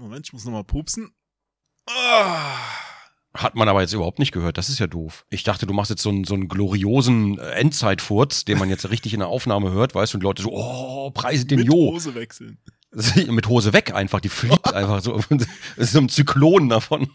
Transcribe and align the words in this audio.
Moment, 0.00 0.26
ich 0.26 0.32
muss 0.32 0.44
nochmal 0.44 0.64
pupsen. 0.64 1.12
Ah. 1.86 2.56
Hat 3.34 3.54
man 3.54 3.68
aber 3.68 3.80
jetzt 3.80 3.92
überhaupt 3.92 4.18
nicht 4.18 4.32
gehört. 4.32 4.58
Das 4.58 4.68
ist 4.68 4.80
ja 4.80 4.86
doof. 4.86 5.24
Ich 5.30 5.44
dachte, 5.44 5.66
du 5.66 5.74
machst 5.74 5.90
jetzt 5.90 6.02
so 6.02 6.08
einen, 6.08 6.24
so 6.24 6.34
einen 6.34 6.48
gloriosen 6.48 7.38
Endzeitfurz, 7.38 8.44
den 8.44 8.58
man 8.58 8.68
jetzt 8.68 8.90
richtig 8.90 9.14
in 9.14 9.20
der 9.20 9.28
Aufnahme 9.28 9.70
hört, 9.70 9.94
weißt 9.94 10.14
du, 10.14 10.18
und 10.18 10.22
Leute 10.22 10.42
so, 10.42 10.50
oh, 10.52 11.10
preise 11.10 11.44
den 11.44 11.60
Mit 11.60 11.68
Jo. 11.68 11.92
Hose 11.92 12.14
wechseln. 12.14 12.58
Mit 13.28 13.46
Hose 13.46 13.72
weg 13.72 13.94
einfach, 13.94 14.20
die 14.20 14.30
fliegt 14.30 14.74
einfach 14.74 15.00
so. 15.02 15.20
Es 15.28 15.46
ist 15.76 15.92
so 15.92 16.00
ein 16.00 16.08
Zyklon 16.08 16.68
davon. 16.68 17.08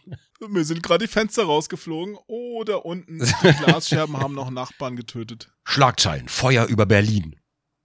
Mir 0.47 0.63
sind 0.63 0.83
gerade 0.83 1.05
die 1.05 1.11
Fenster 1.11 1.43
rausgeflogen. 1.43 2.17
Oh, 2.27 2.63
da 2.63 2.75
unten. 2.75 3.19
Die 3.19 3.63
Glasscherben 3.63 4.17
haben 4.17 4.35
noch 4.35 4.51
Nachbarn 4.51 4.95
getötet. 4.95 5.51
Schlagzeilen, 5.63 6.29
Feuer 6.29 6.67
über 6.67 6.85
Berlin. 6.85 7.35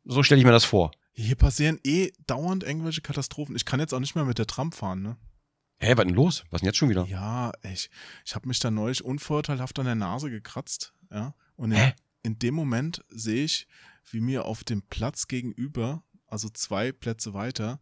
So 0.05 0.23
stelle 0.23 0.41
ich 0.41 0.47
mir 0.47 0.53
das 0.53 0.65
vor. 0.65 0.93
Hier 1.21 1.37
passieren 1.37 1.79
eh 1.85 2.13
dauernd 2.27 2.65
irgendwelche 2.65 3.03
Katastrophen. 3.03 3.55
Ich 3.55 3.67
kann 3.67 3.79
jetzt 3.79 3.93
auch 3.93 4.01
nicht 4.01 4.15
mehr 4.15 4.25
mit 4.25 4.39
der 4.39 4.47
Tram 4.47 4.73
fahren, 4.73 5.03
ne? 5.03 5.19
Hä, 5.79 5.93
was 5.97 6.07
denn 6.07 6.15
los? 6.15 6.45
Was 6.51 6.63
denn 6.63 6.69
jetzt 6.69 6.79
schon 6.79 6.89
wieder? 6.89 7.05
Ja, 7.07 7.53
ich, 7.63 7.91
ich 8.25 8.35
habe 8.35 8.49
mich 8.49 8.59
da 8.59 8.71
neulich 8.71 9.05
unvorteilhaft 9.05 9.79
an 9.79 9.85
der 9.85 9.95
Nase 9.95 10.31
gekratzt, 10.31 10.95
ja. 11.11 11.35
Und 11.57 11.73
in, 11.73 11.93
in 12.23 12.39
dem 12.39 12.55
Moment 12.55 13.05
sehe 13.11 13.45
ich, 13.45 13.67
wie 14.11 14.21
mir 14.21 14.47
auf 14.47 14.65
dem 14.65 14.83
Platz 14.83 15.29
gegenüber, 15.29 16.03
also 16.27 16.49
zwei 16.49 16.91
Plätze 16.91 17.35
weiter, 17.35 17.81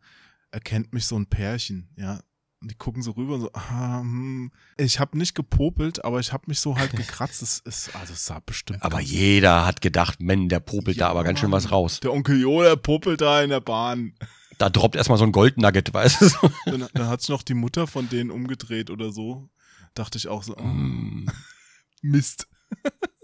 erkennt 0.51 0.93
mich 0.93 1.07
so 1.07 1.17
ein 1.17 1.27
Pärchen, 1.27 1.91
ja. 1.97 2.21
Und 2.61 2.73
die 2.73 2.75
gucken 2.75 3.03
so 3.03 3.13
rüber 3.13 3.35
und 3.35 3.43
so, 3.43 3.51
ah, 3.53 4.01
hm. 4.01 4.51
ich 4.77 4.99
habe 4.99 5.17
nicht 5.17 5.35
gepopelt, 5.35 6.05
aber 6.05 6.19
ich 6.19 6.33
habe 6.33 6.45
mich 6.49 6.59
so 6.61 6.77
halt 6.77 6.91
gekratzt. 6.97 7.41
Es 7.41 7.61
ist, 7.61 7.95
also 7.95 8.13
es 8.13 8.27
sah 8.27 8.41
bestimmt. 8.45 8.83
Aber 8.83 9.01
jeder 9.01 9.65
hat 9.65 9.81
gedacht, 9.81 10.21
Mann, 10.21 10.49
der 10.49 10.59
popelt 10.61 10.97
Ja, 10.97 11.07
da 11.07 11.11
aber 11.11 11.23
ganz 11.23 11.39
schön 11.39 11.53
was 11.53 11.71
raus. 11.71 12.01
Der 12.01 12.13
Onkel 12.13 12.41
Jo, 12.41 12.63
der 12.63 12.75
popelt 12.77 13.21
da 13.21 13.43
in 13.43 13.51
der 13.51 13.61
Bahn. 13.61 14.13
Da 14.59 14.71
droppt 14.71 14.97
erstmal 14.97 15.19
so 15.19 15.25
ein 15.25 15.31
Goldnugget, 15.31 15.95
weißt 15.95 16.21
du? 16.21 16.29
so. 16.29 16.51
Dann, 16.67 16.89
dann 16.93 17.07
hat 17.07 17.21
sich 17.21 17.31
noch 17.31 17.45
die 17.45 17.55
Mutter 17.55 17.87
von 17.87 18.09
denen 18.09 18.31
umgedreht 18.33 18.91
oder 18.91 19.13
so. 19.13 19.49
Dachte 19.95 20.19
ich 20.19 20.27
auch 20.27 20.43
so, 20.43 20.55
Mm. 20.57 21.27
Mist. 22.03 22.49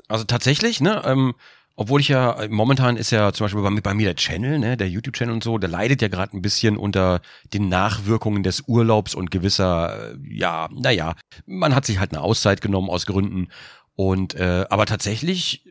Also 0.09 0.25
tatsächlich, 0.25 0.81
ne, 0.81 1.03
ähm, 1.05 1.35
obwohl 1.77 2.01
ich 2.01 2.09
ja, 2.09 2.33
äh, 2.41 2.49
momentan 2.49 2.97
ist 2.97 3.11
ja 3.11 3.33
zum 3.33 3.45
Beispiel 3.45 3.63
bei, 3.63 3.71
mir- 3.71 3.83
bei 3.83 3.95
mir 3.95 4.07
der 4.07 4.17
Channel, 4.17 4.59
ne, 4.59 4.77
der 4.77 4.89
YouTube-Channel 4.89 5.35
und 5.35 5.45
so, 5.45 5.59
der 5.59 5.69
leidet 5.71 6.03
ja 6.03 6.09
gerade 6.09 6.37
ein 6.37 6.43
bisschen 6.43 6.77
unter 6.77 7.21
den 7.53 7.69
Nachwirkungen 7.69 8.43
des 8.43 8.63
Urlaubs 8.67 9.15
und 9.15 9.31
gewisser, 9.31 10.13
äh, 10.13 10.17
ja, 10.29 10.69
naja, 10.73 11.15
man 11.47 11.75
hat 11.75 11.85
sich 11.87 11.99
halt 11.99 12.13
eine 12.13 12.23
Auszeit 12.23 12.61
genommen 12.61 12.91
aus 12.91 13.07
Gründen. 13.07 13.49
Und 13.97 14.35
äh, 14.35 14.67
aber 14.71 14.87
tatsächlich 14.87 15.65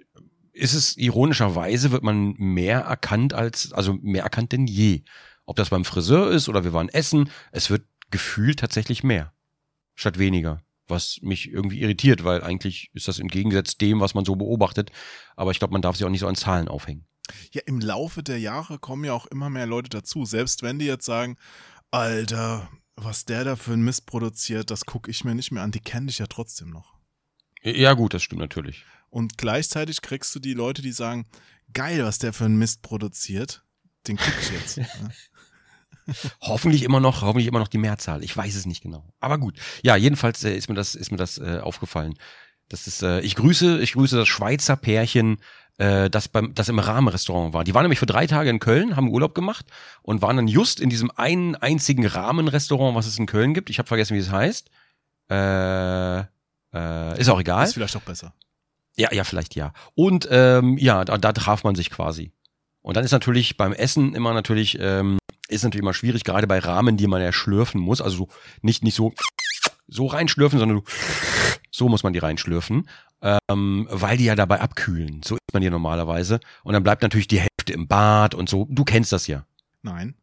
ist 0.54 0.74
es 0.74 0.98
ironischerweise, 0.98 1.92
wird 1.92 2.04
man 2.04 2.36
mehr 2.38 2.82
erkannt 2.82 3.34
als, 3.34 3.74
also 3.74 3.98
mehr 4.02 4.24
erkannt 4.24 4.52
denn 4.52 4.68
je. 4.68 5.02
Ob 5.46 5.56
das 5.56 5.70
beim 5.70 5.84
Friseur 5.84 6.30
ist 6.32 6.48
oder 6.48 6.64
wir 6.64 6.74
waren 6.74 6.90
essen, 6.90 7.30
es 7.52 7.70
wird 7.70 7.84
gefühlt 8.12 8.60
tatsächlich 8.60 9.04
mehr. 9.04 9.34
Statt 9.96 10.20
weniger. 10.20 10.62
Was 10.88 11.20
mich 11.22 11.50
irgendwie 11.50 11.80
irritiert, 11.80 12.24
weil 12.24 12.44
eigentlich 12.44 12.90
ist 12.94 13.08
das 13.08 13.20
entgegengesetzt 13.20 13.80
dem, 13.80 14.02
was 14.02 14.14
man 14.14 14.26
so 14.26 14.36
beobachtet. 14.36 14.92
Aber 15.36 15.52
ich 15.52 15.60
glaube, 15.60 15.72
man 15.72 15.82
darf 15.82 15.96
sich 15.96 16.06
auch 16.06 16.10
nicht 16.10 16.20
so 16.20 16.28
an 16.28 16.36
Zahlen 16.36 16.68
aufhängen. 16.68 17.06
Ja, 17.52 17.62
im 17.66 17.80
Laufe 17.80 18.22
der 18.22 18.40
Jahre 18.40 18.80
kommen 18.80 19.06
ja 19.06 19.14
auch 19.14 19.26
immer 19.28 19.50
mehr 19.50 19.66
Leute 19.66 19.90
dazu. 19.90 20.26
Selbst 20.26 20.62
wenn 20.62 20.80
die 20.80 20.86
jetzt 20.86 21.06
sagen, 21.06 21.38
Alter, 21.92 22.70
was 22.96 23.26
der 23.26 23.44
da 23.44 23.56
für 23.56 23.74
ein 23.74 23.84
Mist 23.84 24.06
produziert, 24.06 24.72
das 24.72 24.86
gucke 24.86 25.10
ich 25.10 25.24
mir 25.24 25.36
nicht 25.36 25.52
mehr 25.52 25.64
an. 25.64 25.72
Die 25.72 25.80
kennen 25.80 26.08
dich 26.08 26.20
ja 26.20 26.28
trotzdem 26.28 26.70
noch. 26.70 26.94
Ja, 27.62 27.94
gut, 27.94 28.14
das 28.14 28.24
stimmt 28.24 28.42
natürlich. 28.42 28.84
Und 29.10 29.38
gleichzeitig 29.38 30.02
kriegst 30.02 30.36
du 30.36 30.40
die 30.40 30.54
Leute, 30.54 30.82
die 30.82 30.92
sagen, 30.92 31.26
geil, 31.74 32.04
was 32.04 32.18
der 32.18 32.34
für 32.34 32.46
ein 32.46 32.58
Mist 32.58 32.82
produziert. 32.82 33.64
Den 34.08 34.18
guck 34.18 34.34
ich 34.42 34.52
jetzt. 34.52 34.80
Hoffentlich 36.42 36.84
immer 36.84 37.00
noch, 37.00 37.22
hoffentlich 37.22 37.48
immer 37.48 37.60
noch 37.60 37.68
die 37.68 37.78
Mehrzahl. 37.78 38.24
Ich 38.24 38.36
weiß 38.36 38.56
es 38.56 38.66
nicht 38.66 38.84
genau. 38.84 39.06
Aber 39.20 39.38
gut. 39.38 39.58
Ja, 39.84 39.96
jedenfalls 39.96 40.44
äh, 40.44 40.56
ist 40.56 40.70
mir 40.70 40.76
das, 40.76 40.96
ist 40.96 41.12
mir 41.12 41.18
das 41.18 41.38
äh, 41.38 41.60
aufgefallen. 41.62 42.16
Das 42.70 42.88
ist, 42.88 43.04
äh, 43.04 43.22
ich 43.22 43.36
grüße, 43.36 43.82
ich 43.82 43.94
grüße 43.94 44.18
das 44.18 44.28
Schweizer 44.28 44.76
Pärchen, 44.76 45.38
äh, 45.78 46.10
das 46.10 46.28
beim, 46.28 46.54
das 46.54 46.70
im 46.70 46.80
Rahmenrestaurant 46.80 47.54
war. 47.54 47.64
Die 47.64 47.74
waren 47.74 47.84
nämlich 47.84 48.00
für 48.00 48.06
drei 48.06 48.28
Tage 48.28 48.50
in 48.50 48.60
Köln, 48.60 48.96
haben 48.96 49.10
Urlaub 49.10 49.36
gemacht 49.36 49.66
und 50.02 50.22
waren 50.22 50.36
dann 50.36 50.48
just 50.48 50.80
in 50.80 50.90
diesem 50.90 51.12
einen 51.12 51.56
einzigen 51.56 52.06
Rahmenrestaurant, 52.06 52.96
was 52.96 53.08
es 53.08 53.18
in 53.18 53.26
Köln 53.26 53.54
gibt. 53.54 53.70
Ich 53.70 53.80
habe 53.80 53.88
vergessen, 53.88 54.16
wie 54.16 54.20
es 54.20 54.32
heißt. 54.32 54.70
Äh, 55.30 56.20
äh, 56.74 57.20
ist 57.20 57.30
auch 57.30 57.40
egal. 57.40 57.66
Ist 57.66 57.74
vielleicht 57.74 57.96
auch 57.96 58.02
besser. 58.02 58.34
Ja, 58.96 59.12
ja, 59.12 59.24
vielleicht 59.24 59.56
ja. 59.56 59.74
Und 59.96 60.28
ähm, 60.30 60.78
ja, 60.78 61.04
da, 61.06 61.18
da 61.18 61.34
traf 61.34 61.64
man 61.64 61.76
sich 61.76 61.90
quasi. 61.90 62.32
Und 62.82 62.98
dann 62.98 63.06
ist 63.06 63.12
natürlich 63.12 63.58
beim 63.58 63.74
Essen 63.74 64.14
immer 64.14 64.34
natürlich, 64.34 64.78
ähm, 64.80 65.18
ist 65.48 65.64
natürlich 65.64 65.82
immer 65.82 65.94
schwierig, 65.94 66.24
gerade 66.24 66.48
bei 66.48 66.60
Rahmen, 66.60 66.98
die 66.98 67.08
man 67.08 67.22
ja 67.22 67.32
schlürfen 67.34 67.82
muss. 67.82 68.02
Also 68.02 68.18
so, 68.18 68.30
nicht, 68.62 68.84
nicht 68.84 68.96
so, 68.96 69.14
so 69.88 70.08
reinschlürfen, 70.08 70.60
sondern 70.60 70.82
so 71.72 71.90
muss 71.90 72.04
man 72.04 72.14
die 72.14 72.20
reinschlürfen, 72.20 72.88
ähm, 73.22 73.88
weil 73.90 74.18
die 74.18 74.26
ja 74.26 74.36
dabei 74.36 74.62
abkühlen. 74.62 75.22
So 75.24 75.36
isst 75.36 75.54
man 75.54 75.62
die 75.62 75.70
normalerweise. 75.70 76.40
Und 76.64 76.74
dann 76.74 76.84
bleibt 76.84 77.02
natürlich 77.02 77.28
die 77.28 77.40
Hälfte 77.40 77.74
im 77.74 77.88
Bad 77.88 78.36
und 78.36 78.50
so. 78.50 78.68
Du 78.70 78.84
kennst 78.84 79.12
das 79.12 79.28
ja. 79.28 79.46
Nein. 79.82 80.16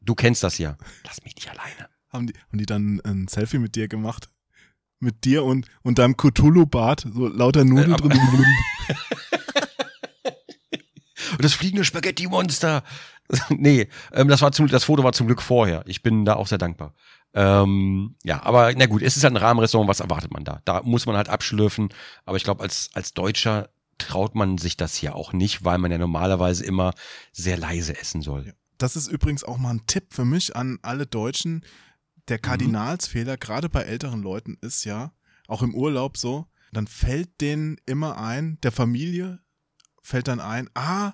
Du 0.00 0.14
kennst 0.14 0.42
das 0.42 0.58
ja. 0.58 0.76
Lass 1.04 1.22
mich 1.24 1.34
nicht 1.34 1.50
alleine. 1.50 1.88
Haben 2.08 2.28
die, 2.28 2.34
haben 2.34 2.58
die 2.58 2.66
dann 2.66 3.00
ein 3.04 3.28
Selfie 3.28 3.58
mit 3.58 3.74
dir 3.74 3.88
gemacht? 3.88 4.30
Mit 5.00 5.24
dir 5.24 5.44
und, 5.44 5.66
und 5.82 5.98
deinem 5.98 6.16
Cthulhu-Bart, 6.16 7.06
so 7.12 7.28
lauter 7.28 7.64
Nudeln 7.64 7.92
Äh, 7.92 7.96
drin. 7.96 8.18
Und 11.32 11.44
das 11.44 11.52
fliegende 11.52 11.84
Spaghetti-Monster. 11.84 12.82
nee, 13.50 13.88
ähm, 14.12 14.28
das, 14.28 14.40
war 14.42 14.52
zum, 14.52 14.68
das 14.68 14.84
Foto 14.84 15.04
war 15.04 15.12
zum 15.12 15.26
Glück 15.26 15.42
vorher. 15.42 15.82
Ich 15.86 16.02
bin 16.02 16.24
da 16.24 16.34
auch 16.34 16.46
sehr 16.46 16.58
dankbar. 16.58 16.94
Ähm, 17.34 18.16
ja, 18.24 18.42
aber 18.42 18.72
na 18.74 18.86
gut, 18.86 19.02
es 19.02 19.16
ist 19.16 19.24
halt 19.24 19.34
ein 19.34 19.38
Rahmenrestaurant, 19.42 19.88
was 19.88 20.00
erwartet 20.00 20.32
man 20.32 20.44
da? 20.44 20.60
Da 20.64 20.82
muss 20.82 21.06
man 21.06 21.16
halt 21.16 21.28
abschlürfen. 21.28 21.90
Aber 22.24 22.36
ich 22.36 22.44
glaube, 22.44 22.62
als, 22.62 22.90
als 22.94 23.12
Deutscher 23.14 23.68
traut 23.98 24.34
man 24.34 24.58
sich 24.58 24.76
das 24.76 25.00
ja 25.00 25.14
auch 25.14 25.32
nicht, 25.32 25.64
weil 25.64 25.78
man 25.78 25.90
ja 25.90 25.98
normalerweise 25.98 26.64
immer 26.64 26.94
sehr 27.32 27.58
leise 27.58 27.98
essen 27.98 28.22
soll. 28.22 28.54
Das 28.78 28.96
ist 28.96 29.08
übrigens 29.08 29.44
auch 29.44 29.58
mal 29.58 29.70
ein 29.70 29.86
Tipp 29.86 30.14
für 30.14 30.24
mich 30.24 30.56
an 30.56 30.78
alle 30.82 31.06
Deutschen. 31.06 31.64
Der 32.28 32.38
Kardinalsfehler, 32.38 33.36
gerade 33.36 33.68
bei 33.68 33.82
älteren 33.82 34.22
Leuten, 34.22 34.56
ist 34.60 34.84
ja, 34.84 35.12
auch 35.48 35.62
im 35.62 35.74
Urlaub 35.74 36.16
so, 36.16 36.46
dann 36.72 36.86
fällt 36.86 37.40
denen 37.40 37.78
immer 37.86 38.18
ein, 38.18 38.58
der 38.62 38.72
Familie 38.72 39.40
fällt 40.08 40.28
dann 40.28 40.40
ein, 40.40 40.70
ah, 40.74 41.12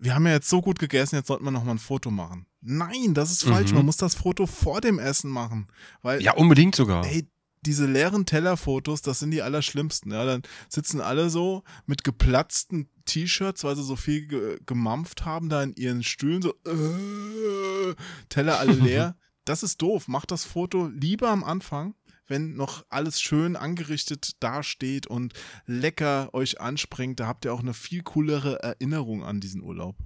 wir 0.00 0.14
haben 0.14 0.26
ja 0.26 0.32
jetzt 0.32 0.48
so 0.48 0.60
gut 0.60 0.78
gegessen, 0.78 1.16
jetzt 1.16 1.28
sollten 1.28 1.44
wir 1.44 1.50
noch 1.50 1.64
mal 1.64 1.72
ein 1.72 1.78
Foto 1.78 2.10
machen. 2.10 2.46
Nein, 2.62 3.14
das 3.14 3.30
ist 3.30 3.44
falsch. 3.44 3.70
Mhm. 3.70 3.76
Man 3.78 3.86
muss 3.86 3.96
das 3.96 4.14
Foto 4.14 4.46
vor 4.46 4.80
dem 4.80 4.98
Essen 4.98 5.30
machen. 5.30 5.68
Weil, 6.02 6.22
Ja, 6.22 6.32
unbedingt 6.34 6.74
sogar. 6.74 7.04
ey, 7.06 7.28
diese 7.62 7.86
leeren 7.86 8.24
Tellerfotos, 8.24 9.02
das 9.02 9.18
sind 9.18 9.30
die 9.32 9.42
allerschlimmsten. 9.42 10.12
Ja, 10.12 10.24
dann 10.24 10.42
sitzen 10.70 11.00
alle 11.02 11.28
so 11.28 11.62
mit 11.86 12.04
geplatzten 12.04 12.88
T-Shirts, 13.04 13.64
weil 13.64 13.76
sie 13.76 13.82
so 13.84 13.96
viel 13.96 14.26
ge 14.26 14.58
gemampft 14.64 15.26
haben, 15.26 15.48
da 15.50 15.62
in 15.62 15.74
ihren 15.74 16.02
Stühlen, 16.02 16.40
so 16.42 16.54
äh, 16.66 17.94
Teller 18.30 18.58
alle 18.58 18.72
leer. 18.88 19.16
Das 19.44 19.62
ist 19.62 19.82
doof. 19.82 20.08
Macht 20.08 20.30
das 20.30 20.44
Foto 20.44 20.86
lieber 20.86 21.28
am 21.30 21.44
Anfang, 21.44 21.94
wenn 22.30 22.54
noch 22.56 22.84
alles 22.88 23.20
schön 23.20 23.56
angerichtet 23.56 24.42
dasteht 24.42 25.06
und 25.06 25.34
lecker 25.66 26.32
euch 26.32 26.60
anspringt. 26.60 27.20
Da 27.20 27.26
habt 27.26 27.44
ihr 27.44 27.52
auch 27.52 27.60
eine 27.60 27.74
viel 27.74 28.02
coolere 28.02 28.62
Erinnerung 28.62 29.24
an 29.24 29.40
diesen 29.40 29.62
Urlaub. 29.62 29.96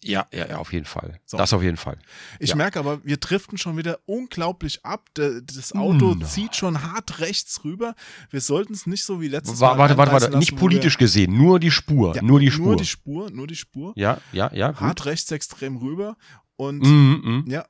Ja, 0.00 0.28
ja, 0.32 0.46
ja, 0.46 0.58
auf 0.58 0.72
jeden 0.72 0.84
Fall. 0.86 1.18
So. 1.24 1.36
Das 1.38 1.52
auf 1.52 1.60
jeden 1.60 1.76
Fall. 1.76 1.98
Ich 2.38 2.50
Ja. 2.50 2.54
merke 2.56 2.78
aber, 2.78 3.04
wir 3.04 3.16
driften 3.16 3.58
schon 3.58 3.76
wieder 3.76 3.98
unglaublich 4.06 4.84
ab. 4.84 5.08
Das 5.14 5.72
Auto 5.74 6.14
Na. 6.16 6.24
zieht 6.24 6.54
schon 6.54 6.82
hart 6.82 7.18
rechts 7.18 7.64
rüber. 7.64 7.96
Wir 8.30 8.40
sollten 8.40 8.74
es 8.74 8.86
nicht 8.86 9.02
so 9.04 9.20
wie 9.20 9.26
letztes 9.26 9.58
Mal. 9.58 9.76
Warte, 9.76 9.96
warte, 9.96 10.12
warte. 10.12 10.38
Nicht 10.38 10.54
politisch 10.56 10.98
gesehen, 10.98 11.36
nur 11.36 11.58
die 11.58 11.72
Spur. 11.72 12.14
Ja, 12.14 12.22
nur 12.22 12.38
die 12.38 12.52
Spur. 12.52 12.66
Nur 12.66 12.76
die 12.76 12.86
Spur, 12.86 13.30
nur 13.32 13.48
die 13.48 13.56
Spur. 13.56 13.92
ja, 13.96 14.20
ja, 14.30 14.52
ja. 14.54 14.68
Gut. 14.70 14.80
Hart 14.80 15.04
rechtsextrem 15.06 15.76
rüber. 15.78 16.16
Und 16.54 16.78
Mhm, 16.84 17.20
mhm. 17.24 17.50
ja, 17.50 17.66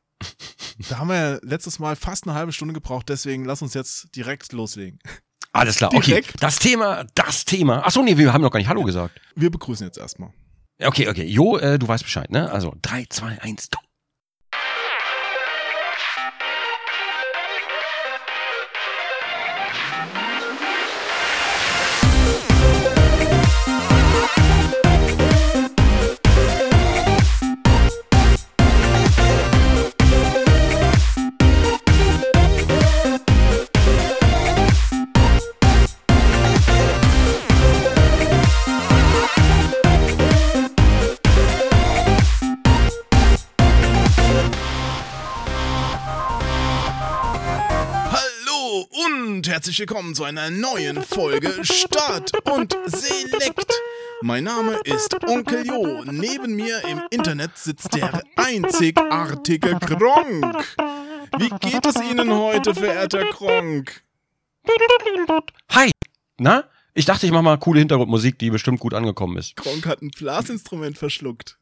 da 0.88 0.98
haben 0.98 1.08
wir 1.08 1.16
ja 1.16 1.38
letztes 1.42 1.78
Mal 1.78 1.96
fast 1.96 2.26
eine 2.26 2.34
halbe 2.34 2.52
Stunde 2.52 2.74
gebraucht. 2.74 3.08
Deswegen 3.08 3.44
lass 3.44 3.62
uns 3.62 3.74
jetzt 3.74 4.14
direkt 4.16 4.52
loslegen. 4.52 4.98
Alles 5.52 5.76
klar, 5.76 5.92
okay. 5.94 6.10
Direkt. 6.10 6.42
Das 6.42 6.58
Thema, 6.58 7.04
das 7.14 7.44
Thema. 7.44 7.84
Achso, 7.86 8.02
nee, 8.02 8.16
wir 8.16 8.32
haben 8.32 8.42
noch 8.42 8.50
gar 8.50 8.58
nicht 8.58 8.68
Hallo 8.68 8.82
gesagt. 8.84 9.20
Wir 9.34 9.50
begrüßen 9.50 9.86
jetzt 9.86 9.98
erstmal. 9.98 10.32
Okay, 10.80 11.08
okay. 11.08 11.24
Jo, 11.24 11.56
äh, 11.56 11.78
du 11.78 11.88
weißt 11.88 12.04
Bescheid, 12.04 12.30
ne? 12.30 12.50
Also 12.50 12.74
3, 12.82 13.06
2, 13.08 13.42
1, 13.42 13.70
go. 13.70 13.78
Herzlich 49.58 49.80
willkommen 49.80 50.14
zu 50.14 50.22
einer 50.22 50.50
neuen 50.50 51.02
Folge 51.02 51.52
Start 51.64 52.30
und 52.48 52.78
Selekt. 52.86 53.72
Mein 54.22 54.44
Name 54.44 54.78
ist 54.84 55.16
Onkel 55.26 55.66
Jo. 55.66 56.04
Neben 56.04 56.54
mir 56.54 56.80
im 56.84 57.02
Internet 57.10 57.58
sitzt 57.58 57.92
der 57.92 58.22
einzigartige 58.36 59.76
Kronk. 59.80 60.76
Wie 61.38 61.48
geht 61.58 61.84
es 61.84 61.96
Ihnen 61.96 62.32
heute, 62.32 62.72
verehrter 62.72 63.24
Kronk? 63.30 64.04
Hi! 65.72 65.90
Na? 66.38 66.62
Ich 66.94 67.06
dachte, 67.06 67.26
ich 67.26 67.32
mache 67.32 67.42
mal 67.42 67.58
coole 67.58 67.80
Hintergrundmusik, 67.80 68.38
die 68.38 68.50
bestimmt 68.50 68.78
gut 68.78 68.94
angekommen 68.94 69.38
ist. 69.38 69.56
Kronk 69.56 69.86
hat 69.86 70.02
ein 70.02 70.10
Blasinstrument 70.10 70.96
verschluckt. 70.96 71.58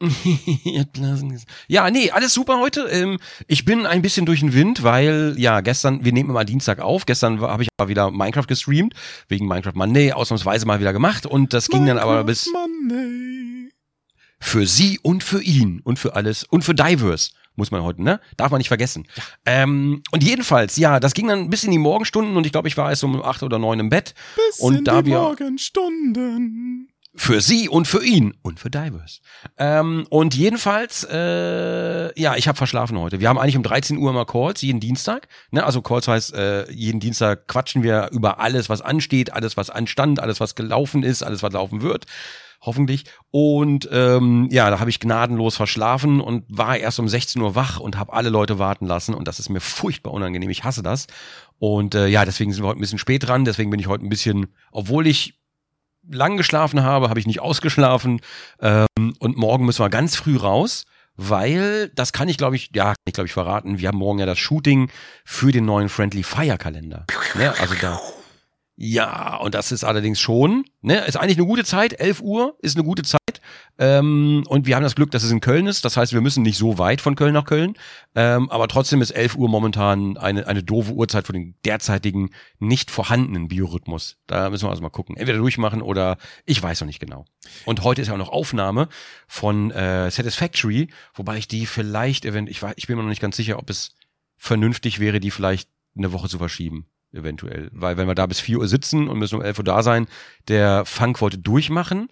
ja, 1.68 1.90
nee, 1.90 2.10
alles 2.10 2.34
super 2.34 2.58
heute. 2.60 2.82
Ähm, 2.90 3.18
ich 3.46 3.64
bin 3.64 3.86
ein 3.86 4.02
bisschen 4.02 4.26
durch 4.26 4.40
den 4.40 4.52
Wind, 4.54 4.82
weil 4.82 5.34
ja 5.38 5.60
gestern, 5.60 6.04
wir 6.04 6.12
nehmen 6.12 6.30
immer 6.30 6.44
Dienstag 6.44 6.80
auf. 6.80 7.06
Gestern 7.06 7.40
habe 7.40 7.62
ich 7.64 7.68
aber 7.78 7.88
wieder 7.88 8.10
Minecraft 8.10 8.46
gestreamt, 8.46 8.94
wegen 9.28 9.46
Minecraft 9.48 9.74
Monday, 9.74 10.12
ausnahmsweise 10.12 10.66
mal 10.66 10.80
wieder 10.80 10.92
gemacht. 10.92 11.26
Und 11.26 11.52
das 11.52 11.68
ging 11.68 11.86
dann 11.86 11.98
aber 11.98 12.24
bis 12.24 12.48
Monday. 12.52 13.70
für 14.40 14.66
sie 14.66 14.98
und 15.02 15.24
für 15.24 15.42
ihn 15.42 15.80
und 15.84 15.98
für 15.98 16.14
alles 16.14 16.44
und 16.44 16.62
für 16.64 16.74
Divers 16.74 17.32
muss 17.56 17.72
man 17.72 17.82
heute, 17.82 18.00
ne? 18.04 18.20
Darf 18.36 18.52
man 18.52 18.58
nicht 18.58 18.68
vergessen. 18.68 19.08
Ähm, 19.44 20.04
und 20.12 20.22
jedenfalls, 20.22 20.76
ja, 20.76 21.00
das 21.00 21.12
ging 21.12 21.26
dann 21.26 21.50
bis 21.50 21.64
in 21.64 21.72
die 21.72 21.78
Morgenstunden 21.78 22.36
und 22.36 22.46
ich 22.46 22.52
glaube, 22.52 22.68
ich 22.68 22.76
war 22.76 22.88
erst 22.88 23.02
um 23.02 23.20
acht 23.20 23.42
oder 23.42 23.58
neun 23.58 23.80
im 23.80 23.88
Bett. 23.88 24.14
Bis 24.36 24.60
Und 24.60 24.76
in 24.76 24.84
da 24.84 25.02
die 25.02 25.10
wir- 25.10 25.18
Morgenstunden. 25.18 26.87
Für 27.18 27.40
sie 27.40 27.68
und 27.68 27.88
für 27.88 28.04
ihn 28.04 28.32
und 28.42 28.60
für 28.60 28.70
Divers. 28.70 29.20
Ähm, 29.58 30.06
und 30.08 30.36
jedenfalls, 30.36 31.04
äh, 31.10 32.18
ja, 32.18 32.36
ich 32.36 32.46
habe 32.46 32.56
verschlafen 32.56 32.96
heute. 32.96 33.18
Wir 33.18 33.28
haben 33.28 33.38
eigentlich 33.38 33.56
um 33.56 33.64
13 33.64 33.98
Uhr 33.98 34.10
immer 34.10 34.24
Calls, 34.24 34.62
jeden 34.62 34.78
Dienstag. 34.78 35.26
Ne? 35.50 35.64
Also 35.64 35.82
Calls 35.82 36.06
heißt, 36.06 36.32
äh, 36.34 36.70
jeden 36.70 37.00
Dienstag 37.00 37.48
quatschen 37.48 37.82
wir 37.82 38.10
über 38.12 38.38
alles, 38.38 38.68
was 38.68 38.82
ansteht, 38.82 39.32
alles, 39.32 39.56
was 39.56 39.68
anstand, 39.68 40.20
alles, 40.20 40.38
was 40.38 40.54
gelaufen 40.54 41.02
ist, 41.02 41.24
alles, 41.24 41.42
was 41.42 41.52
laufen 41.52 41.82
wird. 41.82 42.06
Hoffentlich. 42.60 43.04
Und 43.30 43.88
ähm, 43.92 44.48
ja, 44.50 44.70
da 44.70 44.78
habe 44.78 44.90
ich 44.90 45.00
gnadenlos 45.00 45.56
verschlafen 45.56 46.20
und 46.20 46.44
war 46.48 46.76
erst 46.76 46.98
um 47.00 47.08
16 47.08 47.42
Uhr 47.42 47.54
wach 47.54 47.80
und 47.80 47.98
habe 47.98 48.12
alle 48.12 48.30
Leute 48.30 48.58
warten 48.58 48.86
lassen. 48.86 49.14
Und 49.14 49.28
das 49.28 49.40
ist 49.40 49.48
mir 49.48 49.60
furchtbar 49.60 50.12
unangenehm. 50.12 50.50
Ich 50.50 50.64
hasse 50.64 50.82
das. 50.82 51.08
Und 51.58 51.94
äh, 51.94 52.06
ja, 52.06 52.24
deswegen 52.24 52.52
sind 52.52 52.62
wir 52.62 52.68
heute 52.68 52.78
ein 52.78 52.80
bisschen 52.80 52.98
spät 52.98 53.26
dran. 53.26 53.44
Deswegen 53.44 53.70
bin 53.70 53.80
ich 53.80 53.88
heute 53.88 54.04
ein 54.04 54.08
bisschen, 54.08 54.46
obwohl 54.70 55.06
ich 55.06 55.37
lang 56.10 56.36
geschlafen 56.36 56.82
habe, 56.82 57.08
habe 57.08 57.20
ich 57.20 57.26
nicht 57.26 57.40
ausgeschlafen. 57.40 58.20
Ähm, 58.60 59.14
und 59.18 59.36
morgen 59.36 59.64
müssen 59.66 59.84
wir 59.84 59.90
ganz 59.90 60.16
früh 60.16 60.36
raus, 60.36 60.84
weil, 61.16 61.90
das 61.94 62.12
kann 62.12 62.28
ich 62.28 62.38
glaube 62.38 62.56
ich, 62.56 62.70
ja, 62.74 62.86
kann 62.86 62.96
ich 63.06 63.14
glaube 63.14 63.26
ich 63.26 63.32
verraten, 63.32 63.78
wir 63.78 63.88
haben 63.88 63.98
morgen 63.98 64.18
ja 64.18 64.26
das 64.26 64.38
Shooting 64.38 64.90
für 65.24 65.52
den 65.52 65.64
neuen 65.64 65.88
Friendly 65.88 66.22
Fire 66.22 66.58
Kalender. 66.58 67.06
Ne? 67.34 67.52
Also 67.58 67.74
da. 67.80 68.00
Ja, 68.80 69.34
und 69.38 69.56
das 69.56 69.72
ist 69.72 69.82
allerdings 69.82 70.20
schon, 70.20 70.64
ne, 70.82 71.04
ist 71.04 71.16
eigentlich 71.16 71.36
eine 71.36 71.48
gute 71.48 71.64
Zeit, 71.64 71.98
11 71.98 72.20
Uhr 72.20 72.56
ist 72.60 72.76
eine 72.76 72.84
gute 72.84 73.02
Zeit. 73.02 73.18
Ähm, 73.76 74.44
und 74.46 74.68
wir 74.68 74.76
haben 74.76 74.84
das 74.84 74.94
Glück, 74.94 75.10
dass 75.10 75.24
es 75.24 75.32
in 75.32 75.40
Köln 75.40 75.66
ist. 75.66 75.84
Das 75.84 75.96
heißt, 75.96 76.12
wir 76.12 76.20
müssen 76.20 76.44
nicht 76.44 76.58
so 76.58 76.78
weit 76.78 77.00
von 77.00 77.16
Köln 77.16 77.34
nach 77.34 77.44
Köln. 77.44 77.74
Ähm, 78.14 78.48
aber 78.50 78.68
trotzdem 78.68 79.02
ist 79.02 79.10
11 79.10 79.34
Uhr 79.34 79.48
momentan 79.48 80.16
eine, 80.16 80.46
eine 80.46 80.62
doofe 80.62 80.92
Uhrzeit 80.92 81.26
für 81.26 81.32
den 81.32 81.56
derzeitigen 81.64 82.30
nicht 82.60 82.92
vorhandenen 82.92 83.48
Biorhythmus. 83.48 84.18
Da 84.28 84.48
müssen 84.48 84.66
wir 84.66 84.70
also 84.70 84.82
mal 84.82 84.90
gucken. 84.90 85.16
Entweder 85.16 85.38
durchmachen 85.38 85.82
oder 85.82 86.16
ich 86.46 86.62
weiß 86.62 86.80
noch 86.80 86.86
nicht 86.86 87.00
genau. 87.00 87.24
Und 87.64 87.82
heute 87.82 88.02
ist 88.02 88.06
ja 88.06 88.14
auch 88.14 88.18
noch 88.18 88.28
Aufnahme 88.28 88.88
von 89.26 89.72
äh, 89.72 90.08
Satisfactory, 90.08 90.86
wobei 91.14 91.36
ich 91.36 91.48
die 91.48 91.66
vielleicht, 91.66 92.24
event 92.24 92.48
ich, 92.48 92.62
war, 92.62 92.74
ich 92.76 92.86
bin 92.86 92.96
mir 92.96 93.02
noch 93.02 93.08
nicht 93.08 93.22
ganz 93.22 93.36
sicher, 93.36 93.58
ob 93.58 93.70
es 93.70 93.96
vernünftig 94.36 95.00
wäre, 95.00 95.18
die 95.18 95.32
vielleicht 95.32 95.68
eine 95.96 96.12
Woche 96.12 96.28
zu 96.28 96.38
verschieben. 96.38 96.86
Eventuell. 97.12 97.70
Weil 97.72 97.96
wenn 97.96 98.06
wir 98.06 98.14
da 98.14 98.26
bis 98.26 98.40
4 98.40 98.58
Uhr 98.58 98.68
sitzen 98.68 99.08
und 99.08 99.18
müssen 99.18 99.36
um 99.36 99.42
11 99.42 99.58
Uhr 99.58 99.64
da 99.64 99.82
sein, 99.82 100.06
der 100.48 100.84
Funk 100.84 101.20
wollte 101.20 101.38
durchmachen. 101.38 102.08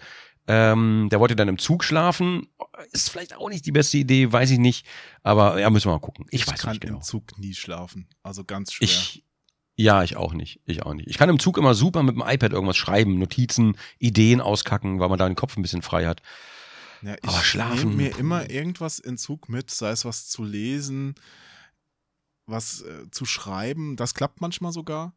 Ähm, 0.48 1.08
der 1.10 1.18
wollte 1.18 1.34
dann 1.34 1.48
im 1.48 1.58
Zug 1.58 1.82
schlafen. 1.82 2.46
Ist 2.92 3.10
vielleicht 3.10 3.36
auch 3.36 3.48
nicht 3.48 3.66
die 3.66 3.72
beste 3.72 3.98
Idee, 3.98 4.32
weiß 4.32 4.50
ich 4.52 4.58
nicht. 4.58 4.86
Aber 5.24 5.58
ja, 5.60 5.68
müssen 5.70 5.88
wir 5.88 5.92
mal 5.94 5.98
gucken. 6.00 6.26
Ich, 6.30 6.46
weiß 6.46 6.60
kann 6.60 6.70
nicht 6.72 6.82
genau. 6.82 6.96
im 6.98 7.02
Zug 7.02 7.36
nie 7.38 7.52
schlafen. 7.52 8.08
Also 8.22 8.44
ganz 8.44 8.72
schwer. 8.72 8.86
Ich, 8.86 9.24
ja, 9.74 10.04
ich 10.04 10.16
auch 10.16 10.32
nicht. 10.32 10.60
Ich 10.64 10.84
auch 10.84 10.94
nicht. 10.94 11.08
Ich 11.08 11.18
kann 11.18 11.28
im 11.28 11.40
Zug 11.40 11.58
immer 11.58 11.74
super 11.74 12.02
mit 12.04 12.14
dem 12.14 12.22
iPad 12.24 12.52
irgendwas 12.52 12.76
schreiben, 12.76 13.18
Notizen, 13.18 13.76
Ideen 13.98 14.40
auskacken, 14.40 15.00
weil 15.00 15.08
man 15.08 15.18
da 15.18 15.26
den 15.28 15.34
Kopf 15.34 15.56
ein 15.56 15.62
bisschen 15.62 15.82
frei 15.82 16.06
hat. 16.06 16.22
Ja, 17.02 17.14
ich 17.22 17.28
Aber 17.28 17.38
schlafen- 17.42 17.90
nehme 17.96 18.10
mir 18.10 18.16
immer 18.18 18.48
irgendwas 18.48 18.98
in 19.00 19.18
Zug 19.18 19.48
mit, 19.48 19.70
sei 19.70 19.90
es 19.90 20.04
was 20.04 20.28
zu 20.28 20.44
lesen, 20.44 21.16
was 22.46 22.82
äh, 22.82 23.10
zu 23.10 23.24
schreiben. 23.24 23.96
Das 23.96 24.14
klappt 24.14 24.40
manchmal 24.40 24.72
sogar. 24.72 25.14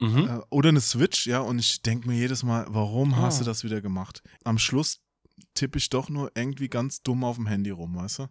Mhm. 0.00 0.28
Äh, 0.28 0.40
oder 0.50 0.70
eine 0.70 0.80
Switch, 0.80 1.26
ja. 1.26 1.40
Und 1.40 1.58
ich 1.58 1.82
denke 1.82 2.08
mir 2.08 2.16
jedes 2.16 2.42
Mal, 2.42 2.66
warum 2.68 3.16
hast 3.16 3.36
Ah. 3.36 3.38
du 3.40 3.44
das 3.46 3.64
wieder 3.64 3.80
gemacht? 3.80 4.22
Am 4.44 4.58
Schluss 4.58 5.00
tippe 5.54 5.78
ich 5.78 5.90
doch 5.90 6.08
nur 6.08 6.32
irgendwie 6.34 6.68
ganz 6.68 7.02
dumm 7.02 7.24
auf 7.24 7.36
dem 7.36 7.46
Handy 7.46 7.70
rum, 7.70 7.96
weißt 7.96 8.20
du? 8.20 8.26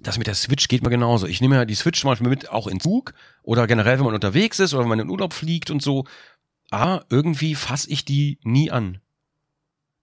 Das 0.00 0.16
mit 0.16 0.26
der 0.26 0.34
Switch 0.34 0.68
geht 0.68 0.82
mir 0.82 0.88
genauso. 0.90 1.26
Ich 1.26 1.40
nehme 1.42 1.56
ja 1.56 1.64
die 1.66 1.74
Switch 1.74 2.00
zum 2.00 2.08
Beispiel 2.10 2.28
mit, 2.28 2.48
auch 2.48 2.66
in 2.66 2.80
Zug 2.80 3.12
oder 3.42 3.66
generell, 3.66 3.98
wenn 3.98 4.06
man 4.06 4.14
unterwegs 4.14 4.58
ist 4.58 4.72
oder 4.72 4.82
wenn 4.84 4.88
man 4.88 5.00
in 5.00 5.10
Urlaub 5.10 5.34
fliegt 5.34 5.70
und 5.70 5.82
so. 5.82 6.06
Aber 6.70 7.04
irgendwie 7.10 7.54
fasse 7.54 7.90
ich 7.90 8.04
die 8.06 8.38
nie 8.42 8.70
an. 8.70 9.00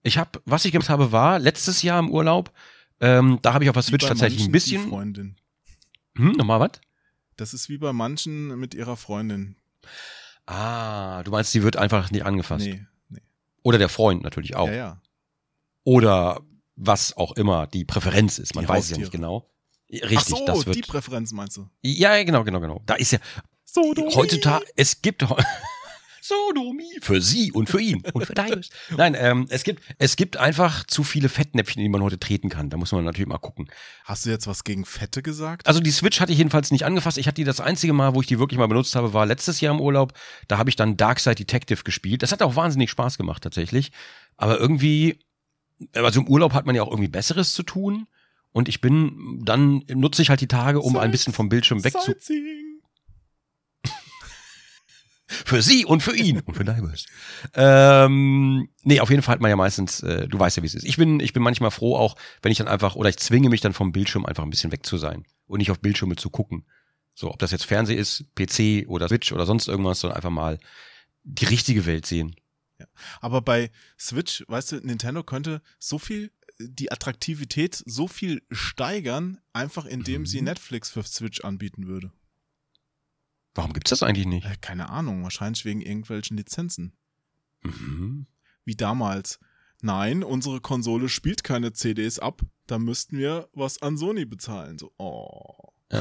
Ich 0.03 0.17
habe, 0.19 0.41
was 0.45 0.65
ich 0.65 0.71
gemacht 0.71 0.89
habe, 0.89 1.11
war 1.11 1.39
letztes 1.39 1.81
Jahr 1.81 1.99
im 1.99 2.11
Urlaub, 2.11 2.51
ähm, 2.99 3.39
da 3.41 3.53
habe 3.53 3.63
ich 3.63 3.69
auf 3.69 3.73
der 3.75 3.83
Switch 3.83 4.05
tatsächlich 4.05 4.45
ein 4.45 4.51
bisschen. 4.51 4.87
Freundin. 4.87 5.35
Hm, 6.15 6.33
nochmal 6.33 6.59
was? 6.59 6.71
Das 7.37 7.53
ist 7.53 7.69
wie 7.69 7.77
bei 7.77 7.93
manchen 7.93 8.57
mit 8.59 8.73
ihrer 8.73 8.97
Freundin. 8.97 9.55
Ah, 10.45 11.23
du 11.23 11.31
meinst, 11.31 11.53
die 11.53 11.63
wird 11.63 11.77
einfach 11.77 12.11
nicht 12.11 12.25
angefasst. 12.25 12.65
Nee, 12.65 12.85
nee. 13.09 13.21
Oder 13.63 13.77
der 13.77 13.89
Freund 13.89 14.23
natürlich 14.23 14.55
auch. 14.55 14.67
Ja, 14.67 14.73
ja. 14.73 15.01
Oder 15.83 16.41
was 16.75 17.15
auch 17.15 17.33
immer 17.33 17.67
die 17.67 17.85
Präferenz 17.85 18.39
ist. 18.39 18.55
Man 18.55 18.65
Die 18.65 18.69
weiß 18.69 18.85
es 18.85 18.89
ja 18.91 18.97
nicht 18.97 19.05
Haustiere. 19.07 19.21
genau. 19.21 19.49
Richtig, 19.91 20.17
Ach 20.17 20.25
so, 20.25 20.45
das 20.45 20.65
wird. 20.65 20.75
die 20.75 20.81
Präferenz 20.81 21.31
meinst 21.31 21.57
du? 21.57 21.69
ja, 21.81 22.21
genau, 22.23 22.43
genau, 22.43 22.59
genau. 22.59 22.81
Da 22.85 22.95
ist 22.95 23.11
ja 23.11 23.19
Sodomie. 23.63 24.13
heutzutage, 24.15 24.65
es 24.75 25.01
gibt 25.01 25.23
Sodomie 26.27 26.99
für 27.01 27.21
sie 27.21 27.51
und 27.51 27.69
für 27.69 27.79
ihn 27.79 28.03
und 28.13 28.25
für 28.25 28.33
Deines. 28.33 28.69
Nein, 28.97 29.15
ähm, 29.17 29.45
es 29.49 29.63
gibt, 29.63 29.83
es 29.97 30.15
gibt 30.15 30.37
einfach 30.37 30.85
zu 30.85 31.03
viele 31.03 31.29
Fettnäpfchen, 31.29 31.79
in 31.81 31.85
die 31.85 31.89
man 31.89 32.03
heute 32.03 32.19
treten 32.19 32.49
kann. 32.49 32.69
Da 32.69 32.77
muss 32.77 32.91
man 32.91 33.05
natürlich 33.05 33.27
mal 33.27 33.37
gucken. 33.37 33.69
Hast 34.03 34.25
du 34.25 34.29
jetzt 34.29 34.47
was 34.47 34.63
gegen 34.63 34.85
Fette 34.85 35.21
gesagt? 35.21 35.67
Also 35.67 35.79
die 35.79 35.91
Switch 35.91 36.19
hatte 36.19 36.31
ich 36.31 36.37
jedenfalls 36.37 36.71
nicht 36.71 36.85
angefasst. 36.85 37.17
Ich 37.17 37.27
hatte 37.27 37.35
die 37.35 37.43
das 37.43 37.61
einzige 37.61 37.93
Mal, 37.93 38.13
wo 38.13 38.21
ich 38.21 38.27
die 38.27 38.39
wirklich 38.39 38.57
mal 38.57 38.67
benutzt 38.67 38.95
habe, 38.95 39.13
war 39.13 39.25
letztes 39.25 39.61
Jahr 39.61 39.73
im 39.73 39.81
Urlaub. 39.81 40.13
Da 40.47 40.57
habe 40.57 40.69
ich 40.69 40.75
dann 40.75 40.97
Darkside 40.97 41.35
Detective 41.35 41.83
gespielt. 41.83 42.23
Das 42.23 42.31
hat 42.31 42.41
auch 42.41 42.55
wahnsinnig 42.55 42.89
Spaß 42.89 43.17
gemacht 43.17 43.43
tatsächlich. 43.43 43.91
Aber 44.35 44.59
irgendwie, 44.59 45.19
also 45.93 46.21
im 46.21 46.27
Urlaub 46.27 46.53
hat 46.53 46.65
man 46.65 46.75
ja 46.75 46.83
auch 46.83 46.91
irgendwie 46.91 47.09
Besseres 47.09 47.53
zu 47.53 47.63
tun. 47.63 48.07
Und 48.51 48.69
ich 48.69 48.81
bin, 48.81 49.41
dann 49.43 49.83
nutze 49.87 50.21
ich 50.21 50.29
halt 50.29 50.41
die 50.41 50.47
Tage, 50.47 50.81
um 50.81 50.97
ein 50.97 51.11
bisschen 51.11 51.33
vom 51.33 51.47
Bildschirm 51.47 51.83
wegzu... 51.83 52.13
Für 55.27 55.61
sie 55.61 55.83
und 55.85 56.01
für 56.01 56.15
ihn 56.15 56.39
und 56.39 56.55
für 56.55 56.63
Divers. 56.63 57.05
Ähm, 57.53 58.69
nee, 58.83 58.99
auf 59.01 59.09
jeden 59.09 59.21
Fall 59.21 59.33
hat 59.33 59.41
man 59.41 59.49
ja 59.49 59.55
meistens, 59.57 60.01
äh, 60.01 60.27
du 60.27 60.39
weißt 60.39 60.57
ja, 60.57 60.63
wie 60.63 60.67
es 60.67 60.75
ist. 60.75 60.85
Ich 60.85 60.97
bin, 60.97 61.19
ich 61.19 61.33
bin 61.33 61.43
manchmal 61.43 61.71
froh 61.71 61.97
auch, 61.97 62.15
wenn 62.41 62.51
ich 62.51 62.57
dann 62.57 62.67
einfach, 62.67 62.95
oder 62.95 63.09
ich 63.09 63.17
zwinge 63.17 63.49
mich 63.49 63.61
dann 63.61 63.73
vom 63.73 63.91
Bildschirm 63.91 64.25
einfach 64.25 64.43
ein 64.43 64.49
bisschen 64.49 64.71
weg 64.71 64.85
zu 64.85 64.97
sein 64.97 65.25
und 65.47 65.59
nicht 65.59 65.71
auf 65.71 65.79
Bildschirme 65.79 66.15
zu 66.15 66.29
gucken. 66.29 66.65
So, 67.13 67.31
ob 67.31 67.39
das 67.39 67.51
jetzt 67.51 67.65
Fernseh 67.65 67.95
ist, 67.95 68.25
PC 68.35 68.87
oder 68.87 69.07
Switch 69.09 69.31
oder 69.31 69.45
sonst 69.45 69.67
irgendwas, 69.67 69.99
sondern 69.99 70.15
einfach 70.17 70.29
mal 70.29 70.59
die 71.23 71.45
richtige 71.45 71.85
Welt 71.85 72.05
sehen. 72.05 72.35
Aber 73.21 73.41
bei 73.41 73.71
Switch, 73.99 74.45
weißt 74.47 74.73
du, 74.73 74.75
Nintendo 74.77 75.23
könnte 75.23 75.61
so 75.79 75.97
viel, 75.99 76.31
die 76.59 76.91
Attraktivität 76.91 77.83
so 77.85 78.07
viel 78.07 78.43
steigern, 78.51 79.39
einfach 79.51 79.85
indem 79.85 80.21
Mhm. 80.21 80.25
sie 80.27 80.41
Netflix 80.41 80.89
für 80.91 81.03
Switch 81.03 81.41
anbieten 81.41 81.87
würde. 81.87 82.11
Warum 83.57 83.73
gibt's 83.73 83.89
das 83.89 84.03
eigentlich 84.03 84.27
nicht? 84.27 84.45
Äh, 84.45 84.55
keine 84.61 84.89
Ahnung, 84.89 85.23
wahrscheinlich 85.23 85.65
wegen 85.65 85.81
irgendwelchen 85.81 86.37
Lizenzen. 86.37 86.93
Mhm. 87.63 88.27
Wie 88.65 88.75
damals. 88.75 89.39
Nein, 89.81 90.23
unsere 90.23 90.61
Konsole 90.61 91.09
spielt 91.09 91.43
keine 91.43 91.73
CDs 91.73 92.19
ab, 92.19 92.41
da 92.67 92.77
müssten 92.77 93.17
wir 93.17 93.49
was 93.53 93.81
an 93.81 93.97
Sony 93.97 94.25
bezahlen. 94.25 94.77
So, 94.77 94.91
oh. 94.97 95.71
Äh, 95.89 95.97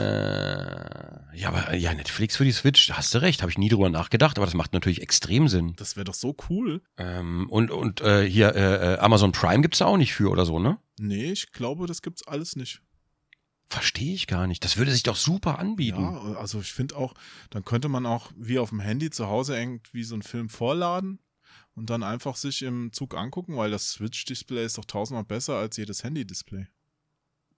ja, 1.37 1.49
aber 1.49 1.75
ja, 1.75 1.95
Netflix 1.95 2.37
für 2.37 2.45
die 2.45 2.53
Switch, 2.53 2.89
da 2.89 2.97
hast 2.97 3.15
du 3.15 3.23
recht, 3.23 3.41
habe 3.43 3.51
ich 3.51 3.59
nie 3.59 3.69
drüber 3.69 3.89
nachgedacht, 3.89 4.37
aber 4.37 4.47
das 4.47 4.55
macht 4.55 4.73
natürlich 4.73 5.01
extrem 5.01 5.49
Sinn. 5.49 5.75
Das 5.77 5.97
wäre 5.97 6.05
doch 6.05 6.15
so 6.15 6.37
cool. 6.51 6.83
Ähm, 6.99 7.49
und 7.49 7.71
und 7.71 8.01
äh, 8.01 8.29
hier 8.29 8.55
äh, 8.55 8.95
äh, 8.95 8.99
Amazon 8.99 9.33
Prime 9.33 9.63
gibt's 9.63 9.79
da 9.79 9.87
auch 9.87 9.97
nicht 9.97 10.13
für 10.13 10.31
oder 10.31 10.45
so, 10.45 10.59
ne? 10.59 10.79
Nee, 10.99 11.33
ich 11.33 11.53
glaube, 11.53 11.87
das 11.87 12.03
gibt's 12.03 12.27
alles 12.27 12.57
nicht. 12.57 12.83
Verstehe 13.69 14.15
ich 14.15 14.29
gar 14.29 14.47
nicht. 14.47 14.65
Das 14.65 14.77
würde 14.77 14.93
sich 14.93 15.03
doch 15.03 15.17
super 15.17 15.59
anbieten. 15.59 16.03
Ja, 16.03 16.35
also 16.39 16.61
ich 16.61 16.73
finde 16.73 16.97
auch, 16.97 17.15
dann 17.51 17.65
könnte 17.65 17.89
man 17.89 18.07
auch 18.07 18.31
wie 18.37 18.59
auf 18.59 18.71
dem 18.71 18.81
Handy 18.81 19.11
zu 19.11 19.27
Hause 19.27 19.59
irgendwie 19.59 20.05
so 20.05 20.15
einen 20.15 20.23
Film 20.23 20.49
vorladen 20.49 21.19
und 21.75 21.91
dann 21.91 22.05
einfach 22.05 22.37
sich 22.37 22.63
im 22.63 22.93
Zug 22.93 23.17
angucken, 23.17 23.57
weil 23.57 23.71
das 23.71 23.91
Switch-Display 23.91 24.65
ist 24.65 24.79
doch 24.79 24.85
tausendmal 24.85 25.25
besser 25.25 25.57
als 25.57 25.77
jedes 25.77 26.05
Handy-Display. 26.05 26.67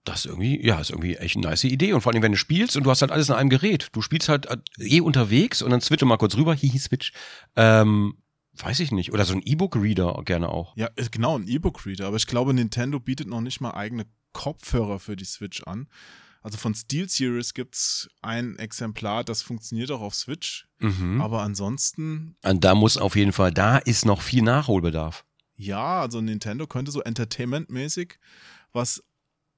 Das 0.03 0.21
ist 0.21 0.25
irgendwie, 0.25 0.65
ja, 0.65 0.79
ist 0.79 0.89
irgendwie 0.89 1.15
echt 1.15 1.35
eine 1.35 1.47
nice 1.47 1.65
Idee. 1.65 1.93
Und 1.93 2.01
vor 2.01 2.11
allem, 2.11 2.23
wenn 2.23 2.31
du 2.31 2.37
spielst 2.37 2.75
und 2.75 2.83
du 2.83 2.89
hast 2.89 3.01
halt 3.01 3.11
alles 3.11 3.29
in 3.29 3.35
einem 3.35 3.49
Gerät. 3.49 3.89
Du 3.91 4.01
spielst 4.01 4.29
halt 4.29 4.47
äh, 4.47 4.57
eh 4.79 5.01
unterwegs 5.01 5.61
und 5.61 5.69
dann 5.69 5.81
switche 5.81 6.05
mal 6.05 6.17
kurz 6.17 6.35
rüber, 6.35 6.53
hihi, 6.55 6.79
switch. 6.79 7.13
Ähm, 7.55 8.17
weiß 8.53 8.79
ich 8.79 8.91
nicht. 8.91 9.13
Oder 9.13 9.25
so 9.25 9.33
ein 9.33 9.43
E-Book-Reader 9.43 10.21
gerne 10.25 10.49
auch. 10.49 10.75
Ja, 10.75 10.87
ist 10.95 11.11
genau, 11.11 11.37
ein 11.37 11.47
E-Book-Reader. 11.47 12.07
Aber 12.07 12.17
ich 12.17 12.27
glaube, 12.27 12.53
Nintendo 12.53 12.99
bietet 12.99 13.27
noch 13.27 13.41
nicht 13.41 13.61
mal 13.61 13.71
eigene 13.71 14.05
Kopfhörer 14.33 14.99
für 14.99 15.15
die 15.15 15.25
Switch 15.25 15.63
an. 15.63 15.87
Also 16.41 16.57
von 16.57 16.73
Steel 16.73 17.09
Series 17.09 17.53
gibt 17.53 17.75
es 17.75 18.09
ein 18.21 18.57
Exemplar, 18.59 19.23
das 19.25 19.41
funktioniert 19.41 19.91
auch 19.91 19.99
auf 20.01 20.15
Switch. 20.15 20.67
Mhm. 20.79 21.19
Aber 21.19 21.41
ansonsten, 21.41 22.37
Und 22.43 22.63
da 22.63 22.75
muss 22.75 22.95
auf 22.97 23.15
jeden 23.17 23.33
Fall, 23.33 23.51
da 23.51 23.77
ist 23.77 24.05
noch 24.05 24.21
viel 24.21 24.41
Nachholbedarf. 24.41 25.25
ja, 25.57 25.99
also 25.99 26.21
Nintendo 26.21 26.65
könnte 26.65 26.91
so 26.91 27.01
entertainmentmäßig, 27.01 28.19
was 28.71 29.03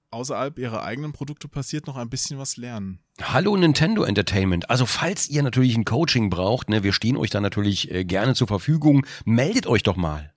außerhalb 0.09 0.57
ihrer 0.57 0.83
eigenen 0.83 1.13
Produkte 1.13 1.47
passiert, 1.47 1.85
noch 1.87 1.95
ein 1.97 2.09
bisschen 2.09 2.39
was 2.39 2.57
lernen. 2.57 2.99
Hallo 3.21 3.55
Nintendo 3.55 4.03
Entertainment. 4.03 4.69
Also 4.69 4.85
falls 4.87 5.29
ihr 5.29 5.43
natürlich 5.43 5.77
ein 5.77 5.85
Coaching 5.85 6.29
braucht, 6.31 6.69
ne, 6.69 6.81
wir 6.83 6.91
stehen 6.93 7.15
euch 7.15 7.29
da 7.29 7.39
natürlich 7.39 7.91
äh, 7.91 8.03
gerne 8.03 8.33
zur 8.33 8.47
Verfügung. 8.47 9.05
Meldet 9.23 9.67
euch 9.67 9.83
doch 9.83 9.95
mal. 9.95 10.33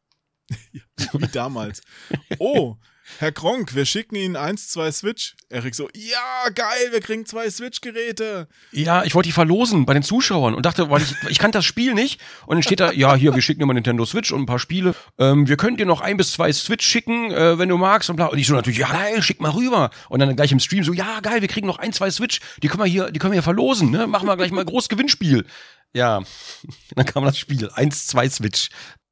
Wie 1.15 1.27
damals. 1.29 1.81
Oh, 2.39 2.77
Herr 3.19 3.33
Kronk, 3.33 3.75
wir 3.75 3.85
schicken 3.85 4.17
Ihnen 4.17 4.37
eins, 4.37 4.69
zwei 4.69 4.91
Switch. 4.91 5.35
Erik 5.51 5.75
so, 5.75 5.89
ja, 5.95 6.49
geil, 6.55 6.89
wir 6.91 7.01
kriegen 7.01 7.27
zwei 7.27 7.51
Switch-Geräte. 7.51 8.49
Ja, 8.73 9.05
ich 9.05 9.15
wollte 9.15 9.29
die 9.29 9.33
verlosen 9.33 9.85
bei 9.85 9.95
den 9.95 10.03
Zuschauern 10.03 10.55
und 10.55 10.65
dachte, 10.65 10.91
weil 10.91 11.03
ich, 11.03 11.15
ich 11.29 11.39
kannte 11.39 11.59
das 11.59 11.65
Spiel 11.65 11.95
nicht. 11.95 12.21
Und 12.47 12.57
dann 12.57 12.63
steht 12.63 12.81
da, 12.81 12.93
ja, 12.93 13.15
hier, 13.15 13.35
wir 13.35 13.43
schicken 13.43 13.67
mal 13.67 13.75
Nintendo 13.75 14.05
Switch 14.07 14.33
und 14.33 14.41
ein 14.41 14.47
paar 14.47 14.59
Spiele. 14.59 14.95
Ähm, 15.19 15.47
wir 15.47 15.57
können 15.57 15.77
dir 15.77 15.87
noch 15.87 16.01
ein 16.01 16.17
bis 16.17 16.33
zwei 16.33 16.53
Switch 16.53 16.87
schicken, 16.87 17.31
äh, 17.31 17.59
wenn 17.59 17.69
du 17.69 17.77
magst. 17.77 18.09
Und, 18.09 18.17
bla. 18.17 18.27
und 18.27 18.39
ich 18.39 18.47
so 18.47 18.55
natürlich, 18.55 18.79
ja, 18.79 18.91
geil, 18.91 19.23
schick 19.23 19.41
mal 19.41 19.51
rüber. 19.51 19.91
Und 20.09 20.21
dann 20.21 20.35
gleich 20.35 20.53
im 20.53 20.61
Stream 20.61 20.83
so, 20.83 20.93
ja, 20.93 21.21
geil, 21.21 21.41
wir 21.43 21.49
kriegen 21.49 21.67
noch 21.67 21.79
ein, 21.79 21.93
zwei 21.93 22.11
Switch. 22.11 22.41
Die 22.63 22.69
können 22.69 22.83
wir 22.83 22.91
hier, 22.91 23.11
die 23.11 23.19
können 23.19 23.33
wir 23.33 23.37
hier 23.37 23.43
verlosen, 23.43 23.91
ne? 23.91 24.07
Machen 24.07 24.27
wir 24.27 24.37
gleich 24.37 24.51
mal 24.51 24.61
ein 24.63 24.67
großes 24.67 24.89
Gewinnspiel. 24.89 25.45
Ja, 25.93 26.23
dann 26.95 27.07
kam 27.07 27.25
das 27.25 27.39
Spiel. 27.39 27.71
Eins, 27.75 28.07
zwei 28.07 28.29
Switch. 28.29 28.71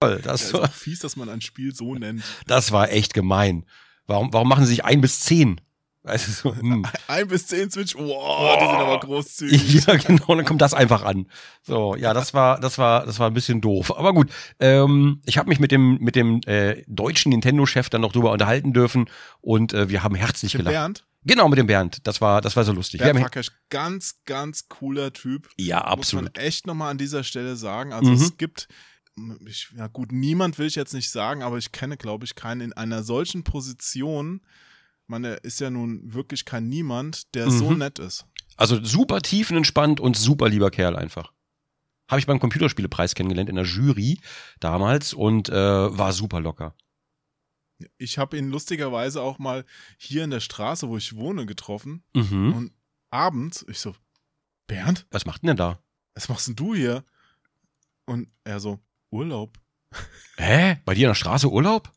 Toll, 0.09 0.17
das, 0.17 0.25
Das 0.25 0.43
ist 0.43 0.53
war, 0.55 0.69
fies, 0.69 0.99
dass 1.01 1.17
man 1.17 1.29
ein 1.29 1.41
Spiel 1.41 1.75
so 1.75 1.95
nennt. 1.95 2.23
das 2.47 2.73
war 2.73 2.91
echt 2.91 3.15
gemein. 3.15 3.65
Warum, 4.07 4.33
warum 4.33 4.49
machen 4.49 4.65
sie 4.65 4.71
sich 4.73 4.85
ein 4.85 5.01
bis 5.01 5.21
zehn? 5.21 5.61
Du, 6.05 6.19
so, 6.19 6.53
hm. 6.57 6.85
Ein 7.07 7.29
bis 7.29 7.47
zehn 7.47 7.71
Switch, 7.71 7.95
wow, 7.95 8.59
die 8.59 8.67
sind 8.67 8.75
aber 8.75 8.99
großzügig. 8.99 9.85
Ja, 9.87 9.95
genau, 9.95 10.35
dann 10.35 10.45
kommt 10.45 10.61
das 10.61 10.75
einfach 10.75 11.05
an. 11.05 11.27
So, 11.63 11.95
ja, 11.95 12.13
das 12.13 12.35
war, 12.35 12.59
das 12.59 12.77
war, 12.77 13.07
das 13.07 13.21
war 13.21 13.29
ein 13.31 13.35
bisschen 13.35 13.61
doof. 13.61 13.97
Aber 13.97 14.13
gut, 14.13 14.29
ähm, 14.59 15.21
ich 15.27 15.39
habe 15.39 15.49
mich 15.49 15.61
mit 15.61 15.71
dem, 15.71 15.99
mit 16.01 16.17
dem 16.17 16.41
äh, 16.47 16.83
deutschen 16.89 17.31
Nintendo-Chef 17.31 17.89
dann 17.89 18.01
noch 18.01 18.11
drüber 18.11 18.33
unterhalten 18.33 18.73
dürfen 18.73 19.09
und 19.41 19.75
äh, 19.75 19.91
wir 19.91 20.03
haben 20.03 20.17
herzlich 20.17 20.53
gelacht. 20.55 20.73
Bernd, 20.75 21.05
Genau, 21.25 21.49
mit 21.49 21.57
dem 21.61 21.69
Bernd. 21.69 21.99
Das 22.05 22.21
war, 22.21 22.41
das 22.41 22.57
war 22.57 22.65
so 22.65 22.73
lustig. 22.73 23.01
Bernd 23.01 23.21
Fackesch, 23.21 23.53
ganz, 23.71 24.17
ganz 24.25 24.69
cooler 24.69 25.13
Typ. 25.13 25.51
ja, 25.57 25.77
Muss 25.79 25.87
absolut. 25.87 26.25
man 26.25 26.35
echt 26.45 26.67
nochmal 26.67 26.91
an 26.91 26.99
dieser 26.99 27.23
Stelle 27.23 27.55
sagen. 27.55 27.93
Also 27.93 28.11
Mhm. 28.11 28.17
es 28.17 28.37
gibt, 28.39 28.67
ich, 29.47 29.69
ja 29.77 29.89
gut, 29.89 30.11
niemand 30.13 30.59
will 30.59 30.67
ich 30.67 30.75
jetzt 30.75 30.95
nicht 30.95 31.11
sagen, 31.11 31.43
aber 31.43 31.59
ich 31.59 31.73
kenne, 31.73 31.97
glaube 31.97 32.25
ich, 32.25 32.35
keinen 32.35 32.61
in 32.61 32.73
einer 32.73 33.03
solchen 33.03 33.45
Position. 33.45 34.41
Man 35.07 35.25
er 35.25 35.45
ist 35.45 35.61
ja 35.61 35.71
nun 35.71 36.15
wirklich 36.15 36.45
kein 36.45 36.69
Niemand, 36.69 37.35
der 37.35 37.51
so 37.51 37.71
Mhm. 37.71 37.79
nett 37.79 37.99
ist. 37.99 38.27
Also 38.57 38.83
super 38.85 39.21
tiefenentspannt 39.21 40.01
und 40.01 40.17
super 40.17 40.49
lieber 40.49 40.71
Kerl 40.71 40.97
einfach. 40.97 41.33
Habe 42.11 42.21
ich 42.21 42.27
beim 42.27 42.41
Computerspielepreis 42.41 43.15
kennengelernt 43.15 43.49
in 43.51 43.57
der 43.57 43.65
Jury 43.65 44.19
damals 44.61 45.15
und 45.15 45.49
äh, 45.49 45.55
war 45.55 46.13
super 46.13 46.41
locker. 46.41 46.75
Ich 47.99 48.17
habe 48.19 48.37
ihn 48.39 48.49
lustigerweise 48.51 49.23
auch 49.23 49.39
mal 49.39 49.65
hier 49.99 50.23
in 50.25 50.31
der 50.31 50.41
Straße, 50.41 50.89
wo 50.89 50.97
ich 50.97 51.17
wohne, 51.17 51.47
getroffen. 51.47 52.05
Mhm. 52.15 52.53
Und 52.55 52.73
abends, 53.11 53.65
ich 53.69 53.79
so, 53.79 53.95
Bernd, 54.69 55.07
Was 55.11 55.27
macht 55.27 55.43
denn 55.43 55.49
der 55.49 55.55
da? 55.57 55.83
was 56.15 56.29
machst 56.29 56.47
denn 56.49 56.57
du 56.57 56.75
hier? 56.75 57.05
Und 58.05 58.29
er 58.45 58.61
so, 58.61 58.79
Urlaub. 59.13 59.59
Hä? 60.37 60.79
Bei 60.85 60.95
dir 60.95 61.03
in 61.07 61.11
der 61.11 61.15
Straße 61.15 61.51
Urlaub? 61.51 61.93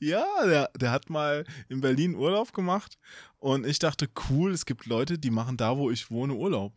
Ja, 0.00 0.26
der, 0.44 0.70
der 0.76 0.90
hat 0.90 1.08
mal 1.10 1.44
in 1.68 1.80
Berlin 1.80 2.14
Urlaub 2.16 2.52
gemacht. 2.52 2.98
Und 3.36 3.66
ich 3.66 3.78
dachte, 3.78 4.08
cool, 4.28 4.52
es 4.52 4.66
gibt 4.66 4.86
Leute, 4.86 5.18
die 5.18 5.30
machen 5.30 5.56
da, 5.56 5.76
wo 5.76 5.90
ich 5.90 6.10
wohne, 6.10 6.34
Urlaub. 6.34 6.74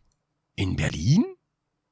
In 0.56 0.76
Berlin? 0.76 1.26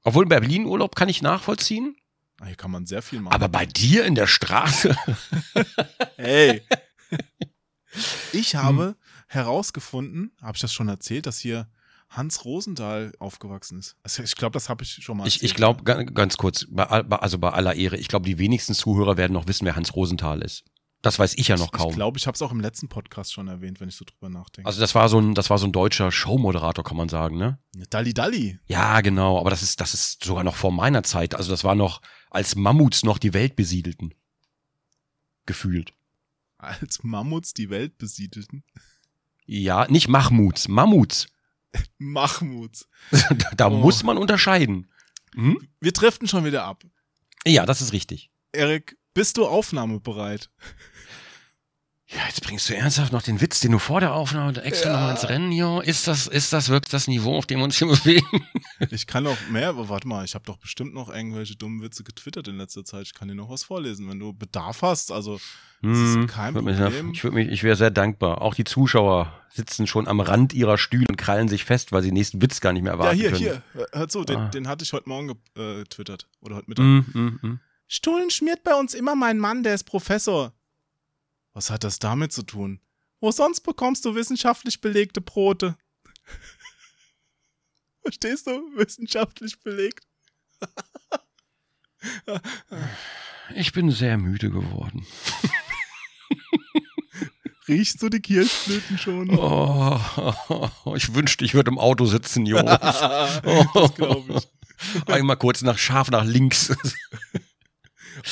Obwohl 0.04 0.28
Berlin 0.28 0.66
Urlaub 0.66 0.96
kann 0.96 1.10
ich 1.10 1.22
nachvollziehen. 1.22 1.96
Ah, 2.40 2.46
Hier 2.46 2.56
kann 2.56 2.72
man 2.72 2.86
sehr 2.86 3.02
viel 3.02 3.22
machen. 3.22 3.34
Aber 3.34 3.50
bei 3.50 3.66
dir 3.66 4.06
in 4.06 4.16
der 4.16 4.28
Straße? 4.28 4.96
hey. 6.18 6.62
Ich 8.32 8.56
habe 8.56 8.96
herausgefunden, 9.28 10.32
habe 10.42 10.56
ich 10.56 10.62
das 10.62 10.72
schon 10.72 10.90
erzählt, 10.90 11.26
dass 11.26 11.40
hier 11.40 11.68
Hans 12.10 12.44
Rosendahl 12.44 13.14
aufgewachsen 13.20 13.78
ist. 13.80 13.96
Also 14.04 14.24
ich 14.24 14.36
glaube, 14.36 14.54
das 14.54 14.68
habe 14.68 14.84
ich 14.84 14.92
schon 15.02 15.18
mal 15.18 15.28
Ich, 15.28 15.44
ich 15.44 15.54
glaube, 15.54 15.84
ganz 15.84 16.38
kurz, 16.38 16.66
bei, 16.70 16.84
also 16.86 17.38
bei 17.38 17.52
aller 17.52 17.76
Ehre, 17.76 17.98
ich 17.98 18.08
glaube, 18.08 18.26
die 18.26 18.40
wenigsten 18.40 18.74
Zuhörer 18.74 19.16
werden 19.16 19.34
noch 19.34 19.48
wissen, 19.48 19.66
wer 19.66 19.76
Hans 19.76 19.96
Rosenthal 19.96 20.42
ist. 20.42 20.64
Das 21.02 21.18
weiß 21.18 21.36
ich 21.38 21.48
ja 21.48 21.56
noch 21.56 21.72
kaum. 21.72 21.90
Ich 21.90 21.96
glaube, 21.96 22.18
ich 22.18 22.28
habe 22.28 22.36
es 22.36 22.42
auch 22.42 22.52
im 22.52 22.60
letzten 22.60 22.90
Podcast 22.90 23.32
schon 23.32 23.48
erwähnt, 23.48 23.80
wenn 23.80 23.88
ich 23.88 23.96
so 23.96 24.04
drüber 24.04 24.28
nachdenke. 24.30 24.68
also 24.68 24.82
das 24.82 24.96
war 24.96 25.08
so 25.08 25.20
ein, 25.20 25.34
das 25.34 25.50
war 25.50 25.58
so 25.58 25.66
ein 25.66 25.72
deutscher 25.72 26.12
Showmoderator, 26.12 26.84
kann 26.84 26.98
man 26.98 27.08
sagen, 27.08 27.38
ne? 27.38 27.58
Dalli 27.90 28.14
Dalli. 28.14 28.60
Ja, 28.66 29.00
genau, 29.00 29.40
aber 29.40 29.50
das 29.50 29.62
ist, 29.62 29.80
das 29.80 29.94
ist 29.94 30.24
sogar 30.24 30.44
noch 30.44 30.56
vor 30.56 30.74
meiner 30.74 31.04
Zeit. 31.04 31.36
Also 31.36 31.52
das 31.52 31.64
war 31.64 31.76
noch, 31.76 32.02
als 32.30 32.56
Mammuts 32.56 33.04
noch 33.04 33.18
die 33.18 33.34
Welt 33.34 33.56
besiedelten. 33.56 34.14
Gefühlt. 35.46 35.94
Als 36.58 37.04
Mammuts 37.04 37.54
die 37.54 37.70
Welt 37.70 37.98
besiedelten. 37.98 38.66
Ja, 39.46 39.88
nicht 39.90 40.10
Mahmuts, 40.10 40.68
Mammuts. 40.68 41.28
Mahmuts. 41.98 42.88
da 43.58 43.68
Oh. 43.68 43.78
muss 43.78 44.04
man 44.04 44.18
unterscheiden. 44.18 44.92
Hm? 45.36 45.68
Wir 45.80 45.92
driften 45.92 46.28
schon 46.28 46.46
wieder 46.46 46.64
ab. 46.64 46.84
Ja, 47.46 47.66
das 47.66 47.82
ist 47.82 47.94
richtig. 47.94 48.32
Erik, 48.52 48.98
bist 49.14 49.38
du 49.38 49.46
aufnahmebereit? 49.46 50.50
Ja, 52.12 52.22
jetzt 52.26 52.42
bringst 52.42 52.68
du 52.68 52.76
ernsthaft 52.76 53.12
noch 53.12 53.22
den 53.22 53.40
Witz, 53.40 53.60
den 53.60 53.72
du 53.72 53.78
vor 53.78 54.00
der 54.00 54.16
Aufnahme 54.16 54.60
extra 54.64 54.90
Ja. 54.90 54.96
nochmal 54.96 55.12
ins 55.12 55.30
Rennen 55.30 55.52
hier. 55.52 55.82
Ist 55.86 56.08
das, 56.08 56.26
ist 56.26 56.52
das 56.52 56.70
wirklich 56.70 56.90
das 56.90 57.08
Niveau, 57.08 57.38
auf 57.38 57.46
dem 57.46 57.60
wir 57.60 57.66
uns 57.66 57.78
hier 57.78 57.88
bewegen? 57.88 58.26
Ich 58.92 59.06
kann 59.08 59.26
doch 59.26 59.36
mehr, 59.52 59.68
aber 59.70 59.90
warte 59.90 60.08
mal, 60.08 60.24
ich 60.24 60.34
habe 60.36 60.46
doch 60.46 60.56
bestimmt 60.58 60.94
noch 60.94 61.14
irgendwelche 61.14 61.56
dummen 61.58 61.82
Witze 61.82 62.04
getwittert 62.06 62.48
in 62.48 62.56
letzter 62.58 62.86
Zeit. 62.86 63.04
Ich 63.08 63.14
kann 63.14 63.28
dir 63.28 63.36
noch 63.36 63.50
was 63.50 63.64
vorlesen, 63.64 64.10
wenn 64.10 64.18
du 64.20 64.32
Bedarf 64.34 64.82
hast. 64.82 65.12
Also, 65.12 65.38
das 65.82 65.98
ist 65.98 66.28
kein 66.30 66.56
Hm, 66.56 66.64
mich, 66.64 66.78
Problem. 66.78 67.12
ich 67.12 67.24
würde 67.24 67.36
mich, 67.36 67.50
ich 67.50 67.64
wäre 67.64 67.76
sehr 67.76 67.92
dankbar. 67.92 68.42
Auch 68.42 68.56
die 68.56 68.64
Zuschauer 68.64 69.34
sitzen 69.50 69.86
schon 69.86 70.08
am 70.08 70.22
Rand 70.22 70.54
ihrer 70.54 70.78
Stühle 70.78 71.06
und 71.10 71.18
krallen 71.18 71.50
sich 71.50 71.66
fest, 71.66 71.92
weil 71.92 72.02
sie 72.04 72.08
den 72.10 72.14
nächsten 72.16 72.42
Witz 72.42 72.62
gar 72.62 72.72
nicht 72.72 72.84
mehr 72.84 72.94
Ja, 72.94 73.00
erwarten 73.00 73.18
hier, 73.18 73.30
können. 73.32 73.42
hier, 73.42 73.64
hör- 73.74 73.88
hör 73.92 74.08
zu, 74.08 74.24
den, 74.24 74.38
Ah. 74.38 74.48
den 74.48 74.68
hatte 74.70 74.84
ich 74.86 74.94
heute 74.94 75.10
Morgen 75.10 75.28
ge- 75.28 75.36
äh, 75.58 75.80
getwittert. 75.84 76.28
Oder 76.42 76.56
heute 76.56 76.70
Mittag. 76.70 76.86
Mm, 76.86 77.06
mm, 77.14 77.40
mm. 77.42 77.60
Stullen 77.88 78.30
schmiert 78.30 78.64
bei 78.64 78.74
uns 78.76 78.94
immer 78.94 79.16
mein 79.16 79.38
Mann, 79.40 79.62
der 79.64 79.74
ist 79.76 79.84
Professor. 79.84 80.54
Was 81.60 81.70
hat 81.72 81.84
das 81.84 82.00
damit 82.00 82.32
zu 82.32 82.44
tun? 82.44 82.80
Wo 83.20 83.32
sonst 83.32 83.60
bekommst 83.60 84.06
du 84.06 84.16
wissenschaftlich 84.16 84.80
belegte 84.80 85.20
Brote? 85.20 85.76
Verstehst 88.02 88.48
du? 88.48 88.52
Wissenschaftlich 88.78 89.60
belegt. 89.60 90.08
Ich 93.56 93.74
bin 93.74 93.92
sehr 93.92 94.18
müde 94.18 94.50
geworden. 94.50 95.06
Riechst 97.68 98.02
du 98.02 98.08
die 98.08 98.22
Kirschblüten 98.22 98.98
schon? 98.98 99.30
Oh, 99.32 100.00
ich 100.96 101.14
wünschte, 101.14 101.44
ich 101.44 101.56
würde 101.56 101.72
im 101.72 101.78
Auto 101.78 102.06
sitzen, 102.06 102.46
Jo. 102.46 102.62
das 102.64 103.42
glaube 103.96 104.34
ich. 104.34 104.48
Einmal 105.08 105.36
kurz 105.36 105.62
nach 105.62 105.78
scharf 105.78 106.10
nach 106.10 106.24
links. 106.24 106.74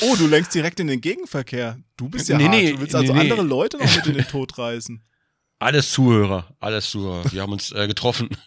Oh, 0.02 0.16
du 0.16 0.26
lenkst 0.26 0.54
direkt 0.54 0.80
in 0.80 0.86
den 0.86 1.00
Gegenverkehr. 1.00 1.78
Du 1.96 2.08
bist 2.08 2.28
ja 2.28 2.36
Nee, 2.36 2.44
hart. 2.44 2.54
nee, 2.54 2.72
du 2.72 2.80
willst 2.80 2.94
also 2.94 3.12
nee, 3.12 3.24
nee. 3.24 3.30
andere 3.30 3.46
Leute 3.46 3.78
noch 3.78 3.96
mit 3.96 4.06
in 4.06 4.14
den 4.14 4.26
Tod 4.26 4.56
reißen. 4.58 5.02
Alles 5.60 5.90
Zuhörer, 5.90 6.54
alles 6.60 6.88
Zuhörer. 6.88 7.32
Wir 7.32 7.42
haben 7.42 7.52
uns 7.52 7.72
äh, 7.72 7.86
getroffen. 7.88 8.28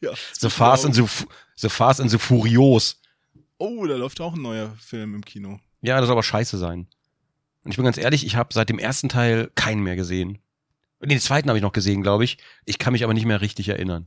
Ja, 0.00 0.10
The 0.38 0.50
Fast 0.50 0.84
and 0.84 0.94
the, 0.94 1.04
the 1.56 1.68
Fast 1.70 1.98
and 2.00 2.10
the 2.10 2.18
Furios. 2.18 3.00
Oh, 3.56 3.86
da 3.86 3.96
läuft 3.96 4.20
auch 4.20 4.34
ein 4.34 4.42
neuer 4.42 4.74
Film 4.78 5.14
im 5.14 5.24
Kino. 5.24 5.60
Ja, 5.80 5.96
das 5.98 6.08
soll 6.08 6.12
aber 6.14 6.22
scheiße 6.22 6.58
sein. 6.58 6.88
Und 7.62 7.70
ich 7.70 7.76
bin 7.76 7.84
ganz 7.86 7.96
ehrlich, 7.96 8.26
ich 8.26 8.36
habe 8.36 8.52
seit 8.52 8.68
dem 8.68 8.78
ersten 8.78 9.08
Teil 9.08 9.50
keinen 9.54 9.82
mehr 9.82 9.96
gesehen. 9.96 10.40
Den 11.00 11.20
zweiten 11.20 11.48
habe 11.48 11.56
ich 11.58 11.62
noch 11.62 11.72
gesehen, 11.72 12.02
glaube 12.02 12.24
ich. 12.24 12.36
Ich 12.66 12.78
kann 12.78 12.92
mich 12.92 13.02
aber 13.04 13.14
nicht 13.14 13.24
mehr 13.24 13.40
richtig 13.40 13.68
erinnern. 13.68 14.06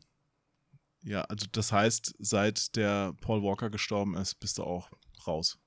Ja, 1.03 1.21
also 1.21 1.47
das 1.51 1.71
heißt, 1.71 2.15
seit 2.19 2.75
der 2.75 3.13
Paul 3.21 3.41
Walker 3.41 3.69
gestorben 3.71 4.15
ist, 4.15 4.35
bist 4.39 4.59
du 4.59 4.63
auch 4.63 4.91
raus. 5.25 5.57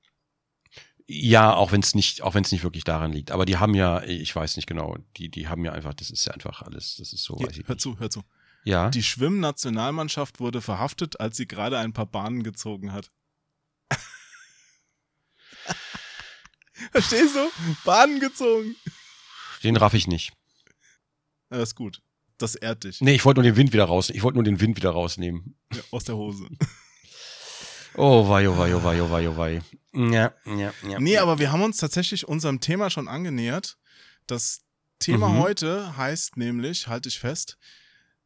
Ja, 1.13 1.53
auch 1.53 1.73
wenn 1.73 1.81
es 1.81 1.93
nicht, 1.93 2.21
auch 2.21 2.35
wenn 2.35 2.43
es 2.45 2.53
nicht 2.53 2.63
wirklich 2.63 2.85
daran 2.85 3.11
liegt. 3.11 3.31
Aber 3.31 3.45
die 3.45 3.57
haben 3.57 3.73
ja, 3.73 4.01
ich 4.03 4.33
weiß 4.33 4.55
nicht 4.55 4.65
genau, 4.65 4.97
die, 5.17 5.27
die 5.29 5.49
haben 5.49 5.65
ja 5.65 5.73
einfach, 5.73 5.93
das 5.93 6.09
ist 6.09 6.25
ja 6.25 6.33
einfach 6.33 6.61
alles, 6.61 6.95
das 6.97 7.11
ist 7.11 7.23
so. 7.23 7.35
Hier, 7.37 7.47
weiß 7.47 7.57
ich 7.57 7.67
hör 7.67 7.75
nicht. 7.75 7.81
zu, 7.81 7.99
hör 7.99 8.09
zu. 8.09 8.23
Ja. 8.63 8.89
Die 8.89 9.03
Schwimmnationalmannschaft 9.03 10.39
wurde 10.39 10.61
verhaftet, 10.61 11.19
als 11.19 11.35
sie 11.35 11.47
gerade 11.47 11.77
ein 11.79 11.91
paar 11.91 12.05
Bahnen 12.05 12.43
gezogen 12.43 12.93
hat. 12.93 13.11
Verstehst 16.91 17.35
du? 17.35 17.49
Bahnen 17.83 18.21
gezogen. 18.21 18.75
Den 19.63 19.75
raff 19.75 19.93
ich 19.93 20.07
nicht. 20.07 20.31
Ja, 21.51 21.57
das 21.57 21.69
ist 21.69 21.75
gut. 21.75 22.01
das 22.37 22.55
ehrt 22.55 22.85
dich. 22.85 23.01
Nee, 23.01 23.15
ich 23.15 23.25
wollte 23.25 23.41
nur 23.41 23.51
den 23.51 23.57
Wind 23.57 23.73
wieder 23.73 23.85
raus. 23.85 24.09
Ich 24.09 24.23
wollte 24.23 24.37
nur 24.37 24.45
den 24.45 24.61
Wind 24.61 24.77
wieder 24.77 24.91
rausnehmen. 24.91 25.57
Ja, 25.73 25.81
aus 25.91 26.05
der 26.05 26.15
Hose. 26.15 26.47
Oh 27.95 28.29
wei, 28.29 28.47
oh 28.47 28.57
wei, 28.57 28.73
oh 28.73 28.81
wei, 28.83 29.01
oh 29.01 29.11
wei, 29.11 29.27
oh 29.27 29.35
wei. 29.37 29.61
Ja, 29.93 30.33
ja, 30.45 30.73
ja. 30.87 30.99
Nee, 30.99 31.17
aber 31.17 31.39
wir 31.39 31.51
haben 31.51 31.61
uns 31.63 31.77
tatsächlich 31.77 32.27
unserem 32.27 32.59
Thema 32.61 32.89
schon 32.89 33.07
angenähert. 33.07 33.77
Das 34.27 34.61
Thema 34.99 35.29
Mhm. 35.29 35.37
heute 35.39 35.97
heißt 35.97 36.37
nämlich, 36.37 36.87
halte 36.87 37.09
ich 37.09 37.19
fest, 37.19 37.57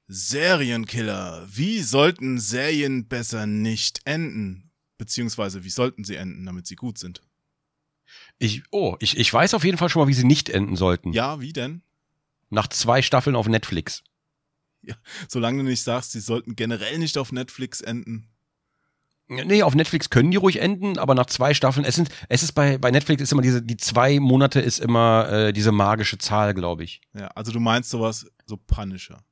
Serienkiller. 0.08 1.48
Wie 1.50 1.82
sollten 1.82 2.40
Serien 2.40 3.08
besser 3.08 3.48
nicht 3.48 4.02
enden? 4.06 4.72
Beziehungsweise, 4.98 5.64
wie 5.64 5.70
sollten 5.70 6.04
sie 6.04 6.16
enden, 6.16 6.46
damit 6.46 6.68
sie 6.68 6.76
gut 6.76 6.98
sind? 6.98 7.22
Ich, 8.38 8.64
oh, 8.72 8.96
ich, 9.00 9.18
ich 9.18 9.34
weiß 9.34 9.54
auf 9.56 9.64
jeden 9.64 9.78
Fall 9.78 9.90
schon 9.90 10.02
mal, 10.04 10.08
wie 10.08 10.14
sie 10.14 10.24
nicht 10.26 10.50
enden 10.50 10.76
sollten. 10.76 11.12
Ja, 11.12 11.40
wie 11.42 11.54
denn? 11.54 11.82
Nach 12.50 12.68
zwei 12.68 13.02
Staffeln 13.02 13.36
auf 13.36 13.48
Netflix. 13.48 14.04
Solange 15.28 15.64
du 15.64 15.64
nicht 15.70 15.82
sagst, 15.82 16.12
sie 16.12 16.20
sollten 16.20 16.56
generell 16.56 17.00
nicht 17.00 17.18
auf 17.18 17.32
Netflix 17.32 17.82
enden. 17.82 18.30
Nee, 19.28 19.64
auf 19.64 19.74
Netflix 19.74 20.12
können 20.12 20.30
die 20.30 20.38
ruhig 20.38 20.62
enden, 20.62 21.00
aber 21.00 21.16
nach 21.16 21.26
zwei 21.26 21.56
Staffeln, 21.56 21.84
es 21.86 21.96
sind, 21.96 22.10
es 22.30 22.44
ist 22.44 22.52
bei, 22.52 22.78
bei 22.78 22.92
Netflix 22.92 23.24
ist 23.24 23.32
immer 23.32 23.42
diese, 23.42 23.62
die 23.64 23.78
zwei 23.78 24.20
Monate 24.20 24.60
ist 24.60 24.80
immer 24.80 25.28
äh, 25.32 25.54
diese 25.54 25.72
magische 25.72 26.20
Zahl, 26.20 26.54
glaube 26.54 26.84
ich. 26.84 27.02
Ja, 27.14 27.28
also 27.30 27.52
du 27.52 27.60
meinst 27.60 27.90
sowas, 27.90 28.28
so 28.46 28.56
Punisher. 28.58 29.24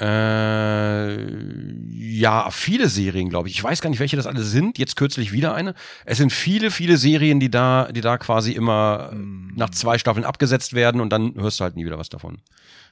Äh, 0.00 1.84
ja, 1.88 2.50
viele 2.50 2.88
Serien, 2.88 3.28
glaube 3.28 3.48
ich. 3.48 3.54
Ich 3.54 3.62
weiß 3.62 3.80
gar 3.80 3.90
nicht, 3.90 4.00
welche 4.00 4.16
das 4.16 4.26
alle 4.26 4.42
sind. 4.42 4.78
Jetzt 4.78 4.96
kürzlich 4.96 5.30
wieder 5.32 5.54
eine. 5.54 5.74
Es 6.04 6.18
sind 6.18 6.32
viele, 6.32 6.70
viele 6.70 6.96
Serien, 6.96 7.38
die 7.38 7.50
da, 7.50 7.92
die 7.92 8.00
da 8.00 8.18
quasi 8.18 8.52
immer 8.52 9.10
Hm. 9.12 9.52
nach 9.54 9.70
zwei 9.70 9.98
Staffeln 9.98 10.24
abgesetzt 10.24 10.72
werden 10.72 11.00
und 11.00 11.10
dann 11.10 11.34
hörst 11.36 11.60
du 11.60 11.64
halt 11.64 11.76
nie 11.76 11.84
wieder 11.84 11.98
was 11.98 12.08
davon. 12.08 12.38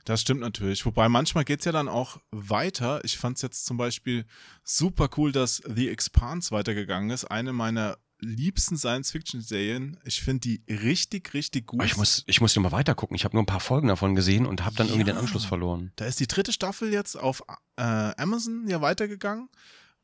Das 0.04 0.20
stimmt 0.20 0.40
natürlich. 0.40 0.84
Wobei 0.84 1.08
manchmal 1.08 1.44
geht's 1.44 1.64
ja 1.64 1.72
dann 1.72 1.88
auch 1.88 2.18
weiter. 2.32 3.04
Ich 3.04 3.16
fand's 3.18 3.42
jetzt 3.42 3.64
zum 3.66 3.76
Beispiel 3.76 4.24
super 4.64 5.08
cool, 5.16 5.30
dass 5.32 5.62
The 5.66 5.88
Expanse 5.88 6.50
weitergegangen 6.50 7.10
ist. 7.10 7.24
Eine 7.24 7.52
meiner 7.52 7.96
liebsten 8.18 8.76
Science-Fiction-Serien. 8.76 9.98
Ich 10.04 10.20
finde 10.22 10.40
die 10.40 10.62
richtig, 10.68 11.34
richtig 11.34 11.66
gut. 11.66 11.80
Aber 11.80 11.86
ich 11.86 11.96
muss, 11.96 12.22
ich 12.26 12.40
muss 12.40 12.54
noch 12.56 12.62
mal 12.62 12.72
weiter 12.72 12.94
gucken. 12.94 13.14
Ich 13.16 13.24
habe 13.24 13.34
nur 13.36 13.42
ein 13.42 13.46
paar 13.46 13.60
Folgen 13.60 13.88
davon 13.88 14.14
gesehen 14.14 14.46
und 14.46 14.64
habe 14.64 14.76
dann 14.76 14.86
irgendwie 14.88 15.08
Ja. 15.08 15.14
den 15.14 15.18
Anschluss 15.18 15.44
verloren. 15.44 15.92
da 15.96 16.04
ist 16.04 16.20
die 16.20 16.26
dritte 16.28 16.52
Staffel 16.52 16.92
jetzt 16.92 17.16
auf 17.16 17.42
äh, 17.76 17.82
Amazon 17.82 18.66
ja 18.68 18.80
weitergegangen, 18.80 19.48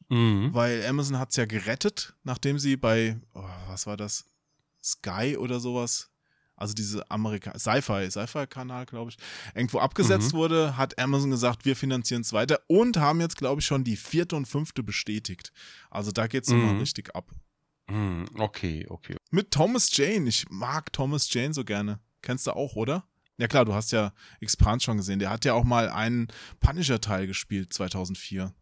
Mhm. 0.09 0.53
weil 0.55 0.85
Amazon 0.87 1.19
hat's 1.19 1.37
ja 1.37 1.45
gerettet, 1.45 2.15
nachdem 2.25 2.59
sie 2.59 2.77
bei, 2.77 3.21
oh, 3.35 3.45
was 3.69 3.87
war 3.87 3.97
das? 3.97 4.25
Sky 4.83 5.37
oder 5.39 5.61
sowas. 5.61 6.11
Also 6.59 6.75
diese 6.75 7.11
Amerika 7.11 7.59
Sci-Fi, 7.59 8.11
Sci-Fi-Kanal, 8.11 8.85
glaube 8.87 9.11
ich, 9.11 9.17
irgendwo 9.55 9.79
abgesetzt 9.79 10.33
Mhm. 10.35 10.37
wurde, 10.39 10.77
hat 10.77 10.99
Amazon 10.99 11.31
gesagt, 11.31 11.65
wir 11.65 11.77
finanzieren 11.77 12.23
es 12.23 12.33
weiter 12.33 12.61
und 12.67 12.97
haben 12.99 13.21
jetzt, 13.21 13.37
glaube 13.39 13.61
ich, 13.61 13.67
schon 13.67 13.85
die 13.85 13.97
vierte 13.97 14.37
und 14.37 14.47
fünfte 14.47 14.83
bestätigt. 14.83 15.53
Also 15.91 16.11
da 16.13 16.27
geht's 16.27 16.51
nochmal 16.51 16.75
Mhm. 16.75 16.81
richtig 16.81 17.15
ab. 17.15 17.31
Mhm. 17.89 18.27
Okay, 18.37 18.87
okay. 18.91 19.17
Mit 19.31 19.51
Thomas 19.51 19.89
Jane. 19.97 20.29
Ich 20.29 20.47
mag 20.51 20.93
Thomas 20.93 21.33
Jane 21.33 21.55
so 21.55 21.65
gerne. 21.65 22.01
Kennst 22.21 22.47
du 22.47 22.53
auch, 22.53 22.77
oder? 22.77 23.05
Ja 23.39 23.47
klar, 23.47 23.65
du 23.65 23.73
hast 23.73 23.93
ja 23.93 24.13
Expanse 24.41 24.85
schon 24.85 24.97
gesehen. 24.97 25.21
Der 25.21 25.31
hat 25.31 25.45
ja 25.45 25.55
auch 25.55 25.63
mal 25.65 25.89
einen 25.89 26.27
Punisher-Teil 26.61 27.27
gespielt, 27.29 27.73
2004. 27.73 28.53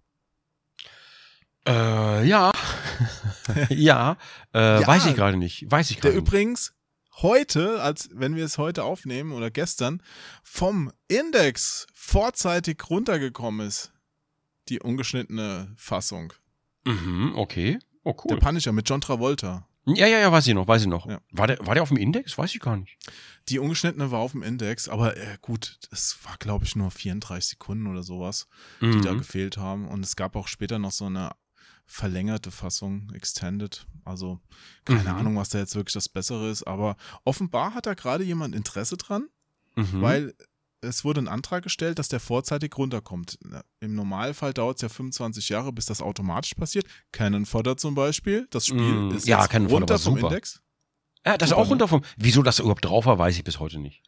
Äh, 1.67 2.27
ja. 2.29 2.53
ja. 3.71 4.17
Äh, 4.55 4.81
Ja. 4.81 4.87
Weiß 4.87 5.07
ich 5.07 5.15
gerade 5.15 5.37
nicht. 5.37 5.65
Weiß 5.71 5.91
ich 5.91 5.97
Der 5.97 6.13
gerade 6.13 6.21
nicht. 6.21 6.29
übrigens 6.29 6.75
heute, 7.23 7.83
als 7.83 8.09
wenn 8.13 8.37
wir 8.37 8.45
es 8.45 8.59
heute 8.59 8.85
aufnehmen 8.85 9.33
oder 9.33 9.51
gestern, 9.51 10.03
vom 10.43 10.93
Index 11.09 11.87
vorzeitig 11.95 12.79
runtergekommen 12.91 13.67
ist. 13.67 13.93
Die 14.69 14.81
ungeschnittene 14.81 15.73
Fassung. 15.77 16.33
Mhm, 16.85 17.33
okay. 17.37 17.79
Oh, 18.05 18.13
Der 18.29 18.37
cool. 18.37 18.39
Punisher 18.41 18.73
mit 18.73 18.89
John 18.89 19.01
Travolta. 19.01 19.67
Ja, 19.89 20.07
ja, 20.09 20.19
ja, 20.19 20.33
weiß 20.33 20.47
ich 20.49 20.55
noch, 20.55 20.67
weiß 20.67 20.83
ich 20.83 20.89
noch. 20.89 21.07
Ja. 21.09 21.21
War, 21.31 21.47
der, 21.47 21.65
war 21.65 21.75
der 21.75 21.83
auf 21.85 21.91
dem 21.91 21.97
Index? 21.97 22.37
Weiß 22.37 22.53
ich 22.53 22.61
gar 22.61 22.77
nicht. 22.77 22.97
Die 23.49 23.61
ungeschnittene 23.61 24.11
war 24.11 24.19
auf 24.19 24.33
dem 24.33 24.43
Index, 24.43 24.89
aber 24.89 25.17
äh, 25.17 25.39
gut, 25.41 25.79
es 25.93 26.19
war, 26.25 26.37
glaube 26.39 26.65
ich, 26.65 26.75
nur 26.75 26.91
34 26.91 27.51
Sekunden 27.51 27.87
oder 27.87 28.03
sowas. 28.03 28.49
die 28.81 28.87
Mhm. 28.87 29.03
da 29.03 29.15
gefehlt 29.15 29.57
haben. 29.59 29.87
Und 29.87 30.05
es 30.05 30.17
gab 30.17 30.35
auch 30.35 30.49
später 30.49 30.81
noch 30.81 30.91
so 30.91 31.05
eine 31.07 31.31
verlängerte 31.87 32.51
Fassung, 32.51 33.11
Extended. 33.15 33.87
Also 34.05 34.41
keine 34.85 35.01
Mhm. 35.01 35.07
Ahnung, 35.09 35.37
was 35.37 35.49
da 35.51 35.59
jetzt 35.59 35.75
wirklich 35.77 35.95
das 35.95 36.09
Bessere 36.09 36.51
ist, 36.51 36.65
aber 36.65 36.97
offenbar 37.25 37.75
hat 37.75 37.87
da 37.87 37.95
gerade 37.95 38.25
jemand 38.25 38.55
Interesse 38.55 38.97
dran, 38.97 39.29
Mhm. 39.77 40.03
weil 40.03 40.35
es 40.83 41.05
wurde 41.05 41.21
ein 41.21 41.29
Antrag 41.29 41.63
gestellt, 41.65 41.99
dass 41.99 42.09
der 42.09 42.21
vorzeitig 42.21 42.77
runterkommt. 42.77 43.39
Im 43.81 43.95
Normalfall 43.95 44.53
dauert 44.53 44.77
es 44.77 44.83
ja 44.83 44.89
25 44.89 45.49
Jahre, 45.49 45.73
bis 45.73 45.87
das 45.87 46.01
automatisch 46.03 46.55
passiert. 46.55 46.87
Cannon 47.13 47.47
Fodder 47.47 47.77
zum 47.77 47.95
Beispiel, 47.95 48.47
das 48.51 48.67
Spiel 48.67 48.81
Mm, 48.81 49.11
ist 49.13 49.27
ja, 49.27 49.41
runter 49.45 49.99
vom 49.99 50.15
super. 50.15 50.29
Index. 50.29 50.61
ja, 51.25 51.37
das 51.39 51.47
ist 51.47 51.51
super, 51.51 51.61
auch 51.63 51.65
ne? 51.65 51.71
runter 51.71 51.89
vom. 51.89 52.03
Wieso 52.17 52.43
das 52.43 52.59
überhaupt 52.59 52.85
drauf 52.85 53.07
war, 53.07 53.19
weiß 53.19 53.37
ich 53.37 53.43
bis 53.45 53.59
heute 53.59 53.79
nicht. 53.79 54.03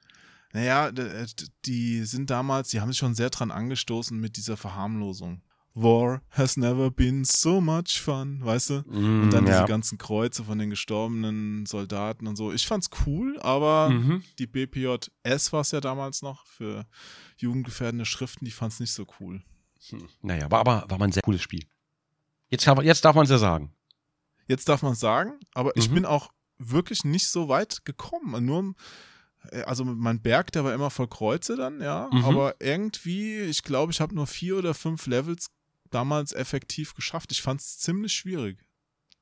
Naja, 0.52 0.88
äh, 0.88 1.26
die 1.64 2.04
sind 2.04 2.30
damals, 2.30 2.68
die 2.70 2.80
haben 2.80 2.90
sich 2.90 2.98
schon 2.98 3.14
sehr 3.14 3.30
dran 3.30 3.50
angestoßen 3.50 4.18
mit 4.18 4.36
dieser 4.36 4.56
Verharmlosung. 4.56 5.42
War 5.80 6.22
has 6.30 6.56
never 6.56 6.90
been 6.90 7.24
so 7.24 7.60
much 7.60 8.00
fun, 8.00 8.40
weißt 8.42 8.70
du? 8.70 8.74
Und 8.86 9.30
dann 9.30 9.44
Mm, 9.44 9.46
ja. 9.46 9.52
diese 9.60 9.68
ganzen 9.68 9.98
Kreuze 9.98 10.44
von 10.44 10.58
den 10.58 10.70
gestorbenen 10.70 11.66
Soldaten 11.66 12.26
und 12.26 12.36
so. 12.36 12.52
Ich 12.52 12.66
fand's 12.66 12.88
cool, 13.06 13.38
aber 13.40 13.90
Mhm. 13.90 14.22
die 14.38 14.46
BPJS 14.46 15.52
war 15.52 15.60
es 15.60 15.70
ja 15.70 15.80
damals 15.80 16.22
noch 16.22 16.44
für 16.46 16.86
jugendgefährdende 17.36 18.04
Schriften, 18.06 18.44
die 18.44 18.50
fand's 18.50 18.80
nicht 18.80 18.92
so 18.92 19.06
cool. 19.20 19.42
Hm. 19.90 20.08
Naja, 20.22 20.50
war 20.50 20.60
aber 20.60 20.84
war 20.88 20.98
mal 20.98 21.04
ein 21.06 21.12
sehr 21.12 21.22
cooles 21.22 21.42
Spiel. 21.42 21.64
Jetzt, 22.50 22.64
kann 22.64 22.82
jetzt 22.84 23.04
darf 23.04 23.14
man 23.14 23.24
es 23.24 23.30
ja 23.30 23.38
sagen. 23.38 23.72
Jetzt 24.46 24.68
darf 24.68 24.82
man 24.82 24.94
sagen, 24.94 25.38
aber 25.54 25.76
ich 25.76 25.90
Mhm. 25.90 25.94
bin 25.94 26.04
auch 26.06 26.30
wirklich 26.58 27.04
nicht 27.04 27.28
so 27.28 27.48
weit 27.48 27.84
gekommen. 27.84 28.44
Nur, 28.44 28.74
äh, 29.52 29.62
also 29.62 29.84
mein 29.84 30.20
Berg, 30.22 30.50
der 30.52 30.64
war 30.64 30.74
immer 30.74 30.90
voll 30.90 31.06
Kreuze 31.08 31.54
dann, 31.56 31.80
ja. 31.80 32.08
Mhm. 32.10 32.24
Aber 32.24 32.54
irgendwie, 32.60 33.40
ich 33.42 33.62
glaube, 33.62 33.92
ich 33.92 34.00
habe 34.00 34.14
nur 34.14 34.26
vier 34.26 34.56
oder 34.56 34.74
fünf 34.74 35.06
Levels 35.06 35.50
damals 35.90 36.32
effektiv 36.32 36.94
geschafft. 36.94 37.32
Ich 37.32 37.42
fand 37.42 37.60
es 37.60 37.78
ziemlich 37.78 38.12
schwierig. 38.12 38.58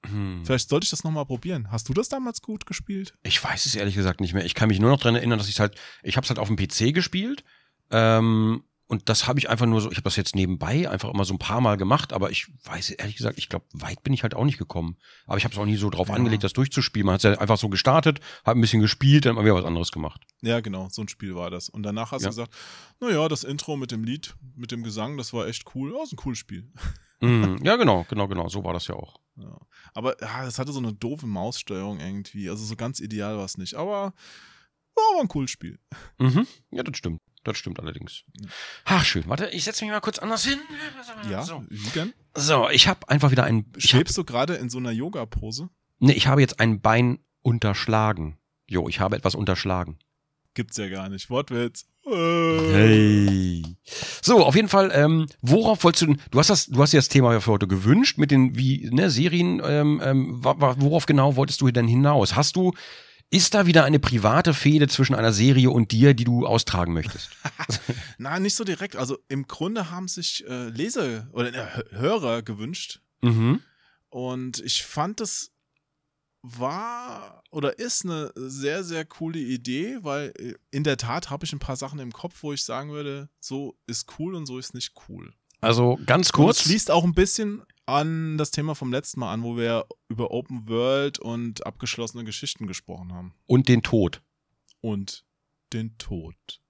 Hm. 0.05 0.42
Vielleicht 0.44 0.68
sollte 0.68 0.85
ich 0.85 0.90
das 0.90 1.05
nochmal 1.05 1.26
probieren. 1.26 1.70
Hast 1.70 1.88
du 1.88 1.94
das 1.94 2.09
damals 2.09 2.42
gut 2.42 2.66
gespielt? 2.66 3.14
Ich 3.22 3.42
weiß 3.42 3.66
es 3.66 3.74
ehrlich 3.74 3.94
gesagt 3.94 4.20
nicht 4.20 4.35
mehr. 4.35 4.44
Ich 4.44 4.55
kann 4.55 4.68
mich 4.68 4.79
nur 4.79 4.90
noch 4.90 5.00
dran 5.00 5.16
erinnern, 5.16 5.38
dass 5.38 5.48
ich 5.48 5.61
halt, 5.61 5.79
ich 6.02 6.16
habe 6.16 6.24
es 6.24 6.31
halt 6.31 6.38
auf 6.38 6.48
dem 6.48 6.57
PC 6.57 6.94
gespielt. 6.94 7.44
Ähm, 7.90 8.64
und 8.88 9.09
das 9.09 9.27
habe 9.27 9.38
ich 9.38 9.49
einfach 9.51 9.66
nur 9.66 9.81
so, 9.81 9.90
ich 9.90 9.96
habe 9.96 10.05
das 10.05 10.16
jetzt 10.16 10.35
nebenbei 10.37 10.88
einfach 10.88 11.11
immer 11.12 11.25
so 11.25 11.35
ein 11.35 11.38
paar 11.38 11.61
Mal 11.61 11.77
gemacht, 11.77 12.12
aber 12.12 12.31
ich 12.31 12.46
weiß 12.64 12.90
ehrlich 12.90 13.16
gesagt, 13.16 13.37
ich 13.38 13.49
glaube, 13.49 13.64
weit 13.72 14.03
bin 14.03 14.12
ich 14.12 14.22
halt 14.22 14.35
auch 14.35 14.44
nicht 14.44 14.59
gekommen. 14.59 14.96
Aber 15.27 15.37
ich 15.38 15.44
habe 15.44 15.53
es 15.55 15.59
auch 15.59 15.64
nie 15.64 15.77
so 15.77 15.90
drauf 15.90 16.09
Ja. 16.09 16.14
angelegt, 16.14 16.44
das 16.44 16.53
durchzuspielen. 16.53 17.07
Man 17.07 17.14
hat 17.14 17.25
es 17.25 17.31
ja 17.35 17.40
einfach 17.40 17.59
so 17.59 17.68
gestartet, 17.68 18.20
hat 18.44 18.57
ein 18.57 18.61
bisschen 18.61 18.81
gespielt, 18.83 19.25
dann 19.25 19.31
hat 19.31 19.37
man 19.37 19.44
wieder 19.44 19.55
was 19.57 19.64
anderes 19.64 19.90
gemacht. 19.92 20.22
Ja, 20.42 20.61
genau, 20.61 20.88
so 20.90 21.03
ein 21.03 21.09
Spiel 21.09 21.35
war 21.35 21.51
das. 21.51 21.68
Und 21.68 21.83
danach 21.83 22.12
hast 22.12 22.22
Ja. 22.22 22.29
du 22.29 22.37
gesagt, 22.37 22.55
naja, 23.01 23.29
das 23.29 23.42
Intro 23.44 23.77
mit 23.77 23.90
dem 23.90 24.05
Lied, 24.05 24.35
mit 24.55 24.70
dem 24.70 24.83
Gesang, 24.85 25.16
das 25.16 25.33
war 25.33 25.46
echt 25.49 25.64
cool. 25.75 25.92
Ja, 25.94 26.03
ist 26.05 26.12
ein 26.12 26.16
cooles 26.16 26.38
Spiel. 26.38 26.70
Mhm. 27.22 27.57
Ja, 27.64 27.77
genau, 27.77 28.05
genau, 28.11 28.29
genau. 28.29 28.46
So 28.51 28.62
war 28.62 28.75
das 28.75 28.88
ja 28.88 28.94
auch. 28.94 29.18
Ja. 29.37 29.59
Aber 29.94 30.20
ja, 30.20 30.44
das 30.44 30.59
hatte 30.59 30.70
so 30.70 30.81
eine 30.81 30.92
doofe 30.92 31.27
Maussteuerung 31.27 31.99
irgendwie. 31.99 32.51
Also 32.51 32.62
so 32.66 32.77
ganz 32.77 33.01
ideal 33.01 33.38
war 33.38 33.46
es 33.46 33.57
nicht. 33.57 33.75
Aber 33.75 34.12
war 34.94 35.05
aber 35.14 35.22
ein 35.22 35.29
cooles 35.29 35.51
Spiel. 35.51 35.79
Mhm. 36.18 36.46
Ja, 36.72 36.83
das 36.83 36.99
stimmt. 36.99 37.22
Das 37.47 37.57
stimmt 37.59 37.79
allerdings. 37.79 38.25
Ach, 38.85 39.05
schön. 39.05 39.23
Warte, 39.29 39.47
ich 39.51 39.63
setze 39.63 39.85
mich 39.85 39.93
mal 39.93 40.01
kurz 40.01 40.19
anders 40.19 40.45
hin. 40.45 40.59
Ja, 41.31 41.45
So, 41.45 41.65
wie 41.69 41.91
denn? 41.91 42.13
so 42.35 42.69
ich 42.71 42.89
habe 42.89 43.09
einfach 43.09 43.31
wieder 43.31 43.45
ein. 43.45 43.67
Schwebst 43.79 44.19
du 44.19 44.25
gerade 44.25 44.55
in 44.57 44.69
so 44.69 44.79
einer 44.79 44.91
Yoga-Pose? 44.91 45.69
nee, 46.01 46.13
ich 46.13 46.27
habe 46.27 46.41
jetzt 46.41 46.59
ein 46.59 46.81
Bein 46.81 47.21
unterschlagen. 47.43 48.37
Jo, 48.67 48.89
ich 48.89 48.99
habe 48.99 49.15
etwas 49.15 49.37
unterschlagen. 49.37 49.97
Gibt's 50.55 50.77
ja 50.77 50.89
gar 50.89 51.09
nicht. 51.09 51.31
Wortwitz. 51.31 51.87
Hey. 52.05 53.63
So, 54.23 54.45
auf 54.45 54.57
jeden 54.57 54.69
Fall, 54.69 54.91
ähm, 54.93 55.27
worauf 55.41 55.85
wolltest 55.85 56.03
du 56.03 56.07
denn, 56.07 56.21
du 56.33 56.39
hast 56.41 56.51
das, 56.51 56.67
du 56.67 56.83
hast 56.83 56.93
dir 56.93 56.99
das 56.99 57.09
Thema 57.09 57.33
ja 57.33 57.41
für 57.41 57.53
heute 57.53 57.69
gewünscht 57.69 58.19
mit 58.19 58.31
den, 58.33 58.57
wie, 58.57 58.89
ne, 58.93 59.09
Serien, 59.11 59.61
ähm, 59.65 60.01
ähm, 60.05 60.43
worauf 60.43 61.07
genau 61.07 61.37
wolltest 61.37 61.61
du 61.61 61.71
denn 61.71 61.87
hinaus? 61.87 62.35
Hast 62.35 62.57
du, 62.57 62.73
ist 63.31 63.55
da 63.55 63.67
wieder 63.67 63.85
eine 63.85 63.99
private 63.99 64.55
Fehde 64.55 64.89
zwischen 64.89 65.15
einer 65.15 65.33
Serie 65.33 65.71
und 65.71 65.93
dir, 65.93 66.15
die 66.15 66.25
du 66.25 66.47
austragen 66.47 66.93
möchtest? 66.93 67.31
Na, 68.19 68.39
nicht 68.39 68.55
so 68.55 68.65
direkt. 68.65 68.97
Also 68.97 69.19
im 69.29 69.47
Grunde 69.47 69.91
haben 69.91 70.09
sich 70.09 70.47
äh, 70.49 70.69
Leser 70.69 71.29
oder 71.33 71.53
äh, 71.53 71.85
Hörer 71.91 72.43
gewünscht. 72.43 73.01
Mhm. 73.23 73.61
Und 74.09 74.61
ich 74.61 74.85
fand 74.85 75.21
es 75.21 75.53
war 76.43 77.43
oder 77.51 77.79
ist 77.79 78.05
eine 78.05 78.31
sehr, 78.37 78.85
sehr 78.85 79.05
coole 79.05 79.39
Idee, 79.39 79.99
weil 80.03 80.33
äh, 80.39 80.55
in 80.71 80.85
der 80.85 80.97
Tat 80.97 81.31
habe 81.31 81.45
ich 81.45 81.53
ein 81.53 81.59
paar 81.59 81.77
Sachen 81.77 81.99
im 81.99 82.12
Kopf, 82.12 82.43
wo 82.43 82.53
ich 82.53 82.62
sagen 82.62 82.91
würde, 82.91 83.29
so 83.41 83.77
ist 83.87 84.07
cool 84.19 84.35
und 84.35 84.47
so 84.47 84.59
ist 84.59 84.75
nicht 84.75 84.93
cool. 85.09 85.35
Also 85.61 85.99
ganz 86.07 86.29
Und 86.31 86.35
kurz. 86.45 86.59
es 86.59 86.62
schließt 86.65 86.91
auch 86.91 87.03
ein 87.05 87.15
bisschen 87.15 87.62
an 87.87 88.37
das 88.37 88.51
Thema 88.51 88.75
vom 88.75 88.92
letzten 88.92 89.20
Mal 89.20 89.33
an, 89.33 89.42
wo 89.42 89.57
wir 89.57 89.87
über 90.09 90.33
Open 90.33 90.68
World 90.68 91.18
und 91.18 91.64
abgeschlossene 91.66 92.25
Geschichten 92.25 92.66
gesprochen 92.66 93.12
haben. 93.12 93.33
Und 93.46 93.68
den 93.68 93.83
Tod. 93.83 94.22
Und 94.81 95.25
den 95.72 95.96
Tod. 95.99 96.61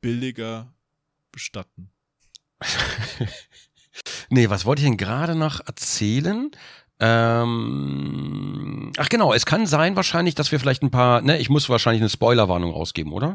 Billiger 0.00 0.74
bestatten. 1.30 1.90
nee, 4.30 4.48
was 4.50 4.64
wollte 4.64 4.82
ich 4.82 4.88
denn 4.88 4.96
gerade 4.96 5.34
noch 5.34 5.60
erzählen? 5.66 6.50
Ähm, 7.00 8.92
ach 8.96 9.08
genau, 9.08 9.32
es 9.32 9.46
kann 9.46 9.66
sein 9.66 9.94
wahrscheinlich, 9.94 10.34
dass 10.34 10.50
wir 10.50 10.58
vielleicht 10.58 10.82
ein 10.82 10.90
paar, 10.90 11.20
ne, 11.20 11.38
ich 11.38 11.48
muss 11.48 11.68
wahrscheinlich 11.68 12.02
eine 12.02 12.10
Spoilerwarnung 12.10 12.72
rausgeben, 12.72 13.12
oder? 13.12 13.34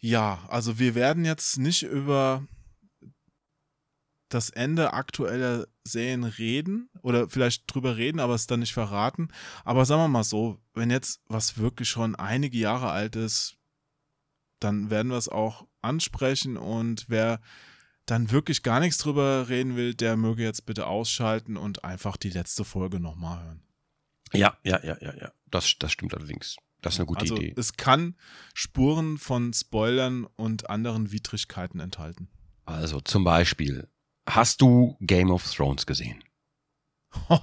Ja, 0.00 0.40
also 0.48 0.78
wir 0.78 0.94
werden 0.94 1.24
jetzt 1.24 1.58
nicht 1.58 1.82
über 1.82 2.42
das 4.30 4.50
Ende 4.50 4.92
aktueller 4.92 5.66
Serien 5.84 6.24
reden 6.24 6.88
oder 7.02 7.28
vielleicht 7.28 7.72
drüber 7.72 7.96
reden, 7.96 8.20
aber 8.20 8.34
es 8.34 8.46
dann 8.46 8.60
nicht 8.60 8.72
verraten. 8.72 9.28
Aber 9.64 9.84
sagen 9.84 10.02
wir 10.02 10.08
mal 10.08 10.24
so, 10.24 10.58
wenn 10.74 10.90
jetzt 10.90 11.20
was 11.26 11.58
wirklich 11.58 11.88
schon 11.88 12.14
einige 12.14 12.58
Jahre 12.58 12.90
alt 12.90 13.16
ist, 13.16 13.56
dann 14.60 14.90
werden 14.90 15.10
wir 15.10 15.18
es 15.18 15.28
auch 15.28 15.66
ansprechen 15.82 16.56
und 16.56 17.06
wer 17.08 17.40
dann 18.06 18.30
wirklich 18.30 18.62
gar 18.62 18.80
nichts 18.80 18.98
drüber 18.98 19.48
reden 19.48 19.76
will, 19.76 19.94
der 19.94 20.16
möge 20.16 20.42
jetzt 20.42 20.66
bitte 20.66 20.86
ausschalten 20.86 21.56
und 21.56 21.84
einfach 21.84 22.16
die 22.16 22.30
letzte 22.30 22.64
Folge 22.64 23.00
nochmal 23.00 23.42
hören. 23.44 23.62
Ja, 24.32 24.56
ja, 24.64 24.82
ja, 24.84 24.96
ja, 25.00 25.14
ja. 25.16 25.32
Das, 25.50 25.76
das 25.78 25.92
stimmt 25.92 26.14
allerdings. 26.14 26.56
Das 26.80 26.94
ist 26.94 27.00
eine 27.00 27.06
gute 27.06 27.20
also, 27.20 27.36
Idee. 27.36 27.54
Es 27.56 27.74
kann 27.74 28.16
Spuren 28.54 29.18
von 29.18 29.52
Spoilern 29.52 30.24
und 30.36 30.70
anderen 30.70 31.12
Widrigkeiten 31.12 31.80
enthalten. 31.80 32.28
Also 32.64 33.00
zum 33.00 33.24
Beispiel, 33.24 33.88
hast 34.30 34.60
du 34.60 34.96
Game 35.00 35.30
of 35.30 35.44
Thrones 35.50 35.86
gesehen? 35.86 36.22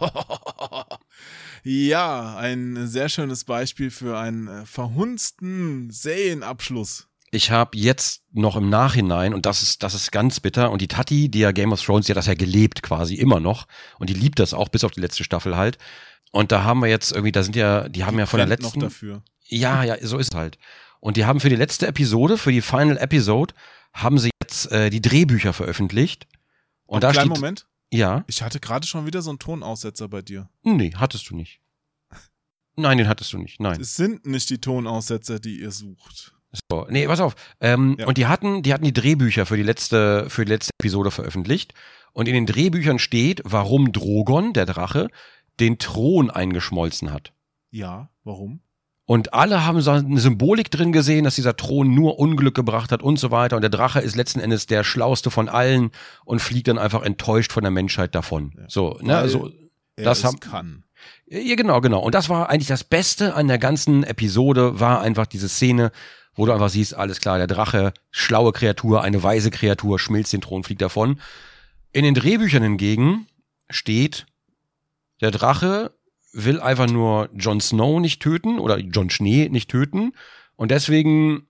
ja, 1.64 2.38
ein 2.38 2.88
sehr 2.88 3.10
schönes 3.10 3.44
Beispiel 3.44 3.92
für 3.92 4.18
einen 4.18 4.48
äh, 4.48 4.66
verhunzten 4.66 5.90
Serienabschluss. 5.92 7.08
Ich 7.32 7.52
habe 7.52 7.78
jetzt 7.78 8.24
noch 8.32 8.56
im 8.56 8.70
Nachhinein, 8.70 9.34
und 9.34 9.46
das 9.46 9.62
ist, 9.62 9.84
das 9.84 9.94
ist 9.94 10.12
ganz 10.12 10.40
bitter, 10.40 10.72
und 10.72 10.82
die 10.82 10.88
Tati, 10.88 11.30
die 11.30 11.40
ja 11.40 11.52
Game 11.52 11.74
of 11.74 11.84
Thrones, 11.84 12.06
die 12.06 12.14
hat 12.14 12.18
das 12.18 12.28
ja 12.28 12.36
gelebt 12.36 12.84
quasi 12.84 13.16
immer 13.16 13.42
noch, 13.42 13.68
und 14.00 14.10
die 14.10 14.14
liebt 14.14 14.40
das 14.40 14.54
auch 14.54 14.70
bis 14.70 14.86
auf 14.86 14.92
die 14.92 15.02
letzte 15.02 15.26
Staffel 15.26 15.58
halt. 15.58 15.78
Und 16.32 16.52
da 16.52 16.64
haben 16.64 16.80
wir 16.80 16.88
jetzt 16.88 17.12
irgendwie, 17.12 17.32
da 17.32 17.44
sind 17.44 17.56
ja, 17.56 17.90
die 17.90 18.06
haben 18.06 18.16
die 18.16 18.20
ja 18.20 18.26
von 18.26 18.38
der 18.38 18.48
letzten. 18.48 18.80
Noch 18.80 18.88
dafür. 18.88 19.24
Ja, 19.46 19.84
ja, 19.84 19.98
so 20.02 20.18
ist 20.18 20.34
es 20.34 20.38
halt. 20.38 20.58
Und 21.00 21.18
die 21.18 21.26
haben 21.26 21.40
für 21.40 21.50
die 21.50 21.56
letzte 21.56 21.88
Episode, 21.88 22.38
für 22.38 22.52
die 22.52 22.62
Final 22.62 22.98
Episode, 22.98 23.54
haben 23.94 24.18
sie 24.18 24.30
jetzt 24.42 24.72
äh, 24.72 24.90
die 24.90 25.02
Drehbücher 25.02 25.54
veröffentlicht. 25.54 26.28
Und, 26.88 26.96
und 26.96 27.04
da 27.04 27.12
kleinen 27.12 27.32
steht. 27.32 27.42
Moment. 27.42 27.68
Ja. 27.94 28.26
Ich 28.28 28.42
hatte 28.42 28.60
gerade 28.60 28.86
schon 28.86 29.06
wieder 29.06 29.22
so 29.22 29.30
einen 29.30 29.40
Tonaussetzer 29.40 30.08
bei 30.08 30.22
dir. 30.22 30.50
Nee, 30.64 30.94
hattest 30.96 31.30
du 31.30 31.36
nicht. 31.36 31.62
Nein, 32.76 32.98
den 32.98 33.08
hattest 33.08 33.32
du 33.34 33.38
nicht. 33.38 33.60
Nein. 33.60 33.80
Es 33.80 33.96
sind 33.96 34.26
nicht 34.26 34.50
die 34.50 34.60
Tonaussetzer, 34.60 35.40
die 35.40 35.60
ihr 35.60 35.72
sucht. 35.72 36.34
So, 36.72 36.88
nee, 36.90 37.08
pass 37.08 37.20
auf. 37.20 37.36
Ähm, 37.60 37.98
ja. 38.00 38.08
Und 38.08 38.18
die 38.18 38.26
hatten, 38.26 38.64
die 38.64 38.74
hatten 38.74 38.86
die 38.86 38.94
Drehbücher 38.94 39.46
für 39.46 39.58
die 39.58 39.64
letzte, 39.64 40.30
für 40.30 40.46
die 40.46 40.52
letzte 40.52 40.72
Episode 40.80 41.12
veröffentlicht. 41.12 41.74
Und 42.14 42.28
in 42.28 42.34
den 42.34 42.46
Drehbüchern 42.46 43.00
steht, 43.00 43.42
warum 43.44 43.92
Drogon, 43.92 44.54
der 44.54 44.66
Drache, 44.66 45.10
den 45.60 45.78
Thron 45.78 46.32
eingeschmolzen 46.32 47.12
hat. 47.12 47.34
Ja, 47.70 48.10
warum? 48.24 48.62
Und 49.08 49.34
alle 49.34 49.66
haben 49.66 49.80
so 49.80 49.92
eine 49.92 50.20
Symbolik 50.20 50.70
drin 50.70 50.92
gesehen, 50.92 51.24
dass 51.24 51.36
dieser 51.36 51.56
Thron 51.56 51.96
nur 51.96 52.20
Unglück 52.20 52.54
gebracht 52.54 52.92
hat 52.92 53.02
und 53.02 53.18
so 53.18 53.32
weiter. 53.32 53.56
Und 53.56 53.62
der 53.62 53.70
Drache 53.70 54.02
ist 54.02 54.18
letzten 54.18 54.42
Endes 54.42 54.66
der 54.66 54.84
schlauste 54.84 55.32
von 55.32 55.48
allen 55.48 55.92
und 56.26 56.42
fliegt 56.42 56.68
dann 56.68 56.78
einfach 56.78 57.04
enttäuscht 57.04 57.54
von 57.54 57.64
der 57.64 57.72
Menschheit 57.72 58.14
davon. 58.16 58.52
Ja. 58.58 58.66
So, 58.68 59.00
ne, 59.02 59.16
also 59.16 59.50
das 59.96 60.26
haben 60.26 60.42
kann. 60.42 60.84
Ja, 61.26 61.56
genau, 61.56 61.80
genau. 61.80 62.02
Und 62.02 62.16
das 62.16 62.28
war 62.28 62.50
eigentlich 62.50 62.68
das 62.68 62.84
Beste 62.84 63.34
an 63.34 63.48
der 63.48 63.60
ganzen 63.60 64.04
Episode, 64.04 64.82
war 64.82 65.00
einfach 65.00 65.26
diese 65.26 65.48
Szene, 65.48 65.94
wo 66.36 66.46
du 66.46 66.52
einfach 66.52 66.70
siehst, 66.70 66.94
alles 66.94 67.22
klar, 67.22 67.38
der 67.38 67.48
Drache, 67.48 67.94
schlaue 68.12 68.52
Kreatur, 68.52 69.04
eine 69.04 69.24
weise 69.24 69.52
Kreatur, 69.52 70.00
schmilzt 70.00 70.34
den 70.34 70.42
Thron, 70.42 70.66
fliegt 70.66 70.82
davon. 70.82 71.22
In 71.94 72.04
den 72.04 72.14
Drehbüchern 72.14 72.62
hingegen 72.62 73.26
steht, 73.70 74.26
der 75.22 75.32
Drache 75.32 75.94
will 76.34 76.60
einfach 76.60 76.88
nur 76.88 77.30
Jon 77.34 77.62
Snow 77.62 78.00
nicht 78.00 78.22
töten 78.22 78.60
oder 78.60 78.78
Jon 78.80 79.10
Schnee 79.10 79.50
nicht 79.50 79.70
töten 79.70 80.14
und 80.56 80.72
deswegen 80.72 81.48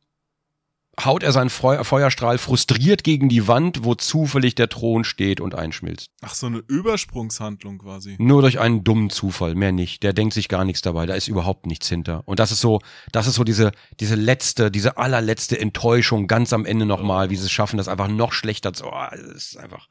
haut 1.04 1.22
er 1.22 1.32
seinen 1.32 1.50
Feu 1.50 1.84
Feuerstrahl 1.84 2.38
frustriert 2.38 3.04
gegen 3.04 3.30
die 3.30 3.48
Wand, 3.48 3.84
wo 3.84 3.94
zufällig 3.96 4.56
der 4.56 4.70
Thron 4.70 5.04
steht 5.04 5.40
und 5.40 5.54
einschmilzt. 5.54 6.10
Ach, 6.22 6.34
so 6.34 6.48
eine 6.48 6.58
Übersprungshandlung 6.58 7.78
quasi. 7.80 8.16
Nur 8.18 8.42
durch 8.42 8.60
einen 8.60 8.84
dummen 8.84 9.10
Zufall, 9.10 9.54
mehr 9.54 9.72
nicht. 9.72 10.02
Der 10.04 10.14
denkt 10.14 10.34
sich 10.34 10.50
gar 10.50 10.66
nichts 10.66 10.82
dabei, 10.82 11.06
da 11.06 11.14
ist 11.14 11.28
überhaupt 11.28 11.68
nichts 11.68 11.88
hinter. 11.88 12.24
Und 12.26 12.40
das 12.40 12.52
ist 12.52 12.62
so, 12.62 12.82
das 13.12 13.28
ist 13.28 13.36
so 13.36 13.44
diese, 13.44 13.72
diese 14.00 14.16
letzte, 14.16 14.72
diese 14.72 14.98
allerletzte 14.98 15.60
Enttäuschung 15.60 16.28
ganz 16.28 16.52
am 16.52 16.66
Ende 16.66 16.86
nochmal, 16.86 17.30
wie 17.30 17.36
sie 17.36 17.46
es 17.46 17.52
schaffen, 17.52 17.78
das 17.78 17.88
einfach 17.88 18.08
noch 18.08 18.34
schlechter 18.34 18.74
zu, 18.74 18.86
oh, 18.88 19.08
das 19.12 19.22
ist 19.22 19.58
einfach. 19.58 19.88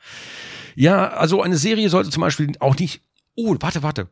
Ja, 0.74 1.08
also 1.08 1.40
eine 1.40 1.56
Serie 1.56 1.88
sollte 1.88 2.10
zum 2.10 2.22
Beispiel 2.22 2.52
auch 2.58 2.76
nicht, 2.76 3.02
oh, 3.36 3.54
warte, 3.60 3.82
warte. 3.82 4.08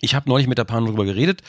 Ich 0.00 0.14
habe 0.14 0.28
neulich 0.28 0.46
mit 0.46 0.58
der 0.58 0.64
Pan 0.64 0.84
drüber 0.84 1.04
geredet. 1.04 1.42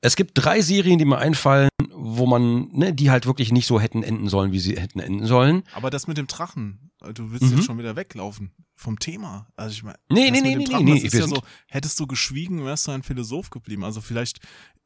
Es 0.00 0.14
gibt 0.14 0.32
drei 0.34 0.60
Serien, 0.60 0.98
die 0.98 1.04
mir 1.04 1.18
einfallen, 1.18 1.70
wo 1.90 2.26
man, 2.26 2.68
ne, 2.72 2.94
die 2.94 3.10
halt 3.10 3.26
wirklich 3.26 3.50
nicht 3.50 3.66
so 3.66 3.80
hätten 3.80 4.02
enden 4.02 4.28
sollen, 4.28 4.52
wie 4.52 4.60
sie 4.60 4.76
hätten 4.76 5.00
enden 5.00 5.26
sollen. 5.26 5.64
Aber 5.74 5.90
das 5.90 6.06
mit 6.06 6.18
dem 6.18 6.28
Drachen, 6.28 6.92
du 7.14 7.32
willst 7.32 7.50
mhm. 7.50 7.56
jetzt 7.56 7.66
schon 7.66 7.78
wieder 7.78 7.96
weglaufen 7.96 8.52
vom 8.76 9.00
Thema. 9.00 9.48
Also 9.56 9.72
ich 9.72 9.82
meine, 9.82 9.98
nee, 10.08 10.30
nee, 10.30 10.40
nee, 10.40 10.54
nee, 10.54 10.64
Drachen, 10.64 10.84
nee, 10.84 10.92
nee, 10.94 11.00
ist 11.00 11.14
ja 11.14 11.26
so, 11.26 11.42
hättest 11.66 11.98
du 11.98 12.06
geschwiegen, 12.06 12.64
wärst 12.64 12.86
du 12.86 12.92
ein 12.92 13.02
Philosoph 13.02 13.50
geblieben. 13.50 13.82
Also 13.82 14.00
vielleicht 14.00 14.38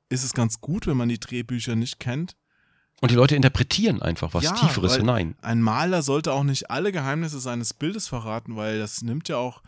ist 0.08 0.24
es 0.24 0.32
ganz 0.32 0.60
gut, 0.60 0.86
wenn 0.86 0.96
man 0.96 1.10
die 1.10 1.20
Drehbücher 1.20 1.76
nicht 1.76 2.00
kennt. 2.00 2.36
Und 3.02 3.10
die 3.10 3.16
Leute 3.16 3.36
interpretieren 3.36 4.00
einfach 4.00 4.32
was 4.32 4.44
ja, 4.44 4.52
Tieferes 4.52 4.96
hinein. 4.96 5.34
Ein 5.42 5.60
Maler 5.60 6.02
sollte 6.02 6.32
auch 6.32 6.44
nicht 6.44 6.70
alle 6.70 6.92
Geheimnisse 6.92 7.40
seines 7.40 7.74
Bildes 7.74 8.08
verraten, 8.08 8.56
weil 8.56 8.78
das 8.78 9.02
nimmt 9.02 9.28
ja 9.28 9.36
auch 9.36 9.62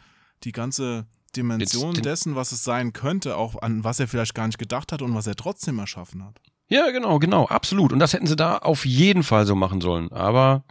die 0.44 0.52
ganze 0.52 1.06
Dimension 1.36 1.94
dessen, 1.94 2.34
was 2.34 2.52
es 2.52 2.64
sein 2.64 2.92
könnte, 2.92 3.36
auch 3.36 3.60
an 3.60 3.84
was 3.84 4.00
er 4.00 4.08
vielleicht 4.08 4.34
gar 4.34 4.46
nicht 4.46 4.58
gedacht 4.58 4.92
hat 4.92 5.02
und 5.02 5.14
was 5.14 5.26
er 5.26 5.34
trotzdem 5.34 5.78
erschaffen 5.78 6.24
hat. 6.24 6.40
Ja, 6.68 6.90
genau, 6.90 7.18
genau, 7.18 7.46
absolut. 7.46 7.92
Und 7.92 7.98
das 7.98 8.12
hätten 8.12 8.26
sie 8.26 8.36
da 8.36 8.58
auf 8.58 8.86
jeden 8.86 9.22
Fall 9.22 9.46
so 9.46 9.54
machen 9.54 9.80
sollen. 9.80 10.10
Aber 10.12 10.64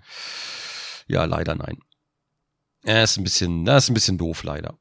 ja, 1.07 1.25
leider 1.25 1.55
nein. 1.55 1.79
Er 2.83 3.03
ist 3.03 3.17
ein 3.17 3.23
bisschen, 3.23 3.65
das 3.65 3.85
ist 3.85 3.89
ein 3.91 3.93
bisschen 3.93 4.17
doof, 4.17 4.43
leider. 4.43 4.77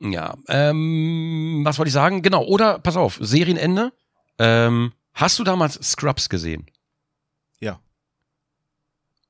Ja, 0.00 0.36
ähm, 0.48 1.62
was 1.64 1.78
wollte 1.78 1.88
ich 1.88 1.94
sagen? 1.94 2.22
Genau, 2.22 2.44
oder, 2.44 2.78
pass 2.78 2.96
auf, 2.96 3.18
Serienende. 3.20 3.92
Ähm, 4.38 4.92
hast 5.14 5.38
du 5.38 5.44
damals 5.44 5.74
Scrubs 5.82 6.28
gesehen? 6.28 6.66
Ja. 7.60 7.80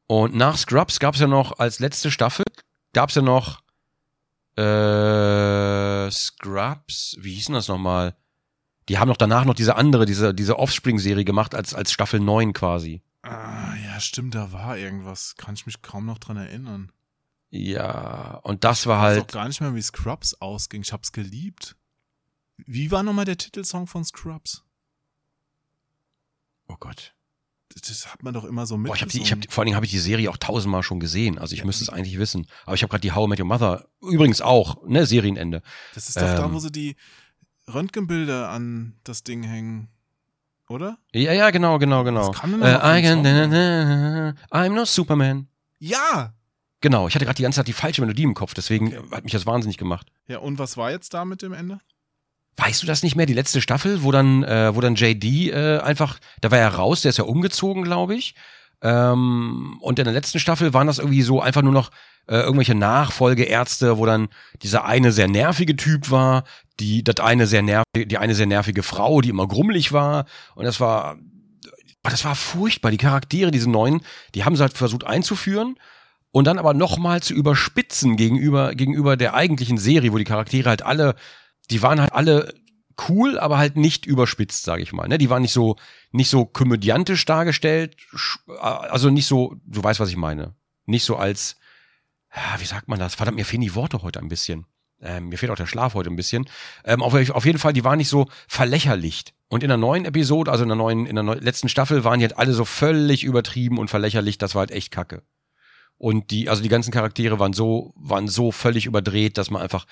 Und 0.07 0.35
nach 0.35 0.59
Scrubs 0.59 0.99
gab 0.99 1.15
es 1.15 1.21
ja 1.21 1.27
noch 1.27 1.59
als 1.59 1.79
letzte 1.79 2.11
Staffel, 2.11 2.45
gab 2.93 3.11
es 3.11 3.15
ja 3.15 3.23
noch 3.23 3.61
äh, 4.57 6.11
Scrubs, 6.11 7.17
wie 7.21 7.35
hieß 7.35 7.47
denn 7.47 7.55
das 7.55 7.69
nochmal? 7.69 8.17
Die 8.89 8.99
haben 8.99 9.09
doch 9.09 9.17
danach 9.17 9.45
noch 9.45 9.55
diese 9.55 9.77
andere, 9.77 10.05
diese, 10.05 10.35
diese 10.35 10.59
Offspring-Serie 10.59 11.25
gemacht, 11.25 11.55
als, 11.55 11.75
als 11.75 11.93
Staffel 11.93 12.21
9 12.21 12.53
quasi. 12.53 13.03
Ah, 13.23 13.75
ja, 13.77 13.99
stimmt, 14.01 14.35
da 14.35 14.53
war 14.53 14.77
irgendwas. 14.77 15.37
Kann 15.37 15.55
ich 15.55 15.65
mich 15.67 15.81
kaum 15.81 16.05
noch 16.05 16.19
dran 16.19 16.37
erinnern. 16.37 16.93
Ja, 17.51 18.41
und 18.43 18.65
das 18.65 18.87
war 18.87 19.01
halt. 19.01 19.17
Ich 19.17 19.23
weiß 19.23 19.29
auch 19.31 19.33
gar 19.33 19.49
nicht 19.49 19.61
mehr, 19.61 19.75
wie 19.75 19.83
Scrubs 19.83 20.35
ausging. 20.41 20.83
Ich 20.83 20.93
hab's 20.93 21.13
geliebt. 21.13 21.77
Wie 22.57 22.91
war 22.91 23.03
nochmal 23.03 23.25
der 23.25 23.39
Titelsong 23.39 23.87
von 23.87 24.05
Scrubs? 24.05 24.65
Oh 26.69 26.77
Gott 26.79 27.14
das 27.81 28.13
hat 28.13 28.23
man 28.23 28.33
doch 28.35 28.45
immer 28.45 28.67
so 28.67 28.77
mit. 28.77 28.89
Boah, 28.89 28.95
ich 28.95 29.03
hab 29.03 29.09
die, 29.09 29.21
ich 29.21 29.33
hab, 29.33 29.39
vor 29.51 29.63
allen 29.63 29.67
Dingen 29.67 29.77
habe 29.77 29.87
ich 29.87 29.93
die 29.93 29.99
Serie 29.99 30.31
auch 30.31 30.37
tausendmal 30.37 30.83
schon 30.83 31.01
gesehen. 31.01 31.39
Also 31.39 31.55
ich 31.55 31.61
ja, 31.61 31.67
müsste 31.67 31.83
es 31.83 31.89
eigentlich 31.89 32.19
wissen. 32.19 32.47
Aber 32.67 32.75
ich 32.75 32.83
habe 32.83 32.91
gerade 32.91 33.01
die 33.01 33.13
How 33.13 33.27
I 33.27 33.29
Met 33.29 33.41
Your 33.41 33.47
Mother 33.47 33.89
übrigens 34.01 34.41
auch, 34.41 34.87
ne, 34.87 35.07
Serienende. 35.07 35.63
Das 35.95 36.09
ist 36.09 36.17
doch 36.17 36.23
ähm, 36.23 36.37
da, 36.37 36.53
wo 36.53 36.59
sie 36.59 36.71
die 36.71 36.97
Röntgenbilder 37.73 38.49
an 38.49 38.95
das 39.05 39.25
Ding 39.25 39.43
hängen. 39.43 39.89
Oder? 40.69 40.99
Ja, 41.13 41.33
ja, 41.33 41.51
genau, 41.51 41.79
genau, 41.79 42.05
genau. 42.05 42.29
Was 42.29 42.41
kann 42.41 42.63
äh, 42.63 42.99
I 42.99 43.03
can, 43.03 44.35
I'm 44.51 44.71
no 44.71 44.85
Superman. 44.85 45.49
Ja! 45.79 46.33
Genau, 46.81 47.09
ich 47.09 47.15
hatte 47.15 47.25
gerade 47.25 47.37
die 47.37 47.43
ganze 47.43 47.57
Zeit 47.57 47.69
die 47.69 47.73
falsche 47.73 48.03
Melodie 48.03 48.25
im 48.25 48.35
Kopf, 48.35 48.55
deswegen 48.55 48.89
okay. 48.89 49.11
hat 49.11 49.25
mich 49.25 49.33
das 49.33 49.47
wahnsinnig 49.47 49.79
gemacht. 49.79 50.11
Ja, 50.27 50.39
und 50.39 50.59
was 50.59 50.77
war 50.77 50.91
jetzt 50.91 51.15
da 51.15 51.25
mit 51.25 51.43
dem 51.43 51.53
Ende? 51.53 51.81
Weißt 52.57 52.83
du 52.83 52.87
das 52.87 53.03
nicht 53.03 53.17
mehr, 53.17 53.27
die 53.27 53.35
letzte 53.35 53.61
Staffel, 53.61 54.03
wo 54.03 54.13
dann, 54.13 54.45
äh, 54.45 54.75
wo 54.75 54.81
dann 54.81 54.95
JD 54.95 55.25
äh, 55.53 55.79
einfach, 55.79 56.19
da 56.41 56.51
war 56.51 56.59
er 56.59 56.75
raus, 56.75 57.03
der 57.03 57.11
ist 57.11 57.19
ja 57.19 57.25
umgezogen, 57.25 57.83
glaube 57.83 58.15
ich. 58.15 58.35
Ähm, 58.81 59.79
und 59.81 59.99
in 59.99 60.05
der 60.05 60.15
letzten 60.15 60.39
Staffel 60.39 60.73
waren 60.73 60.87
das 60.87 60.99
irgendwie 60.99 61.23
so 61.23 61.41
einfach 61.41 61.63
nur 61.63 61.73
noch 61.73 61.91
äh, 62.29 62.37
irgendwelche 62.37 62.75
Nachfolgeärzte, 62.75 63.99
wo 63.99 64.07
dann 64.07 64.29
dieser 64.63 64.85
eine 64.85 65.11
sehr 65.11 65.29
nervige 65.29 65.77
Typ 65.77 66.11
war, 66.11 66.45
die, 66.81 67.03
das 67.03 67.21
eine 67.21 67.47
sehr 67.47 67.63
nervige, 67.63 68.07
die 68.07 68.19
eine 68.19 68.35
sehr 68.35 68.47
nervige 68.47 68.83
Frau, 68.83 69.21
die 69.21 69.31
immer 69.31 69.49
grummelig 69.49 69.93
war. 69.93 70.27
Und 70.55 70.65
das 70.65 70.81
war, 70.81 71.17
das 72.03 72.25
war 72.25 72.35
furchtbar. 72.35 72.91
Die 72.91 72.99
Charaktere, 72.99 73.51
diese 73.51 73.71
neuen, 73.71 74.01
die 74.35 74.45
haben 74.45 74.57
sie 74.57 74.63
halt 74.63 74.77
versucht 74.77 75.05
einzuführen 75.05 75.77
und 76.31 76.47
dann 76.47 76.59
aber 76.59 76.75
nochmal 76.75 77.23
zu 77.23 77.35
überspitzen 77.35 78.17
gegenüber, 78.17 78.75
gegenüber 78.75 79.17
der 79.17 79.35
eigentlichen 79.35 79.79
Serie, 79.79 80.13
wo 80.13 80.19
die 80.19 80.25
Charaktere 80.25 80.69
halt 80.69 80.83
alle 80.83 81.15
die 81.71 81.83
waren 81.83 82.01
halt 82.01 82.13
alle 82.13 82.55
cool, 83.09 83.39
aber 83.39 83.59
halt 83.59 83.77
nicht 83.77 84.07
überspitzt, 84.07 84.65
sage 84.65 84.83
ich 84.83 84.93
mal. 84.93 85.09
Ne? 85.09 85.19
Die 85.19 85.31
waren 85.31 85.43
nicht 85.43 85.53
so 85.53 85.77
nicht 86.13 86.31
so 86.31 86.45
komödiantisch 86.45 87.25
dargestellt, 87.25 87.97
also 88.61 89.11
nicht 89.11 89.27
so, 89.27 89.57
du 89.67 89.83
weißt, 89.83 89.99
was 89.99 90.11
ich 90.11 90.17
meine. 90.17 90.55
Nicht 90.87 91.05
so 91.05 91.17
als, 91.17 91.57
wie 92.59 92.65
sagt 92.65 92.87
man 92.87 93.01
das? 93.01 93.17
Verdammt, 93.17 93.37
mir 93.37 93.45
fehlen 93.45 93.63
die 93.63 93.75
Worte 93.75 94.03
heute 94.03 94.21
ein 94.21 94.29
bisschen. 94.29 94.67
Ähm, 95.03 95.29
mir 95.29 95.39
fehlt 95.39 95.51
auch 95.51 95.57
der 95.57 95.67
Schlaf 95.67 95.95
heute 95.95 96.11
ein 96.11 96.17
bisschen. 96.17 96.49
Ähm, 96.85 97.03
auf, 97.03 97.15
auf 97.31 97.45
jeden 97.45 97.59
Fall, 97.59 97.73
die 97.73 97.83
waren 97.83 97.99
nicht 97.99 98.09
so 98.09 98.29
verlächerlicht. 98.47 99.35
Und 99.49 99.65
in 99.65 99.69
der 99.69 99.77
neuen 99.77 100.05
Episode, 100.05 100.53
also 100.53 100.63
in 100.63 100.69
der 100.69 100.77
neuen, 100.77 101.07
in 101.07 101.17
der 101.17 101.25
neuen, 101.25 101.41
letzten 101.41 101.69
Staffel, 101.69 102.05
waren 102.05 102.21
die 102.21 102.27
halt 102.27 102.39
alle 102.39 102.53
so 102.53 102.65
völlig 102.65 103.25
übertrieben 103.25 103.79
und 103.79 103.89
verlächerlich. 103.89 104.39
Das 104.39 104.55
war 104.55 104.61
halt 104.61 104.71
echt 104.71 104.93
kacke. 104.93 105.23
Und 105.99 106.31
die, 106.31 106.49
also 106.49 106.63
die 106.63 106.69
ganzen 106.69 106.93
Charaktere 106.93 107.39
waren 107.39 107.53
so, 107.53 107.93
waren 107.97 108.29
so 108.29 108.53
völlig 108.53 108.87
überdreht, 108.87 109.37
dass 109.37 109.51
man 109.51 109.63
einfach, 109.63 109.87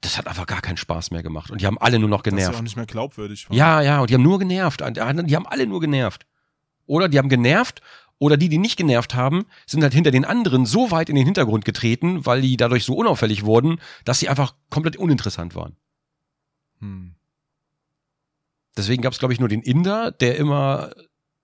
das 0.00 0.18
hat 0.18 0.26
einfach 0.26 0.46
gar 0.46 0.60
keinen 0.60 0.76
Spaß 0.76 1.10
mehr 1.10 1.22
gemacht. 1.22 1.50
Und 1.50 1.60
die 1.60 1.66
haben 1.66 1.78
alle 1.78 1.98
nur 1.98 2.08
noch 2.08 2.22
genervt. 2.22 2.48
Das 2.48 2.54
ist 2.54 2.58
auch 2.58 2.62
nicht 2.62 2.76
mehr 2.76 2.86
glaubwürdig. 2.86 3.48
War. 3.48 3.56
Ja, 3.56 3.80
ja, 3.80 4.00
und 4.00 4.10
die 4.10 4.14
haben 4.14 4.22
nur 4.22 4.38
genervt. 4.38 4.80
Die 4.80 5.00
haben 5.00 5.46
alle 5.46 5.66
nur 5.66 5.80
genervt. 5.80 6.26
Oder 6.86 7.08
die 7.08 7.18
haben 7.18 7.28
genervt 7.28 7.80
oder 8.18 8.36
die, 8.36 8.48
die 8.48 8.58
nicht 8.58 8.76
genervt 8.76 9.14
haben, 9.14 9.46
sind 9.66 9.82
halt 9.82 9.92
hinter 9.92 10.10
den 10.10 10.24
anderen 10.24 10.64
so 10.64 10.90
weit 10.90 11.08
in 11.08 11.16
den 11.16 11.26
Hintergrund 11.26 11.64
getreten, 11.64 12.24
weil 12.24 12.40
die 12.40 12.56
dadurch 12.56 12.84
so 12.84 12.94
unauffällig 12.94 13.44
wurden, 13.44 13.80
dass 14.04 14.20
sie 14.20 14.28
einfach 14.28 14.54
komplett 14.70 14.96
uninteressant 14.96 15.54
waren. 15.54 15.76
Hm. 16.80 17.14
Deswegen 18.76 19.02
gab 19.02 19.12
es, 19.12 19.18
glaube 19.18 19.34
ich, 19.34 19.40
nur 19.40 19.48
den 19.48 19.62
Inder, 19.62 20.12
der 20.12 20.36
immer, 20.36 20.90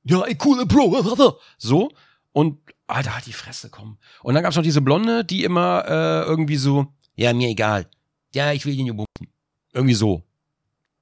ja, 0.05 0.23
ey, 0.23 0.35
coole 0.35 0.67
Bro, 0.67 1.39
so. 1.59 1.91
Und, 2.33 2.59
Alter, 2.87 3.15
halt 3.15 3.27
die 3.27 3.33
Fresse, 3.33 3.69
komm. 3.71 3.99
Und 4.23 4.35
dann 4.35 4.43
gab 4.43 4.51
es 4.51 4.57
noch 4.57 4.63
diese 4.63 4.81
Blonde, 4.81 5.25
die 5.25 5.45
immer 5.45 5.85
äh, 5.87 6.23
irgendwie 6.23 6.57
so, 6.57 6.95
ja, 7.15 7.33
mir 7.35 7.49
egal. 7.49 7.87
Ja, 8.35 8.53
ich 8.53 8.65
will 8.65 8.77
den 8.77 8.97
bumpen. 8.97 9.29
Irgendwie 9.73 9.95
so. 9.95 10.23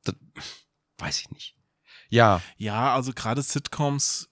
Das, 0.04 0.14
weiß 0.98 1.20
ich 1.20 1.30
nicht. 1.30 1.56
Ja. 2.08 2.42
Ja, 2.56 2.94
also 2.94 3.12
gerade 3.12 3.42
Sitcoms 3.42 4.30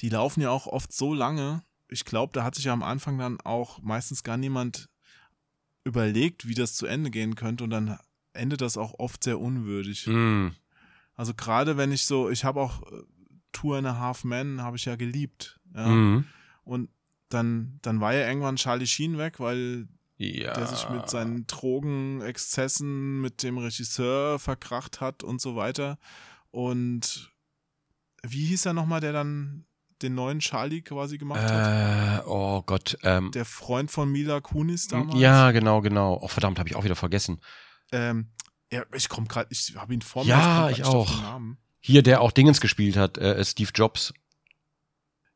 die 0.00 0.08
laufen 0.08 0.40
ja 0.40 0.50
auch 0.50 0.66
oft 0.66 0.92
so 0.92 1.14
lange. 1.14 1.62
Ich 1.88 2.04
glaube, 2.04 2.32
da 2.32 2.44
hat 2.44 2.54
sich 2.54 2.64
ja 2.64 2.72
am 2.72 2.82
Anfang 2.82 3.18
dann 3.18 3.40
auch 3.42 3.80
meistens 3.82 4.22
gar 4.22 4.36
niemand 4.36 4.88
überlegt, 5.84 6.46
wie 6.46 6.54
das 6.54 6.74
zu 6.74 6.86
Ende 6.86 7.10
gehen 7.10 7.34
könnte 7.34 7.64
und 7.64 7.70
dann 7.70 7.98
endet 8.32 8.60
das 8.60 8.76
auch 8.76 8.94
oft 8.98 9.24
sehr 9.24 9.40
unwürdig. 9.40 10.06
Mm. 10.06 10.48
Also 11.16 11.34
gerade 11.34 11.76
wenn 11.76 11.92
ich 11.92 12.04
so, 12.04 12.30
ich 12.30 12.44
habe 12.44 12.60
auch 12.60 12.82
äh, 12.90 13.02
Two 13.52 13.74
and 13.74 13.86
a 13.86 13.98
Half 13.98 14.24
Men 14.24 14.62
habe 14.62 14.76
ich 14.76 14.84
ja 14.84 14.96
geliebt. 14.96 15.58
Ja? 15.74 15.88
Mm. 15.88 16.24
Und 16.64 16.90
dann, 17.28 17.78
dann 17.82 18.00
war 18.00 18.14
ja 18.14 18.26
irgendwann 18.26 18.56
Charlie 18.56 18.86
Sheen 18.86 19.18
weg, 19.18 19.40
weil 19.40 19.88
ja. 20.20 20.52
der 20.54 20.66
sich 20.66 20.88
mit 20.90 21.08
seinen 21.08 21.46
Drogenexzessen 21.46 23.20
mit 23.20 23.42
dem 23.42 23.58
Regisseur 23.58 24.38
verkracht 24.38 25.00
hat 25.00 25.22
und 25.22 25.40
so 25.40 25.56
weiter. 25.56 25.98
Und 26.50 27.32
wie 28.22 28.46
hieß 28.46 28.66
er 28.66 28.74
nochmal, 28.74 29.00
der 29.00 29.12
dann 29.12 29.64
den 30.02 30.14
neuen 30.14 30.40
Charlie 30.40 30.82
quasi 30.82 31.18
gemacht 31.18 31.42
äh, 31.42 31.52
hat. 31.52 32.26
Oh 32.26 32.62
Gott. 32.62 32.96
Ähm, 33.02 33.30
der 33.32 33.44
Freund 33.44 33.90
von 33.90 34.10
Mila 34.10 34.40
Kunis 34.40 34.88
damals. 34.88 35.18
Ja, 35.18 35.50
genau, 35.50 35.80
genau. 35.80 36.18
Oh 36.20 36.28
verdammt, 36.28 36.58
habe 36.58 36.68
ich 36.68 36.76
auch 36.76 36.84
wieder 36.84 36.96
vergessen. 36.96 37.40
Ähm, 37.92 38.30
ja, 38.72 38.82
ich 38.94 39.08
komme 39.08 39.26
gerade, 39.26 39.48
ich 39.50 39.74
habe 39.76 39.92
ihn 39.92 40.02
vor 40.02 40.24
mir. 40.24 40.30
Ja, 40.30 40.70
ich, 40.70 40.78
ich 40.78 40.84
auch. 40.84 41.40
Hier, 41.80 42.02
der 42.02 42.20
auch 42.20 42.30
Dingens 42.30 42.60
gespielt 42.60 42.96
hat, 42.96 43.18
äh, 43.18 43.42
Steve 43.44 43.70
Jobs. 43.74 44.12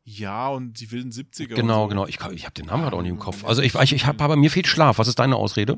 Ja, 0.04 0.48
und 0.48 0.80
die 0.80 0.90
wilden 0.92 1.10
70er. 1.10 1.54
Genau, 1.54 1.84
so. 1.84 1.88
genau. 1.88 2.06
Ich, 2.06 2.18
ich 2.32 2.44
habe 2.44 2.54
den 2.54 2.66
Namen 2.66 2.82
gerade 2.82 2.96
auch 2.96 3.02
nicht 3.02 3.10
im 3.10 3.18
Kopf. 3.18 3.44
Also 3.44 3.62
ich, 3.62 3.74
ich, 3.74 3.92
ich 3.94 4.06
habe, 4.06 4.22
aber 4.22 4.36
mir 4.36 4.50
fehlt 4.50 4.66
Schlaf. 4.66 4.98
Was 4.98 5.08
ist 5.08 5.18
deine 5.18 5.36
Ausrede? 5.36 5.76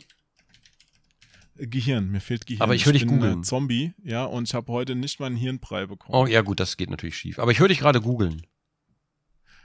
Gehirn, 1.58 2.10
mir 2.10 2.20
fehlt 2.20 2.46
Gehirn. 2.46 2.62
Aber 2.62 2.74
ich 2.74 2.84
höre 2.84 2.92
dich 2.92 3.06
googeln. 3.06 3.44
Zombie, 3.44 3.94
ja, 4.02 4.24
und 4.24 4.48
ich 4.48 4.54
habe 4.54 4.70
heute 4.72 4.94
nicht 4.94 5.20
meinen 5.20 5.36
Hirnbrei 5.36 5.86
bekommen. 5.86 6.14
Oh 6.14 6.26
ja, 6.26 6.42
gut, 6.42 6.60
das 6.60 6.76
geht 6.76 6.90
natürlich 6.90 7.16
schief. 7.16 7.38
Aber 7.38 7.50
ich 7.52 7.60
höre 7.60 7.68
dich 7.68 7.78
gerade 7.78 8.00
googeln. 8.00 8.46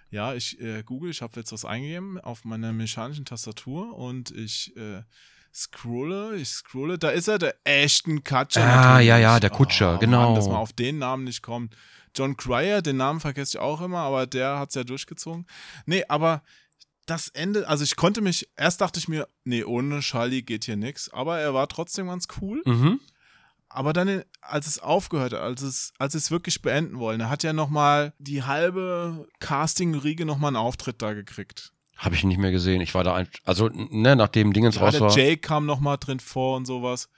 Ja, 0.10 0.34
ich 0.34 0.60
äh, 0.62 0.84
google, 0.84 1.10
ich 1.10 1.21
habe 1.21 1.34
jetzt 1.38 1.52
was 1.52 1.65
eingegeben 1.65 2.19
auf 2.19 2.43
meiner 2.43 2.71
mechanischen 2.71 3.26
Tastatur 3.26 3.97
und 3.97 4.30
ich 4.32 4.76
äh, 4.78 5.04
scrolle, 5.54 6.36
ich 6.36 6.50
scrolle, 6.50 6.97
da 6.97 7.10
ist 7.10 7.28
er, 7.28 7.39
der 7.39 7.56
echten 7.63 8.24
Kutscher. 8.24 8.62
Ah, 8.62 9.00
ja, 9.00 9.17
ja, 9.17 9.39
der 9.39 9.50
Kutscher, 9.50 9.95
oh, 9.95 10.00
genau. 10.00 10.28
Mann, 10.28 10.36
dass 10.36 10.47
man 10.47 10.58
auf 10.58 10.74
den 10.74 11.00
Namen 11.00 11.24
nicht 11.24 11.41
kommt. 11.41 11.76
John 12.15 12.38
Cryer, 12.38 12.82
den 12.82 12.97
Namen 12.97 13.19
vergesse 13.19 13.58
ich 13.58 13.62
auch 13.62 13.82
immer, 13.82 14.00
aber 14.00 14.28
der 14.28 14.60
hat 14.60 14.69
es 14.69 14.76
ja 14.76 14.84
durchgezogen. 14.84 15.45
Nee, 15.86 16.04
aber 16.08 16.43
das 17.06 17.30
Ende, 17.30 17.67
also 17.67 17.84
ich 17.84 17.95
konnte 17.95 18.21
mich, 18.21 18.50
erst 18.56 18.82
dachte 18.82 19.00
ich 19.00 19.08
mir, 19.08 19.28
nee, 19.43 19.63
ohne 19.63 20.00
Charlie 20.00 20.43
geht 20.43 20.65
hier 20.65 20.78
nichts, 20.78 21.12
aber 21.12 21.39
er 21.39 21.54
war 21.54 21.67
trotzdem 21.67 22.08
ganz 22.08 22.28
cool. 22.41 22.62
Mhm. 22.65 23.00
Aber 23.74 23.93
dann, 23.93 24.24
als 24.41 24.67
es 24.67 24.80
aufgehört 24.80 25.34
hat, 25.34 25.39
als 25.39 25.62
es, 25.62 25.93
als 25.97 26.13
es 26.13 26.30
wirklich 26.30 26.62
beenden 26.62 27.00
wollen, 27.00 27.21
er 27.21 27.30
hat 27.30 27.43
ja 27.43 27.54
nochmal 27.54 28.13
die 28.19 28.43
halbe 28.43 29.28
Casting-Riege 29.39 30.26
nochmal 30.26 30.50
einen 30.50 30.58
Auftritt 30.58 31.02
da 31.02 31.13
gekriegt. 31.13 31.71
Habe 31.95 32.15
ich 32.15 32.24
nicht 32.24 32.38
mehr 32.38 32.52
gesehen. 32.52 32.82
Ich 32.82 32.93
war 32.93 33.04
da, 33.04 33.13
ein, 33.15 33.30
also, 33.45 33.69
ne, 33.69 34.15
nachdem 34.15 34.54
Dingens 34.54 34.76
ja, 34.76 34.82
raus 34.82 35.00
war. 35.00 35.15
Jake 35.15 35.38
kam 35.38 35.65
nochmal 35.65 35.97
drin 36.00 36.19
vor 36.19 36.58
und 36.58 36.65
sowas. 36.65 37.10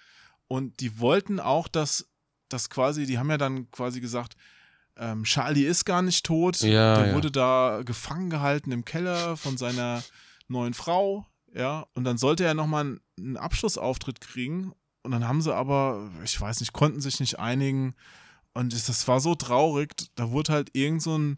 Und 0.47 0.79
die 0.79 0.99
wollten 0.99 1.39
auch, 1.39 1.67
dass, 1.67 2.09
dass 2.49 2.69
quasi, 2.69 3.05
die 3.05 3.17
haben 3.17 3.29
ja 3.29 3.37
dann 3.37 3.71
quasi 3.71 4.01
gesagt, 4.01 4.35
ähm, 4.97 5.23
Charlie 5.23 5.65
ist 5.65 5.85
gar 5.85 6.01
nicht 6.01 6.25
tot. 6.25 6.61
Ja, 6.61 6.95
der 6.95 7.07
ja. 7.07 7.13
wurde 7.13 7.31
da 7.31 7.81
gefangen 7.83 8.29
gehalten 8.29 8.71
im 8.71 8.85
Keller 8.85 9.37
von 9.37 9.57
seiner 9.57 10.03
neuen 10.47 10.73
Frau. 10.73 11.25
Ja, 11.53 11.85
und 11.93 12.03
dann 12.03 12.17
sollte 12.17 12.43
er 12.43 12.53
nochmal 12.53 12.99
einen 13.17 13.37
Abschlussauftritt 13.37 14.21
kriegen 14.21 14.73
und 15.03 15.11
dann 15.11 15.27
haben 15.27 15.41
sie 15.41 15.53
aber, 15.53 16.09
ich 16.23 16.39
weiß 16.39 16.61
nicht, 16.61 16.73
konnten 16.73 17.01
sich 17.01 17.19
nicht 17.19 17.39
einigen. 17.39 17.93
Und 18.53 18.73
das 18.73 19.07
war 19.07 19.19
so 19.19 19.35
traurig. 19.35 19.93
Da 20.15 20.31
wurde 20.31 20.53
halt 20.53 20.69
irgend 20.73 21.01
so 21.01 21.17
ein 21.17 21.37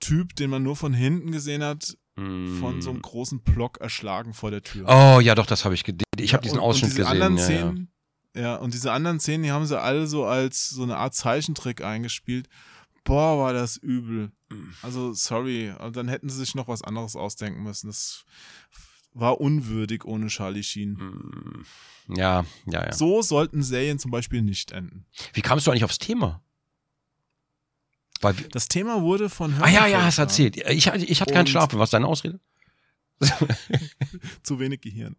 Typ, 0.00 0.34
den 0.36 0.50
man 0.50 0.62
nur 0.62 0.76
von 0.76 0.92
hinten 0.92 1.30
gesehen 1.30 1.62
hat, 1.62 1.96
mm. 2.16 2.58
von 2.58 2.82
so 2.82 2.90
einem 2.90 3.02
großen 3.02 3.40
Block 3.40 3.78
erschlagen 3.78 4.34
vor 4.34 4.50
der 4.50 4.62
Tür. 4.62 4.86
Oh 4.88 5.20
ja, 5.20 5.34
doch, 5.34 5.46
das 5.46 5.64
habe 5.64 5.74
ich 5.74 5.84
gesehen. 5.84 6.00
Ich 6.18 6.34
habe 6.34 6.42
diesen 6.42 6.58
Ausschnitt 6.58 6.90
und 6.90 6.98
diese 6.98 7.02
gesehen. 7.02 7.22
Anderen 7.22 7.36
ja, 7.36 7.44
Szenen, 7.44 7.88
ja. 8.34 8.42
ja, 8.42 8.56
und 8.56 8.74
diese 8.74 8.92
anderen 8.92 9.20
Szenen, 9.20 9.44
die 9.44 9.52
haben 9.52 9.66
sie 9.66 9.80
alle 9.80 10.06
so 10.06 10.24
als 10.24 10.70
so 10.70 10.82
eine 10.82 10.96
Art 10.96 11.14
Zeichentrick 11.14 11.82
eingespielt. 11.82 12.48
Boah, 13.08 13.38
war 13.38 13.52
das 13.54 13.78
übel. 13.78 14.30
Mm. 14.50 14.68
Also, 14.82 15.14
sorry. 15.14 15.74
Dann 15.92 16.08
hätten 16.08 16.28
sie 16.28 16.36
sich 16.36 16.54
noch 16.54 16.68
was 16.68 16.82
anderes 16.82 17.16
ausdenken 17.16 17.62
müssen. 17.62 17.86
Das 17.86 18.26
war 19.14 19.40
unwürdig 19.40 20.04
ohne 20.04 20.26
Charlie 20.26 20.62
Sheen. 20.62 20.92
Mm. 20.92 21.64
Ja, 22.14 22.44
ja, 22.66 22.84
ja. 22.84 22.92
So 22.92 23.22
sollten 23.22 23.62
Serien 23.62 23.98
zum 23.98 24.10
Beispiel 24.10 24.42
nicht 24.42 24.72
enden. 24.72 25.06
Wie 25.32 25.40
kamst 25.40 25.66
du 25.66 25.70
eigentlich 25.70 25.84
aufs 25.84 25.98
Thema? 25.98 26.42
Weil 28.20 28.34
das 28.34 28.68
Thema 28.68 29.00
wurde 29.00 29.30
von 29.30 29.52
Hörner 29.52 29.64
Ah 29.64 29.70
ja, 29.70 29.86
ja, 29.86 30.04
hast 30.04 30.18
erzählt. 30.18 30.56
Ich, 30.56 30.86
ich 30.86 31.20
hatte 31.20 31.32
keinen 31.32 31.46
Schlaf. 31.46 31.72
Was 31.72 31.88
ist 31.88 31.94
deine 31.94 32.06
Ausrede? 32.06 32.40
Zu 34.42 34.58
wenig 34.60 34.82
Gehirn. 34.82 35.16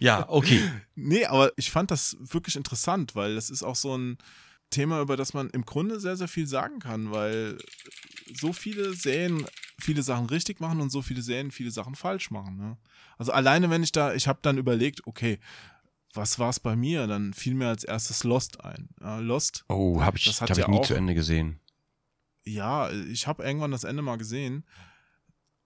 ja, 0.00 0.28
okay. 0.28 0.60
Nee, 0.96 1.24
aber 1.26 1.52
ich 1.56 1.70
fand 1.70 1.92
das 1.92 2.16
wirklich 2.18 2.56
interessant, 2.56 3.14
weil 3.14 3.36
das 3.36 3.48
ist 3.48 3.62
auch 3.62 3.76
so 3.76 3.96
ein 3.96 4.18
Thema, 4.74 5.00
über 5.00 5.16
das 5.16 5.34
man 5.34 5.50
im 5.50 5.64
Grunde 5.64 6.00
sehr, 6.00 6.16
sehr 6.16 6.28
viel 6.28 6.46
sagen 6.46 6.78
kann, 6.78 7.10
weil 7.10 7.58
so 8.34 8.52
viele 8.52 8.94
Serien 8.94 9.46
viele 9.80 10.02
Sachen 10.02 10.26
richtig 10.26 10.60
machen 10.60 10.80
und 10.80 10.90
so 10.90 11.02
viele 11.02 11.22
Serien 11.22 11.50
viele 11.50 11.70
Sachen 11.70 11.94
falsch 11.94 12.30
machen. 12.30 12.56
Ne? 12.56 12.76
Also 13.18 13.32
alleine, 13.32 13.70
wenn 13.70 13.82
ich 13.82 13.92
da, 13.92 14.14
ich 14.14 14.28
habe 14.28 14.38
dann 14.42 14.58
überlegt, 14.58 15.06
okay, 15.06 15.38
was 16.12 16.38
war 16.38 16.50
es 16.50 16.60
bei 16.60 16.76
mir? 16.76 17.06
Dann 17.06 17.34
fiel 17.34 17.54
mir 17.54 17.68
als 17.68 17.84
erstes 17.84 18.24
Lost 18.24 18.64
ein. 18.64 18.88
Äh, 19.02 19.20
Lost. 19.20 19.64
Oh, 19.68 20.00
habe 20.00 20.16
ich, 20.16 20.24
das 20.24 20.40
hab 20.40 20.48
ja 20.50 20.56
ich 20.58 20.68
nie 20.68 20.78
auch, 20.78 20.86
zu 20.86 20.94
Ende 20.94 21.14
gesehen. 21.14 21.60
Ja, 22.44 22.90
ich 22.90 23.26
habe 23.26 23.42
irgendwann 23.42 23.72
das 23.72 23.84
Ende 23.84 24.02
mal 24.02 24.16
gesehen. 24.16 24.64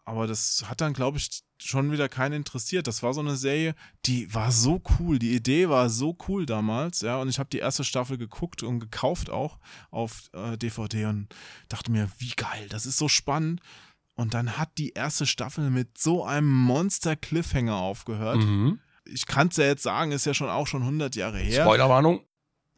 Aber 0.08 0.26
das 0.26 0.64
hat 0.70 0.80
dann, 0.80 0.94
glaube 0.94 1.18
ich, 1.18 1.42
schon 1.58 1.92
wieder 1.92 2.08
keinen 2.08 2.32
interessiert. 2.32 2.86
Das 2.86 3.02
war 3.02 3.12
so 3.12 3.20
eine 3.20 3.36
Serie, 3.36 3.74
die 4.06 4.32
war 4.32 4.50
so 4.52 4.80
cool. 4.98 5.18
Die 5.18 5.34
Idee 5.34 5.68
war 5.68 5.90
so 5.90 6.16
cool 6.26 6.46
damals, 6.46 7.02
ja. 7.02 7.18
Und 7.18 7.28
ich 7.28 7.38
habe 7.38 7.50
die 7.50 7.58
erste 7.58 7.84
Staffel 7.84 8.16
geguckt 8.16 8.62
und 8.62 8.80
gekauft 8.80 9.28
auch 9.28 9.58
auf 9.90 10.30
äh, 10.32 10.56
DVD 10.56 11.04
und 11.04 11.28
dachte 11.68 11.92
mir, 11.92 12.08
wie 12.16 12.32
geil, 12.34 12.68
das 12.70 12.86
ist 12.86 12.96
so 12.96 13.08
spannend. 13.08 13.60
Und 14.14 14.32
dann 14.32 14.56
hat 14.56 14.78
die 14.78 14.94
erste 14.94 15.26
Staffel 15.26 15.68
mit 15.68 15.98
so 15.98 16.24
einem 16.24 16.50
Monster-Cliffhanger 16.50 17.76
aufgehört. 17.76 18.38
Mhm. 18.38 18.80
Ich 19.04 19.26
kann 19.26 19.48
es 19.48 19.58
ja 19.58 19.64
jetzt 19.64 19.82
sagen, 19.82 20.12
ist 20.12 20.24
ja 20.24 20.32
schon 20.32 20.48
auch 20.48 20.66
schon 20.66 20.80
100 20.80 21.16
Jahre 21.16 21.36
her. 21.36 21.64
Spoilerwarnung. 21.64 22.24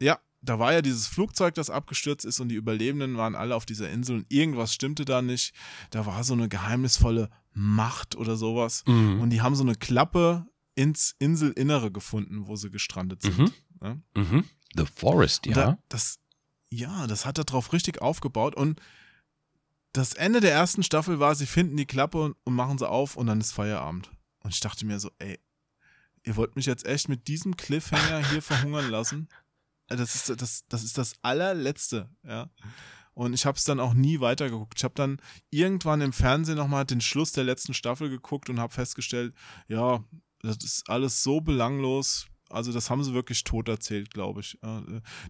Ja, 0.01 0.19
da 0.41 0.57
war 0.59 0.73
ja 0.73 0.81
dieses 0.81 1.07
Flugzeug, 1.07 1.53
das 1.53 1.69
abgestürzt 1.69 2.25
ist 2.25 2.39
und 2.39 2.49
die 2.49 2.55
Überlebenden 2.55 3.15
waren 3.17 3.35
alle 3.35 3.55
auf 3.55 3.65
dieser 3.65 3.89
Insel 3.89 4.17
und 4.17 4.25
irgendwas 4.31 4.73
stimmte 4.73 5.05
da 5.05 5.21
nicht. 5.21 5.53
Da 5.91 6.05
war 6.05 6.23
so 6.23 6.33
eine 6.33 6.49
geheimnisvolle 6.49 7.29
Macht 7.53 8.15
oder 8.15 8.35
sowas. 8.35 8.83
Mhm. 8.87 9.21
Und 9.21 9.29
die 9.29 9.41
haben 9.41 9.55
so 9.55 9.63
eine 9.63 9.75
Klappe 9.75 10.47
ins 10.73 11.15
Inselinnere 11.19 11.91
gefunden, 11.91 12.47
wo 12.47 12.55
sie 12.55 12.71
gestrandet 12.71 13.21
sind. 13.21 13.37
Mhm. 13.37 13.51
Ja? 13.81 13.97
Mhm. 14.15 14.45
The 14.75 14.85
Forest, 14.85 15.45
ja. 15.45 15.53
Da, 15.53 15.77
das, 15.89 16.19
ja, 16.69 17.05
das 17.07 17.25
hat 17.25 17.37
darauf 17.37 17.73
richtig 17.73 18.01
aufgebaut 18.01 18.55
und 18.55 18.81
das 19.93 20.13
Ende 20.13 20.39
der 20.39 20.53
ersten 20.53 20.83
Staffel 20.83 21.19
war, 21.19 21.35
sie 21.35 21.45
finden 21.45 21.75
die 21.75 21.85
Klappe 21.85 22.21
und, 22.21 22.35
und 22.45 22.55
machen 22.55 22.77
sie 22.77 22.87
auf 22.87 23.17
und 23.17 23.27
dann 23.27 23.41
ist 23.41 23.51
Feierabend. 23.51 24.09
Und 24.39 24.53
ich 24.53 24.61
dachte 24.61 24.85
mir 24.85 24.99
so, 24.99 25.11
ey, 25.19 25.37
ihr 26.23 26.35
wollt 26.37 26.55
mich 26.55 26.65
jetzt 26.65 26.85
echt 26.85 27.09
mit 27.09 27.27
diesem 27.27 27.57
Cliffhanger 27.57 28.25
hier 28.29 28.41
verhungern 28.41 28.89
lassen? 28.89 29.27
Das 29.97 30.15
ist 30.15 30.41
das, 30.41 30.63
das 30.67 30.83
ist 30.83 30.97
das 30.97 31.13
allerletzte, 31.21 32.09
ja. 32.23 32.49
Und 33.13 33.33
ich 33.33 33.45
habe 33.45 33.57
es 33.57 33.65
dann 33.65 33.79
auch 33.79 33.93
nie 33.93 34.21
weitergeguckt. 34.21 34.77
Ich 34.77 34.83
habe 34.85 34.93
dann 34.95 35.17
irgendwann 35.49 35.99
im 36.01 36.13
Fernsehen 36.13 36.57
nochmal 36.57 36.85
den 36.85 37.01
Schluss 37.01 37.33
der 37.33 37.43
letzten 37.43 37.73
Staffel 37.73 38.09
geguckt 38.09 38.49
und 38.49 38.59
habe 38.59 38.73
festgestellt, 38.73 39.33
ja, 39.67 40.03
das 40.41 40.57
ist 40.63 40.89
alles 40.89 41.21
so 41.21 41.41
belanglos. 41.41 42.27
Also 42.49 42.73
das 42.73 42.89
haben 42.89 43.03
sie 43.03 43.13
wirklich 43.13 43.43
tot 43.43 43.69
erzählt, 43.69 44.13
glaube 44.13 44.41
ich. 44.41 44.57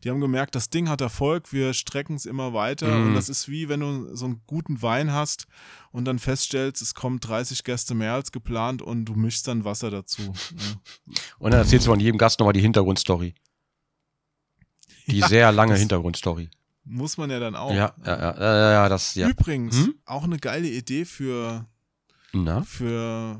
Die 0.03 0.09
haben 0.09 0.21
gemerkt, 0.21 0.55
das 0.55 0.69
Ding 0.69 0.89
hat 0.89 1.01
Erfolg, 1.01 1.51
wir 1.53 1.73
strecken 1.73 2.15
es 2.15 2.25
immer 2.25 2.53
weiter. 2.53 2.87
Mhm. 2.87 3.07
Und 3.07 3.13
das 3.15 3.29
ist 3.29 3.47
wie, 3.49 3.67
wenn 3.67 3.79
du 3.79 4.15
so 4.15 4.25
einen 4.25 4.41
guten 4.47 4.81
Wein 4.81 5.11
hast 5.11 5.45
und 5.91 6.05
dann 6.05 6.19
feststellst, 6.19 6.81
es 6.81 6.95
kommen 6.95 7.19
30 7.19 7.63
Gäste 7.63 7.93
mehr 7.93 8.13
als 8.13 8.31
geplant 8.31 8.81
und 8.81 9.05
du 9.05 9.13
mischst 9.13 9.47
dann 9.47 9.65
Wasser 9.65 9.91
dazu. 9.91 10.33
Und 11.39 11.51
dann 11.51 11.61
erzählst 11.61 11.85
du 11.87 11.91
von 11.91 11.99
jedem 11.99 12.17
Gast 12.17 12.39
nochmal 12.39 12.53
die 12.53 12.61
Hintergrundstory. 12.61 13.35
Die 15.07 15.19
ja, 15.19 15.27
sehr 15.27 15.51
lange 15.51 15.75
Hintergrundstory. 15.75 16.49
Muss 16.83 17.17
man 17.17 17.29
ja 17.29 17.39
dann 17.39 17.55
auch. 17.55 17.73
Ja, 17.73 17.93
ja, 18.05 18.19
ja, 18.19 18.71
ja, 18.71 18.89
das, 18.89 19.15
ja. 19.15 19.29
Übrigens, 19.29 19.77
hm? 19.77 19.95
auch 20.05 20.23
eine 20.23 20.37
geile 20.37 20.67
Idee 20.67 21.05
für, 21.05 21.67
Na? 22.33 22.63
für 22.63 23.39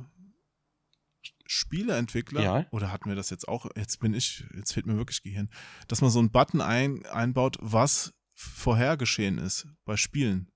Spieleentwickler. 1.48 2.42
Ja. 2.42 2.66
Oder 2.72 2.92
hatten 2.92 3.10
wir 3.10 3.16
das 3.16 3.30
jetzt 3.30 3.48
auch? 3.48 3.66
Jetzt 3.76 4.00
bin 4.00 4.14
ich, 4.14 4.46
jetzt 4.56 4.74
fehlt 4.74 4.86
mir 4.86 4.96
wirklich 4.96 5.22
Gehirn. 5.22 5.50
Dass 5.88 6.02
man 6.02 6.10
so 6.10 6.20
einen 6.20 6.32
Button 6.32 6.62
ein, 6.62 7.06
einbaut, 7.08 7.58
was 7.60 8.14
vorher 8.34 8.96
geschehen 8.96 9.38
ist 9.38 9.68
bei 9.84 9.98
Spielen. 9.98 10.50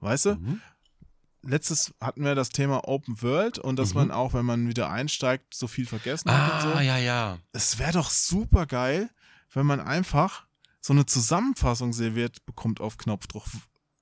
Weißt 0.00 0.26
du? 0.26 0.34
Mhm. 0.34 0.60
Letztes 1.42 1.94
hatten 2.00 2.24
wir 2.24 2.34
das 2.34 2.48
Thema 2.48 2.88
Open 2.88 3.20
World 3.22 3.58
und 3.58 3.76
dass 3.76 3.90
mhm. 3.90 4.00
man 4.00 4.10
auch, 4.10 4.34
wenn 4.34 4.46
man 4.46 4.68
wieder 4.68 4.90
einsteigt, 4.90 5.54
so 5.54 5.66
viel 5.66 5.86
vergessen 5.86 6.30
ah, 6.30 6.46
hat. 6.46 6.64
Und 6.64 6.72
so. 6.72 6.78
ja, 6.80 6.96
ja. 6.96 7.38
Es 7.52 7.78
wäre 7.78 7.92
doch 7.92 8.10
super 8.10 8.66
geil, 8.66 9.10
wenn 9.54 9.66
man 9.66 9.80
einfach 9.80 10.46
so 10.80 10.92
eine 10.92 11.06
Zusammenfassung 11.06 11.92
serviert 11.92 12.44
bekommt 12.46 12.80
auf 12.80 12.98
Knopfdruck. 12.98 13.44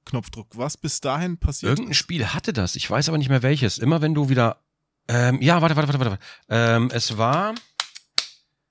Knopfdruck, 0.05 0.49
was 0.57 0.77
bis 0.77 1.01
dahin 1.01 1.38
passiert. 1.38 1.71
Irgendein 1.71 1.95
Spiel 1.95 2.27
hatte 2.27 2.53
das, 2.53 2.75
ich 2.75 2.91
weiß 2.91 3.09
aber 3.09 3.19
nicht 3.19 3.29
mehr 3.29 3.43
welches. 3.43 3.79
Immer 3.79 4.03
wenn 4.03 4.15
du 4.15 4.29
wieder. 4.29 4.65
Ähm, 5.09 5.41
ja, 5.41 5.62
warte, 5.62 5.77
warte, 5.77 5.88
warte, 5.88 6.01
warte. 6.01 6.19
Ähm, 6.49 6.91
es 6.93 7.17
war. 7.19 7.55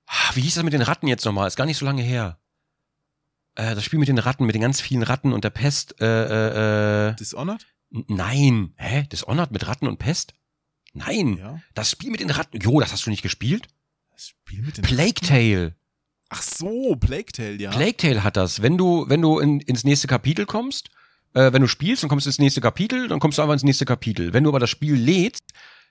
Ah, 0.06 0.30
wie 0.34 0.42
hieß 0.42 0.56
das 0.56 0.64
mit 0.64 0.74
den 0.74 0.82
Ratten 0.82 1.08
jetzt 1.08 1.24
nochmal? 1.24 1.48
Ist 1.48 1.56
gar 1.56 1.64
nicht 1.64 1.78
so 1.78 1.86
lange 1.86 2.02
her. 2.02 2.38
Äh, 3.54 3.74
das 3.74 3.84
Spiel 3.84 3.98
mit 3.98 4.08
den 4.08 4.18
Ratten, 4.18 4.44
mit 4.44 4.54
den 4.54 4.62
ganz 4.62 4.80
vielen 4.80 5.02
Ratten 5.02 5.32
und 5.32 5.44
der 5.44 5.50
Pest. 5.50 6.00
Äh, 6.00 6.06
äh, 6.06 7.08
äh 7.10 7.14
Dishonored? 7.16 7.66
Nein. 7.90 8.74
Hä? 8.76 9.04
Dishonored 9.10 9.52
mit 9.52 9.66
Ratten 9.66 9.86
und 9.86 9.98
Pest? 9.98 10.34
Nein. 10.92 11.38
Ja. 11.38 11.60
Das 11.74 11.90
Spiel 11.90 12.10
mit 12.10 12.20
den 12.20 12.30
Ratten. 12.30 12.60
Jo, 12.60 12.80
das 12.80 12.92
hast 12.92 13.06
du 13.06 13.10
nicht 13.10 13.22
gespielt? 13.22 13.68
Das 14.10 14.28
Spiel 14.28 14.62
mit 14.62 14.76
den 14.76 14.84
Plague 14.84 15.14
Ratten? 15.14 15.26
Tale. 15.26 15.76
Ach 16.34 16.40
so, 16.40 16.96
Plague 16.96 17.30
Tale, 17.32 17.56
ja. 17.56 17.70
Plague 17.70 17.96
Tale 17.96 18.24
hat 18.24 18.38
das. 18.38 18.62
Wenn 18.62 18.78
du, 18.78 19.04
wenn 19.08 19.20
du 19.20 19.38
in, 19.38 19.60
ins 19.60 19.84
nächste 19.84 20.06
Kapitel 20.06 20.46
kommst, 20.46 20.88
äh, 21.34 21.52
wenn 21.52 21.60
du 21.60 21.68
spielst, 21.68 22.02
dann 22.02 22.08
kommst 22.08 22.24
du 22.24 22.30
ins 22.30 22.38
nächste 22.38 22.62
Kapitel, 22.62 23.06
dann 23.08 23.20
kommst 23.20 23.36
du 23.36 23.42
einfach 23.42 23.52
ins 23.52 23.64
nächste 23.64 23.84
Kapitel. 23.84 24.32
Wenn 24.32 24.44
du 24.44 24.50
aber 24.50 24.58
das 24.58 24.70
Spiel 24.70 24.94
lädst, 24.94 25.44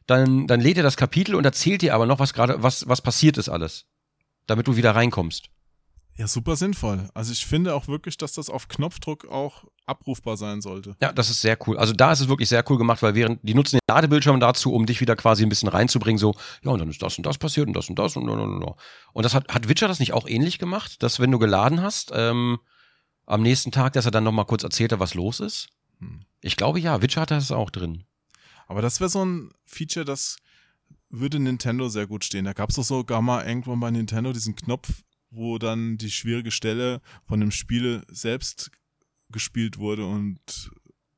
dann, 0.08 0.47
dann 0.47 0.60
lädt 0.60 0.77
er 0.77 0.84
das 0.84 0.97
Kapitel 0.97 1.36
und 1.36 1.45
erzählt 1.45 1.84
dir 1.84 1.93
aber 1.93 2.08
noch, 2.08 2.17
was 2.17 2.34
gerade, 2.34 2.63
was, 2.63 2.88
was 2.88 3.01
passiert 3.01 3.38
ist 3.38 3.49
alles. 3.49 3.86
Damit 4.47 4.67
du 4.67 4.75
wieder 4.75 4.95
reinkommst. 4.95 5.49
Ja, 6.17 6.28
super 6.28 6.56
sinnvoll. 6.56 7.10
Also 7.13 7.32
ich 7.32 7.45
finde 7.45 7.74
auch 7.74 7.88
wirklich, 7.88 8.17
dass 8.17 8.34
das 8.34 8.50
auf 8.50 8.67
Knopfdruck 8.67 9.28
auch 9.30 9.63
abrufbar 9.86 10.38
sein 10.38 10.62
sollte. 10.62 10.95
Ja, 11.02 11.12
das 11.12 11.30
ist 11.30 11.41
sehr 11.41 11.58
cool. 11.67 11.78
Also 11.78 11.93
da 11.93 12.12
ist 12.12 12.19
es 12.19 12.28
wirklich 12.28 12.50
sehr 12.50 12.63
cool 12.69 12.78
gemacht, 12.78 13.02
weil 13.02 13.15
während 13.15 13.39
die 13.43 13.54
nutzen 13.54 13.78
den 13.78 13.93
Ladebildschirm 13.93 14.39
dazu, 14.39 14.74
um 14.74 14.86
dich 14.86 15.02
wieder 15.02 15.15
quasi 15.15 15.43
ein 15.43 15.50
bisschen 15.50 15.69
reinzubringen, 15.69 16.17
so, 16.17 16.36
ja, 16.63 16.71
und 16.71 16.80
dann 16.80 16.89
ist 16.89 17.02
das 17.02 17.17
und 17.17 17.26
das 17.26 17.38
passiert 17.38 17.67
und 17.67 17.74
das 17.74 17.89
und 17.89 17.97
das 17.97 18.15
und 18.15 18.30
und 18.30 18.39
und. 18.39 18.63
Und, 18.63 18.76
und 19.13 19.24
das 19.24 19.34
hat, 19.34 19.47
hat 19.54 19.67
Witcher 19.67 19.88
das 19.88 20.00
nicht 20.00 20.13
auch 20.13 20.28
ähnlich 20.28 20.60
gemacht, 20.60 21.02
dass 21.02 21.19
wenn 21.19 21.32
du 21.32 21.39
geladen 21.39 21.82
hast, 21.82 22.12
ähm, 22.13 22.60
am 23.26 23.41
nächsten 23.41 23.71
Tag, 23.71 23.93
dass 23.93 24.06
er 24.06 24.12
dann 24.12 24.24
nochmal 24.24 24.45
kurz 24.45 24.63
erzählt 24.63 24.91
hat, 24.91 25.00
was 25.00 25.13
los 25.13 25.39
ist? 25.39 25.69
Hm. 26.00 26.26
Ich 26.41 26.58
glaube 26.58 26.80
ja, 26.80 27.02
Witcher 27.02 27.21
hat 27.21 27.32
das 27.32 27.52
auch 27.52 27.69
drin. 27.69 28.04
Aber 28.67 28.82
das 28.82 29.00
wäre 29.00 29.10
so 29.10 29.24
ein 29.24 29.52
Feature, 29.65 30.06
das 30.06 30.38
würde 31.10 31.39
Nintendo 31.39 31.89
sehr 31.89 32.08
gut 32.08 32.24
stehen. 32.24 32.45
Da 32.45 32.54
gab 32.54 32.69
es 32.69 32.76
doch 32.76 32.84
sogar 32.84 33.21
mal 33.21 33.45
irgendwann 33.45 33.80
bei 33.80 33.91
Nintendo 33.91 34.32
diesen 34.34 34.56
Knopf, 34.56 35.04
wo 35.32 35.58
dann 35.58 35.98
die 35.98 36.12
schwierige 36.12 36.52
Stelle 36.52 37.02
von 37.26 37.39
dem 37.39 37.52
Spiel 37.52 38.04
selbst 38.10 38.72
gespielt 39.30 39.78
wurde 39.78 40.06
und 40.06 40.72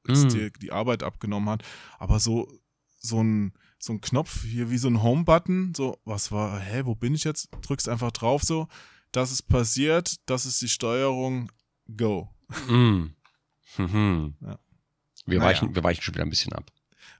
mm. 0.07 0.29
dir 0.29 0.51
die 0.51 0.71
Arbeit 0.71 1.03
abgenommen 1.03 1.49
hat. 1.49 1.63
Aber 1.97 2.19
so, 2.19 2.47
so 2.99 3.21
ein, 3.21 3.53
so 3.79 3.93
ein 3.93 4.01
Knopf 4.01 4.43
hier 4.43 4.69
wie 4.69 4.77
so 4.77 4.87
ein 4.87 5.01
Home-Button, 5.01 5.73
so, 5.75 5.99
was 6.05 6.31
war, 6.31 6.59
hä, 6.59 6.83
wo 6.85 6.95
bin 6.95 7.15
ich 7.15 7.23
jetzt? 7.23 7.49
Drückst 7.61 7.89
einfach 7.89 8.11
drauf 8.11 8.43
so, 8.43 8.67
das 9.11 9.31
ist 9.31 9.43
passiert, 9.43 10.17
das 10.27 10.45
ist 10.45 10.61
die 10.61 10.69
Steuerung, 10.69 11.51
go. 11.97 12.29
Mm. 12.67 13.15
Mhm. 13.77 14.35
Ja. 14.41 14.59
Wir, 15.25 15.39
naja. 15.39 15.49
weichen, 15.49 15.75
wir 15.75 15.83
weichen 15.83 16.03
schon 16.03 16.13
wieder 16.13 16.23
ein 16.23 16.29
bisschen 16.29 16.53
ab. 16.53 16.71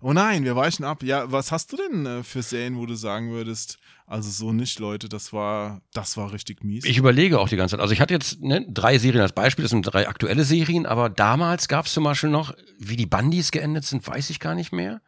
Oh 0.06 0.12
nein, 0.12 0.44
wir 0.44 0.58
weichen 0.58 0.84
ab. 0.84 1.02
Ja, 1.02 1.32
was 1.32 1.54
hast 1.54 1.72
du 1.72 1.78
denn 1.78 2.06
äh, 2.06 2.24
für 2.24 2.42
Serien, 2.42 2.78
wo 2.78 2.86
du 2.86 2.94
sagen 2.94 3.32
würdest, 3.32 3.80
also 4.06 4.30
so 4.30 4.52
nicht, 4.52 4.78
Leute, 4.80 5.08
das 5.08 5.32
war, 5.32 5.80
das 5.94 6.18
war 6.18 6.34
richtig 6.34 6.62
mies. 6.62 6.84
Ich 6.84 6.98
überlege 6.98 7.40
auch 7.40 7.48
die 7.48 7.56
ganze 7.56 7.78
Zeit. 7.78 7.82
Also 7.82 7.94
ich 7.94 8.02
hatte 8.02 8.14
jetzt 8.14 8.42
ne, 8.42 8.66
drei 8.70 8.98
Serien 8.98 9.22
als 9.22 9.32
Beispiel, 9.32 9.64
das 9.64 9.70
sind 9.70 9.84
drei 9.84 10.10
aktuelle 10.10 10.44
Serien, 10.44 10.86
aber 10.86 11.10
damals 11.10 11.70
gab 11.70 11.86
es 11.86 11.94
zum 11.94 12.04
Beispiel 12.04 12.30
noch, 12.30 12.54
wie 12.80 12.98
die 12.98 13.06
Bandys 13.06 13.52
geendet 13.52 13.86
sind, 13.86 14.06
weiß 14.06 14.30
ich 14.30 14.42
gar 14.42 14.56
nicht 14.56 14.74
mehr. 14.74 15.02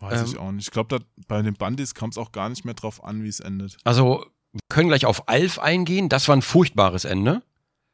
Weiß 0.00 0.22
ähm, 0.22 0.26
ich 0.26 0.36
auch 0.36 0.50
nicht. 0.50 0.66
Ich 0.66 0.72
glaube, 0.72 0.98
bei 1.28 1.40
den 1.42 1.54
Bandys 1.54 1.94
kam 1.94 2.10
es 2.10 2.18
auch 2.18 2.32
gar 2.32 2.48
nicht 2.48 2.64
mehr 2.64 2.74
drauf 2.74 3.04
an, 3.04 3.22
wie 3.22 3.28
es 3.28 3.38
endet. 3.38 3.76
Also, 3.84 4.26
wir 4.52 4.60
können 4.68 4.88
gleich 4.88 5.06
auf 5.06 5.28
Alf 5.28 5.60
eingehen. 5.60 6.08
Das 6.08 6.26
war 6.26 6.34
ein 6.34 6.42
furchtbares 6.42 7.04
Ende. 7.04 7.42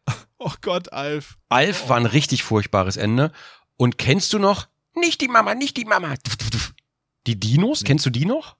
oh 0.38 0.54
Gott, 0.62 0.90
Alf. 0.90 1.36
Alf 1.50 1.82
oh. 1.84 1.88
war 1.90 1.98
ein 1.98 2.06
richtig 2.06 2.44
furchtbares 2.44 2.96
Ende. 2.96 3.30
Und 3.76 3.98
kennst 3.98 4.32
du 4.32 4.38
noch 4.38 4.68
nicht 4.96 5.20
die 5.20 5.28
Mama, 5.28 5.54
nicht 5.54 5.76
die 5.76 5.84
Mama. 5.84 6.14
Die 7.26 7.38
Dinos, 7.38 7.82
nee. 7.82 7.86
kennst 7.86 8.06
du 8.06 8.10
die 8.10 8.24
noch? 8.24 8.56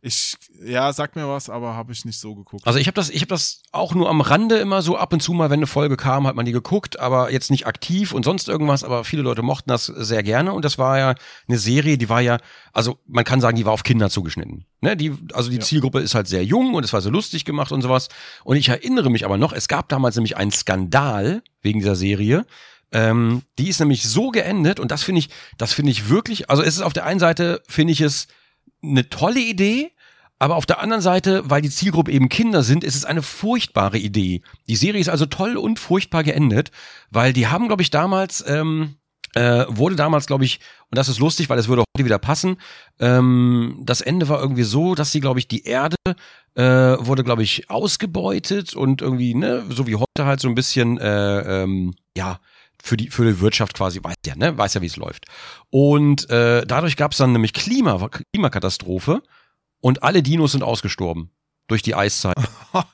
Ich, 0.00 0.36
ja, 0.64 0.92
sag 0.92 1.16
mir 1.16 1.28
was, 1.28 1.50
aber 1.50 1.74
habe 1.74 1.92
ich 1.92 2.04
nicht 2.04 2.20
so 2.20 2.36
geguckt. 2.36 2.64
Also 2.64 2.78
ich 2.78 2.86
habe 2.86 2.94
das, 2.94 3.10
ich 3.10 3.20
habe 3.20 3.30
das 3.30 3.62
auch 3.72 3.94
nur 3.94 4.08
am 4.08 4.20
Rande 4.20 4.58
immer 4.58 4.80
so 4.80 4.96
ab 4.96 5.12
und 5.12 5.20
zu 5.20 5.32
mal, 5.32 5.50
wenn 5.50 5.58
eine 5.58 5.66
Folge 5.66 5.96
kam, 5.96 6.28
hat 6.28 6.36
man 6.36 6.46
die 6.46 6.52
geguckt, 6.52 7.00
aber 7.00 7.32
jetzt 7.32 7.50
nicht 7.50 7.66
aktiv 7.66 8.12
und 8.12 8.24
sonst 8.24 8.48
irgendwas. 8.48 8.84
Aber 8.84 9.02
viele 9.02 9.22
Leute 9.22 9.42
mochten 9.42 9.70
das 9.70 9.86
sehr 9.86 10.22
gerne 10.22 10.52
und 10.52 10.64
das 10.64 10.78
war 10.78 10.98
ja 10.98 11.14
eine 11.48 11.58
Serie, 11.58 11.98
die 11.98 12.08
war 12.08 12.20
ja, 12.20 12.38
also 12.72 12.98
man 13.08 13.24
kann 13.24 13.40
sagen, 13.40 13.56
die 13.56 13.66
war 13.66 13.72
auf 13.72 13.82
Kinder 13.82 14.08
zugeschnitten. 14.08 14.66
Ne, 14.80 14.96
die, 14.96 15.12
also 15.32 15.50
die 15.50 15.56
ja. 15.56 15.62
Zielgruppe 15.62 15.98
ist 15.98 16.14
halt 16.14 16.28
sehr 16.28 16.44
jung 16.44 16.74
und 16.74 16.84
es 16.84 16.92
war 16.92 17.00
so 17.00 17.10
lustig 17.10 17.44
gemacht 17.44 17.72
und 17.72 17.82
sowas. 17.82 18.08
Und 18.44 18.56
ich 18.56 18.68
erinnere 18.68 19.10
mich 19.10 19.24
aber 19.24 19.36
noch, 19.36 19.52
es 19.52 19.66
gab 19.66 19.88
damals 19.88 20.14
nämlich 20.14 20.36
einen 20.36 20.52
Skandal 20.52 21.42
wegen 21.60 21.80
dieser 21.80 21.96
Serie. 21.96 22.46
Ähm, 22.92 23.42
die 23.58 23.68
ist 23.68 23.80
nämlich 23.80 24.08
so 24.08 24.30
geendet 24.30 24.80
und 24.80 24.90
das 24.90 25.02
finde 25.02 25.18
ich, 25.20 25.28
das 25.58 25.72
finde 25.72 25.90
ich 25.90 26.08
wirklich, 26.08 26.48
also 26.48 26.62
es 26.62 26.76
ist 26.76 26.82
auf 26.82 26.94
der 26.94 27.04
einen 27.04 27.20
Seite, 27.20 27.62
finde 27.68 27.92
ich 27.92 28.00
es 28.00 28.28
eine 28.82 29.08
tolle 29.10 29.40
Idee, 29.40 29.92
aber 30.38 30.56
auf 30.56 30.66
der 30.66 30.80
anderen 30.80 31.02
Seite, 31.02 31.42
weil 31.46 31.62
die 31.62 31.70
Zielgruppe 31.70 32.12
eben 32.12 32.28
Kinder 32.28 32.62
sind, 32.62 32.84
ist 32.84 32.94
es 32.94 33.04
eine 33.04 33.22
furchtbare 33.22 33.98
Idee. 33.98 34.42
Die 34.68 34.76
Serie 34.76 35.00
ist 35.00 35.08
also 35.08 35.26
toll 35.26 35.56
und 35.56 35.78
furchtbar 35.78 36.22
geendet, 36.22 36.70
weil 37.10 37.32
die 37.32 37.48
haben, 37.48 37.66
glaube 37.66 37.82
ich, 37.82 37.90
damals, 37.90 38.44
ähm, 38.46 38.96
äh, 39.34 39.66
wurde 39.68 39.96
damals, 39.96 40.26
glaube 40.26 40.44
ich, 40.44 40.60
und 40.90 40.96
das 40.96 41.08
ist 41.08 41.18
lustig, 41.18 41.50
weil 41.50 41.58
es 41.58 41.68
würde 41.68 41.82
heute 41.82 42.04
wieder 42.04 42.18
passen, 42.18 42.56
ähm, 42.98 43.80
das 43.82 44.00
Ende 44.00 44.28
war 44.28 44.40
irgendwie 44.40 44.62
so, 44.62 44.94
dass 44.94 45.12
sie, 45.12 45.20
glaube 45.20 45.38
ich, 45.38 45.48
die 45.48 45.64
Erde 45.64 45.96
äh, 46.54 46.62
wurde, 46.62 47.24
glaube 47.24 47.42
ich, 47.42 47.68
ausgebeutet 47.68 48.74
und 48.74 49.02
irgendwie, 49.02 49.34
ne, 49.34 49.64
so 49.68 49.86
wie 49.86 49.96
heute 49.96 50.24
halt 50.24 50.40
so 50.40 50.48
ein 50.48 50.54
bisschen, 50.54 50.98
äh, 50.98 51.62
ähm, 51.62 51.94
ja, 52.16 52.40
für 52.82 52.96
die, 52.96 53.10
für 53.10 53.24
die 53.24 53.40
Wirtschaft 53.40 53.74
quasi, 53.74 54.02
weiß 54.02 54.14
ja, 54.26 54.36
ne, 54.36 54.56
weiß 54.56 54.74
ja, 54.74 54.82
wie 54.82 54.86
es 54.86 54.96
läuft. 54.96 55.26
Und 55.70 56.28
äh, 56.30 56.64
dadurch 56.66 56.96
gab 56.96 57.12
es 57.12 57.18
dann 57.18 57.32
nämlich 57.32 57.52
Klima, 57.52 58.08
Klimakatastrophe 58.32 59.22
und 59.80 60.02
alle 60.02 60.22
Dinos 60.22 60.52
sind 60.52 60.62
ausgestorben 60.62 61.30
durch 61.66 61.82
die 61.82 61.94
Eiszeit. 61.94 62.36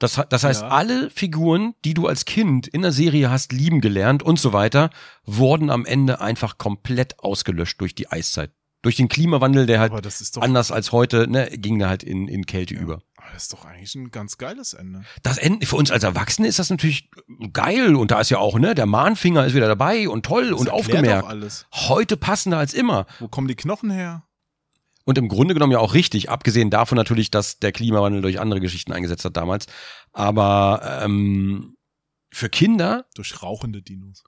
Das, 0.00 0.18
das 0.30 0.44
heißt, 0.44 0.62
ja. 0.62 0.68
alle 0.68 1.10
Figuren, 1.10 1.74
die 1.84 1.92
du 1.92 2.06
als 2.06 2.24
Kind 2.24 2.66
in 2.66 2.80
der 2.80 2.90
Serie 2.90 3.28
hast 3.30 3.52
lieben 3.52 3.82
gelernt 3.82 4.22
und 4.22 4.40
so 4.40 4.54
weiter, 4.54 4.88
wurden 5.26 5.68
am 5.68 5.84
Ende 5.84 6.22
einfach 6.22 6.56
komplett 6.56 7.18
ausgelöscht 7.18 7.78
durch 7.82 7.94
die 7.94 8.10
Eiszeit 8.10 8.50
durch 8.82 8.96
den 8.96 9.08
Klimawandel, 9.08 9.66
der 9.66 9.80
halt 9.80 9.92
anders 10.38 10.72
als 10.72 10.92
heute, 10.92 11.28
ne, 11.28 11.50
ging 11.50 11.78
da 11.78 11.88
halt 11.88 12.02
in, 12.02 12.28
in 12.28 12.46
Kälte 12.46 12.74
ja. 12.74 12.80
über. 12.80 13.02
Aber 13.20 13.32
das 13.34 13.44
ist 13.44 13.52
doch 13.52 13.64
eigentlich 13.66 13.94
ein 13.94 14.10
ganz 14.10 14.38
geiles 14.38 14.72
Ende. 14.72 15.02
Das 15.22 15.36
Ende, 15.36 15.66
für 15.66 15.76
uns 15.76 15.90
als 15.90 16.04
Erwachsene 16.04 16.48
ist 16.48 16.58
das 16.58 16.70
natürlich 16.70 17.10
geil 17.52 17.94
und 17.94 18.10
da 18.10 18.20
ist 18.20 18.30
ja 18.30 18.38
auch, 18.38 18.58
ne, 18.58 18.74
der 18.74 18.86
Mahnfinger 18.86 19.44
ist 19.44 19.54
wieder 19.54 19.68
dabei 19.68 20.08
und 20.08 20.24
toll 20.24 20.50
das 20.50 20.60
und 20.60 20.70
aufgemerkt. 20.70 21.28
Alles. 21.28 21.66
Heute 21.74 22.16
passender 22.16 22.58
als 22.58 22.72
immer. 22.72 23.06
Wo 23.18 23.28
kommen 23.28 23.48
die 23.48 23.56
Knochen 23.56 23.90
her? 23.90 24.24
Und 25.04 25.18
im 25.18 25.28
Grunde 25.28 25.54
genommen 25.54 25.72
ja 25.72 25.80
auch 25.80 25.94
richtig, 25.94 26.30
abgesehen 26.30 26.70
davon 26.70 26.96
natürlich, 26.96 27.30
dass 27.30 27.58
der 27.58 27.72
Klimawandel 27.72 28.22
durch 28.22 28.40
andere 28.40 28.60
Geschichten 28.60 28.92
eingesetzt 28.92 29.24
hat 29.24 29.36
damals. 29.36 29.66
Aber 30.12 31.00
ähm, 31.02 31.76
für 32.32 32.48
Kinder. 32.48 33.06
Durch 33.14 33.42
rauchende 33.42 33.82
Dinos. 33.82 34.24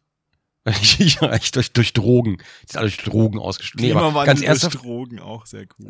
Ja, 0.99 1.33
echt 1.33 1.57
durch, 1.57 1.73
durch 1.73 1.93
Drogen. 1.93 2.37
Die 2.37 2.73
sind 2.73 2.79
alle 2.79 2.89
durch 2.89 2.99
Drogen 2.99 3.39
ausgestattet. 3.39 3.81
Nee, 3.85 3.93
aber 3.93 4.25
ganz 4.25 4.43
ernsthaft. 4.43 4.75
durch 4.75 4.85
Drogen 4.85 5.19
auch 5.19 5.47
sehr 5.47 5.67
gut. 5.67 5.87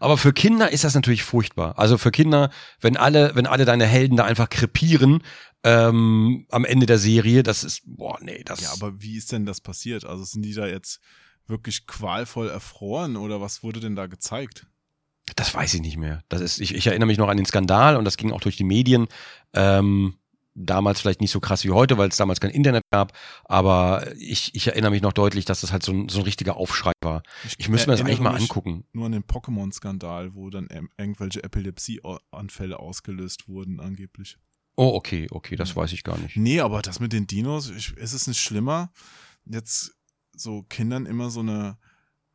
aber 0.00 0.16
für 0.16 0.32
Kinder 0.32 0.70
ist 0.70 0.84
das 0.84 0.94
natürlich 0.94 1.22
furchtbar. 1.22 1.78
Also 1.78 1.98
für 1.98 2.10
Kinder, 2.10 2.50
wenn 2.80 2.96
alle, 2.96 3.34
wenn 3.34 3.46
alle 3.46 3.64
deine 3.64 3.86
Helden 3.86 4.16
da 4.16 4.24
einfach 4.24 4.48
krepieren, 4.48 5.22
ähm, 5.64 6.46
am 6.50 6.64
Ende 6.64 6.86
der 6.86 6.98
Serie, 6.98 7.42
das 7.42 7.62
ist, 7.62 7.82
boah, 7.84 8.18
nee, 8.22 8.42
das. 8.44 8.60
Ja, 8.60 8.72
aber 8.72 9.00
wie 9.02 9.16
ist 9.16 9.32
denn 9.32 9.44
das 9.44 9.60
passiert? 9.60 10.04
Also 10.04 10.24
sind 10.24 10.42
die 10.42 10.54
da 10.54 10.66
jetzt 10.66 11.00
wirklich 11.46 11.86
qualvoll 11.86 12.48
erfroren 12.48 13.16
oder 13.16 13.40
was 13.40 13.62
wurde 13.62 13.80
denn 13.80 13.96
da 13.96 14.06
gezeigt? 14.06 14.66
Das 15.36 15.54
weiß 15.54 15.74
ich 15.74 15.80
nicht 15.80 15.96
mehr. 15.96 16.22
Das 16.28 16.40
ist, 16.40 16.60
ich, 16.60 16.74
ich 16.74 16.86
erinnere 16.86 17.06
mich 17.06 17.18
noch 17.18 17.28
an 17.28 17.36
den 17.36 17.46
Skandal 17.46 17.96
und 17.96 18.04
das 18.04 18.16
ging 18.16 18.30
auch 18.30 18.40
durch 18.40 18.56
die 18.56 18.64
Medien. 18.64 19.08
Ähm, 19.54 20.16
damals 20.54 21.00
vielleicht 21.00 21.20
nicht 21.20 21.30
so 21.30 21.40
krass 21.40 21.64
wie 21.64 21.70
heute, 21.70 21.98
weil 21.98 22.08
es 22.08 22.16
damals 22.16 22.40
kein 22.40 22.50
Internet 22.50 22.84
gab, 22.92 23.12
aber 23.44 24.14
ich, 24.16 24.54
ich 24.54 24.68
erinnere 24.68 24.92
mich 24.92 25.02
noch 25.02 25.12
deutlich, 25.12 25.44
dass 25.44 25.60
das 25.60 25.72
halt 25.72 25.82
so 25.82 25.92
ein, 25.92 26.08
so 26.08 26.20
ein 26.20 26.24
richtiger 26.24 26.56
Aufschrei 26.56 26.92
war. 27.02 27.22
Ich, 27.44 27.58
ich 27.58 27.68
müsste 27.68 27.88
mir 27.88 27.96
das 27.96 28.04
eigentlich 28.04 28.20
mal 28.20 28.36
angucken. 28.36 28.84
Nur 28.92 29.06
an 29.06 29.12
den 29.12 29.24
Pokémon-Skandal, 29.24 30.34
wo 30.34 30.50
dann 30.50 30.68
irgendwelche 30.96 31.42
Epilepsie-Anfälle 31.42 32.78
ausgelöst 32.78 33.48
wurden, 33.48 33.80
angeblich. 33.80 34.38
Oh, 34.76 34.92
okay, 34.94 35.28
okay, 35.30 35.56
das 35.56 35.76
weiß 35.76 35.92
ich 35.92 36.02
gar 36.02 36.18
nicht. 36.18 36.36
Nee, 36.36 36.60
aber 36.60 36.82
das 36.82 37.00
mit 37.00 37.12
den 37.12 37.26
Dinos, 37.26 37.70
ich, 37.70 37.96
ist 37.96 38.12
es 38.12 38.26
nicht 38.26 38.40
schlimmer, 38.40 38.92
jetzt 39.44 39.96
so 40.36 40.62
Kindern 40.64 41.06
immer 41.06 41.30
so 41.30 41.40
eine 41.40 41.78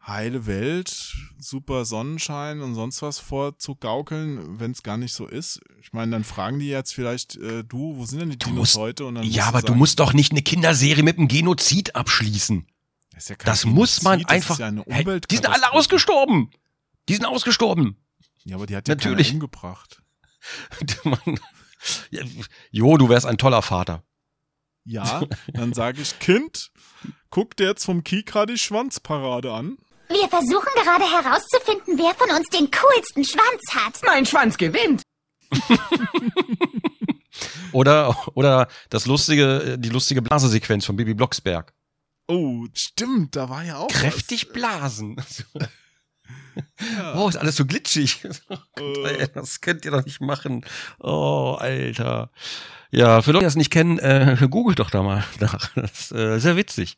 heile 0.10 0.46
Welt, 0.46 1.16
super 1.40 1.86
Sonnenschein 1.86 2.62
und 2.62 2.76
sonst 2.76 3.02
was 3.02 3.20
vorzugaukeln, 3.20 4.60
wenn 4.60 4.72
es 4.72 4.84
gar 4.84 4.98
nicht 4.98 5.14
so 5.14 5.26
ist. 5.26 5.62
Ich 5.82 5.94
meine, 5.94 6.12
dann 6.12 6.24
fragen 6.24 6.60
die 6.60 6.68
jetzt 6.68 6.94
vielleicht, 6.94 7.38
äh, 7.38 7.64
du, 7.64 7.96
wo 7.98 8.06
sind 8.06 8.20
denn 8.20 8.30
die 8.30 8.38
du 8.38 8.50
Dinos 8.50 8.76
musst, 8.76 8.78
heute? 8.78 9.04
ja, 9.24 9.46
aber 9.46 9.62
sagen, 9.62 9.74
du 9.74 9.76
musst 9.76 10.00
doch 10.00 10.14
nicht 10.14 10.32
eine 10.32 10.42
Kinderserie 10.42 11.04
mit 11.04 11.18
einem 11.18 11.28
Genozid 11.28 11.96
abschließen. 11.96 12.68
Das, 13.14 13.30
ja 13.30 13.36
das 13.44 13.66
muss 13.66 14.02
man 14.02 14.26
einfach. 14.26 14.60
Ja 14.60 14.72
hey, 14.88 15.22
die 15.22 15.36
sind 15.36 15.48
alle 15.48 15.72
ausgestorben. 15.74 16.52
Die 17.08 17.14
sind 17.14 17.26
ausgestorben. 17.26 17.98
Ja, 18.46 18.56
aber 18.56 18.66
die 18.66 18.76
hat 18.76 18.88
ja 18.88 18.96
Natürlich. 18.96 19.34
umgebracht. 19.34 20.02
jo, 22.72 22.98
du 22.98 23.10
wärst 23.10 23.26
ein 23.26 23.38
toller 23.38 23.62
Vater. 23.62 24.04
Ja, 24.86 25.22
dann 25.54 25.74
sage 25.74 26.02
ich, 26.02 26.18
Kind, 26.20 26.72
guck 27.30 27.56
dir 27.58 27.68
jetzt 27.68 27.86
vom 27.86 28.04
Kika 28.04 28.46
die 28.46 28.58
Schwanzparade 28.58 29.54
an. 29.54 29.78
Wir 30.10 30.28
versuchen 30.28 30.72
gerade 30.76 31.04
herauszufinden, 31.04 31.98
wer 32.00 32.16
von 32.16 32.36
uns 32.36 32.48
den 32.50 32.70
coolsten 32.72 33.24
Schwanz 33.24 33.62
hat. 33.76 34.02
Mein 34.04 34.26
Schwanz 34.26 34.58
gewinnt. 34.58 35.04
oder, 37.72 38.16
oder 38.34 38.68
das 38.90 39.06
lustige, 39.06 39.78
die 39.78 39.90
lustige 39.90 40.24
Blasesequenz 40.24 40.86
von 40.86 40.96
Bibi 40.96 41.14
Blocksberg. 41.14 41.74
Oh, 42.28 42.66
stimmt, 42.74 43.36
da 43.36 43.50
war 43.50 43.64
ja 43.64 43.78
auch. 43.78 43.88
Kräftig 43.88 44.48
was. 44.48 44.54
blasen. 44.54 45.16
Ja. 46.98 47.16
Oh, 47.16 47.30
ist 47.30 47.38
alles 47.38 47.56
so 47.56 47.66
glitschig. 47.66 48.22
Oh 48.50 48.58
Gott, 48.76 48.98
ey, 49.06 49.28
das 49.34 49.62
könnt 49.62 49.86
ihr 49.86 49.92
doch 49.92 50.04
nicht 50.04 50.20
machen. 50.20 50.66
Oh, 51.00 51.56
Alter. 51.58 52.32
Ja, 52.92 53.22
für 53.22 53.32
Leute, 53.32 53.44
die 53.44 53.48
das 53.48 53.56
nicht 53.56 53.72
kennen, 53.72 53.98
äh, 53.98 54.36
googelt 54.50 54.80
doch 54.80 54.90
da 54.90 55.02
mal 55.02 55.24
nach. 55.40 55.72
Das 55.76 55.92
ist 55.92 56.12
äh, 56.12 56.40
sehr 56.40 56.58
witzig. 56.58 56.98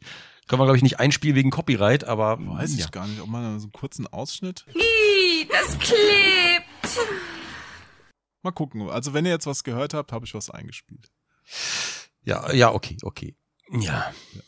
Können 0.51 0.59
wir, 0.59 0.65
glaube 0.65 0.75
ich, 0.75 0.83
nicht 0.83 0.99
einspielen 0.99 1.37
wegen 1.37 1.49
Copyright, 1.49 2.03
aber. 2.03 2.37
Weiß 2.37 2.75
ja. 2.75 2.83
ich 2.83 2.91
gar 2.91 3.07
nicht, 3.07 3.21
ob 3.21 3.29
man 3.29 3.57
so 3.61 3.67
einen 3.67 3.71
kurzen 3.71 4.05
Ausschnitt. 4.05 4.65
Ih, 4.75 5.47
das 5.47 5.79
klebt. 5.79 6.99
Mal 8.41 8.51
gucken. 8.51 8.89
Also, 8.89 9.13
wenn 9.13 9.25
ihr 9.25 9.31
jetzt 9.31 9.47
was 9.47 9.63
gehört 9.63 9.93
habt, 9.93 10.11
habe 10.11 10.25
ich 10.25 10.33
was 10.33 10.49
eingespielt. 10.49 11.09
Ja, 12.25 12.51
ja, 12.51 12.73
okay, 12.73 12.97
okay. 13.01 13.33
Ja. 13.69 14.11
ja. 14.33 14.41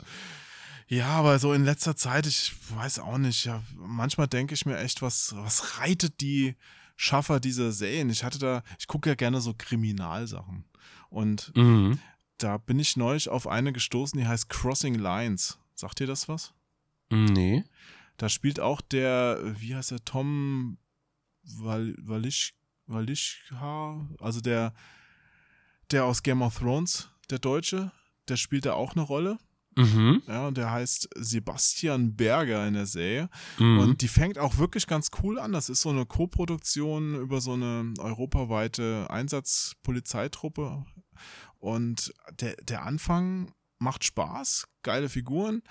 Ja, 0.87 1.07
aber 1.07 1.39
so 1.39 1.53
in 1.53 1.63
letzter 1.63 1.95
Zeit, 1.95 2.27
ich 2.27 2.51
weiß 2.75 2.99
auch 2.99 3.17
nicht, 3.17 3.45
ja, 3.45 3.63
manchmal 3.73 4.27
denke 4.27 4.55
ich 4.55 4.65
mir 4.65 4.77
echt, 4.79 5.01
was, 5.01 5.33
was 5.37 5.79
reitet 5.79 6.19
die 6.19 6.57
Schaffer 6.97 7.39
dieser 7.39 7.71
Serien? 7.71 8.09
Ich 8.09 8.25
hatte 8.25 8.39
da, 8.39 8.61
ich 8.77 8.87
gucke 8.87 9.07
ja 9.07 9.15
gerne 9.15 9.39
so 9.39 9.53
Kriminalsachen. 9.57 10.65
Und 11.09 11.55
mhm. 11.55 11.97
da 12.39 12.57
bin 12.57 12.77
ich 12.77 12.97
neulich 12.97 13.29
auf 13.29 13.47
eine 13.47 13.71
gestoßen, 13.71 14.19
die 14.19 14.27
heißt 14.27 14.49
Crossing 14.49 14.95
Lines. 14.95 15.59
Sagt 15.83 15.99
dir 15.99 16.07
das 16.07 16.29
was? 16.29 16.53
Nee. 17.11 17.65
Da 18.15 18.29
spielt 18.29 18.61
auch 18.61 18.79
der, 18.79 19.41
wie 19.59 19.75
heißt 19.75 19.91
der, 19.91 20.05
Tom 20.05 20.77
Wal 21.57 21.93
Walisch, 21.99 22.53
also 24.21 24.39
der, 24.39 24.73
der 25.91 26.05
aus 26.05 26.23
Game 26.23 26.41
of 26.41 26.57
Thrones, 26.57 27.09
der 27.29 27.39
Deutsche, 27.39 27.91
der 28.29 28.37
spielt 28.37 28.65
da 28.65 28.75
auch 28.75 28.93
eine 28.93 29.01
Rolle. 29.01 29.39
Mhm. 29.75 30.21
Ja, 30.25 30.47
und 30.47 30.55
der 30.55 30.71
heißt 30.71 31.09
Sebastian 31.17 32.15
Berger 32.15 32.65
in 32.65 32.75
der 32.75 32.85
Serie. 32.85 33.29
Mhm. 33.59 33.79
Und 33.79 34.01
die 34.01 34.07
fängt 34.07 34.37
auch 34.37 34.57
wirklich 34.59 34.87
ganz 34.87 35.09
cool 35.21 35.37
an. 35.37 35.51
Das 35.51 35.67
ist 35.67 35.81
so 35.81 35.89
eine 35.89 36.05
Co-Produktion 36.05 37.15
über 37.15 37.41
so 37.41 37.55
eine 37.55 37.93
europaweite 37.99 39.07
Einsatzpolizeitruppe. 39.09 40.85
Und 41.59 42.13
der, 42.39 42.55
der 42.55 42.85
Anfang 42.85 43.53
macht 43.83 44.03
Spaß, 44.03 44.67
geile 44.81 45.09
Figuren 45.09 45.61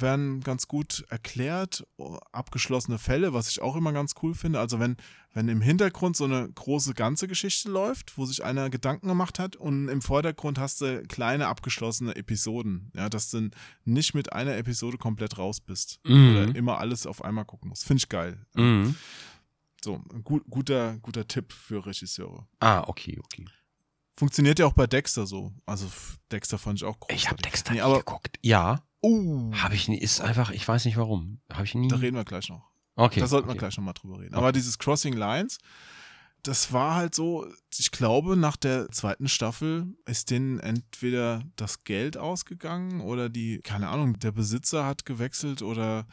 werden 0.00 0.40
ganz 0.40 0.68
gut 0.68 1.04
erklärt, 1.08 1.86
abgeschlossene 2.32 2.98
Fälle, 2.98 3.32
was 3.32 3.48
ich 3.48 3.62
auch 3.62 3.76
immer 3.76 3.92
ganz 3.92 4.14
cool 4.22 4.34
finde. 4.34 4.60
Also 4.60 4.78
wenn, 4.78 4.96
wenn 5.32 5.48
im 5.48 5.60
Hintergrund 5.60 6.16
so 6.16 6.24
eine 6.24 6.48
große 6.50 6.94
ganze 6.94 7.28
Geschichte 7.28 7.70
läuft, 7.70 8.16
wo 8.18 8.24
sich 8.24 8.44
einer 8.44 8.70
Gedanken 8.70 9.08
gemacht 9.08 9.38
hat 9.38 9.56
und 9.56 9.88
im 9.88 10.02
Vordergrund 10.02 10.58
hast 10.58 10.80
du 10.80 11.02
kleine 11.04 11.48
abgeschlossene 11.48 12.16
Episoden, 12.16 12.90
ja, 12.94 13.08
dass 13.08 13.30
du 13.30 13.50
nicht 13.84 14.14
mit 14.14 14.32
einer 14.32 14.56
Episode 14.56 14.98
komplett 14.98 15.38
raus 15.38 15.60
bist 15.60 16.00
mhm. 16.04 16.30
oder 16.30 16.56
immer 16.56 16.78
alles 16.78 17.06
auf 17.06 17.24
einmal 17.24 17.44
gucken 17.44 17.68
musst. 17.68 17.84
Finde 17.84 18.00
ich 18.00 18.08
geil. 18.08 18.44
Mhm. 18.54 18.94
So, 19.84 19.98
gut, 20.24 20.44
guter, 20.50 20.98
guter 20.98 21.28
Tipp 21.28 21.52
für 21.52 21.86
Regisseure. 21.86 22.46
Ah, 22.60 22.82
okay, 22.86 23.18
okay. 23.22 23.46
Funktioniert 24.16 24.58
ja 24.58 24.66
auch 24.66 24.72
bei 24.72 24.86
Dexter 24.86 25.26
so. 25.26 25.52
Also 25.66 25.86
Dexter 26.32 26.58
fand 26.58 26.78
ich 26.78 26.84
auch 26.84 26.98
großartig. 26.98 27.22
Ich 27.22 27.30
habe 27.30 27.42
Dexter 27.42 27.72
nee, 27.74 27.80
aber, 27.80 27.98
geguckt. 27.98 28.38
Ja. 28.42 28.82
Uh. 29.02 29.52
Habe 29.54 29.74
ich 29.74 29.88
nie, 29.88 29.98
ist 29.98 30.20
einfach, 30.20 30.50
ich 30.50 30.66
weiß 30.66 30.86
nicht 30.86 30.96
warum. 30.96 31.40
Habe 31.52 31.64
ich 31.64 31.74
nie. 31.74 31.88
Da 31.88 31.96
reden 31.96 32.16
wir 32.16 32.24
gleich 32.24 32.48
noch. 32.48 32.70
Okay. 32.94 33.20
Da 33.20 33.26
sollten 33.26 33.48
okay. 33.48 33.56
wir 33.56 33.58
gleich 33.60 33.76
nochmal 33.76 33.94
drüber 33.94 34.20
reden. 34.20 34.34
Aber 34.34 34.52
dieses 34.52 34.78
Crossing 34.78 35.12
Lines, 35.12 35.58
das 36.42 36.72
war 36.72 36.94
halt 36.94 37.14
so, 37.14 37.46
ich 37.76 37.90
glaube, 37.90 38.36
nach 38.36 38.56
der 38.56 38.90
zweiten 38.90 39.28
Staffel 39.28 39.94
ist 40.06 40.30
denen 40.30 40.60
entweder 40.60 41.42
das 41.56 41.84
Geld 41.84 42.16
ausgegangen 42.16 43.02
oder 43.02 43.28
die, 43.28 43.60
keine 43.62 43.88
Ahnung, 43.88 44.18
der 44.18 44.32
Besitzer 44.32 44.86
hat 44.86 45.04
gewechselt 45.04 45.60
oder 45.60 46.06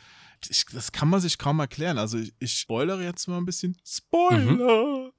ich, 0.49 0.65
das 0.65 0.91
kann 0.91 1.07
man 1.07 1.21
sich 1.21 1.37
kaum 1.37 1.59
erklären. 1.59 1.97
Also 1.97 2.17
ich, 2.17 2.33
ich 2.39 2.57
spoilere 2.57 3.01
jetzt 3.01 3.27
mal 3.27 3.37
ein 3.37 3.45
bisschen. 3.45 3.77
Spoiler! 3.85 5.05
Mhm. 5.05 5.11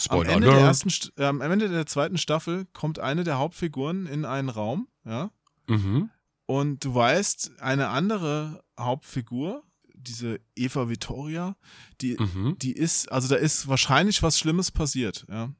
Spoiler. 0.00 0.30
Am 0.30 0.42
Ende, 0.42 0.50
der 0.50 0.60
ersten, 0.60 0.90
äh, 1.16 1.24
am 1.24 1.40
Ende 1.40 1.68
der 1.68 1.86
zweiten 1.86 2.18
Staffel 2.18 2.66
kommt 2.72 2.98
eine 2.98 3.24
der 3.24 3.38
Hauptfiguren 3.38 4.06
in 4.06 4.24
einen 4.24 4.48
Raum, 4.48 4.88
ja. 5.04 5.30
Mhm. 5.68 6.10
Und 6.46 6.84
du 6.84 6.94
weißt, 6.94 7.60
eine 7.60 7.88
andere 7.88 8.64
Hauptfigur, 8.78 9.62
diese 9.94 10.40
Eva 10.56 10.88
Vittoria, 10.88 11.56
die, 12.00 12.16
mhm. 12.18 12.56
die 12.58 12.72
ist, 12.72 13.12
also 13.12 13.28
da 13.28 13.36
ist 13.36 13.68
wahrscheinlich 13.68 14.22
was 14.22 14.38
Schlimmes 14.38 14.70
passiert, 14.70 15.26
ja. 15.28 15.52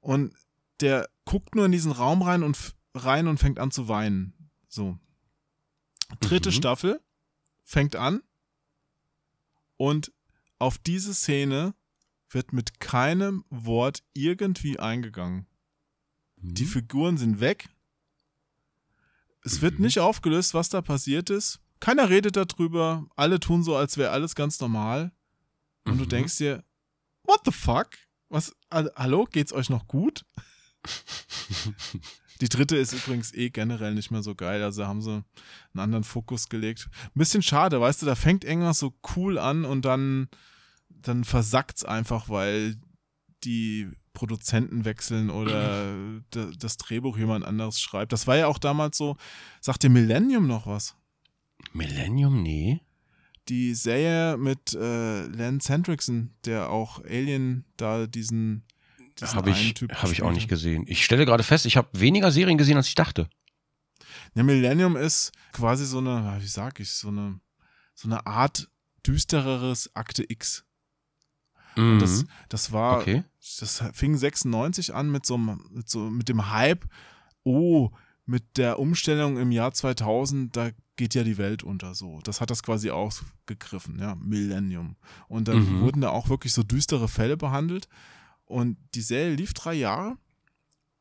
Und 0.00 0.34
der 0.80 1.08
guckt 1.24 1.54
nur 1.54 1.66
in 1.66 1.72
diesen 1.72 1.92
Raum 1.92 2.22
rein 2.22 2.42
und 2.42 2.74
rein 2.94 3.28
und 3.28 3.38
fängt 3.38 3.58
an 3.58 3.70
zu 3.70 3.88
weinen. 3.88 4.34
So. 4.68 4.98
Dritte 6.20 6.50
mhm. 6.50 6.54
Staffel 6.54 7.00
fängt 7.62 7.96
an 7.96 8.22
und 9.76 10.12
auf 10.58 10.78
diese 10.78 11.14
Szene 11.14 11.74
wird 12.34 12.52
mit 12.52 12.80
keinem 12.80 13.44
Wort 13.50 14.02
irgendwie 14.14 14.78
eingegangen. 14.78 15.46
Mhm. 16.36 16.54
Die 16.54 16.66
Figuren 16.66 17.16
sind 17.18 17.40
weg, 17.40 17.68
es 19.44 19.60
wird 19.60 19.78
mhm. 19.78 19.86
nicht 19.86 19.98
aufgelöst, 19.98 20.54
was 20.54 20.68
da 20.68 20.80
passiert 20.80 21.30
ist. 21.30 21.60
Keiner 21.80 22.08
redet 22.08 22.36
darüber. 22.36 23.06
Alle 23.16 23.40
tun 23.40 23.62
so, 23.62 23.76
als 23.76 23.96
wäre 23.96 24.10
alles 24.10 24.34
ganz 24.34 24.60
normal. 24.60 25.12
Und 25.84 25.94
mhm. 25.94 25.98
du 25.98 26.06
denkst 26.06 26.36
dir, 26.36 26.64
what 27.24 27.40
the 27.44 27.52
fuck? 27.52 27.88
Was, 28.28 28.54
hallo, 28.70 29.26
geht's 29.30 29.52
euch 29.52 29.68
noch 29.68 29.86
gut? 29.88 30.24
Die 32.40 32.48
dritte 32.48 32.76
ist 32.76 32.92
übrigens 32.92 33.34
eh 33.34 33.50
generell 33.50 33.94
nicht 33.94 34.10
mehr 34.10 34.22
so 34.22 34.34
geil. 34.34 34.62
Also 34.62 34.86
haben 34.86 35.02
sie 35.02 35.12
einen 35.12 35.80
anderen 35.80 36.04
Fokus 36.04 36.48
gelegt. 36.48 36.88
Ein 37.04 37.18
bisschen 37.18 37.42
schade, 37.42 37.80
weißt 37.80 38.02
du, 38.02 38.06
da 38.06 38.14
fängt 38.14 38.44
irgendwas 38.44 38.78
so 38.78 38.94
cool 39.16 39.38
an 39.38 39.64
und 39.64 39.84
dann, 39.84 40.28
dann 41.02 41.24
versackt's 41.24 41.84
einfach, 41.84 42.28
weil 42.28 42.76
die 43.44 43.90
Produzenten 44.12 44.84
wechseln 44.84 45.30
oder 45.30 46.20
das 46.30 46.76
Drehbuch 46.76 47.16
jemand 47.16 47.44
anderes 47.44 47.80
schreibt. 47.80 48.12
Das 48.12 48.26
war 48.26 48.36
ja 48.36 48.46
auch 48.46 48.58
damals 48.58 48.96
so. 48.96 49.16
Sagt 49.60 49.82
dir 49.82 49.90
Millennium 49.90 50.46
noch 50.46 50.66
was? 50.66 50.96
Millennium? 51.72 52.42
Nee. 52.42 52.80
Die 53.48 53.74
Serie 53.74 54.36
mit 54.36 54.74
äh, 54.74 55.26
Lance 55.26 55.72
Hendrickson, 55.72 56.34
der 56.44 56.70
auch 56.70 57.02
Alien 57.04 57.64
da 57.76 58.06
diesen, 58.06 58.64
diesen 59.18 59.34
habe 59.34 59.50
ich, 59.50 59.74
hab 59.90 60.12
ich 60.12 60.22
auch 60.22 60.30
nicht 60.30 60.48
gesehen. 60.48 60.84
Ich 60.86 61.04
stelle 61.04 61.24
gerade 61.24 61.42
fest, 61.42 61.66
ich 61.66 61.76
habe 61.76 61.88
weniger 61.98 62.30
Serien 62.30 62.58
gesehen, 62.58 62.76
als 62.76 62.88
ich 62.88 62.94
dachte. 62.94 63.28
Ja, 64.34 64.42
Millennium 64.42 64.96
ist 64.96 65.32
quasi 65.52 65.84
so 65.86 65.98
eine, 65.98 66.38
wie 66.40 66.46
sag 66.46 66.80
ich, 66.80 66.92
so 66.92 67.08
eine, 67.08 67.40
so 67.94 68.08
eine 68.08 68.26
Art 68.26 68.70
düstereres 69.06 69.94
Akte 69.96 70.24
X. 70.28 70.64
Mhm. 71.76 71.98
Das, 71.98 72.24
das 72.48 72.72
war, 72.72 73.00
okay. 73.00 73.24
das 73.60 73.82
fing 73.94 74.16
96 74.16 74.94
an 74.94 75.10
mit 75.10 75.24
so, 75.26 75.34
einem- 75.34 75.64
mit 75.70 75.88
so, 75.88 76.10
mit 76.10 76.28
dem 76.28 76.50
Hype, 76.50 76.84
oh, 77.44 77.90
mit 78.24 78.56
der 78.56 78.78
Umstellung 78.78 79.36
im 79.38 79.50
Jahr 79.50 79.72
2000, 79.72 80.56
da 80.56 80.70
geht 80.96 81.14
ja 81.14 81.24
die 81.24 81.38
Welt 81.38 81.62
unter 81.62 81.94
so. 81.94 82.20
Das 82.22 82.40
hat 82.40 82.50
das 82.50 82.62
quasi 82.62 82.90
aufgegriffen, 82.90 83.98
ja, 83.98 84.14
Millennium. 84.14 84.96
Und 85.28 85.48
dann 85.48 85.58
Mhm. 85.58 85.80
wurden 85.80 86.00
da 86.02 86.10
auch 86.10 86.28
wirklich 86.28 86.52
so 86.52 86.62
düstere 86.62 87.08
Fälle 87.08 87.36
behandelt. 87.36 87.88
Und 88.44 88.76
die 88.94 89.00
Serie 89.00 89.34
lief 89.34 89.54
drei 89.54 89.72
Jahre 89.74 90.18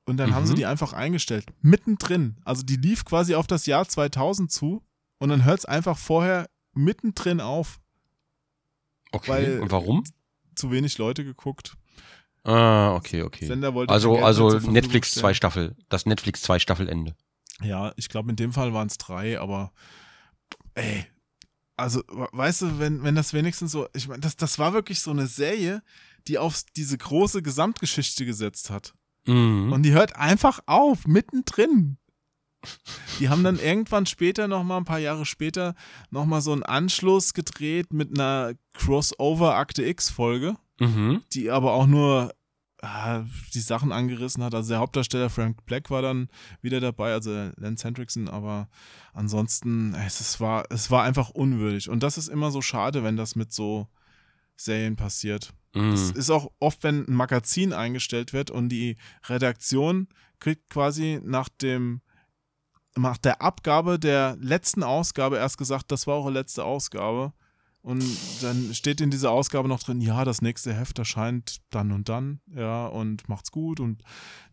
und 0.05 0.17
dann 0.17 0.33
haben 0.33 0.45
sie 0.45 0.53
Mhm. 0.53 0.57
die 0.57 0.65
einfach 0.65 0.93
eingestellt, 0.93 1.45
mittendrin. 1.61 2.37
Also 2.45 2.63
die 2.63 2.77
lief 2.77 3.03
quasi 3.05 3.35
auf 3.35 3.45
das 3.45 3.65
Jahr 3.65 3.87
2000 3.87 4.51
zu 4.51 4.81
und 5.19 5.29
dann 5.29 5.43
hört 5.43 5.59
es 5.59 5.65
einfach 5.65 5.97
vorher 5.97 6.49
mittendrin 6.73 7.41
auf. 7.41 7.79
Okay. 9.11 9.29
weil- 9.31 9.59
Und 9.59 9.71
warum? 9.71 10.03
Zu 10.61 10.71
wenig 10.71 10.97
Leute 10.97 11.23
geguckt. 11.25 11.75
Ah, 12.43 12.95
okay, 12.95 13.21
okay. 13.23 13.45
Sender 13.45 13.73
wollte 13.73 13.93
Also, 13.93 14.17
also 14.17 14.49
Netflix 14.71 15.11
zwei 15.13 15.33
Staffel, 15.33 15.75
das 15.89 16.05
Netflix 16.05 16.41
zwei 16.41 16.57
Staffelende. 16.59 17.15
Ja, 17.61 17.93
ich 17.97 18.09
glaube, 18.09 18.29
in 18.31 18.35
dem 18.35 18.51
Fall 18.53 18.73
waren 18.73 18.87
es 18.87 18.97
drei, 18.97 19.39
aber 19.39 19.71
ey, 20.73 21.05
also 21.77 21.99
we- 22.07 22.27
weißt 22.31 22.61
du, 22.63 22.79
wenn, 22.79 23.03
wenn 23.03 23.15
das 23.15 23.33
wenigstens 23.33 23.71
so, 23.71 23.87
ich 23.93 24.07
meine, 24.07 24.21
das, 24.21 24.35
das 24.35 24.57
war 24.57 24.73
wirklich 24.73 25.01
so 25.01 25.11
eine 25.11 25.27
Serie, 25.27 25.83
die 26.27 26.37
auf 26.39 26.63
diese 26.75 26.97
große 26.97 27.41
Gesamtgeschichte 27.43 28.25
gesetzt 28.25 28.69
hat. 28.69 28.93
Mhm. 29.27 29.71
Und 29.71 29.83
die 29.83 29.91
hört 29.91 30.15
einfach 30.15 30.61
auf, 30.65 31.05
mittendrin. 31.05 31.97
Die 33.19 33.29
haben 33.29 33.43
dann 33.43 33.59
irgendwann 33.59 34.05
später, 34.05 34.47
nochmal 34.47 34.77
ein 34.79 34.85
paar 34.85 34.99
Jahre 34.99 35.25
später, 35.25 35.75
nochmal 36.09 36.41
so 36.41 36.51
einen 36.53 36.63
Anschluss 36.63 37.33
gedreht 37.33 37.93
mit 37.93 38.11
einer 38.17 38.53
Crossover-Akte 38.73 39.83
X-Folge, 39.85 40.55
Mhm. 40.79 41.21
die 41.33 41.49
aber 41.51 41.73
auch 41.73 41.87
nur 41.87 42.33
ah, 42.83 43.23
die 43.53 43.59
Sachen 43.59 43.91
angerissen 43.91 44.43
hat. 44.43 44.55
Also 44.55 44.69
der 44.69 44.79
Hauptdarsteller 44.79 45.29
Frank 45.29 45.65
Black 45.67 45.91
war 45.91 46.01
dann 46.01 46.29
wieder 46.63 46.79
dabei, 46.79 47.13
also 47.13 47.29
Lance 47.57 47.85
Hendrickson, 47.87 48.27
aber 48.27 48.69
ansonsten, 49.13 49.93
es, 49.93 50.39
war, 50.39 50.65
es 50.71 50.89
war 50.89 51.03
einfach 51.03 51.29
unwürdig. 51.29 51.89
Und 51.89 52.01
das 52.01 52.17
ist 52.17 52.27
immer 52.27 52.49
so 52.49 52.61
schade, 52.63 53.03
wenn 53.03 53.17
das 53.17 53.35
mit 53.35 53.53
so 53.53 53.87
Serien 54.55 54.95
passiert. 54.95 55.53
Es 55.75 56.11
Mhm. 56.11 56.19
ist 56.19 56.29
auch 56.31 56.51
oft, 56.59 56.83
wenn 56.83 57.07
ein 57.07 57.13
Magazin 57.13 57.71
eingestellt 57.71 58.33
wird 58.33 58.49
und 58.49 58.69
die 58.69 58.97
Redaktion 59.29 60.07
kriegt 60.39 60.69
quasi 60.71 61.19
nach 61.23 61.49
dem 61.49 62.01
nach 62.95 63.17
der 63.17 63.41
Abgabe 63.41 63.99
der 63.99 64.37
letzten 64.39 64.83
Ausgabe 64.83 65.37
erst 65.37 65.57
gesagt, 65.57 65.91
das 65.91 66.07
war 66.07 66.15
eure 66.17 66.31
letzte 66.31 66.63
Ausgabe. 66.63 67.33
Und 67.81 68.03
dann 68.41 68.73
steht 68.75 69.01
in 69.01 69.09
dieser 69.09 69.31
Ausgabe 69.31 69.67
noch 69.67 69.81
drin, 69.81 70.01
ja, 70.01 70.23
das 70.23 70.41
nächste 70.41 70.73
Heft 70.73 70.99
erscheint 70.99 71.61
dann 71.71 71.91
und 71.91 72.09
dann, 72.09 72.39
ja, 72.53 72.85
und 72.85 73.27
macht's 73.27 73.51
gut. 73.51 73.79
Und 73.79 74.03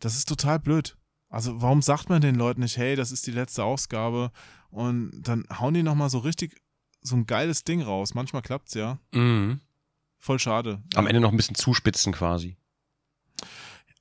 das 0.01 0.17
ist 0.17 0.29
total 0.29 0.59
blöd. 0.59 0.97
Also, 1.29 1.61
warum 1.61 1.83
sagt 1.83 2.09
man 2.09 2.23
den 2.23 2.37
Leuten 2.37 2.63
nicht, 2.63 2.79
hey, 2.79 2.97
das 2.97 3.13
ist 3.13 3.27
die 3.27 3.33
letzte 3.33 3.65
Ausgabe? 3.65 4.31
Und 4.71 5.11
dann 5.23 5.45
hauen 5.59 5.75
die 5.75 5.83
nochmal 5.83 6.09
so 6.09 6.19
richtig 6.19 6.59
so 7.03 7.17
ein 7.17 7.27
geiles 7.27 7.65
Ding 7.65 7.83
raus. 7.83 8.15
Manchmal 8.15 8.43
klappt's 8.43 8.75
ja. 8.75 8.99
Mhm. 9.13 9.61
Voll 10.19 10.39
schade. 10.39 10.83
Am. 10.95 11.07
Ende 11.07 11.21
noch 11.21 11.31
ein 11.31 11.37
bisschen 11.37 11.55
zuspitzen 11.55 12.13
quasi. 12.13 12.57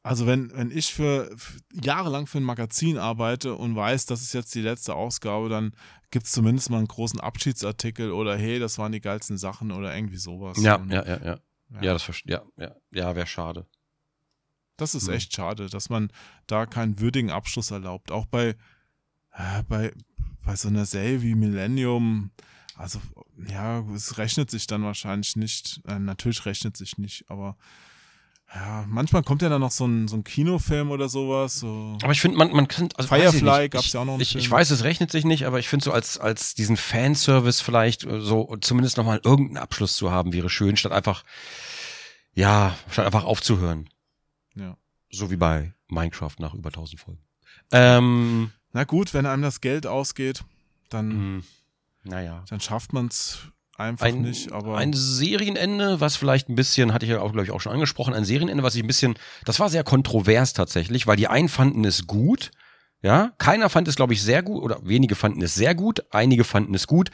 Also 0.07 0.25
wenn, 0.27 0.51
wenn 0.55 0.71
ich 0.71 0.93
für, 0.93 1.29
für 1.37 1.59
jahrelang 1.73 2.27
für 2.27 2.37
ein 2.39 2.43
Magazin 2.43 2.97
arbeite 2.97 3.53
und 3.55 3.75
weiß, 3.75 4.05
das 4.05 4.21
ist 4.21 4.33
jetzt 4.33 4.53
die 4.55 4.61
letzte 4.61 4.95
Ausgabe, 4.95 5.49
dann 5.49 5.73
gibt 6.11 6.25
es 6.27 6.31
zumindest 6.31 6.69
mal 6.69 6.77
einen 6.77 6.87
großen 6.87 7.19
Abschiedsartikel 7.19 8.11
oder 8.11 8.37
hey, 8.37 8.59
das 8.59 8.77
waren 8.77 8.91
die 8.91 9.01
geilsten 9.01 9.37
Sachen 9.37 9.71
oder 9.71 9.95
irgendwie 9.95 10.17
sowas. 10.17 10.61
Ja, 10.61 10.75
Und, 10.75 10.91
ja, 10.91 11.05
ja, 11.05 11.23
ja. 11.23 11.39
Ja, 11.81 11.93
das 11.93 12.03
verste- 12.03 12.31
ja, 12.31 12.43
ja, 12.57 12.75
ja, 12.91 13.15
wäre 13.15 13.27
schade. 13.27 13.67
Das 14.77 14.95
ist 14.95 15.07
Mhm. 15.07 15.15
echt 15.15 15.33
schade, 15.35 15.67
dass 15.69 15.89
man 15.89 16.11
da 16.45 16.65
keinen 16.65 16.99
würdigen 16.99 17.29
Abschluss 17.31 17.71
erlaubt. 17.71 18.11
Auch 18.11 18.25
bei, 18.27 18.55
äh, 19.33 19.63
bei, 19.67 19.91
bei 20.45 20.55
so 20.55 20.67
einer 20.69 20.85
Serie 20.85 21.21
wie 21.21 21.35
Millennium, 21.35 22.31
also 22.75 23.01
ja, 23.49 23.79
es 23.93 24.17
rechnet 24.17 24.51
sich 24.51 24.67
dann 24.67 24.83
wahrscheinlich 24.83 25.35
nicht. 25.35 25.81
Äh, 25.87 25.99
natürlich 25.99 26.45
rechnet 26.45 26.77
sich 26.77 26.97
nicht, 26.97 27.29
aber 27.29 27.57
ja, 28.53 28.85
manchmal 28.87 29.23
kommt 29.23 29.41
ja 29.41 29.49
dann 29.49 29.59
noch 29.59 29.71
so 29.71 29.85
ein, 29.85 30.07
so 30.07 30.15
ein 30.15 30.23
Kinofilm 30.23 30.91
oder 30.91 31.09
sowas. 31.09 31.59
So. 31.59 31.97
Aber 32.01 32.13
ich 32.13 32.21
finde, 32.21 32.37
man, 32.37 32.51
man 32.53 32.67
kann. 32.67 32.87
Also 32.95 33.09
Firefly 33.09 33.63
nicht. 33.63 33.71
gab's 33.71 33.91
ja 33.91 33.99
auch 33.99 34.05
noch 34.05 34.13
einen 34.13 34.21
Ich, 34.21 34.49
weiß, 34.49 34.71
es 34.71 34.83
rechnet 34.83 35.11
sich 35.11 35.25
nicht, 35.25 35.45
aber 35.45 35.59
ich 35.59 35.67
finde 35.67 35.83
so 35.83 35.91
als, 35.91 36.17
als 36.17 36.55
diesen 36.55 36.77
Fanservice 36.77 37.61
vielleicht 37.61 38.05
äh, 38.05 38.21
so 38.21 38.55
zumindest 38.61 38.97
nochmal 38.97 39.19
irgendeinen 39.23 39.57
Abschluss 39.57 39.97
zu 39.97 40.11
haben, 40.11 40.31
wäre 40.31 40.49
schön, 40.49 40.77
statt 40.77 40.93
einfach, 40.93 41.25
ja, 42.33 42.77
statt 42.89 43.05
einfach 43.05 43.25
aufzuhören. 43.25 43.89
Ja. 44.55 44.77
So 45.11 45.29
wie 45.29 45.37
bei 45.37 45.73
Minecraft 45.89 46.35
nach 46.39 46.53
über 46.53 46.69
1000 46.69 47.01
Folgen. 47.01 47.21
Ähm, 47.71 48.51
Na 48.71 48.85
gut, 48.85 49.13
wenn 49.13 49.25
einem 49.25 49.43
das 49.43 49.59
Geld 49.59 49.85
ausgeht, 49.85 50.45
dann, 50.89 51.37
mh, 51.37 51.43
naja. 52.05 52.45
dann 52.49 52.61
schafft 52.61 52.93
man 52.93 53.07
es 53.07 53.39
einfach 53.77 54.07
Ein, 54.07 54.21
nicht. 54.21 54.51
Aber 54.51 54.77
ein 54.77 54.93
Serienende, 54.93 56.01
was 56.01 56.15
vielleicht 56.15 56.49
ein 56.49 56.55
bisschen, 56.55 56.93
hatte 56.93 57.05
ich 57.05 57.11
ja 57.11 57.21
auch, 57.21 57.31
glaube 57.31 57.45
ich, 57.45 57.51
auch 57.51 57.61
schon 57.61 57.71
angesprochen, 57.71 58.13
ein 58.13 58.25
Serienende, 58.25 58.63
was 58.63 58.75
ich 58.75 58.83
ein 58.83 58.87
bisschen, 58.87 59.15
das 59.45 59.59
war 59.59 59.69
sehr 59.69 59.83
kontrovers 59.83 60.53
tatsächlich, 60.53 61.07
weil 61.07 61.15
die 61.15 61.27
einen 61.27 61.49
fanden 61.49 61.85
es 61.85 62.07
gut, 62.07 62.51
ja, 63.01 63.33
keiner 63.37 63.69
fand 63.69 63.87
es, 63.87 63.95
glaube 63.95 64.13
ich, 64.13 64.21
sehr 64.21 64.41
gut, 64.41 64.63
oder 64.63 64.79
wenige 64.83 65.15
fanden 65.15 65.41
es 65.41 65.55
sehr 65.55 65.75
gut, 65.75 66.03
einige 66.11 66.43
fanden 66.43 66.73
es 66.73 66.87
gut, 66.87 67.11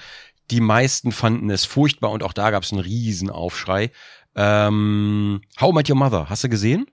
die 0.51 0.61
meisten 0.61 1.11
fanden 1.11 1.49
es 1.49 1.65
furchtbar 1.65 2.11
und 2.11 2.23
auch 2.23 2.33
da 2.33 2.51
gab 2.51 2.63
es 2.63 2.71
einen 2.71 2.81
riesen 2.81 3.29
Aufschrei. 3.29 3.91
Ähm, 4.35 5.41
How 5.59 5.73
Met 5.73 5.89
Your 5.89 5.95
Mother, 5.95 6.29
hast 6.29 6.43
du 6.43 6.49
gesehen? 6.49 6.85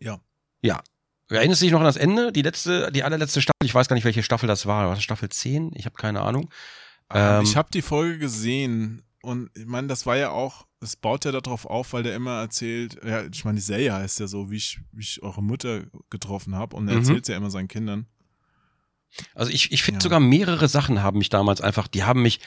Ja. 0.00 0.20
Ja. 0.62 0.82
Erinnerst 1.30 1.62
du 1.62 1.66
dich 1.66 1.72
noch 1.72 1.80
an 1.80 1.86
das 1.86 1.96
Ende? 1.96 2.32
Die 2.32 2.42
letzte, 2.42 2.92
die 2.92 3.02
allerletzte 3.02 3.40
Staffel, 3.40 3.64
ich 3.64 3.74
weiß 3.74 3.88
gar 3.88 3.94
nicht, 3.94 4.04
welche 4.04 4.22
Staffel 4.22 4.46
das 4.46 4.66
war. 4.66 4.86
War 4.86 4.94
das 4.94 5.02
Staffel 5.02 5.28
10? 5.28 5.72
Ich 5.74 5.86
habe 5.86 5.96
keine 5.96 6.20
Ahnung. 6.20 6.50
Ähm, 7.12 7.42
ich 7.42 7.56
habe 7.56 7.68
die 7.72 7.82
Folge 7.82 8.18
gesehen 8.18 9.02
und 9.22 9.50
ich 9.56 9.66
meine, 9.66 9.88
das 9.88 10.06
war 10.06 10.16
ja 10.16 10.30
auch, 10.30 10.66
es 10.80 10.96
baut 10.96 11.24
ja 11.24 11.32
darauf 11.32 11.66
auf, 11.66 11.92
weil 11.92 12.02
der 12.02 12.14
immer 12.14 12.40
erzählt, 12.40 12.98
ja, 13.04 13.24
ich 13.24 13.44
meine, 13.44 13.56
die 13.56 13.62
Serie 13.62 13.92
heißt 13.94 14.20
ja 14.20 14.26
so, 14.26 14.50
wie 14.50 14.56
ich, 14.56 14.80
wie 14.92 15.02
ich 15.02 15.22
eure 15.22 15.42
Mutter 15.42 15.84
getroffen 16.10 16.54
habe 16.54 16.76
und 16.76 16.88
er 16.88 16.94
Mhm. 16.94 17.00
erzählt 17.00 17.28
ja 17.28 17.36
immer 17.36 17.50
seinen 17.50 17.68
Kindern. 17.68 18.06
Also 19.34 19.52
ich, 19.52 19.72
ich 19.72 19.82
finde 19.82 19.98
Ja. 19.98 20.02
sogar 20.02 20.20
mehrere 20.20 20.68
Sachen 20.68 21.02
haben 21.02 21.18
mich 21.18 21.28
damals 21.28 21.60
einfach, 21.60 21.86
die 21.88 22.02
haben 22.04 22.22
mich, 22.22 22.40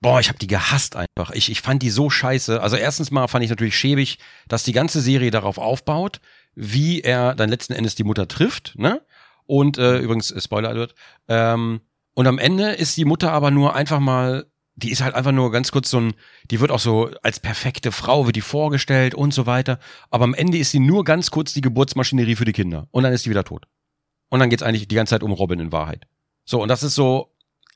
boah, 0.00 0.20
ich 0.20 0.28
habe 0.28 0.38
die 0.38 0.46
gehasst 0.46 0.96
einfach. 0.96 1.30
Ich, 1.32 1.50
ich 1.50 1.60
fand 1.60 1.82
die 1.82 1.90
so 1.90 2.10
scheiße. 2.10 2.60
Also 2.62 2.76
erstens 2.76 3.10
mal 3.10 3.26
fand 3.28 3.44
ich 3.44 3.50
natürlich 3.50 3.76
schäbig, 3.76 4.18
dass 4.48 4.62
die 4.62 4.72
ganze 4.72 5.00
Serie 5.00 5.30
darauf 5.30 5.58
aufbaut, 5.58 6.20
wie 6.54 7.00
er 7.00 7.34
dann 7.34 7.50
letzten 7.50 7.72
Endes 7.72 7.94
die 7.94 8.04
Mutter 8.04 8.28
trifft, 8.28 8.74
ne? 8.76 9.02
Und 9.44 9.76
äh, 9.78 9.98
übrigens, 9.98 10.30
äh, 10.30 10.40
Spoiler 10.40 10.68
Alert, 10.68 10.94
ähm, 11.28 11.80
und 12.14 12.26
am 12.26 12.38
Ende 12.38 12.72
ist 12.72 12.96
die 12.96 13.04
Mutter 13.04 13.32
aber 13.32 13.50
nur 13.50 13.74
einfach 13.74 14.00
mal, 14.00 14.46
die 14.74 14.90
ist 14.90 15.02
halt 15.02 15.14
einfach 15.14 15.32
nur 15.32 15.50
ganz 15.50 15.70
kurz 15.70 15.90
so 15.90 15.98
ein, 15.98 16.14
die 16.50 16.60
wird 16.60 16.70
auch 16.70 16.78
so 16.78 17.10
als 17.22 17.40
perfekte 17.40 17.92
Frau, 17.92 18.26
wird 18.26 18.36
die 18.36 18.42
vorgestellt 18.42 19.14
und 19.14 19.32
so 19.32 19.46
weiter. 19.46 19.78
Aber 20.10 20.24
am 20.24 20.34
Ende 20.34 20.58
ist 20.58 20.70
sie 20.70 20.80
nur 20.80 21.04
ganz 21.04 21.30
kurz 21.30 21.52
die 21.52 21.60
Geburtsmaschinerie 21.60 22.36
für 22.36 22.44
die 22.44 22.52
Kinder. 22.52 22.88
Und 22.90 23.04
dann 23.04 23.12
ist 23.12 23.22
sie 23.22 23.30
wieder 23.30 23.44
tot. 23.44 23.66
Und 24.28 24.40
dann 24.40 24.50
geht's 24.50 24.62
eigentlich 24.62 24.88
die 24.88 24.94
ganze 24.94 25.10
Zeit 25.10 25.22
um 25.22 25.32
Robin 25.32 25.60
in 25.60 25.72
Wahrheit. 25.72 26.06
So, 26.44 26.62
und 26.62 26.68
das 26.68 26.82
ist 26.82 26.94
so, 26.94 27.32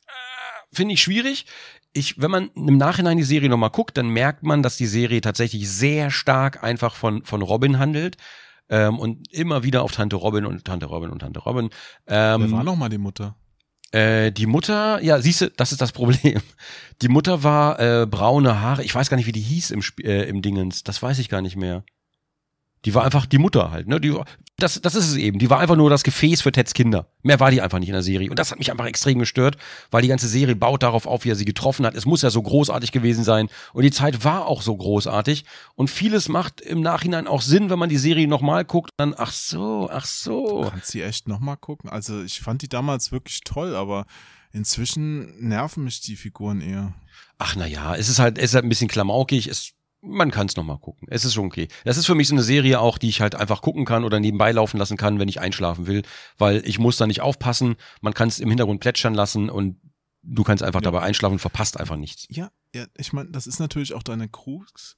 äh, 0.07 0.75
finde 0.75 0.95
ich 0.95 1.03
schwierig. 1.03 1.47
Ich, 1.93 2.21
wenn 2.21 2.31
man 2.31 2.51
im 2.55 2.77
Nachhinein 2.77 3.17
die 3.17 3.23
Serie 3.23 3.49
nochmal 3.49 3.71
guckt, 3.71 3.97
dann 3.97 4.09
merkt 4.09 4.43
man, 4.43 4.63
dass 4.63 4.77
die 4.77 4.87
Serie 4.87 5.23
tatsächlich 5.23 5.69
sehr 5.71 6.11
stark 6.11 6.63
einfach 6.63 6.95
von, 6.95 7.25
von 7.25 7.41
Robin 7.41 7.79
handelt. 7.79 8.17
Ähm, 8.69 8.99
und 8.99 9.33
immer 9.33 9.63
wieder 9.63 9.83
auf 9.83 9.93
Tante 9.93 10.17
Robin 10.17 10.45
und 10.45 10.65
Tante 10.65 10.87
Robin 10.87 11.11
und 11.11 11.21
Tante 11.21 11.41
Robin. 11.41 11.67
Ähm, 12.07 12.43
Wer 12.43 12.51
war 12.53 12.65
nochmal 12.65 12.89
die 12.89 12.99
Mutter? 12.99 13.37
Äh, 13.93 14.33
die 14.33 14.47
Mutter, 14.47 15.03
ja, 15.03 15.21
siehst 15.21 15.41
du, 15.41 15.51
das 15.51 15.73
ist 15.73 15.81
das 15.81 15.93
Problem. 15.93 16.41
Die 17.03 17.09
Mutter 17.09 17.43
war 17.43 17.79
äh, 17.79 18.07
braune 18.07 18.61
Haare. 18.61 18.83
Ich 18.83 18.95
weiß 18.95 19.11
gar 19.11 19.17
nicht, 19.19 19.27
wie 19.27 19.33
die 19.33 19.41
hieß 19.41 19.71
im, 19.71 19.81
Sp 19.85 20.01
äh, 20.03 20.25
im 20.25 20.41
Dingens. 20.41 20.83
Das 20.83 21.03
weiß 21.03 21.19
ich 21.19 21.29
gar 21.29 21.43
nicht 21.43 21.57
mehr. 21.57 21.85
Die 22.87 22.95
war 22.95 23.05
einfach 23.05 23.27
die 23.27 23.39
Mutter 23.39 23.73
halt, 23.73 23.89
ne? 23.89 24.01
Die, 24.01 24.15
das, 24.59 24.81
das 24.81 24.95
ist 24.95 25.09
es 25.09 25.17
eben. 25.17 25.39
Die 25.39 25.51
war 25.51 25.59
einfach 25.59 25.77
nur 25.77 25.91
das 25.91 26.03
Gefäß 26.03 26.41
für 26.41 26.53
Teds 26.53 26.73
Kinder. 26.73 27.09
Mehr 27.23 27.41
war 27.41 27.51
die 27.51 27.61
einfach 27.61 27.79
nicht 27.79 27.89
in 27.89 27.95
der 27.95 28.03
Serie. 28.03 28.31
Und 28.31 28.39
das 28.39 28.51
hat 28.51 28.59
mich 28.59 28.71
einfach 28.71 28.87
extrem 28.87 29.19
gestört, 29.19 29.59
weil 29.91 30.01
die 30.01 30.09
ganze 30.09 30.29
Serie 30.29 30.57
baut 30.57 30.83
darauf 30.83 31.07
auf, 31.07 31.25
wie 31.25 31.31
er 31.31 31.37
sie 31.37 31.45
getroffen 31.45 31.85
hat. 31.85 31.95
Es 31.95 32.07
muss 32.07 32.23
ja 32.23 32.31
so 32.31 32.41
großartig 32.41 32.93
gewesen 32.93 33.23
sein. 33.23 33.49
Und 33.75 33.83
die 33.83 33.91
Zeit 33.91 34.25
war 34.25 34.47
auch 34.47 34.63
so 34.63 34.75
großartig. 34.75 35.45
Und 35.75 35.91
vieles 35.91 36.29
macht 36.29 36.63
im 36.63 36.81
Nachhinein 36.81 37.27
auch 37.27 37.43
Sinn, 37.43 37.69
wenn 37.69 37.79
man 37.79 37.91
die 37.91 37.99
Serie 37.99 38.29
nochmal 38.29 38.65
guckt. 38.65 38.91
Dann, 38.97 39.15
ach 39.19 39.33
so, 39.33 39.91
ach 39.93 40.07
so. 40.07 40.63
Du 40.63 40.71
kannst 40.71 40.95
die 40.95 41.03
echt 41.03 41.29
nochmal 41.29 41.57
gucken. 41.59 41.91
Also 41.91 42.23
ich 42.23 42.41
fand 42.41 42.63
die 42.63 42.69
damals 42.69 43.13
wirklich 43.13 43.41
toll, 43.41 43.77
aber 43.77 44.07
inzwischen 44.53 45.35
nerven 45.39 45.85
mich 45.85 46.01
die 46.01 46.17
Figuren 46.17 46.63
eher. 46.63 46.95
Ach 47.37 47.57
na 47.57 47.67
ja, 47.67 47.95
es 47.95 48.09
ist 48.09 48.19
halt, 48.19 48.39
es 48.39 48.45
ist 48.45 48.55
halt 48.55 48.65
ein 48.65 48.71
bisschen 48.71 48.89
klamaukig. 48.89 49.49
Es 49.49 49.73
man 50.07 50.31
kann 50.31 50.47
es 50.47 50.57
nochmal 50.57 50.79
gucken. 50.79 51.09
Es 51.11 51.25
ist 51.25 51.35
schon 51.35 51.47
okay. 51.47 51.69
Das 51.85 51.97
ist 51.99 52.07
für 52.07 52.15
mich 52.15 52.29
so 52.29 52.35
eine 52.35 52.43
Serie 52.43 52.81
auch, 52.81 52.99
die 52.99 53.09
ich 53.09 53.21
halt 53.21 53.35
einfach 53.35 53.61
gucken 53.63 53.85
kann 53.85 54.05
oder 54.05 54.21
nebenbei 54.21 54.53
laufen 54.53 54.79
lassen 54.79 54.97
kann, 54.97 55.19
wenn 55.19 55.29
ich 55.29 55.41
einschlafen 55.41 55.87
will, 55.87 56.03
weil 56.39 56.63
ich 56.67 56.79
muss 56.79 56.97
da 56.97 57.07
nicht 57.07 57.21
aufpassen. 57.21 57.77
Man 58.01 58.15
kann 58.15 58.29
es 58.29 58.39
im 58.39 58.49
Hintergrund 58.49 58.81
plätschern 58.81 59.15
lassen 59.15 59.51
und 59.51 59.79
du 60.23 60.43
kannst 60.45 60.63
einfach 60.63 60.81
Ja. 60.81 60.85
dabei 60.91 61.03
einschlafen 61.03 61.35
und 61.35 61.39
verpasst 61.41 61.79
einfach 61.79 61.97
nichts. 61.97 62.27
Ja, 62.31 62.51
ja, 62.75 62.87
ich 62.97 63.13
meine, 63.13 63.31
das 63.31 63.47
ist 63.47 63.59
natürlich 63.61 63.95
auch 63.95 64.03
deine 64.03 64.29
Krux, 64.29 64.97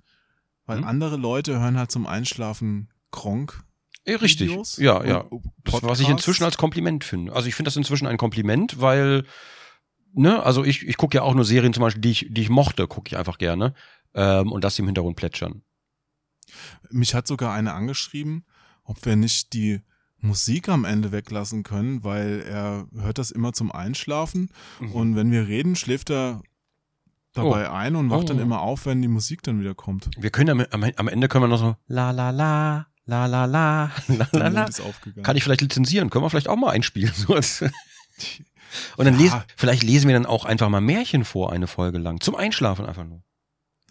weil 0.66 0.78
Hm? 0.78 0.84
andere 0.84 1.16
Leute 1.16 1.59
hören 1.61 1.78
halt 1.78 1.90
zum 1.90 2.06
Einschlafen 2.06 2.88
Gronk. 3.11 3.62
Eh, 4.04 4.14
richtig. 4.14 4.48
Videos 4.50 4.76
Ja, 4.78 5.04
ja. 5.04 5.24
Das, 5.64 5.82
was 5.82 6.00
ich 6.00 6.09
inzwischen 6.09 6.44
als 6.44 6.56
Kompliment 6.56 7.04
finde. 7.04 7.32
Also 7.34 7.46
ich 7.48 7.54
finde 7.54 7.68
das 7.68 7.76
inzwischen 7.76 8.06
ein 8.06 8.16
Kompliment, 8.16 8.80
weil, 8.80 9.24
ne, 10.14 10.42
also 10.42 10.64
ich, 10.64 10.86
ich 10.86 10.96
gucke 10.96 11.16
ja 11.16 11.22
auch 11.22 11.34
nur 11.34 11.44
Serien 11.44 11.74
zum 11.74 11.82
Beispiel, 11.82 12.00
die 12.00 12.11
ich, 12.11 12.26
die 12.30 12.40
ich 12.42 12.48
mochte, 12.48 12.86
gucke 12.86 13.09
ich 13.09 13.16
einfach 13.18 13.38
gerne. 13.38 13.74
Ähm, 14.20 14.50
und 14.52 14.64
das 14.64 14.78
im 14.78 14.86
Hintergrund 14.86 15.16
plätschern. 15.16 15.62
Mich 16.90 17.14
hat 17.14 17.26
sogar 17.26 17.52
einer 17.52 17.74
angeschrieben, 17.74 18.44
ob 18.82 19.04
wir 19.04 19.16
nicht 19.16 19.52
die 19.52 19.80
Musik 20.20 20.68
am 20.68 20.84
Ende 20.84 21.12
weglassen 21.12 21.62
können, 21.62 22.02
weil 22.02 22.40
er 22.40 22.86
hört 23.00 23.18
das 23.18 23.30
immer 23.30 23.52
zum 23.52 23.70
Einschlafen 23.70 24.50
Mhm. 24.80 24.92
und 24.92 25.16
wenn 25.16 25.30
wir 25.30 25.46
reden, 25.46 25.76
schläft 25.76 26.10
er 26.10 26.42
dabei 27.34 27.70
ein 27.70 27.94
und 27.94 28.10
wacht 28.10 28.28
dann 28.30 28.38
Oh. 28.38 28.42
immer 28.42 28.60
auf, 28.62 28.86
wenn 28.86 29.00
die 29.02 29.06
Musik 29.08 29.42
dann 29.44 29.60
wieder 29.60 29.74
kommt. 29.76 30.10
Wir 30.18 30.30
können 30.30 30.66
am, 30.72 30.82
am, 30.96 31.06
Ende 31.08 31.28
können 31.28 31.44
wir 31.44 31.48
noch 31.48 31.58
so 31.60 31.76
la 31.86 32.10
la 32.10 32.30
la, 32.30 32.86
la 33.04 33.26
la 33.26 33.44
la, 33.44 33.92
la 34.08 34.48
la. 34.48 34.68
Kann 35.22 35.36
ich 35.36 35.44
vielleicht 35.44 35.60
lizenzieren? 35.60 36.10
Können 36.10 36.24
wir 36.24 36.30
vielleicht 36.30 36.48
auch 36.48 36.56
mal 36.56 36.70
einspielen? 36.70 37.12
Und 38.96 39.04
dann 39.04 39.14
Ja. 39.14 39.20
lesen, 39.20 39.42
vielleicht 39.56 39.82
lesen 39.84 40.08
wir 40.08 40.14
dann 40.14 40.26
auch 40.26 40.44
einfach 40.44 40.68
mal 40.68 40.80
Märchen 40.80 41.24
vor, 41.24 41.52
eine 41.52 41.66
Folge 41.68 41.98
lang. 41.98 42.20
Zum 42.20 42.34
Einschlafen 42.34 42.84
einfach 42.86 43.04
nur. 43.04 43.22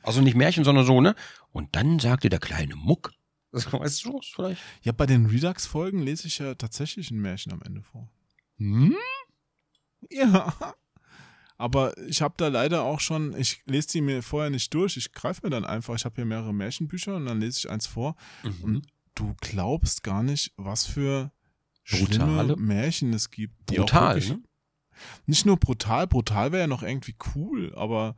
Also 0.03 0.21
nicht 0.21 0.35
Märchen, 0.35 0.63
sondern 0.63 0.85
so, 0.85 1.01
ne? 1.01 1.15
Und 1.51 1.75
dann 1.75 1.99
sagte 1.99 2.29
der 2.29 2.39
kleine 2.39 2.75
Muck. 2.75 3.13
Das 3.51 3.71
weißt 3.71 4.05
du 4.05 4.21
vielleicht? 4.21 4.61
Ja, 4.83 4.91
bei 4.91 5.05
den 5.05 5.25
Redux-Folgen 5.25 6.01
lese 6.01 6.27
ich 6.27 6.39
ja 6.39 6.55
tatsächlich 6.55 7.11
ein 7.11 7.19
Märchen 7.19 7.51
am 7.53 7.61
Ende 7.61 7.81
vor. 7.81 8.09
Hm? 8.57 8.95
Ja. 10.09 10.53
Aber 11.57 11.97
ich 12.07 12.21
habe 12.21 12.35
da 12.37 12.49
leider 12.49 12.83
auch 12.83 12.99
schon, 12.99 13.35
ich 13.35 13.61
lese 13.65 13.87
die 13.89 14.01
mir 14.01 14.21
vorher 14.21 14.51
nicht 14.51 14.73
durch. 14.73 14.95
Ich 14.95 15.11
greife 15.11 15.41
mir 15.43 15.49
dann 15.49 15.65
einfach, 15.65 15.95
ich 15.95 16.05
habe 16.05 16.15
hier 16.15 16.25
mehrere 16.25 16.53
Märchenbücher 16.53 17.15
und 17.15 17.25
dann 17.25 17.39
lese 17.39 17.57
ich 17.57 17.69
eins 17.69 17.87
vor. 17.87 18.15
Mhm. 18.43 18.83
Du 19.15 19.33
glaubst 19.41 20.03
gar 20.03 20.21
nicht, 20.21 20.53
was 20.57 20.85
für 20.85 21.31
Brutale? 21.89 22.53
schlimme 22.53 22.55
Märchen 22.57 23.13
es 23.13 23.31
gibt. 23.31 23.65
Brutal, 23.65 24.15
wirklich, 24.15 24.29
ne? 24.29 24.43
Nicht 25.25 25.45
nur 25.45 25.57
brutal, 25.57 26.05
brutal 26.05 26.51
wäre 26.51 26.61
ja 26.61 26.67
noch 26.67 26.83
irgendwie 26.83 27.15
cool, 27.35 27.73
aber 27.75 28.15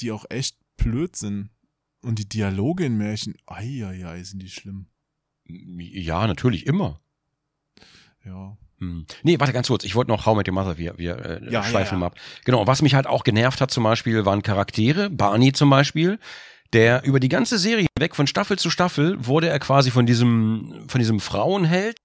die 0.00 0.12
auch 0.12 0.24
echt 0.28 0.56
blöd 0.82 1.16
sind. 1.16 1.50
Und 2.02 2.18
die 2.18 2.28
Dialoge 2.28 2.86
in 2.86 2.96
Märchen, 2.96 3.36
eieiei, 3.46 4.22
sind 4.22 4.42
die 4.42 4.48
schlimm. 4.48 4.86
Ja, 5.46 6.26
natürlich, 6.26 6.66
immer. 6.66 7.00
Ja. 8.24 8.56
Hm. 8.78 9.04
Nee, 9.22 9.38
warte 9.38 9.52
ganz 9.52 9.68
kurz. 9.68 9.84
Ich 9.84 9.94
wollte 9.94 10.10
noch 10.10 10.24
How 10.24 10.36
Met 10.36 10.48
Your 10.48 10.54
Mother, 10.54 10.78
wir, 10.78 10.96
wir 10.96 11.18
äh, 11.18 11.52
Ja, 11.52 11.62
schweifen 11.62 11.96
ja, 11.96 11.98
mal 11.98 12.06
ab. 12.06 12.16
Genau, 12.44 12.66
was 12.66 12.80
mich 12.80 12.94
halt 12.94 13.06
auch 13.06 13.24
genervt 13.24 13.60
hat 13.60 13.70
zum 13.70 13.84
Beispiel, 13.84 14.24
waren 14.24 14.42
Charaktere. 14.42 15.10
Barney 15.10 15.52
zum 15.52 15.68
Beispiel, 15.68 16.18
der 16.72 17.04
über 17.04 17.20
die 17.20 17.28
ganze 17.28 17.58
Serie 17.58 17.86
weg 17.98 18.16
von 18.16 18.26
Staffel 18.26 18.58
zu 18.58 18.70
Staffel 18.70 19.26
wurde 19.26 19.48
er 19.48 19.58
quasi 19.58 19.90
von 19.90 20.06
diesem, 20.06 20.84
von 20.88 20.98
diesem 20.98 21.20
Frauenheld. 21.20 21.98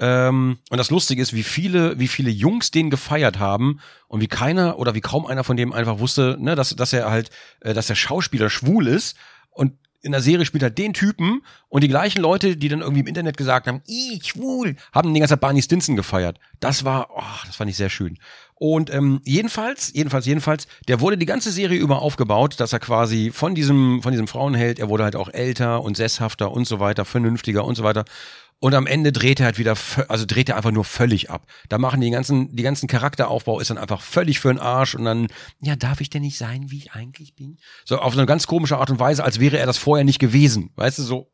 Ähm, 0.00 0.58
und 0.70 0.78
das 0.78 0.90
Lustige 0.90 1.22
ist, 1.22 1.32
wie 1.34 1.44
viele, 1.44 1.98
wie 1.98 2.08
viele 2.08 2.30
Jungs 2.30 2.70
den 2.70 2.90
gefeiert 2.90 3.38
haben 3.38 3.80
und 4.08 4.20
wie 4.20 4.26
keiner 4.26 4.78
oder 4.78 4.94
wie 4.94 5.00
kaum 5.00 5.26
einer 5.26 5.44
von 5.44 5.56
dem 5.56 5.72
einfach 5.72 5.98
wusste, 5.98 6.36
ne, 6.40 6.56
dass, 6.56 6.74
dass 6.74 6.92
er 6.92 7.10
halt, 7.10 7.30
äh, 7.60 7.74
dass 7.74 7.86
der 7.86 7.94
Schauspieler 7.94 8.50
schwul 8.50 8.88
ist 8.88 9.16
und 9.50 9.74
in 10.04 10.12
der 10.12 10.20
Serie 10.20 10.44
spielt 10.44 10.62
er 10.62 10.70
den 10.70 10.92
Typen 10.92 11.42
und 11.68 11.82
die 11.82 11.88
gleichen 11.88 12.20
Leute, 12.20 12.58
die 12.58 12.68
dann 12.68 12.82
irgendwie 12.82 13.00
im 13.00 13.06
Internet 13.06 13.38
gesagt 13.38 13.66
haben, 13.66 13.80
ich 13.86 14.28
schwul, 14.28 14.76
haben 14.92 15.14
die 15.14 15.20
ganze 15.20 15.32
Zeit 15.32 15.40
Barney 15.40 15.62
Stinson 15.62 15.96
gefeiert. 15.96 16.38
Das 16.60 16.84
war, 16.84 17.08
oh, 17.16 17.46
das 17.46 17.56
fand 17.56 17.70
ich 17.70 17.76
sehr 17.76 17.88
schön. 17.88 18.18
Und 18.54 18.92
ähm, 18.92 19.22
jedenfalls, 19.24 19.92
jedenfalls, 19.94 20.26
jedenfalls, 20.26 20.68
der 20.88 21.00
wurde 21.00 21.16
die 21.16 21.26
ganze 21.26 21.50
Serie 21.50 21.78
über 21.78 22.02
aufgebaut, 22.02 22.60
dass 22.60 22.74
er 22.74 22.80
quasi 22.80 23.30
von 23.32 23.54
diesem, 23.54 24.02
von 24.02 24.12
diesem 24.12 24.28
Frauenheld, 24.28 24.78
er 24.78 24.90
wurde 24.90 25.04
halt 25.04 25.16
auch 25.16 25.30
älter 25.30 25.82
und 25.82 25.96
sesshafter 25.96 26.52
und 26.52 26.66
so 26.66 26.80
weiter, 26.80 27.06
vernünftiger 27.06 27.64
und 27.64 27.74
so 27.74 27.82
weiter. 27.82 28.04
Und 28.60 28.74
am 28.74 28.86
Ende 28.86 29.12
dreht 29.12 29.40
er 29.40 29.46
halt 29.46 29.58
wieder, 29.58 29.76
also 30.08 30.24
dreht 30.26 30.48
er 30.48 30.56
einfach 30.56 30.70
nur 30.70 30.84
völlig 30.84 31.28
ab. 31.30 31.46
Da 31.68 31.76
machen 31.76 32.00
die 32.00 32.10
ganzen, 32.10 32.54
die 32.56 32.62
ganzen 32.62 32.88
Charakteraufbau 32.88 33.60
ist 33.60 33.68
dann 33.68 33.76
einfach 33.78 34.00
völlig 34.00 34.40
für 34.40 34.48
den 34.48 34.58
Arsch 34.58 34.94
und 34.94 35.04
dann, 35.04 35.26
ja, 35.60 35.76
darf 35.76 36.00
ich 36.00 36.08
denn 36.08 36.22
nicht 36.22 36.38
sein, 36.38 36.70
wie 36.70 36.78
ich 36.78 36.92
eigentlich 36.92 37.34
bin? 37.34 37.58
So 37.84 37.98
auf 37.98 38.14
eine 38.14 38.24
ganz 38.24 38.46
komische 38.46 38.78
Art 38.78 38.90
und 38.90 38.98
Weise, 38.98 39.22
als 39.22 39.38
wäre 39.38 39.58
er 39.58 39.66
das 39.66 39.76
vorher 39.76 40.04
nicht 40.04 40.18
gewesen. 40.18 40.70
Weißt 40.76 40.98
du, 40.98 41.02
so, 41.02 41.30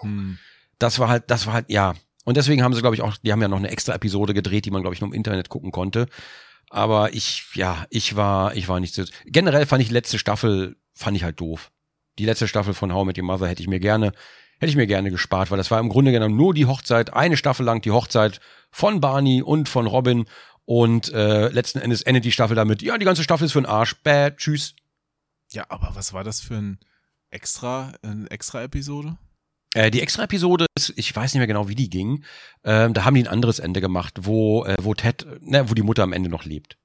Hm. 0.00 0.38
das 0.78 0.98
war 0.98 1.08
halt, 1.08 1.24
das 1.30 1.46
war 1.46 1.54
halt, 1.54 1.66
ja. 1.68 1.94
Und 2.24 2.36
deswegen 2.36 2.62
haben 2.62 2.72
sie, 2.72 2.80
glaube 2.80 2.96
ich, 2.96 3.02
auch, 3.02 3.16
die 3.18 3.32
haben 3.32 3.42
ja 3.42 3.48
noch 3.48 3.58
eine 3.58 3.70
extra 3.70 3.94
Episode 3.94 4.32
gedreht, 4.32 4.64
die 4.64 4.70
man, 4.70 4.82
glaube 4.82 4.94
ich, 4.94 5.00
nur 5.00 5.10
im 5.10 5.14
Internet 5.14 5.48
gucken 5.48 5.72
konnte. 5.72 6.06
Aber 6.70 7.12
ich, 7.12 7.44
ja, 7.54 7.84
ich 7.90 8.16
war, 8.16 8.54
ich 8.56 8.68
war 8.68 8.80
nicht 8.80 8.94
so. 8.94 9.04
Generell 9.26 9.66
fand 9.66 9.82
ich 9.82 9.88
die 9.88 9.94
letzte 9.94 10.18
Staffel, 10.18 10.76
fand 10.94 11.16
ich 11.16 11.24
halt 11.24 11.38
doof. 11.40 11.70
Die 12.18 12.24
letzte 12.24 12.48
Staffel 12.48 12.74
von 12.74 12.92
How 12.94 13.04
Met 13.04 13.18
Your 13.18 13.24
Mother 13.24 13.46
hätte 13.48 13.62
ich 13.62 13.68
mir 13.68 13.80
gerne, 13.80 14.12
hätte 14.62 14.70
ich 14.70 14.76
mir 14.76 14.86
gerne 14.86 15.10
gespart, 15.10 15.50
weil 15.50 15.58
das 15.58 15.72
war 15.72 15.80
im 15.80 15.88
Grunde 15.88 16.12
genommen 16.12 16.36
nur 16.36 16.54
die 16.54 16.66
Hochzeit, 16.66 17.12
eine 17.12 17.36
Staffel 17.36 17.66
lang 17.66 17.82
die 17.82 17.90
Hochzeit 17.90 18.38
von 18.70 19.00
Barney 19.00 19.42
und 19.42 19.68
von 19.68 19.88
Robin. 19.88 20.26
Und 20.64 21.12
äh, 21.12 21.48
letzten 21.48 21.80
Endes 21.80 22.02
endet 22.02 22.24
die 22.24 22.30
Staffel 22.30 22.54
damit, 22.54 22.80
ja, 22.80 22.96
die 22.96 23.04
ganze 23.04 23.24
Staffel 23.24 23.44
ist 23.46 23.52
für 23.52 23.60
den 23.60 23.66
Arsch, 23.66 24.00
bäh, 24.04 24.30
tschüss. 24.36 24.76
Ja, 25.50 25.64
aber 25.68 25.90
was 25.94 26.12
war 26.12 26.22
das 26.22 26.40
für 26.40 26.54
ein 26.54 26.78
extra, 27.30 27.92
eine 28.02 28.30
extra 28.30 28.62
Episode? 28.62 29.18
Äh, 29.74 29.90
die 29.90 30.00
extra 30.00 30.22
Episode, 30.22 30.66
ist, 30.76 30.92
ich 30.94 31.14
weiß 31.14 31.34
nicht 31.34 31.40
mehr 31.40 31.48
genau, 31.48 31.66
wie 31.66 31.74
die 31.74 31.90
ging. 31.90 32.22
Ähm, 32.62 32.94
da 32.94 33.04
haben 33.04 33.16
die 33.16 33.24
ein 33.24 33.28
anderes 33.28 33.58
Ende 33.58 33.80
gemacht, 33.80 34.14
wo, 34.20 34.64
äh, 34.64 34.76
wo 34.80 34.94
Ted, 34.94 35.26
ne, 35.40 35.68
wo 35.68 35.74
die 35.74 35.82
Mutter 35.82 36.04
am 36.04 36.12
Ende 36.12 36.30
noch 36.30 36.44
lebt. 36.44 36.78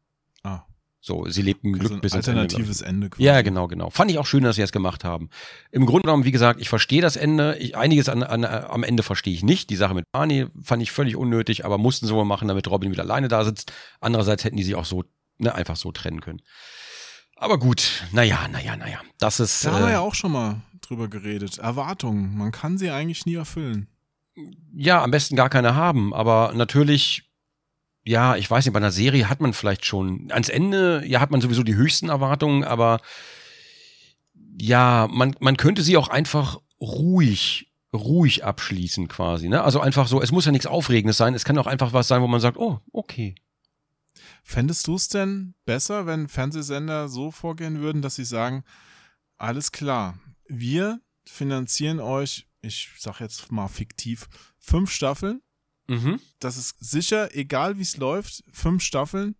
So, 1.00 1.26
sie 1.30 1.42
lebt 1.42 1.64
ein 1.64 1.74
Glück 1.74 1.84
also 1.84 1.96
ein 1.96 2.02
bis 2.02 2.14
Ende. 2.14 2.24
ich. 2.24 2.28
alternatives 2.30 2.82
Ende. 2.82 3.10
quasi. 3.10 3.24
Ja, 3.24 3.42
genau, 3.42 3.68
genau. 3.68 3.90
Fand 3.90 4.12
ich 4.12 4.18
auch 4.18 4.26
schön, 4.26 4.44
dass 4.44 4.56
sie 4.56 4.62
es 4.62 4.72
gemacht 4.72 5.04
haben. 5.04 5.30
Im 5.72 5.86
Grunde 5.86 6.04
genommen, 6.04 6.26
wie 6.26 6.32
gesagt, 6.32 6.60
ich 6.60 6.70
verstehe 6.70 7.02
das 7.02 7.16
Ende. 7.16 7.56
Ich, 7.60 7.78
einiges 7.78 8.10
an, 8.10 8.24
an, 8.24 8.44
am 8.44 8.84
Ende 8.84 9.04
verstehe 9.04 9.34
ich 9.34 9.44
nicht. 9.44 9.70
Die 9.70 9.76
Sache 9.76 9.94
mit 9.94 10.06
Barney 10.12 10.48
fand 10.62 10.82
ich 10.82 10.92
völlig 10.92 11.16
unnötig, 11.16 11.66
aber 11.66 11.78
mussten 11.78 12.08
sie 12.08 12.14
wohl 12.14 12.26
machen, 12.26 12.48
damit 12.48 12.68
Robin 12.70 12.92
wieder 12.92 13.04
alleine 13.04 13.28
da 13.28 13.46
sitzt. 13.46 13.72
Andererseits 14.02 14.44
hätten 14.44 14.58
die 14.58 14.64
sich 14.64 14.76
auch 14.76 14.86
so, 14.86 15.04
ne, 15.38 15.54
einfach 15.54 15.76
so 15.76 15.92
trennen 15.92 16.22
können. 16.22 16.42
Aber 17.36 17.60
gut, 17.60 18.04
naja, 18.12 18.48
naja, 18.52 18.76
naja. 18.76 19.00
Das 19.20 19.40
ist. 19.40 19.64
Da 19.64 19.74
haben 19.74 19.84
wir 19.84 19.90
äh, 19.90 19.94
ja 19.94 20.00
auch 20.00 20.16
schon 20.16 20.32
mal 20.32 20.62
drüber 20.82 21.08
geredet. 21.08 21.60
Erwartungen, 21.60 22.36
man 22.36 22.52
kann 22.52 22.78
sie 22.78 22.90
eigentlich 22.90 23.26
nie 23.26 23.36
erfüllen. 23.36 23.88
ja, 24.74 25.04
am 25.04 25.12
besten 25.12 25.36
gar 25.36 25.50
keine 25.50 25.76
haben, 25.76 26.14
aber 26.14 26.54
natürlich, 26.56 27.27
ja, 28.08 28.38
ich 28.38 28.50
weiß 28.50 28.66
nicht, 28.66 28.74
bei 28.74 28.80
einer 28.80 28.92
Serie 28.92 29.30
hat 29.30 29.42
man 29.42 29.52
vielleicht 29.52 29.86
schon, 29.86 30.32
ans 30.32 30.48
Ende, 30.48 31.04
ja, 31.06 31.20
hat 31.20 31.30
man 31.30 31.42
sowieso 31.42 31.64
die 31.64 31.76
höchsten 31.76 32.08
Erwartungen, 32.08 32.64
aber 32.64 33.02
ja, 34.60 35.10
man, 35.12 35.36
man 35.42 35.58
könnte 35.58 35.84
sie 35.84 35.98
auch 35.98 36.08
einfach 36.08 36.58
ruhig, 36.80 37.70
ruhig 37.94 38.46
abschließen 38.46 39.10
quasi, 39.10 39.50
ne? 39.50 39.62
Also 39.62 39.82
einfach 39.82 40.08
so, 40.08 40.22
es 40.22 40.32
muss 40.32 40.46
ja 40.46 40.54
nichts 40.54 40.68
Aufregendes 40.68 41.18
sein, 41.18 41.34
es 41.34 41.44
kann 41.44 41.58
auch 41.58 41.68
einfach 41.68 41.92
was 41.92 42.08
sein, 42.08 42.22
wo 42.22 42.28
man 42.28 42.40
sagt, 42.40 42.58
oh, 42.58 42.80
okay. 42.94 43.36
Fändest 44.42 44.88
du 44.88 44.96
es 44.96 45.10
denn 45.10 45.54
besser, 45.66 46.06
wenn 46.06 46.30
Fernsehsender 46.30 47.10
so 47.10 47.32
vorgehen 47.32 47.82
würden, 47.82 48.02
dass 48.02 48.16
sie 48.16 48.26
sagen, 48.26 48.64
alles 49.38 49.74
klar, 49.74 50.18
wir 50.48 51.02
finanzieren 51.26 52.00
euch, 52.00 52.48
ich 52.62 52.90
sag 52.98 53.20
jetzt 53.20 53.52
mal 53.52 53.68
fiktiv, 53.68 54.30
fünf 54.60 54.92
Staffeln. 54.92 55.42
Mhm. 55.88 56.20
Das 56.40 56.58
ist 56.58 56.76
sicher, 56.80 57.36
egal 57.36 57.78
wie 57.78 57.84
es 57.84 57.98
läuft, 57.98 58.44
fünf 58.52 58.84
Staffeln 58.84 59.36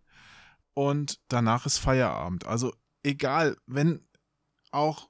und 0.74 1.20
danach 1.28 1.66
ist 1.66 1.78
Feierabend. 1.78 2.46
Also 2.46 2.72
egal, 3.02 3.56
wenn 3.66 4.06
auch 4.70 5.08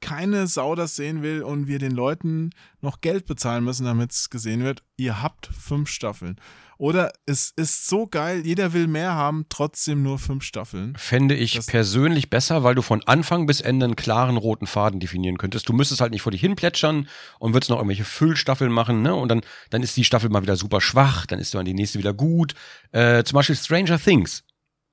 keine 0.00 0.46
Sau 0.46 0.74
das 0.74 0.96
sehen 0.96 1.22
will 1.22 1.42
und 1.42 1.66
wir 1.66 1.78
den 1.78 1.92
Leuten 1.92 2.50
noch 2.80 3.00
Geld 3.00 3.26
bezahlen 3.26 3.64
müssen, 3.64 3.84
damit 3.84 4.12
es 4.12 4.30
gesehen 4.30 4.62
wird, 4.62 4.82
ihr 4.96 5.22
habt 5.22 5.46
fünf 5.46 5.90
Staffeln. 5.90 6.40
Oder 6.80 7.12
es 7.26 7.52
ist 7.56 7.88
so 7.88 8.06
geil, 8.06 8.40
jeder 8.46 8.72
will 8.72 8.86
mehr 8.86 9.12
haben, 9.12 9.44
trotzdem 9.50 10.02
nur 10.02 10.18
fünf 10.18 10.44
Staffeln. 10.44 10.96
Fände 10.96 11.34
ich 11.34 11.52
Das- 11.52 11.66
persönlich 11.66 12.30
besser, 12.30 12.64
weil 12.64 12.74
du 12.74 12.80
von 12.80 13.02
Anfang 13.04 13.44
bis 13.44 13.60
Ende 13.60 13.84
einen 13.84 13.96
klaren 13.96 14.38
roten 14.38 14.66
Faden 14.66 14.98
definieren 14.98 15.36
könntest. 15.36 15.68
Du 15.68 15.74
müsstest 15.74 16.00
halt 16.00 16.10
nicht 16.10 16.22
vor 16.22 16.32
dich 16.32 16.40
hin 16.40 16.56
plätschern 16.56 17.06
und 17.38 17.52
würdest 17.52 17.68
noch 17.68 17.76
irgendwelche 17.76 18.06
Füllstaffeln 18.06 18.72
machen, 18.72 19.02
ne? 19.02 19.14
Und 19.14 19.28
dann, 19.28 19.42
dann 19.68 19.82
ist 19.82 19.94
die 19.98 20.04
Staffel 20.04 20.30
mal 20.30 20.40
wieder 20.40 20.56
super 20.56 20.80
schwach, 20.80 21.26
dann 21.26 21.38
ist 21.38 21.52
dann 21.52 21.66
die 21.66 21.74
nächste 21.74 21.98
wieder 21.98 22.14
gut. 22.14 22.54
Äh, 22.92 23.24
zum 23.24 23.34
Beispiel 23.34 23.56
Stranger 23.56 23.98
Things. 23.98 24.42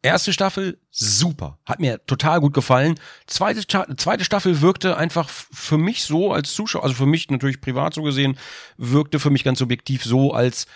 Erste 0.02 0.34
Staffel, 0.34 0.82
super. 0.92 1.58
Hat 1.66 1.80
mir 1.80 2.06
total 2.06 2.42
gut 2.42 2.54
gefallen. 2.54 2.96
Zweite, 3.28 3.66
zweite 3.66 4.26
Staffel 4.26 4.60
wirkte 4.60 4.98
einfach 4.98 5.30
für 5.30 5.78
mich 5.78 6.04
so 6.04 6.34
als 6.34 6.54
Zuschauer, 6.54 6.84
also 6.84 6.96
für 6.96 7.06
mich 7.06 7.30
natürlich 7.30 7.62
privat 7.62 7.94
so 7.94 8.04
gesehen, 8.04 8.38
wirkte 8.76 9.20
für 9.20 9.30
mich 9.30 9.46
ganz 9.46 9.60
subjektiv 9.60 10.04
so, 10.04 10.34
als 10.34 10.68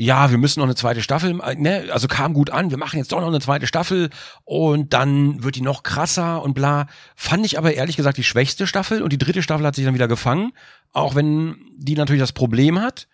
ja, 0.00 0.30
wir 0.30 0.38
müssen 0.38 0.60
noch 0.60 0.66
eine 0.66 0.74
zweite 0.74 1.02
Staffel, 1.02 1.38
äh, 1.42 1.56
ne, 1.56 1.88
also 1.92 2.08
kam 2.08 2.32
gut 2.32 2.48
an, 2.48 2.70
wir 2.70 2.78
machen 2.78 2.96
jetzt 2.96 3.12
doch 3.12 3.20
noch 3.20 3.28
eine 3.28 3.40
zweite 3.40 3.66
Staffel 3.66 4.08
und 4.44 4.94
dann 4.94 5.44
wird 5.44 5.56
die 5.56 5.60
noch 5.60 5.82
krasser 5.82 6.42
und 6.42 6.54
bla. 6.54 6.86
Fand 7.16 7.44
ich 7.44 7.58
aber 7.58 7.74
ehrlich 7.74 7.96
gesagt 7.96 8.16
die 8.16 8.24
schwächste 8.24 8.66
Staffel 8.66 9.02
und 9.02 9.12
die 9.12 9.18
dritte 9.18 9.42
Staffel 9.42 9.66
hat 9.66 9.74
sich 9.74 9.84
dann 9.84 9.92
wieder 9.92 10.08
gefangen, 10.08 10.52
auch 10.92 11.14
wenn 11.16 11.56
die 11.76 11.96
natürlich 11.96 12.22
das 12.22 12.32
Problem 12.32 12.80
hat, 12.80 13.08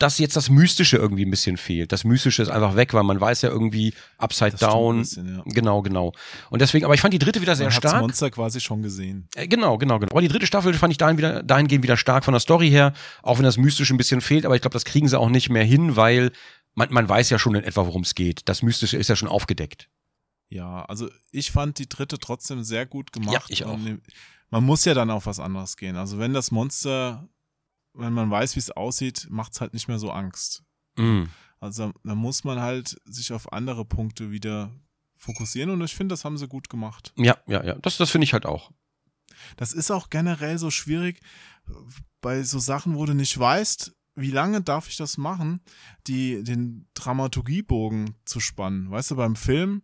dass 0.00 0.18
jetzt 0.18 0.34
das 0.34 0.48
Mystische 0.50 0.96
irgendwie 0.96 1.24
ein 1.24 1.30
bisschen 1.30 1.56
fehlt. 1.56 1.92
Das 1.92 2.04
Mystische 2.04 2.42
ist 2.42 2.48
einfach 2.48 2.74
weg, 2.74 2.94
weil 2.94 3.02
man 3.02 3.20
weiß 3.20 3.42
ja 3.42 3.50
irgendwie 3.50 3.92
Upside 4.18 4.52
Das 4.52 4.60
Down. 4.60 4.98
bisschen, 5.00 5.36
ja. 5.36 5.42
Genau, 5.46 5.82
genau. 5.82 6.12
Und 6.48 6.60
deswegen, 6.62 6.84
aber 6.86 6.94
ich 6.94 7.00
fand 7.00 7.12
die 7.14 7.18
dritte 7.18 7.40
wieder 7.40 7.54
sehr 7.54 7.66
Man 7.66 7.74
hat 7.76 7.84
das 7.84 7.90
stark. 7.90 8.02
Monster 8.02 8.30
quasi 8.30 8.60
schon 8.60 8.82
gesehen. 8.82 9.28
Äh, 9.34 9.46
Genau, 9.46 9.76
genau, 9.78 9.98
genau. 9.98 10.10
Aber 10.10 10.22
die 10.22 10.28
dritte 10.28 10.46
Staffel 10.46 10.72
fand 10.74 10.90
ich 10.92 10.98
dahin 10.98 11.18
wieder, 11.18 11.42
dahingehend 11.42 11.82
wieder 11.84 11.96
stark 11.98 12.24
von 12.24 12.32
der 12.32 12.40
Story 12.40 12.70
her, 12.70 12.94
auch 13.22 13.36
wenn 13.38 13.44
das 13.44 13.58
Mystische 13.58 13.94
ein 13.94 13.98
bisschen 13.98 14.20
fehlt, 14.22 14.46
aber 14.46 14.54
ich 14.56 14.62
glaube, 14.62 14.72
das 14.72 14.84
kriegen 14.84 15.06
sie 15.06 15.18
auch 15.18 15.28
nicht 15.28 15.50
mehr 15.50 15.64
hin, 15.64 15.96
weil 15.96 16.32
man, 16.74 16.92
man 16.92 17.08
weiß 17.08 17.28
ja 17.30 17.38
schon 17.38 17.54
in 17.54 17.64
etwa, 17.64 17.84
worum 17.86 18.02
es 18.02 18.14
geht. 18.14 18.48
Das 18.48 18.62
Mystische 18.62 18.96
ist 18.96 19.08
ja 19.08 19.16
schon 19.16 19.28
aufgedeckt. 19.28 19.88
Ja, 20.48 20.84
also 20.86 21.08
ich 21.30 21.50
fand 21.52 21.78
die 21.78 21.88
dritte 21.88 22.18
trotzdem 22.18 22.64
sehr 22.64 22.86
gut 22.86 23.12
gemacht. 23.12 23.34
Ja, 23.34 23.42
ich 23.48 23.64
auch. 23.64 23.78
Man 24.50 24.64
muss 24.64 24.84
ja 24.84 24.94
dann 24.94 25.10
auf 25.10 25.26
was 25.26 25.38
anderes 25.38 25.76
gehen. 25.76 25.96
Also 25.96 26.18
wenn 26.18 26.32
das 26.32 26.50
Monster, 26.50 27.28
wenn 27.94 28.12
man 28.12 28.30
weiß, 28.30 28.56
wie 28.56 28.60
es 28.60 28.70
aussieht, 28.70 29.26
macht 29.30 29.52
es 29.52 29.60
halt 29.60 29.74
nicht 29.74 29.88
mehr 29.88 29.98
so 29.98 30.10
Angst. 30.10 30.62
Mm. 30.96 31.24
Also 31.58 31.92
da 32.04 32.14
muss 32.14 32.44
man 32.44 32.60
halt 32.60 33.00
sich 33.04 33.32
auf 33.32 33.52
andere 33.52 33.84
Punkte 33.84 34.30
wieder 34.30 34.72
fokussieren 35.16 35.70
und 35.70 35.82
ich 35.82 35.94
finde, 35.94 36.14
das 36.14 36.24
haben 36.24 36.38
sie 36.38 36.48
gut 36.48 36.70
gemacht. 36.70 37.12
Ja, 37.16 37.36
ja, 37.46 37.62
ja. 37.62 37.74
Das, 37.76 37.98
das 37.98 38.10
finde 38.10 38.24
ich 38.24 38.32
halt 38.32 38.46
auch. 38.46 38.72
Das 39.56 39.72
ist 39.72 39.90
auch 39.90 40.10
generell 40.10 40.58
so 40.58 40.70
schwierig 40.70 41.20
bei 42.20 42.42
so 42.42 42.58
Sachen, 42.58 42.96
wo 42.96 43.04
du 43.04 43.14
nicht 43.14 43.38
weißt, 43.38 43.94
wie 44.14 44.30
lange 44.30 44.60
darf 44.62 44.88
ich 44.88 44.96
das 44.96 45.18
machen, 45.18 45.60
die, 46.06 46.42
den 46.42 46.88
Dramaturgiebogen 46.94 48.16
zu 48.24 48.40
spannen. 48.40 48.90
Weißt 48.90 49.10
du, 49.10 49.16
beim 49.16 49.36
Film, 49.36 49.82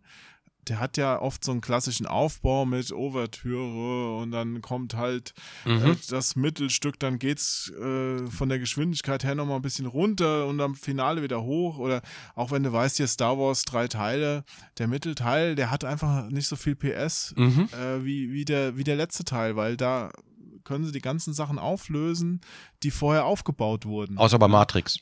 der 0.69 0.79
hat 0.79 0.97
ja 0.97 1.21
oft 1.21 1.43
so 1.43 1.51
einen 1.51 1.61
klassischen 1.61 2.05
Aufbau 2.05 2.65
mit 2.65 2.91
Ouvertüre 2.91 4.17
und 4.17 4.31
dann 4.31 4.61
kommt 4.61 4.95
halt 4.95 5.33
äh, 5.65 5.69
Mhm. 5.69 5.97
das 6.09 6.35
Mittelstück, 6.35 6.99
dann 6.99 7.19
geht's 7.19 7.71
äh, 7.71 8.25
von 8.27 8.49
der 8.49 8.59
Geschwindigkeit 8.59 9.23
her 9.23 9.35
nochmal 9.35 9.57
ein 9.57 9.61
bisschen 9.61 9.85
runter 9.85 10.47
und 10.47 10.59
am 10.61 10.75
Finale 10.75 11.23
wieder 11.23 11.43
hoch. 11.43 11.77
Oder 11.77 12.01
auch 12.35 12.51
wenn 12.51 12.63
du 12.63 12.71
weißt, 12.71 12.97
hier 12.97 13.07
Star 13.07 13.37
Wars 13.37 13.63
drei 13.63 13.87
Teile, 13.87 14.43
der 14.77 14.87
Mittelteil, 14.87 15.55
der 15.55 15.71
hat 15.71 15.83
einfach 15.83 16.29
nicht 16.29 16.47
so 16.47 16.55
viel 16.55 16.75
PS 16.75 17.33
Mhm. 17.37 17.69
äh, 17.73 18.03
wie, 18.03 18.31
wie, 18.31 18.45
der, 18.45 18.77
wie 18.77 18.83
der 18.83 18.95
letzte 18.95 19.23
Teil, 19.23 19.55
weil 19.55 19.77
da 19.77 20.11
können 20.63 20.85
sie 20.85 20.91
die 20.91 20.99
ganzen 21.01 21.33
Sachen 21.33 21.59
auflösen, 21.59 22.41
die 22.83 22.91
vorher 22.91 23.25
aufgebaut 23.25 23.85
wurden. 23.85 24.17
Außer 24.17 24.37
bei 24.37 24.47
Matrix. 24.49 24.99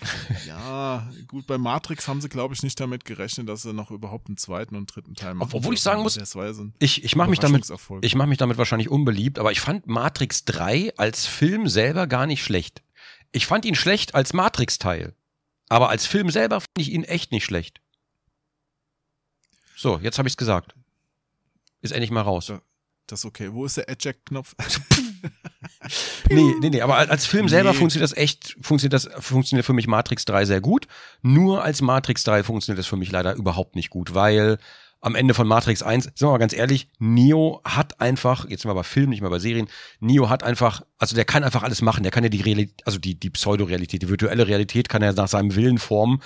Ja, 0.46 1.10
gut, 1.28 1.46
bei 1.46 1.58
Matrix 1.58 2.08
haben 2.08 2.20
sie, 2.20 2.28
glaube 2.28 2.54
ich, 2.54 2.62
nicht 2.62 2.80
damit 2.80 3.04
gerechnet, 3.04 3.48
dass 3.48 3.62
sie 3.62 3.72
noch 3.72 3.90
überhaupt 3.90 4.28
einen 4.28 4.38
zweiten 4.38 4.74
und 4.74 4.86
dritten 4.86 5.14
Teil 5.14 5.34
machen. 5.34 5.50
Obwohl 5.52 5.74
ich 5.74 5.82
sagen 5.82 6.02
muss, 6.02 6.14
so 6.14 6.70
Ich, 6.78 7.04
ich 7.04 7.16
mache 7.16 7.28
mich 7.28 7.38
damit, 7.38 7.70
ich 8.00 8.14
mache 8.14 8.28
mich 8.28 8.38
damit 8.38 8.56
wahrscheinlich 8.56 8.88
unbeliebt, 8.88 9.38
aber 9.38 9.52
ich 9.52 9.60
fand 9.60 9.86
Matrix 9.86 10.44
3 10.46 10.94
als 10.96 11.26
Film 11.26 11.68
selber 11.68 12.06
gar 12.06 12.26
nicht 12.26 12.42
schlecht. 12.42 12.82
Ich 13.32 13.46
fand 13.46 13.64
ihn 13.64 13.74
schlecht 13.74 14.14
als 14.14 14.32
Matrix-Teil. 14.32 15.14
Aber 15.68 15.88
als 15.88 16.06
Film 16.06 16.30
selber 16.30 16.60
fand 16.60 16.78
ich 16.78 16.90
ihn 16.90 17.04
echt 17.04 17.30
nicht 17.30 17.44
schlecht. 17.44 17.80
So, 19.76 19.98
jetzt 19.98 20.18
habe 20.18 20.28
ich's 20.28 20.36
gesagt. 20.36 20.74
Ist 21.80 21.92
endlich 21.92 22.10
mal 22.10 22.22
raus. 22.22 22.52
Das 23.06 23.20
ist 23.20 23.24
okay. 23.24 23.52
Wo 23.52 23.64
ist 23.64 23.76
der 23.76 23.88
Eject-Knopf? 23.88 24.54
Nee, 26.30 26.54
nee, 26.60 26.70
nee, 26.70 26.80
aber 26.82 26.96
als- 26.96 27.26
Film 27.26 27.48
selber 27.48 27.72
Nee. 27.72 27.76
funktioniert 27.78 28.10
das 28.10 28.16
echt, 28.16 28.56
funktioniert 28.62 28.92
das, 28.94 29.08
funktioniert 29.22 29.66
für 29.66 29.72
mich 29.72 29.86
Matrix 29.86 30.24
3 30.24 30.44
sehr 30.44 30.60
gut. 30.60 30.86
Nur 31.22 31.62
als 31.62 31.82
Matrix 31.82 32.24
3 32.24 32.42
funktioniert 32.42 32.78
das 32.78 32.86
für 32.86 32.96
mich 32.96 33.10
leider 33.10 33.34
überhaupt 33.34 33.76
nicht 33.76 33.90
gut, 33.90 34.14
weil 34.14 34.58
am 35.02 35.14
Ende 35.14 35.32
von 35.32 35.46
Matrix 35.48 35.82
1, 35.82 36.04
sind 36.04 36.20
wir 36.20 36.28
mal 36.30 36.38
ganz 36.38 36.52
ehrlich, 36.52 36.88
Neo 36.98 37.60
hat 37.64 38.00
einfach, 38.00 38.46
jetzt 38.48 38.62
sind 38.62 38.70
wir 38.70 38.74
bei 38.74 38.82
Filmen, 38.82 39.08
nicht 39.10 39.22
mehr 39.22 39.30
bei 39.30 39.38
Serien, 39.38 39.68
Neo 39.98 40.28
hat 40.28 40.42
einfach, 40.42 40.82
also 40.98 41.14
der 41.16 41.24
kann 41.24 41.42
einfach 41.42 41.62
alles 41.62 41.80
machen, 41.80 42.02
der 42.02 42.12
kann 42.12 42.22
ja 42.22 42.28
die 42.28 42.42
Realität, 42.42 42.82
also 42.86 42.98
die, 42.98 43.18
die 43.18 43.30
Pseudo-Realität, 43.30 44.02
die 44.02 44.08
virtuelle 44.10 44.46
Realität 44.46 44.88
kann 44.90 45.00
er 45.02 45.12
nach 45.14 45.28
seinem 45.28 45.54
Willen 45.56 45.78
formen. 45.78 46.20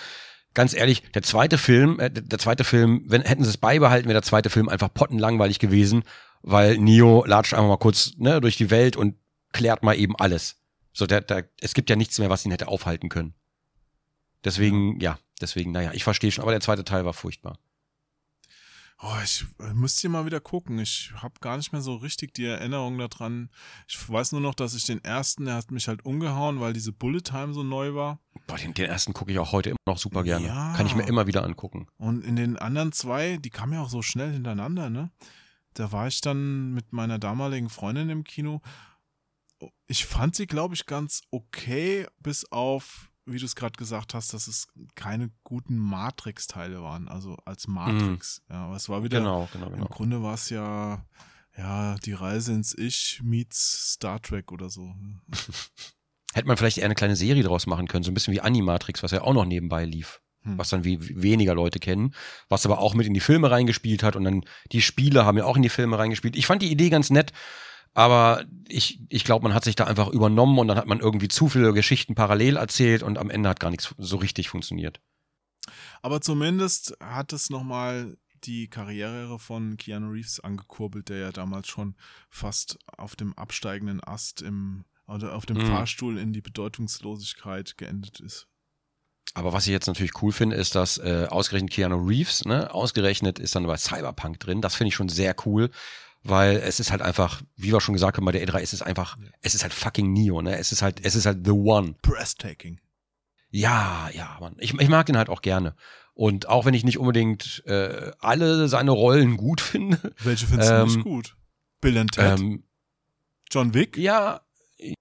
Ganz 0.54 0.74
ehrlich, 0.74 1.02
der 1.14 1.22
zweite 1.22 1.56
Film, 1.58 1.98
äh, 2.00 2.10
der 2.10 2.38
zweite 2.38 2.64
Film, 2.64 3.04
wenn 3.06 3.22
hätten 3.22 3.44
sie 3.44 3.50
es 3.50 3.58
beibehalten, 3.58 4.06
wäre 4.08 4.14
der 4.14 4.22
zweite 4.22 4.50
Film 4.50 4.68
einfach 4.68 4.92
pottenlangweilig 4.92 5.58
gewesen, 5.60 6.02
weil 6.42 6.76
Neo 6.78 7.24
latscht 7.26 7.54
einfach 7.54 7.68
mal 7.68 7.76
kurz 7.78 8.12
ne, 8.18 8.40
durch 8.40 8.56
die 8.56 8.70
Welt 8.70 8.96
und 8.96 9.14
klärt 9.54 9.82
mal 9.82 9.96
eben 9.96 10.14
alles. 10.16 10.60
So, 10.92 11.06
der, 11.06 11.22
der, 11.22 11.48
es 11.60 11.72
gibt 11.72 11.88
ja 11.88 11.96
nichts 11.96 12.18
mehr, 12.18 12.28
was 12.28 12.44
ihn 12.44 12.50
hätte 12.50 12.68
aufhalten 12.68 13.08
können. 13.08 13.34
Deswegen, 14.44 15.00
ja, 15.00 15.18
deswegen, 15.40 15.72
naja, 15.72 15.92
ich 15.94 16.04
verstehe 16.04 16.30
schon, 16.30 16.42
aber 16.42 16.52
der 16.52 16.60
zweite 16.60 16.84
Teil 16.84 17.06
war 17.06 17.14
furchtbar. 17.14 17.58
Oh, 19.00 19.16
ich 19.22 19.44
äh, 19.58 19.72
müsste 19.74 20.02
hier 20.02 20.10
mal 20.10 20.24
wieder 20.24 20.40
gucken. 20.40 20.78
Ich 20.78 21.12
habe 21.16 21.34
gar 21.40 21.56
nicht 21.56 21.72
mehr 21.72 21.82
so 21.82 21.96
richtig 21.96 22.32
die 22.34 22.46
Erinnerung 22.46 22.96
daran. 22.98 23.50
Ich 23.88 24.08
weiß 24.08 24.32
nur 24.32 24.40
noch, 24.40 24.54
dass 24.54 24.74
ich 24.74 24.84
den 24.84 25.02
ersten, 25.02 25.46
der 25.46 25.56
hat 25.56 25.70
mich 25.70 25.88
halt 25.88 26.04
umgehauen, 26.04 26.60
weil 26.60 26.72
diese 26.72 26.92
Bullet 26.92 27.20
Time 27.20 27.54
so 27.54 27.62
neu 27.62 27.94
war. 27.94 28.20
Boah, 28.46 28.56
den, 28.56 28.72
den 28.74 28.86
ersten 28.86 29.12
gucke 29.12 29.32
ich 29.32 29.38
auch 29.38 29.52
heute 29.52 29.70
immer 29.70 29.78
noch 29.86 29.98
super 29.98 30.22
gerne. 30.22 30.46
Ja. 30.46 30.74
Kann 30.76 30.86
ich 30.86 30.94
mir 30.94 31.06
immer 31.06 31.26
wieder 31.26 31.44
angucken. 31.44 31.88
Und 31.96 32.24
in 32.24 32.36
den 32.36 32.56
anderen 32.56 32.92
zwei, 32.92 33.36
die 33.36 33.50
kamen 33.50 33.72
ja 33.72 33.82
auch 33.82 33.90
so 33.90 34.02
schnell 34.02 34.32
hintereinander, 34.32 34.90
ne? 34.90 35.10
Da 35.74 35.90
war 35.90 36.06
ich 36.06 36.20
dann 36.20 36.72
mit 36.72 36.92
meiner 36.92 37.18
damaligen 37.18 37.68
Freundin 37.68 38.08
im 38.08 38.22
Kino. 38.22 38.62
Ich 39.86 40.06
fand 40.06 40.34
sie, 40.34 40.46
glaube 40.46 40.74
ich, 40.74 40.86
ganz 40.86 41.22
okay, 41.30 42.06
bis 42.18 42.50
auf, 42.50 43.10
wie 43.26 43.38
du 43.38 43.44
es 43.44 43.56
gerade 43.56 43.76
gesagt 43.76 44.14
hast, 44.14 44.34
dass 44.34 44.48
es 44.48 44.68
keine 44.94 45.30
guten 45.42 45.76
Matrix-Teile 45.76 46.82
waren, 46.82 47.08
also 47.08 47.36
als 47.44 47.66
Matrix. 47.66 48.42
Ja, 48.48 48.66
aber 48.66 48.76
es 48.76 48.88
war 48.88 49.02
wieder, 49.02 49.18
Genau, 49.18 49.48
genau, 49.52 49.66
im 49.66 49.74
genau. 49.74 49.86
Grunde 49.86 50.22
war 50.22 50.34
es 50.34 50.50
ja, 50.50 51.04
ja, 51.56 51.96
die 52.04 52.12
Reise 52.12 52.52
ins 52.52 52.76
Ich 52.76 53.20
meets 53.22 53.92
Star 53.92 54.20
Trek 54.20 54.52
oder 54.52 54.70
so. 54.70 54.94
Hätte 56.34 56.48
man 56.48 56.56
vielleicht 56.56 56.78
eher 56.78 56.86
eine 56.86 56.96
kleine 56.96 57.16
Serie 57.16 57.44
draus 57.44 57.66
machen 57.66 57.86
können, 57.86 58.02
so 58.02 58.10
ein 58.10 58.14
bisschen 58.14 58.34
wie 58.34 58.40
Animatrix, 58.40 59.02
was 59.02 59.12
ja 59.12 59.22
auch 59.22 59.34
noch 59.34 59.44
nebenbei 59.44 59.84
lief. 59.84 60.20
Hm. 60.42 60.58
Was 60.58 60.68
dann 60.68 60.84
wie 60.84 60.98
weniger 61.22 61.54
Leute 61.54 61.78
kennen, 61.78 62.14
was 62.48 62.66
aber 62.66 62.78
auch 62.78 62.94
mit 62.94 63.06
in 63.06 63.14
die 63.14 63.20
Filme 63.20 63.50
reingespielt 63.50 64.02
hat 64.02 64.14
und 64.14 64.24
dann 64.24 64.44
die 64.72 64.82
Spiele 64.82 65.24
haben 65.24 65.38
ja 65.38 65.44
auch 65.44 65.56
in 65.56 65.62
die 65.62 65.68
Filme 65.70 65.98
reingespielt. 65.98 66.36
Ich 66.36 66.46
fand 66.46 66.60
die 66.60 66.70
Idee 66.70 66.90
ganz 66.90 67.10
nett, 67.10 67.32
aber 67.94 68.44
ich, 68.68 69.00
ich 69.08 69.24
glaube, 69.24 69.44
man 69.44 69.54
hat 69.54 69.64
sich 69.64 69.76
da 69.76 69.84
einfach 69.84 70.08
übernommen 70.08 70.58
und 70.58 70.68
dann 70.68 70.76
hat 70.76 70.86
man 70.86 71.00
irgendwie 71.00 71.28
zu 71.28 71.48
viele 71.48 71.72
Geschichten 71.72 72.14
parallel 72.14 72.56
erzählt 72.56 73.02
und 73.02 73.18
am 73.18 73.30
Ende 73.30 73.48
hat 73.48 73.60
gar 73.60 73.70
nichts 73.70 73.94
so 73.98 74.16
richtig 74.16 74.48
funktioniert. 74.48 75.00
Aber 76.02 76.20
zumindest 76.20 76.96
hat 77.00 77.32
es 77.32 77.50
nochmal 77.50 78.16
die 78.44 78.68
Karriere 78.68 79.38
von 79.38 79.76
Keanu 79.78 80.10
Reeves 80.10 80.40
angekurbelt, 80.40 81.08
der 81.08 81.18
ja 81.18 81.32
damals 81.32 81.68
schon 81.68 81.96
fast 82.28 82.78
auf 82.98 83.16
dem 83.16 83.32
absteigenden 83.38 84.02
Ast 84.04 84.42
im 84.42 84.84
oder 85.06 85.34
auf 85.34 85.46
dem 85.46 85.58
Mhm. 85.58 85.66
Fahrstuhl 85.66 86.18
in 86.18 86.32
die 86.32 86.40
Bedeutungslosigkeit 86.42 87.76
geendet 87.76 88.20
ist. 88.20 88.48
Aber 89.34 89.52
was 89.52 89.66
ich 89.66 89.72
jetzt 89.72 89.86
natürlich 89.86 90.22
cool 90.22 90.32
finde, 90.32 90.56
ist, 90.56 90.74
dass 90.74 90.98
äh, 90.98 91.26
ausgerechnet 91.28 91.72
Keanu 91.72 91.96
Reeves, 92.06 92.44
ne, 92.44 92.72
ausgerechnet 92.72 93.38
ist 93.38 93.54
dann 93.54 93.66
bei 93.66 93.76
Cyberpunk 93.76 94.38
drin. 94.40 94.60
Das 94.60 94.76
finde 94.76 94.88
ich 94.88 94.94
schon 94.94 95.08
sehr 95.08 95.34
cool, 95.44 95.70
weil 96.24 96.56
es 96.56 96.80
ist 96.80 96.90
halt 96.90 97.02
einfach, 97.02 97.42
wie 97.56 97.72
wir 97.72 97.80
schon 97.80 97.92
gesagt 97.94 98.16
haben 98.16 98.24
bei 98.24 98.32
der 98.32 98.46
E3, 98.46 98.60
es 98.60 98.72
ist 98.72 98.82
einfach, 98.82 99.16
Ja. 99.18 99.26
es 99.42 99.54
ist 99.54 99.62
halt 99.62 99.72
fucking 99.74 100.12
Neo, 100.12 100.42
ne? 100.42 100.58
Es 100.58 100.72
ist 100.72 100.82
halt, 100.82 101.04
es 101.04 101.14
ist 101.14 101.26
halt 101.26 101.44
the 101.44 101.52
one. 101.52 101.94
Breathtaking. 102.02 102.80
Ja, 103.50 104.10
ja, 104.12 104.36
Mann. 104.40 104.56
Ich, 104.58 104.74
ich 104.74 104.88
mag 104.88 105.06
den 105.06 105.16
halt 105.16 105.28
auch 105.28 105.42
gerne. 105.42 105.76
Und 106.14 106.48
auch 106.48 106.64
wenn 106.64 106.74
ich 106.74 106.84
nicht 106.84 106.98
unbedingt 106.98 107.62
äh, 107.66 108.10
alle 108.20 108.68
seine 108.68 108.90
Rollen 108.90 109.36
gut 109.36 109.60
finde, 109.60 109.98
Welche 110.22 110.46
findest 110.46 110.70
du 110.70 110.74
Ähm, 110.74 110.86
nicht 110.86 111.02
gut? 111.02 111.36
Bill 111.80 111.98
and 111.98 112.12
Ted? 112.12 112.40
ähm, 112.40 112.64
John 113.50 113.74
Wick? 113.74 113.96
ja, 113.96 114.40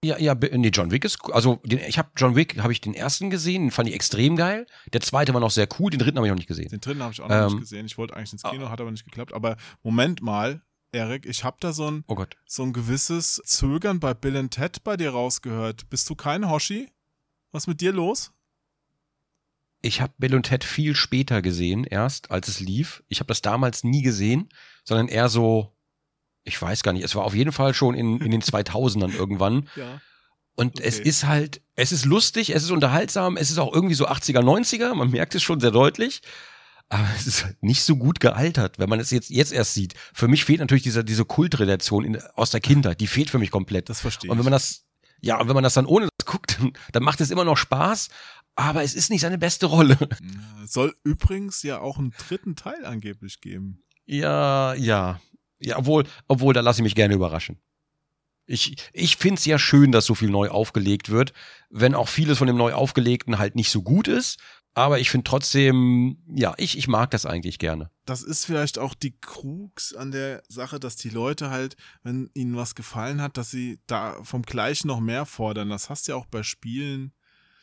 ja, 0.03 0.17
ja, 0.17 0.33
nee, 0.35 0.69
John 0.69 0.91
Wick 0.91 1.03
ist, 1.03 1.17
cool. 1.25 1.33
also 1.33 1.55
den, 1.65 1.79
ich 1.79 1.97
habe 1.97 2.09
John 2.15 2.35
Wick, 2.35 2.57
habe 2.61 2.71
ich 2.71 2.79
den 2.79 2.93
ersten 2.93 3.29
gesehen, 3.29 3.63
den 3.65 3.71
fand 3.71 3.89
ich 3.89 3.95
extrem 3.95 4.35
geil. 4.35 4.65
Der 4.93 5.01
zweite 5.01 5.33
war 5.33 5.41
noch 5.41 5.51
sehr 5.51 5.67
cool, 5.79 5.89
den 5.91 5.99
dritten 5.99 6.17
habe 6.17 6.27
ich 6.27 6.31
noch 6.31 6.37
nicht 6.37 6.47
gesehen. 6.47 6.69
Den 6.69 6.79
dritten 6.79 7.01
habe 7.01 7.11
ich 7.11 7.21
auch 7.21 7.27
noch 7.27 7.35
Ähm, 7.35 7.45
nicht 7.47 7.59
gesehen. 7.61 7.85
Ich 7.85 7.97
wollte 7.97 8.15
eigentlich 8.15 8.33
ins 8.33 8.43
Kino, 8.43 8.69
hat 8.69 8.79
aber 8.79 8.91
nicht 8.91 9.03
geklappt. 9.05 9.33
Aber 9.33 9.57
Moment 9.81 10.21
mal, 10.21 10.61
Erik, 10.93 11.25
ich 11.25 11.43
habe 11.43 11.57
da 11.59 11.73
so 11.73 11.89
ein, 11.89 12.03
Oh 12.07 12.15
Gott. 12.15 12.37
so 12.45 12.61
ein 12.63 12.71
gewisses 12.71 13.41
Zögern 13.45 13.99
bei 13.99 14.13
Bill 14.13 14.37
and 14.37 14.53
Ted 14.53 14.83
bei 14.83 14.95
dir 14.95 15.09
rausgehört. 15.09 15.89
Bist 15.89 16.07
du 16.09 16.15
kein 16.15 16.49
Hoshi? 16.49 16.89
Was 17.51 17.63
ist 17.63 17.67
mit 17.67 17.81
dir 17.81 17.91
los? 17.91 18.31
Ich 19.81 19.99
habe 20.01 20.13
Bill 20.17 20.35
und 20.35 20.43
Ted 20.43 20.63
viel 20.63 20.95
später 20.95 21.41
gesehen, 21.41 21.83
erst 21.83 22.31
als 22.31 22.47
es 22.47 22.59
lief. 22.59 23.03
Ich 23.09 23.19
habe 23.19 23.27
das 23.27 23.41
damals 23.41 23.83
nie 23.83 24.01
gesehen, 24.03 24.49
sondern 24.83 25.07
eher 25.07 25.29
so, 25.29 25.75
ich 26.43 26.61
weiß 26.61 26.83
gar 26.83 26.93
nicht, 26.93 27.03
es 27.03 27.15
war 27.15 27.23
auf 27.25 27.33
jeden 27.35 27.51
Fall 27.51 27.73
schon 27.73 27.95
in, 27.95 28.21
in 28.21 28.31
den 28.31 28.41
2000ern 28.43 29.13
irgendwann. 29.13 29.67
Ja. 29.75 29.99
Und 30.55 30.77
Okay. 30.79 30.87
es 30.87 30.99
ist 30.99 31.25
halt, 31.25 31.61
es 31.75 31.91
ist 31.91 32.05
lustig, 32.05 32.51
es 32.51 32.61
ist 32.63 32.69
unterhaltsam, 32.69 33.35
es 33.35 33.49
ist 33.49 33.57
auch 33.57 33.73
irgendwie 33.73 33.95
so 33.95 34.07
80er, 34.07 34.41
90er, 34.41 34.93
man 34.93 35.09
merkt 35.09 35.33
es 35.33 35.41
schon 35.41 35.59
sehr 35.59 35.71
deutlich. 35.71 36.21
Aber 36.89 37.07
es 37.17 37.25
ist 37.25 37.43
halt 37.45 37.61
nicht 37.63 37.83
so 37.83 37.95
gut 37.95 38.19
gealtert, 38.19 38.77
wenn 38.77 38.89
man 38.89 38.99
es 38.99 39.09
jetzt, 39.09 39.29
jetzt 39.29 39.51
erst 39.51 39.73
sieht. 39.73 39.95
Für 40.13 40.27
mich 40.27 40.45
fehlt 40.45 40.59
natürlich 40.59 40.83
diese, 40.83 41.03
diese 41.03 41.25
Kultrelation 41.25 42.05
in, 42.05 42.21
aus 42.35 42.51
der 42.51 42.61
Kindheit, 42.61 43.01
die 43.01 43.07
fehlt 43.07 43.29
für 43.29 43.39
mich 43.39 43.51
komplett. 43.51 43.89
Das 43.89 44.01
verstehe 44.01 44.29
Und 44.29 44.37
wenn 44.37 44.41
ich. 44.41 44.45
man 44.45 44.53
das, 44.53 44.85
ja, 45.21 45.39
und 45.39 45.47
wenn 45.47 45.55
man 45.55 45.63
das 45.63 45.73
dann 45.73 45.85
ohne 45.85 46.07
das 46.17 46.25
guckt, 46.25 46.59
dann, 46.59 46.73
dann 46.91 47.03
macht 47.03 47.19
es 47.21 47.31
immer 47.31 47.45
noch 47.45 47.57
Spaß, 47.57 48.09
aber 48.55 48.83
es 48.83 48.93
ist 48.93 49.09
nicht 49.09 49.21
seine 49.21 49.37
beste 49.37 49.65
Rolle. 49.65 49.97
Es 50.63 50.73
soll 50.73 50.95
übrigens 51.03 51.63
ja 51.63 51.79
auch 51.79 51.97
einen 51.97 52.11
dritten 52.11 52.55
Teil 52.55 52.85
angeblich 52.85 53.41
geben. 53.41 53.83
Ja, 54.05 54.73
ja. 54.75 55.19
Ja, 55.59 55.77
obwohl, 55.77 56.03
obwohl, 56.27 56.53
da 56.53 56.61
lasse 56.61 56.81
ich 56.81 56.83
mich 56.83 56.95
gerne 56.95 57.13
überraschen. 57.15 57.57
Ich, 58.45 58.75
ich 58.91 59.15
finde 59.15 59.39
es 59.39 59.45
ja 59.45 59.57
schön, 59.57 59.91
dass 59.93 60.05
so 60.05 60.15
viel 60.15 60.29
neu 60.29 60.49
aufgelegt 60.49 61.09
wird, 61.09 61.33
wenn 61.69 61.95
auch 61.95 62.09
vieles 62.09 62.37
von 62.37 62.47
dem 62.47 62.57
neu 62.57 62.73
aufgelegten 62.73 63.39
halt 63.39 63.55
nicht 63.55 63.71
so 63.71 63.81
gut 63.81 64.09
ist. 64.09 64.39
Aber 64.75 64.99
ich 64.99 65.11
finde 65.11 65.25
trotzdem, 65.25 66.17
ja, 66.33 66.55
ich, 66.57 66.77
ich 66.77 66.87
mag 66.87 67.11
das 67.11 67.25
eigentlich 67.27 67.59
gerne. 67.59 67.91
Das 68.05 68.23
ist 68.23 68.45
vielleicht 68.45 68.79
auch 68.79 68.95
die 68.95 69.15
Krux 69.21 69.93
an 69.93 70.11
der 70.11 70.41
Sache, 70.49 70.79
dass 70.79 70.95
die 70.95 71.09
Leute 71.09 71.51
halt, 71.51 71.75
wenn 72.01 72.29
ihnen 72.33 72.55
was 72.55 72.73
gefallen 72.73 73.21
hat, 73.21 73.37
dass 73.37 73.51
sie 73.51 73.79
da 73.85 74.17
vom 74.23 74.41
Gleichen 74.41 74.87
noch 74.87 74.99
mehr 74.99 75.25
fordern. 75.27 75.69
Das 75.69 75.89
hast 75.91 76.07
du 76.07 76.13
ja 76.13 76.15
auch 76.17 76.25
bei 76.25 76.41
Spielen. 76.41 77.13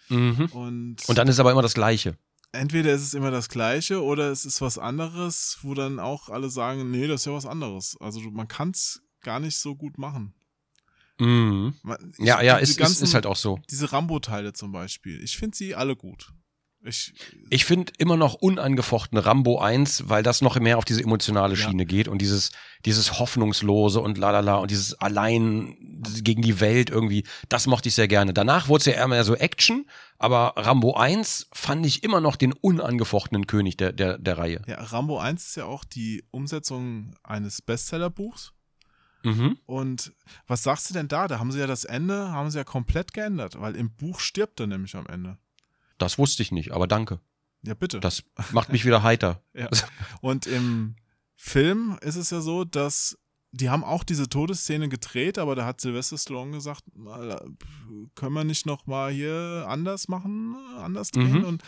Mhm. 0.08 0.46
Und, 0.52 1.08
Und 1.08 1.18
dann 1.18 1.26
ist 1.28 1.40
aber 1.40 1.50
immer 1.50 1.62
das 1.62 1.74
Gleiche. 1.74 2.16
entweder 2.52 2.92
ist 2.92 3.02
es 3.02 3.14
immer 3.14 3.30
das 3.32 3.48
Gleiche 3.48 4.02
oder 4.04 4.30
es 4.30 4.44
ist 4.44 4.60
was 4.60 4.78
anderes, 4.78 5.58
wo 5.62 5.74
dann 5.74 5.98
auch 5.98 6.28
alle 6.28 6.48
sagen, 6.48 6.90
nee, 6.92 7.06
das 7.08 7.22
ist 7.22 7.26
ja 7.26 7.32
was 7.32 7.46
anderes. 7.46 7.96
Also 8.00 8.20
man 8.30 8.46
kann 8.48 8.70
es 8.70 9.02
gar 9.20 9.40
nicht 9.40 9.56
so 9.56 9.74
gut 9.74 9.98
machen. 9.98 10.32
Mhm. 11.18 11.74
Man- 11.82 12.14
Ja, 12.18 12.40
ja, 12.40 12.56
ist, 12.56 12.70
ist, 12.70 12.76
ganzen- 12.78 13.04
ist 13.04 13.14
halt 13.14 13.26
auch 13.26 13.36
so. 13.36 13.58
Diese 13.70 13.92
Rambo-Teile 13.92 14.52
zum 14.52 14.72
Beispiel. 14.72 15.22
Ich 15.22 15.36
finde 15.36 15.56
sie 15.56 15.74
alle 15.74 15.96
gut. 15.96 16.32
Ich, 16.82 17.12
Ich 17.50 17.66
finde 17.66 17.92
immer 17.98 18.16
noch 18.16 18.34
unangefochten 18.34 19.18
Rambo 19.18 19.58
1, 19.58 20.08
weil 20.08 20.22
das 20.22 20.40
noch 20.40 20.58
mehr 20.58 20.78
auf 20.78 20.86
diese 20.86 21.02
emotionale 21.02 21.54
Ja. 21.54 21.68
Schiene 21.68 21.84
geht 21.84 22.08
und 22.08 22.22
dieses, 22.22 22.52
dieses 22.86 23.18
Hoffnungslose 23.18 24.00
und 24.00 24.16
lalala 24.16 24.56
und 24.56 24.70
dieses 24.70 24.94
allein 24.94 25.76
gegen 26.22 26.40
die 26.40 26.60
Welt 26.60 26.88
irgendwie, 26.88 27.24
das 27.50 27.66
mochte 27.66 27.88
ich 27.88 27.94
sehr 27.94 28.08
gerne. 28.08 28.32
Danach 28.32 28.68
wurde 28.68 28.80
es 28.80 28.86
ja 28.86 28.92
eher 28.94 29.08
mehr 29.08 29.24
so 29.24 29.34
Action, 29.34 29.86
aber 30.18 30.54
Rambo 30.56 30.94
1 30.94 31.48
fand 31.52 31.84
ich 31.84 32.02
immer 32.02 32.20
noch 32.20 32.36
den 32.36 32.54
unangefochtenen 32.54 33.46
König 33.46 33.76
der, 33.76 33.92
der, 33.92 34.16
der 34.16 34.38
Reihe. 34.38 34.62
ja, 34.66 34.82
Rambo 34.82 35.18
1 35.18 35.48
ist 35.48 35.56
ja 35.56 35.66
auch 35.66 35.84
die 35.84 36.24
Umsetzung 36.30 37.14
eines 37.22 37.60
Bestsellerbuchs. 37.60 38.54
Mhm. 39.22 39.58
Und 39.66 40.12
was 40.46 40.62
sagst 40.62 40.88
du 40.88 40.94
denn 40.94 41.08
da? 41.08 41.28
Da 41.28 41.38
haben 41.38 41.52
sie 41.52 41.58
ja 41.58 41.66
das 41.66 41.84
Ende, 41.84 42.32
haben 42.32 42.50
sie 42.50 42.56
ja 42.56 42.64
komplett 42.64 43.12
geändert, 43.12 43.60
weil 43.60 43.76
im 43.76 43.90
Buch 43.90 44.18
stirbt 44.18 44.60
er 44.60 44.66
nämlich 44.66 44.96
am 44.96 45.06
Ende. 45.06 45.36
Das 46.00 46.18
wusste 46.18 46.42
ich 46.42 46.50
nicht, 46.52 46.72
aber 46.72 46.86
danke. 46.86 47.20
Ja, 47.62 47.74
bitte. 47.74 48.00
Das 48.00 48.22
macht 48.52 48.70
mich 48.70 48.84
wieder 48.84 49.02
heiter. 49.02 49.42
Ja. 49.54 49.68
Und 50.20 50.46
im 50.46 50.96
Film 51.36 51.98
ist 52.00 52.16
es 52.16 52.30
ja 52.30 52.40
so, 52.40 52.64
dass 52.64 53.18
die 53.52 53.68
haben 53.68 53.82
auch 53.82 54.04
diese 54.04 54.28
Todesszene 54.28 54.88
gedreht, 54.88 55.36
aber 55.36 55.56
da 55.56 55.64
hat 55.66 55.80
Sylvester 55.80 56.16
Stallone 56.16 56.52
gesagt, 56.52 56.84
mal, 56.94 57.44
können 58.14 58.32
wir 58.34 58.44
nicht 58.44 58.64
noch 58.64 58.86
mal 58.86 59.10
hier 59.12 59.64
anders 59.68 60.06
machen, 60.08 60.56
anders 60.76 61.10
drehen 61.10 61.38
Mhm. 61.40 61.44
und 61.44 61.62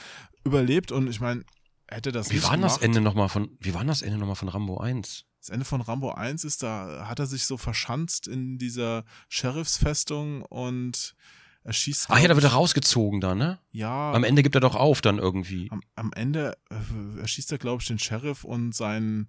überlebt 0.45 0.93
und 0.93 1.09
ich 1.09 1.20
meine, 1.20 1.43
hätte 1.89 2.12
das 2.12 2.30
Wie 2.30 2.35
nicht 2.37 2.45
war 2.45 2.53
denn 2.53 2.62
das 2.62 2.74
gemacht, 2.74 2.85
Ende 2.85 3.01
nochmal 3.01 3.28
von, 3.28 3.57
wie 3.59 3.74
war 3.74 3.85
das 3.85 4.01
Ende 4.03 4.16
nochmal 4.18 4.37
von 4.37 4.49
Rambo 4.49 4.78
1? 4.78 5.24
Das 5.41 5.49
Ende 5.49 5.64
von 5.64 5.80
Rambo 5.80 6.12
1 6.12 6.45
ist, 6.45 6.62
da 6.62 7.07
hat 7.09 7.18
er 7.18 7.26
sich 7.26 7.47
so 7.47 7.57
verschanzt 7.57 8.28
in 8.28 8.59
dieser 8.59 9.05
Sheriffsfestung 9.28 10.43
und 10.43 11.16
er 11.64 11.72
schießt. 11.72 12.06
Ach 12.08 12.18
ja, 12.18 12.28
da 12.28 12.34
wird 12.34 12.44
er 12.44 12.52
rausgezogen 12.52 13.20
da, 13.20 13.34
ne? 13.34 13.58
Ja, 13.70 14.12
Am 14.12 14.24
Ende 14.24 14.42
gibt 14.42 14.54
er 14.54 14.60
doch 14.60 14.74
auf 14.74 15.00
dann 15.00 15.18
irgendwie. 15.18 15.70
am, 15.70 15.82
am 15.94 16.12
Ende 16.12 16.56
äh, 16.70 17.20
erschießt 17.20 17.52
er, 17.52 17.58
glaube 17.58 17.82
ich, 17.82 17.88
den 17.88 17.98
Sheriff 17.98 18.44
und 18.44 18.74
sein, 18.74 19.28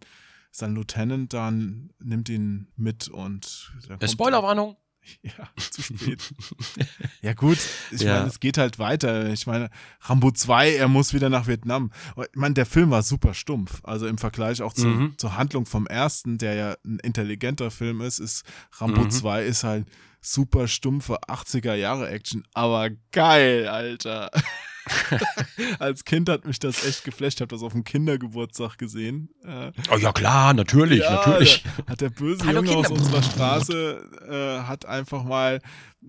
sein 0.51 0.75
Lieutenant 0.75 1.33
dann 1.33 1.91
nimmt 1.99 2.29
ihn 2.29 2.67
mit 2.75 3.07
und. 3.07 3.71
Spoilerwarnung. 4.05 4.75
Ja, 5.23 5.49
zu 5.57 5.81
spät. 5.81 6.21
ja, 7.21 7.33
gut, 7.33 7.57
ich 7.91 8.01
Ja. 8.01 8.15
meine, 8.15 8.27
es 8.27 8.39
geht 8.39 8.57
halt 8.57 8.79
weiter. 8.79 9.29
Ich 9.31 9.47
meine, 9.47 9.69
Rambo 10.01 10.31
2, 10.31 10.75
er 10.75 10.87
muss 10.87 11.13
wieder 11.13 11.29
nach 11.29 11.47
Vietnam. 11.47 11.91
Ich 12.17 12.27
meine, 12.35 12.53
der 12.55 12.65
Film 12.65 12.91
war 12.91 13.03
super 13.03 13.33
stumpf. 13.33 13.81
Also 13.83 14.07
im 14.07 14.17
Vergleich 14.17 14.61
auch 14.61 14.73
zu, 14.73 14.87
Mhm. 14.87 15.17
zur 15.17 15.37
Handlung 15.37 15.65
vom 15.65 15.87
ersten, 15.87 16.37
der 16.37 16.53
ja 16.55 16.75
ein 16.85 16.99
intelligenter 16.99 17.71
Film 17.71 18.01
ist, 18.01 18.19
ist 18.19 18.43
Rambo 18.73 19.01
Mhm. 19.03 19.11
2 19.11 19.43
ist 19.45 19.63
halt 19.63 19.87
super 20.21 20.67
stumpfe 20.67 21.17
80er 21.27 21.75
Jahre 21.75 22.09
Action. 22.09 22.43
Aber 22.53 22.89
geil, 23.11 23.67
Alter. 23.67 24.31
Als 25.79 26.03
Kind 26.05 26.29
hat 26.29 26.45
mich 26.45 26.59
das 26.59 26.85
echt 26.85 27.03
geflasht. 27.03 27.37
Ich 27.37 27.41
habe 27.41 27.53
das 27.55 27.63
auf 27.63 27.73
dem 27.73 27.83
Kindergeburtstag 27.83 28.77
gesehen. 28.77 29.29
Äh, 29.43 29.71
Oh 29.91 29.97
ja, 29.97 30.11
klar, 30.11 30.53
natürlich, 30.53 30.99
ja, 31.01 31.15
natürlich. 31.15 31.63
da 31.85 31.91
Hat 31.93 32.01
der 32.01 32.09
böse 32.09 32.45
Hallo, 32.45 32.61
Junge 32.61 32.75
aus 32.77 32.87
Kinder. 32.87 33.01
unserer 33.01 33.23
Straße 33.23 34.09
äh, 34.61 34.67
hat 34.67 34.85
einfach 34.85 35.23
mal 35.23 35.61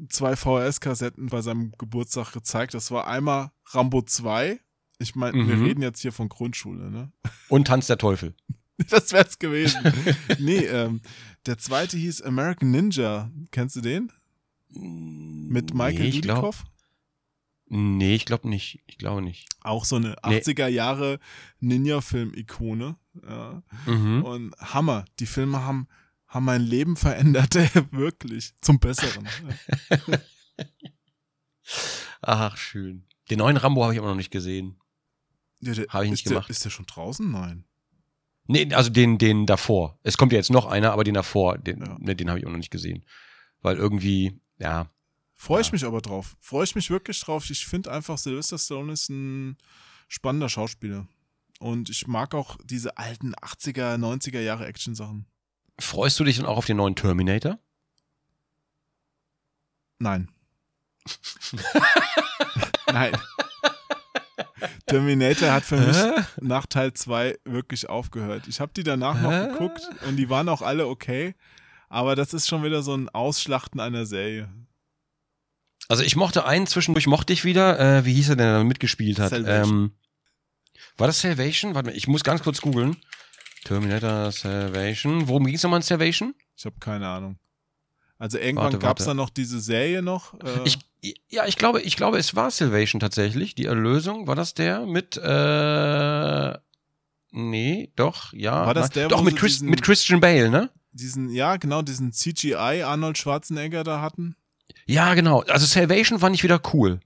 zwei 0.09 0.35
VHS-Kassetten 0.37 1.27
bei 1.29 1.41
seinem 1.43 1.72
Geburtstag 1.79 2.33
gezeigt. 2.33 2.75
Das 2.75 2.91
war 2.91 3.07
einmal 3.07 3.51
Rambo 3.66 4.03
2. 4.03 4.61
Ich 4.99 5.14
meine, 5.14 5.37
wir 5.47 5.57
Mhm. 5.57 5.64
reden 5.64 5.83
jetzt 5.83 6.01
hier 6.01 6.12
von 6.12 6.29
Grundschule, 6.29 6.91
ne? 6.91 7.12
Und 7.49 7.66
Tanz 7.66 7.87
der 7.87 7.99
Teufel. 7.99 8.35
Das 8.91 9.12
wär's 9.12 9.39
gewesen. 9.39 9.79
nee, 10.41 10.64
ähm, 10.66 11.01
der 11.47 11.59
zweite 11.59 11.97
hieß 11.97 12.22
American 12.22 12.72
Ninja. 12.72 13.31
Kennst 13.53 13.77
du 13.77 13.81
den? 13.81 14.11
Mit 14.68 15.72
Michael 15.75 16.11
nee, 16.11 16.20
Dudikoff? 16.20 16.64
Nee, 17.67 18.15
ich 18.15 18.25
glaube 18.27 18.49
nicht. 18.49 18.83
Ich 18.87 18.99
glaube 18.99 19.23
nicht. 19.23 19.49
Auch 19.62 19.85
so 19.85 19.97
eine 19.97 20.17
Nee. 20.27 20.39
80er 20.39 20.69
Jahre 20.69 21.19
Ninja-Film-Ikone. 21.61 22.97
Ja. 23.27 23.62
Mhm. 23.87 24.23
Und 24.23 24.55
Hammer. 24.59 25.05
Die 25.19 25.27
Filme 25.27 25.62
haben, 25.62 25.89
haben 26.29 26.45
mein 26.45 26.62
Leben 26.62 26.97
verändert, 26.97 27.55
wirklich. 27.93 28.53
Zum 28.61 28.79
Besseren. 28.79 29.27
Ach, 32.23 32.57
schön. 32.57 33.07
Den 33.31 33.39
neuen 33.39 33.57
Rambo 33.57 33.83
habe 33.83 33.95
ich 33.95 33.99
aber 33.99 34.09
noch 34.09 34.17
nicht 34.17 34.31
gesehen. 34.31 34.77
Ja, 35.61 35.73
der- 35.73 35.87
Hab 35.89 36.03
ich 36.05 36.11
nicht 36.11 36.21
ist 36.21 36.27
der, 36.27 36.33
gemacht. 36.35 36.51
Ist 36.51 36.65
der 36.65 36.71
schon 36.71 36.87
draußen? 36.87 37.31
Nein. 37.31 37.65
Nee, 38.47 38.73
also 38.75 38.91
den, 38.91 39.17
den 39.17 39.47
davor. 39.47 39.99
Es 40.03 40.19
kommt 40.19 40.33
ja 40.33 40.39
jetzt 40.39 40.51
noch 40.51 40.67
einer, 40.67 40.93
aber 40.93 41.05
den 41.05 41.15
davor, 41.15 41.57
den, 41.57 41.81
Ja. 41.81 41.97
ne, 41.99 42.15
den 42.15 42.29
habe 42.29 42.39
ich 42.39 42.47
auch 42.47 42.51
noch 42.51 42.59
nicht 42.59 42.71
gesehen. 42.71 43.05
Weil 43.62 43.77
irgendwie, 43.77 44.39
ja. 44.59 44.91
Freue 45.35 45.61
ich 45.61 45.68
Ja. 45.68 45.72
mich 45.72 45.85
aber 45.85 46.01
drauf. 46.01 46.37
Freue 46.41 46.64
ich 46.64 46.74
mich 46.74 46.91
wirklich 46.91 47.20
drauf. 47.20 47.49
Ich 47.51 47.66
finde 47.66 47.91
einfach, 47.93 48.18
Sylvester 48.18 48.59
Stallone 48.59 48.93
ist 48.93 49.09
ein 49.11 49.57
spannender 50.09 50.49
Schauspieler. 50.49 51.07
Und 51.61 51.89
ich 51.91 52.07
mag 52.07 52.35
auch 52.35 52.57
diese 52.64 52.97
alten 52.99 53.35
80er, 53.35 53.97
90er 53.97 54.41
Jahre 54.41 54.66
Action-Sachen. 54.66 55.26
Freust 55.78 56.18
du 56.20 56.24
dich 56.24 56.37
dann 56.37 56.47
auch 56.47 56.57
auf 56.59 56.66
den 56.66 56.76
neuen 56.76 56.95
Terminator? 56.95 57.59
Nein. 59.99 60.28
Nein. 62.93 63.16
Terminator 64.87 65.53
hat 65.53 65.64
für 65.64 65.76
mich 65.78 65.97
Hä? 65.97 66.22
nach 66.41 66.66
Teil 66.66 66.93
2 66.93 67.39
wirklich 67.45 67.89
aufgehört. 67.89 68.47
Ich 68.49 68.61
habe 68.61 68.72
die 68.72 68.82
danach 68.82 69.20
noch 69.20 69.30
geguckt 69.53 69.82
und 70.07 70.16
die 70.16 70.28
waren 70.30 70.49
auch 70.49 70.62
alle 70.62 70.87
okay. 70.87 71.35
Aber 71.89 72.16
das 72.16 72.35
ist 72.35 72.49
schon 72.49 72.62
wieder 72.62 72.82
so 72.82 72.95
ein 72.95 73.09
Ausschlachten 73.09 73.80
einer 73.80 74.07
Serie. 74.07 74.49
Also 75.89 76.03
ich 76.03 76.16
mochte 76.16 76.45
einen 76.47 76.66
zwischendurch, 76.66 77.07
mochte 77.07 77.32
ich 77.32 77.45
wieder. 77.45 77.78
Äh, 77.78 78.05
wie 78.05 78.14
hieß 78.14 78.30
er 78.30 78.37
denn, 78.37 78.47
der 78.47 78.59
da 78.59 78.64
mitgespielt 78.64 79.18
hat? 79.18 79.32
Ähm, 79.32 79.93
war 80.97 81.07
das 81.07 81.20
Salvation? 81.20 81.74
Warte 81.74 81.91
mal, 81.91 81.97
ich 81.97 82.09
muss 82.09 82.24
ganz 82.24 82.43
kurz 82.43 82.61
googeln. 82.61 82.97
Terminator 83.64 84.30
Salvation. 84.32 85.28
Worum 85.28 85.45
ging 85.47 85.55
es 85.55 85.62
nochmal 85.62 85.78
in 85.80 85.82
Salvation? 85.85 86.35
Ich 86.57 86.64
habe 86.66 86.76
keine 86.80 87.09
Ahnung. 87.09 87.39
Also 88.18 88.39
irgendwann 88.39 88.78
gab 88.78 88.99
es 89.01 89.07
dann 89.07 89.16
noch 89.16 89.28
diese 89.30 89.61
Serie 89.61 90.01
noch. 90.03 90.35
Äh, 90.41 90.61
Ich, 90.64 90.78
ja, 91.28 91.47
ich 91.47 91.57
glaube, 91.57 91.82
ich 91.82 91.97
glaube, 91.97 92.16
es 92.18 92.35
war 92.35 92.51
Salvation 92.51 93.01
tatsächlich. 93.01 93.55
Die 93.55 93.66
Erlösung, 93.66 94.26
war 94.26 94.37
das 94.37 94.55
der 94.55 94.87
mit, 94.87 95.16
äh, 95.18 96.59
nee, 97.32 97.93
doch, 97.97 98.32
ja. 98.32 98.64
War 98.66 98.72
das 98.74 98.91
der, 98.91 99.09
Doch, 99.09 99.22
mit, 99.22 99.37
Chris, 99.37 99.55
diesen- 99.55 99.68
mit 99.68 99.82
Christian 99.82 100.20
Bale, 100.20 100.49
ne? 100.49 100.70
diesen, 100.93 101.28
ja, 101.30 101.57
genau, 101.57 101.82
diesen 101.82 102.12
CGI 102.12 102.82
Arnold 102.85 103.18
Schwarzenegger 103.18 103.82
da 103.85 104.01
hatten. 104.01 104.37
Ja, 104.87 105.14
genau. 105.14 105.43
Also 105.49 105.66
Salvation 105.66 106.18
fand 106.18 106.35
ich 106.35 106.43
wieder 106.43 106.61
cool. 106.72 107.01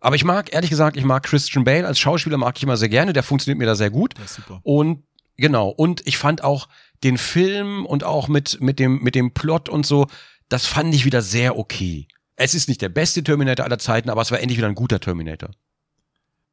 Aber 0.00 0.16
ich 0.16 0.24
mag, 0.24 0.52
ehrlich 0.52 0.70
gesagt, 0.70 0.96
ich 0.96 1.04
mag 1.04 1.22
Christian 1.22 1.64
Bale 1.64 1.86
als 1.86 1.98
Schauspieler 1.98 2.38
mag 2.38 2.56
ich 2.56 2.62
immer 2.62 2.76
sehr 2.76 2.88
gerne. 2.88 3.12
Der 3.12 3.22
funktioniert 3.22 3.58
mir 3.58 3.66
da 3.66 3.74
sehr 3.74 3.90
gut. 3.90 4.18
Ist 4.18 4.36
super. 4.36 4.60
Und 4.62 5.04
genau, 5.36 5.68
und 5.68 6.06
ich 6.06 6.16
fand 6.16 6.42
auch 6.42 6.68
den 7.04 7.18
Film 7.18 7.84
und 7.84 8.04
auch 8.04 8.28
mit, 8.28 8.60
mit, 8.60 8.78
dem, 8.78 9.02
mit 9.02 9.14
dem 9.14 9.32
Plot 9.32 9.68
und 9.68 9.84
so, 9.84 10.06
das 10.48 10.66
fand 10.66 10.94
ich 10.94 11.04
wieder 11.04 11.22
sehr 11.22 11.58
okay. 11.58 12.08
Es 12.36 12.54
ist 12.54 12.68
nicht 12.68 12.80
der 12.80 12.88
beste 12.88 13.22
Terminator 13.22 13.66
aller 13.66 13.78
Zeiten, 13.78 14.08
aber 14.08 14.22
es 14.22 14.30
war 14.30 14.40
endlich 14.40 14.56
wieder 14.56 14.68
ein 14.68 14.74
guter 14.74 15.00
Terminator. 15.00 15.50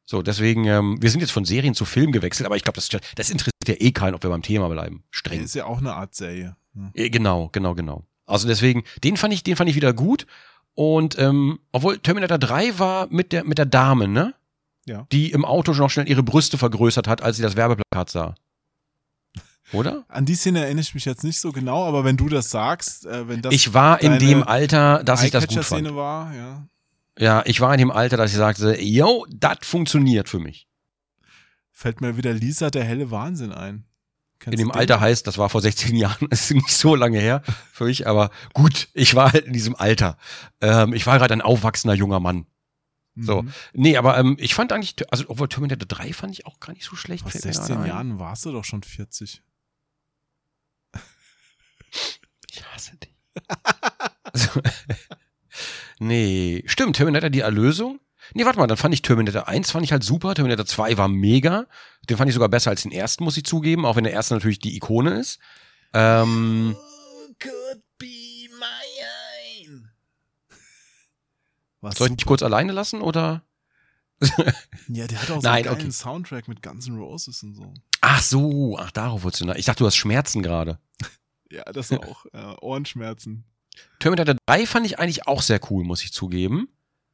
So, 0.04 0.22
deswegen, 0.22 0.64
ähm, 0.64 0.96
wir 1.00 1.10
sind 1.10 1.20
jetzt 1.20 1.32
von 1.32 1.44
Serien 1.44 1.74
zu 1.74 1.84
Film 1.84 2.12
gewechselt, 2.12 2.46
aber 2.46 2.56
ich 2.56 2.64
glaube, 2.64 2.76
das, 2.76 2.88
das 2.88 3.30
interessiert 3.30 3.52
ja 3.66 3.74
eh 3.78 3.92
keinen, 3.92 4.14
ob 4.14 4.22
wir 4.22 4.30
beim 4.30 4.42
Thema 4.42 4.68
bleiben. 4.68 5.04
Streng. 5.10 5.42
Ist 5.42 5.54
ja 5.54 5.66
auch 5.66 5.78
eine 5.78 5.94
Art 5.94 6.14
Serie. 6.14 6.56
Äh, 6.94 7.10
Genau, 7.10 7.48
genau, 7.52 7.74
genau. 7.74 8.04
Also 8.24 8.46
deswegen, 8.46 8.84
den 9.04 9.16
fand 9.16 9.34
ich, 9.34 9.42
den 9.42 9.56
fand 9.56 9.68
ich 9.70 9.76
wieder 9.76 9.92
gut. 9.92 10.26
Und 10.74 11.18
ähm, 11.18 11.58
obwohl 11.72 11.98
Terminator 11.98 12.38
3 12.38 12.78
war 12.78 13.08
mit 13.10 13.32
der, 13.32 13.44
mit 13.44 13.58
der 13.58 13.66
Dame, 13.66 14.08
ne? 14.08 14.34
Ja. 14.86 15.06
Die 15.12 15.32
im 15.32 15.44
Auto 15.44 15.74
schon 15.74 15.84
noch 15.84 15.90
schnell 15.90 16.08
ihre 16.08 16.22
Brüste 16.22 16.56
vergrößert 16.56 17.08
hat, 17.08 17.22
als 17.22 17.36
sie 17.36 17.42
das 17.42 17.56
Werbeplakat 17.56 18.10
sah. 18.10 18.34
Oder? 19.72 20.04
An 20.08 20.24
die 20.24 20.34
Szene 20.34 20.60
erinnere 20.60 20.82
ich 20.82 20.94
mich 20.94 21.04
jetzt 21.04 21.24
nicht 21.24 21.40
so 21.40 21.52
genau, 21.52 21.84
aber 21.84 22.04
wenn 22.04 22.16
du 22.16 22.28
das 22.28 22.50
sagst, 22.50 23.04
äh, 23.06 23.28
wenn 23.28 23.42
das 23.42 23.52
ich 23.52 23.74
war 23.74 24.00
in 24.00 24.18
dem 24.18 24.42
Alter, 24.42 25.02
dass 25.04 25.22
ich 25.22 25.30
das 25.30 25.46
gut 25.46 25.64
fand. 25.64 25.94
war, 25.94 26.34
ja. 26.34 26.66
Ja, 27.18 27.42
ich 27.46 27.60
war 27.60 27.72
in 27.74 27.78
dem 27.78 27.90
Alter, 27.90 28.16
dass 28.16 28.30
ich 28.30 28.36
sagte, 28.36 28.80
yo, 28.80 29.26
das 29.28 29.58
funktioniert 29.62 30.28
für 30.28 30.38
mich. 30.38 30.68
Fällt 31.72 32.00
mir 32.00 32.16
wieder 32.16 32.32
Lisa 32.32 32.70
der 32.70 32.84
helle 32.84 33.10
Wahnsinn 33.10 33.52
ein. 33.52 33.84
Kennst 34.38 34.58
in 34.58 34.68
dem? 34.68 34.70
Alter 34.70 35.00
heißt, 35.00 35.26
das 35.26 35.38
war 35.38 35.48
vor 35.48 35.60
16 35.60 35.96
Jahren, 35.96 36.28
das 36.30 36.42
ist 36.50 36.54
nicht 36.54 36.70
so 36.70 36.94
lange 36.94 37.18
her 37.18 37.42
für 37.72 37.84
mich, 37.84 38.06
aber 38.06 38.30
gut, 38.54 38.88
ich 38.94 39.14
war 39.14 39.32
halt 39.32 39.46
in 39.46 39.52
diesem 39.52 39.74
Alter. 39.74 40.16
Ähm, 40.60 40.92
ich 40.92 41.06
war 41.06 41.18
gerade 41.18 41.34
ein 41.34 41.42
aufwachsender 41.42 41.94
junger 41.94 42.20
Mann. 42.20 42.46
So. 43.20 43.42
Mhm. 43.42 43.52
Nee, 43.72 43.96
aber 43.96 44.16
ähm, 44.16 44.36
ich 44.38 44.54
fand 44.54 44.72
eigentlich, 44.72 44.94
also 45.10 45.24
obwohl 45.28 45.48
Terminator 45.48 45.86
3 45.86 46.12
fand 46.12 46.32
ich 46.32 46.46
auch 46.46 46.60
gar 46.60 46.72
nicht 46.72 46.84
so 46.84 46.94
schlecht. 46.94 47.22
Vor 47.22 47.32
fällt 47.32 47.44
mir 47.44 47.52
16 47.52 47.74
gerade 47.74 47.84
ein. 47.84 47.88
Jahren 47.88 48.18
warst 48.20 48.44
du 48.46 48.52
doch 48.52 48.64
schon 48.64 48.82
40. 48.82 49.42
Ich 52.50 52.64
hasse 52.64 52.96
dich. 52.96 53.14
also, 54.22 54.60
nee, 55.98 56.62
stimmt, 56.66 56.96
Terminator 56.96 57.30
die 57.30 57.40
Erlösung. 57.40 57.98
Nee, 58.34 58.44
warte 58.44 58.58
mal, 58.58 58.66
dann 58.66 58.76
fand 58.76 58.94
ich 58.94 59.02
Terminator 59.02 59.48
1 59.48 59.70
fand 59.70 59.84
ich 59.84 59.92
halt 59.92 60.04
super, 60.04 60.34
Terminator 60.34 60.66
2 60.66 60.96
war 60.98 61.08
mega. 61.08 61.66
Den 62.08 62.16
fand 62.16 62.28
ich 62.28 62.34
sogar 62.34 62.48
besser 62.48 62.70
als 62.70 62.82
den 62.82 62.92
ersten, 62.92 63.24
muss 63.24 63.36
ich 63.36 63.44
zugeben, 63.44 63.84
auch 63.86 63.96
wenn 63.96 64.04
der 64.04 64.12
erste 64.12 64.34
natürlich 64.34 64.58
die 64.58 64.76
Ikone 64.76 65.18
ist. 65.18 65.38
Ähm, 65.94 66.76
could 67.40 67.82
be 67.98 68.48
mine. 68.50 69.90
Was 71.80 71.96
soll 71.96 72.08
ich 72.10 72.16
dich 72.16 72.26
kurz 72.26 72.42
alleine 72.42 72.72
lassen 72.72 73.00
oder? 73.00 73.42
Ja, 74.90 75.06
der 75.06 75.20
hat 75.20 75.30
auch 75.30 75.42
so 75.42 75.48
Nein, 75.48 75.68
einen 75.68 75.76
okay. 75.80 75.90
Soundtrack 75.90 76.48
mit 76.48 76.62
Guns 76.62 76.88
N' 76.88 76.96
Roses 76.98 77.42
und 77.42 77.54
so. 77.54 77.74
Ach 78.00 78.22
so, 78.22 78.78
ach 78.78 78.90
darauf 78.90 79.22
wurdest 79.22 79.42
du. 79.42 79.44
na- 79.44 79.56
Ich 79.56 79.66
dachte, 79.66 79.80
du 79.80 79.86
hast 79.86 79.96
Schmerzen 79.96 80.42
gerade. 80.42 80.78
Ja, 81.50 81.64
das 81.64 81.90
auch. 81.92 82.26
äh, 82.34 82.54
Ohrenschmerzen. 82.60 83.44
Terminator 84.00 84.34
3 84.46 84.66
fand 84.66 84.84
ich 84.86 84.98
eigentlich 84.98 85.26
auch 85.26 85.40
sehr 85.40 85.60
cool, 85.70 85.82
muss 85.84 86.02
ich 86.04 86.12
zugeben. 86.12 86.68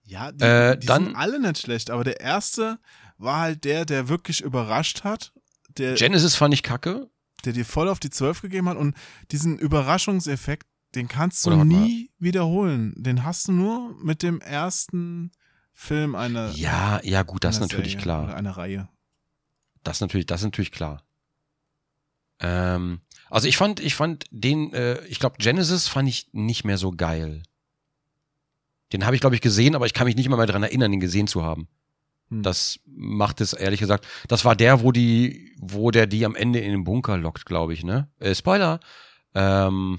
Ja, 0.07 0.33
die, 0.33 0.45
Äh, 0.45 0.77
die 0.79 0.87
dann- 0.87 1.05
sind 1.07 1.17
alle 1.17 1.41
nicht 1.41 1.59
schlecht, 1.59 1.91
aber 1.91 2.05
der 2.05 2.21
erste 2.21 2.79
war 3.19 3.41
halt 3.41 3.65
der, 3.65 3.85
der 3.85 4.09
wirklich 4.09 4.41
überrascht 4.43 5.03
hat, 5.05 5.33
der, 5.79 5.95
Genesis 5.95 6.35
fand 6.37 6.53
ich 6.55 6.63
kacke. 6.63 7.09
der 7.45 7.53
dir 7.53 7.67
voll 7.67 7.89
auf 7.91 8.01
die 8.01 8.09
12 8.11 8.41
gegeben 8.41 8.69
hat 8.71 8.79
und 8.79 8.97
diesen 9.31 9.59
Überraschungseffekt, 9.59 10.67
den 10.95 11.09
kannst 11.09 11.45
du 11.45 11.51
warte 11.51 11.65
mal. 11.67 11.79
nie 11.79 12.11
wiederholen. 12.19 12.95
Den 12.97 13.23
hast 13.25 13.49
du 13.49 13.53
nur 13.53 13.95
mit 14.03 14.23
dem 14.23 14.41
ersten 14.41 15.31
Film 15.75 16.15
einer, 16.15 16.53
Ja, 16.53 17.01
ja, 17.03 17.23
gut, 17.23 17.45
das 17.45 17.57
ist 17.57 17.61
natürlich 17.61 17.93
Serie 17.93 18.03
klar. 18.03 18.25
Oder 18.25 18.37
einer 18.37 18.57
Reihe. 18.57 18.89
Das 19.83 19.99
ist 19.99 20.01
natürlich, 20.01 20.25
das 20.27 20.41
ist 20.41 20.45
natürlich 20.47 20.73
klar. 20.73 21.03
Ähm, 22.41 23.01
also 23.31 23.47
ich 23.49 23.57
fand, 23.57 23.81
ich 23.81 23.95
fand 23.95 24.25
den, 24.31 24.73
äh, 24.73 25.05
ich 25.07 25.19
glaube 25.19 25.37
Genesis 25.39 25.89
fand 25.89 26.09
ich 26.09 26.29
nicht 26.33 26.65
mehr 26.65 26.79
so 26.79 26.93
geil. 26.93 27.43
Den 28.95 29.05
habe 29.05 29.17
ich 29.17 29.21
glaube 29.21 29.35
ich 29.35 29.41
gesehen, 29.41 29.75
aber 29.75 29.87
ich 29.87 29.93
kann 29.93 30.07
mich 30.07 30.15
nicht 30.15 30.29
mal 30.29 30.37
mehr 30.37 30.47
dran 30.47 30.63
erinnern, 30.63 30.93
den 30.93 31.01
gesehen 31.01 31.27
zu 31.27 31.43
haben. 31.43 31.67
Hm. 32.29 32.45
Das 32.45 32.79
macht 32.87 33.41
es 33.41 33.53
ehrlich 33.53 33.81
gesagt. 33.81 34.07
Das 34.29 34.45
war 34.45 34.55
der, 34.55 34.83
wo 34.83 34.93
die, 34.93 35.53
wo 35.59 35.91
der 35.91 36.07
die 36.07 36.25
am 36.25 36.37
Ende 36.37 36.61
in 36.61 36.71
den 36.71 36.85
Bunker 36.85 37.19
lockt, 37.19 37.45
glaube 37.45 37.75
ich, 37.75 37.83
ne? 37.83 38.09
Äh, 38.21 38.37
Spoiler. 38.37 38.79
Ähm, 39.35 39.99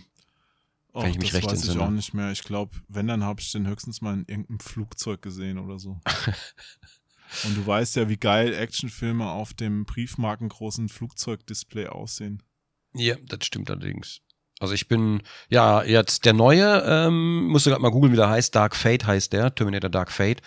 Och, 0.94 1.04
wenn 1.04 1.12
ich 1.12 1.20
mich 1.20 1.32
das 1.32 1.38
recht 1.40 1.48
weiß 1.48 1.60
ich 1.60 1.66
entsinne. 1.66 1.86
auch 1.86 1.92
nicht 1.92 2.14
mehr. 2.14 2.32
Ich 2.32 2.44
glaube, 2.44 2.78
wenn, 2.88 3.08
dann 3.08 3.24
habe 3.24 3.42
ich 3.42 3.52
den 3.52 3.68
höchstens 3.68 4.02
mal 4.02 4.14
in 4.14 4.26
irgendeinem 4.28 4.62
Flugzeug 4.62 5.22
gesehen 5.22 5.60
oder 5.60 5.78
so. 5.78 6.00
Und 7.44 7.58
du 7.58 7.68
weißt 7.68 7.98
ja, 7.98 8.08
wie 8.08 8.16
geil 8.16 8.54
Actionfilme 8.54 9.30
auf 9.30 9.54
dem 9.54 9.84
briefmarkengroßen 9.84 10.88
Flugzeugdisplay 10.88 11.88
aussehen. 11.88 12.42
ja, 12.94 13.16
das 13.26 13.46
stimmt 13.46 13.70
allerdings. 13.70 14.22
Also 14.60 14.74
ich 14.74 14.88
bin, 14.88 15.22
ja, 15.50 15.84
jetzt 15.84 16.26
der 16.26 16.34
neue, 16.34 16.82
ähm, 16.88 17.48
musste 17.48 17.70
gerade 17.70 17.82
mal 17.82 17.92
googeln, 17.92 18.14
wie 18.14 18.18
der 18.18 18.30
heißt. 18.30 18.56
Dark 18.56 18.76
Fate 18.76 19.06
heißt 19.06 19.34
der, 19.34 19.54
Terminator 19.54 19.90
Dark 19.90 20.12
Fate. 20.12 20.42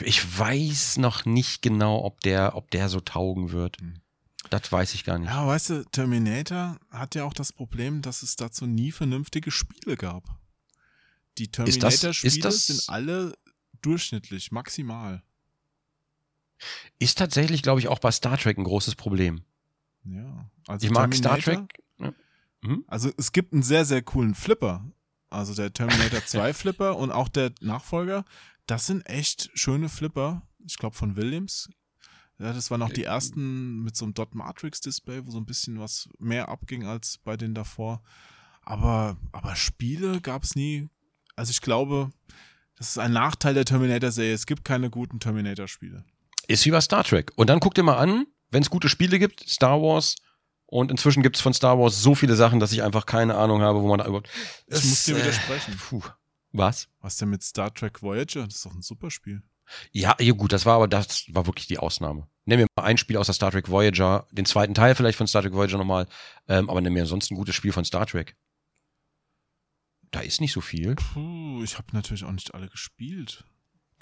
Ich 0.00 0.38
weiß 0.38 0.98
noch 0.98 1.24
nicht 1.24 1.62
genau, 1.62 2.04
ob 2.04 2.20
der, 2.20 2.56
ob 2.56 2.70
der 2.70 2.88
so 2.88 3.00
taugen 3.00 3.52
wird. 3.52 3.80
Hm. 3.80 4.02
Das 4.50 4.70
weiß 4.70 4.92
ich 4.94 5.04
gar 5.04 5.18
nicht. 5.18 5.30
Ja, 5.30 5.46
weißt 5.46 5.70
du, 5.70 5.84
Terminator 5.84 6.78
hat 6.90 7.14
ja 7.14 7.24
auch 7.24 7.32
das 7.32 7.52
Problem, 7.52 8.02
dass 8.02 8.22
es 8.22 8.36
dazu 8.36 8.66
nie 8.66 8.92
vernünftige 8.92 9.50
Spiele 9.50 9.96
gab. 9.96 10.24
Die 11.38 11.50
Terminator-Spiele 11.50 12.52
sind 12.52 12.88
alle 12.88 13.34
durchschnittlich, 13.80 14.52
maximal. 14.52 15.22
Ist 16.98 17.18
tatsächlich, 17.18 17.62
glaube 17.62 17.80
ich, 17.80 17.88
auch 17.88 17.98
bei 17.98 18.10
Star 18.10 18.36
Trek 18.36 18.58
ein 18.58 18.64
großes 18.64 18.94
Problem. 18.94 19.42
Ja. 20.04 20.50
Also 20.66 20.86
Ich 20.86 20.92
mag 20.92 21.14
Star 21.14 21.38
Trek. 21.38 21.60
Ja. 21.98 22.12
Mhm. 22.62 22.84
Also 22.86 23.10
es 23.16 23.32
gibt 23.32 23.52
einen 23.52 23.62
sehr, 23.62 23.84
sehr 23.84 24.02
coolen 24.02 24.34
Flipper. 24.34 24.84
Also 25.30 25.54
der 25.54 25.72
Terminator 25.72 26.20
2 26.26 26.52
Flipper 26.54 26.96
und 26.96 27.10
auch 27.10 27.28
der 27.28 27.52
Nachfolger. 27.60 28.24
Das 28.66 28.86
sind 28.86 29.06
echt 29.06 29.50
schöne 29.54 29.88
Flipper. 29.88 30.42
Ich 30.66 30.76
glaube 30.78 30.96
von 30.96 31.16
Williams. 31.16 31.70
Ja, 32.38 32.52
das 32.52 32.70
waren 32.70 32.82
auch 32.82 32.90
die 32.90 33.04
ersten 33.04 33.82
mit 33.82 33.96
so 33.96 34.04
einem 34.04 34.14
Dot 34.14 34.34
Matrix 34.34 34.80
Display, 34.80 35.24
wo 35.26 35.30
so 35.30 35.38
ein 35.38 35.46
bisschen 35.46 35.78
was 35.78 36.08
mehr 36.18 36.48
abging 36.48 36.84
als 36.84 37.18
bei 37.18 37.36
den 37.36 37.54
davor. 37.54 38.02
Aber, 38.62 39.16
aber 39.32 39.54
Spiele 39.56 40.20
gab 40.20 40.42
es 40.44 40.54
nie. 40.56 40.88
Also 41.36 41.50
ich 41.50 41.60
glaube, 41.60 42.10
das 42.76 42.90
ist 42.90 42.98
ein 42.98 43.12
Nachteil 43.12 43.54
der 43.54 43.64
Terminator-Serie. 43.64 44.34
Es 44.34 44.46
gibt 44.46 44.64
keine 44.64 44.90
guten 44.90 45.20
Terminator-Spiele. 45.20 46.04
Ist 46.48 46.64
wie 46.66 46.70
bei 46.70 46.80
Star 46.80 47.04
Trek. 47.04 47.32
Und 47.36 47.48
dann 47.48 47.60
guck 47.60 47.74
dir 47.74 47.82
mal 47.84 47.98
an, 47.98 48.26
wenn 48.52 48.62
es 48.62 48.70
gute 48.70 48.88
Spiele 48.88 49.18
gibt, 49.18 49.48
Star 49.48 49.82
Wars. 49.82 50.16
Und 50.66 50.90
inzwischen 50.90 51.22
gibt 51.22 51.36
es 51.36 51.42
von 51.42 51.52
Star 51.52 51.78
Wars 51.78 52.00
so 52.00 52.14
viele 52.14 52.34
Sachen, 52.34 52.60
dass 52.60 52.72
ich 52.72 52.82
einfach 52.82 53.04
keine 53.04 53.34
Ahnung 53.34 53.60
habe, 53.60 53.82
wo 53.82 53.88
man 53.88 53.98
da 53.98 54.06
überhaupt. 54.06 54.30
Ich 54.68 54.84
muss 54.84 55.04
dir 55.04 55.16
äh, 55.16 55.20
widersprechen. 55.20 55.76
Puh. 55.76 56.02
Was? 56.52 56.88
Was 57.00 57.16
denn 57.16 57.30
mit 57.30 57.42
Star 57.42 57.72
Trek 57.74 58.02
Voyager? 58.02 58.44
Das 58.44 58.56
ist 58.56 58.66
doch 58.66 58.74
ein 58.74 58.82
super 58.82 59.10
Spiel. 59.10 59.42
Ja, 59.90 60.16
ja, 60.20 60.32
gut, 60.32 60.52
das 60.52 60.66
war 60.66 60.76
aber 60.76 60.88
das 60.88 61.24
war 61.28 61.46
wirklich 61.46 61.66
die 61.66 61.78
Ausnahme. 61.78 62.28
Nimm 62.44 62.60
mir 62.60 62.66
mal 62.76 62.84
ein 62.84 62.98
Spiel 62.98 63.16
aus 63.16 63.26
der 63.26 63.34
Star 63.34 63.50
Trek 63.50 63.70
Voyager, 63.70 64.26
den 64.32 64.44
zweiten 64.44 64.74
Teil 64.74 64.94
vielleicht 64.94 65.16
von 65.16 65.26
Star 65.26 65.42
Trek 65.42 65.54
Voyager 65.54 65.78
nochmal, 65.78 66.08
ähm, 66.48 66.68
aber 66.68 66.80
nimm 66.80 66.92
mir 66.92 67.06
sonst 67.06 67.30
ein 67.30 67.36
gutes 67.36 67.54
Spiel 67.54 67.72
von 67.72 67.84
Star 67.84 68.06
Trek. 68.06 68.36
Da 70.10 70.20
ist 70.20 70.40
nicht 70.40 70.52
so 70.52 70.60
viel. 70.60 70.94
Puh, 70.96 71.62
ich 71.62 71.78
habe 71.78 71.88
natürlich 71.92 72.24
auch 72.24 72.32
nicht 72.32 72.54
alle 72.54 72.68
gespielt. 72.68 73.44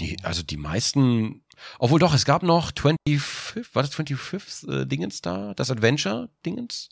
Die, 0.01 0.17
also 0.25 0.43
die 0.43 0.57
meisten, 0.57 1.45
obwohl 1.79 2.01
doch, 2.01 2.15
es 2.15 2.25
gab 2.25 2.43
noch 2.43 2.73
25, 2.75 3.75
war 3.75 3.83
das 3.83 3.93
25th 3.93 4.83
äh, 4.83 4.87
Dingens 4.87 5.21
da? 5.21 5.53
Das 5.55 5.71
Adventure-Dingens? 5.71 6.89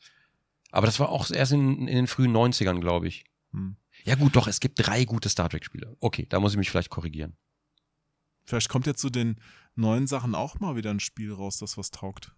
Aber 0.71 0.87
das 0.87 1.01
war 1.01 1.09
auch 1.09 1.31
erst 1.31 1.53
in, 1.53 1.89
in 1.89 1.97
den 1.97 2.07
frühen 2.07 2.37
90ern, 2.37 2.81
glaube 2.81 3.09
ich. 3.09 3.25
Hm. 3.53 3.77
Ja 4.05 4.15
gut, 4.15 4.37
doch, 4.37 4.47
es 4.47 4.61
gibt 4.61 4.87
drei 4.87 5.07
gute 5.07 5.31
Star 5.31 5.49
Trek-Spiele. 5.49 5.97
Okay, 6.01 6.27
da 6.29 6.39
muss 6.39 6.53
ich 6.53 6.59
mich 6.59 6.71
vielleicht 6.71 6.91
korrigieren. 6.91 7.37
Vielleicht 8.45 8.69
kommt 8.69 8.87
ja 8.87 8.95
zu 8.95 9.11
den 9.11 9.41
neuen 9.75 10.07
Sachen 10.07 10.35
auch 10.35 10.61
mal 10.61 10.77
wieder 10.77 10.91
ein 10.91 11.01
Spiel 11.01 11.33
raus, 11.33 11.59
das 11.59 11.79
was 11.79 11.91
taugt. 11.91 12.33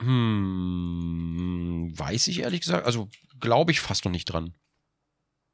Hm, 0.00 1.92
weiß 1.96 2.28
ich 2.28 2.40
ehrlich 2.40 2.60
gesagt, 2.62 2.86
also 2.86 3.10
glaube 3.40 3.72
ich 3.72 3.80
fast 3.80 4.04
noch 4.04 4.12
nicht 4.12 4.26
dran. 4.26 4.54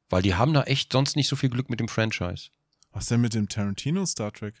Weil 0.09 0.21
die 0.21 0.35
haben 0.35 0.53
da 0.53 0.63
echt 0.63 0.93
sonst 0.93 1.15
nicht 1.15 1.27
so 1.27 1.35
viel 1.35 1.49
Glück 1.49 1.69
mit 1.69 1.79
dem 1.79 1.87
Franchise. 1.87 2.49
Was 2.95 3.07
denn 3.07 3.19
mit 3.19 3.33
dem 3.33 3.49
Tarantino 3.49 4.05
Star 4.05 4.31
Trek? 4.31 4.55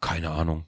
Keine 0.00 0.30
Ahnung. 0.30 0.66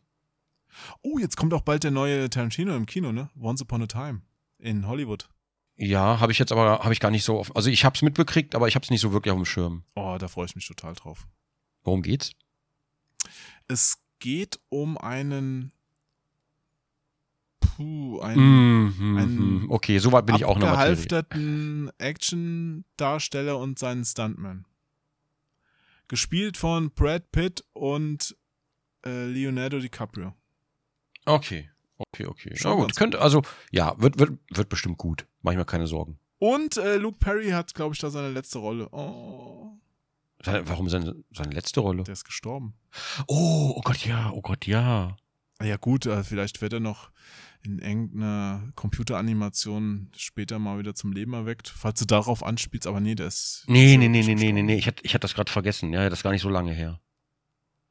Oh, 1.02 1.18
jetzt 1.18 1.36
kommt 1.36 1.52
auch 1.54 1.62
bald 1.62 1.82
der 1.82 1.90
neue 1.90 2.30
Tarantino 2.30 2.76
im 2.76 2.86
Kino, 2.86 3.10
ne? 3.10 3.30
Once 3.36 3.60
Upon 3.62 3.82
a 3.82 3.86
Time 3.86 4.22
in 4.58 4.86
Hollywood. 4.86 5.28
Ja, 5.74 6.20
habe 6.20 6.30
ich 6.30 6.38
jetzt 6.38 6.52
aber, 6.52 6.78
habe 6.84 6.92
ich 6.92 7.00
gar 7.00 7.10
nicht 7.10 7.24
so 7.24 7.36
auf, 7.36 7.56
also 7.56 7.68
ich 7.68 7.84
habe 7.84 7.96
es 7.96 8.02
mitbekriegt, 8.02 8.54
aber 8.54 8.68
ich 8.68 8.76
habe 8.76 8.84
es 8.84 8.90
nicht 8.90 9.00
so 9.00 9.12
wirklich 9.12 9.32
auf 9.32 9.38
dem 9.38 9.44
Schirm. 9.44 9.82
Oh, 9.96 10.16
da 10.20 10.28
freue 10.28 10.46
ich 10.46 10.54
mich 10.54 10.68
total 10.68 10.94
drauf. 10.94 11.26
Worum 11.82 12.02
geht's? 12.02 12.30
Es 13.66 13.98
geht 14.20 14.60
um 14.68 14.96
einen 14.96 15.72
Puh, 17.58 18.20
einen 18.20 18.84
Mhm, 18.84 19.18
ein 19.18 19.34
mhm. 19.34 19.70
okay, 19.70 19.98
soweit 19.98 20.26
bin 20.26 20.36
ich 20.36 20.44
auch 20.44 20.54
Materie. 20.56 20.70
abgehalfterten 20.78 21.90
Action-Darsteller 21.98 23.58
und 23.58 23.80
seinen 23.80 24.04
Stuntman. 24.04 24.64
Gespielt 26.12 26.58
von 26.58 26.90
Brad 26.90 27.32
Pitt 27.32 27.64
und 27.72 28.36
äh, 29.02 29.24
Leonardo 29.24 29.78
DiCaprio. 29.78 30.34
Okay, 31.24 31.70
okay, 31.96 32.26
okay. 32.26 32.50
Na 32.52 32.56
Schauen 32.58 32.80
wir 32.80 32.84
gut, 32.84 32.96
könnte, 32.96 33.18
also, 33.18 33.40
ja, 33.70 33.94
wird, 33.96 34.18
wird, 34.18 34.32
wird 34.50 34.68
bestimmt 34.68 34.98
gut. 34.98 35.26
Mach 35.40 35.52
ich 35.52 35.56
mir 35.56 35.64
keine 35.64 35.86
Sorgen. 35.86 36.18
Und 36.38 36.76
äh, 36.76 36.96
Luke 36.96 37.16
Perry 37.18 37.48
hat, 37.52 37.72
glaube 37.72 37.94
ich, 37.94 38.00
da 38.02 38.10
seine 38.10 38.28
letzte 38.30 38.58
Rolle. 38.58 38.90
Oh, 38.92 39.78
Seine, 40.44 40.68
warum 40.68 40.90
seine, 40.90 41.16
seine 41.34 41.54
letzte 41.54 41.80
Rolle? 41.80 42.02
der 42.02 42.12
ist 42.12 42.24
gestorben. 42.26 42.74
Oh, 43.26 43.72
oh 43.74 43.80
Gott, 43.82 44.04
ja, 44.04 44.32
oh 44.34 44.42
Gott, 44.42 44.66
ja. 44.66 45.16
Ah 45.60 45.64
Ja 45.64 45.78
gut, 45.78 46.04
äh, 46.04 46.22
vielleicht 46.24 46.60
wird 46.60 46.74
er 46.74 46.80
noch 46.80 47.10
in 47.64 47.78
irgendeiner 47.78 48.72
Computeranimation 48.74 50.10
später 50.16 50.58
mal 50.58 50.78
wieder 50.78 50.94
zum 50.94 51.12
Leben 51.12 51.32
erweckt, 51.32 51.68
falls 51.68 51.98
du 52.00 52.06
darauf 52.06 52.42
anspielst, 52.42 52.86
aber 52.86 53.00
nee, 53.00 53.12
ist. 53.12 53.64
Nee, 53.68 53.96
nee, 53.96 54.04
ja 54.04 54.08
nee, 54.10 54.22
nee, 54.22 54.34
nee, 54.34 54.52
nee, 54.52 54.62
nee. 54.62 54.76
Ich 54.76 54.86
hatte 54.86 55.02
ich 55.04 55.14
hatte 55.14 55.22
das 55.22 55.34
gerade 55.34 55.50
vergessen. 55.50 55.92
Ja, 55.92 56.08
das 56.08 56.20
ist 56.20 56.22
gar 56.22 56.32
nicht 56.32 56.42
so 56.42 56.48
lange 56.48 56.72
her. 56.72 57.00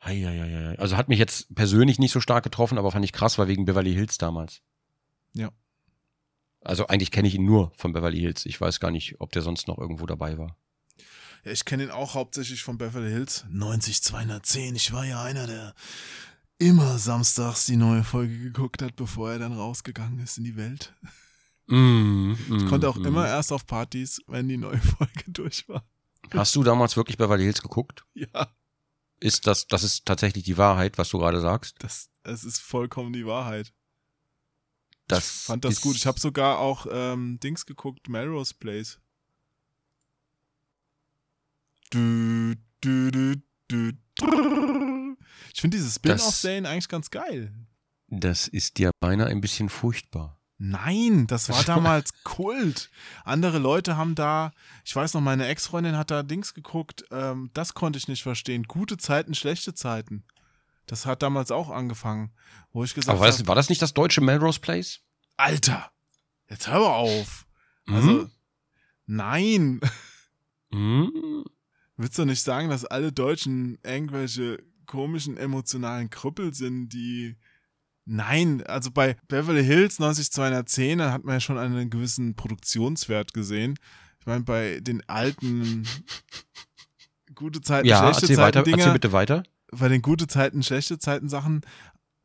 Hei. 0.04 0.76
Also 0.80 0.98
hat 0.98 1.10
mich 1.10 1.20
jetzt 1.20 1.54
persönlich 1.54 2.00
nicht 2.00 2.12
so 2.12 2.20
stark 2.20 2.44
getroffen, 2.44 2.78
aber 2.78 2.92
fand 2.92 3.06
ich 3.06 3.14
krass, 3.14 3.38
war 3.38 3.48
wegen 3.48 3.66
Beverly 3.66 3.94
Hills 3.94 4.18
damals. 4.18 4.62
Ja. 5.34 5.52
Also 6.62 6.88
eigentlich 6.88 7.12
kenne 7.12 7.28
ich 7.28 7.36
ihn 7.36 7.46
nur 7.46 7.72
von 7.76 7.94
Beverly 7.94 8.20
Hills. 8.20 8.46
Ich 8.46 8.60
weiß 8.60 8.80
gar 8.80 8.92
nicht, 8.92 9.16
ob 9.20 9.32
der 9.32 9.42
sonst 9.42 9.68
noch 9.68 9.78
irgendwo 9.78 10.06
dabei 10.06 10.38
war. 10.38 10.58
Ja, 11.44 11.52
ich 11.52 11.66
kenne 11.66 11.84
ihn 11.84 11.92
auch 11.92 12.14
hauptsächlich 12.14 12.64
von 12.64 12.78
Beverly 12.78 13.12
Hills. 13.12 13.46
90210. 13.50 14.76
Ich 14.76 14.92
war 14.92 15.06
ja 15.06 15.24
einer, 15.24 15.48
der 15.48 15.74
immer 16.62 17.00
samstags 17.00 17.66
die 17.66 17.76
neue 17.76 18.04
Folge 18.04 18.38
geguckt 18.38 18.82
hat, 18.84 18.96
bevor 18.96 19.32
er 19.32 19.40
dann 19.40 19.54
rausgegangen 19.54 20.20
ist 20.20 20.38
in 20.38 20.44
die 20.44 20.56
Welt. 20.56 20.94
Mm, 21.66 22.34
Ich 22.34 22.50
mm, 22.50 22.68
konnte 22.68 22.88
auch 22.88 22.98
mm. 22.98 23.06
immer 23.06 23.28
erst 23.28 23.52
auf 23.52 23.66
Partys, 23.66 24.22
wenn 24.28 24.48
die 24.48 24.58
neue 24.58 24.78
Folge 24.98 25.24
durch 25.28 25.68
war. 25.68 25.84
Hast 26.32 26.56
du 26.56 26.64
damals 26.64 26.96
wirklich 26.96 27.18
Beverly 27.18 27.44
Hills 27.44 27.62
geguckt? 27.64 28.06
Ja, 28.14 28.48
Ist 29.20 29.48
das, 29.48 29.68
das 29.68 29.84
ist 29.84 30.06
tatsächlich 30.06 30.44
die 30.44 30.58
Wahrheit, 30.58 30.98
was 30.98 31.10
du 31.10 31.18
gerade 31.18 31.42
sagst? 31.42 31.76
das, 31.80 32.10
es 32.24 32.44
ist 32.44 32.60
vollkommen 32.60 33.12
die 33.12 33.26
Wahrheit. 33.26 33.74
Das 35.08 35.26
ich 35.26 35.46
fand 35.48 35.66
das 35.66 35.82
gut. 35.82 35.96
Ich 35.96 36.06
habe 36.06 36.20
sogar 36.20 36.60
auch 36.60 36.86
ähm, 36.90 37.40
Dings 37.40 37.66
geguckt, 37.66 38.08
Melrose 38.08 38.54
Place. 38.54 39.00
Du, 41.90 42.54
du, 42.82 43.12
du, 43.12 43.36
du, 43.68 43.92
drrrr. 44.16 44.91
Ich 45.54 45.62
finde 45.62 45.78
diese 45.78 45.90
Spin-off-Serien 45.90 46.66
eigentlich 46.66 46.90
ganz 46.90 47.10
geil. 47.10 47.54
Das 48.08 48.48
ist 48.48 48.78
dir 48.78 48.92
beinahe 49.00 49.28
ein 49.28 49.42
bisschen 49.42 49.70
furchtbar. 49.70 50.38
Nein, 50.58 51.26
das 51.26 51.50
war 51.50 51.64
damals 51.66 52.24
Kult. 52.24 52.92
Andere 53.24 53.58
Leute 53.58 53.98
haben 53.98 54.14
da, 54.14 54.52
ich 54.86 54.96
weiß 54.96 55.16
noch, 55.16 55.22
meine 55.22 55.48
Ex-Freundin 55.48 55.98
hat 55.98 56.12
da 56.12 56.22
Dings 56.22 56.54
geguckt, 56.54 57.04
ähm, 57.10 57.50
das 57.54 57.74
konnte 57.74 57.98
ich 57.98 58.08
nicht 58.08 58.22
verstehen. 58.22 58.64
Gute 58.64 58.98
Zeiten, 58.98 59.34
schlechte 59.34 59.74
Zeiten. 59.74 60.24
Das 60.86 61.06
hat 61.06 61.24
damals 61.24 61.52
auch 61.52 61.70
angefangen, 61.70 62.32
wo 62.74 62.84
ich 62.84 62.94
gesagt 62.94 63.10
Aber 63.10 63.22
war 63.22 63.28
habe, 63.28 63.38
das, 63.38 63.48
war 63.48 63.56
das 63.56 63.70
nicht 63.70 63.82
das 63.82 63.94
deutsche 63.94 64.22
Melrose 64.22 64.60
Place? 64.60 65.00
Alter, 65.38 65.90
jetzt 66.50 66.68
hör 66.68 66.80
mal 66.80 66.96
auf. 66.96 67.48
Mhm. 67.86 67.96
Also, 67.96 68.30
nein. 69.06 69.82
Mhm. 70.74 71.44
Willst 71.98 72.18
du 72.18 72.24
nicht 72.24 72.42
sagen, 72.42 72.70
dass 72.70 72.86
alle 72.86 73.12
Deutschen 73.12 73.78
irgendwelche 73.84 74.64
komischen 74.92 75.38
emotionalen 75.38 76.10
Krüppel 76.10 76.54
sind, 76.54 76.90
die. 76.90 77.36
Nein, 78.06 78.64
also 78.64 78.92
bei 78.92 79.16
Beverly 79.28 79.64
Hills 79.64 80.00
90210, 80.00 80.98
da 80.98 81.12
hat 81.14 81.24
man 81.24 81.36
ja 81.36 81.40
schon 81.40 81.58
einen 81.58 81.90
gewissen 81.90 82.36
Produktionswert 82.36 83.34
gesehen. 83.34 83.78
Ich 84.20 84.26
meine, 84.26 84.44
bei 84.44 84.80
den 84.82 85.08
alten 85.08 85.88
gute 87.36 87.62
Zeiten, 87.62 87.88
Ja, 87.88 88.00
schlechte 88.00 88.24
erzähl 88.24 88.36
Zeiten 88.36 88.48
weiter, 88.48 88.60
erzähl 88.60 88.74
Dinger, 88.76 88.94
bitte 88.94 89.12
weiter. 89.12 89.44
bei 89.72 89.88
den 89.88 90.02
gute 90.02 90.28
Zeiten, 90.28 90.64
schlechte 90.64 91.00
Zeiten 91.00 91.30
Sachen, 91.30 91.62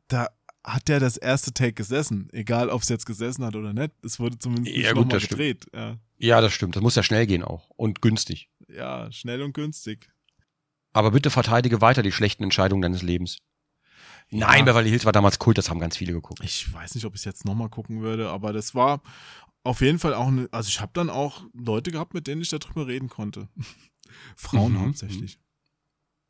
da 0.07 0.27
hat 0.63 0.87
der 0.89 0.99
das 0.99 1.15
erste 1.15 1.53
Take 1.53 1.73
gesessen. 1.73 2.27
Egal, 2.33 2.69
ob 2.69 2.81
es 2.81 2.89
jetzt 2.89 3.05
gesessen 3.05 3.45
hat 3.45 3.55
oder 3.55 3.71
nicht. 3.71 3.91
Es 4.03 4.19
wurde 4.19 4.37
zumindest 4.37 4.75
Ja, 4.75 4.93
nicht 4.93 5.09
gut, 5.09 5.21
gedreht. 5.29 5.65
Ja. 5.73 5.97
Ja, 6.17 6.41
das 6.41 6.51
stimmt. 6.53 6.75
Das 6.75 6.83
muss 6.83 6.95
ja 6.95 7.03
schnell 7.03 7.25
gehen 7.27 7.43
auch. 7.43 7.69
Und 7.77 8.01
günstig. 8.01 8.49
ja, 8.67 9.09
schnell 9.11 9.41
und 9.43 9.53
günstig. 9.53 10.09
Aber 10.97 11.11
bitte 11.11 11.29
verteidige 11.29 11.79
weiter 11.81 12.01
die 12.01 12.11
schlechten 12.11 12.43
Entscheidungen 12.43 12.81
deines 12.81 13.03
Lebens. 13.03 13.37
Nein, 14.31 14.59
Ja. 14.59 14.65
Beverly 14.65 14.89
Hills 14.89 15.05
war 15.05 15.11
damals 15.13 15.37
Kult, 15.39 15.57
das 15.57 15.69
haben 15.69 15.79
ganz 15.79 15.95
viele 15.95 16.11
geguckt. 16.13 16.39
Ich 16.43 16.73
weiß 16.73 16.95
nicht, 16.95 17.05
ob 17.05 17.13
ich 17.13 17.21
es 17.21 17.25
jetzt 17.25 17.45
nochmal 17.45 17.69
gucken 17.69 18.01
würde, 18.01 18.29
aber 18.29 18.51
das 18.51 18.73
war 18.75 19.01
auf 19.63 19.81
jeden 19.81 19.99
Fall 19.99 20.13
auch 20.15 20.27
eine. 20.27 20.49
Also, 20.51 20.69
ich 20.69 20.81
habe 20.81 20.91
dann 20.95 21.09
auch 21.09 21.43
Leute 21.53 21.91
gehabt, 21.91 22.13
mit 22.13 22.25
denen 22.27 22.41
ich 22.41 22.49
darüber 22.49 22.87
reden 22.87 23.09
konnte. 23.09 23.47
Frauen 24.35 24.73
Mhm. 24.73 24.79
hauptsächlich. 24.87 25.39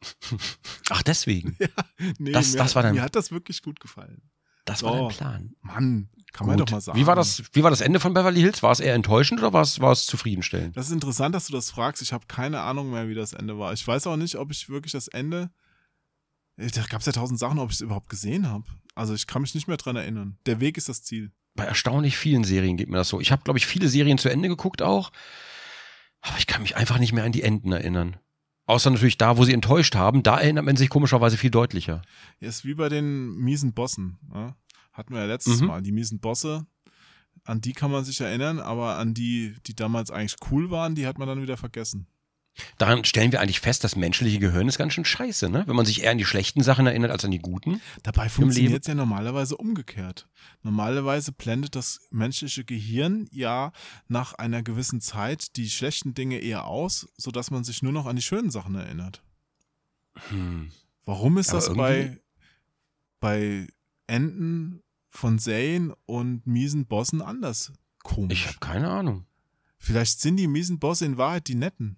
Ach, 0.89 1.01
deswegen. 1.03 1.57
Nee, 2.19 2.31
Das- 2.31 2.51
mir, 2.51 2.57
das 2.59 2.75
war 2.75 2.83
dein- 2.83 2.95
mir 2.95 3.01
hat 3.01 3.15
das 3.15 3.31
wirklich 3.31 3.61
gut 3.63 3.79
gefallen. 3.79 4.21
Das 4.65 4.83
war 4.83 4.93
So. 4.93 5.07
dein 5.07 5.17
Plan. 5.17 5.55
Mann, 5.61 6.09
kann 6.37 6.45
man 6.45 6.57
Gut. 6.57 6.67
doch 6.67 6.73
mal 6.73 6.81
sagen. 6.81 6.99
Wie 6.99 7.07
war, 7.07 7.15
das, 7.15 7.41
wie 7.53 7.63
war 7.63 7.71
das 7.71 7.81
Ende 7.81 7.99
von 7.99 8.13
Beverly 8.13 8.39
Hills? 8.39 8.61
War 8.61 8.71
es 8.71 8.79
eher 8.79 8.93
enttäuschend 8.93 9.39
oder 9.39 9.53
war 9.53 9.63
es, 9.63 9.79
war 9.79 9.91
es 9.91 10.05
zufriedenstellend? 10.05 10.77
Das 10.77 10.85
ist 10.85 10.91
interessant, 10.91 11.33
dass 11.33 11.47
du 11.47 11.53
das 11.53 11.71
fragst. 11.71 12.01
Ich 12.03 12.13
habe 12.13 12.25
keine 12.27 12.61
Ahnung 12.61 12.91
mehr, 12.91 13.09
wie 13.09 13.15
das 13.15 13.33
Ende 13.33 13.57
war. 13.57 13.73
Ich 13.73 13.87
weiß 13.87 14.05
auch 14.05 14.17
nicht, 14.17 14.35
ob 14.35 14.51
ich 14.51 14.69
wirklich 14.69 14.91
das 14.91 15.07
Ende. 15.07 15.49
Da 16.57 16.83
gab 16.89 16.99
es 16.99 17.07
ja 17.07 17.11
tausend 17.11 17.39
Sachen, 17.39 17.57
ob 17.57 17.71
ich 17.71 17.77
es 17.77 17.81
überhaupt 17.81 18.09
gesehen 18.09 18.47
habe. 18.47 18.65
Also 18.93 19.15
ich 19.15 19.25
kann 19.25 19.41
mich 19.41 19.55
nicht 19.55 19.67
mehr 19.67 19.77
dran 19.77 19.95
erinnern. 19.95 20.37
Der 20.45 20.59
Weg 20.59 20.77
ist 20.77 20.89
das 20.89 21.01
Ziel. 21.01 21.31
Bei 21.55 21.63
erstaunlich 21.63 22.17
vielen 22.17 22.43
Serien 22.43 22.77
geht 22.77 22.89
mir 22.89 22.97
das 22.97 23.09
so. 23.09 23.19
Ich 23.19 23.31
habe, 23.31 23.41
glaube 23.43 23.57
ich, 23.57 23.65
viele 23.65 23.89
Serien 23.89 24.19
zu 24.19 24.29
Ende 24.29 24.47
geguckt 24.47 24.83
auch. 24.83 25.11
Aber 26.21 26.37
ich 26.37 26.45
kann 26.45 26.61
mich 26.61 26.75
einfach 26.75 26.99
nicht 26.99 27.13
mehr 27.13 27.23
an 27.23 27.31
die 27.31 27.41
Enden 27.41 27.71
erinnern. 27.71 28.17
Außer 28.67 28.91
natürlich 28.91 29.17
da, 29.17 29.37
wo 29.37 29.43
sie 29.43 29.53
enttäuscht 29.53 29.95
haben. 29.95 30.21
Da 30.23 30.39
erinnert 30.39 30.65
man 30.65 30.75
sich 30.75 30.89
komischerweise 30.89 31.37
viel 31.37 31.49
deutlicher. 31.49 32.03
Ja, 32.39 32.49
ist 32.49 32.65
wie 32.65 32.75
bei 32.75 32.89
den 32.89 33.35
miesen 33.37 33.73
Bossen. 33.73 34.19
Ja? 34.33 34.55
Hatten 34.97 35.13
wir 35.13 35.21
ja 35.21 35.27
letztes 35.27 35.61
Mhm. 35.61 35.67
Mal. 35.67 35.81
Die 35.83 35.91
miesen 35.91 36.19
Bosse, 36.19 36.65
an 37.43 37.61
die 37.61 37.73
kann 37.73 37.91
man 37.91 38.03
sich 38.03 38.19
erinnern, 38.19 38.59
aber 38.59 38.97
an 38.97 39.13
die, 39.13 39.55
die 39.67 39.75
damals 39.75 40.09
eigentlich 40.09 40.35
cool 40.51 40.71
waren, 40.71 40.95
die 40.95 41.05
hat 41.05 41.19
man 41.19 41.27
dann 41.27 41.41
wieder 41.41 41.55
vergessen. 41.55 42.07
Daran 42.79 43.05
stellen 43.05 43.31
wir 43.31 43.39
eigentlich 43.39 43.59
fest, 43.59 43.83
das 43.83 43.95
menschliche 43.95 44.39
Gehirn 44.39 44.67
ist 44.67 44.79
ganz 44.79 44.93
schön 44.93 45.05
scheiße, 45.05 45.47
ne? 45.47 45.63
Wenn 45.67 45.75
man 45.75 45.85
sich 45.85 46.01
eher 46.01 46.09
an 46.09 46.17
die 46.17 46.25
schlechten 46.25 46.63
Sachen 46.63 46.87
erinnert 46.87 47.11
als 47.11 47.23
an 47.23 47.29
die 47.29 47.37
guten. 47.37 47.79
Dabei 48.01 48.29
funktioniert 48.29 48.81
es 48.81 48.87
ja 48.87 48.95
normalerweise 48.95 49.55
umgekehrt. 49.57 50.27
Normalerweise 50.63 51.31
blendet 51.31 51.75
das 51.75 51.99
menschliche 52.09 52.65
Gehirn 52.65 53.27
ja 53.31 53.71
nach 54.07 54.33
einer 54.33 54.63
gewissen 54.63 55.01
Zeit 55.01 55.55
die 55.55 55.69
schlechten 55.69 56.15
Dinge 56.15 56.39
eher 56.39 56.65
aus, 56.65 57.07
sodass 57.15 57.51
man 57.51 57.63
sich 57.63 57.83
nur 57.83 57.91
noch 57.91 58.07
an 58.07 58.15
die 58.15 58.23
schönen 58.23 58.49
Sachen 58.49 58.73
erinnert. 58.73 59.21
Hm. 60.29 60.71
Warum 61.05 61.37
ist 61.37 61.51
Aber 61.51 61.59
das 61.59 61.73
bei, 61.75 62.19
bei 63.19 63.67
Enden 64.07 64.81
von 65.17 65.39
Serien 65.39 65.93
und 66.05 66.45
miesen 66.45 66.85
Bossen 66.85 67.21
anders? 67.21 67.73
Komisch. 68.03 68.39
Ich 68.39 68.47
habe 68.47 68.59
keine 68.59 68.89
Ahnung. 68.89 69.25
Vielleicht 69.79 70.21
sind 70.21 70.37
die 70.37 70.47
miesen 70.47 70.79
Bosse 70.79 71.05
in 71.05 71.17
Wahrheit 71.17 71.47
die 71.47 71.55
netten. 71.55 71.97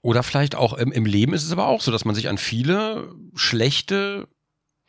Oder 0.00 0.22
vielleicht 0.22 0.54
auch 0.54 0.72
im, 0.72 0.90
im 0.90 1.06
Leben 1.06 1.34
ist 1.34 1.44
es 1.44 1.52
aber 1.52 1.66
auch 1.66 1.80
so, 1.80 1.90
dass 1.90 2.04
man 2.04 2.14
sich 2.14 2.28
an 2.28 2.38
viele 2.38 3.14
schlechte 3.34 4.28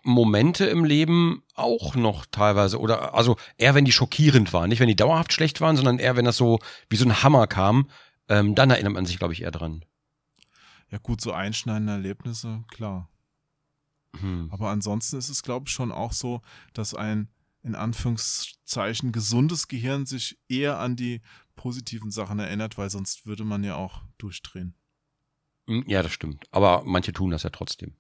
Momente 0.04 0.66
im 0.66 0.86
Leben 0.86 1.44
auch 1.54 1.96
noch 1.96 2.26
teilweise 2.26 2.80
oder 2.80 3.14
also 3.14 3.38
eher 3.58 3.76
wenn 3.76 3.86
die 3.86 3.92
schockierend 3.92 4.54
waren, 4.54 4.70
nicht 4.70 4.80
wenn 4.80 4.88
die 4.88 4.96
dauerhaft 4.96 5.34
schlecht 5.34 5.62
waren, 5.62 5.76
sondern 5.76 6.00
eher 6.00 6.16
wenn 6.16 6.26
das 6.26 6.38
so 6.38 6.60
wie 6.90 6.96
so 6.96 7.06
ein 7.06 7.24
Hammer 7.24 7.48
kam, 7.48 7.90
ähm, 8.30 8.56
dann 8.56 8.70
erinnert 8.70 8.94
man 8.94 9.06
sich 9.06 9.18
glaube 9.18 9.34
ich 9.34 9.42
eher 9.42 9.52
dran. 9.52 9.84
Ja 10.92 11.00
gut, 11.00 11.22
so 11.22 11.32
einschneidende 11.32 11.94
Erlebnisse, 11.94 12.64
klar. 12.70 13.10
Hm. 14.20 14.50
Aber 14.52 14.70
ansonsten 14.70 15.18
ist 15.18 15.30
es, 15.30 15.44
glaube 15.44 15.66
ich, 15.68 15.74
schon 15.74 15.92
auch 15.92 16.14
so, 16.14 16.42
dass 16.74 16.94
ein 16.94 17.30
in 17.66 17.74
Anführungszeichen 17.74 19.12
gesundes 19.12 19.68
Gehirn 19.68 20.06
sich 20.06 20.38
eher 20.48 20.78
an 20.78 20.96
die 20.96 21.22
positiven 21.56 22.12
Sachen 22.12 22.38
erinnert, 22.38 22.78
weil 22.78 22.92
sonst 22.92 23.26
würde 23.26 23.44
man 23.44 23.64
ja 23.64 23.76
auch 23.76 24.04
durchdrehen. 24.20 24.76
Hm, 25.68 25.84
Ja, 25.88 26.04
das 26.04 26.12
stimmt. 26.12 26.46
Aber 26.52 26.84
manche 26.86 27.12
tun 27.12 27.32
das 27.32 27.42
ja 27.42 27.50
trotzdem. 27.50 27.96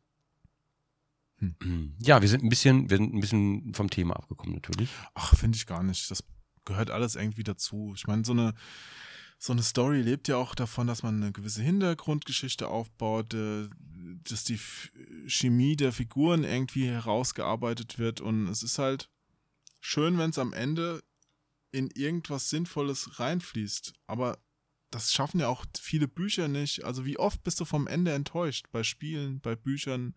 Hm. 1.39 1.95
Ja, 1.99 2.22
wir 2.22 2.30
sind 2.30 2.43
ein 2.43 2.49
bisschen, 2.49 2.89
wir 2.91 2.97
sind 2.97 3.13
ein 3.13 3.20
bisschen 3.20 3.74
vom 3.74 3.89
Thema 3.89 4.16
abgekommen 4.16 4.53
natürlich. 4.53 4.89
Ach, 5.16 5.36
finde 5.36 5.57
ich 5.57 5.66
gar 5.66 5.82
nicht. 5.84 6.09
Das 6.11 6.24
gehört 6.63 6.91
alles 6.91 7.16
irgendwie 7.16 7.43
dazu. 7.43 7.93
Ich 7.95 8.05
meine, 8.05 8.24
so 8.24 8.34
eine, 8.34 8.53
so 9.39 9.51
eine 9.51 9.63
Story 9.63 10.01
lebt 10.01 10.28
ja 10.28 10.38
auch 10.38 10.53
davon, 10.53 10.86
dass 10.86 11.01
man 11.01 11.22
eine 11.22 11.32
gewisse 11.32 11.63
Hintergrundgeschichte 11.63 12.68
aufbaut, 12.68 13.34
äh, 13.34 13.68
dass 14.30 14.43
die 14.43 14.59
Chemie 15.28 15.76
der 15.76 15.91
Figuren 15.91 16.43
irgendwie 16.43 16.88
herausgearbeitet 16.88 17.97
wird. 17.97 18.22
Und 18.22 18.47
es 18.47 18.61
ist 18.61 18.78
halt 18.78 19.09
schön, 19.86 20.18
wenn 20.18 20.32
es 20.32 20.40
am 20.40 20.54
Ende 20.54 21.04
in 21.72 21.90
irgendwas 21.92 22.50
Sinnvolles 22.50 23.20
reinfließt. 23.20 23.94
Aber 24.08 24.38
das 24.92 25.14
schaffen 25.14 25.40
ja 25.40 25.47
auch 25.47 25.66
viele 25.80 26.08
Bücher 26.08 26.47
nicht. 26.47 26.84
Also 26.84 27.05
wie 27.05 27.20
oft 27.20 27.43
bist 27.43 27.59
du 27.59 27.66
vom 27.66 27.88
Ende 27.88 28.14
enttäuscht? 28.14 28.68
Bei 28.72 28.84
Spielen, 28.84 29.42
bei 29.42 29.55
Büchern, 29.55 30.16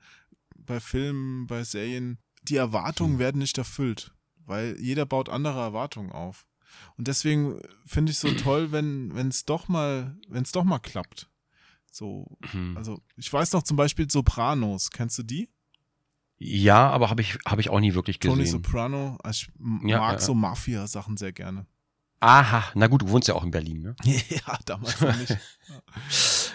bei 0.57 0.81
Filmen, 0.81 1.47
bei 1.47 1.65
Serien. 1.65 2.19
Die 2.43 2.57
Erwartungen 2.57 3.15
Hm. 3.15 3.19
werden 3.19 3.39
nicht 3.39 3.59
erfüllt, 3.59 4.13
weil 4.47 4.77
jeder 4.81 5.05
baut 5.05 5.29
andere 5.29 5.61
Erwartungen 5.61 6.13
auf. 6.13 6.47
Und 6.97 7.09
deswegen 7.09 7.61
finde 7.85 8.13
ich 8.13 8.19
so 8.19 8.31
toll, 8.37 8.73
wenn 8.73 9.15
wenn 9.15 9.29
es 9.29 9.45
doch 9.45 9.69
mal, 9.69 10.17
wenn 10.29 10.45
es 10.45 10.53
doch 10.53 10.65
mal 10.65 10.79
klappt. 10.79 11.29
So, 11.91 12.39
Hm. 12.53 12.77
also 12.77 13.03
ich 13.17 13.33
weiß 13.33 13.53
noch 13.53 13.65
zum 13.65 13.77
Beispiel 13.77 14.09
Sopranos. 14.11 14.91
Kennst 14.91 15.19
du 15.19 15.23
die? 15.25 15.49
Ja, 16.39 16.89
aber 16.91 17.11
habe 17.11 17.21
ich, 17.23 17.37
hab 17.45 17.59
ich 17.59 17.69
auch 17.71 17.81
nie 17.81 17.95
wirklich 17.95 18.19
Tony 18.21 18.45
gesehen. 18.45 18.63
Soprano. 18.63 19.19
Also 19.23 19.47
Ich 19.83 19.89
Ja, 19.91 19.99
mag 19.99 20.13
ja, 20.15 20.19
so 20.21 20.35
Mafia-Sachen 20.35 21.17
sehr 21.17 21.33
gerne. 21.33 21.67
Aha, 22.21 22.65
na 22.75 22.89
gut, 22.89 23.03
du 23.03 23.09
wohnst 23.11 23.29
ja 23.29 23.35
auch 23.35 23.45
in 23.45 23.51
Berlin, 23.53 23.81
ne? 23.83 23.97
ja, 24.29 24.59
damals 24.65 25.01
noch 25.01 25.17
nicht. 25.17 25.37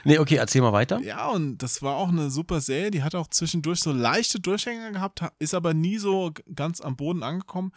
Nee, 0.06 0.18
okay, 0.20 0.36
erzähl 0.36 0.62
mal 0.62 0.74
weiter. 0.74 1.00
Ja, 1.00 1.30
und 1.30 1.60
das 1.60 1.82
war 1.82 1.96
auch 1.96 2.10
eine 2.10 2.30
super 2.30 2.60
Serie. 2.60 2.92
Die 2.92 3.04
hat 3.04 3.16
auch 3.16 3.28
zwischendurch 3.30 3.80
so 3.80 3.94
leichte 3.94 4.42
Durchhänge 4.42 4.92
gehabt, 4.92 5.22
ha- 5.22 5.32
ist 5.40 5.54
aber 5.54 5.74
nie 5.74 5.98
so 5.98 6.34
ganz 6.54 6.82
am 6.82 6.98
Boden 6.98 7.24
angekommen. 7.24 7.72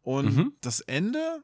Und 0.00 0.34
Mhm. 0.34 0.52
das 0.62 0.80
Ende, 0.80 1.42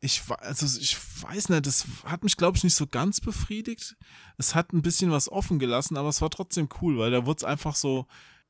ich, 0.00 0.20
also 0.40 0.78
ich 0.78 0.98
weiß 1.22 1.48
nicht, 1.48 1.64
das 1.66 1.86
hat 2.04 2.22
mich, 2.22 2.36
glaube 2.36 2.58
ich, 2.58 2.64
nicht 2.64 2.74
so 2.74 2.86
ganz 2.86 3.22
befriedigt. 3.22 3.96
Es 4.36 4.54
hat 4.54 4.74
ein 4.74 4.82
bisschen 4.82 5.10
was 5.10 5.30
offen 5.32 5.58
gelassen, 5.58 5.96
aber 5.96 6.10
es 6.10 6.20
war 6.20 6.28
trotzdem 6.28 6.68
cool, 6.82 6.98
weil 6.98 7.10
da 7.10 7.24
wurde 7.24 7.38
es 7.38 7.44
einfach 7.44 7.76
so. 7.76 8.06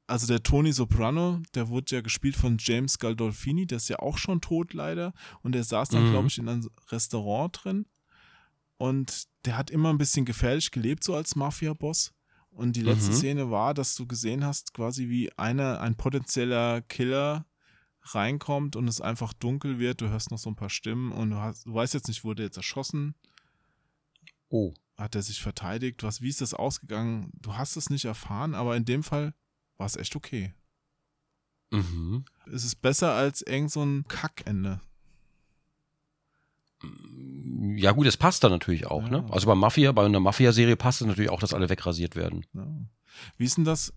Also 0.07 0.27
der 0.27 0.43
Tony 0.43 0.73
Soprano, 0.73 1.41
der 1.55 1.69
wurde 1.69 1.95
ja 1.97 2.01
gespielt 2.03 2.37
von 2.37 2.57
James 2.61 2.99
Galdolfini, 2.99 3.67
der 3.67 3.77
ist 3.79 3.89
ja 3.89 3.99
auch 4.01 4.19
schon 4.19 4.41
tot 4.43 4.75
leider. 4.75 5.15
Und 5.43 5.53
der 5.53 5.65
saß 5.65 5.89
dann, 5.89 6.07
Mhm. 6.07 6.11
glaube 6.11 6.29
ich, 6.29 6.39
in 6.39 6.49
einem 6.49 6.69
Restaurant 6.91 7.61
drin. 7.65 7.87
und 8.77 9.27
der 9.45 9.57
hat 9.57 9.71
immer 9.71 9.91
ein 9.91 9.99
bisschen 9.99 10.25
gefährlich 10.25 10.71
gelebt, 10.73 11.05
so 11.05 11.15
als 11.15 11.37
Mafia-Boss. 11.37 12.13
Und 12.51 12.75
die 12.75 12.83
letzte 12.83 13.13
Mhm. 13.13 13.17
Szene 13.17 13.51
war, 13.51 13.73
dass 13.73 13.95
du 13.95 14.05
gesehen 14.07 14.45
hast, 14.45 14.75
quasi 14.75 15.09
wie 15.09 15.31
einer, 15.39 15.81
ein 15.81 15.95
potenzieller 15.97 16.83
Killer 16.83 17.47
reinkommt 18.03 18.75
und 18.75 18.89
es 18.89 19.01
einfach 19.01 19.33
dunkel 19.33 19.79
wird. 19.79 20.01
Du 20.01 20.09
hörst 20.11 20.31
noch 20.33 20.39
so 20.39 20.51
ein 20.51 20.57
paar 20.57 20.71
Stimmen 20.71 21.13
und 21.13 21.31
du, 21.31 21.37
hast, 21.37 21.67
du 21.67 21.73
weißt 21.73 21.95
jetzt 21.95 22.09
nicht, 22.09 22.25
wurde 22.25 22.43
er 22.43 22.47
jetzt 22.47 22.57
erschossen? 22.57 23.15
Oh. 24.49 24.75
Hat 24.99 25.15
er 25.15 25.23
sich 25.23 25.41
verteidigt? 25.41 26.03
Was, 26.03 26.21
wie 26.21 26.29
ist 26.29 26.41
das 26.41 26.53
ausgegangen? 26.53 27.31
Du 27.41 27.57
hast 27.57 27.77
es 27.77 27.91
nicht 27.91 28.05
erfahren, 28.05 28.55
aber 28.55 28.77
in 28.77 28.85
dem 28.85 29.03
Fall 29.05 29.35
war 29.77 29.87
es 29.87 29.97
echt 29.97 30.17
okay. 30.17 30.55
Mhm. 31.71 32.25
Es 32.53 32.65
ist 32.65 32.77
besser 32.83 33.13
als 33.15 33.43
irgend 33.43 33.71
so 33.71 33.83
ein 33.85 34.05
Kackende. 34.09 34.81
Ja, 37.77 37.93
gut, 37.93 38.07
es 38.07 38.17
passt 38.17 38.45
da 38.45 38.49
natürlich 38.49 38.87
auch, 38.87 39.03
Ja. 39.05 39.09
ne? 39.23 39.27
Also 39.31 39.47
bei 39.47 39.55
Mafia, 39.55 39.93
bei 39.93 40.05
einer 40.05 40.21
Mafia-Serie 40.21 40.77
passt 40.77 41.01
es 41.01 41.07
natürlich 41.07 41.31
auch, 41.31 41.41
dass 41.41 41.55
alle 41.55 41.69
wegrasiert 41.71 42.15
werden. 42.15 42.45
Ja. 42.53 42.67
Wie 43.39 43.45
ist 43.45 43.57
denn 43.57 43.65
das 43.65 43.93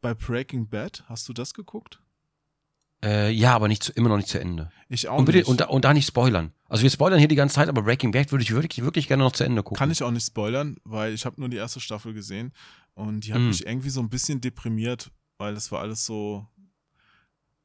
bei 0.00 0.14
Breaking 0.14 0.68
Bad? 0.68 1.04
Hast 1.08 1.28
du 1.28 1.32
das 1.32 1.52
geguckt? 1.54 2.00
Äh, 3.02 3.30
ja, 3.30 3.54
aber 3.54 3.68
nicht 3.68 3.82
zu, 3.82 3.92
immer 3.92 4.08
noch 4.10 4.16
nicht 4.18 4.28
zu 4.28 4.38
Ende. 4.40 4.70
Ich 4.88 5.08
auch 5.08 5.18
Und, 5.18 5.24
bitte, 5.24 5.38
nicht. 5.38 5.48
und, 5.48 5.60
da, 5.60 5.66
und 5.66 5.84
da 5.84 5.94
nicht 5.94 6.06
spoilern. 6.06 6.52
Also 6.68 6.82
wir 6.82 6.90
spoilern 6.90 7.18
hier 7.18 7.28
die 7.28 7.34
ganze 7.34 7.54
Zeit, 7.54 7.68
aber 7.68 7.82
Breaking 7.82 8.10
Bad 8.12 8.30
würde 8.30 8.42
ich 8.42 8.50
wirklich, 8.52 8.84
wirklich 8.84 9.08
gerne 9.08 9.22
noch 9.24 9.32
zu 9.32 9.44
Ende 9.44 9.62
gucken. 9.62 9.78
Kann 9.78 9.90
ich 9.90 10.02
auch 10.02 10.10
nicht 10.10 10.26
spoilern, 10.26 10.76
weil 10.84 11.14
ich 11.14 11.24
habe 11.24 11.40
nur 11.40 11.48
die 11.48 11.56
erste 11.56 11.80
Staffel 11.80 12.12
gesehen 12.12 12.52
und 12.94 13.20
die 13.26 13.32
hat 13.32 13.40
Mm. 13.40 13.48
mich 13.48 13.66
irgendwie 13.66 13.90
so 13.90 14.00
ein 14.00 14.10
bisschen 14.10 14.40
deprimiert, 14.42 15.10
weil 15.38 15.54
das 15.54 15.72
war 15.72 15.80
alles 15.80 16.04
so, 16.04 16.46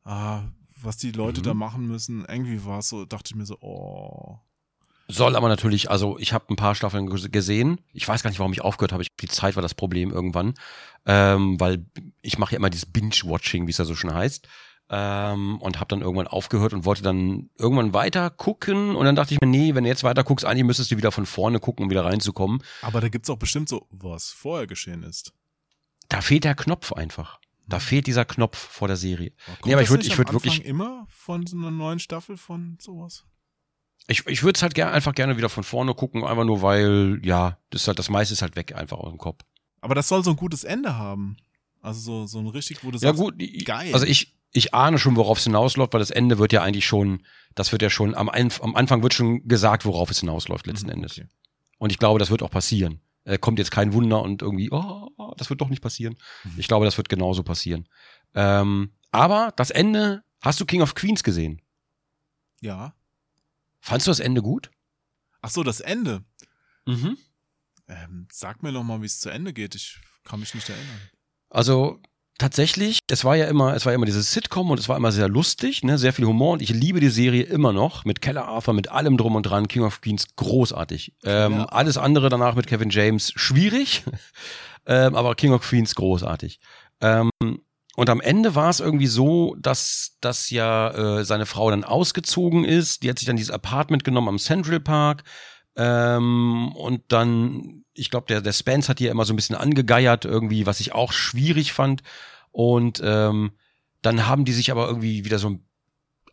ah, 0.04 0.44
was 0.82 0.98
die 0.98 1.12
Leute 1.12 1.42
Mhm. 1.42 1.46
da 1.46 1.54
machen 1.54 1.88
müssen. 1.88 2.26
Irgendwie 2.28 2.64
war 2.66 2.80
es 2.80 2.90
so, 2.90 3.06
dachte 3.06 3.30
ich 3.32 3.36
mir 3.36 3.46
so, 3.46 3.58
oh. 3.62 4.40
Soll 5.08 5.36
aber 5.36 5.50
natürlich, 5.50 5.90
also 5.92 6.18
ich 6.18 6.34
habe 6.34 6.46
ein 6.52 6.56
paar 6.56 6.74
Staffeln 6.74 7.08
ges- 7.10 7.30
gesehen. 7.30 7.80
Ich 7.94 8.08
weiß 8.08 8.24
gar 8.24 8.30
nicht, 8.32 8.40
warum 8.40 8.54
ich 8.54 8.62
aufgehört 8.62 8.92
habe. 8.92 9.04
Die 9.22 9.28
Zeit 9.28 9.56
war 9.56 9.62
das 9.62 9.76
Problem 9.76 10.10
irgendwann. 10.12 10.56
Ähm, 11.06 11.60
weil 11.60 11.86
ich 12.24 12.40
mache 12.40 12.54
ja 12.54 12.58
immer 12.58 12.72
dieses 12.72 12.88
Binge-Watching, 12.88 13.68
wie 13.68 13.72
es 13.72 13.78
ja 13.78 13.86
so 13.86 13.94
schon 13.96 14.14
heißt. 14.14 14.48
Ähm, 14.88 15.58
und 15.62 15.80
habe 15.80 15.88
dann 15.88 16.02
irgendwann 16.02 16.28
aufgehört 16.28 16.72
und 16.74 16.86
wollte 16.86 17.02
dann 17.02 17.50
irgendwann 17.58 17.94
weiter 17.94 18.30
gucken. 18.30 18.96
Und 18.96 19.06
dann 19.06 19.16
dachte 19.16 19.34
ich 19.34 19.42
mir, 19.42 19.48
nee, 19.48 19.74
wenn 19.74 19.84
du 19.84 19.90
jetzt 19.90 20.04
weiter 20.04 20.24
guckst, 20.24 20.46
eigentlich 20.46 20.64
müsstest 20.66 20.92
du 20.92 20.98
wieder 20.98 21.12
von 21.12 21.26
vorne 21.26 21.60
gucken, 21.60 21.86
um 21.86 21.90
wieder 21.90 22.06
reinzukommen. 22.06 22.62
Aber 22.84 23.02
da 23.02 23.10
gibt 23.10 23.26
es 23.26 23.30
auch 23.32 23.38
bestimmt 23.40 23.68
so, 23.68 23.88
was 23.90 24.30
vorher 24.32 24.68
geschehen 24.68 25.02
ist. 25.02 25.34
Da 26.10 26.22
fehlt 26.22 26.44
der 26.44 26.54
Knopf 26.54 26.94
einfach. 26.94 27.40
Da 27.68 27.80
fehlt 27.80 28.06
dieser 28.06 28.26
Knopf 28.26 28.56
vor 28.58 28.88
der 28.88 28.96
Serie. 28.98 29.32
Kommt 29.48 29.66
Nee, 29.66 29.74
aber 29.74 29.82
ich 29.82 29.90
würd- 29.90 29.98
nicht 29.98 30.08
ich 30.12 30.18
würd 30.20 30.32
wirklich- 30.34 30.64
immer 30.66 31.08
von 31.10 31.48
so 31.48 31.58
einer 31.58 31.72
neuen 31.72 31.98
Staffel 31.98 32.38
von 32.38 32.78
sowas? 32.80 33.26
Ich, 34.08 34.28
ich 34.28 34.44
würde 34.44 34.56
es 34.56 34.62
halt 34.62 34.76
ger 34.76 34.92
einfach 34.92 35.16
gerne 35.16 35.36
wieder 35.36 35.50
von 35.50 35.64
vorne 35.64 35.96
gucken, 35.96 36.24
einfach 36.24 36.44
nur 36.46 36.62
weil, 36.62 37.20
ja, 37.24 37.58
das, 37.72 37.82
ist 37.82 37.88
halt, 37.88 37.98
das 37.98 38.10
meiste 38.12 38.36
ist 38.36 38.44
halt 38.44 38.56
weg 38.56 38.76
einfach 38.76 38.98
aus 39.00 39.10
dem 39.10 39.18
Kopf. 39.18 39.42
Aber 39.82 39.96
das 39.96 40.08
soll 40.08 40.24
so 40.24 40.30
ein 40.30 40.36
gutes 40.36 40.64
Ende 40.64 40.96
haben. 40.96 41.38
Also 41.82 42.00
so, 42.02 42.26
so 42.28 42.38
ein 42.38 42.48
richtig, 42.48 42.84
wo 42.84 42.92
du 42.92 42.98
Ja 43.00 43.10
sagst, 43.16 43.20
gut, 43.20 43.36
geil. 43.66 43.92
also 43.94 44.06
ich, 44.06 44.35
ich 44.56 44.74
ahne 44.74 44.98
schon, 44.98 45.16
worauf 45.18 45.38
es 45.38 45.44
hinausläuft, 45.44 45.94
weil 45.94 46.00
das 46.00 46.12
Ende 46.12 46.38
wird 46.40 46.54
ja 46.54 46.64
eigentlich 46.64 46.86
schon, 46.86 47.24
das 47.56 47.72
wird 47.72 47.82
ja 47.82 47.90
schon, 47.90 48.16
am, 48.16 48.30
am 48.30 48.76
Anfang 48.76 49.04
wird 49.04 49.14
schon 49.14 49.48
gesagt, 49.48 49.86
worauf 49.86 50.10
es 50.10 50.22
hinausläuft 50.22 50.66
letzten 50.66 50.88
Mhm, 50.88 50.94
Endes. 50.94 51.12
okay. 51.18 51.28
Und 51.78 51.92
ich 51.92 52.00
glaube, 52.00 52.20
das 52.20 52.30
wird 52.32 52.42
auch 52.42 52.50
passieren. 52.50 53.02
Äh, 53.26 53.38
kommt 53.38 53.60
jetzt 53.60 53.72
kein 53.72 53.92
Wunder 53.94 54.22
und 54.22 54.42
irgendwie, 54.42 54.70
oh, 54.72 55.10
oh, 55.18 55.34
das 55.38 55.50
wird 55.50 55.60
doch 55.60 55.68
nicht 55.70 55.82
passieren. 55.82 56.16
Mhm. 56.44 56.54
Ich 56.58 56.68
glaube, 56.68 56.86
das 56.86 56.96
wird 56.98 57.10
genauso 57.10 57.44
passieren. 57.44 57.90
Ähm, 58.34 58.94
aber 59.12 59.52
das 59.58 59.72
Ende, 59.72 60.24
hast 60.42 60.60
du 60.62 60.66
King 60.66 60.82
of 60.82 60.96
Queens 60.96 61.24
gesehen? 61.24 61.62
Ja. 62.62 62.96
Fandst 63.82 64.08
du 64.08 64.12
das 64.12 64.20
Ende 64.20 64.42
gut? 64.42 64.72
Ach 65.42 65.50
so, 65.50 65.64
das 65.64 65.82
Ende. 65.82 66.24
Mhm. 66.86 67.18
Ähm, 67.88 68.28
sag 68.32 68.64
mir 68.64 68.72
noch 68.72 68.84
mal, 68.84 69.02
wie 69.02 69.06
es 69.06 69.20
zu 69.20 69.30
Ende 69.30 69.54
geht. 69.54 69.76
Ich 69.76 70.00
kann 70.24 70.40
mich 70.40 70.54
nicht 70.56 70.70
erinnern. 70.70 71.02
Also 71.50 72.00
tatsächlich, 72.38 73.00
es 73.10 73.24
war 73.24 73.36
ja 73.36 73.46
immer, 73.46 73.74
es 73.76 73.86
war 73.86 73.94
ja 73.94 73.96
immer 73.96 74.06
dieses 74.06 74.32
Sitcom 74.32 74.72
und 74.72 74.80
es 74.80 74.90
war 74.90 74.98
immer 74.98 75.12
sehr 75.12 75.30
lustig, 75.30 75.84
ne, 75.84 75.98
sehr 75.98 76.14
viel 76.14 76.26
Humor 76.26 76.54
und 76.54 76.62
ich 76.62 76.70
liebe 76.70 77.00
die 77.00 77.10
Serie 77.10 77.44
immer 77.44 77.74
noch 77.74 78.06
mit 78.06 78.22
Keller 78.22 78.48
Arthur, 78.48 78.74
mit 78.74 78.90
allem 78.90 79.18
drum 79.18 79.36
und 79.36 79.44
dran, 79.44 79.68
King 79.68 79.84
of 79.84 80.02
Queens 80.02 80.28
großartig. 80.36 81.14
Ähm, 81.24 81.54
Keller 81.54 81.74
alles 81.74 81.98
andere 81.98 82.30
danach 82.30 82.56
mit 82.56 82.68
Kevin 82.68 82.90
James 82.90 83.32
schwierig, 83.36 84.04
ähm, 84.86 85.16
aber 85.16 85.36
King 85.36 85.54
of 85.54 85.62
Queens 85.62 85.96
großartig. 85.96 86.60
Ähm, 87.02 87.30
und 87.96 88.10
am 88.10 88.20
Ende 88.20 88.56
war 88.56 88.70
es 88.70 88.82
irgendwie 88.82 89.08
so, 89.08 89.56
dass, 89.58 90.18
dass 90.20 90.50
ja 90.50 91.20
äh, 91.20 91.26
seine 91.26 91.46
Frau 91.46 91.70
dann 91.70 91.86
ausgezogen 91.86 92.66
ist. 92.66 93.04
Die 93.04 93.10
hat 93.10 93.20
sich 93.20 93.26
dann 93.26 93.38
dieses 93.38 93.52
Apartment 93.52 94.04
genommen 94.04 94.28
am 94.28 94.38
Central 94.38 94.82
Park. 94.82 95.24
Ähm, 95.76 96.72
und 96.76 97.04
dann, 97.10 97.84
ich 97.94 98.10
glaube, 98.10 98.28
der, 98.28 98.42
der 98.42 98.54
Spence 98.54 98.90
hat 98.90 99.00
ja 99.00 99.12
immer 99.12 99.26
so 99.26 99.34
ein 99.34 99.36
bisschen 99.36 99.56
angegeiert, 99.56 100.26
irgendwie, 100.26 100.66
was 100.66 100.80
ich 100.80 100.94
auch 100.94 101.12
schwierig 101.12 101.74
fand. 101.74 102.04
Und 102.52 103.02
ähm, 103.04 103.52
dann 104.02 104.28
haben 104.28 104.46
die 104.46 104.54
sich 104.54 104.72
aber 104.72 104.88
irgendwie 104.88 105.26
wieder 105.26 105.40
so 105.40 105.50
ein 105.50 105.66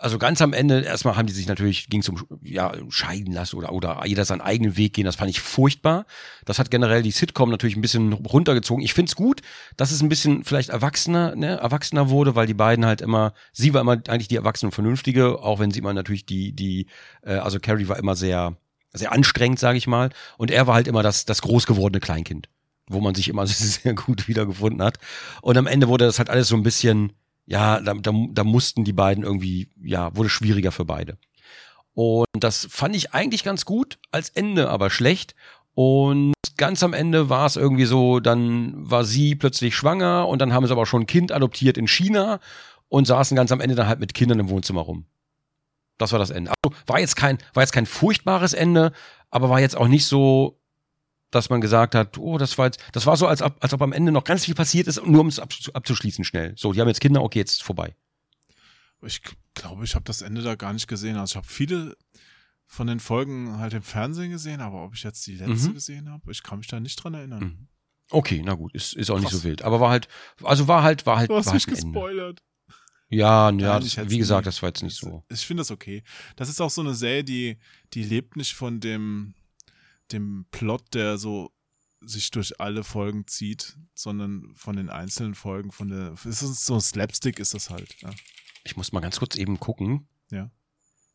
also 0.03 0.19
ganz 0.19 0.43
am 0.43 0.53
Ende, 0.53 0.81
erstmal 0.81 1.17
haben 1.17 1.27
die 1.27 1.33
sich 1.33 1.47
natürlich, 1.47 1.89
ging 1.89 2.01
es 2.01 2.09
um 2.09 2.27
ja, 2.43 2.73
scheiden 2.89 3.33
lassen 3.33 3.57
oder, 3.57 3.73
oder 3.73 4.03
jeder 4.05 4.25
seinen 4.25 4.41
eigenen 4.41 4.77
Weg 4.77 4.95
gehen. 4.95 5.05
Das 5.05 5.15
fand 5.15 5.31
ich 5.31 5.41
furchtbar. 5.41 6.07
Das 6.45 6.59
hat 6.59 6.73
generell 6.73 7.03
die 7.03 7.13
Sitcom 7.13 7.51
natürlich 7.51 7.77
ein 7.77 7.83
bisschen 7.83 8.13
runtergezogen. 8.13 8.85
Ich 8.85 8.95
find's 8.95 9.15
gut, 9.15 9.43
dass 9.77 9.93
es 9.93 10.03
ein 10.03 10.09
bisschen 10.09 10.43
vielleicht 10.43 10.71
erwachsener, 10.71 11.37
ne, 11.37 11.59
erwachsener 11.59 12.11
wurde, 12.11 12.35
weil 12.35 12.49
die 12.49 12.55
beiden 12.55 12.85
halt 12.85 13.01
immer, 13.01 13.33
sie 13.53 13.75
war 13.75 13.81
immer 13.81 13.93
eigentlich 14.09 14.29
die 14.29 14.37
Erwachsene 14.37 14.69
und 14.69 14.75
Vernünftige, 14.75 15.39
auch 15.39 15.61
wenn 15.61 15.71
sie 15.71 15.79
immer 15.79 15.95
natürlich 15.95 16.27
die, 16.27 16.53
die, 16.53 16.89
äh, 17.23 17.35
also 17.35 17.61
Carrie 17.61 17.87
war 17.87 17.99
immer 17.99 18.17
sehr, 18.17 18.57
sehr 18.93 19.13
anstrengend, 19.13 19.59
sage 19.59 19.79
ich 19.79 19.87
mal. 19.87 20.11
Und 20.39 20.51
er 20.51 20.67
war 20.67 20.75
halt 20.75 20.89
immer 20.89 21.03
das, 21.03 21.25
das 21.25 21.43
groß 21.43 21.67
gewordene 21.67 22.01
Kleinkind, 22.01 22.49
wo 22.89 23.01
man 23.01 23.15
sich 23.15 23.29
immer 23.29 23.47
sehr 23.47 23.95
gut 23.95 24.29
wiedergefunden 24.29 24.83
hat. 24.83 24.99
Und 25.41 25.57
am 25.57 25.67
Ende 25.67 25.89
wurde 25.89 26.07
das 26.07 26.19
halt 26.19 26.31
alles 26.31 26.49
so 26.49 26.57
ein 26.57 26.63
bisschen, 26.63 27.13
ja, 27.47 27.81
da, 27.81 27.95
da, 27.95 28.13
da 28.31 28.45
mussten 28.45 28.85
die 28.85 28.93
beiden 28.93 29.25
irgendwie, 29.25 29.71
ja, 29.83 30.15
wurde 30.17 30.29
schwieriger 30.29 30.73
für 30.73 30.85
beide. 30.85 31.19
Und 31.95 32.27
das 32.35 32.67
fand 32.71 32.97
ich 32.97 33.13
eigentlich 33.13 33.45
ganz 33.45 33.65
gut, 33.65 33.99
als 34.11 34.31
Ende 34.31 34.71
aber 34.71 34.91
schlecht. 34.91 35.35
Und 35.75 36.35
ganz 36.57 36.83
am 36.83 36.93
Ende 36.93 37.29
war 37.29 37.47
es 37.47 37.57
irgendwie 37.57 37.87
so, 37.87 38.21
dann 38.21 38.75
war 38.77 39.05
sie 39.05 39.35
plötzlich 39.35 39.75
schwanger 39.75 40.29
und 40.29 40.41
dann 40.41 40.53
haben 40.53 40.67
sie 40.67 40.73
aber 40.73 40.87
schon 40.87 41.03
ein 41.03 41.07
Kind 41.07 41.33
adoptiert 41.33 41.79
in 41.79 41.89
China 41.89 42.41
und 42.89 43.07
saßen 43.07 43.37
ganz 43.37 43.53
am 43.53 43.61
Ende 43.61 43.75
dann 43.75 43.89
halt 43.89 44.01
mit 44.01 44.13
Kindern 44.13 44.39
im 44.39 44.51
Wohnzimmer 44.51 44.83
rum. 44.83 45.07
Das 45.99 46.13
war 46.13 46.19
das 46.19 46.31
Ende. 46.31 46.51
Also 46.63 46.77
war 46.87 47.01
jetzt 47.01 47.17
kein, 47.17 47.39
war 47.55 47.63
jetzt 47.63 47.73
kein 47.73 47.87
furchtbares 47.87 48.53
Ende, 48.55 48.93
aber 49.31 49.49
war 49.51 49.61
jetzt 49.61 49.77
auch 49.77 49.89
nicht 49.89 50.07
so, 50.07 50.61
dass 51.31 51.49
man 51.51 51.61
gesagt 51.61 51.95
hat, 51.95 52.19
oh, 52.19 52.39
das 52.39 52.59
war 52.59 52.67
jetzt, 52.67 52.81
das 52.93 53.07
war 53.07 53.17
so, 53.17 53.27
als 53.27 53.41
ob, 53.43 53.57
als 53.63 53.73
ob 53.73 53.81
am 53.83 53.93
Ende 53.93 54.13
noch 54.13 54.25
ganz 54.25 54.45
viel 54.45 54.55
passiert 54.55 54.87
ist, 54.87 55.05
nur 55.07 55.21
um 55.21 55.29
es 55.29 55.41
abzu- 55.41 55.73
abzuschließen 55.73 56.25
schnell. 56.25 56.55
So, 56.57 56.73
die 56.73 56.81
haben 56.81 56.89
jetzt 56.89 57.01
Kinder, 57.01 57.23
okay, 57.23 57.39
jetzt 57.39 57.53
ist 57.53 57.63
vorbei. 57.63 57.95
Ich 59.05 59.21
glaube, 59.55 59.85
ich 59.85 59.95
habe 59.95 60.05
das 60.05 60.23
Ende 60.23 60.43
da 60.43 60.55
gar 60.55 60.73
nicht 60.73 60.87
gesehen. 60.89 61.17
Also 61.17 61.33
ich 61.33 61.37
habe 61.37 61.47
viele 61.47 61.97
von 62.67 62.87
den 62.87 63.01
Folgen 63.01 63.59
halt 63.59 63.75
im 63.75 63.83
Fernsehen 63.83 64.31
gesehen, 64.31 64.61
aber 64.61 64.85
ob 64.85 64.95
ich 64.95 65.03
jetzt 65.03 65.27
die 65.27 65.35
letzte 65.37 65.69
Mhm. 65.71 65.75
gesehen 65.75 66.11
habe, 66.11 66.31
ich 66.31 66.43
kann 66.43 66.59
mich 66.59 66.69
da 66.69 66.79
nicht 66.81 66.97
dran 66.97 67.15
erinnern. 67.15 67.41
Mhm. 67.43 67.69
Okay, 68.11 68.43
na 68.45 68.55
gut, 68.55 68.75
ist, 68.75 68.95
ist 68.95 69.11
auch 69.11 69.17
nicht 69.19 69.31
Krass. 69.31 69.41
so 69.41 69.45
wild. 69.45 69.63
Aber 69.63 69.81
war 69.81 69.91
halt, 69.91 70.07
also 70.43 70.69
war 70.69 70.83
halt, 70.83 71.07
war 71.07 71.17
halt, 71.19 71.31
Du 71.31 71.37
hast 71.37 71.47
war 71.47 71.55
mich 71.55 71.67
halt 71.67 71.79
ein 71.79 71.95
Ende. 71.95 72.35
Ja, 73.13 73.51
ja, 73.51 73.79
das, 73.79 73.97
wie 74.11 74.19
gesagt, 74.19 74.45
nie- 74.45 74.49
das 74.49 74.63
war 74.63 74.71
jetzt 74.71 74.83
nicht 74.83 74.97
so. 74.97 75.23
Ich 75.29 75.47
finde 75.47 75.61
das 75.61 75.71
okay. 75.71 76.03
Das 76.37 76.49
ist 76.49 76.61
auch 76.61 76.71
so 76.71 76.81
eine 76.81 76.95
Serie, 76.95 77.25
die, 77.25 77.59
die 77.93 78.03
lebt 78.03 78.37
nicht 78.37 78.55
von 78.55 78.81
dem, 78.81 79.35
dem 80.13 80.47
Plot, 80.51 80.95
der 80.95 81.19
so 81.19 81.53
sich 82.01 82.31
durch 82.31 82.61
alle 82.61 82.83
Folgen 82.85 83.27
zieht, 83.27 83.77
sondern 83.95 84.55
von 84.57 84.77
den 84.77 84.89
einzelnen 84.89 85.35
Folgen, 85.35 85.71
von 85.73 85.89
der, 85.89 86.15
es 86.25 86.43
ist 86.43 86.65
so 86.67 86.81
Slapstick 86.81 87.39
ist 87.39 87.55
das 87.55 87.71
halt. 87.71 87.95
Ja. 88.01 88.11
Ich 88.65 88.77
muss 88.77 88.93
mal 88.93 89.01
ganz 89.01 89.19
kurz 89.19 89.37
eben 89.37 89.61
gucken. 89.61 90.09
Ja. 90.31 90.51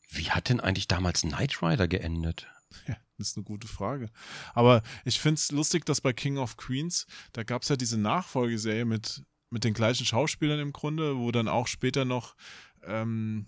Wie 0.09 0.29
hat 0.31 0.49
denn 0.49 0.59
eigentlich 0.61 0.87
damals 0.87 1.21
Knight 1.21 1.61
Rider 1.61 1.87
geendet? 1.87 2.47
Ja, 2.87 2.95
das 3.17 3.29
ist 3.29 3.37
eine 3.37 3.43
gute 3.43 3.67
Frage. 3.67 4.09
Aber 4.53 4.81
ich 5.03 5.19
finde 5.19 5.39
es 5.39 5.51
lustig, 5.51 5.85
dass 5.85 5.99
bei 5.99 6.13
King 6.13 6.37
of 6.37 6.57
Queens, 6.57 7.07
da 7.33 7.43
gab 7.43 7.63
es 7.63 7.69
ja 7.69 7.75
diese 7.75 7.97
Nachfolgeserie 7.97 8.85
mit, 8.85 9.23
mit 9.49 9.63
den 9.63 9.73
gleichen 9.73 10.05
Schauspielern 10.05 10.59
im 10.59 10.73
Grunde, 10.73 11.17
wo 11.17 11.31
dann 11.31 11.47
auch 11.47 11.67
später 11.67 12.05
noch 12.05 12.35
ähm, 12.83 13.47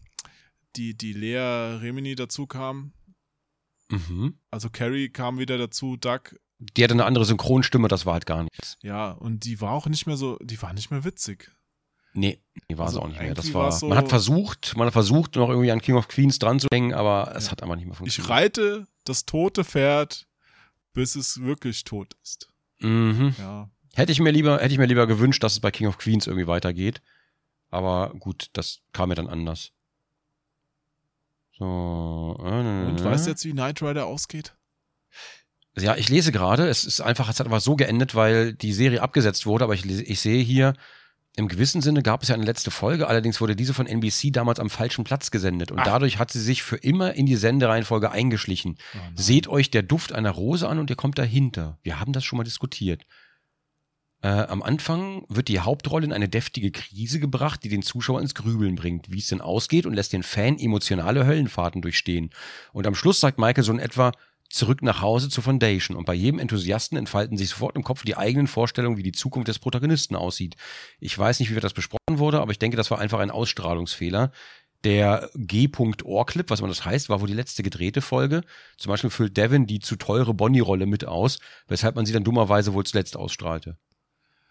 die, 0.76 0.98
die 0.98 1.14
Lea 1.14 1.78
Remini 1.82 2.16
dazu 2.16 2.48
kam. 2.48 2.94
Mhm. 3.90 4.38
Also 4.52 4.70
Carrie 4.70 5.10
kam 5.10 5.40
wieder 5.40 5.58
dazu, 5.58 5.98
Doug, 5.98 6.36
Die 6.60 6.84
hatte 6.84 6.94
eine 6.94 7.06
andere 7.06 7.26
Synchronstimme, 7.26 7.88
das 7.88 8.06
war 8.06 8.14
halt 8.14 8.26
gar 8.26 8.44
nichts. 8.44 8.78
ja, 8.82 9.12
und 9.12 9.46
die 9.46 9.60
war 9.62 9.72
auch 9.72 9.88
nicht 9.88 10.06
mehr 10.06 10.18
so, 10.18 10.38
die 10.42 10.62
war 10.62 10.74
nicht 10.74 10.92
mehr 10.92 11.04
witzig. 11.04 11.52
Nee, 12.14 12.42
die 12.70 12.78
war 12.78 12.88
Also 12.88 13.00
es 13.00 13.04
auch 13.04 13.08
nicht 13.08 13.20
mehr. 13.22 13.34
Das 13.34 13.54
war, 13.54 13.72
so- 13.72 13.88
man 13.88 13.98
hat 13.98 14.10
versucht, 14.10 14.76
man 14.76 14.88
hat 14.88 14.94
versucht, 14.94 15.36
noch 15.36 15.50
irgendwie 15.50 15.72
an 15.72 15.80
King 15.82 15.96
of 15.96 16.08
Queens 16.08 16.38
dran 16.40 16.60
zu 16.60 16.68
hängen, 16.72 16.94
aber 16.94 17.34
es 17.36 17.46
Ja. 17.46 17.52
hat 17.52 17.64
einfach 17.64 17.76
nicht 17.76 17.86
mehr 17.86 17.94
Ich 17.94 17.98
funktioniert. 17.98 18.30
reite 18.30 18.88
das 19.06 19.26
tote 19.26 19.64
Pferd, 19.64 20.28
bis 20.94 21.16
es 21.16 21.42
wirklich 21.42 21.84
tot 21.84 22.16
ist. 22.24 22.50
Mhm. 22.80 23.36
Ja. 23.40 23.70
Hätte 24.00 24.14
ich 24.14 24.22
mir 24.22 24.32
lieber, 24.32 24.60
hätte 24.60 24.72
ich 24.72 24.78
mir 24.78 24.86
lieber 24.86 25.08
gewünscht, 25.08 25.44
dass 25.44 25.52
es 25.54 25.60
bei 25.60 25.72
King 25.72 25.88
of 25.88 25.98
Queens 25.98 26.26
irgendwie 26.26 26.48
weitergeht. 26.48 27.02
Aber 27.70 28.14
gut, 28.18 28.50
das 28.54 28.80
kam 28.94 29.10
mir 29.10 29.16
dann 29.16 29.28
anders. 29.28 29.72
So. 31.58 32.38
Äh, 32.40 32.86
Und 32.88 33.04
weißt 33.04 33.26
du 33.26 33.30
jetzt, 33.30 33.44
wie 33.44 33.52
Knight 33.52 33.82
Rider 33.82 34.06
ausgeht? 34.06 34.56
Ja, 35.78 35.98
ich 35.98 36.08
lese 36.08 36.32
gerade. 36.32 36.70
Es 36.70 36.86
ist 36.86 37.02
einfach, 37.02 37.30
es 37.30 37.42
hat 37.42 37.48
aber 37.48 37.60
so 37.60 37.76
geendet, 37.76 38.16
weil 38.16 38.54
die 38.54 38.72
Serie 38.72 39.02
abgesetzt 39.02 39.46
wurde. 39.46 39.66
Aber 39.66 39.74
ich, 39.74 39.86
ich 39.86 40.22
sehe 40.22 40.42
hier, 40.42 40.76
im 41.36 41.50
gewissen 41.50 41.82
Sinne 41.82 42.02
gab 42.02 42.24
es 42.24 42.30
ja 42.30 42.36
eine 42.36 42.46
letzte 42.46 42.72
Folge. 42.72 43.08
Allerdings 43.08 43.42
wurde 43.42 43.56
diese 43.56 43.74
von 43.74 43.86
NBC 43.86 44.32
damals 44.32 44.62
am 44.62 44.70
falschen 44.70 45.04
Platz 45.04 45.30
gesendet. 45.30 45.72
Und 45.72 45.80
Ach. 45.80 45.86
dadurch 45.86 46.20
hat 46.20 46.32
sie 46.32 46.42
sich 46.42 46.64
für 46.64 46.78
immer 46.78 47.16
in 47.16 47.26
die 47.26 47.36
Sendereihenfolge 47.36 48.12
eingeschlichen. 48.12 48.78
Seht 49.14 49.50
euch 49.50 49.70
der 49.70 49.84
Duft 49.84 50.14
einer 50.14 50.32
Rose 50.32 50.68
an 50.68 50.80
und 50.80 50.90
ihr 50.90 50.96
kommt 50.96 51.18
dahinter. 51.18 51.78
Wir 51.84 52.00
haben 52.00 52.14
das 52.14 52.24
schon 52.24 52.38
mal 52.38 52.44
diskutiert. 52.44 53.04
Äh, 54.22 54.28
am 54.28 54.62
Anfang 54.62 55.24
wird 55.30 55.48
die 55.48 55.62
Hauptrolle 55.62 56.06
in 56.06 56.14
eine 56.14 56.28
deftige 56.28 56.72
Krise 56.72 57.20
gebracht, 57.20 57.64
die 57.64 57.70
den 57.70 57.82
Zuschauer 57.82 58.22
ins 58.22 58.36
Grübeln 58.36 58.76
bringt, 58.76 59.12
wie 59.12 59.20
es 59.20 59.28
denn 59.28 59.40
ausgeht 59.40 59.86
und 59.86 59.94
lässt 59.94 60.12
den 60.12 60.24
Fan 60.24 60.60
emotionale 60.60 61.26
Höllenfahrten 61.26 61.82
durchstehen. 61.82 62.32
Und 62.74 62.86
am 62.86 62.96
Schluss 62.96 63.22
sagt 63.22 63.40
Michael 63.40 63.64
so 63.64 63.72
in 63.72 63.80
etwa, 63.80 64.12
zurück 64.50 64.82
nach 64.82 65.02
Hause 65.02 65.30
zur 65.30 65.44
Foundation. 65.44 65.96
Und 65.96 66.06
bei 66.06 66.14
jedem 66.14 66.40
Enthusiasten 66.40 66.98
entfalten 66.98 67.38
sich 67.38 67.50
sofort 67.50 67.76
im 67.76 67.84
Kopf 67.84 68.04
die 68.04 68.18
eigenen 68.18 68.48
Vorstellungen, 68.48 68.98
wie 68.98 69.04
die 69.04 69.12
Zukunft 69.12 69.48
des 69.48 69.60
Protagonisten 69.60 70.16
aussieht. 70.16 70.56
Ich 71.00 71.18
weiß 71.18 71.40
nicht, 71.40 71.56
wie 71.56 71.60
das 71.60 71.74
besprochen 71.74 72.18
wurde, 72.18 72.41
aber 72.41 72.52
ich 72.52 72.60
denke, 72.60 72.76
das 72.76 72.91
war 72.91 73.00
einfach 73.00 73.20
ein 73.20 73.32
Ausstrahlungsfehler. 73.32 74.32
Der 74.84 75.30
G.O-Clip, 75.36 76.50
was 76.50 76.60
immer 76.60 76.70
das 76.70 76.86
heißt, 76.86 77.10
war 77.10 77.22
wohl 77.22 77.28
die 77.28 77.34
letzte 77.34 77.64
gedrehte 77.64 78.02
Folge. 78.02 78.44
Zum 78.78 78.90
Beispiel 78.90 79.10
füllt 79.10 79.36
Devin 79.38 79.68
die 79.68 79.80
zu 79.80 79.98
teure 79.98 80.34
Bonnie-Rolle 80.34 80.86
mit 80.86 81.06
aus, 81.06 81.40
weshalb 81.68 81.96
man 81.96 82.06
sie 82.06 82.14
dann 82.14 82.24
dummerweise 82.24 82.74
wohl 82.74 82.86
zuletzt 82.86 83.18
ausstrahlte. 83.18 83.78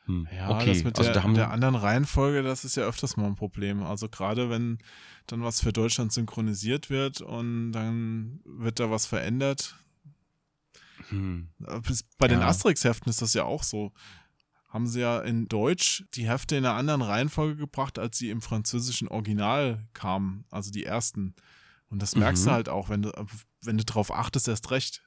Hm. 0.09 0.27
Ja, 0.35 0.49
okay, 0.51 0.73
das 0.73 0.85
mit 0.85 0.99
also 0.99 1.13
der, 1.13 1.23
der 1.35 1.51
anderen 1.51 1.75
Reihenfolge, 1.75 2.43
das 2.43 2.65
ist 2.65 2.77
ja 2.77 2.85
öfters 2.85 3.17
mal 3.17 3.27
ein 3.27 3.37
Problem. 3.37 3.83
Also 3.83 4.09
gerade 4.09 4.49
wenn 4.51 4.79
dann 5.27 5.43
was 5.43 5.61
für 5.61 5.73
Deutschland 5.73 6.13
synchronisiert 6.13 6.89
wird 6.91 7.21
und 7.21 7.73
dann 7.73 8.41
wird 8.45 8.81
da 8.81 8.91
was 8.91 9.05
verändert. 9.07 9.77
hm. 11.11 11.49
Bei 12.19 12.27
den 12.29 12.41
Ja. 12.41 12.49
Asterix-Heften 12.49 13.11
ist 13.11 13.23
das 13.23 13.35
ja 13.35 13.45
auch 13.45 13.63
so. 13.63 13.93
Haben 14.71 14.87
sie 14.87 15.01
ja 15.01 15.21
in 15.21 15.49
Deutsch 15.49 16.05
die 16.15 16.29
Hefte 16.29 16.57
in 16.57 16.65
einer 16.65 16.75
anderen 16.75 17.01
Reihenfolge 17.03 17.57
gebracht, 17.57 17.99
als 17.99 18.19
sie 18.19 18.31
im 18.31 18.43
französischen 18.43 19.09
Original 19.09 19.87
kamen. 19.95 20.45
Also 20.51 20.71
die 20.71 20.85
ersten. 20.85 21.35
Und 21.91 22.03
das 22.03 22.15
merkst 22.17 22.43
Mhm. 22.45 22.49
du 22.49 22.53
halt 22.53 22.69
auch, 22.69 22.89
wenn 22.91 23.03
du, 23.03 23.13
wenn 23.63 23.79
du 23.79 23.85
drauf 23.85 24.13
achtest, 24.13 24.49
erst 24.49 24.71
recht. 24.71 25.03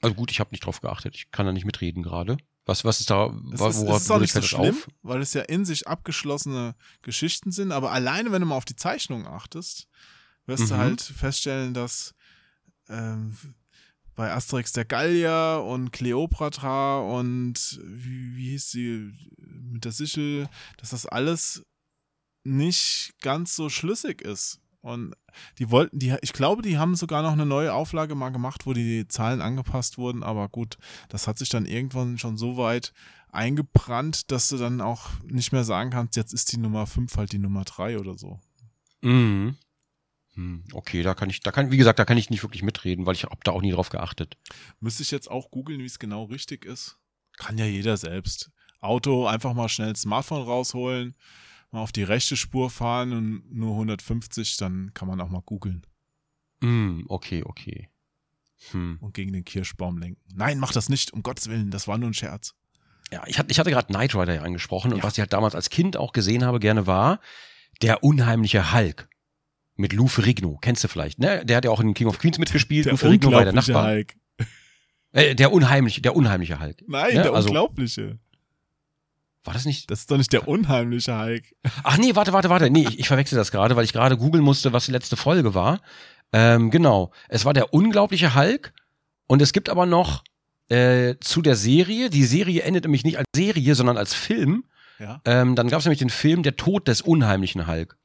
Also 0.00 0.14
gut, 0.14 0.30
ich 0.30 0.38
habe 0.40 0.50
nicht 0.52 0.64
drauf 0.64 0.80
geachtet. 0.80 1.16
Ich 1.16 1.30
kann 1.32 1.46
da 1.46 1.52
nicht 1.52 1.64
mitreden 1.64 2.02
gerade. 2.04 2.36
Was, 2.68 2.84
was 2.84 3.00
ist 3.00 3.08
da, 3.08 3.34
Es 3.52 3.60
worauf 3.60 3.70
ist, 3.74 3.82
es 3.82 4.00
ist 4.02 4.10
auch 4.10 4.20
nicht 4.20 4.34
so 4.34 4.42
schlimm, 4.42 4.74
auf? 4.76 4.88
weil 5.02 5.22
es 5.22 5.32
ja 5.32 5.40
in 5.42 5.64
sich 5.64 5.88
abgeschlossene 5.88 6.74
Geschichten 7.00 7.50
sind, 7.50 7.72
aber 7.72 7.92
alleine, 7.92 8.30
wenn 8.30 8.42
du 8.42 8.46
mal 8.46 8.56
auf 8.56 8.66
die 8.66 8.76
Zeichnung 8.76 9.26
achtest, 9.26 9.88
wirst 10.44 10.70
du 10.70 10.74
Mhm. 10.74 10.78
halt 10.78 11.00
feststellen, 11.00 11.72
dass 11.72 12.14
ähm, 12.90 13.36
bei 14.14 14.30
Asterix 14.32 14.72
der 14.72 14.84
Gallier 14.84 15.64
und 15.66 15.92
Kleopatra 15.92 17.00
und 17.00 17.80
wie, 17.82 18.36
wie 18.36 18.50
hieß 18.50 18.70
sie 18.70 19.12
mit 19.38 19.86
der 19.86 19.92
Sichel, 19.92 20.48
dass 20.76 20.90
das 20.90 21.06
alles 21.06 21.64
nicht 22.44 23.14
ganz 23.22 23.56
so 23.56 23.70
schlüssig 23.70 24.20
ist. 24.20 24.60
Und 24.80 25.14
die 25.58 25.70
wollten, 25.70 25.98
die, 25.98 26.14
ich 26.22 26.32
glaube, 26.32 26.62
die 26.62 26.78
haben 26.78 26.94
sogar 26.94 27.22
noch 27.22 27.32
eine 27.32 27.46
neue 27.46 27.74
Auflage 27.74 28.14
mal 28.14 28.30
gemacht, 28.30 28.64
wo 28.64 28.72
die 28.72 29.08
Zahlen 29.08 29.40
angepasst 29.40 29.98
wurden, 29.98 30.22
aber 30.22 30.48
gut, 30.48 30.78
das 31.08 31.26
hat 31.26 31.38
sich 31.38 31.48
dann 31.48 31.66
irgendwann 31.66 32.18
schon 32.18 32.36
so 32.36 32.56
weit 32.56 32.92
eingebrannt, 33.30 34.30
dass 34.30 34.48
du 34.48 34.56
dann 34.56 34.80
auch 34.80 35.10
nicht 35.24 35.52
mehr 35.52 35.64
sagen 35.64 35.90
kannst, 35.90 36.16
jetzt 36.16 36.32
ist 36.32 36.52
die 36.52 36.58
Nummer 36.58 36.86
5 36.86 37.16
halt 37.16 37.32
die 37.32 37.38
Nummer 37.38 37.64
3 37.64 37.98
oder 37.98 38.16
so. 38.16 38.40
Mhm. 39.02 39.56
Hm, 40.34 40.64
Okay, 40.72 41.02
da 41.02 41.14
kann 41.14 41.28
ich, 41.30 41.40
da 41.40 41.50
kann, 41.50 41.70
wie 41.72 41.76
gesagt, 41.76 41.98
da 41.98 42.04
kann 42.04 42.16
ich 42.16 42.30
nicht 42.30 42.42
wirklich 42.44 42.62
mitreden, 42.62 43.06
weil 43.06 43.14
ich 43.14 43.24
habe 43.24 43.36
da 43.42 43.50
auch 43.50 43.62
nie 43.62 43.72
drauf 43.72 43.88
geachtet. 43.90 44.36
Müsste 44.80 45.02
ich 45.02 45.10
jetzt 45.10 45.30
auch 45.30 45.50
googeln, 45.50 45.80
wie 45.80 45.86
es 45.86 45.98
genau 45.98 46.24
richtig 46.24 46.64
ist? 46.64 46.96
Kann 47.36 47.58
ja 47.58 47.64
jeder 47.64 47.96
selbst. 47.96 48.50
Auto 48.80 49.26
einfach 49.26 49.54
mal 49.54 49.68
schnell 49.68 49.92
das 49.92 50.02
Smartphone 50.02 50.42
rausholen, 50.42 51.16
mal 51.70 51.80
auf 51.80 51.92
die 51.92 52.02
rechte 52.02 52.36
Spur 52.36 52.70
fahren 52.70 53.12
und 53.12 53.42
nur 53.54 53.72
150, 53.72 54.56
dann 54.56 54.92
kann 54.94 55.08
man 55.08 55.20
auch 55.20 55.28
mal 55.28 55.42
googeln 55.44 55.86
Hm, 56.62 57.04
okay, 57.08 57.42
okay. 57.44 57.88
Hm. 58.72 58.98
und 59.00 59.14
gegen 59.14 59.32
den 59.32 59.44
Kirschbaum 59.44 59.98
lenken. 59.98 60.20
Nein, 60.34 60.58
mach 60.58 60.72
das 60.72 60.88
nicht, 60.88 61.12
um 61.12 61.22
Gottes 61.22 61.48
Willen, 61.48 61.70
das 61.70 61.86
war 61.86 61.96
nur 61.98 62.10
ein 62.10 62.14
Scherz. 62.14 62.54
Ja, 63.12 63.22
ich 63.26 63.38
hatte, 63.38 63.50
ich 63.52 63.58
hatte 63.60 63.70
gerade 63.70 63.86
Knight 63.86 64.14
Rider 64.16 64.34
ja 64.34 64.42
angesprochen 64.42 64.92
und 64.92 64.98
Ja. 64.98 65.04
was 65.04 65.14
ich 65.14 65.20
halt 65.20 65.32
damals 65.32 65.54
als 65.54 65.70
Kind 65.70 65.96
auch 65.96 66.12
gesehen 66.12 66.44
habe, 66.44 66.58
gerne 66.58 66.86
war, 66.88 67.20
der 67.82 68.02
unheimliche 68.02 68.72
Hulk. 68.74 69.08
Mit 69.76 69.92
Lou 69.92 70.08
Ferrigno, 70.08 70.58
kennst 70.60 70.82
du 70.82 70.88
vielleicht, 70.88 71.20
ne? 71.20 71.46
Der 71.46 71.56
hat 71.58 71.64
ja 71.64 71.70
auch 71.70 71.78
in 71.78 71.94
King 71.94 72.08
of 72.08 72.18
Queens 72.18 72.38
mitgespielt. 72.38 72.86
Lou 72.86 72.96
Ferrigno 72.96 73.30
war 73.30 73.44
der 73.44 73.52
Nachbar. 73.52 73.86
Hulk. 73.92 74.16
Äh, 75.12 75.36
der 75.36 75.52
unheimliche, 75.52 76.02
der 76.02 76.16
unheimliche 76.16 76.58
Hulk. 76.60 76.82
Nein, 76.88 77.14
Ja, 77.14 77.22
der 77.22 77.32
also- 77.34 77.48
unglaubliche. 77.48 78.18
War 79.48 79.54
das 79.54 79.64
nicht? 79.64 79.90
Das 79.90 80.00
ist 80.00 80.10
doch 80.10 80.18
nicht 80.18 80.34
der 80.34 80.46
unheimliche 80.46 81.18
Hulk. 81.18 81.54
Ach 81.82 81.96
nee, 81.96 82.14
warte, 82.14 82.34
warte, 82.34 82.50
warte. 82.50 82.68
Nee, 82.68 82.86
ich, 82.86 82.98
ich 82.98 83.08
verwechsel 83.08 83.38
das 83.38 83.50
gerade, 83.50 83.76
weil 83.76 83.84
ich 83.86 83.94
gerade 83.94 84.18
googeln 84.18 84.44
musste, 84.44 84.74
was 84.74 84.84
die 84.84 84.92
letzte 84.92 85.16
Folge 85.16 85.54
war. 85.54 85.80
Ähm, 86.34 86.70
genau. 86.70 87.12
Es 87.30 87.46
war 87.46 87.54
der 87.54 87.72
unglaubliche 87.72 88.34
Hulk 88.34 88.74
und 89.26 89.40
es 89.40 89.54
gibt 89.54 89.70
aber 89.70 89.86
noch 89.86 90.22
äh, 90.68 91.14
zu 91.20 91.40
der 91.40 91.56
Serie, 91.56 92.10
die 92.10 92.24
Serie 92.24 92.60
endet 92.60 92.84
nämlich 92.84 93.04
nicht 93.04 93.16
als 93.16 93.26
Serie, 93.34 93.74
sondern 93.74 93.96
als 93.96 94.12
Film. 94.12 94.64
Ja. 94.98 95.22
Ähm, 95.24 95.54
dann 95.54 95.68
gab 95.68 95.80
es 95.80 95.86
nämlich 95.86 96.00
den 96.00 96.10
Film 96.10 96.42
Der 96.42 96.56
Tod 96.56 96.86
des 96.86 97.00
unheimlichen 97.00 97.66
Hulk. 97.66 97.96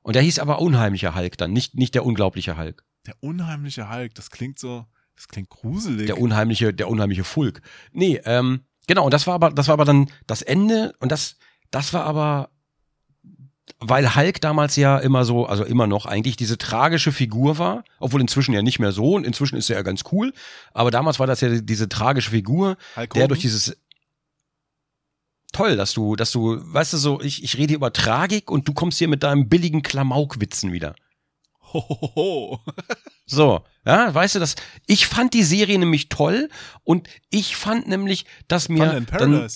Und 0.00 0.16
der 0.16 0.22
hieß 0.22 0.38
aber 0.38 0.60
unheimlicher 0.62 1.14
Hulk 1.14 1.36
dann, 1.36 1.52
nicht, 1.52 1.74
nicht 1.74 1.94
der 1.94 2.06
unglaubliche 2.06 2.56
Hulk. 2.56 2.84
Der 3.06 3.16
unheimliche 3.20 3.90
Hulk, 3.90 4.14
das 4.14 4.30
klingt 4.30 4.58
so, 4.58 4.86
das 5.14 5.28
klingt 5.28 5.50
gruselig. 5.50 6.06
Der 6.06 6.18
unheimliche, 6.18 6.72
der 6.72 6.88
unheimliche 6.88 7.24
Fulk. 7.24 7.60
Nee, 7.92 8.18
ähm, 8.24 8.64
genau, 8.86 9.04
und 9.04 9.14
das 9.14 9.26
war 9.26 9.34
aber, 9.34 9.50
das 9.50 9.68
war 9.68 9.74
aber 9.74 9.84
dann 9.84 10.10
das 10.26 10.42
Ende 10.42 10.94
und 11.00 11.12
das, 11.12 11.36
das 11.70 11.92
war 11.92 12.04
aber, 12.04 12.50
weil 13.80 14.14
Hulk 14.14 14.40
damals 14.40 14.76
ja 14.76 14.98
immer 14.98 15.24
so, 15.24 15.46
also 15.46 15.64
immer 15.64 15.86
noch 15.86 16.06
eigentlich 16.06 16.36
diese 16.36 16.58
tragische 16.58 17.12
Figur 17.12 17.58
war, 17.58 17.84
obwohl 17.98 18.20
inzwischen 18.20 18.54
ja 18.54 18.62
nicht 18.62 18.78
mehr 18.78 18.92
so 18.92 19.14
und 19.14 19.26
inzwischen 19.26 19.56
ist 19.56 19.70
er 19.70 19.76
ja 19.76 19.82
ganz 19.82 20.02
cool, 20.12 20.32
aber 20.72 20.90
damals 20.90 21.18
war 21.18 21.26
das 21.26 21.40
ja 21.40 21.60
diese 21.60 21.88
tragische 21.88 22.30
Figur, 22.30 22.76
Hulk 22.96 23.14
der 23.14 23.28
durch 23.28 23.40
dieses 23.40 23.76
toll, 25.54 25.76
dass 25.76 25.94
du, 25.94 26.16
dass 26.16 26.32
du, 26.32 26.58
weißt 26.60 26.92
du 26.92 26.96
so, 26.98 27.20
ich, 27.20 27.42
ich 27.42 27.56
rede 27.56 27.68
hier 27.68 27.76
über 27.76 27.92
Tragik 27.92 28.50
und 28.50 28.68
du 28.68 28.74
kommst 28.74 28.98
hier 28.98 29.08
mit 29.08 29.22
deinem 29.22 29.48
billigen 29.48 29.82
Klamaukwitzen 29.82 30.72
wieder. 30.72 30.94
Hohoho. 31.72 32.60
So, 33.26 33.62
ja, 33.86 34.14
weißt 34.14 34.34
du 34.36 34.38
das? 34.38 34.54
Ich 34.86 35.06
fand 35.06 35.34
die 35.34 35.42
Serie 35.42 35.78
nämlich 35.78 36.08
toll 36.08 36.48
und 36.84 37.08
ich 37.30 37.56
fand 37.56 37.88
nämlich, 37.88 38.26
dass 38.48 38.68
mir 38.68 39.00
dann, 39.00 39.48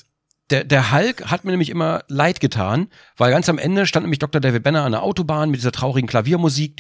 der, 0.51 0.65
der 0.65 0.93
Hulk 0.93 1.31
hat 1.31 1.45
mir 1.45 1.51
nämlich 1.51 1.69
immer 1.69 2.05
leid 2.09 2.40
getan, 2.40 2.89
weil 3.19 3.31
ganz 3.31 3.49
am 3.51 3.59
Ende 3.59 3.86
stand 3.86 4.05
nämlich 4.05 4.19
Dr. 4.19 4.40
David 4.40 4.62
Banner 4.62 4.85
an 4.85 4.93
der 4.93 5.03
Autobahn 5.03 5.51
mit 5.51 5.61
dieser 5.61 5.73
traurigen 5.73 6.09
Klaviermusik. 6.09 6.77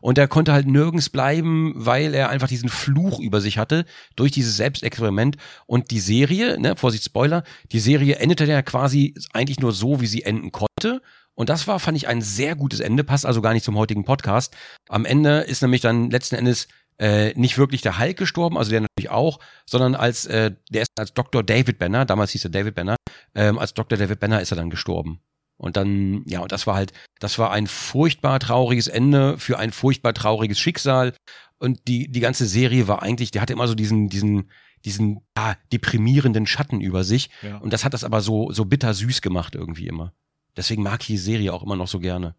Und 0.00 0.18
er 0.18 0.28
konnte 0.28 0.52
halt 0.52 0.68
nirgends 0.68 1.10
bleiben, 1.10 1.72
weil 1.74 2.14
er 2.14 2.28
einfach 2.28 2.48
diesen 2.48 2.68
Fluch 2.68 3.18
über 3.18 3.40
sich 3.40 3.58
hatte 3.58 3.86
durch 4.14 4.30
dieses 4.30 4.56
Selbstexperiment. 4.56 5.36
Und 5.66 5.90
die 5.90 6.00
Serie, 6.00 6.60
ne, 6.60 6.76
Vorsicht, 6.76 7.04
Spoiler, 7.04 7.42
die 7.72 7.80
Serie 7.80 8.16
endete 8.16 8.44
ja 8.44 8.62
quasi 8.62 9.14
eigentlich 9.32 9.58
nur 9.58 9.72
so, 9.72 10.00
wie 10.00 10.06
sie 10.06 10.22
enden 10.22 10.52
konnte. 10.52 11.02
Und 11.36 11.50
das 11.50 11.68
war, 11.68 11.78
fand 11.78 11.96
ich, 11.96 12.08
ein 12.08 12.22
sehr 12.22 12.56
gutes 12.56 12.80
Ende, 12.80 13.04
passt 13.04 13.26
also 13.26 13.42
gar 13.42 13.52
nicht 13.52 13.64
zum 13.64 13.76
heutigen 13.76 14.04
Podcast. 14.04 14.56
Am 14.88 15.04
Ende 15.04 15.40
ist 15.40 15.62
nämlich 15.62 15.82
dann 15.82 16.10
letzten 16.10 16.34
Endes 16.34 16.66
äh, 16.98 17.34
nicht 17.38 17.58
wirklich 17.58 17.82
der 17.82 17.98
Hulk 17.98 18.16
gestorben, 18.16 18.56
also 18.56 18.70
der 18.70 18.80
natürlich 18.80 19.10
auch, 19.10 19.38
sondern 19.66 19.94
als 19.94 20.24
äh, 20.26 20.52
der 20.70 20.82
ist 20.82 20.90
als 20.96 21.12
Dr. 21.12 21.42
David 21.42 21.78
Banner, 21.78 22.06
damals 22.06 22.30
hieß 22.32 22.44
er 22.44 22.50
David 22.50 22.74
Banner, 22.74 22.96
ähm, 23.34 23.58
als 23.58 23.74
Dr. 23.74 23.98
David 23.98 24.18
Banner 24.18 24.40
ist 24.40 24.50
er 24.50 24.56
dann 24.56 24.70
gestorben. 24.70 25.20
Und 25.58 25.76
dann, 25.76 26.22
ja, 26.26 26.40
und 26.40 26.52
das 26.52 26.66
war 26.66 26.74
halt, 26.74 26.92
das 27.18 27.38
war 27.38 27.50
ein 27.50 27.66
furchtbar 27.66 28.40
trauriges 28.40 28.88
Ende 28.88 29.38
für 29.38 29.58
ein 29.58 29.72
furchtbar 29.72 30.12
trauriges 30.14 30.58
Schicksal. 30.58 31.14
Und 31.58 31.88
die, 31.88 32.10
die 32.10 32.20
ganze 32.20 32.46
Serie 32.46 32.88
war 32.88 33.02
eigentlich, 33.02 33.30
die 33.30 33.40
hatte 33.40 33.54
immer 33.54 33.68
so 33.68 33.74
diesen, 33.74 34.08
diesen, 34.08 34.50
diesen 34.84 35.20
ah, 35.34 35.54
deprimierenden 35.72 36.46
Schatten 36.46 36.80
über 36.82 37.04
sich. 37.04 37.30
Ja. 37.42 37.56
Und 37.58 37.72
das 37.72 37.84
hat 37.84 37.94
das 37.94 38.04
aber 38.04 38.20
so, 38.20 38.52
so 38.52 38.66
bitter 38.66 38.92
süß 38.92 39.22
gemacht 39.22 39.54
irgendwie 39.54 39.86
immer. 39.86 40.12
Deswegen 40.56 40.82
mag 40.82 41.00
ich 41.02 41.06
die 41.08 41.18
Serie 41.18 41.52
auch 41.52 41.62
immer 41.62 41.76
noch 41.76 41.88
so 41.88 41.98
gerne. 41.98 42.34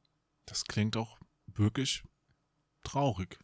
Das 0.45 0.65
klingt 0.65 0.97
auch 0.97 1.17
wirklich 1.47 2.03
traurig. 2.83 3.39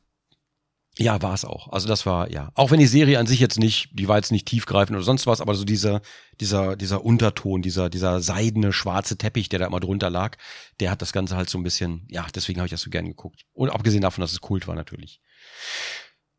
Ja, 0.96 1.20
war 1.24 1.34
es 1.34 1.44
auch. 1.44 1.70
Also 1.74 1.88
das 1.88 2.06
war, 2.06 2.30
ja. 2.30 2.52
Auch 2.54 2.70
wenn 2.70 2.80
die 2.80 2.86
Serie 2.86 3.18
an 3.18 3.26
sich 3.26 3.40
jetzt 3.40 3.58
nicht, 3.58 3.90
die 3.94 4.08
war 4.08 4.18
jetzt 4.18 4.32
nicht 4.32 4.48
tiefgreifend 4.48 4.96
oder 4.96 5.04
sonst 5.04 5.26
was, 5.26 5.42
aber 5.42 5.56
so 5.56 5.66
dieser, 5.66 6.02
dieser, 6.40 6.76
dieser 6.76 7.04
Unterton, 7.04 7.64
dieser, 7.64 7.90
dieser 7.90 8.22
seidene 8.22 8.72
schwarze 8.72 9.18
Teppich, 9.18 9.50
der 9.50 9.58
da 9.58 9.66
immer 9.66 9.80
drunter 9.80 10.12
lag, 10.12 10.38
der 10.80 10.92
hat 10.92 11.02
das 11.02 11.12
Ganze 11.12 11.36
halt 11.36 11.50
so 11.50 11.58
ein 11.58 11.64
bisschen, 11.64 12.06
ja, 12.12 12.28
deswegen 12.36 12.60
habe 12.60 12.68
ich 12.68 12.72
das 12.72 12.82
so 12.82 12.92
gern 12.92 13.08
geguckt. 13.08 13.42
Und 13.54 13.72
abgesehen 13.72 14.02
davon, 14.04 14.22
dass 14.22 14.34
es 14.34 14.42
Kult 14.42 14.68
war 14.68 14.76
natürlich. 14.76 15.20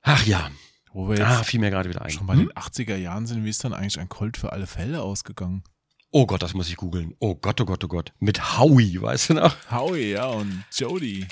Ach 0.03 0.25
ja, 0.25 0.49
Wo 0.93 1.09
wir 1.09 1.17
jetzt 1.17 1.27
ah, 1.27 1.43
fiel 1.43 1.59
mir 1.59 1.71
gerade 1.71 1.89
wieder 1.89 2.03
ein. 2.03 2.11
schon 2.13 2.27
bei 2.29 2.35
Hm? 2.35 2.47
den 2.47 2.53
80er 2.53 2.95
Jahren 2.97 3.27
sind, 3.27 3.45
wie 3.45 3.51
ist 3.51 3.65
dann 3.65 3.75
eigentlich 3.75 3.99
ein 3.99 4.09
Colt 4.09 4.37
für 4.37 4.53
alle 4.53 4.69
Fälle 4.69 5.03
ausgegangen? 5.03 5.65
Oh 6.17 6.27
Gott, 6.27 6.45
das 6.45 6.55
muss 6.55 6.69
ich 6.69 6.77
googeln. 6.77 7.17
Oh 7.19 7.35
Gott, 7.35 7.61
oh 7.61 7.65
Gott, 7.65 7.83
oh 7.83 7.89
Gott. 7.89 8.13
Mit 8.21 8.57
Howie, 8.57 9.03
weißt 9.03 9.31
du 9.31 9.35
noch? 9.35 9.57
Howie, 9.69 10.13
ja, 10.13 10.27
und 10.27 10.65
Jody. 10.71 11.27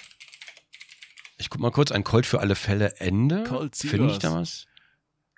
Ich 1.39 1.51
guck 1.51 1.61
mal 1.61 1.71
kurz, 1.71 1.93
ein 1.93 2.03
Colt 2.03 2.27
für 2.27 2.41
alle 2.41 2.57
Fälle 2.57 2.97
Ende. 2.97 3.45
Colt 3.45 3.77
Finde 3.77 4.11
ich 4.11 4.19
da 4.19 4.35
was? 4.35 4.67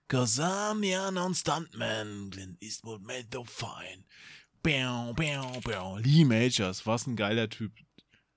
Cause 0.08 0.42
I'm 0.42 0.80
the 0.80 0.94
unknown 0.96 1.34
stuntman, 1.34 2.30
Clint 2.30 2.56
Eastwood 2.62 3.02
made 3.02 3.26
the 3.32 3.42
fine. 3.44 4.04
Bäu, 4.62 5.12
bäu, 5.12 5.60
bäu. 5.62 5.98
Lee 5.98 6.24
Majors, 6.24 6.86
was 6.86 7.06
ein 7.06 7.14
geiler 7.14 7.50
Typ. 7.50 7.72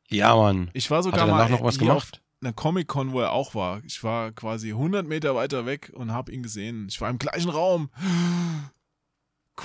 Ja, 0.10 0.36
Mann. 0.36 0.72
Ich 0.74 0.92
war 0.92 0.98
Hat 0.98 1.06
sogar 1.06 1.22
er 1.22 1.28
danach 1.28 1.50
mal 1.50 1.52
noch 1.52 1.64
was 1.64 1.80
gemacht? 1.80 2.22
einer 2.42 2.52
Comic-Con, 2.52 3.14
wo 3.14 3.22
er 3.22 3.32
auch 3.32 3.56
war. 3.56 3.82
Ich 3.86 4.04
war 4.04 4.34
quasi 4.34 4.72
100 4.72 5.08
Meter 5.08 5.36
weiter 5.36 5.66
weg 5.66 5.90
und 5.96 6.12
habe 6.12 6.34
ihn 6.34 6.44
gesehen. 6.44 6.88
Ich 6.90 7.00
war 7.00 7.10
im 7.10 7.18
gleichen 7.18 7.50
Raum. 7.50 7.90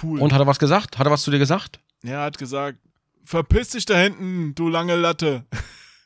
Cool. 0.01 0.21
Und 0.21 0.33
hat 0.33 0.41
er 0.41 0.47
was 0.47 0.59
gesagt? 0.59 0.99
Hat 0.99 1.07
er 1.07 1.11
was 1.11 1.23
zu 1.23 1.31
dir 1.31 1.39
gesagt? 1.39 1.81
er 2.05 2.23
hat 2.23 2.39
gesagt, 2.39 2.79
verpiss 3.25 3.71
dich 3.71 3.85
da 3.85 3.97
hinten, 3.97 4.55
du 4.55 4.69
lange 4.69 4.97
Latte. 4.97 5.47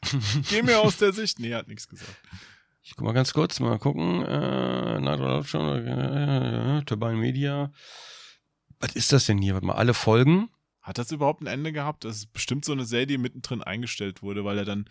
Geh 0.51 0.63
mir 0.63 0.81
aus 0.81 0.99
der 0.99 1.13
Sicht. 1.13 1.39
Nee, 1.39 1.51
er 1.51 1.59
hat 1.59 1.69
nichts 1.69 1.89
gesagt. 1.89 2.17
Ich 2.83 2.95
guck 2.95 3.05
mal 3.05 3.13
ganz 3.13 3.33
kurz, 3.33 3.59
mal 3.59 3.79
gucken. 3.79 4.23
Äh, 4.25 5.01
Night 5.01 5.47
schon, 5.47 5.87
äh, 5.87 6.83
Turbine 6.85 7.17
Media. 7.17 7.73
Was 8.79 8.95
ist 8.95 9.13
das 9.13 9.27
denn 9.27 9.39
hier? 9.39 9.55
Warte 9.55 9.67
mal, 9.67 9.75
alle 9.75 9.95
Folgen? 9.95 10.51
Hat 10.83 10.99
das 10.99 11.11
überhaupt 11.11 11.43
ein 11.43 11.49
Ende 11.49 11.73
gehabt? 11.73 12.05
Das 12.05 12.17
ist 12.17 12.33
bestimmt 12.33 12.65
so 12.65 12.73
eine 12.73 12.85
Serie, 12.85 13.09
die 13.09 13.19
mittendrin 13.19 13.63
eingestellt 13.63 14.23
wurde, 14.23 14.45
weil 14.45 14.59
er 14.59 14.65
dann 14.65 14.89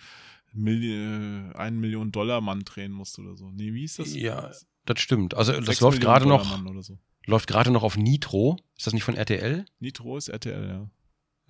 Milli 0.51 0.93
äh, 0.93 1.55
einen 1.55 1.80
Million 1.80 2.11
Dollar 2.11 2.41
Mann 2.41 2.61
drehen 2.61 2.91
musste 2.91 3.22
oder 3.22 3.38
so. 3.38 3.49
Nee, 3.51 3.73
wie 3.73 3.85
ist 3.85 3.99
das? 3.99 4.13
Ja, 4.13 4.51
das 4.85 4.99
stimmt. 4.99 5.35
Also 5.35 5.53
das 5.53 5.80
läuft 5.80 5.99
Millionen 5.99 6.01
gerade 6.01 6.26
Dollar 6.26 6.38
noch, 6.39 6.51
Mann 6.51 6.67
oder 6.67 6.84
so. 6.84 6.97
Läuft 7.26 7.47
gerade 7.47 7.72
noch 7.72 7.84
auf 7.84 7.97
Nitro. 7.97 8.57
Ist 8.77 8.88
das 8.88 8.93
nicht 8.93 9.03
von 9.03 9.15
RTL? 9.15 9.65
Nitro 9.80 10.18
ist 10.18 10.30
RTL, 10.30 10.68
ja. 10.68 10.89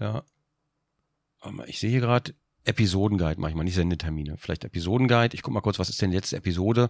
Ja. 0.06 0.23
Mal, 1.52 1.69
Ich 1.69 1.80
sehe 1.80 1.89
hier 1.89 2.02
gerade 2.02 2.34
Episodenguide 2.64 3.39
manchmal, 3.39 3.64
nicht 3.65 3.76
Sendetermine. 3.76 4.38
Vielleicht 4.38 4.64
Episodenguide. 4.64 5.35
Ich 5.35 5.43
guck 5.43 5.53
mal 5.53 5.61
kurz, 5.61 5.77
was 5.80 5.89
ist 5.89 6.02
denn 6.02 6.11
die 6.11 6.18
letzte 6.18 6.38
Episode? 6.38 6.89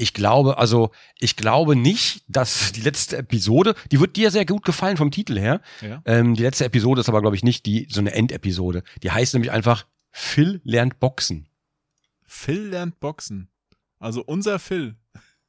Ich 0.00 0.14
glaube, 0.14 0.58
also 0.58 0.92
ich 1.18 1.36
glaube 1.36 1.74
nicht, 1.76 2.22
dass 2.28 2.72
die 2.72 2.80
letzte 2.80 3.18
Episode, 3.18 3.74
die 3.90 4.00
wird 4.00 4.16
dir 4.16 4.30
sehr 4.30 4.46
gut 4.46 4.64
gefallen 4.64 4.96
vom 4.96 5.10
Titel 5.10 5.38
her. 5.38 5.60
Ja. 5.80 6.00
Ähm, 6.04 6.34
die 6.34 6.42
letzte 6.42 6.64
Episode 6.64 7.00
ist 7.00 7.08
aber, 7.08 7.20
glaube 7.20 7.36
ich, 7.36 7.42
nicht 7.42 7.66
die 7.66 7.86
so 7.90 8.00
eine 8.00 8.12
Endepisode. 8.14 8.84
Die 9.02 9.10
heißt 9.10 9.34
nämlich 9.34 9.50
einfach 9.50 9.86
Phil 10.10 10.60
lernt 10.64 11.00
Boxen. 11.00 11.48
Phil 12.24 12.68
lernt 12.68 13.00
Boxen. 13.00 13.48
Also 13.98 14.22
unser 14.24 14.58
Phil. 14.58 14.94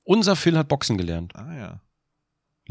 Unser 0.04 0.36
Phil 0.36 0.58
hat 0.58 0.68
Boxen 0.68 0.98
gelernt. 0.98 1.36
Ah 1.36 1.56
ja. 1.56 1.82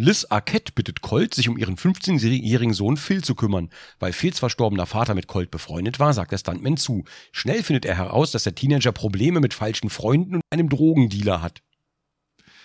Liz 0.01 0.25
Arquette 0.27 0.71
bittet 0.73 1.01
Colt, 1.01 1.35
sich 1.35 1.49
um 1.49 1.59
ihren 1.59 1.77
15-jährigen 1.77 2.73
Sohn 2.73 2.97
Phil 2.97 3.25
zu 3.25 3.35
kümmern. 3.35 3.69
Weil 3.99 4.13
Phils 4.13 4.39
verstorbener 4.39 4.87
Vater 4.87 5.15
mit 5.17 5.27
Colt 5.27 5.51
befreundet 5.51 5.99
war, 5.99 6.15
sagt 6.15 6.31
der 6.31 6.39
Stuntman 6.39 6.77
zu. 6.77 7.03
Schnell 7.33 7.65
findet 7.65 7.85
er 7.85 7.97
heraus, 7.97 8.31
dass 8.31 8.45
der 8.45 8.55
Teenager 8.55 8.93
Probleme 8.93 9.41
mit 9.41 9.55
falschen 9.55 9.91
Freunden 9.91 10.37
und 10.37 10.43
einem 10.51 10.69
Drogendealer 10.69 11.43
hat. 11.43 11.63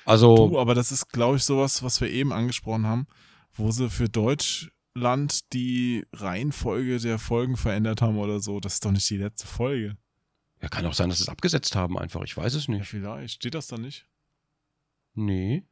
Also, 0.05 0.49
Du, 0.49 0.60
aber 0.60 0.76
das 0.76 0.91
ist, 0.91 1.10
glaube 1.10 1.38
ich, 1.38 1.43
sowas, 1.43 1.81
was 1.81 2.01
wir 2.01 2.10
eben 2.11 2.31
angesprochen 2.31 2.85
haben, 2.85 3.07
wo 3.53 3.72
sie 3.72 3.89
für 3.89 4.10
Deutschland 4.10 5.51
die 5.53 6.05
Reihenfolge 6.14 6.99
der 6.99 7.18
Folgen 7.18 7.57
verändert 7.57 8.01
haben 8.03 8.18
oder 8.18 8.41
so. 8.41 8.60
Das 8.60 8.76
ist 8.76 8.85
doch 8.85 8.91
nicht 8.91 9.10
die 9.10 9.18
letzte 9.18 9.47
Folge. 9.47 9.97
ja, 10.61 10.68
kann 10.69 10.85
auch 10.85 10.93
sein, 10.93 11.10
dass 11.10 11.18
sie 11.18 11.23
es 11.23 11.30
abgesetzt 11.30 11.76
haben 11.76 11.97
einfach. 11.97 12.22
Ich 12.23 12.38
weiß 12.38 12.53
es 12.53 12.68
Ja, 12.68 12.76
nicht. 12.76 12.88
vielleicht. 12.88 13.35
Steht 13.35 13.55
das 13.55 13.68
da 13.68 13.77
nicht? 13.77 14.05
Nee. 15.15 15.64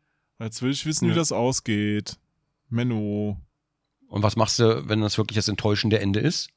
Jetzt 0.41 0.61
will 0.61 0.71
ich 0.71 0.85
wissen, 0.85 1.05
Ja. 1.07 1.11
wie 1.11 1.15
das 1.17 1.31
ausgeht. 1.31 2.17
Menno. 2.69 3.39
Und 4.07 4.23
was 4.23 4.35
machst 4.35 4.59
du, 4.59 4.87
wenn 4.89 5.01
das 5.01 5.17
wirklich 5.17 5.35
das 5.35 5.47
enttäuschende 5.47 5.99
Ende 5.99 6.19
ist? 6.19 6.49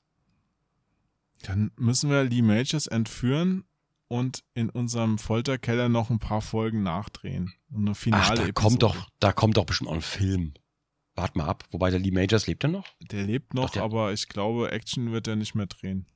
Dann 1.43 1.70
müssen 1.77 2.11
wir 2.11 2.24
Lee 2.24 2.43
Majors 2.43 2.86
entführen 2.86 3.65
und 4.09 4.43
in 4.55 4.70
unserem 4.70 5.19
Folterkeller 5.19 5.89
noch 5.89 6.11
ein 6.11 6.19
paar 6.19 6.40
Folgen 6.40 6.82
nachdrehen. 6.82 7.52
Und 7.70 7.86
eine 7.86 7.94
finale 7.94 8.23
Ach, 8.23 8.28
da 8.28 8.35
Episode. 8.47 8.52
kommt 8.55 8.82
doch, 8.82 9.09
da 9.20 9.32
kommt 9.32 9.56
doch 9.56 9.66
bestimmt 9.66 9.90
auch 9.90 9.94
ein 9.94 10.01
Film. 10.01 10.55
Wart 11.16 11.36
mal 11.36 11.47
ab. 11.47 11.65
Wobei 11.70 11.90
der 11.90 12.01
Lee 12.01 12.11
Majors 12.11 12.47
lebt 12.47 12.65
er 12.65 12.70
noch? 12.70 12.86
Der 13.01 13.23
lebt 13.24 13.55
noch, 13.55 13.66
Doch, 13.66 13.70
der- 13.74 13.82
aber 13.85 14.12
ich 14.12 14.28
glaube, 14.28 14.73
Action 14.73 15.12
wird 15.12 15.28
er 15.28 15.36
nicht 15.36 15.55
mehr 15.55 15.66
drehen. 15.66 16.06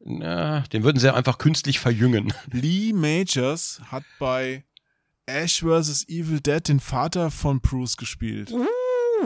Na, 0.00 0.60
den 0.72 0.84
würden 0.84 1.00
sie 1.00 1.12
einfach 1.12 1.38
künstlich 1.38 1.80
verjüngen. 1.80 2.32
Lee 2.52 2.92
Majors 2.92 3.80
hat 3.86 4.04
bei 4.20 4.64
Ash 5.28 5.60
vs. 5.62 6.08
Evil 6.08 6.40
Dead 6.40 6.66
den 6.66 6.80
Vater 6.80 7.30
von 7.30 7.60
Bruce 7.60 7.96
gespielt. 7.96 8.52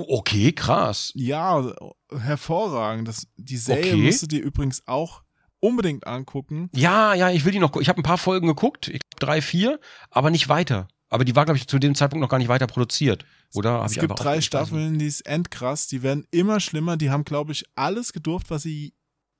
Okay, 0.08 0.52
krass. 0.52 1.12
Ja, 1.14 1.72
hervorragend. 2.16 3.08
Das, 3.08 3.26
die 3.36 3.56
Serie 3.56 3.92
Okay. 3.94 4.02
musst 4.02 4.22
du 4.22 4.26
dir 4.26 4.42
übrigens 4.42 4.82
auch 4.86 5.22
unbedingt 5.60 6.06
angucken. 6.06 6.70
Ja, 6.74 7.14
ja, 7.14 7.30
ich 7.30 7.44
will 7.44 7.52
die 7.52 7.58
noch. 7.58 7.76
Ich 7.76 7.88
habe 7.88 8.00
ein 8.00 8.04
paar 8.04 8.18
Folgen 8.18 8.46
geguckt, 8.46 8.88
ich 8.88 9.00
glaub 9.00 9.20
drei, 9.20 9.42
vier, 9.42 9.78
aber 10.10 10.30
nicht 10.30 10.48
weiter. 10.48 10.88
Aber 11.08 11.26
die 11.26 11.36
war, 11.36 11.44
glaube 11.44 11.58
ich, 11.58 11.68
zu 11.68 11.78
dem 11.78 11.94
Zeitpunkt 11.94 12.22
noch 12.22 12.30
gar 12.30 12.38
nicht 12.38 12.48
weiter 12.48 12.66
produziert. 12.66 13.26
Oder? 13.52 13.84
Es 13.84 13.92
ich 13.92 13.98
gibt 14.00 14.18
drei? 14.18 14.40
Staffeln, 14.40 14.98
die 14.98 15.06
ist 15.06 15.20
endkrass. 15.26 15.86
Die 15.86 16.02
werden 16.02 16.26
immer 16.30 16.58
schlimmer. 16.58 16.96
Die 16.96 17.10
haben, 17.10 17.24
glaube 17.24 17.52
ich, 17.52 17.66
alles 17.74 18.14
gedurft, 18.14 18.50
was 18.50 18.62
sie 18.62 18.94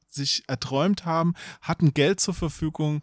sich 0.06 0.42
erträumt 0.48 1.06
haben, 1.06 1.32
hatten 1.62 1.94
Geld 1.94 2.20
zur 2.20 2.34
Verfügung. 2.34 3.02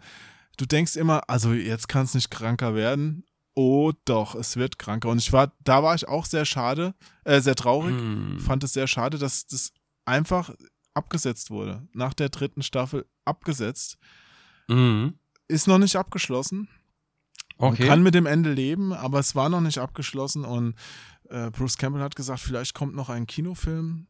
Du 0.57 0.67
denkst 0.67 0.95
immer, 0.97 1.23
also 1.27 1.53
jetzt 1.53 1.87
kann 1.89 2.05
es 2.05 2.13
nicht 2.13 2.29
kranker 2.29 2.75
werden. 2.75 3.23
Oh 3.61 3.91
doch, 4.05 4.35
es 4.35 4.55
wird 4.55 4.79
kranker. 4.79 5.09
Und 5.09 5.17
ich 5.17 5.33
war, 5.33 5.51
da 5.65 5.83
war 5.83 5.93
ich 5.93 6.07
auch 6.07 6.23
sehr 6.25 6.45
schade, 6.45 6.93
äh, 7.25 7.41
sehr 7.41 7.55
traurig. 7.55 7.93
Hm. 7.93 8.39
fand 8.39 8.63
es 8.63 8.71
sehr 8.71 8.87
schade, 8.87 9.17
dass 9.17 9.47
das 9.47 9.73
einfach 10.05 10.55
abgesetzt 10.93 11.51
wurde. 11.51 11.85
Nach 11.93 12.13
der 12.13 12.29
dritten 12.29 12.61
Staffel 12.63 13.05
abgesetzt. 13.25 13.97
Mhm. 14.69 15.19
Ist 15.49 15.67
noch 15.67 15.77
nicht 15.77 15.97
abgeschlossen. 15.97 16.69
Man 17.57 17.73
Okay. 17.73 17.85
kann 17.85 18.01
mit 18.01 18.15
dem 18.15 18.25
Ende 18.27 18.53
leben, 18.53 18.93
aber 18.93 19.19
es 19.19 19.35
war 19.35 19.49
noch 19.49 19.59
nicht 19.61 19.79
abgeschlossen 19.79 20.45
und 20.45 20.75
äh, 21.29 21.51
Bruce 21.51 21.77
Campbell 21.77 22.01
hat 22.01 22.15
gesagt, 22.15 22.39
vielleicht 22.39 22.73
kommt 22.73 22.95
noch 22.95 23.09
ein 23.09 23.27
Kinofilm 23.27 24.07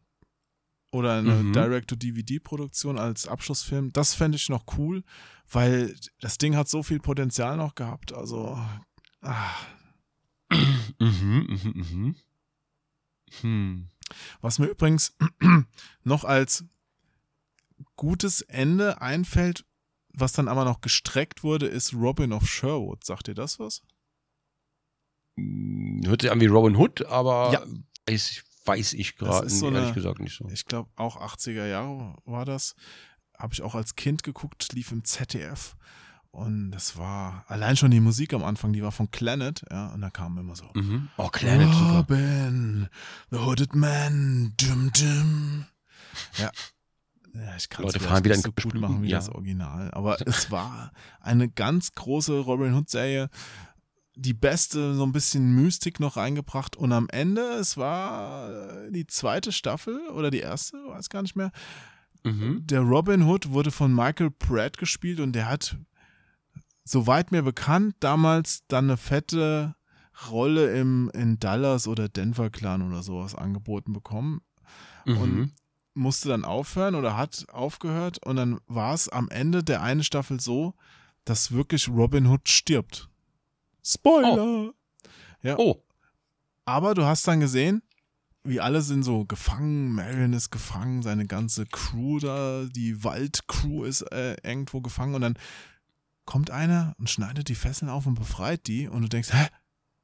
oder 0.92 1.14
eine 1.18 1.34
Mhm. 1.34 1.54
Direct-to-DVD-Produktion 1.54 3.00
als 3.00 3.28
Abschlussfilm. 3.28 3.92
Das 3.94 4.14
fände 4.14 4.36
ich 4.38 4.50
noch 4.50 4.66
cool, 4.78 5.04
weil 5.52 5.96
das 6.22 6.38
Ding 6.38 6.56
hat 6.56 6.70
so 6.70 6.84
viel 6.84 7.00
Potenzial 7.00 7.58
noch 7.58 7.74
gehabt. 7.76 8.14
Also, 8.14 8.60
Mhm, 11.00 11.48
mhm, 11.50 11.74
mhm. 11.76 12.16
Hm. 13.42 13.90
Was 14.42 14.58
mir 14.60 14.68
übrigens 14.68 15.16
noch 16.04 16.24
als 16.24 16.64
gutes 17.96 18.42
Ende 18.42 19.02
einfällt, 19.02 19.66
was 20.14 20.34
dann 20.34 20.48
aber 20.48 20.66
noch 20.66 20.82
gestreckt 20.82 21.44
wurde, 21.44 21.68
ist 21.68 21.94
Robin 21.94 22.34
of 22.34 22.48
Sherwood. 22.50 23.06
Sagt 23.06 23.28
ihr 23.28 23.36
das 23.36 23.60
was? 23.60 23.82
Hm, 25.38 26.02
Hört 26.06 26.22
sich 26.24 26.32
an 26.32 26.40
wie 26.42 26.48
Robin 26.48 26.76
Hood, 26.76 27.06
aber 27.06 27.52
Ja. 27.54 27.64
weiß, 28.08 28.44
weiß 28.66 28.94
ich 28.94 29.16
gerade 29.16 29.48
so 29.50 29.68
ehrlich 29.68 29.82
eine- 29.84 29.94
gesagt 29.94 30.20
nicht 30.20 30.36
so. 30.36 30.48
Ich 30.50 30.66
glaube 30.66 30.90
auch 30.96 31.18
80er 31.18 31.68
Jahre 31.68 32.16
war 32.26 32.46
das. 32.46 32.76
Habe 33.38 33.54
ich 33.54 33.62
auch 33.62 33.76
als 33.76 33.96
Kind 33.96 34.24
geguckt, 34.24 34.74
lief 34.74 34.92
im 34.92 35.04
ZDF. 35.06 35.78
Und 36.32 36.72
das 36.72 36.98
war 36.98 37.44
allein 37.48 37.76
schon 37.76 37.92
die 37.92 38.00
Musik 38.00 38.34
am 38.34 38.44
Anfang, 38.44 38.72
die 38.72 38.84
war 38.84 38.92
von 38.92 39.08
Planet, 39.08 39.64
ja, 39.72 39.88
und 39.88 40.02
da 40.02 40.10
kam 40.10 40.38
immer 40.38 40.56
so. 40.56 40.70
Mhm. 40.76 41.10
Oh, 41.18 41.28
Planet, 41.30 41.74
super. 41.74 41.98
Robin, 41.98 42.88
the 43.32 43.38
Hooded 43.38 43.76
Man, 43.76 44.54
dum 44.58 44.92
dum. 44.94 45.66
Ja. 46.38 46.52
ja 47.34 47.56
ich 47.58 47.70
kann 47.70 47.84
Leute 47.84 48.00
fahren 48.00 48.24
wieder 48.24 48.36
in 48.36 48.42
so 48.42 48.52
gut 48.52 48.76
machen 48.76 49.02
wie 49.02 49.10
ja. 49.10 49.18
das 49.18 49.30
Original. 49.30 49.90
Aber 49.92 50.22
es 50.28 50.52
war 50.52 50.92
eine 51.20 51.50
ganz 51.50 51.94
große 51.94 52.40
Robin 52.40 52.76
Hood-Serie. 52.76 53.30
Die 54.16 54.34
beste, 54.34 54.94
so 54.96 55.04
ein 55.04 55.14
bisschen 55.14 55.56
Mystik 55.56 56.00
noch 56.00 56.18
reingebracht. 56.18 56.76
Und 56.76 56.92
am 56.92 57.08
Ende, 57.10 57.42
es 57.54 57.76
war 57.78 58.50
die 58.92 59.08
zweite 59.08 59.52
Staffel 59.52 60.00
oder 60.10 60.30
die 60.30 60.40
erste, 60.40 60.78
weiß 60.90 61.10
gar 61.10 61.24
nicht 61.24 61.36
mehr. 61.36 61.52
Mhm. 62.24 62.68
Der 62.68 62.82
Robin 62.82 63.24
Hood 63.24 63.50
wurde 63.50 63.72
von 63.72 63.94
Michael 63.94 64.32
Pratt 64.32 64.78
gespielt 64.78 65.20
und 65.20 65.34
der 65.34 65.50
hat, 65.50 65.78
soweit 66.90 67.32
mir 67.32 67.42
bekannt, 67.44 67.96
damals 68.00 68.64
dann 68.68 68.86
eine 68.86 68.98
fette 68.98 69.76
Rolle 70.30 70.78
im 70.78 71.10
in 71.14 71.40
Dallas 71.40 71.88
oder 71.88 72.10
Denver 72.10 72.50
Clan 72.50 72.82
oder 72.82 73.04
sowas 73.04 73.36
angeboten 73.36 73.94
bekommen 73.94 74.42
Mhm. 75.06 75.18
und 75.18 75.54
musste 75.94 76.30
dann 76.30 76.46
aufhören 76.46 76.96
oder 76.96 77.16
hat 77.18 77.46
aufgehört 77.52 78.20
und 78.26 78.36
dann 78.36 78.60
war 78.68 78.94
es 78.94 79.10
am 79.10 79.30
Ende 79.30 79.64
der 79.64 79.82
eine 79.82 80.04
Staffel 80.04 80.40
so, 80.40 80.74
dass 81.26 81.52
wirklich 81.52 81.88
Robin 81.90 82.28
Hood 82.28 82.48
stirbt. 82.50 83.10
Spoiler! 83.84 84.72
oh, 85.58 85.84
Aber 86.66 86.94
du 86.94 87.06
hast 87.06 87.28
dann 87.28 87.40
gesehen, 87.40 87.82
wie 88.44 88.60
alle 88.62 88.82
sind 88.82 89.04
so 89.04 89.26
gefangen, 89.26 89.92
Marion 89.94 90.34
ist 90.34 90.52
gefangen, 90.52 91.02
seine 91.02 91.26
ganze 91.26 91.66
Crew 91.66 92.20
da, 92.20 92.66
die 92.66 93.04
Waldcrew 93.04 93.84
ist 93.86 94.02
äh, 94.12 94.36
irgendwo 94.44 94.82
gefangen 94.82 95.16
und 95.16 95.22
dann 95.22 95.38
kommt 96.30 96.52
einer 96.52 96.94
und 97.00 97.10
schneidet 97.10 97.50
die 97.50 97.56
Fesseln 97.56 97.90
auf 97.90 98.06
und 98.06 98.14
befreit 98.14 98.68
die 98.68 98.88
und 98.88 99.02
du 99.02 99.10
denkst, 99.10 99.34
hä, 99.34 99.48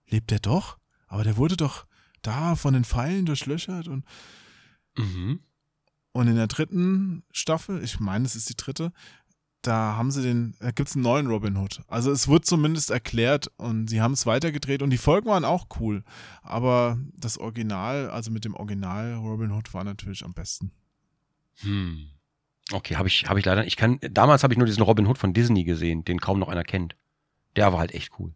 lebt 0.08 0.32
der 0.32 0.40
doch? 0.40 0.80
Aber 1.06 1.24
der 1.24 1.38
wurde 1.38 1.56
doch 1.56 1.86
da 2.24 2.56
von 2.56 2.74
den 2.74 2.84
Pfeilen 2.84 3.28
durchlöchert 3.28 3.88
und, 3.88 4.04
mhm. 4.98 5.40
und 6.14 6.28
in 6.28 6.36
der 6.36 6.48
dritten 6.48 7.22
Staffel, 7.32 7.84
ich 7.84 8.00
meine, 8.00 8.26
es 8.26 8.36
ist 8.36 8.50
die 8.50 8.58
dritte, 8.58 8.92
da 9.62 9.98
haben 9.98 10.10
sie 10.10 10.24
den, 10.24 10.56
da 10.60 10.72
gibt's 10.72 10.96
einen 10.96 11.04
neuen 11.04 11.28
Robin 11.28 11.58
Hood. 11.58 11.84
Also 11.88 12.12
es 12.12 12.28
wird 12.28 12.44
zumindest 12.44 12.90
erklärt 12.90 13.52
und 13.58 13.88
sie 13.88 14.02
haben 14.02 14.14
es 14.14 14.26
weitergedreht 14.26 14.82
und 14.82 14.90
die 14.90 14.98
Folgen 14.98 15.30
waren 15.30 15.46
auch 15.46 15.68
cool. 15.80 16.04
Aber 16.42 16.98
das 17.14 17.38
Original, 17.38 18.10
also 18.10 18.32
mit 18.32 18.46
dem 18.46 18.56
Original 18.56 19.14
Robin 19.14 19.52
Hood 19.52 19.76
war 19.76 19.84
natürlich 19.84 20.26
am 20.26 20.34
besten. 20.34 20.72
Hm. 21.58 22.08
Okay, 22.72 22.96
habe 22.96 23.08
ich, 23.08 23.30
hab 23.30 23.38
ich 23.38 23.46
leider. 23.46 23.66
Ich 23.66 23.76
kann. 23.76 24.00
Damals 24.02 24.44
habe 24.44 24.54
ich 24.54 24.58
nur 24.58 24.66
diesen 24.66 24.84
Robin 24.84 25.08
Hood 25.08 25.18
von 25.18 25.34
Disney 25.34 25.64
gesehen, 25.64 26.04
den 26.04 26.20
kaum 26.20 26.40
noch 26.40 26.50
einer 26.50 26.64
kennt. 26.64 26.96
Der 27.56 27.72
war 27.72 27.80
halt 27.80 27.94
echt 27.94 28.12
cool. 28.20 28.34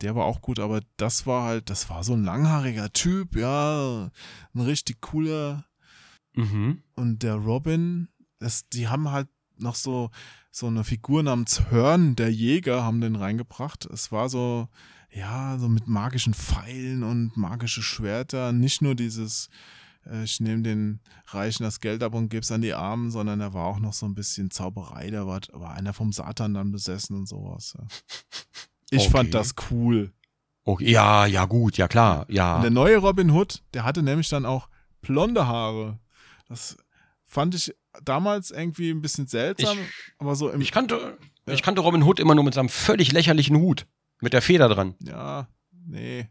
Der 0.00 0.14
war 0.14 0.26
auch 0.26 0.40
gut, 0.42 0.60
aber 0.60 0.80
das 0.96 1.26
war 1.26 1.44
halt, 1.44 1.70
das 1.70 1.90
war 1.90 2.04
so 2.04 2.14
ein 2.14 2.22
langhaariger 2.22 2.92
Typ, 2.92 3.34
ja, 3.36 4.10
ein 4.54 4.60
richtig 4.60 5.00
cooler. 5.00 5.64
Mhm. 6.34 6.82
Und 6.94 7.22
der 7.24 7.34
Robin, 7.34 8.08
das, 8.38 8.68
die 8.68 8.86
haben 8.86 9.10
halt 9.10 9.28
noch 9.56 9.74
so, 9.74 10.10
so 10.52 10.68
eine 10.68 10.84
Figur 10.84 11.24
namens 11.24 11.70
Hörn, 11.70 12.14
der 12.14 12.32
Jäger, 12.32 12.84
haben 12.84 13.00
den 13.00 13.16
reingebracht. 13.16 13.86
Es 13.86 14.12
war 14.12 14.28
so, 14.28 14.68
ja, 15.10 15.58
so 15.58 15.68
mit 15.68 15.88
magischen 15.88 16.34
Pfeilen 16.34 17.02
und 17.02 17.36
magische 17.36 17.82
Schwerter. 17.82 18.52
Nicht 18.52 18.82
nur 18.82 18.94
dieses, 18.94 19.48
ich 20.22 20.40
nehme 20.40 20.62
den 20.62 21.00
Reichen 21.26 21.62
das 21.64 21.80
Geld 21.80 22.02
ab 22.02 22.14
und 22.14 22.28
gebe 22.28 22.42
es 22.42 22.50
an 22.52 22.62
die 22.62 22.74
Armen, 22.74 23.10
sondern 23.10 23.40
er 23.40 23.52
war 23.54 23.66
auch 23.66 23.78
noch 23.78 23.92
so 23.92 24.06
ein 24.06 24.14
bisschen 24.14 24.50
Zauberei. 24.50 25.10
Da 25.10 25.26
war, 25.26 25.40
war 25.52 25.74
einer 25.74 25.92
vom 25.92 26.12
Satan 26.12 26.54
dann 26.54 26.70
besessen 26.72 27.16
und 27.16 27.26
sowas. 27.26 27.76
Ja. 27.78 27.86
Ich 28.90 29.02
Okay. 29.02 29.10
fand 29.10 29.34
das 29.34 29.54
cool. 29.70 30.14
Okay. 30.64 30.90
Ja, 30.90 31.26
ja, 31.26 31.44
gut, 31.44 31.76
ja 31.76 31.88
klar, 31.88 32.24
ja. 32.30 32.56
Und 32.56 32.62
der 32.62 32.70
neue 32.70 32.96
Robin 32.96 33.30
Hood, 33.30 33.62
der 33.74 33.84
hatte 33.84 34.02
nämlich 34.02 34.30
dann 34.30 34.46
auch 34.46 34.70
blonde 35.02 35.46
Haare. 35.46 35.98
Das 36.48 36.76
fand 37.26 37.54
ich 37.54 37.74
damals 38.02 38.50
irgendwie 38.50 38.90
ein 38.90 39.02
bisschen 39.02 39.26
seltsam, 39.26 39.76
Ich- 39.78 40.12
aber 40.18 40.34
so 40.36 40.48
im 40.48 40.62
Ich 40.62 40.72
kannte, 40.72 41.18
Ja. 41.46 41.52
ich 41.52 41.62
kannte 41.62 41.82
Robin 41.82 42.02
Hood 42.02 42.18
immer 42.18 42.34
nur 42.34 42.44
mit 42.44 42.54
seinem 42.54 42.70
völlig 42.70 43.12
lächerlichen 43.12 43.56
Hut. 43.58 43.86
Mit 44.22 44.32
der 44.32 44.40
Feder 44.40 44.70
dran. 44.70 44.94
Ja, 45.00 45.48
nee. 45.86 46.28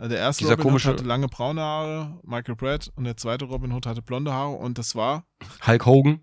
Also 0.00 0.08
Der 0.14 0.18
erste 0.18 0.44
Dieser 0.44 0.52
Robin 0.54 0.64
komische- 0.64 0.88
Hood 0.90 0.98
hatte 1.00 1.08
lange 1.08 1.28
braune 1.28 1.60
Haare, 1.60 2.18
Michael 2.22 2.56
Pratt, 2.56 2.90
und 2.96 3.04
der 3.04 3.18
zweite 3.18 3.44
Robin 3.44 3.70
Hood 3.72 3.84
hatte 3.84 4.00
blonde 4.00 4.32
Haare 4.32 4.54
und 4.56 4.78
das 4.78 4.94
war, 4.94 5.26
Hulk 5.66 5.84
Hogan. 5.84 6.20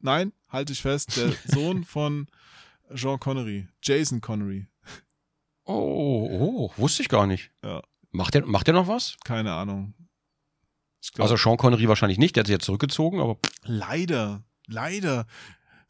nein, 0.00 0.32
halte 0.48 0.74
ich 0.74 0.82
fest, 0.82 1.16
der 1.16 1.32
Sohn 1.46 1.84
von 1.84 2.26
Jean 2.94 3.18
Connery, 3.18 3.66
Jason 3.82 4.20
Connery. 4.20 4.66
Oh, 5.64 6.28
oh, 6.30 6.72
wusste 6.76 7.02
ich 7.02 7.08
gar 7.08 7.26
nicht. 7.26 7.50
Ja. 7.64 7.82
Macht 8.10 8.34
der, 8.34 8.44
macht 8.44 8.66
der 8.66 8.74
noch 8.74 8.88
was? 8.88 9.16
Keine 9.24 9.54
Ahnung. 9.54 9.94
Glaub, 11.14 11.24
Also 11.30 11.36
Sean 11.36 11.56
Connery 11.56 11.88
wahrscheinlich 11.88 12.18
nicht, 12.18 12.36
der 12.36 12.42
hat 12.42 12.46
sich 12.46 12.54
jetzt 12.54 12.66
zurückgezogen, 12.66 13.20
aber 13.20 13.38
leider, 13.62 14.42
leider. 14.66 15.26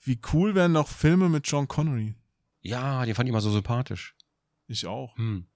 Wie 0.00 0.20
cool 0.32 0.54
wären 0.54 0.72
noch 0.72 0.86
Filme 0.88 1.28
mit 1.28 1.46
Sean 1.46 1.66
Connery? 1.68 2.14
ja, 2.60 3.04
den 3.04 3.14
fand 3.14 3.28
ich 3.28 3.30
immer 3.30 3.40
so 3.40 3.50
sympathisch. 3.50 4.14
Ich 4.68 4.86
auch. 4.86 5.16
Hm. 5.18 5.46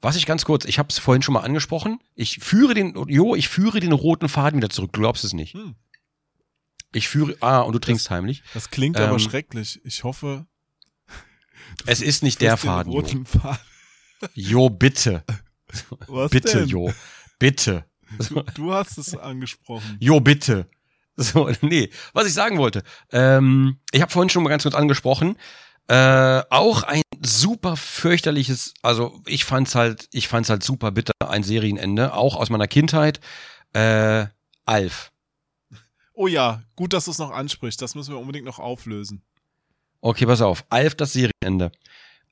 Was 0.00 0.16
ich 0.16 0.26
ganz 0.26 0.44
kurz, 0.44 0.64
ich 0.64 0.78
habe 0.78 0.88
es 0.90 0.98
vorhin 0.98 1.22
schon 1.22 1.34
mal 1.34 1.40
angesprochen. 1.40 2.00
Ich 2.14 2.38
führe 2.38 2.74
den, 2.74 2.94
Jo, 3.08 3.34
ich 3.34 3.48
führe 3.48 3.80
den 3.80 3.92
roten 3.92 4.28
Faden 4.28 4.58
wieder 4.58 4.70
zurück. 4.70 4.92
Du 4.92 5.00
glaubst 5.00 5.24
es 5.24 5.32
nicht. 5.32 5.54
Hm. 5.54 5.74
Ich 6.92 7.08
führe, 7.08 7.36
ah, 7.40 7.60
und 7.60 7.72
du 7.72 7.78
trinkst 7.78 8.08
heimlich. 8.10 8.42
Das 8.54 8.70
klingt 8.70 8.98
aber 8.98 9.12
Ähm, 9.14 9.18
schrecklich. 9.18 9.80
Ich 9.84 10.04
hoffe. 10.04 10.46
Es 11.86 12.00
ist 12.00 12.22
nicht 12.22 12.40
der 12.40 12.56
Faden, 12.56 12.92
Jo. 12.92 13.02
Faden. 13.24 13.58
Jo, 14.34 14.70
bitte. 14.70 15.24
Was 16.06 16.30
bitte, 16.30 16.60
denn? 16.60 16.68
Jo. 16.68 16.92
Bitte. 17.38 17.84
Du, 18.28 18.42
du 18.54 18.72
hast 18.72 18.98
es 18.98 19.16
angesprochen. 19.16 19.96
Jo, 20.00 20.20
bitte. 20.20 20.68
So, 21.16 21.50
nee, 21.62 21.90
was 22.12 22.26
ich 22.26 22.34
sagen 22.34 22.58
wollte. 22.58 22.82
Ähm, 23.10 23.78
ich 23.90 24.02
habe 24.02 24.12
vorhin 24.12 24.28
schon 24.28 24.42
mal 24.42 24.50
ganz 24.50 24.62
kurz 24.64 24.74
angesprochen. 24.74 25.38
Äh, 25.88 26.42
auch 26.50 26.82
ein 26.82 27.00
super 27.26 27.76
fürchterliches, 27.76 28.74
also 28.82 29.20
ich 29.26 29.44
fand's 29.44 29.74
halt, 29.74 30.08
ich 30.12 30.28
fand's 30.28 30.50
halt 30.50 30.62
super 30.62 30.92
bitter, 30.92 31.12
ein 31.20 31.42
Serienende, 31.42 32.14
auch 32.14 32.36
aus 32.36 32.50
meiner 32.50 32.68
Kindheit. 32.68 33.20
Äh, 33.72 34.26
Alf. 34.64 35.12
Oh 36.14 36.26
ja, 36.26 36.62
gut, 36.76 36.92
dass 36.92 37.04
du 37.04 37.10
es 37.10 37.18
noch 37.18 37.30
ansprichst. 37.30 37.80
Das 37.80 37.94
müssen 37.94 38.14
wir 38.14 38.18
unbedingt 38.18 38.46
noch 38.46 38.58
auflösen. 38.58 39.22
Okay, 40.00 40.26
pass 40.26 40.40
auf. 40.40 40.64
Alf, 40.70 40.94
das 40.94 41.12
Serienende. 41.12 41.72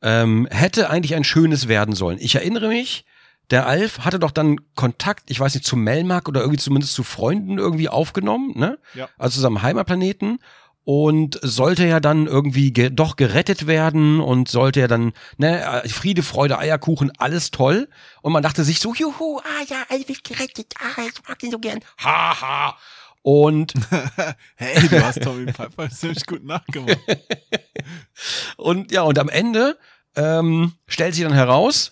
Ähm, 0.03 0.49
hätte 0.51 0.91
eigentlich 0.91 1.15
ein 1.15 1.25
schönes 1.25 1.69
werden 1.69 1.95
sollen. 1.95 2.19
Ich 2.21 2.35
erinnere 2.35 2.69
mich, 2.69 3.05
der 3.51 3.66
Alf 3.66 4.01
hatte 4.01 4.19
doch 4.19 4.31
dann 4.31 4.59
Kontakt, 4.75 5.31
ich 5.31 5.39
weiß 5.39 5.55
nicht, 5.55 5.66
zu 5.66 5.77
Melmark 5.77 6.29
oder 6.29 6.41
irgendwie 6.41 6.59
zumindest 6.59 6.95
zu 6.95 7.03
Freunden 7.03 7.59
irgendwie 7.59 7.89
aufgenommen, 7.89 8.59
ne? 8.59 8.79
Ja. 8.95 9.09
Also 9.19 9.35
zu 9.35 9.41
seinem 9.41 9.62
Heimatplaneten 9.62 10.39
und 10.85 11.39
sollte 11.43 11.86
ja 11.86 11.98
dann 11.98 12.27
irgendwie 12.27 12.73
ge 12.73 12.90
doch 12.90 13.16
gerettet 13.16 13.66
werden 13.66 14.20
und 14.20 14.48
sollte 14.48 14.81
ja 14.81 14.89
dann, 14.89 15.12
ne, 15.39 15.82
äh, 15.82 15.89
Friede, 15.89 16.23
Freude, 16.23 16.59
Eierkuchen, 16.59 17.11
alles 17.19 17.51
toll. 17.51 17.89
Und 18.23 18.32
man 18.32 18.43
dachte 18.43 18.65
sich 18.65 18.81
so, 18.81 18.94
juhu, 18.94 19.39
ah 19.39 19.65
ja, 19.69 19.85
Alf 19.89 20.09
ist 20.11 20.24
gerettet, 20.24 20.74
ah, 20.78 21.02
ich 21.02 21.28
mag 21.28 21.43
ihn 21.43 21.51
so 21.51 21.59
gern, 21.59 21.81
haha. 21.98 22.77
Und 23.23 23.73
hey, 24.56 24.86
du 24.86 25.02
hast 25.02 25.23
Tommy 25.23 25.51
Piper 25.51 25.89
ziemlich 25.89 26.27
gut 26.27 26.44
nachgemacht. 26.44 26.98
Und 28.59 28.93
ja, 28.93 29.02
und 29.02 29.19
am 29.19 29.28
Ende 29.28 29.78
ähm, 30.16 30.73
stellt 30.86 31.15
sich 31.15 31.24
dann 31.24 31.32
heraus, 31.32 31.90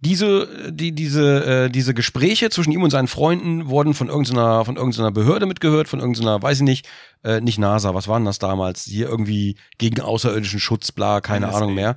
diese, 0.00 0.72
die, 0.72 0.92
diese, 0.92 1.64
äh, 1.64 1.70
diese 1.70 1.94
Gespräche 1.94 2.50
zwischen 2.50 2.72
ihm 2.72 2.82
und 2.82 2.90
seinen 2.90 3.08
Freunden 3.08 3.68
wurden 3.68 3.94
von 3.94 4.08
irgendeiner, 4.08 4.64
von 4.64 4.76
irgendeiner 4.76 5.10
Behörde 5.10 5.46
mitgehört, 5.46 5.88
von 5.88 6.00
irgendeiner, 6.00 6.42
weiß 6.42 6.58
ich 6.58 6.64
nicht, 6.64 6.88
äh, 7.24 7.40
nicht 7.40 7.58
NASA, 7.58 7.94
was 7.94 8.06
war 8.06 8.18
denn 8.18 8.26
das 8.26 8.38
damals? 8.38 8.84
Hier 8.84 9.08
irgendwie 9.08 9.56
gegen 9.78 10.00
außerirdischen 10.00 10.60
Schutz, 10.60 10.92
bla, 10.92 11.20
keine 11.20 11.46
NSA. 11.46 11.56
Ahnung 11.56 11.74
mehr. 11.74 11.96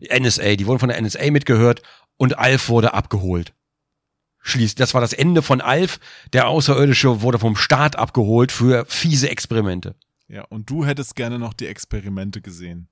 NSA, 0.00 0.56
die 0.56 0.66
wurden 0.66 0.78
von 0.78 0.88
der 0.88 1.00
NSA 1.00 1.30
mitgehört 1.30 1.82
und 2.16 2.38
Alf 2.38 2.68
wurde 2.68 2.94
abgeholt. 2.94 3.52
Schließlich, 4.40 4.76
das 4.76 4.94
war 4.94 5.00
das 5.00 5.12
Ende 5.12 5.42
von 5.42 5.60
Alf. 5.60 6.00
Der 6.32 6.48
Außerirdische 6.48 7.20
wurde 7.20 7.38
vom 7.38 7.56
Staat 7.56 7.96
abgeholt 7.96 8.52
für 8.52 8.86
fiese 8.86 9.28
Experimente. 9.28 9.96
Ja, 10.28 10.44
und 10.44 10.70
du 10.70 10.86
hättest 10.86 11.16
gerne 11.16 11.38
noch 11.38 11.52
die 11.52 11.66
Experimente 11.66 12.40
gesehen. 12.40 12.88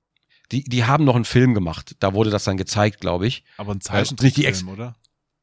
Die, 0.51 0.63
die 0.63 0.85
haben 0.85 1.03
noch 1.03 1.15
einen 1.15 1.25
Film 1.25 1.53
gemacht. 1.53 1.95
Da 1.99 2.13
wurde 2.13 2.29
das 2.29 2.43
dann 2.45 2.57
gezeigt, 2.57 2.99
glaube 3.01 3.27
ich. 3.27 3.43
Aber 3.57 3.73
ein 3.73 3.77
nicht 3.77 3.87
die 4.37 4.45
Ex- 4.45 4.59
Zeichentrickfilm, 4.59 4.69
oder? 4.69 4.95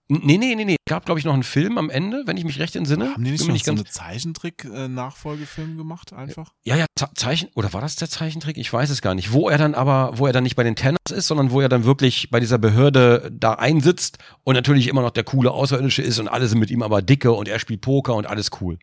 N- 0.08 0.20
Nee, 0.24 0.36
nee, 0.38 0.54
nee, 0.54 0.64
nee. 0.66 0.76
Gab, 0.86 1.06
glaube 1.06 1.18
ich, 1.18 1.24
noch 1.24 1.32
einen 1.32 1.42
Film 1.44 1.78
am 1.78 1.88
Ende, 1.88 2.24
wenn 2.26 2.36
ich 2.36 2.44
mich 2.44 2.58
recht 2.58 2.76
entsinne. 2.76 3.12
Haben 3.12 3.24
die 3.24 3.30
nicht 3.30 3.48
nicht 3.48 3.64
so 3.64 3.70
ganz. 3.74 3.80
eine 3.80 3.88
Zeichentrick-Nachfolgefilm 3.90 5.76
gemacht, 5.76 6.12
einfach? 6.12 6.52
Ja, 6.64 6.76
ja, 6.76 6.86
Ze- 6.98 7.08
Zeichen. 7.14 7.48
Oder 7.54 7.72
war 7.72 7.80
das 7.80 7.96
der 7.96 8.08
Zeichentrick? 8.10 8.56
Ich 8.58 8.72
weiß 8.72 8.90
es 8.90 9.00
gar 9.02 9.14
nicht. 9.14 9.32
Wo 9.32 9.48
er 9.48 9.58
dann 9.58 9.74
aber, 9.74 10.12
wo 10.18 10.26
er 10.26 10.32
dann 10.32 10.42
nicht 10.44 10.56
bei 10.56 10.62
den 10.62 10.76
Tenners 10.76 10.98
ist, 11.10 11.26
sondern 11.26 11.50
wo 11.50 11.60
er 11.60 11.68
dann 11.68 11.84
wirklich 11.84 12.30
bei 12.30 12.40
dieser 12.40 12.58
Behörde 12.58 13.30
da 13.32 13.54
einsitzt 13.54 14.18
und 14.42 14.54
natürlich 14.54 14.88
immer 14.88 15.02
noch 15.02 15.10
der 15.10 15.24
coole 15.24 15.50
Außerirdische 15.50 16.02
ist 16.02 16.18
und 16.18 16.28
alle 16.28 16.48
sind 16.48 16.58
mit 16.58 16.70
ihm 16.70 16.82
aber 16.82 17.02
dicke 17.02 17.32
und 17.32 17.48
er 17.48 17.58
spielt 17.58 17.80
Poker 17.80 18.14
und 18.14 18.26
alles 18.26 18.50
cool. 18.60 18.78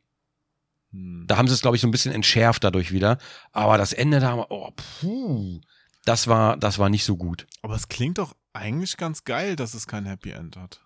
Hm. 0.91 1.25
Da 1.27 1.37
haben 1.37 1.47
sie 1.47 1.53
es, 1.53 1.61
glaube 1.61 1.75
ich, 1.75 1.81
so 1.81 1.87
ein 1.87 1.91
bisschen 1.91 2.13
entschärft 2.13 2.63
dadurch 2.63 2.91
wieder. 2.91 3.17
Aber 3.51 3.77
das 3.77 3.93
Ende 3.93 4.19
da, 4.19 4.45
oh, 4.49 4.71
puh, 5.01 5.61
das 6.05 6.27
war, 6.27 6.57
das 6.57 6.79
war 6.79 6.89
nicht 6.89 7.03
so 7.05 7.17
gut. 7.17 7.47
Aber 7.61 7.75
es 7.75 7.87
klingt 7.87 8.17
doch 8.17 8.35
eigentlich 8.53 8.97
ganz 8.97 9.23
geil, 9.23 9.55
dass 9.55 9.73
es 9.73 9.87
kein 9.87 10.05
Happy 10.05 10.31
End 10.31 10.57
hat. 10.57 10.81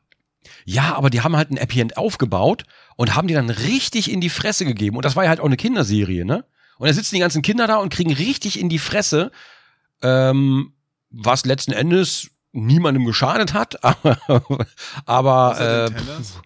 Ja, 0.66 0.96
aber 0.96 1.10
die 1.10 1.22
haben 1.22 1.36
halt 1.36 1.50
ein 1.52 1.58
Happy 1.58 1.80
End 1.82 1.98
aufgebaut 1.98 2.64
und 2.98 3.16
haben 3.16 3.28
die 3.28 3.34
dann 3.34 3.50
richtig 3.50 4.12
in 4.12 4.22
die 4.22 4.30
Fresse 4.30 4.66
gegeben. 4.66 4.96
Und 4.98 5.06
das 5.06 5.16
war 5.16 5.24
ja 5.24 5.30
halt 5.30 5.40
auch 5.40 5.46
eine 5.46 5.58
Kinderserie, 5.58 6.26
ne? 6.26 6.46
Und 6.78 6.88
da 6.88 6.94
sitzen 6.94 7.16
die 7.16 7.22
ganzen 7.22 7.42
Kinder 7.42 7.66
da 7.68 7.78
und 7.78 7.92
kriegen 7.92 8.14
richtig 8.14 8.60
in 8.60 8.70
die 8.70 8.78
Fresse, 8.80 9.32
ähm, 10.04 10.74
was 11.10 11.46
letzten 11.46 11.72
Endes 11.72 12.30
niemandem 12.52 13.06
geschadet 13.06 13.54
hat, 13.54 13.80
aber, 15.06 15.60
äh, 15.60 15.90
den 15.90 15.98
Tenners. 15.98 16.42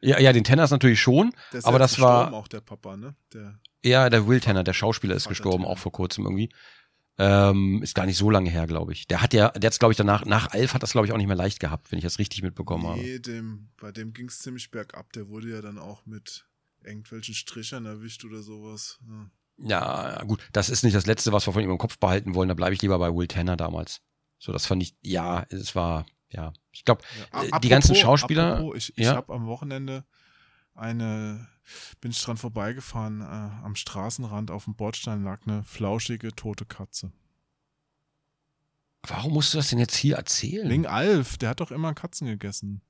ja, 0.00 0.18
ja, 0.20 0.32
den 0.32 0.44
Tenners 0.44 0.70
natürlich 0.70 1.00
schon. 1.00 1.32
Der 1.52 1.58
ist 1.58 1.64
aber 1.66 1.78
das 1.78 2.00
war- 2.00 2.24
gestorben, 2.24 2.34
auch 2.42 2.48
der 2.48 2.60
Papa, 2.60 2.96
ne? 2.96 3.14
Der, 3.32 3.58
Ja, 3.84 4.10
der 4.10 4.26
Will 4.26 4.40
Tanner, 4.40 4.64
der 4.64 4.72
Schauspieler, 4.72 5.14
ist 5.14 5.24
Vater 5.24 5.30
gestorben, 5.32 5.62
Tanner. 5.62 5.68
auch 5.72 5.78
vor 5.78 5.92
kurzem 5.92 6.24
irgendwie. 6.24 6.48
Ähm, 7.18 7.82
ist 7.82 7.94
gar 7.94 8.04
nicht 8.06 8.18
so 8.18 8.28
lange 8.30 8.50
her, 8.50 8.66
glaube 8.66 8.92
ich. 8.92 9.06
Der 9.08 9.22
hat 9.22 9.32
ja, 9.32 9.48
der 9.50 9.68
hat's, 9.68 9.78
glaube 9.78 9.92
ich, 9.92 9.96
danach, 9.96 10.26
nach 10.26 10.50
Alf 10.52 10.74
hat 10.74 10.82
das, 10.82 10.92
glaube 10.92 11.06
ich, 11.06 11.12
auch 11.12 11.16
nicht 11.16 11.26
mehr 11.28 11.36
leicht 11.36 11.60
gehabt, 11.60 11.90
wenn 11.90 11.98
ich 11.98 12.04
das 12.04 12.18
richtig 12.18 12.42
mitbekommen 12.42 12.86
habe. 12.86 13.00
nee, 13.00 13.18
dem, 13.18 13.68
bei 13.80 13.90
dem 13.90 14.12
ging 14.12 14.28
es 14.28 14.40
ziemlich 14.40 14.70
bergab. 14.70 15.12
Der 15.14 15.28
wurde 15.28 15.48
ja 15.50 15.62
dann 15.62 15.78
auch 15.78 16.04
mit 16.04 16.46
irgendwelchen 16.84 17.34
Strichern 17.34 17.86
erwischt 17.86 18.24
oder 18.24 18.42
sowas. 18.42 18.98
Ja. 19.08 19.30
Ja, 19.58 20.22
gut, 20.24 20.46
das 20.52 20.68
ist 20.68 20.82
nicht 20.84 20.94
das 20.94 21.06
Letzte, 21.06 21.32
was 21.32 21.46
wir 21.48 21.52
von 21.54 21.62
ihm 21.62 21.70
im 21.70 21.78
Kopf 21.78 21.98
behalten 21.98 22.34
wollen. 22.34 22.48
Da 22.50 22.54
bleibe 22.54 22.74
ich 22.74 22.82
lieber 22.82 22.98
bei 22.98 23.08
Will 23.14 23.26
Tanner 23.26 23.56
damals. 23.56 24.02
So, 24.38 24.52
das 24.52 24.66
fand 24.66 24.82
ich, 24.82 24.94
ja, 25.00 25.46
es 25.48 25.74
war, 25.74 26.04
ja. 26.28 26.52
Ich 26.72 26.84
glaube, 26.84 27.00
Ja, 27.32 27.42
Äh, 27.44 27.60
die 27.60 27.70
ganzen 27.70 27.94
Schauspieler- 27.96 28.56
Apropos, 28.58 28.76
ich 28.76 28.98
ich 28.98 29.04
ja. 29.06 29.14
habe 29.16 29.32
am 29.32 29.46
Wochenende 29.46 30.04
eine, 30.74 31.48
bin 32.00 32.10
ich 32.10 32.22
dran 32.22 32.36
vorbeigefahren, 32.36 33.20
äh, 33.20 33.24
am 33.64 33.74
Straßenrand 33.74 34.50
auf 34.50 34.64
dem 34.64 34.74
Bordstein 34.74 35.24
lag 35.24 35.40
eine 35.46 35.62
flauschige 35.64 36.34
tote 36.34 36.64
Katze. 36.64 37.12
warum 39.06 39.34
musst 39.34 39.52
du 39.54 39.58
das 39.58 39.68
denn 39.68 39.78
jetzt 39.78 39.96
hier 39.96 40.16
erzählen? 40.16 40.68
Wegen 40.68 40.86
Alf, 40.86 41.36
der 41.38 41.50
hat 41.50 41.60
doch 41.60 41.70
immer 41.70 41.94
Katzen 41.94 42.26
gegessen. 42.26 42.82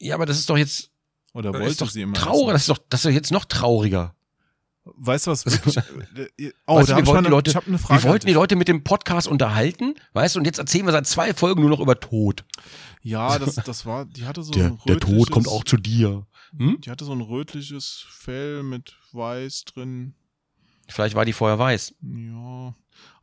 ja, 0.00 0.14
aber 0.14 0.26
das 0.26 0.38
ist 0.38 0.48
doch 0.48 0.56
jetzt 0.56 0.90
Oder 1.32 1.52
wollte 1.52 1.66
ist 1.66 1.80
doch 1.80 1.90
sie 1.90 2.02
immer 2.02 2.14
traurig. 2.14 2.52
Das 2.52 2.62
ist 2.62 2.68
doch, 2.68 2.78
das 2.88 3.00
ist 3.00 3.06
doch 3.06 3.10
jetzt 3.14 3.32
noch 3.32 3.44
trauriger. 3.44 4.14
Weißt 4.84 5.26
du 5.26 5.30
was? 5.30 5.46
Wirklich, 5.46 5.76
äh, 5.76 6.52
oh, 6.66 6.76
Weißt 6.76 6.90
du, 6.90 6.96
wir 6.96 7.06
wollten 7.06 7.18
eine, 7.18 7.28
die 7.28 7.30
Leute, 7.30 7.54
hab 7.54 7.68
eine 7.68 7.78
Frage. 7.78 8.02
wir 8.02 8.10
wollten 8.10 8.26
die. 8.26 8.32
Leute 8.32 8.56
mit 8.56 8.66
dem 8.66 8.82
Podcast 8.82 9.28
unterhalten, 9.28 9.94
weißt 10.12 10.34
du, 10.34 10.40
und 10.40 10.44
jetzt 10.44 10.58
erzählen 10.58 10.84
wir 10.86 10.92
seit 10.92 11.06
zwei 11.06 11.32
Folgen 11.34 11.60
nur 11.60 11.70
noch 11.70 11.78
über 11.78 11.98
Tod. 12.00 12.44
Ja, 13.02 13.38
das, 13.40 13.56
das 13.56 13.84
war, 13.86 14.04
die 14.06 14.24
hatte 14.24 14.42
so 14.42 14.52
ein 14.52 14.58
Der, 14.58 14.70
der 14.86 15.00
Tod 15.00 15.30
kommt 15.30 15.46
rötliches- 15.46 15.50
auch 15.50 15.64
zu 15.64 15.76
dir. 15.76 16.26
Hm? 16.56 16.80
Die 16.80 16.90
hatte 16.90 17.04
so 17.04 17.12
ein 17.12 17.20
rötliches 17.20 18.04
Fell 18.08 18.62
mit 18.62 18.96
weiß 19.12 19.64
drin. 19.64 20.14
Vielleicht 20.88 21.14
war 21.14 21.24
die 21.24 21.32
vorher 21.32 21.58
weiß. 21.58 21.94
Ja, 22.02 22.74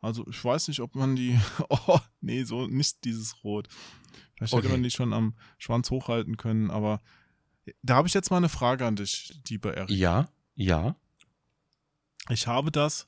also 0.01 0.26
ich 0.27 0.43
weiß 0.43 0.68
nicht, 0.69 0.80
ob 0.80 0.95
man 0.95 1.15
die. 1.15 1.39
Oh, 1.69 1.99
nee, 2.22 2.43
so 2.43 2.68
nicht 2.68 3.03
dieses 3.06 3.43
Rot. 3.43 3.68
Vielleicht 4.35 4.53
hätte 4.53 4.64
Okay. 4.68 4.72
man 4.72 4.84
die 4.84 4.91
schon 4.91 5.14
am 5.14 5.35
Schwanz 5.57 5.91
hochhalten 5.91 6.38
können, 6.38 6.72
aber 6.72 6.99
da 7.84 7.95
habe 7.95 8.07
ich 8.07 8.14
jetzt 8.14 8.31
mal 8.31 8.38
eine 8.38 8.49
Frage 8.49 8.85
an 8.85 8.95
dich, 8.95 9.39
lieber 9.49 9.76
Erik. 9.77 9.91
Ja, 9.91 10.30
ja. 10.56 10.95
Ich 12.30 12.47
habe 12.47 12.72
das 12.72 13.07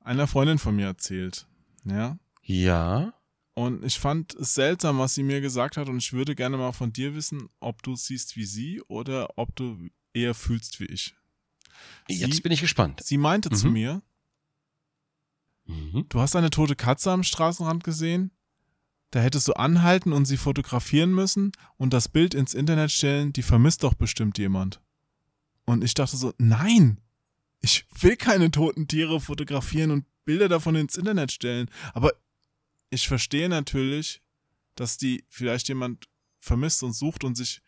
einer 0.00 0.26
Freundin 0.26 0.58
von 0.58 0.76
mir 0.76 0.86
erzählt. 0.86 1.46
Ja. 1.84 2.18
Ja. 2.42 3.14
Und 3.54 3.84
ich 3.84 3.98
fand 3.98 4.34
es 4.34 4.54
seltsam, 4.54 4.98
was 4.98 5.14
sie 5.14 5.22
mir 5.22 5.40
gesagt 5.42 5.76
hat, 5.76 5.88
und 5.88 5.98
ich 5.98 6.12
würde 6.14 6.34
gerne 6.34 6.56
mal 6.56 6.72
von 6.72 6.92
dir 6.92 7.14
wissen, 7.14 7.48
ob 7.60 7.82
du 7.82 7.96
siehst 7.96 8.36
wie 8.36 8.46
sie 8.46 8.80
oder 8.88 9.36
ob 9.36 9.54
du 9.56 9.88
eher 10.14 10.34
fühlst 10.34 10.80
wie 10.80 10.86
ich. 10.86 11.14
Jetzt 12.08 12.34
Sie- 12.36 12.40
bin 12.40 12.52
ich 12.52 12.60
gespannt. 12.62 13.00
Sie 13.04 13.18
meinte 13.18 13.50
zu 13.50 13.66
Mhm. 13.66 13.72
mir, 13.72 14.02
Mhm. 15.66 16.06
Du 16.08 16.18
hast 16.20 16.34
eine 16.34 16.50
tote 16.50 16.74
Katze 16.74 17.12
am 17.12 17.22
Straßenrand 17.22 17.84
gesehen? 17.84 18.32
Da 19.12 19.20
hättest 19.20 19.46
du 19.46 19.52
anhalten 19.52 20.12
und 20.12 20.24
sie 20.24 20.36
fotografieren 20.36 21.14
müssen 21.14 21.52
und 21.76 21.92
das 21.92 22.08
Bild 22.08 22.34
ins 22.34 22.52
Internet 22.54 22.90
stellen, 22.90 23.32
die 23.32 23.42
vermisst 23.42 23.84
doch 23.84 23.94
bestimmt 23.94 24.38
jemand. 24.38 24.80
Und 25.64 25.84
ich 25.84 25.94
dachte 25.94 26.16
so, 26.16 26.32
nein, 26.38 27.00
ich 27.60 27.86
will 28.00 28.16
keine 28.16 28.50
toten 28.50 28.88
Tiere 28.88 29.20
fotografieren 29.20 29.90
und 29.92 30.04
Bilder 30.24 30.48
davon 30.48 30.74
ins 30.74 30.96
Internet 30.96 31.30
stellen. 31.30 31.70
Aber 31.94 32.12
ich 32.92 33.08
verstehe 33.08 33.48
natürlich, 33.48 34.20
dass 34.76 34.96
die 34.98 35.24
vielleicht 35.28 35.68
jemand 35.68 36.06
vermisst 36.38 36.82
und 36.82 36.92
sucht 36.92 37.24
und 37.24 37.36
sich 37.36 37.60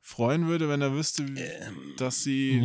freuen 0.00 0.48
würde, 0.48 0.68
wenn 0.68 0.82
er 0.82 0.92
wüsste, 0.92 1.26
wie- 1.28 1.96
dass 1.96 2.22
sie 2.24 2.60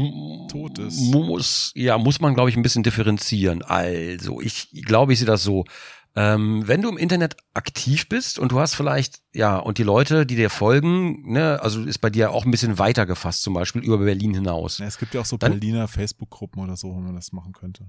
tot 0.49 0.79
ist. 0.79 0.99
Muss, 0.99 1.71
ja, 1.75 1.97
muss 1.97 2.19
man, 2.19 2.33
glaube 2.33 2.49
ich, 2.49 2.55
ein 2.57 2.63
bisschen 2.63 2.83
differenzieren. 2.83 3.61
Also, 3.61 4.41
ich 4.41 4.69
glaube, 4.85 5.13
ich 5.13 5.19
sehe 5.19 5.27
das 5.27 5.43
so. 5.43 5.65
Ähm, 6.15 6.63
wenn 6.67 6.81
du 6.81 6.89
im 6.89 6.97
Internet 6.97 7.37
aktiv 7.53 8.09
bist 8.09 8.39
und 8.39 8.51
du 8.51 8.59
hast 8.59 8.73
vielleicht, 8.73 9.21
ja, 9.33 9.57
und 9.57 9.77
die 9.77 9.83
Leute, 9.83 10.25
die 10.25 10.35
dir 10.35 10.49
folgen, 10.49 11.31
ne, 11.31 11.61
also 11.61 11.83
ist 11.83 11.99
bei 11.99 12.09
dir 12.09 12.31
auch 12.31 12.43
ein 12.43 12.49
bisschen 12.49 12.79
weiter 12.79 13.05
gefasst, 13.05 13.43
zum 13.43 13.53
Beispiel 13.53 13.83
über 13.83 13.99
Berlin 13.99 14.33
hinaus. 14.33 14.79
Ja, 14.79 14.87
es 14.87 14.97
gibt 14.97 15.13
ja 15.13 15.21
auch 15.21 15.25
so 15.27 15.37
Dann- 15.37 15.51
Berliner 15.51 15.87
Facebook-Gruppen 15.87 16.63
oder 16.63 16.75
so, 16.75 16.87
wo 16.89 16.99
man 16.99 17.13
das 17.15 17.31
machen 17.33 17.53
könnte. 17.53 17.85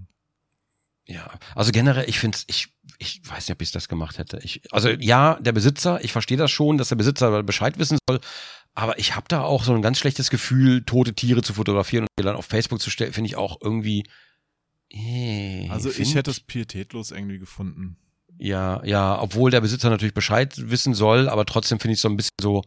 Ja, 1.09 1.31
also 1.55 1.73
generell, 1.73 2.07
ich 2.07 2.19
finde 2.19 2.37
ich, 2.49 2.69
ich 2.99 3.23
weiß 3.25 3.49
nicht, 3.49 3.57
ob 3.57 3.63
ich 3.63 3.73
das 3.73 3.89
gemacht 3.89 4.19
hätte. 4.19 4.39
Ich, 4.43 4.61
also 4.73 4.91
ja, 4.91 5.39
der 5.41 5.53
Besitzer, 5.53 6.05
ich 6.05 6.13
verstehe 6.13 6.37
das 6.37 6.51
schon, 6.51 6.77
dass 6.77 6.91
der 6.91 6.97
Besitzer 6.97 7.43
Bescheid 7.43 7.79
wissen 7.79 7.97
soll, 8.07 8.21
aber 8.75 8.99
ich 8.99 9.17
habe 9.17 9.27
da 9.29 9.41
auch 9.43 9.65
so 9.65 9.73
ein 9.73 9.81
ganz 9.81 9.99
schlechtes 9.99 10.29
Gefühl, 10.29 10.85
tote 10.85 11.15
Tiere 11.15 11.43
zu 11.43 11.55
fotografieren 11.55 12.05
und 12.05 12.09
die 12.19 12.25
dann 12.25 12.37
auf 12.37 12.45
Facebook 12.45 12.81
zu 12.83 12.91
stellen, 12.91 13.15
finde 13.15 13.29
ich 13.29 13.37
auch 13.37 13.59
irgendwie. 13.63 14.05
äh, 14.93 15.67
Also 15.71 15.91
ich 15.91 16.15
hätte 16.15 16.31
es 16.31 16.41
pietätlos 16.41 17.11
irgendwie 17.11 17.39
gefunden. 17.39 17.97
Ja, 18.37 18.85
ja, 18.85 19.21
obwohl 19.21 19.51
der 19.51 19.63
Besitzer 19.63 19.89
natürlich 19.89 20.15
Bescheid 20.15 20.55
wissen 20.57 20.93
soll, 20.95 21.29
aber 21.31 21.47
trotzdem 21.47 21.81
finde 21.81 21.95
ich 21.95 22.01
so 22.01 22.09
ein 22.09 22.17
bisschen 22.17 22.37
so, 22.41 22.63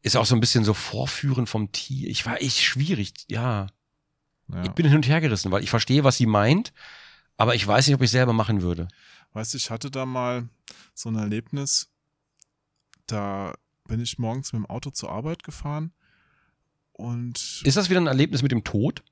ist 0.00 0.16
auch 0.16 0.26
so 0.26 0.36
ein 0.36 0.40
bisschen 0.40 0.64
so 0.64 0.74
Vorführen 0.74 1.48
vom 1.48 1.72
Tier. 1.72 2.08
Ich 2.08 2.24
war 2.24 2.40
echt 2.40 2.62
schwierig, 2.62 3.12
ja. 3.26 3.66
Ja. 4.48 4.62
Ich 4.62 4.70
bin 4.70 4.86
hin 4.86 4.96
und 4.96 5.08
her 5.08 5.20
gerissen, 5.20 5.50
weil 5.50 5.64
ich 5.64 5.70
verstehe, 5.70 6.04
was 6.04 6.16
sie 6.16 6.26
meint, 6.26 6.72
aber 7.36 7.54
ich 7.54 7.66
weiß 7.66 7.86
nicht, 7.86 7.94
ob 7.94 8.02
ich 8.02 8.10
selber 8.10 8.32
machen 8.32 8.62
würde. 8.62 8.88
Weißt 9.32 9.52
du, 9.54 9.58
ich 9.58 9.70
hatte 9.70 9.90
da 9.90 10.06
mal 10.06 10.48
so 10.94 11.08
ein 11.10 11.16
Erlebnis, 11.16 11.90
da 13.06 13.54
bin 13.86 14.00
ich 14.00 14.18
morgens 14.18 14.52
mit 14.52 14.60
dem 14.62 14.66
Auto 14.66 14.90
zur 14.90 15.10
Arbeit 15.10 15.42
gefahren 15.44 15.92
und 16.92 17.62
Ist 17.64 17.76
das 17.76 17.90
wieder 17.90 18.00
ein 18.00 18.06
Erlebnis 18.06 18.42
mit 18.42 18.52
dem 18.52 18.64
Tod? 18.64 19.02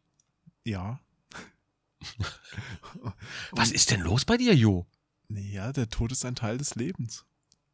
ja. 0.65 1.01
Was 3.53 3.71
ist 3.71 3.91
denn 3.91 4.01
los 4.01 4.25
bei 4.25 4.37
dir, 4.37 4.55
Jo? 4.55 4.87
Naja, 5.29 5.73
der 5.73 5.89
Tod 5.89 6.13
ist 6.13 6.25
ein 6.25 6.35
Teil 6.35 6.59
des 6.59 6.75
Lebens. 6.75 7.25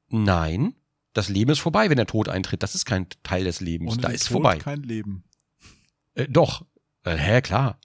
Nein, 0.08 0.74
das 1.12 1.28
Leben 1.28 1.50
ist 1.50 1.58
vorbei, 1.58 1.90
wenn 1.90 1.96
der 1.96 2.06
Tod 2.06 2.28
eintritt. 2.28 2.62
Das 2.62 2.74
ist 2.76 2.84
kein 2.84 3.08
Teil 3.24 3.44
des 3.44 3.60
Lebens. 3.60 3.92
Ohne 3.92 4.02
da 4.02 4.08
ist 4.10 4.26
Tod 4.28 4.34
vorbei. 4.34 4.58
kein 4.58 4.82
Leben. 4.82 5.24
Äh, 6.14 6.28
doch. 6.28 6.64
Äh, 7.02 7.16
hä, 7.16 7.40
klar. 7.42 7.80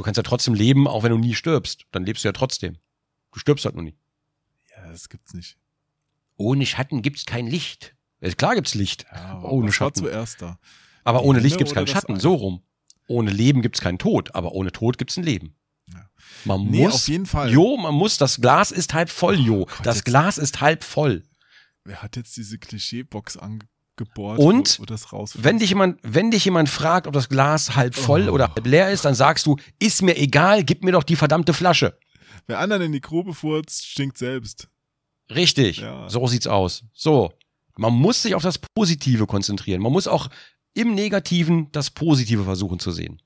Du 0.00 0.04
kannst 0.04 0.16
ja 0.16 0.22
trotzdem 0.22 0.54
leben, 0.54 0.88
auch 0.88 1.02
wenn 1.02 1.12
du 1.12 1.18
nie 1.18 1.34
stirbst. 1.34 1.84
Dann 1.92 2.06
lebst 2.06 2.24
du 2.24 2.28
ja 2.28 2.32
trotzdem. 2.32 2.78
Du 3.32 3.38
stirbst 3.38 3.66
halt 3.66 3.74
nur 3.74 3.84
nie. 3.84 3.98
Ja, 4.74 4.88
das 4.90 5.10
gibt's 5.10 5.34
nicht. 5.34 5.58
Ohne 6.38 6.64
Schatten 6.64 7.02
gibt's 7.02 7.26
kein 7.26 7.46
Licht. 7.46 7.94
Klar 8.38 8.54
gibt's 8.54 8.72
Licht. 8.74 9.04
Ja, 9.12 9.26
aber 9.26 9.52
ohne 9.52 9.70
Schatten. 9.72 9.98
zuerst 10.02 10.40
da? 10.40 10.58
Aber 11.04 11.18
Die 11.18 11.26
ohne 11.26 11.38
Licht 11.40 11.58
gibt's 11.58 11.74
keinen 11.74 11.86
Schatten. 11.86 12.16
Ei? 12.16 12.18
So 12.18 12.32
rum. 12.32 12.62
Ohne 13.08 13.30
Leben 13.30 13.60
gibt's 13.60 13.82
keinen 13.82 13.98
Tod. 13.98 14.34
Aber 14.34 14.52
ohne 14.52 14.72
Tod 14.72 14.96
gibt's 14.96 15.18
ein 15.18 15.22
Leben. 15.22 15.54
Ja. 15.92 16.08
Man 16.46 16.64
Nee, 16.70 16.84
muss. 16.84 16.94
auf 16.94 17.08
jeden 17.08 17.26
Fall. 17.26 17.50
Jo, 17.52 17.76
man 17.76 17.94
muss. 17.94 18.16
Das 18.16 18.40
Glas 18.40 18.70
ist 18.70 18.94
halb 18.94 19.10
voll, 19.10 19.38
Jo. 19.38 19.66
Gott, 19.66 19.80
das 19.84 20.02
Glas 20.02 20.38
ist 20.38 20.62
halb 20.62 20.82
voll. 20.82 21.24
Wer 21.84 22.00
hat 22.02 22.16
jetzt 22.16 22.34
diese 22.38 22.58
Klischeebox 22.58 23.36
angebohrt, 24.00 24.38
Und 24.38 24.80
wo, 24.80 24.84
wo 25.18 25.26
Wenn 25.34 25.58
dich 25.58 25.70
jemand, 25.70 25.98
wenn 26.02 26.30
dich 26.30 26.44
jemand 26.44 26.68
fragt, 26.68 27.06
ob 27.06 27.12
das 27.12 27.28
Glas 27.28 27.76
halb 27.76 27.94
voll 27.94 28.28
Oh. 28.28 28.32
oder 28.32 28.48
halb 28.48 28.66
leer 28.66 28.90
ist, 28.90 29.04
dann 29.04 29.14
sagst 29.14 29.46
du, 29.46 29.56
ist 29.78 30.02
mir 30.02 30.16
egal, 30.16 30.64
gib 30.64 30.84
mir 30.84 30.92
doch 30.92 31.04
die 31.04 31.16
verdammte 31.16 31.52
Flasche. 31.52 31.98
Wer 32.46 32.58
anderen 32.58 32.82
in 32.82 32.92
die 32.92 33.00
Grube 33.00 33.34
furzt, 33.34 33.86
stinkt 33.86 34.18
selbst. 34.18 34.68
Richtig. 35.30 35.78
Ja. 35.78 36.08
So 36.08 36.26
sieht's 36.26 36.46
aus. 36.46 36.84
So. 36.94 37.32
Man 37.76 37.94
muss 37.94 38.22
sich 38.22 38.34
auf 38.34 38.42
das 38.42 38.58
Positive 38.58 39.26
konzentrieren. 39.26 39.80
Man 39.80 39.92
muss 39.92 40.08
auch 40.08 40.28
im 40.74 40.94
Negativen 40.94 41.68
das 41.72 41.90
Positive 41.90 42.44
versuchen 42.44 42.78
zu 42.78 42.90
sehen. 42.90 43.22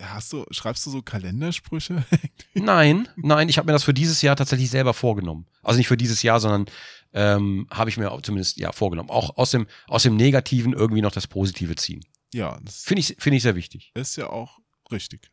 Hast 0.00 0.32
du, 0.32 0.44
schreibst 0.50 0.84
du 0.86 0.90
so 0.90 1.02
Kalendersprüche? 1.02 2.04
Nein, 2.54 3.08
nein, 3.14 3.48
ich 3.48 3.58
habe 3.58 3.66
mir 3.66 3.72
das 3.72 3.84
für 3.84 3.94
dieses 3.94 4.22
Jahr 4.22 4.34
tatsächlich 4.34 4.70
selber 4.70 4.92
vorgenommen. 4.92 5.46
Also 5.62 5.78
nicht 5.78 5.86
für 5.86 5.96
dieses 5.96 6.22
Jahr, 6.24 6.40
sondern 6.40 6.66
ähm, 7.12 7.66
habe 7.70 7.90
ich 7.90 7.96
mir 7.96 8.16
zumindest 8.22 8.58
ja 8.58 8.72
vorgenommen. 8.72 9.10
Auch 9.10 9.36
aus 9.36 9.50
dem, 9.50 9.66
aus 9.86 10.02
dem 10.02 10.16
Negativen 10.16 10.72
irgendwie 10.72 11.02
noch 11.02 11.12
das 11.12 11.26
Positive 11.26 11.74
ziehen. 11.76 12.04
ja, 12.32 12.58
Finde 12.68 13.00
ich, 13.00 13.16
finde 13.18 13.36
ich 13.36 13.42
sehr 13.42 13.56
wichtig. 13.56 13.90
ist 13.94 14.16
ja 14.16 14.28
auch 14.28 14.58
richtig. 14.92 15.30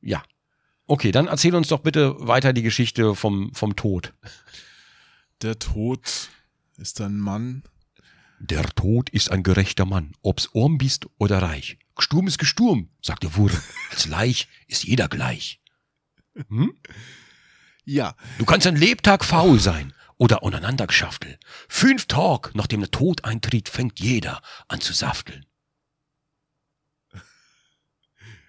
Ja. 0.00 0.22
Okay, 0.86 1.10
dann 1.10 1.26
erzähl 1.26 1.54
uns 1.54 1.68
doch 1.68 1.80
bitte 1.80 2.14
weiter 2.18 2.52
die 2.52 2.62
Geschichte 2.62 3.14
vom, 3.14 3.52
vom 3.54 3.74
Tod. 3.76 4.14
Der 5.42 5.58
Tod 5.58 6.30
ist 6.76 7.00
ein 7.00 7.18
Mann. 7.18 7.62
Der 8.38 8.64
Tod 8.64 9.10
ist 9.10 9.30
ein 9.30 9.42
gerechter 9.42 9.84
Mann, 9.86 10.12
ob's 10.22 10.50
arm 10.54 10.78
bist 10.78 11.06
oder 11.18 11.40
reich. 11.40 11.78
Gesturm 11.96 12.26
ist 12.26 12.38
Gesturm, 12.38 12.90
sagt 13.00 13.22
der 13.22 13.34
Wurm. 13.36 13.50
Als 13.90 14.06
Leich 14.06 14.46
ist 14.66 14.84
jeder 14.84 15.08
gleich. 15.08 15.60
Hm? 16.48 16.74
Ja, 17.84 18.14
Du 18.38 18.44
kannst 18.44 18.66
ein 18.66 18.76
Lebtag 18.76 19.24
faul 19.24 19.58
sein 19.58 19.94
oder 20.18 20.42
untereinander 20.42 20.86
geschaftel. 20.86 21.38
Fünf 21.68 22.06
Tag, 22.06 22.54
nachdem 22.54 22.80
der 22.80 22.90
Tod 22.90 23.24
eintritt, 23.24 23.68
fängt 23.68 24.00
jeder 24.00 24.40
an 24.68 24.80
zu 24.80 24.92
safteln. 24.92 25.46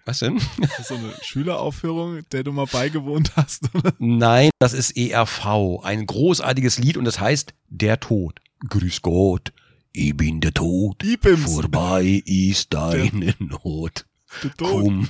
Was 0.06 0.20
denn? 0.20 0.40
das 0.58 0.80
ist 0.80 0.88
so 0.88 0.96
eine 0.96 1.14
Schüleraufführung, 1.22 2.28
der 2.32 2.44
du 2.44 2.54
mal 2.54 2.66
beigewohnt 2.66 3.36
hast. 3.36 3.66
Nein, 4.00 4.50
das 4.58 4.72
ist 4.72 4.96
ERV, 4.96 5.84
ein 5.84 6.06
großartiges 6.06 6.80
Lied 6.80 6.96
und 6.96 7.06
das 7.06 7.20
heißt 7.20 7.54
Der 7.68 8.00
Tod. 8.00 8.40
Grüß 8.70 9.02
Gott, 9.02 9.52
ich 9.92 10.16
bin 10.16 10.40
der 10.40 10.54
Tod. 10.54 11.04
Ibims. 11.04 11.54
Vorbei 11.54 12.24
ist 12.26 12.74
deine 12.74 13.36
Not. 13.40 14.06
Der 14.44 14.54
Tod. 14.54 14.70
Komm, 14.70 15.10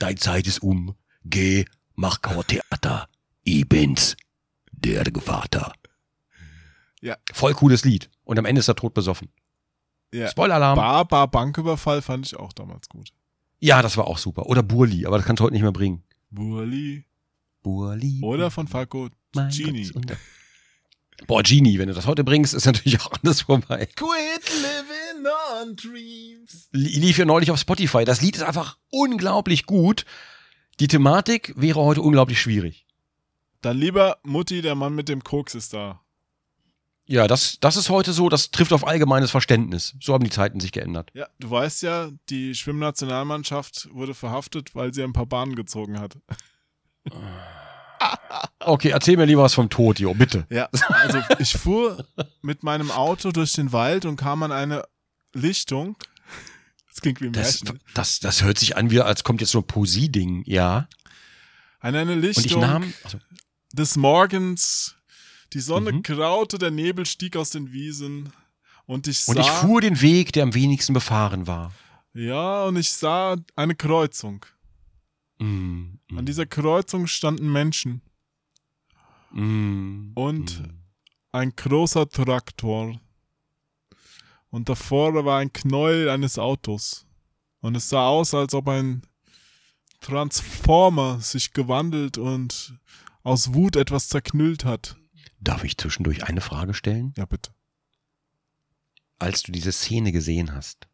dein 0.00 0.16
Zeit 0.16 0.46
ist 0.46 0.62
um. 0.62 0.96
Geh, 1.24 1.64
mach 1.94 2.22
kein 2.22 2.44
Theater. 2.46 3.08
Ich 3.44 3.68
bin's, 3.68 4.16
der 4.76 5.04
Vater. 5.20 5.72
Ja. 7.00 7.16
Voll 7.32 7.54
cooles 7.54 7.84
Lied. 7.84 8.10
Und 8.24 8.38
am 8.38 8.44
Ende 8.44 8.60
ist 8.60 8.68
der 8.68 8.74
Tod 8.76 8.94
besoffen. 8.94 9.28
Ja. 10.12 10.28
Spoiler-Alarm. 10.28 10.76
Bar, 10.76 11.04
Bar, 11.04 11.28
Banküberfall 11.30 12.02
fand 12.02 12.26
ich 12.26 12.36
auch 12.36 12.52
damals 12.52 12.88
gut. 12.88 13.10
Ja, 13.58 13.82
das 13.82 13.96
war 13.96 14.06
auch 14.06 14.18
super. 14.18 14.46
Oder 14.46 14.62
Burli, 14.62 15.06
aber 15.06 15.18
das 15.18 15.26
kannst 15.26 15.40
du 15.40 15.44
heute 15.44 15.54
nicht 15.54 15.62
mehr 15.62 15.72
bringen. 15.72 16.02
Burli. 16.30 17.04
Burli. 17.62 18.20
Oder 18.22 18.50
von 18.50 18.68
Falco 18.68 19.08
Genie. 19.32 19.90
Boah, 21.26 21.42
Genie, 21.42 21.78
wenn 21.78 21.88
du 21.88 21.94
das 21.94 22.06
heute 22.06 22.24
bringst, 22.24 22.54
ist 22.54 22.66
natürlich 22.66 23.00
auch 23.02 23.12
alles 23.22 23.42
vorbei. 23.42 23.86
Quit 23.96 24.50
living 24.50 25.26
on 25.62 25.74
dreams. 25.76 26.68
Li- 26.72 26.98
Lief 26.98 27.18
ja 27.18 27.24
neulich 27.24 27.50
auf 27.50 27.58
Spotify. 27.58 28.04
Das 28.04 28.20
Lied 28.20 28.36
ist 28.36 28.42
einfach 28.42 28.78
unglaublich 28.90 29.64
gut. 29.66 30.04
Die 30.78 30.88
Thematik 30.88 31.54
wäre 31.56 31.80
heute 31.80 32.02
unglaublich 32.02 32.40
schwierig. 32.40 32.85
Dann 33.66 33.78
lieber 33.78 34.18
Mutti, 34.22 34.62
der 34.62 34.76
Mann 34.76 34.94
mit 34.94 35.08
dem 35.08 35.24
Koks 35.24 35.56
ist 35.56 35.72
da. 35.74 36.00
Ja, 37.06 37.26
das, 37.26 37.58
das 37.60 37.76
ist 37.76 37.88
heute 37.90 38.12
so, 38.12 38.28
das 38.28 38.52
trifft 38.52 38.72
auf 38.72 38.86
allgemeines 38.86 39.32
Verständnis. 39.32 39.96
So 40.00 40.14
haben 40.14 40.22
die 40.22 40.30
Zeiten 40.30 40.60
sich 40.60 40.70
geändert. 40.70 41.10
Ja, 41.14 41.26
du 41.40 41.50
weißt 41.50 41.82
ja, 41.82 42.10
die 42.28 42.54
Schwimmnationalmannschaft 42.54 43.88
wurde 43.92 44.14
verhaftet, 44.14 44.76
weil 44.76 44.94
sie 44.94 45.02
ein 45.02 45.12
paar 45.12 45.26
Bahnen 45.26 45.56
gezogen 45.56 45.98
hat. 45.98 46.16
Okay, 48.60 48.90
erzähl 48.90 49.16
mir 49.16 49.24
lieber 49.24 49.42
was 49.42 49.54
vom 49.54 49.70
Tod, 49.70 49.98
Jo, 49.98 50.12
bitte. 50.12 50.46
Ja, 50.50 50.68
also 50.90 51.18
ich 51.38 51.52
fuhr 51.56 52.04
mit 52.42 52.62
meinem 52.62 52.90
Auto 52.90 53.30
durch 53.32 53.52
den 53.54 53.72
Wald 53.72 54.04
und 54.04 54.16
kam 54.16 54.42
an 54.42 54.52
eine 54.52 54.82
Lichtung. 55.32 55.96
Das 56.88 57.00
klingt 57.00 57.20
wie 57.20 57.26
ein 57.26 57.32
Das, 57.32 57.62
Märchen. 57.64 57.80
das, 57.94 58.20
das 58.20 58.42
hört 58.42 58.58
sich 58.58 58.76
an, 58.76 58.90
wie 58.90 59.00
als 59.00 59.24
kommt 59.24 59.40
jetzt 59.40 59.50
so 59.52 59.58
ein 59.60 59.66
Poesie-Ding, 59.66 60.42
ja. 60.46 60.88
An 61.80 61.94
eine 61.94 62.12
Und 62.12 62.24
ich 62.24 62.36
Lichtung 62.36 62.60
nahm, 62.60 62.92
also, 63.04 63.18
des 63.72 63.96
Morgens. 63.96 64.96
Die 65.52 65.60
Sonne 65.60 65.92
Mhm. 65.92 66.02
graute, 66.02 66.58
der 66.58 66.70
Nebel 66.70 67.06
stieg 67.06 67.36
aus 67.36 67.50
den 67.50 67.72
Wiesen. 67.72 68.32
Und 68.86 69.06
ich 69.08 69.20
sah, 69.20 69.32
und 69.32 69.38
ich 69.40 69.48
fuhr 69.48 69.80
den 69.80 70.00
Weg, 70.00 70.32
der 70.32 70.42
am 70.44 70.54
wenigsten 70.54 70.92
befahren 70.92 71.46
war. 71.46 71.72
ja, 72.14 72.64
und 72.64 72.76
ich 72.76 72.90
sah 72.92 73.36
eine 73.54 73.74
Kreuzung. 73.74 74.44
Mm, 75.38 75.98
mm, 76.08 76.18
An 76.18 76.26
dieser 76.26 76.46
Kreuzung 76.46 77.06
standen 77.06 77.50
Menschen. 77.52 78.00
mm, 79.32 80.12
Und 80.14 80.60
mm. 80.60 80.70
ein 81.32 81.54
großer 81.54 82.08
Traktor. 82.08 82.98
Und 84.50 84.68
davor 84.68 85.24
war 85.24 85.38
ein 85.40 85.52
Knäuel 85.52 86.08
eines 86.08 86.38
Autos. 86.38 87.06
Und 87.60 87.76
es 87.76 87.88
sah 87.88 88.06
aus, 88.08 88.32
als 88.34 88.54
ob 88.54 88.68
ein 88.68 89.02
Transformer 90.00 91.20
sich 91.20 91.52
gewandelt 91.52 92.16
und 92.18 92.78
aus 93.26 93.54
Wut 93.54 93.74
etwas 93.76 94.08
zerknüllt 94.08 94.64
hat. 94.64 94.96
Darf 95.40 95.64
ich 95.64 95.76
zwischendurch 95.76 96.24
eine 96.24 96.40
Frage 96.40 96.74
stellen? 96.74 97.12
Ja, 97.16 97.26
bitte. 97.26 97.50
Als 99.18 99.42
du 99.42 99.50
diese 99.50 99.72
Szene 99.72 100.12
gesehen 100.12 100.54
hast, 100.54 100.86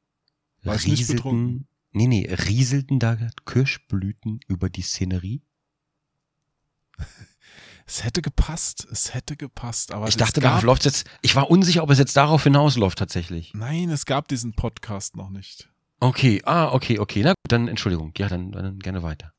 War 0.62 0.76
betrunken? 0.78 1.68
nee, 1.92 2.06
nee, 2.06 2.26
rieselten 2.32 2.98
da 2.98 3.18
Kirschblüten 3.44 4.40
über 4.48 4.70
die 4.70 4.82
Szenerie? 4.82 5.42
Es 7.84 8.04
hätte 8.04 8.22
gepasst. 8.22 8.86
Es 8.90 9.12
hätte 9.12 9.36
gepasst. 9.36 9.90
Aber 9.92 10.06
Ich 10.06 10.16
dachte, 10.16 10.40
gab, 10.40 10.50
darauf 10.52 10.62
läuft 10.62 10.84
jetzt, 10.84 11.04
ich 11.20 11.34
war 11.34 11.50
unsicher, 11.50 11.82
ob 11.82 11.90
es 11.90 11.98
jetzt 11.98 12.16
darauf 12.16 12.44
hinausläuft 12.44 12.96
tatsächlich. 12.96 13.52
Nein, 13.54 13.90
es 13.90 14.06
gab 14.06 14.28
diesen 14.28 14.54
Podcast 14.54 15.16
noch 15.16 15.30
nicht. 15.30 15.68
Okay, 15.98 16.40
ah, 16.44 16.72
okay, 16.72 17.00
okay, 17.00 17.22
na 17.22 17.30
gut, 17.30 17.50
dann 17.52 17.66
Entschuldigung, 17.66 18.14
ja, 18.16 18.28
dann, 18.28 18.52
dann 18.52 18.78
gerne 18.78 19.02
weiter. 19.02 19.34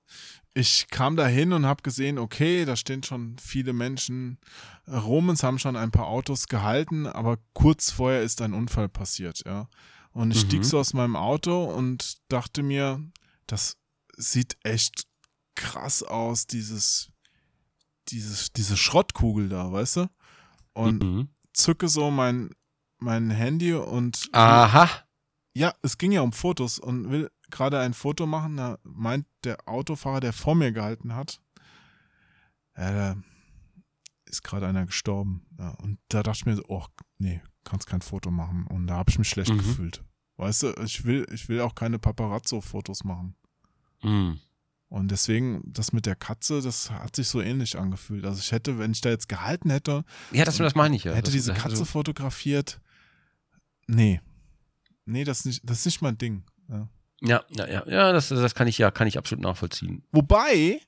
Ich 0.56 0.88
kam 0.90 1.16
da 1.16 1.26
hin 1.26 1.52
und 1.52 1.66
habe 1.66 1.82
gesehen, 1.82 2.20
okay, 2.20 2.64
da 2.66 2.76
stehen 2.76 3.02
schon 3.02 3.38
viele 3.40 3.74
Menschen 3.74 4.38
rum, 4.88 5.30
es 5.32 5.42
haben 5.44 5.58
schon 5.58 5.76
ein 5.76 5.90
paar 5.92 6.08
Autos 6.08 6.48
gehalten, 6.48 7.08
aber 7.08 7.38
kurz 7.54 7.90
vorher 7.90 8.22
ist 8.22 8.42
ein 8.42 8.54
Unfall 8.54 8.88
passiert, 8.90 9.44
ja. 9.46 9.68
Und 10.12 10.30
ich 10.32 10.38
Mhm. 10.44 10.46
stieg 10.46 10.66
so 10.66 10.78
aus 10.80 10.94
meinem 10.94 11.16
Auto 11.16 11.64
und 11.66 12.18
dachte 12.28 12.62
mir, 12.62 13.02
das 13.48 13.78
sieht 14.16 14.58
echt 14.64 15.08
krass 15.56 16.04
aus, 16.04 16.46
dieses, 16.46 17.10
dieses, 18.10 18.52
diese 18.54 18.78
Schrottkugel 18.78 19.50
da, 19.50 19.72
weißt 19.72 19.96
du? 19.98 20.10
Und 20.74 21.04
Mhm. 21.04 21.30
zücke 21.54 21.88
so 21.88 22.12
mein, 22.12 22.52
mein 23.00 23.32
Handy 23.32 23.74
und 23.74 24.30
Aha. 24.34 24.88
ja, 25.56 25.74
es 25.82 25.98
ging 25.98 26.12
ja 26.12 26.22
um 26.22 26.32
Fotos 26.34 26.78
und 26.78 27.10
will 27.10 27.32
gerade 27.54 27.80
ein 27.80 27.94
Foto 27.94 28.26
machen. 28.26 28.58
Da 28.58 28.78
meint 28.84 29.26
der 29.46 29.58
Autofahrer, 29.70 30.20
der 30.20 30.34
vor 30.34 30.56
mir 30.56 30.72
gehalten 30.74 31.16
hat, 31.16 31.40
ja, 32.78 32.92
da 32.92 33.16
ist 34.26 34.44
gerade 34.44 34.68
einer 34.68 34.86
gestorben. 34.86 35.46
Ja, 35.60 35.70
und 35.76 36.00
da 36.10 36.24
dachte 36.24 36.38
ich 36.40 36.46
mir 36.46 36.56
so, 36.56 36.64
oh, 36.68 36.86
nee, 37.20 37.42
kannst 37.64 37.88
kein 37.88 38.02
Foto 38.02 38.32
machen. 38.32 38.66
Und 38.68 38.88
da 38.88 38.96
habe 38.96 39.10
ich 39.12 39.20
mich 39.20 39.30
schlecht 39.30 39.52
Mhm. 39.54 39.60
gefühlt. 39.60 40.04
Weißt 40.38 40.64
du, 40.64 40.74
ich 40.84 41.06
will, 41.06 41.28
ich 41.32 41.48
will 41.50 41.62
auch 41.62 41.76
keine 41.76 42.00
Paparazzo-Fotos 42.00 43.04
machen. 43.04 43.36
Mhm. 44.02 44.40
Und 44.90 45.10
deswegen, 45.12 45.62
das 45.66 45.94
mit 45.94 46.06
der 46.06 46.16
Katze, 46.16 46.62
das 46.62 46.90
hat 46.92 47.16
sich 47.16 47.28
so 47.28 47.42
ähnlich 47.42 47.78
angefühlt. 47.80 48.26
Also 48.26 48.40
ich 48.40 48.52
hätte, 48.52 48.78
wenn 48.80 48.92
ich 48.92 49.02
da 49.02 49.10
jetzt 49.10 49.30
gehalten 49.30 49.70
hätte, 49.70 50.04
Ja, 50.32 50.46
das, 50.46 50.58
das 50.58 50.76
meine 50.76 50.96
ich 50.96 51.04
ja. 51.04 51.12
hätte 51.14 51.24
das, 51.26 51.32
diese 51.34 51.52
das- 51.54 51.62
Katze 51.62 51.74
also- 51.82 51.86
fotografiert. 51.86 52.80
Nee. 53.88 54.22
Nee, 55.06 55.24
das 55.24 55.40
ist 55.40 55.46
nicht, 55.46 55.62
das 55.70 55.80
ist 55.80 55.86
nicht 55.86 56.02
mein 56.02 56.18
Ding. 56.18 56.44
Ja. 56.70 56.88
Ja, 57.26 57.44
ja, 57.50 57.68
ja, 57.68 57.84
ja, 57.88 58.12
das, 58.12 58.30
das 58.30 58.54
kann 58.56 58.68
ich 58.68 58.78
ja, 58.78 58.92
kann 58.92 59.08
ich 59.08 59.18
absolut 59.18 59.44
nachvollziehen. 59.44 60.04
Wobei, 60.12 60.82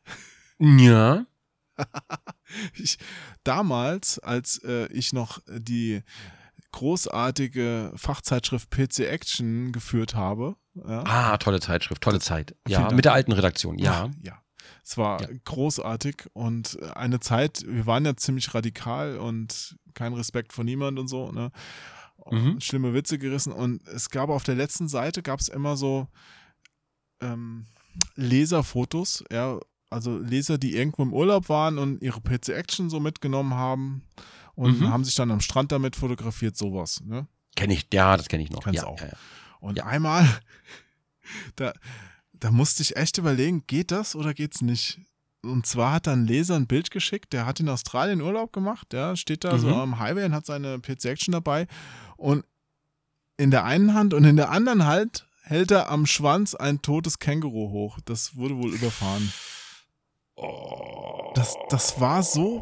Ja. 0.60 1.26
ich, 2.76 2.98
damals, 3.44 4.20
als 4.20 4.62
äh, 4.64 4.88
ich 4.94 5.12
noch 5.14 5.40
die 5.48 6.04
großartige 6.72 7.92
Fachzeitschrift 7.96 8.70
PC 8.70 9.00
Action 9.00 9.72
geführt 9.72 10.16
habe, 10.16 10.56
ja, 10.76 11.04
Ah, 11.06 11.38
tolle 11.38 11.62
Zeitschrift, 11.62 12.02
tolle 12.02 12.20
Zeit. 12.20 12.54
Ja, 12.68 12.92
mit 12.92 13.06
der 13.06 13.14
alten 13.14 13.32
Redaktion, 13.32 13.78
ja. 13.80 14.10
ja, 14.22 14.42
es 14.84 14.98
war 14.98 15.22
Ja. 15.22 15.30
großartig 15.46 16.28
und 16.34 16.78
eine 16.96 17.20
Zeit, 17.22 17.64
wir 17.66 17.86
waren 17.86 18.06
ja 18.06 18.16
ziemlich 18.18 18.54
radikal 18.54 19.18
und 19.18 19.78
kein 19.94 20.14
Respekt 20.14 20.52
vor 20.52 20.64
niemand 20.66 21.00
und 21.00 21.08
so, 21.08 21.32
ne? 21.32 21.52
Mhm. 22.32 22.60
Schlimme 22.60 22.94
Witze 22.94 23.18
gerissen 23.20 23.54
und 23.54 23.86
es 23.88 24.10
gab 24.10 24.30
auf 24.30 24.44
der 24.44 24.56
letzten 24.56 24.88
Seite 24.88 25.22
gab 25.22 25.40
es 25.40 25.48
immer 25.48 25.78
so 25.78 26.08
ähm, 27.22 27.66
Leserfotos, 28.16 29.24
ja, 29.32 29.60
also 29.90 30.18
Leser, 30.18 30.58
die 30.58 30.76
irgendwo 30.76 31.04
im 31.04 31.14
Urlaub 31.14 31.48
waren 31.50 31.78
und 31.78 32.02
ihre 32.02 32.20
PC 32.22 32.50
Action 32.50 32.90
so 32.90 33.00
mitgenommen 33.00 33.54
haben 33.54 34.04
und 34.56 34.80
Mhm. 34.82 34.90
haben 34.90 35.04
sich 35.06 35.16
dann 35.16 35.32
am 35.32 35.40
Strand 35.42 35.72
damit 35.72 35.96
fotografiert, 35.96 36.58
sowas, 36.58 37.02
ne? 37.06 37.28
Kenne 37.56 37.74
ich, 37.74 37.88
ja, 37.94 38.18
das 38.18 38.28
kenne 38.28 38.44
ich 38.44 38.50
noch. 38.52 38.64
Kennst 38.64 38.82
ja, 38.82 38.88
auch. 38.88 39.00
Ja, 39.00 39.08
ja. 39.08 39.14
Und 39.62 39.82
einmal, 39.82 40.28
da, 41.56 41.74
da 42.34 42.52
musste 42.52 42.82
ich 42.84 42.98
echt 42.98 43.18
überlegen, 43.18 43.64
geht 43.68 43.92
das 43.92 44.16
oder 44.16 44.34
geht's 44.34 44.62
nicht? 44.62 45.00
Und 45.50 45.66
zwar 45.66 45.94
hat 45.94 46.08
da 46.08 46.14
ein 46.14 46.26
Leser 46.26 46.56
ein 46.56 46.68
Bild 46.68 46.92
geschickt, 46.92 47.34
der 47.34 47.46
hat 47.46 47.60
in 47.60 47.70
Australien 47.70 48.22
Urlaub 48.22 48.52
gemacht, 48.54 48.92
der 48.92 49.16
steht 49.16 49.44
da 49.44 49.58
so 49.58 49.68
Mhm. 49.68 49.74
am 49.74 50.00
Highway 50.00 50.26
und 50.26 50.34
hat 50.34 50.46
seine 50.46 50.80
PC 50.80 51.06
Action 51.06 51.32
dabei 51.32 51.68
und 52.18 52.44
in 53.38 53.52
der 53.52 53.66
einen 53.66 53.94
Hand 53.94 54.14
und 54.14 54.24
in 54.24 54.36
der 54.38 54.50
anderen 54.50 54.86
Hand 54.86 55.28
hält 55.44 55.72
er 55.72 55.90
am 55.90 56.06
Schwanz 56.06 56.56
ein 56.56 56.82
totes 56.82 57.20
Känguru 57.20 57.70
hoch. 57.70 58.00
Das 58.06 58.36
wurde 58.36 58.58
wohl 58.58 58.74
überfahren. 58.74 59.32
Das, 61.36 61.56
das 61.70 62.00
war 62.00 62.24
so 62.24 62.60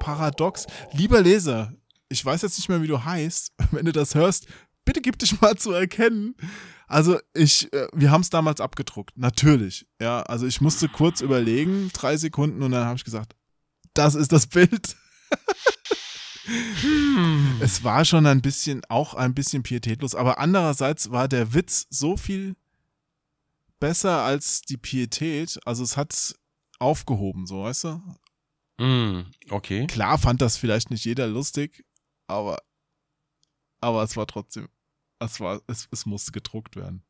paradox. 0.00 0.66
Lieber 0.92 1.20
Leser, 1.22 1.72
ich 2.08 2.24
weiß 2.24 2.42
jetzt 2.42 2.58
nicht 2.58 2.68
mehr, 2.68 2.82
wie 2.82 2.86
du 2.86 3.04
heißt. 3.04 3.52
Wenn 3.70 3.84
du 3.86 3.92
das 3.92 4.14
hörst, 4.14 4.46
bitte 4.88 5.02
gib 5.02 5.18
dich 5.18 5.38
mal 5.42 5.54
zu 5.56 5.72
erkennen. 5.72 6.34
Also 6.86 7.20
ich, 7.34 7.70
äh, 7.74 7.88
wir 7.92 8.10
haben 8.10 8.22
es 8.22 8.30
damals 8.30 8.58
abgedruckt, 8.58 9.18
natürlich. 9.18 9.86
Ja, 10.00 10.22
also 10.22 10.46
ich 10.46 10.62
musste 10.62 10.88
kurz 10.88 11.20
überlegen, 11.20 11.90
drei 11.92 12.16
Sekunden, 12.16 12.62
und 12.62 12.72
dann 12.72 12.86
habe 12.86 12.96
ich 12.96 13.04
gesagt, 13.04 13.36
das 13.92 14.14
ist 14.14 14.32
das 14.32 14.46
Bild. 14.46 14.96
Hm. 16.46 17.58
Es 17.60 17.84
war 17.84 18.06
schon 18.06 18.24
ein 18.24 18.40
bisschen, 18.40 18.82
auch 18.88 19.12
ein 19.12 19.34
bisschen 19.34 19.62
pietätlos, 19.62 20.14
aber 20.14 20.38
andererseits 20.38 21.10
war 21.10 21.28
der 21.28 21.52
Witz 21.52 21.86
so 21.90 22.16
viel 22.16 22.56
besser 23.80 24.22
als 24.22 24.62
die 24.62 24.78
Pietät. 24.78 25.60
Also 25.66 25.84
es 25.84 25.98
hat's 25.98 26.36
aufgehoben, 26.78 27.46
so 27.46 27.64
weißt 27.64 27.84
du. 27.84 28.02
Mm, 28.82 29.26
okay. 29.50 29.86
Klar 29.88 30.16
fand 30.16 30.40
das 30.40 30.56
vielleicht 30.56 30.90
nicht 30.90 31.04
jeder 31.04 31.26
lustig, 31.26 31.84
aber, 32.28 32.62
aber 33.82 34.02
es 34.04 34.16
war 34.16 34.26
trotzdem, 34.26 34.70
es 35.18 35.40
war, 35.40 35.60
es, 35.66 35.88
es 35.90 36.06
musste 36.06 36.32
gedruckt 36.32 36.76
werden. 36.76 37.02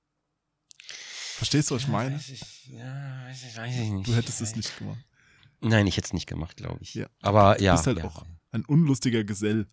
Verstehst 1.38 1.70
du, 1.70 1.76
was 1.76 1.82
ich 1.82 1.88
meine? 1.88 2.16
Weiß 2.16 2.30
ich, 2.30 2.66
ja, 2.66 3.24
weiß 3.26 3.44
ich, 3.44 3.56
weiß 3.56 3.76
ich 3.76 3.90
nicht. 3.90 4.08
Du 4.08 4.14
hättest 4.14 4.40
es 4.40 4.56
nicht 4.56 4.76
gemacht. 4.78 4.98
Nein, 5.60 5.86
ich 5.86 5.96
hätte 5.96 6.06
es 6.06 6.12
nicht 6.12 6.26
gemacht, 6.26 6.56
glaube 6.56 6.78
ich. 6.80 6.94
Ja. 6.94 7.06
Aber 7.20 7.60
ja. 7.60 7.74
bist 7.74 7.86
halt 7.86 7.98
ja. 7.98 8.04
auch 8.04 8.24
ein 8.50 8.64
unlustiger 8.64 9.24
Gesell. 9.24 9.66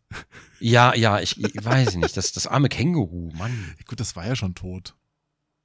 Ja, 0.60 0.94
ja, 0.96 1.20
ich, 1.20 1.44
ich 1.44 1.66
weiß 1.66 1.96
nicht. 1.96 2.16
Das, 2.18 2.32
das 2.32 2.48
arme 2.48 2.70
Känguru, 2.70 3.32
Mann. 3.34 3.76
Gut, 3.88 4.00
das 4.00 4.16
war 4.16 4.26
ja 4.26 4.36
schon 4.36 4.56
tot. 4.56 4.96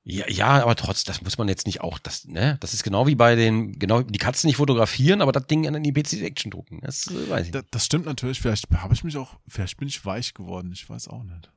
Ja, 0.03 0.29
ja, 0.29 0.63
aber 0.63 0.75
trotz, 0.77 1.05
das 1.05 1.21
muss 1.21 1.37
man 1.37 1.49
jetzt 1.49 1.67
nicht 1.67 1.83
auch, 1.83 1.99
das, 1.99 2.25
ne? 2.25 2.57
Das 2.61 2.73
ist 2.73 2.83
genau 2.83 3.07
wie 3.07 3.15
bei 3.15 3.37
den, 3.37 3.79
genau, 3.79 4.03
die 4.03 4.19
Katzen 4.19 4.49
nicht 4.49 4.57
fotografieren, 4.57 5.21
aber 5.21 5.31
das 5.33 5.47
Ding 5.47 5.65
in 5.65 5.83
die 5.83 5.93
PC 5.93 6.23
Action 6.23 6.51
drucken. 6.51 6.81
Das 6.81 7.09
äh, 7.09 7.29
weiß 7.29 7.47
ich 7.47 7.53
Das, 7.53 7.65
das 7.71 7.85
stimmt 7.85 8.07
natürlich. 8.07 8.41
Vielleicht 8.41 8.71
habe 8.71 8.95
ich 8.95 9.05
mich 9.05 9.17
auch, 9.19 9.39
vielleicht 9.47 9.77
bin 9.77 9.89
ich 9.89 10.05
weich 10.07 10.33
geworden. 10.33 10.73
Ich 10.73 10.89
weiß 10.89 11.09
auch 11.09 11.23
nicht. 11.23 11.51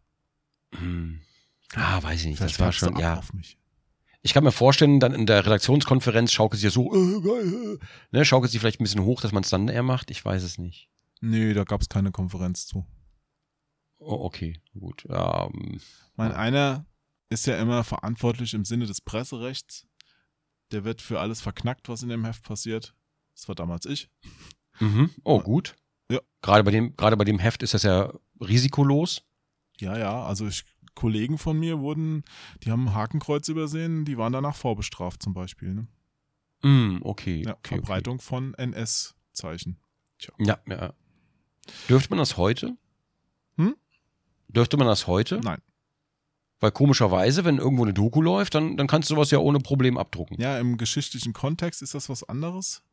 Hm. 0.80 1.22
Ah, 1.76 2.02
weiß 2.04 2.22
ich 2.22 2.28
nicht. 2.28 2.38
Vielleicht 2.38 2.56
Das 2.56 2.66
war 2.66 2.72
schon, 2.72 2.98
ja. 2.98 3.18
auf 3.18 3.34
mich. 3.34 3.58
Ich 4.22 4.34
kann 4.34 4.44
mir 4.44 4.52
vorstellen, 4.52 5.00
dann 5.00 5.14
in 5.14 5.26
der 5.26 5.46
Redaktionskonferenz 5.46 6.32
schaukelt 6.32 6.60
sie 6.62 6.68
ja 6.68 6.72
so, 6.72 6.94
äh, 6.94 7.22
geil, 7.22 7.78
äh, 7.82 7.86
ne, 8.18 8.24
schaukelt 8.26 8.52
sie 8.52 8.60
vielleicht 8.60 8.80
ein 8.80 8.84
bisschen 8.84 9.04
hoch, 9.04 9.20
dass 9.20 9.34
man 9.34 9.44
es 9.44 9.50
dann 9.50 9.68
eher 9.68 9.84
macht. 9.84 10.12
Ich 10.12 10.24
weiß 10.24 10.44
es 10.44 10.58
nicht. 10.58 10.88
Nee, 11.20 11.54
da 11.54 11.64
gab 11.66 11.82
es 11.82 11.90
keine 11.90 12.12
Konferenz 12.12 12.66
zu. 12.66 12.86
Oh, 14.00 14.26
okay, 14.26 14.62
gut. 14.80 15.06
Ähm, 15.10 15.80
Mein 16.16 16.32
einer 16.32 16.86
ist 17.30 17.48
ja 17.48 17.58
immer 17.58 17.84
verantwortlich 17.84 18.54
im 18.54 18.66
Sinne 18.66 18.86
des 18.86 19.02
Presserechts. 19.02 19.88
Der 20.72 20.84
wird 20.84 21.02
für 21.02 21.20
alles 21.20 21.42
verknackt, 21.42 21.90
was 21.90 22.04
in 22.04 22.10
dem 22.10 22.26
Heft 22.26 22.44
passiert. 22.44 22.96
Das 23.36 23.48
war 23.48 23.56
damals 23.56 23.86
ich. 23.86 24.10
mhm. 24.80 25.10
Oh, 25.24 25.40
gut. 25.40 25.76
Ja. 26.10 26.20
Gerade 26.42 26.64
bei 26.64 26.72
dem, 26.72 26.96
gerade 26.96 27.18
bei 27.18 27.26
dem 27.26 27.40
Heft 27.40 27.64
ist 27.64 27.74
das 27.74 27.84
ja 27.84 28.14
risikolos. 28.40 29.24
Ja, 29.84 29.98
ja, 29.98 30.24
also 30.24 30.48
ich, 30.48 30.64
Kollegen 30.96 31.38
von 31.38 31.60
mir 31.60 31.80
wurden, 31.80 32.24
die 32.64 32.72
haben 32.72 32.88
ein 32.88 32.94
Hakenkreuz 32.94 33.48
übersehen, 33.50 34.06
die 34.06 34.18
waren 34.18 34.34
danach 34.34 34.56
vorbestraft 34.56 35.22
zum 35.22 35.34
Beispiel. 35.34 35.74
Ne? 35.74 35.88
Mm, 36.64 37.02
okay. 37.04 37.44
Ja, 37.46 37.54
okay, 37.54 37.76
Verbreitung 37.76 38.20
von 38.20 38.54
NS-Zeichen. 38.54 39.78
Okay. 40.22 40.46
Ja, 40.46 40.58
ja. 40.70 40.94
Dürfte 41.90 42.10
man 42.10 42.20
das 42.20 42.38
heute? 42.38 42.78
Hm? 43.58 43.76
Dürfte 44.48 44.78
man 44.78 44.88
das 44.88 45.08
heute? 45.08 45.42
Nein. 45.44 45.62
Weil 46.60 46.72
komischerweise, 46.72 47.44
wenn 47.44 47.58
irgendwo 47.58 47.84
eine 47.84 47.94
Doku 47.94 48.22
läuft, 48.22 48.56
dann, 48.56 48.78
dann 48.78 48.88
kannst 48.88 49.10
du 49.10 49.16
sowas 49.16 49.32
ja 49.32 49.40
ohne 49.40 49.60
Problem 49.60 49.98
abdrucken. 49.98 50.40
Ja, 50.40 50.58
im 50.60 50.78
geschichtlichen 50.78 51.34
Kontext 51.34 51.82
ist 51.82 51.94
das 51.94 52.08
was 52.08 52.24
anderes. 52.24 52.84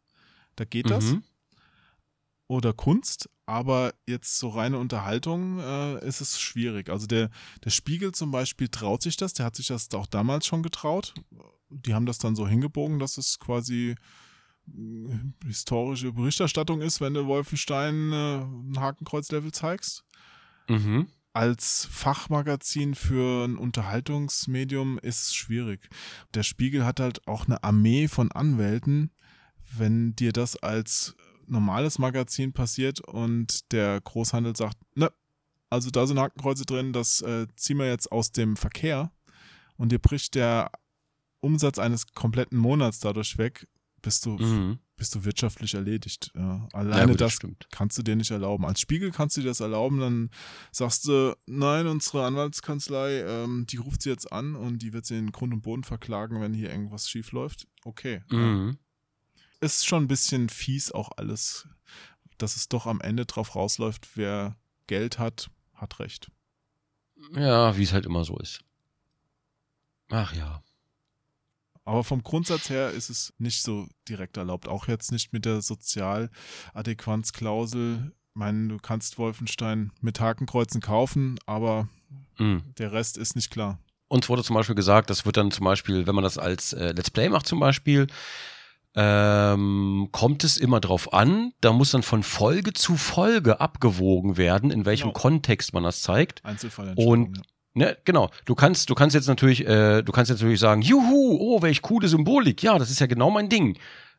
Da 0.57 0.65
geht 0.65 0.91
das. 0.91 1.15
Oder 2.51 2.73
Kunst, 2.73 3.31
aber 3.47 3.95
jetzt 4.09 4.37
so 4.41 4.49
reine 4.49 4.77
Unterhaltung 4.77 5.61
äh, 5.61 6.05
ist 6.05 6.21
es 6.21 6.41
schwierig. 6.41 6.89
Also 6.89 7.07
der, 7.07 7.31
der 7.65 7.71
Spiegel 7.71 8.11
zum 8.11 8.33
Beispiel 8.33 8.67
traut 8.67 9.05
sich 9.05 9.17
das, 9.17 9.35
der 9.35 9.47
hat 9.47 9.55
sich 9.55 9.69
das 9.69 9.89
auch 9.95 10.09
damals 10.09 10.47
schon 10.47 10.65
getraut. 10.65 11.15
Die 11.69 11.95
haben 11.95 12.07
das 12.07 12.19
dann 12.19 12.35
so 12.35 12.49
hingebogen, 12.49 12.99
dass 12.99 13.19
es 13.19 13.39
quasi 13.39 13.95
äh, 14.67 15.47
historische 15.47 16.13
Berichterstattung 16.13 16.81
ist, 16.81 17.01
wenn 17.01 17.15
du 17.15 17.29
Wolfenstein 17.29 18.13
äh, 18.13 18.39
ein 18.41 18.81
Hakenkreuz-Level 18.81 19.53
zeigst. 19.53 20.03
Mhm. 20.69 21.07
Als 21.33 21.87
Fachmagazin 21.89 22.97
für 22.97 23.45
ein 23.45 23.59
Unterhaltungsmedium 23.59 24.99
ist 24.99 25.27
es 25.29 25.35
schwierig. 25.37 25.89
Der 26.35 26.43
Spiegel 26.43 26.85
hat 26.85 26.99
halt 26.99 27.29
auch 27.29 27.47
eine 27.47 27.63
Armee 27.63 28.09
von 28.09 28.33
Anwälten. 28.33 29.13
Wenn 29.79 30.17
dir 30.17 30.33
das 30.33 30.57
als 30.57 31.15
normales 31.51 31.99
Magazin 31.99 32.53
passiert 32.53 33.01
und 33.01 33.73
der 33.73 34.01
Großhandel 34.01 34.57
sagt, 34.57 34.77
ne, 34.97 35.11
also 35.69 35.91
da 35.91 36.07
sind 36.07 36.19
Hakenkreuze 36.19 36.65
drin, 36.65 36.93
das 36.93 37.21
äh, 37.23 37.47
ziehen 37.57 37.79
wir 37.79 37.87
jetzt 37.87 38.11
aus 38.13 38.33
dem 38.33 38.57
Verkehr 38.57 39.13
und 39.77 39.93
dir 39.93 39.99
bricht 39.99 40.35
der 40.35 40.71
Umsatz 41.41 41.79
eines 41.79 42.13
kompletten 42.13 42.59
Monats 42.59 43.01
dadurch 43.01 43.39
weg, 43.39 43.67
bist 44.03 44.27
du, 44.27 44.37
Mhm. 44.37 44.79
bist 44.97 45.15
du 45.15 45.25
wirtschaftlich 45.25 45.75
erledigt. 45.75 46.31
Ja. 46.35 46.43
Ja, 46.57 46.69
Alleine 46.73 47.13
gut, 47.13 47.21
das 47.21 47.33
stimmt. 47.35 47.67
kannst 47.71 47.97
du 47.99 48.03
dir 48.03 48.17
nicht 48.17 48.31
erlauben. 48.31 48.65
Als 48.67 48.81
Spiegel 48.81 49.11
kannst 49.11 49.37
du 49.37 49.41
dir 49.41 49.49
das 49.49 49.61
erlauben, 49.61 50.01
dann 50.01 50.31
sagst 50.73 51.07
du, 51.07 51.35
nein, 51.47 51.87
unsere 51.87 52.25
Anwaltskanzlei, 52.27 53.21
ähm, 53.23 53.67
die 53.69 53.77
ruft 53.79 54.03
sie 54.03 54.11
jetzt 54.11 54.31
an 54.33 54.55
und 54.57 54.81
die 54.83 54.93
wird 54.93 55.07
sie 55.07 55.19
in 55.19 55.33
Grund 55.33 55.53
und 55.55 55.63
Boden 55.63 55.85
verklagen, 55.85 56.41
wenn 56.41 56.53
hier 56.55 56.71
irgendwas 56.71 57.09
schief 57.09 57.33
läuft. 57.33 57.67
Okay. 57.85 58.23
Ja. 58.31 58.73
Ist 59.61 59.87
schon 59.87 60.05
ein 60.05 60.09
bisschen 60.09 60.49
fies 60.49 60.91
auch 60.91 61.11
alles, 61.17 61.69
dass 62.39 62.57
es 62.57 62.69
doch 62.69 62.87
am 62.87 63.01
Ende 63.01 63.27
drauf 63.27 63.55
rausläuft, 63.55 64.17
wer 64.17 64.57
Geld 64.87 65.19
hat, 65.19 65.51
hat 65.75 66.01
Recht. 66.01 66.31
Ja, 67.35 67.77
wie 67.77 67.83
es 67.83 67.93
halt 67.93 68.07
immer 68.07 68.25
so 68.25 68.39
ist. 68.39 68.61
Ach 70.11 70.35
ja. 70.35 70.63
Aber 71.85 72.05
vom 72.05 72.23
Grundsatz 72.23 72.71
her 72.71 72.91
ist 72.91 73.11
es 73.11 73.33
nicht 73.39 73.63
so 73.63 73.89
direkt 74.09 74.37
erlaubt. 74.37 74.69
Auch 74.69 74.89
jetzt 74.89 75.13
nicht 75.13 75.33
mit 75.33 75.45
der 75.45 75.61
Sozialadäquanzklausel. 75.61 78.13
Ich 78.13 78.35
meine, 78.35 78.69
du 78.69 78.79
kannst 78.79 79.19
Wolfenstein 79.19 79.93
mit 80.01 80.21
Hakenkreuzen 80.21 80.81
kaufen, 80.81 81.39
aber 81.47 81.89
Mhm. 82.39 82.63
der 82.79 82.93
Rest 82.93 83.19
ist 83.19 83.37
nicht 83.37 83.51
klar. 83.51 83.79
Uns 84.09 84.29
wurde 84.29 84.43
zum 84.43 84.55
Beispiel 84.55 84.75
gesagt, 84.75 85.11
das 85.11 85.25
wird 85.27 85.37
dann 85.37 85.51
zum 85.51 85.65
Beispiel, 85.65 86.07
wenn 86.07 86.15
man 86.15 86.25
das 86.25 86.39
als 86.39 86.73
äh, 86.73 86.93
Let's 86.93 87.11
Play 87.11 87.29
macht 87.29 87.47
zum 87.47 87.61
Beispiel, 87.61 88.07
ähm, 88.97 90.09
kommt 90.13 90.45
es 90.45 90.57
immer 90.57 90.81
drauf 90.81 91.13
an, 91.13 91.53
da 91.61 91.73
muss 91.73 91.93
dann 91.93 92.03
von 92.03 92.23
Folge 92.23 92.73
zu 92.73 92.97
Folge 92.97 93.61
abgewogen 93.61 94.37
werden, 94.37 94.71
in 94.71 94.85
welchem 94.85 95.09
Genau. 95.09 95.13
Kontext 95.21 95.73
man 95.73 95.83
das 95.85 96.03
zeigt. 96.03 96.41
Und- 96.97 97.37
ja. 97.37 97.43
Ne, 97.73 97.97
genau. 98.05 98.31
Du 98.47 98.57
kannst, 98.57 98.91
du 98.91 98.97
kannst 98.97 99.15
jetzt 99.15 99.29
natürlich, 99.29 99.65
äh, 99.65 100.03
du 100.03 100.11
kannst 100.11 100.29
jetzt 100.29 100.41
natürlich 100.41 100.59
sagen, 100.59 100.83
juhu, 100.83 101.37
oh, 101.41 101.63
welch 101.63 101.83
coole 101.83 102.09
Symbolik. 102.09 102.65
Ja, 102.65 102.77
das 102.81 102.91
ist 102.91 102.99
ja 102.99 103.07
genau 103.07 103.31
mein 103.31 103.49
Ding. 103.49 103.79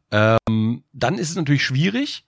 Ähm, 0.10 0.86
dann 0.94 1.18
ist 1.18 1.32
es 1.32 1.36
natürlich 1.36 1.64
schwierig. 1.66 2.26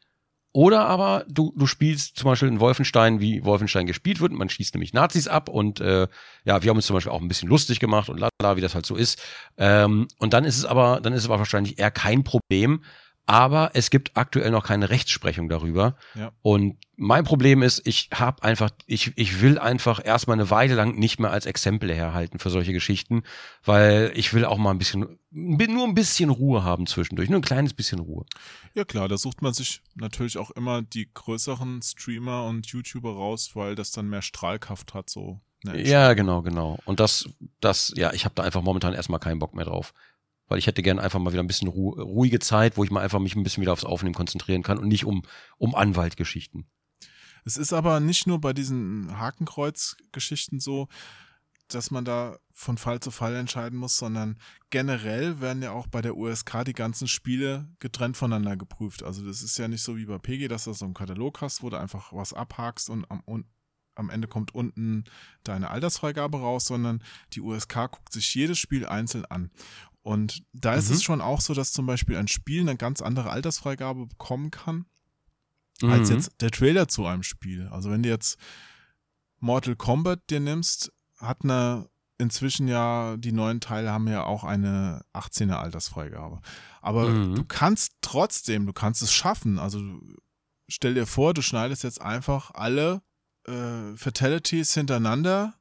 Oder 0.53 0.85
aber 0.85 1.25
du, 1.27 1.51
du 1.57 1.65
spielst 1.65 2.15
zum 2.15 2.30
Beispiel 2.30 2.47
in 2.47 2.59
Wolfenstein, 2.59 3.19
wie 3.19 3.43
Wolfenstein 3.43 3.88
gespielt 3.88 4.21
wird. 4.21 4.31
Man 4.31 4.49
schießt 4.49 4.75
nämlich 4.75 4.93
Nazis 4.93 5.27
ab 5.27 5.49
und 5.49 5.80
äh, 5.80 6.07
ja, 6.45 6.61
wir 6.61 6.69
haben 6.69 6.77
uns 6.77 6.85
zum 6.85 6.93
Beispiel 6.93 7.11
auch 7.11 7.21
ein 7.21 7.27
bisschen 7.27 7.49
lustig 7.49 7.80
gemacht 7.80 8.07
und 8.07 8.19
lala, 8.19 8.55
wie 8.55 8.61
das 8.61 8.75
halt 8.75 8.85
so 8.85 8.95
ist. 8.95 9.19
Ähm, 9.57 10.07
und 10.19 10.34
dann 10.34 10.45
ist 10.45 10.57
es 10.57 10.65
aber, 10.65 10.99
dann 11.01 11.11
ist 11.13 11.23
es 11.23 11.25
aber 11.25 11.39
wahrscheinlich 11.39 11.80
eher 11.80 11.89
kein 11.89 12.23
Problem. 12.23 12.84
Aber 13.25 13.71
es 13.73 13.89
gibt 13.89 14.11
aktuell 14.15 14.51
noch 14.51 14.65
keine 14.65 14.89
Rechtsprechung 14.89 15.47
darüber. 15.47 15.95
Ja. 16.15 16.31
Und 16.41 16.77
mein 16.95 17.23
Problem 17.23 17.63
ist, 17.63 17.85
ich 17.87 18.09
habe 18.13 18.43
einfach, 18.43 18.69
ich, 18.85 19.13
ich 19.15 19.41
will 19.41 19.57
einfach 19.57 20.03
erstmal 20.03 20.35
eine 20.35 20.49
Weile 20.49 20.75
lang 20.75 20.95
nicht 20.95 21.19
mehr 21.19 21.31
als 21.31 21.45
Exempel 21.45 21.93
herhalten 21.93 22.39
für 22.39 22.49
solche 22.49 22.73
Geschichten, 22.73 23.23
weil 23.63 24.11
ich 24.15 24.33
will 24.33 24.45
auch 24.45 24.57
mal 24.57 24.71
ein 24.71 24.77
bisschen, 24.77 25.19
nur 25.31 25.87
ein 25.87 25.95
bisschen 25.95 26.29
Ruhe 26.29 26.63
haben 26.63 26.85
zwischendurch, 26.85 27.29
nur 27.29 27.39
ein 27.39 27.43
kleines 27.43 27.73
bisschen 27.73 27.99
Ruhe. 27.99 28.25
ja 28.73 28.83
klar, 28.83 29.07
da 29.07 29.17
sucht 29.17 29.41
man 29.41 29.53
sich 29.53 29.81
natürlich 29.95 30.37
auch 30.37 30.51
immer 30.51 30.81
die 30.81 31.09
größeren 31.13 31.81
Streamer 31.81 32.45
und 32.45 32.67
YouTuber 32.67 33.13
raus, 33.13 33.51
weil 33.53 33.75
das 33.75 33.91
dann 33.91 34.09
mehr 34.09 34.21
Strahlkraft 34.21 34.93
hat, 34.93 35.09
so. 35.09 35.39
eine 35.65 35.81
Ja, 35.81 36.13
genau, 36.13 36.41
genau. 36.41 36.77
Und 36.85 36.99
das, 36.99 37.29
das, 37.61 37.93
ja, 37.95 38.13
ich 38.13 38.25
habe 38.25 38.35
da 38.35 38.43
einfach 38.43 38.61
momentan 38.61 38.93
erstmal 38.93 39.19
keinen 39.19 39.39
Bock 39.39 39.55
mehr 39.55 39.65
drauf. 39.65 39.93
Weil 40.47 40.59
ich 40.59 40.67
hätte 40.67 40.83
gern 40.83 40.99
einfach 40.99 41.19
mal 41.19 41.31
wieder 41.31 41.43
ein 41.43 41.47
bisschen 41.47 41.69
Ru 41.69 41.91
ruhige 41.91 42.39
Zeit, 42.39 42.77
wo 42.77 42.83
ich 42.83 42.91
mal 42.91 43.01
einfach 43.01 43.19
mich 43.19 43.35
ein 43.35 43.43
bisschen 43.43 43.61
wieder 43.61 43.73
aufs 43.73 43.85
Aufnehmen 43.85 44.15
konzentrieren 44.15 44.63
kann 44.63 44.77
und 44.77 44.87
nicht 44.87 45.05
um, 45.05 45.23
um 45.57 45.73
Anwaltgeschichten. 45.75 46.65
Es 47.45 47.57
ist 47.57 47.73
aber 47.73 47.99
nicht 47.99 48.27
nur 48.27 48.39
bei 48.39 48.53
diesen 48.53 49.17
Hakenkreuz-Geschichten 49.17 50.59
so, 50.59 50.87
dass 51.67 51.91
man 51.91 52.05
da 52.05 52.37
von 52.51 52.77
Fall 52.77 52.99
zu 52.99 53.11
Fall 53.11 53.35
entscheiden 53.35 53.79
muss, 53.79 53.97
sondern 53.97 54.37
generell 54.69 55.41
werden 55.41 55.63
ja 55.63 55.71
auch 55.71 55.87
bei 55.87 56.01
der 56.01 56.15
USK 56.15 56.63
die 56.65 56.73
ganzen 56.73 57.07
Spiele 57.07 57.67
getrennt 57.79 58.15
voneinander 58.15 58.57
geprüft. 58.57 59.03
Also 59.03 59.25
das 59.25 59.41
ist 59.41 59.57
ja 59.57 59.67
nicht 59.67 59.81
so 59.81 59.97
wie 59.97 60.05
bei 60.05 60.19
PG, 60.19 60.47
dass 60.47 60.65
du 60.65 60.73
so 60.73 60.85
einen 60.85 60.93
Katalog 60.93 61.41
hast, 61.41 61.63
wo 61.63 61.69
du 61.69 61.77
einfach 61.77 62.13
was 62.13 62.33
abhakst 62.33 62.89
und 62.89 63.09
am, 63.09 63.21
und 63.25 63.45
am 63.95 64.09
Ende 64.09 64.27
kommt 64.27 64.53
unten 64.53 65.05
deine 65.43 65.69
Altersfreigabe 65.69 66.39
raus, 66.39 66.65
sondern 66.65 67.03
die 67.33 67.41
USK 67.41 67.91
guckt 67.91 68.13
sich 68.13 68.33
jedes 68.33 68.57
Spiel 68.59 68.85
einzeln 68.85 69.25
an. 69.25 69.51
Und 70.03 70.43
da 70.53 70.75
ist 70.75 70.89
Mhm. 70.89 70.95
es 70.95 71.03
schon 71.03 71.21
auch 71.21 71.41
so, 71.41 71.53
dass 71.53 71.71
zum 71.71 71.85
Beispiel 71.85 72.17
ein 72.17 72.27
Spiel 72.27 72.61
eine 72.61 72.75
ganz 72.77 73.01
andere 73.01 73.30
Altersfreigabe 73.31 74.05
bekommen 74.05 74.51
kann, 74.51 74.85
als 75.81 76.09
Mhm. 76.09 76.15
jetzt 76.15 76.31
der 76.41 76.51
Trailer 76.51 76.88
zu 76.88 77.05
einem 77.05 77.23
Spiel. 77.23 77.67
Also 77.69 77.89
wenn 77.89 78.03
du 78.03 78.09
jetzt 78.09 78.38
Mortal 79.39 79.75
Kombat 79.75 80.19
dir 80.30 80.39
nimmst, 80.39 80.91
hat 81.17 81.43
eine 81.43 81.89
inzwischen 82.19 82.67
ja, 82.67 83.17
die 83.17 83.31
neuen 83.31 83.59
Teile 83.59 83.91
haben 83.91 84.07
ja 84.07 84.23
auch 84.23 84.43
eine 84.43 85.03
18er 85.13 85.57
Altersfreigabe. 85.59 86.41
Aber 86.81 87.09
Mhm. 87.09 87.35
du 87.35 87.43
kannst 87.43 87.93
trotzdem, 88.01 88.65
du 88.65 88.71
kannst 88.73 89.01
es 89.01 89.11
schaffen. 89.11 89.57
Also 89.59 89.81
stell 90.69 90.93
dir 90.93 91.05
vor, 91.07 91.34
du 91.34 91.41
schneidest 91.41 91.84
jetzt 91.84 92.01
einfach 92.01 92.51
alle 92.53 93.01
äh, 93.45 93.97
Fatalities 93.97 94.73
hintereinander, 94.73 95.53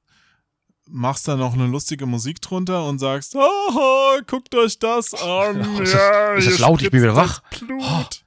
machst 0.89 1.27
da 1.29 1.37
noch 1.37 1.55
eine 1.55 1.67
lustige 1.67 2.07
Musik 2.07 2.41
drunter 2.43 2.87
und 2.87 2.99
sagst, 2.99 3.35
haha, 3.35 4.21
guckt 4.27 4.55
euch 4.55 4.79
das 4.79 5.15
an. 5.23 5.67
Oh, 5.77 5.81
ist 5.81 5.93
das- 5.95 6.01
ja, 6.01 6.35
ist 6.35 6.49
das 6.49 6.59
laut? 6.59 6.83
Ich 6.83 6.91
bin 6.91 7.03
wieder 7.03 7.15
das 7.15 7.41
wach. 7.43 7.43
Blut. 7.61 8.25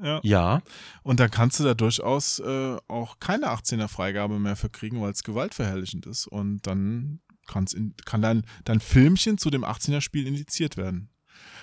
Ja. 0.00 0.20
Ja, 0.22 0.62
Und 1.02 1.18
dann 1.18 1.28
kannst 1.28 1.58
du 1.58 1.64
da 1.64 1.74
durchaus 1.74 2.38
äh, 2.38 2.76
auch 2.86 3.18
keine 3.18 3.46
18er 3.48 3.88
Freigabe 3.88 4.38
mehr 4.38 4.54
für 4.54 4.68
kriegen, 4.70 5.00
weil 5.00 5.10
es 5.10 5.24
gewaltverherrlichend 5.24 6.06
ist. 6.06 6.28
Und 6.28 6.64
dann 6.68 7.18
kann's 7.48 7.72
in, 7.72 7.94
kann 8.04 8.22
dein, 8.22 8.44
dein 8.64 8.78
Filmchen 8.78 9.38
zu 9.38 9.50
dem 9.50 9.64
18er 9.64 10.00
Spiel 10.00 10.28
indiziert 10.28 10.76
werden. 10.76 11.10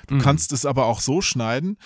Du 0.08 0.16
Mhm. 0.16 0.20
kannst 0.20 0.52
es 0.52 0.66
aber 0.66 0.86
auch 0.88 1.00
so 1.00 1.22
schneiden, 1.22 1.78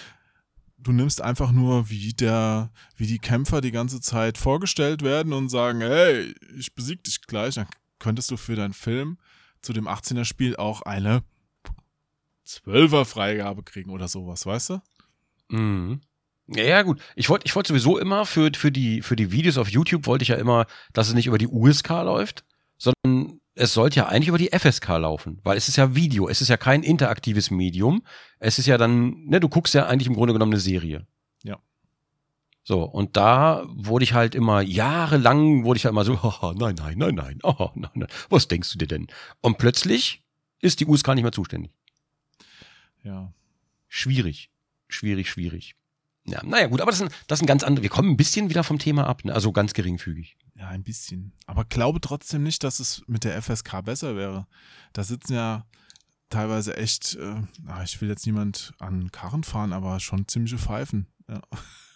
du 0.80 0.91
nimmst 0.91 1.21
einfach 1.21 1.51
nur, 1.51 1.91
wie 1.91 2.13
der, 2.13 2.71
wie 2.95 3.05
die 3.05 3.19
Kämpfer 3.19 3.61
die 3.61 3.71
ganze 3.71 4.01
Zeit 4.01 4.38
vorgestellt 4.39 5.03
werden 5.03 5.34
und 5.34 5.49
sagen, 5.49 5.81
hey, 5.81 6.34
ich 6.57 6.73
besieg 6.73 7.03
dich 7.03 7.21
gleich, 7.21 7.55
dann 7.55 7.67
könntest 7.99 8.31
du 8.31 8.38
für 8.38 8.55
deinen 8.55 8.73
Film 8.73 9.17
zu 9.61 9.73
dem 9.73 9.88
18er 9.88 10.26
Spiel 10.26 10.55
auch 10.55 10.81
eine 10.81 11.23
12er 12.47 13.05
Freigabe 13.05 13.63
kriegen 13.63 13.91
oder 13.91 14.07
sowas, 14.07 14.45
weißt 14.45 14.69
du? 14.71 14.81
Mhm. 15.49 16.01
Ja, 16.47 16.63
ja, 16.63 16.81
gut. 16.81 16.99
Ich 17.15 17.30
wollte 17.30 17.45
ich 17.45 17.55
wollte 17.55 17.69
sowieso 17.69 17.99
immer 17.99 18.26
für, 18.26 18.51
für, 18.55 18.71
die, 18.71 19.01
für 19.01 19.15
die 19.15 19.31
Videos 19.31 19.57
auf 19.57 19.69
YouTube 19.69 20.07
wollte 20.07 20.23
ich 20.23 20.30
ja 20.30 20.35
immer, 20.35 20.65
dass 20.93 21.07
es 21.07 21.13
nicht 21.13 21.27
über 21.27 21.38
die 21.38 21.47
USK 21.47 21.89
läuft, 21.89 22.43
sondern 22.77 23.39
es 23.53 23.73
sollte 23.73 23.97
ja 23.97 24.07
eigentlich 24.07 24.30
über 24.30 24.38
die 24.38 24.49
FSK 24.57 24.88
laufen, 24.99 25.39
weil 25.43 25.57
es 25.57 25.67
ist 25.67 25.76
ja 25.76 25.93
Video, 25.93 26.27
es 26.27 26.41
ist 26.41 26.47
ja 26.47 26.57
kein 26.57 26.81
interaktives 26.81 27.51
Medium. 27.51 28.03
Es 28.39 28.57
ist 28.57 28.65
ja 28.65 28.77
dann, 28.77 29.26
ne, 29.26 29.39
du 29.39 29.49
guckst 29.49 29.73
ja 29.73 29.85
eigentlich 29.85 30.07
im 30.07 30.15
Grunde 30.15 30.34
genommen 30.34 30.53
eine 30.53 30.61
Serie. 30.61 31.05
So, 32.70 32.84
und 32.84 33.18
da 33.18 33.66
wurde 33.68 34.04
ich 34.04 34.14
halt 34.14 34.36
immer, 34.36 34.62
jahrelang 34.62 35.64
wurde 35.64 35.78
ich 35.78 35.86
halt 35.86 35.94
immer 35.94 36.06
so, 36.06 36.22
haha, 36.22 36.54
nein, 36.56 36.76
nein, 36.76 37.00
nein, 37.00 37.16
nein, 37.16 37.40
oh, 37.41 37.72
nein, 37.74 37.90
nein, 37.96 38.10
was 38.30 38.48
denkst 38.48 38.72
du 38.74 38.78
dir 38.78 38.86
denn? 38.86 39.08
Und 39.41 39.58
plötzlich 39.58 40.22
ist 40.62 40.80
die 40.80 40.86
USK 40.86 41.16
nicht 41.16 41.24
mehr 41.24 41.32
zuständig. 41.32 41.72
Ja. 43.02 43.34
Schwierig, 43.88 44.52
schwierig, 44.88 45.32
schwierig. 45.32 45.78
Ja, 46.28 46.44
naja, 46.44 46.68
gut, 46.68 46.80
aber 46.80 46.91
das 46.91 47.00
sind, 47.00 47.12
das 47.26 47.40
sind 47.40 47.48
ganz 47.48 47.64
andere. 47.64 47.82
Wir 47.82 47.90
kommen 47.90 48.12
ein 48.12 48.18
bisschen 48.18 48.52
wieder 48.52 48.64
vom 48.64 48.78
Thema 48.78 49.08
ab, 49.08 49.26
ne? 49.26 49.34
also 49.34 49.52
ganz 49.52 49.74
geringfügig. 49.74 50.38
Ja, 50.54 50.68
ein 50.68 50.84
bisschen. 50.84 51.34
Aber 51.48 51.66
glaube 51.66 52.00
trotzdem 52.02 52.44
nicht, 52.44 52.64
dass 52.64 52.80
es 52.80 53.02
mit 53.08 53.24
der 53.24 53.41
FSK 53.41 53.84
besser 53.84 54.16
wäre. 54.16 54.46
Da 54.94 55.04
sitzen 55.04 55.34
ja 55.34 55.66
teilweise 56.30 56.78
echt, 56.78 57.16
äh, 57.16 57.41
ich 57.84 58.00
will 58.00 58.10
jetzt 58.10 58.28
niemand 58.28 58.74
an 58.78 59.12
Karren 59.12 59.44
fahren, 59.44 59.74
aber 59.74 60.00
schon 60.00 60.28
ziemliche 60.28 60.60
Pfeifen. 60.60 61.08
Ja. 61.28 61.41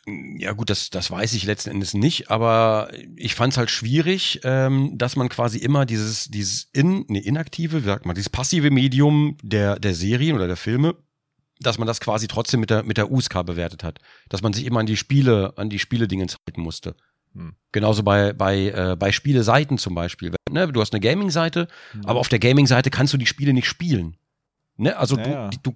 Ja 0.06 0.52
gut, 0.52 0.70
das, 0.70 0.90
das 0.90 1.10
weiß 1.12 1.34
ich 1.34 1.46
letzten 1.46 1.72
Endes 1.72 1.94
nicht, 1.94 2.30
aber 2.30 2.90
ich 3.16 3.36
fand 3.36 3.54
es 3.54 3.58
halt 3.58 3.70
schwierig, 3.70 4.42
ähm, 4.44 4.98
dass 4.98 5.16
man 5.16 5.30
quasi 5.30 5.60
immer 5.60 5.86
dieses, 5.86 6.30
dieses 6.30 6.68
in, 6.74 7.06
nee, 7.08 7.20
inaktive, 7.20 7.84
wie 7.84 7.88
sagt 7.88 8.06
man, 8.06 8.14
dieses 8.14 8.30
passive 8.30 8.70
Medium 8.70 9.38
der, 9.42 9.80
der 9.80 9.94
Serien 9.94 10.36
oder 10.36 10.48
der 10.48 10.58
Filme, 10.58 10.96
dass 11.62 11.78
man 11.78 11.88
das 11.88 12.02
quasi 12.02 12.28
trotzdem 12.28 12.60
mit 12.60 12.70
der, 12.70 12.84
mit 12.84 12.98
der 12.98 13.12
USK 13.12 13.46
bewertet 13.46 13.84
hat. 13.84 14.00
Dass 14.28 14.42
man 14.42 14.52
sich 14.52 14.66
immer 14.66 14.82
an 14.82 14.86
die 14.86 14.98
Spiele, 14.98 15.54
an 15.56 15.70
die 15.70 15.80
Spiele-Dingens 15.80 16.36
halten 16.46 16.62
musste. 16.62 16.96
Hm. 17.34 17.56
Genauso 17.72 18.04
bei, 18.04 18.34
bei, 18.34 18.70
äh, 18.70 18.96
bei 18.98 19.12
Spiele-Seiten 19.12 19.78
zum 19.78 19.96
Beispiel. 19.96 20.34
Ne? 20.52 20.72
Du 20.72 20.82
hast 20.82 20.94
eine 20.94 21.00
Gaming-Seite, 21.00 21.68
hm. 21.92 22.06
aber 22.06 22.20
auf 22.20 22.30
der 22.30 22.40
Gaming-Seite 22.40 22.90
kannst 22.90 23.14
du 23.14 23.18
die 23.18 23.26
Spiele 23.26 23.54
nicht 23.54 23.68
spielen. 23.68 24.18
Ne? 24.78 24.98
Also 24.98 25.18
ja, 25.18 25.24
du, 25.24 25.30
ja. 25.30 25.50
du, 25.64 25.74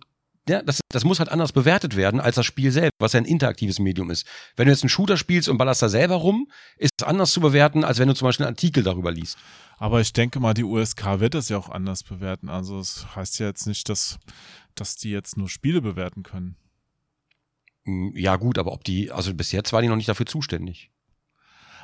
ja, 0.50 0.62
das, 0.62 0.80
das 0.90 1.04
muss 1.04 1.20
halt 1.20 1.30
anders 1.30 1.52
bewertet 1.52 1.96
werden 1.96 2.20
als 2.20 2.36
das 2.36 2.46
Spiel 2.46 2.72
selbst, 2.72 2.94
was 3.00 3.14
ja 3.14 3.20
ein 3.20 3.26
interaktives 3.26 3.80
Medium 3.80 4.10
ist. 4.10 4.26
Wenn 4.56 4.66
du 4.66 4.72
jetzt 4.72 4.84
einen 4.84 4.90
Shooter 4.90 5.18
spielst 5.18 5.50
und 5.50 5.58
ballerst 5.58 5.82
da 5.82 5.90
selber 5.90 6.16
rum, 6.16 6.50
ist 6.78 6.92
es 7.00 7.08
anders 7.08 7.32
zu 7.32 7.42
bewerten, 7.42 7.84
als 7.84 8.00
wenn 8.00 8.08
du 8.08 8.16
zum 8.16 8.28
Beispiel 8.28 8.46
einen 8.46 8.56
Artikel 8.56 8.84
darüber 8.84 9.12
liest. 9.12 9.38
Aber 9.78 10.02
ich 10.02 10.14
denke 10.14 10.40
mal, 10.40 10.54
die 10.54 10.64
USK 10.64 11.20
wird 11.20 11.34
das 11.34 11.50
ja 11.50 11.58
auch 11.58 11.70
anders 11.70 12.04
bewerten. 12.04 12.50
Also 12.50 12.80
es 12.80 12.96
das 12.96 13.16
heißt 13.16 13.40
ja 13.40 13.48
jetzt 13.48 13.68
nicht, 13.68 13.90
dass, 13.90 14.20
dass 14.76 14.96
die 14.96 15.12
jetzt 15.12 15.38
nur 15.38 15.50
Spiele 15.50 15.82
bewerten 15.82 16.24
können. 16.24 16.56
Hm, 17.86 18.14
ja, 18.16 18.36
gut, 18.36 18.58
aber 18.58 18.72
ob 18.72 18.84
die, 18.84 19.12
also 19.12 19.34
bis 19.34 19.52
jetzt 19.52 19.74
war 19.74 19.82
die 19.82 19.88
noch 19.88 19.96
nicht 19.96 20.10
dafür 20.10 20.26
zuständig. 20.26 20.92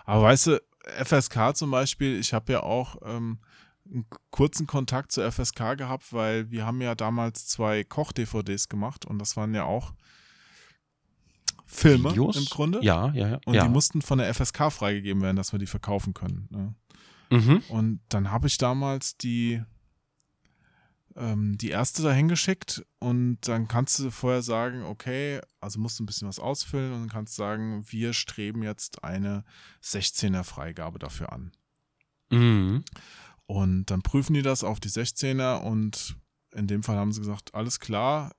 Aber 0.05 0.23
weißt 0.23 0.47
du, 0.47 0.61
FSK 1.03 1.55
zum 1.55 1.71
Beispiel, 1.71 2.19
ich 2.19 2.33
habe 2.33 2.51
ja 2.51 2.63
auch 2.63 2.97
ähm, 3.05 3.39
einen 3.93 4.05
kurzen 4.31 4.67
Kontakt 4.67 5.11
zur 5.11 5.31
FSK 5.31 5.77
gehabt, 5.77 6.11
weil 6.13 6.49
wir 6.51 6.65
haben 6.65 6.81
ja 6.81 6.95
damals 6.95 7.47
zwei 7.47 7.83
Koch-DVDs 7.83 8.69
gemacht 8.69 9.05
und 9.05 9.19
das 9.19 9.37
waren 9.37 9.53
ja 9.53 9.65
auch 9.65 9.93
Filme 11.65 12.11
Videos? 12.11 12.37
im 12.37 12.45
Grunde. 12.45 12.79
Ja, 12.83 13.11
ja, 13.13 13.29
ja. 13.29 13.39
Und 13.45 13.53
ja. 13.55 13.63
die 13.63 13.69
mussten 13.69 14.01
von 14.01 14.19
der 14.19 14.33
FSK 14.33 14.71
freigegeben 14.71 15.21
werden, 15.21 15.37
dass 15.37 15.51
wir 15.51 15.59
die 15.59 15.67
verkaufen 15.67 16.13
können. 16.13 16.47
Ne? 16.51 16.75
Mhm. 17.29 17.63
Und 17.69 17.99
dann 18.09 18.31
habe 18.31 18.47
ich 18.47 18.57
damals 18.57 19.17
die 19.17 19.61
ähm, 21.15 21.57
die 21.57 21.69
erste 21.69 22.01
dahin 22.01 22.27
geschickt 22.27 22.83
und 22.99 23.37
dann 23.41 23.67
kannst 23.67 23.99
du 23.99 24.09
vorher 24.09 24.41
sagen, 24.41 24.83
okay, 24.83 25.41
also 25.59 25.79
musst 25.79 25.99
du 25.99 26.03
ein 26.03 26.07
bisschen 26.07 26.27
was 26.27 26.39
ausfüllen 26.39 26.93
und 26.93 27.11
kannst 27.11 27.35
sagen, 27.35 27.83
wir 27.87 28.13
streben 28.13 28.63
jetzt 28.63 29.03
eine 29.03 29.43
16er 29.83 30.43
Freigabe 30.43 30.99
dafür 30.99 31.31
an. 31.31 31.51
Mhm. 32.31 32.83
Und 33.45 33.85
dann 33.85 34.01
prüfen 34.01 34.33
die 34.33 34.41
das 34.41 34.63
auf 34.63 34.79
die 34.79 34.89
16er 34.89 35.61
und 35.61 36.17
in 36.53 36.67
dem 36.67 36.83
Fall 36.83 36.97
haben 36.97 37.11
sie 37.11 37.19
gesagt, 37.19 37.53
alles 37.53 37.79
klar, 37.79 38.31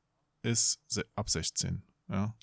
ist 0.42 0.78
ab 1.14 1.28
16. 1.28 1.82
Ja. 2.08 2.34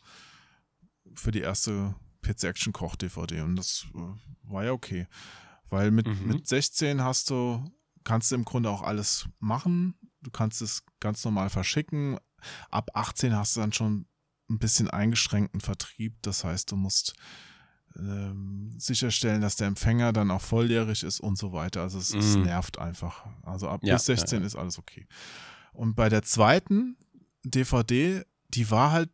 Für 1.15 1.31
die 1.31 1.41
erste 1.41 1.95
PC 2.21 2.43
Action 2.45 2.73
Koch 2.73 2.95
DVD. 2.95 3.41
Und 3.41 3.55
das 3.55 3.88
äh, 3.95 4.51
war 4.51 4.63
ja 4.63 4.71
okay. 4.71 5.07
Weil 5.69 5.91
mit, 5.91 6.07
mhm. 6.07 6.27
mit 6.27 6.47
16 6.47 7.01
hast 7.01 7.29
du, 7.29 7.63
kannst 8.03 8.31
du 8.31 8.35
im 8.35 8.45
Grunde 8.45 8.69
auch 8.69 8.81
alles 8.81 9.27
machen. 9.39 9.95
Du 10.21 10.31
kannst 10.31 10.61
es 10.61 10.83
ganz 10.99 11.23
normal 11.23 11.49
verschicken. 11.49 12.17
Ab 12.69 12.91
18 12.93 13.35
hast 13.35 13.55
du 13.55 13.61
dann 13.61 13.73
schon 13.73 14.07
ein 14.49 14.59
bisschen 14.59 14.89
eingeschränkten 14.89 15.61
Vertrieb. 15.61 16.21
Das 16.21 16.43
heißt, 16.43 16.71
du 16.71 16.75
musst 16.75 17.13
ähm, 17.97 18.73
sicherstellen, 18.77 19.41
dass 19.41 19.55
der 19.55 19.68
Empfänger 19.68 20.13
dann 20.13 20.31
auch 20.31 20.41
volljährig 20.41 21.03
ist 21.03 21.19
und 21.19 21.38
so 21.38 21.51
weiter. 21.53 21.81
Also 21.81 21.99
es, 21.99 22.13
mm. 22.13 22.19
es 22.19 22.35
nervt 22.35 22.80
einfach. 22.80 23.26
Also 23.43 23.69
ab 23.69 23.81
ja, 23.84 23.95
bis 23.95 24.05
16 24.05 24.38
ja, 24.38 24.41
ja. 24.41 24.47
ist 24.47 24.55
alles 24.55 24.80
okay. 24.80 25.07
Und 25.73 25.95
bei 25.95 26.09
der 26.09 26.23
zweiten 26.23 26.97
DVD, 27.43 28.23
die 28.49 28.69
war 28.69 28.91
halt 28.91 29.09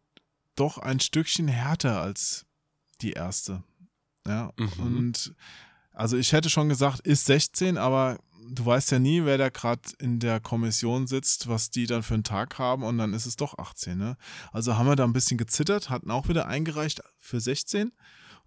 doch 0.55 0.77
ein 0.77 0.99
Stückchen 0.99 1.47
härter 1.47 2.01
als 2.01 2.45
die 3.01 3.13
erste. 3.13 3.63
Ja, 4.25 4.51
mhm. 4.57 4.71
und 4.79 5.35
also 5.93 6.17
ich 6.17 6.33
hätte 6.33 6.49
schon 6.49 6.69
gesagt, 6.69 6.99
ist 7.01 7.25
16, 7.25 7.77
aber 7.77 8.19
du 8.49 8.65
weißt 8.65 8.91
ja 8.91 8.99
nie, 8.99 9.25
wer 9.25 9.37
da 9.37 9.49
gerade 9.49 9.81
in 9.99 10.19
der 10.19 10.39
Kommission 10.39 11.07
sitzt, 11.07 11.47
was 11.47 11.69
die 11.69 11.85
dann 11.85 12.03
für 12.03 12.13
einen 12.13 12.23
Tag 12.23 12.59
haben 12.59 12.83
und 12.83 12.97
dann 12.97 13.13
ist 13.13 13.25
es 13.25 13.35
doch 13.35 13.57
18. 13.57 13.97
Ne? 13.97 14.17
Also 14.51 14.77
haben 14.77 14.87
wir 14.87 14.95
da 14.95 15.03
ein 15.03 15.13
bisschen 15.13 15.37
gezittert, 15.37 15.89
hatten 15.89 16.11
auch 16.11 16.27
wieder 16.27 16.47
eingereicht 16.47 17.01
für 17.19 17.39
16 17.39 17.91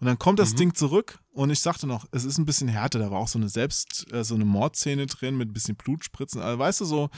und 0.00 0.06
dann 0.06 0.18
kommt 0.18 0.38
das 0.38 0.52
mhm. 0.52 0.56
Ding 0.56 0.74
zurück 0.74 1.18
und 1.30 1.50
ich 1.50 1.60
sagte 1.60 1.86
noch, 1.86 2.06
es 2.10 2.24
ist 2.24 2.38
ein 2.38 2.46
bisschen 2.46 2.68
härter. 2.68 2.98
Da 2.98 3.10
war 3.10 3.18
auch 3.18 3.28
so 3.28 3.38
eine 3.38 3.50
Selbst, 3.50 4.10
äh, 4.12 4.24
so 4.24 4.34
eine 4.34 4.46
Mordszene 4.46 5.04
drin 5.06 5.36
mit 5.36 5.50
ein 5.50 5.52
bisschen 5.52 5.76
Blutspritzen. 5.76 6.40
Also 6.40 6.58
weißt 6.58 6.80
du, 6.80 6.84
so 6.86 7.10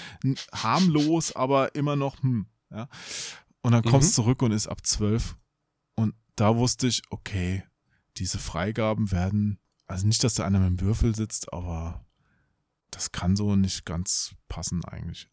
harmlos, 0.52 1.34
aber 1.36 1.76
immer 1.76 1.94
noch, 1.94 2.20
hm, 2.22 2.46
ja. 2.70 2.88
Und 3.62 3.70
dann 3.70 3.84
kommst 3.84 4.10
mhm. 4.10 4.14
zurück 4.14 4.42
und 4.42 4.50
ist 4.50 4.66
ab 4.66 4.84
12. 4.84 5.36
Und 5.94 6.14
da 6.34 6.56
wusste 6.56 6.88
ich, 6.88 7.02
okay, 7.10 7.62
diese 8.16 8.40
Freigaben 8.40 9.12
werden, 9.12 9.60
also 9.86 10.08
nicht, 10.08 10.24
dass 10.24 10.34
da 10.34 10.44
einer 10.44 10.58
mit 10.58 10.80
dem 10.80 10.80
Würfel 10.80 11.14
sitzt, 11.14 11.52
aber 11.52 12.04
das 12.90 13.12
kann 13.12 13.36
so 13.36 13.54
nicht 13.54 13.86
ganz 13.86 14.34
passen 14.48 14.84
eigentlich. 14.84 15.28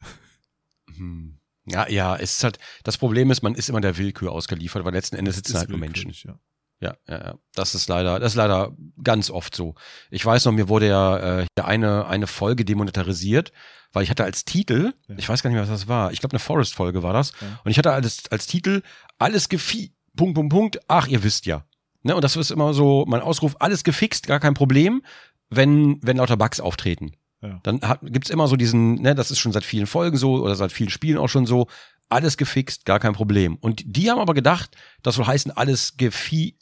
Hm. 0.95 1.39
Ja, 1.65 1.89
ja, 1.89 2.15
es 2.15 2.37
ist 2.37 2.43
halt, 2.43 2.59
das 2.83 2.97
Problem 2.97 3.31
ist, 3.31 3.41
man 3.41 3.55
ist 3.55 3.69
immer 3.69 3.81
der 3.81 3.97
Willkür 3.97 4.31
ausgeliefert, 4.31 4.85
weil 4.85 4.93
letzten 4.93 5.15
Endes 5.15 5.35
sitzen 5.35 5.57
halt 5.57 5.69
nur 5.69 5.79
Menschen. 5.79 6.11
Ja. 6.23 6.39
Ja, 6.81 6.95
ja, 7.07 7.17
ja. 7.17 7.35
Das 7.55 7.75
ist 7.75 7.89
leider, 7.89 8.19
das 8.19 8.33
ist 8.33 8.37
leider 8.37 8.75
ganz 9.03 9.29
oft 9.29 9.55
so. 9.55 9.75
Ich 10.11 10.25
weiß 10.25 10.45
noch, 10.45 10.53
mir 10.53 10.69
wurde 10.69 10.87
ja 10.87 11.41
äh, 11.41 11.45
eine, 11.61 12.07
eine 12.07 12.27
Folge 12.27 12.63
demonetarisiert, 12.63 13.51
weil 13.91 14.03
ich 14.03 14.09
hatte 14.09 14.23
als 14.23 14.45
Titel, 14.45 14.93
ja. 15.07 15.15
ich 15.17 15.27
weiß 15.27 15.43
gar 15.43 15.49
nicht 15.49 15.55
mehr, 15.55 15.63
was 15.63 15.69
das 15.69 15.87
war, 15.87 16.11
ich 16.13 16.19
glaube 16.19 16.33
eine 16.33 16.39
Forest-Folge 16.39 17.03
war 17.03 17.13
das, 17.13 17.33
ja. 17.41 17.59
und 17.63 17.71
ich 17.71 17.77
hatte 17.77 17.91
als, 17.91 18.31
als 18.31 18.47
Titel 18.47 18.81
alles 19.17 19.49
gefi, 19.49 19.93
Punkt, 20.15 20.35
Punkt, 20.35 20.53
Punkt, 20.53 20.79
ach, 20.87 21.07
ihr 21.07 21.23
wisst 21.23 21.45
ja. 21.45 21.65
Ne? 22.03 22.15
Und 22.15 22.23
das 22.23 22.37
ist 22.37 22.51
immer 22.51 22.73
so 22.73 23.05
mein 23.07 23.21
Ausruf, 23.21 23.57
alles 23.59 23.83
gefixt, 23.83 24.27
gar 24.27 24.39
kein 24.39 24.53
Problem, 24.53 25.03
wenn, 25.49 25.99
wenn 26.01 26.17
lauter 26.17 26.37
Bugs 26.37 26.61
auftreten. 26.61 27.11
Ja. 27.41 27.59
Dann 27.63 27.81
hat, 27.81 27.99
gibt's 28.03 28.29
immer 28.29 28.47
so 28.47 28.55
diesen, 28.55 28.95
ne, 28.95 29.15
das 29.15 29.31
ist 29.31 29.39
schon 29.39 29.51
seit 29.51 29.63
vielen 29.63 29.87
Folgen 29.87 30.17
so 30.17 30.43
oder 30.43 30.55
seit 30.55 30.71
vielen 30.71 30.89
Spielen 30.89 31.17
auch 31.17 31.29
schon 31.29 31.45
so, 31.45 31.67
alles 32.09 32.37
gefixt, 32.37 32.85
gar 32.85 32.99
kein 32.99 33.13
Problem. 33.13 33.55
Und 33.55 33.83
die 33.85 34.09
haben 34.09 34.19
aber 34.19 34.33
gedacht, 34.33 34.75
das 35.03 35.15
soll 35.15 35.27
heißen, 35.27 35.51
alles 35.51 35.95
gefi 35.95 36.57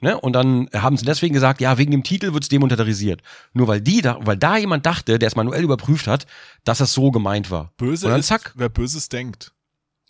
Ne? 0.00 0.18
Und 0.18 0.32
dann 0.32 0.68
haben 0.74 0.96
sie 0.96 1.04
deswegen 1.04 1.34
gesagt, 1.34 1.60
ja, 1.60 1.76
wegen 1.78 1.90
dem 1.90 2.02
Titel 2.02 2.32
wird 2.32 2.44
es 2.44 2.48
demonetarisiert. 2.48 3.22
Nur 3.52 3.68
weil 3.68 3.80
die 3.80 4.00
da, 4.00 4.18
weil 4.20 4.36
da 4.36 4.56
jemand 4.56 4.86
dachte, 4.86 5.18
der 5.18 5.26
es 5.26 5.36
manuell 5.36 5.62
überprüft 5.62 6.06
hat, 6.06 6.26
dass 6.64 6.78
das 6.78 6.92
so 6.92 7.10
gemeint 7.10 7.50
war. 7.50 7.72
Böse 7.76 8.06
und 8.06 8.12
dann, 8.12 8.22
zack. 8.22 8.46
Ist, 8.46 8.52
wer 8.56 8.68
Böses 8.68 9.08
denkt. 9.08 9.52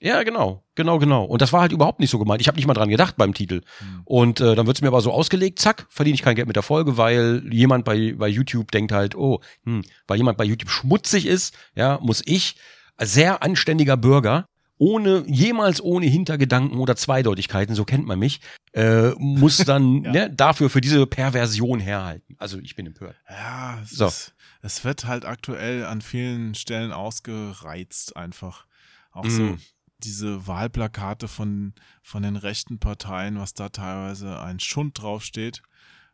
Ja, 0.02 0.22
genau, 0.22 0.64
genau, 0.76 0.98
genau. 0.98 1.24
Und 1.24 1.42
das 1.42 1.52
war 1.52 1.60
halt 1.60 1.72
überhaupt 1.72 2.00
nicht 2.00 2.08
so 2.08 2.18
gemeint. 2.18 2.40
Ich 2.40 2.48
habe 2.48 2.56
nicht 2.56 2.66
mal 2.66 2.72
dran 2.72 2.88
gedacht 2.88 3.16
beim 3.18 3.34
Titel. 3.34 3.60
Hm. 3.78 4.00
Und 4.04 4.40
äh, 4.40 4.54
dann 4.54 4.66
wird's 4.66 4.80
mir 4.80 4.88
aber 4.88 5.02
so 5.02 5.12
ausgelegt, 5.12 5.58
zack, 5.58 5.86
verdiene 5.90 6.14
ich 6.14 6.22
kein 6.22 6.36
Geld 6.36 6.46
mit 6.46 6.56
der 6.56 6.62
Folge, 6.62 6.96
weil 6.96 7.42
jemand 7.50 7.84
bei, 7.84 8.14
bei 8.16 8.28
YouTube 8.28 8.70
denkt 8.70 8.92
halt, 8.92 9.14
oh, 9.14 9.40
hm, 9.64 9.82
weil 10.06 10.16
jemand 10.16 10.38
bei 10.38 10.44
YouTube 10.44 10.70
schmutzig 10.70 11.26
ist, 11.26 11.54
ja, 11.74 11.98
muss 12.00 12.22
ich, 12.24 12.56
sehr 12.98 13.42
anständiger 13.42 13.96
Bürger, 13.96 14.46
ohne 14.80 15.24
jemals 15.26 15.82
ohne 15.82 16.06
Hintergedanken 16.06 16.78
oder 16.78 16.96
Zweideutigkeiten, 16.96 17.74
so 17.74 17.84
kennt 17.84 18.06
man 18.06 18.18
mich, 18.18 18.40
äh, 18.72 19.10
muss 19.18 19.58
dann 19.66 20.04
ja. 20.04 20.12
ne, 20.12 20.30
dafür 20.30 20.70
für 20.70 20.80
diese 20.80 21.06
Perversion 21.06 21.80
herhalten. 21.80 22.34
Also 22.38 22.58
ich 22.58 22.76
bin 22.76 22.86
empört. 22.86 23.14
Ja, 23.28 23.78
es, 23.82 23.90
so. 23.90 24.06
ist, 24.06 24.34
es 24.62 24.82
wird 24.82 25.04
halt 25.04 25.26
aktuell 25.26 25.84
an 25.84 26.00
vielen 26.00 26.54
Stellen 26.54 26.92
ausgereizt 26.92 28.16
einfach. 28.16 28.64
Auch 29.12 29.24
mm. 29.24 29.30
so 29.30 29.58
diese 29.98 30.46
Wahlplakate 30.46 31.28
von, 31.28 31.74
von 32.02 32.22
den 32.22 32.36
rechten 32.36 32.78
Parteien, 32.78 33.38
was 33.38 33.52
da 33.52 33.68
teilweise 33.68 34.40
ein 34.40 34.60
Schund 34.60 35.02
draufsteht, 35.02 35.60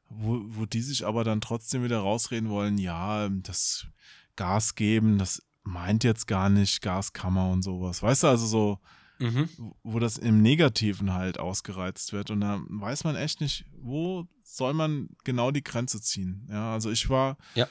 wo, 0.09 0.41
wo 0.45 0.67
die 0.67 0.83
sich 0.83 1.07
aber 1.07 1.23
dann 1.23 1.41
trotzdem 1.41 1.85
wieder 1.85 1.99
rausreden 1.99 2.51
wollen, 2.51 2.79
ja, 2.79 3.29
das 3.29 3.87
Gas 4.35 4.75
geben, 4.75 5.19
das 5.19 5.46
meint 5.67 6.05
jetzt 6.05 6.27
gar 6.27 6.49
nicht 6.49 6.81
Gaskammer 6.81 7.51
und 7.51 7.63
sowas. 7.63 8.03
Weißt 8.03 8.23
du, 8.23 8.29
also 8.29 8.47
so, 8.47 8.79
mhm. 9.19 9.49
wo 9.83 9.99
das 9.99 10.17
im 10.17 10.41
Negativen 10.41 11.13
halt 11.13 11.39
ausgereizt 11.39 12.13
wird. 12.13 12.31
Und 12.31 12.41
da 12.41 12.61
weiß 12.69 13.05
man 13.05 13.17
echt 13.17 13.41
nicht, 13.41 13.65
wo 13.73 14.27
soll 14.43 14.75
man 14.75 15.09
genau 15.25 15.51
die 15.51 15.65
Grenze 15.65 16.01
ziehen. 16.01 16.47
Ja, 16.51 16.73
also 16.73 16.91
ich 16.91 17.11
war 17.11 17.37
ja. 17.55 17.67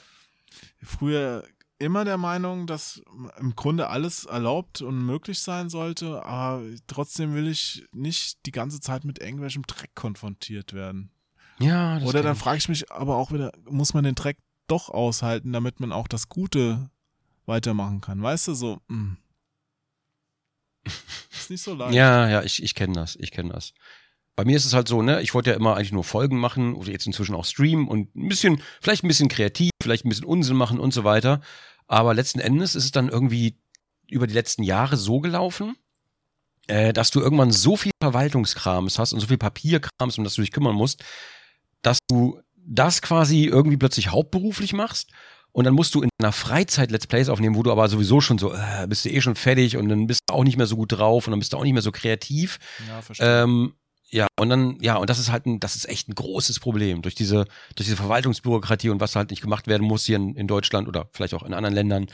früher 0.84 1.43
immer 1.77 2.05
der 2.05 2.17
Meinung, 2.17 2.67
dass 2.67 3.01
im 3.39 3.55
Grunde 3.55 3.89
alles 3.89 4.26
erlaubt 4.26 4.81
und 4.81 5.05
möglich 5.05 5.39
sein 5.39 5.69
sollte, 5.69 6.23
aber 6.26 6.63
trotzdem 6.88 7.34
will 7.34 7.47
ich 7.47 7.85
nicht 7.93 8.45
die 8.45 8.51
ganze 8.51 8.80
Zeit 8.80 9.03
mit 9.03 9.19
irgendwelchem 9.19 9.63
Dreck 9.63 9.93
konfrontiert 9.93 10.73
werden. 10.73 11.11
Ja, 11.59 11.99
das 11.99 12.07
Oder 12.07 12.23
dann 12.23 12.35
frage 12.35 12.57
ich 12.57 12.69
mich 12.69 12.91
aber 12.91 13.17
auch 13.17 13.31
wieder, 13.31 13.51
muss 13.69 13.93
man 13.93 14.03
den 14.03 14.15
Dreck 14.15 14.38
doch 14.67 14.89
aushalten, 14.89 15.51
damit 15.53 15.80
man 15.80 15.91
auch 15.91 16.07
das 16.07 16.30
Gute 16.30 16.89
weitermachen 17.47 18.01
kann. 18.01 18.22
Weißt 18.22 18.47
du, 18.47 18.53
so. 18.53 18.81
Mh. 18.88 19.17
Ist 21.31 21.49
nicht 21.49 21.61
so 21.61 21.73
leicht. 21.73 21.93
Ja, 21.93 22.30
ja, 22.30 22.43
ich, 22.43 22.61
ich 22.63 22.76
kenne 22.76 22.93
das, 22.93 23.15
ich 23.15 23.31
kenne 23.31 23.53
das. 23.53 23.73
Bei 24.35 24.43
mir 24.43 24.57
ist 24.57 24.65
es 24.65 24.73
halt 24.73 24.89
so, 24.89 25.01
ne, 25.01 25.22
ich 25.22 25.34
wollte 25.34 25.51
ja 25.51 25.55
immer 25.55 25.77
eigentlich 25.77 25.93
nur 25.93 26.03
Folgen 26.03 26.38
machen 26.38 26.73
oder 26.73 26.91
jetzt 26.91 27.07
inzwischen 27.07 27.35
auch 27.35 27.45
streamen 27.45 27.88
und 27.88 28.13
ein 28.15 28.27
bisschen, 28.27 28.61
vielleicht 28.81 29.05
ein 29.05 29.07
bisschen 29.07 29.30
kreativ, 29.30 29.72
vielleicht 29.81 30.03
ein 30.03 30.09
bisschen 30.09 30.26
Unsinn 30.26 30.57
machen 30.57 30.77
und 30.77 30.93
so 30.93 31.05
weiter. 31.05 31.39
Aber 31.88 32.13
letzten 32.13 32.39
Endes 32.39 32.76
ist 32.76 32.84
es 32.84 32.91
dann 32.91 33.07
irgendwie 33.07 33.57
über 34.09 34.27
die 34.27 34.34
letzten 34.34 34.63
Jahre 34.63 34.97
so 34.97 35.22
gelaufen, 35.22 35.77
äh, 36.67 36.91
dass 36.91 37.11
du 37.11 37.22
irgendwann 37.22 37.51
so 37.51 37.77
viel 37.77 37.91
Verwaltungskrams 38.01 38.99
hast 38.99 39.13
und 39.13 39.22
so 39.22 39.27
viel 39.27 39.38
Papierkrams, 39.38 40.17
um 40.17 40.26
das 40.26 40.35
du 40.35 40.41
dich 40.41 40.51
kümmern 40.51 40.76
musst, 40.76 41.03
dass 41.81 41.99
du 42.09 42.41
das 42.55 43.01
quasi 43.01 43.45
irgendwie 43.45 43.77
plötzlich 43.77 44.09
hauptberuflich 44.09 44.73
machst 44.73 45.11
und 45.56 45.64
dann 45.64 45.73
musst 45.73 45.95
du 45.95 46.02
in 46.02 46.10
deiner 46.18 46.34
Freizeit 46.34 46.91
Let's 46.91 47.07
Plays 47.07 47.30
aufnehmen, 47.30 47.56
wo 47.56 47.64
du 47.64 47.72
aber 47.72 47.88
sowieso 47.88 48.19
schon 48.19 48.38
so, 48.38 48.53
äh, 48.53 48.88
bist 48.90 49.06
du 49.06 49.10
eh 49.10 49.22
schon 49.22 49.36
fertig 49.36 49.77
und 49.77 49.88
dann 49.88 50.06
bist 50.06 50.23
du 50.27 50.34
auch 50.34 50.44
nicht 50.44 50.57
mehr 50.57 50.65
so 50.65 50.76
gut 50.76 50.91
drauf 50.91 51.27
und 51.27 51.32
dann 51.32 51.40
bist 51.40 51.53
du 51.53 51.57
auch 51.57 51.64
nicht 51.64 51.72
mehr 51.72 51.82
so 51.82 51.94
kreativ. 51.94 52.60
Ja, 52.90 53.02
verstehe. 53.02 53.44
Ähm, 53.44 53.73
ja, 54.10 54.27
und 54.38 54.49
dann, 54.49 54.77
ja, 54.82 54.98
und 54.98 55.10
das 55.10 55.18
ist 55.18 55.32
halt 55.32 55.45
ein, 55.45 55.61
das 55.61 55.77
ist 55.77 55.88
echt 55.88 56.10
ein 56.10 56.15
großes 56.15 56.60
Problem 56.60 57.02
durch 57.02 57.15
diese, 57.15 57.45
durch 57.77 57.86
diese 57.86 57.95
Verwaltungsbürokratie 57.95 58.90
und 58.90 58.99
was 58.99 59.15
halt 59.15 59.30
nicht 59.30 59.41
gemacht 59.41 59.68
werden 59.68 59.88
muss 59.88 60.03
hier 60.03 60.18
in, 60.18 60.36
in 60.36 60.48
Deutschland 60.48 60.90
oder 60.90 61.07
vielleicht 61.14 61.34
auch 61.34 61.44
in 61.44 61.53
anderen 61.53 61.73
Ländern, 61.73 62.07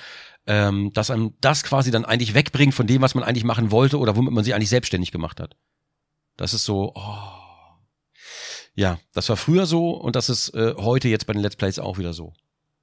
ähm, 0.46 0.94
dass 0.94 1.10
einem 1.10 1.34
das 1.42 1.64
quasi 1.64 1.90
dann 1.90 2.06
eigentlich 2.06 2.36
wegbringt 2.36 2.76
von 2.76 2.86
dem, 2.86 3.02
was 3.02 3.16
man 3.16 3.24
eigentlich 3.24 3.44
machen 3.44 3.72
wollte 3.72 3.98
oder 3.98 4.16
womit 4.16 4.34
man 4.34 4.44
sich 4.44 4.54
eigentlich 4.54 4.70
selbstständig 4.70 5.12
gemacht 5.12 5.40
hat. 5.40 5.56
Das 6.38 6.54
ist 6.54 6.64
so, 6.64 6.94
oh. 6.94 7.18
Ja, 8.76 9.00
das 9.16 9.30
war 9.30 9.36
früher 9.36 9.66
so 9.66 9.90
und 9.90 10.16
das 10.16 10.30
ist 10.30 10.50
äh, 10.54 10.76
heute 10.78 11.08
jetzt 11.08 11.26
bei 11.26 11.34
den 11.34 11.42
Let's 11.42 11.56
Plays 11.56 11.80
auch 11.80 11.98
wieder 11.98 12.14
so. 12.14 12.34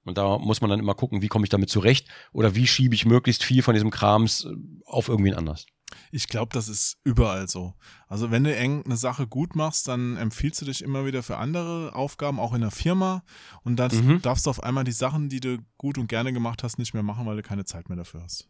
Und 0.05 0.17
da 0.19 0.39
muss 0.39 0.61
man 0.61 0.71
dann 0.71 0.81
immer 0.81 0.95
gucken, 0.95 1.21
wie 1.23 1.29
komme 1.29 1.45
ich 1.45 1.51
damit 1.51 1.69
zurecht 1.71 2.09
oder 2.33 2.55
wie 2.55 2.67
schiebe 2.67 2.95
ich 2.95 3.05
möglichst 3.05 3.45
viel 3.45 3.63
von 3.63 3.75
diesem 3.75 3.91
Krams 3.91 4.45
äh, 4.45 4.55
auf 4.87 5.09
irgendwen 5.09 5.35
anders. 5.35 5.67
Ich 6.13 6.29
glaube, 6.29 6.51
das 6.53 6.69
ist 6.69 6.99
überall 7.05 7.49
so. 7.49 7.75
Also 8.09 8.31
wenn 8.31 8.45
du 8.45 8.55
eng 8.55 8.85
eine 8.85 8.97
Sache 8.99 9.27
gut 9.27 9.57
machst, 9.57 9.89
dann 9.89 10.17
empfiehlst 10.19 10.61
du 10.61 10.67
dich 10.67 10.83
immer 10.83 11.07
wieder 11.07 11.23
für 11.23 11.39
andere 11.39 11.95
Aufgaben, 11.95 12.39
auch 12.39 12.53
in 12.55 12.61
der 12.61 12.71
Firma. 12.71 13.23
Und 13.63 13.77
dann 13.77 13.91
Mhm. 13.93 14.23
darfst 14.23 14.45
du 14.47 14.51
auf 14.51 14.63
einmal 14.63 14.85
die 14.85 14.93
Sachen, 14.93 15.29
die 15.31 15.41
du 15.41 15.59
gut 15.79 15.97
und 15.99 16.09
gerne 16.09 16.33
gemacht 16.33 16.63
hast, 16.63 16.79
nicht 16.79 16.93
mehr 16.93 17.03
machen, 17.03 17.25
weil 17.27 17.37
du 17.37 17.43
keine 17.43 17.65
Zeit 17.65 17.89
mehr 17.89 17.97
dafür 17.97 18.23
hast. 18.23 18.49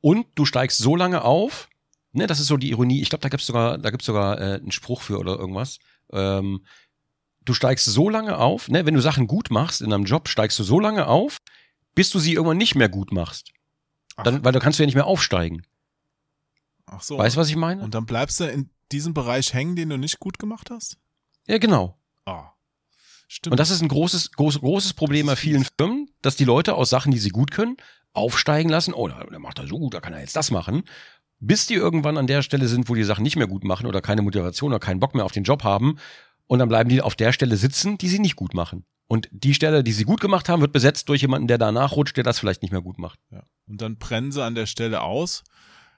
Und 0.00 0.26
du 0.34 0.44
steigst 0.44 0.78
so 0.78 0.96
lange 0.96 1.22
auf, 1.22 1.68
ne, 2.12 2.26
das 2.26 2.40
ist 2.40 2.46
so 2.46 2.56
die 2.58 2.70
Ironie, 2.70 3.00
ich 3.00 3.08
glaube, 3.08 3.22
da 3.22 3.28
gibt's 3.30 3.46
sogar, 3.46 3.78
da 3.78 3.90
gibt's 3.90 4.06
sogar 4.06 4.38
äh, 4.40 4.54
einen 4.56 4.70
Spruch 4.70 5.00
für 5.02 5.18
oder 5.18 5.38
irgendwas. 5.38 5.78
Ähm, 6.12 6.64
du 7.46 7.54
steigst 7.54 7.86
so 7.86 8.10
lange 8.10 8.36
auf, 8.38 8.68
ne, 8.68 8.84
wenn 8.84 8.94
du 8.94 9.00
Sachen 9.00 9.26
gut 9.26 9.50
machst 9.50 9.80
in 9.80 9.90
deinem 9.90 10.04
Job, 10.04 10.28
steigst 10.28 10.58
du 10.58 10.64
so 10.64 10.78
lange 10.78 11.06
auf, 11.06 11.38
bis 11.94 12.10
du 12.10 12.18
sie 12.18 12.34
irgendwann 12.34 12.58
nicht 12.58 12.74
mehr 12.74 12.90
gut 12.90 13.12
machst. 13.12 13.52
Dann, 14.22 14.44
weil 14.44 14.52
da 14.52 14.60
kannst 14.60 14.78
du 14.78 14.82
ja 14.82 14.86
nicht 14.86 14.94
mehr 14.94 15.06
aufsteigen. 15.06 15.62
Ach 16.86 17.02
so. 17.02 17.18
Weißt 17.18 17.36
du, 17.36 17.40
was 17.40 17.48
ich 17.48 17.56
meine? 17.56 17.82
Und 17.82 17.94
dann 17.94 18.06
bleibst 18.06 18.40
du 18.40 18.44
in 18.44 18.70
diesem 18.92 19.14
Bereich 19.14 19.52
hängen, 19.52 19.76
den 19.76 19.88
du 19.88 19.96
nicht 19.96 20.20
gut 20.20 20.38
gemacht 20.38 20.70
hast? 20.70 20.98
ja, 21.48 21.58
genau. 21.58 21.98
Ah. 22.24 22.50
Stimmt. 23.28 23.52
Und 23.52 23.60
das 23.60 23.70
ist 23.70 23.82
ein 23.82 23.88
großes, 23.88 24.32
großes, 24.32 24.60
großes 24.60 24.92
Problem 24.94 25.26
bei 25.26 25.36
vielen 25.36 25.66
Firmen, 25.78 26.10
dass 26.22 26.36
die 26.36 26.44
Leute 26.44 26.74
aus 26.74 26.90
Sachen, 26.90 27.10
die 27.10 27.18
sie 27.18 27.30
gut 27.30 27.50
können, 27.50 27.76
aufsteigen 28.12 28.68
lassen. 28.68 28.94
Oh, 28.94 29.08
der 29.08 29.26
der 29.26 29.38
macht 29.38 29.58
er 29.58 29.66
so 29.66 29.78
gut, 29.78 29.94
da 29.94 30.00
kann 30.00 30.12
er 30.12 30.20
jetzt 30.20 30.36
das 30.36 30.50
machen. 30.50 30.84
Bis 31.38 31.66
die 31.66 31.74
irgendwann 31.74 32.16
an 32.16 32.26
der 32.26 32.42
Stelle 32.42 32.68
sind, 32.68 32.88
wo 32.88 32.94
die 32.94 33.04
Sachen 33.04 33.22
nicht 33.22 33.36
mehr 33.36 33.48
gut 33.48 33.64
machen 33.64 33.86
oder 33.86 34.00
keine 34.00 34.22
Motivation 34.22 34.72
oder 34.72 34.80
keinen 34.80 35.00
Bock 35.00 35.14
mehr 35.14 35.24
auf 35.24 35.32
den 35.32 35.42
Job 35.44 35.64
haben. 35.64 35.98
Und 36.46 36.58
dann 36.60 36.68
bleiben 36.68 36.88
die 36.88 37.02
auf 37.02 37.14
der 37.16 37.32
Stelle 37.32 37.56
sitzen, 37.56 37.98
die 37.98 38.08
sie 38.08 38.18
nicht 38.18 38.36
gut 38.36 38.54
machen. 38.54 38.84
Und 39.08 39.28
die 39.30 39.54
Stelle, 39.54 39.84
die 39.84 39.92
sie 39.92 40.04
gut 40.04 40.20
gemacht 40.20 40.48
haben, 40.48 40.60
wird 40.60 40.72
besetzt 40.72 41.08
durch 41.08 41.22
jemanden, 41.22 41.48
der 41.48 41.58
danach 41.58 41.92
rutscht, 41.92 42.16
der 42.16 42.24
das 42.24 42.38
vielleicht 42.38 42.62
nicht 42.62 42.72
mehr 42.72 42.82
gut 42.82 42.98
macht. 42.98 43.18
ja. 43.30 43.42
Und 43.68 43.80
dann 43.80 43.98
brennen 43.98 44.30
sie 44.32 44.42
an 44.44 44.54
der 44.54 44.66
Stelle 44.66 45.00
aus, 45.02 45.42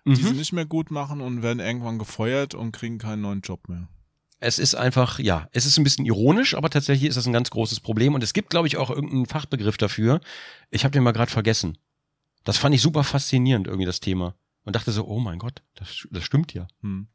die 0.06 0.14
sie 0.16 0.30
Mhm. 0.30 0.36
nicht 0.38 0.52
mehr 0.54 0.64
gut 0.66 0.90
machen 0.90 1.20
und 1.20 1.42
werden 1.42 1.60
irgendwann 1.60 1.98
gefeuert 1.98 2.54
und 2.54 2.72
kriegen 2.72 2.96
keinen 2.98 3.20
neuen 3.22 3.40
Job 3.42 3.68
mehr. 3.68 3.88
Es 4.40 4.58
ist 4.58 4.74
einfach, 4.74 5.18
ja, 5.18 5.48
es 5.52 5.66
ist 5.66 5.76
ein 5.78 5.84
bisschen 5.84 6.06
ironisch, 6.06 6.54
aber 6.54 6.70
tatsächlich 6.70 7.08
ist 7.08 7.16
das 7.16 7.26
ein 7.26 7.32
ganz 7.32 7.50
großes 7.50 7.80
Problem. 7.80 8.14
Und 8.14 8.22
es 8.22 8.32
gibt, 8.32 8.50
glaube 8.50 8.68
ich, 8.68 8.76
auch 8.76 8.88
irgendeinen 8.88 9.26
Fachbegriff 9.26 9.76
dafür. 9.76 10.20
Ich 10.70 10.84
habe 10.84 10.92
den 10.92 11.02
mal 11.02 11.12
gerade 11.12 11.30
vergessen. 11.30 11.76
Das 12.44 12.56
fand 12.56 12.74
ich 12.74 12.80
super 12.80 13.04
faszinierend, 13.04 13.66
irgendwie 13.66 13.84
das 13.86 14.00
Thema. 14.00 14.34
Und 14.64 14.76
dachte 14.76 14.92
so, 14.92 15.06
oh 15.06 15.18
mein 15.18 15.38
Gott, 15.38 15.62
das, 15.74 16.06
das 16.10 16.24
stimmt 16.24 16.54
ja. 16.54 16.68
Hm. 16.82 17.08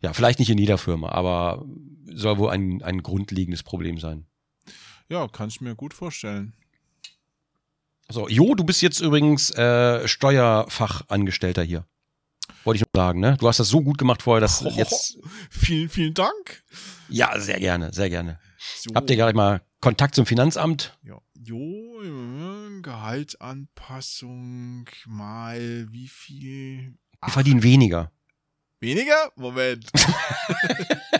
Ja, 0.00 0.12
vielleicht 0.12 0.38
nicht 0.38 0.50
in 0.50 0.58
jeder 0.58 0.78
Firma, 0.78 1.10
aber 1.10 1.64
soll 2.12 2.38
wohl 2.38 2.50
ein, 2.50 2.82
ein 2.82 3.02
grundlegendes 3.02 3.62
Problem 3.62 3.98
sein. 3.98 4.26
Ja, 5.08 5.28
kann 5.28 5.48
ich 5.48 5.60
mir 5.60 5.74
gut 5.74 5.94
vorstellen. 5.94 6.54
So, 8.10 8.28
Jo, 8.28 8.54
du 8.54 8.64
bist 8.64 8.82
jetzt 8.82 9.00
übrigens 9.00 9.50
äh, 9.52 10.06
Steuerfachangestellter 10.06 11.62
hier. 11.62 11.86
Wollte 12.64 12.76
ich 12.76 12.82
nur 12.82 13.02
sagen, 13.02 13.20
ne? 13.20 13.36
Du 13.38 13.48
hast 13.48 13.58
das 13.60 13.68
so 13.68 13.82
gut 13.82 13.98
gemacht 13.98 14.22
vorher, 14.22 14.40
dass 14.40 14.64
Oh. 14.64 14.70
jetzt. 14.76 15.18
Vielen, 15.50 15.88
vielen 15.88 16.14
Dank. 16.14 16.62
Ja, 17.08 17.38
sehr 17.40 17.58
gerne, 17.58 17.92
sehr 17.92 18.10
gerne. 18.10 18.38
So. 18.78 18.90
Habt 18.94 19.08
ihr 19.10 19.16
gleich 19.16 19.34
mal 19.34 19.62
Kontakt 19.80 20.14
zum 20.14 20.26
Finanzamt? 20.26 20.96
Ja. 21.02 21.18
Jo, 21.34 22.00
Gehaltsanpassung 22.82 24.88
mal 25.06 25.86
wie 25.90 26.08
viel? 26.08 26.96
Wir 27.22 27.32
verdienen 27.32 27.62
weniger. 27.62 28.10
Weniger? 28.80 29.32
Moment. 29.36 29.88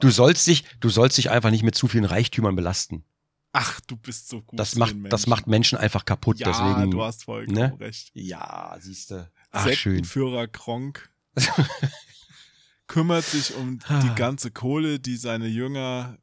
Du 0.00 0.10
sollst 0.10 0.46
dich, 0.46 0.64
du 0.80 0.90
sollst 0.90 1.16
dich 1.16 1.30
einfach 1.30 1.50
nicht 1.50 1.62
mit 1.62 1.74
zu 1.74 1.86
vielen 1.86 2.04
Reichtümern 2.04 2.56
belasten. 2.56 3.04
Ach, 3.52 3.80
du 3.86 3.96
bist 3.96 4.28
so 4.28 4.42
gut. 4.42 4.58
Das 4.58 4.74
macht, 4.74 4.94
das 4.94 5.26
Menschen. 5.26 5.30
macht 5.30 5.46
Menschen 5.46 5.78
einfach 5.78 6.04
kaputt. 6.04 6.40
Ja, 6.40 6.48
deswegen. 6.48 6.90
du 6.90 7.02
hast 7.02 7.24
vollkommen 7.24 7.56
ne? 7.56 7.76
recht. 7.78 8.10
Ja, 8.14 8.76
siehste. 8.80 9.30
Ach, 9.52 9.64
schön. 9.70 9.94
Sektenführer 9.94 10.48
Kronk 10.48 11.08
kümmert 12.88 13.24
sich 13.24 13.54
um 13.54 13.78
Ah. 13.86 14.00
die 14.00 14.14
ganze 14.16 14.50
Kohle, 14.50 14.98
die 14.98 15.16
seine 15.16 15.46
Jünger 15.46 16.18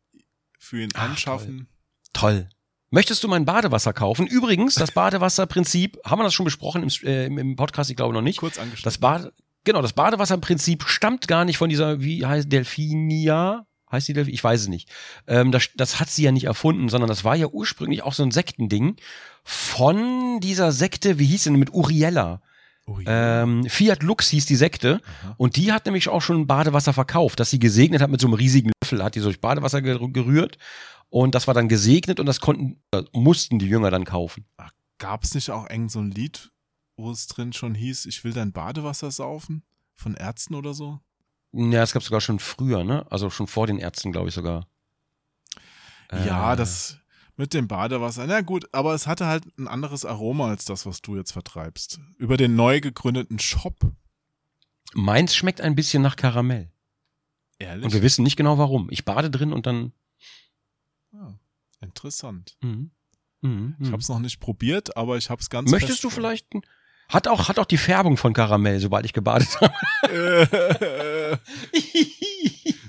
für 0.59 0.81
ihn 0.81 0.89
Ach, 0.93 1.09
anschaffen. 1.09 1.67
Toll. 2.11 2.49
Möchtest 2.91 3.23
du 3.23 3.29
mein 3.29 3.45
Badewasser 3.45 3.93
kaufen? 3.93 4.27
Übrigens, 4.27 4.75
das 4.75 4.91
Badewasserprinzip, 4.91 5.97
haben 6.05 6.19
wir 6.19 6.25
das 6.25 6.33
schon 6.33 6.43
besprochen 6.43 6.83
im, 6.83 6.89
äh, 7.07 7.25
im- 7.27 7.55
Podcast, 7.55 7.89
ich 7.89 7.95
glaube 7.95 8.13
noch 8.13 8.21
nicht. 8.21 8.39
Kurz 8.39 8.59
angeschlossen. 8.59 8.83
Das 8.83 8.97
Bade, 8.97 9.31
genau, 9.63 9.81
das 9.81 9.93
Badewasserprinzip 9.93 10.83
stammt 10.87 11.27
gar 11.29 11.45
nicht 11.45 11.57
von 11.57 11.69
dieser, 11.69 12.01
wie 12.01 12.25
heißt 12.25 12.51
Delfinia? 12.51 13.65
Heißt 13.91 14.07
die 14.07 14.13
Delphi? 14.13 14.31
Ich 14.31 14.43
weiß 14.43 14.61
es 14.61 14.67
nicht. 14.67 14.89
Ähm, 15.27 15.51
das, 15.51 15.69
das 15.75 15.99
hat 15.99 16.09
sie 16.09 16.23
ja 16.23 16.31
nicht 16.31 16.45
erfunden, 16.45 16.87
sondern 16.89 17.07
das 17.09 17.23
war 17.23 17.35
ja 17.35 17.47
ursprünglich 17.47 18.03
auch 18.03 18.13
so 18.13 18.23
ein 18.23 18.31
Sektending 18.31 18.95
von 19.43 20.39
dieser 20.41 20.71
Sekte, 20.71 21.17
wie 21.19 21.25
hieß 21.25 21.43
sie 21.43 21.49
denn 21.49 21.59
mit 21.59 21.73
Uriella? 21.73 22.41
Ähm, 23.05 23.63
Fiat 23.69 24.03
Lux 24.03 24.29
hieß 24.29 24.45
die 24.47 24.55
Sekte 24.57 24.99
Aha. 25.23 25.35
und 25.37 25.55
die 25.55 25.71
hat 25.71 25.85
nämlich 25.85 26.09
auch 26.09 26.21
schon 26.21 26.45
Badewasser 26.47 26.91
verkauft, 26.93 27.39
dass 27.39 27.49
sie 27.49 27.59
gesegnet 27.59 28.01
hat 28.01 28.09
mit 28.09 28.19
so 28.19 28.27
einem 28.27 28.33
riesigen 28.33 28.71
Löffel, 28.83 29.01
hat 29.03 29.15
die 29.15 29.19
so 29.21 29.27
durch 29.27 29.39
Badewasser 29.39 29.77
ger- 29.79 30.11
gerührt 30.11 30.57
und 31.11 31.35
das 31.35 31.45
war 31.45 31.53
dann 31.53 31.67
gesegnet 31.67 32.19
und 32.19 32.25
das 32.25 32.39
konnten, 32.39 32.81
äh, 32.91 33.03
mussten 33.13 33.59
die 33.59 33.67
Jünger 33.67 33.91
dann 33.91 34.05
kaufen. 34.05 34.45
Gab 34.97 35.23
es 35.23 35.35
nicht 35.35 35.51
auch 35.51 35.67
eng 35.67 35.89
so 35.89 35.99
ein 35.99 36.09
Lied, 36.09 36.51
wo 36.95 37.11
es 37.11 37.27
drin 37.27 37.53
schon 37.53 37.75
hieß, 37.75 38.05
ich 38.07 38.23
will 38.23 38.33
dein 38.33 38.51
Badewasser 38.51 39.11
saufen? 39.11 39.61
Von 39.93 40.15
Ärzten 40.15 40.55
oder 40.55 40.73
so? 40.73 40.99
Ja, 41.51 41.81
das 41.81 41.91
gab 41.91 42.01
sogar 42.01 42.21
schon 42.21 42.39
früher, 42.39 42.83
ne? 42.83 43.05
Also 43.11 43.29
schon 43.29 43.47
vor 43.47 43.67
den 43.67 43.77
Ärzten, 43.77 44.11
glaube 44.11 44.29
ich 44.29 44.35
sogar. 44.35 44.67
Ja, 46.11 46.53
Äh, 46.53 46.55
das 46.55 46.97
mit 47.35 47.53
dem 47.53 47.67
Badewasser. 47.67 48.25
Na 48.25 48.41
gut, 48.41 48.69
aber 48.71 48.93
es 48.93 49.05
hatte 49.05 49.25
halt 49.25 49.45
ein 49.57 49.67
anderes 49.67 50.05
Aroma 50.05 50.47
als 50.47 50.65
das, 50.65 50.85
was 50.85 51.01
du 51.01 51.17
jetzt 51.17 51.31
vertreibst. 51.31 51.99
Über 52.17 52.37
den 52.37 52.55
neu 52.55 52.79
gegründeten 52.79 53.39
Shop. 53.39 53.75
Meins 54.93 55.35
schmeckt 55.35 55.59
ein 55.61 55.75
bisschen 55.75 56.01
nach 56.01 56.15
Karamell. 56.15 56.71
Ehrlich? 57.59 57.85
Und 57.85 57.93
wir 57.93 58.01
wissen 58.01 58.23
nicht 58.23 58.37
genau 58.37 58.57
warum. 58.57 58.87
Ich 58.91 59.05
bade 59.05 59.29
drin 59.29 59.51
und 59.53 59.65
dann. 59.65 59.91
Ah, 61.13 61.33
interessant. 61.81 62.57
Mhm. 62.61 62.91
Mhm. 63.41 63.75
Ich 63.79 63.87
habe 63.91 64.01
es 64.01 64.09
noch 64.09 64.19
nicht 64.19 64.39
probiert, 64.39 64.95
aber 64.95 65.17
ich 65.17 65.29
habe 65.29 65.41
es 65.41 65.49
ganz 65.49 65.71
Möchtest 65.71 66.03
du 66.03 66.09
vielleicht. 66.09 66.47
Hat 67.09 67.27
auch, 67.27 67.49
hat 67.49 67.59
auch 67.59 67.65
die 67.65 67.77
Färbung 67.77 68.15
von 68.15 68.33
Karamell, 68.33 68.79
sobald 68.79 69.05
ich 69.05 69.11
gebadet 69.13 69.59
habe. 69.59 69.73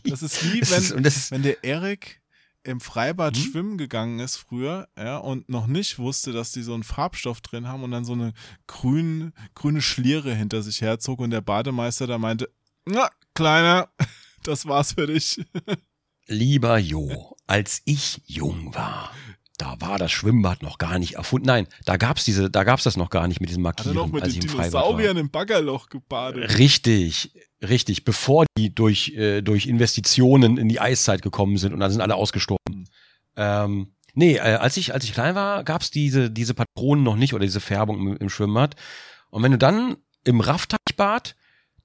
das 0.04 0.22
ist 0.22 0.44
wie, 0.44 0.60
wenn, 0.60 1.04
ist, 1.04 1.30
wenn 1.32 1.42
der 1.42 1.64
Erik 1.64 2.20
im 2.64 2.80
Freibad 2.80 3.36
Hm? 3.36 3.42
schwimmen 3.42 3.78
gegangen 3.78 4.20
ist 4.20 4.36
früher, 4.36 4.88
ja, 4.96 5.16
und 5.16 5.48
noch 5.48 5.66
nicht 5.66 5.98
wusste, 5.98 6.32
dass 6.32 6.52
die 6.52 6.62
so 6.62 6.74
einen 6.74 6.84
Farbstoff 6.84 7.40
drin 7.40 7.66
haben 7.66 7.82
und 7.82 7.90
dann 7.90 8.04
so 8.04 8.12
eine 8.12 8.32
grün, 8.68 9.32
grüne 9.54 9.82
Schliere 9.82 10.32
hinter 10.34 10.62
sich 10.62 10.80
herzog 10.80 11.18
und 11.18 11.30
der 11.30 11.40
Bademeister 11.40 12.06
da 12.06 12.18
meinte, 12.18 12.48
na, 12.84 13.08
Kleiner, 13.34 13.88
das 14.44 14.66
war's 14.66 14.92
für 14.92 15.06
dich. 15.06 15.44
Lieber 16.26 16.78
Jo, 16.78 17.36
als 17.46 17.82
ich 17.84 18.20
jung 18.26 18.74
war, 18.74 19.12
da 19.58 19.80
war 19.80 19.98
das 19.98 20.10
Schwimmbad 20.10 20.62
noch 20.62 20.78
gar 20.78 20.98
nicht 20.98 21.14
erfunden. 21.14 21.46
Nein, 21.46 21.66
da 21.84 21.96
gab's 21.96 22.24
diese, 22.24 22.50
da 22.50 22.64
gab's 22.64 22.84
das 22.84 22.96
noch 22.96 23.10
gar 23.10 23.28
nicht 23.28 23.40
mit 23.40 23.50
diesem 23.50 23.66
Hat 23.66 23.80
er 23.80 23.86
Markieren, 23.86 24.06
noch 24.06 24.12
mit 24.12 24.22
als 24.22 24.32
den. 24.32 24.40
Dinosauriern 24.40 25.16
im 25.16 25.30
Baggerloch 25.30 25.88
gebadet. 25.88 26.58
Richtig, 26.58 27.32
richtig, 27.62 28.04
bevor 28.04 28.46
die 28.56 28.74
durch, 28.74 29.10
äh, 29.10 29.42
durch 29.42 29.66
Investitionen 29.66 30.58
in 30.58 30.68
die 30.68 30.80
Eiszeit 30.80 31.22
gekommen 31.22 31.58
sind 31.58 31.72
und 31.72 31.80
dann 31.80 31.90
sind 31.90 32.00
alle 32.00 32.14
ausgestorben. 32.14 32.58
Hm. 32.70 32.84
Ähm, 33.36 33.92
nee, 34.14 34.36
äh, 34.36 34.40
als 34.40 34.76
ich, 34.76 34.94
als 34.94 35.04
ich 35.04 35.12
klein 35.12 35.34
war, 35.34 35.64
gab's 35.64 35.90
diese, 35.90 36.30
diese 36.30 36.54
Patronen 36.54 37.04
noch 37.04 37.16
nicht 37.16 37.34
oder 37.34 37.44
diese 37.44 37.60
Färbung 37.60 37.98
im, 37.98 38.16
im 38.16 38.28
Schwimmbad. 38.30 38.74
Und 39.30 39.42
wenn 39.42 39.52
du 39.52 39.58
dann 39.58 39.96
im 40.24 40.40
Raffteichbad 40.40 41.36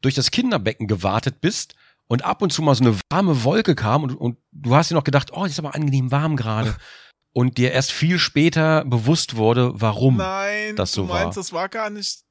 durch 0.02 0.16
das 0.16 0.32
Kinderbecken 0.32 0.88
gewartet 0.88 1.42
bist 1.42 1.76
und 2.08 2.24
ab 2.26 2.42
und 2.42 2.52
zu 2.54 2.62
mal 2.62 2.76
so 2.76 2.84
eine 2.84 2.98
warme 3.12 3.44
Wolke 3.44 3.76
kam 3.76 4.04
und, 4.04 4.16
und 4.16 4.38
du 4.52 4.76
hast 4.76 4.92
dir 4.92 4.96
noch 4.96 5.04
gedacht, 5.04 5.32
oh, 5.34 5.44
das 5.44 5.52
ist 5.52 5.60
aber 5.60 5.76
angenehm 5.76 6.12
warm 6.12 6.36
gerade. 6.36 6.76
und 7.34 7.58
dir 7.58 7.72
erst 7.72 7.92
viel 7.92 8.18
später 8.20 8.84
bewusst 8.86 9.36
wurde, 9.36 9.72
warum 9.76 10.18
Nein, 10.18 10.76
das 10.76 10.94
so 10.94 11.04
du 11.04 11.08
meinst, 11.10 11.24
war. 11.26 11.34
das 11.44 11.54
war 11.54 11.70
gar 11.70 11.90
nicht 11.90 12.22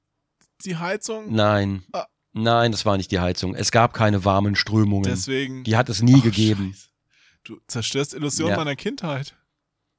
die 0.64 0.76
Heizung? 0.76 1.32
Nein. 1.32 1.84
Ah. 1.92 2.06
Nein, 2.32 2.72
das 2.72 2.84
war 2.84 2.96
nicht 2.96 3.10
die 3.12 3.20
Heizung. 3.20 3.54
Es 3.54 3.70
gab 3.70 3.94
keine 3.94 4.24
warmen 4.24 4.56
Strömungen. 4.56 5.04
Deswegen. 5.04 5.64
Die 5.64 5.76
hat 5.76 5.88
es 5.88 6.02
nie 6.02 6.16
Ach, 6.18 6.22
gegeben. 6.22 6.72
Scheiße. 6.74 6.88
Du 7.44 7.60
zerstörst 7.68 8.12
Illusionen 8.14 8.50
Ja. 8.52 8.56
meiner 8.58 8.74
Kindheit. 8.76 9.36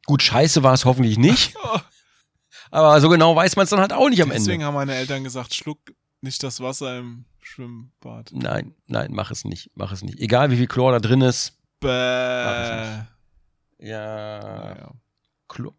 Gut, 0.05 0.21
scheiße 0.21 0.61
war 0.63 0.73
es 0.73 0.85
hoffentlich 0.85 1.17
nicht, 1.17 1.55
Oh, 1.63 1.79
aber 2.71 2.99
so 3.01 3.09
genau 3.09 3.35
weiß 3.35 3.55
man 3.55 3.63
es 3.63 3.69
dann 3.69 3.79
halt 3.79 3.93
auch 3.93 4.09
nicht 4.09 4.21
am 4.21 4.29
deswegen 4.29 4.53
Ende. 4.55 4.65
haben 4.65 4.73
meine 4.75 4.95
Eltern 4.95 5.23
gesagt, 5.23 5.53
schluck 5.55 5.79
nicht 6.21 6.43
das 6.43 6.59
Wasser 6.61 6.99
im 6.99 7.25
Schwimmbad. 7.47 8.31
Nein, 8.33 8.75
nein, 8.87 9.11
mach 9.13 9.31
es 9.31 9.45
nicht, 9.45 9.71
mach 9.75 9.91
es 9.91 10.01
nicht. 10.03 10.19
Egal 10.19 10.51
wie 10.51 10.57
viel 10.57 10.67
Chlor 10.67 10.91
da 10.91 10.99
drin 10.99 11.21
ist. 11.21 11.57
Bäh. 11.79 11.87
Ja. 13.79 14.39
Naja, 14.39 14.91
Chlor. 15.47 15.73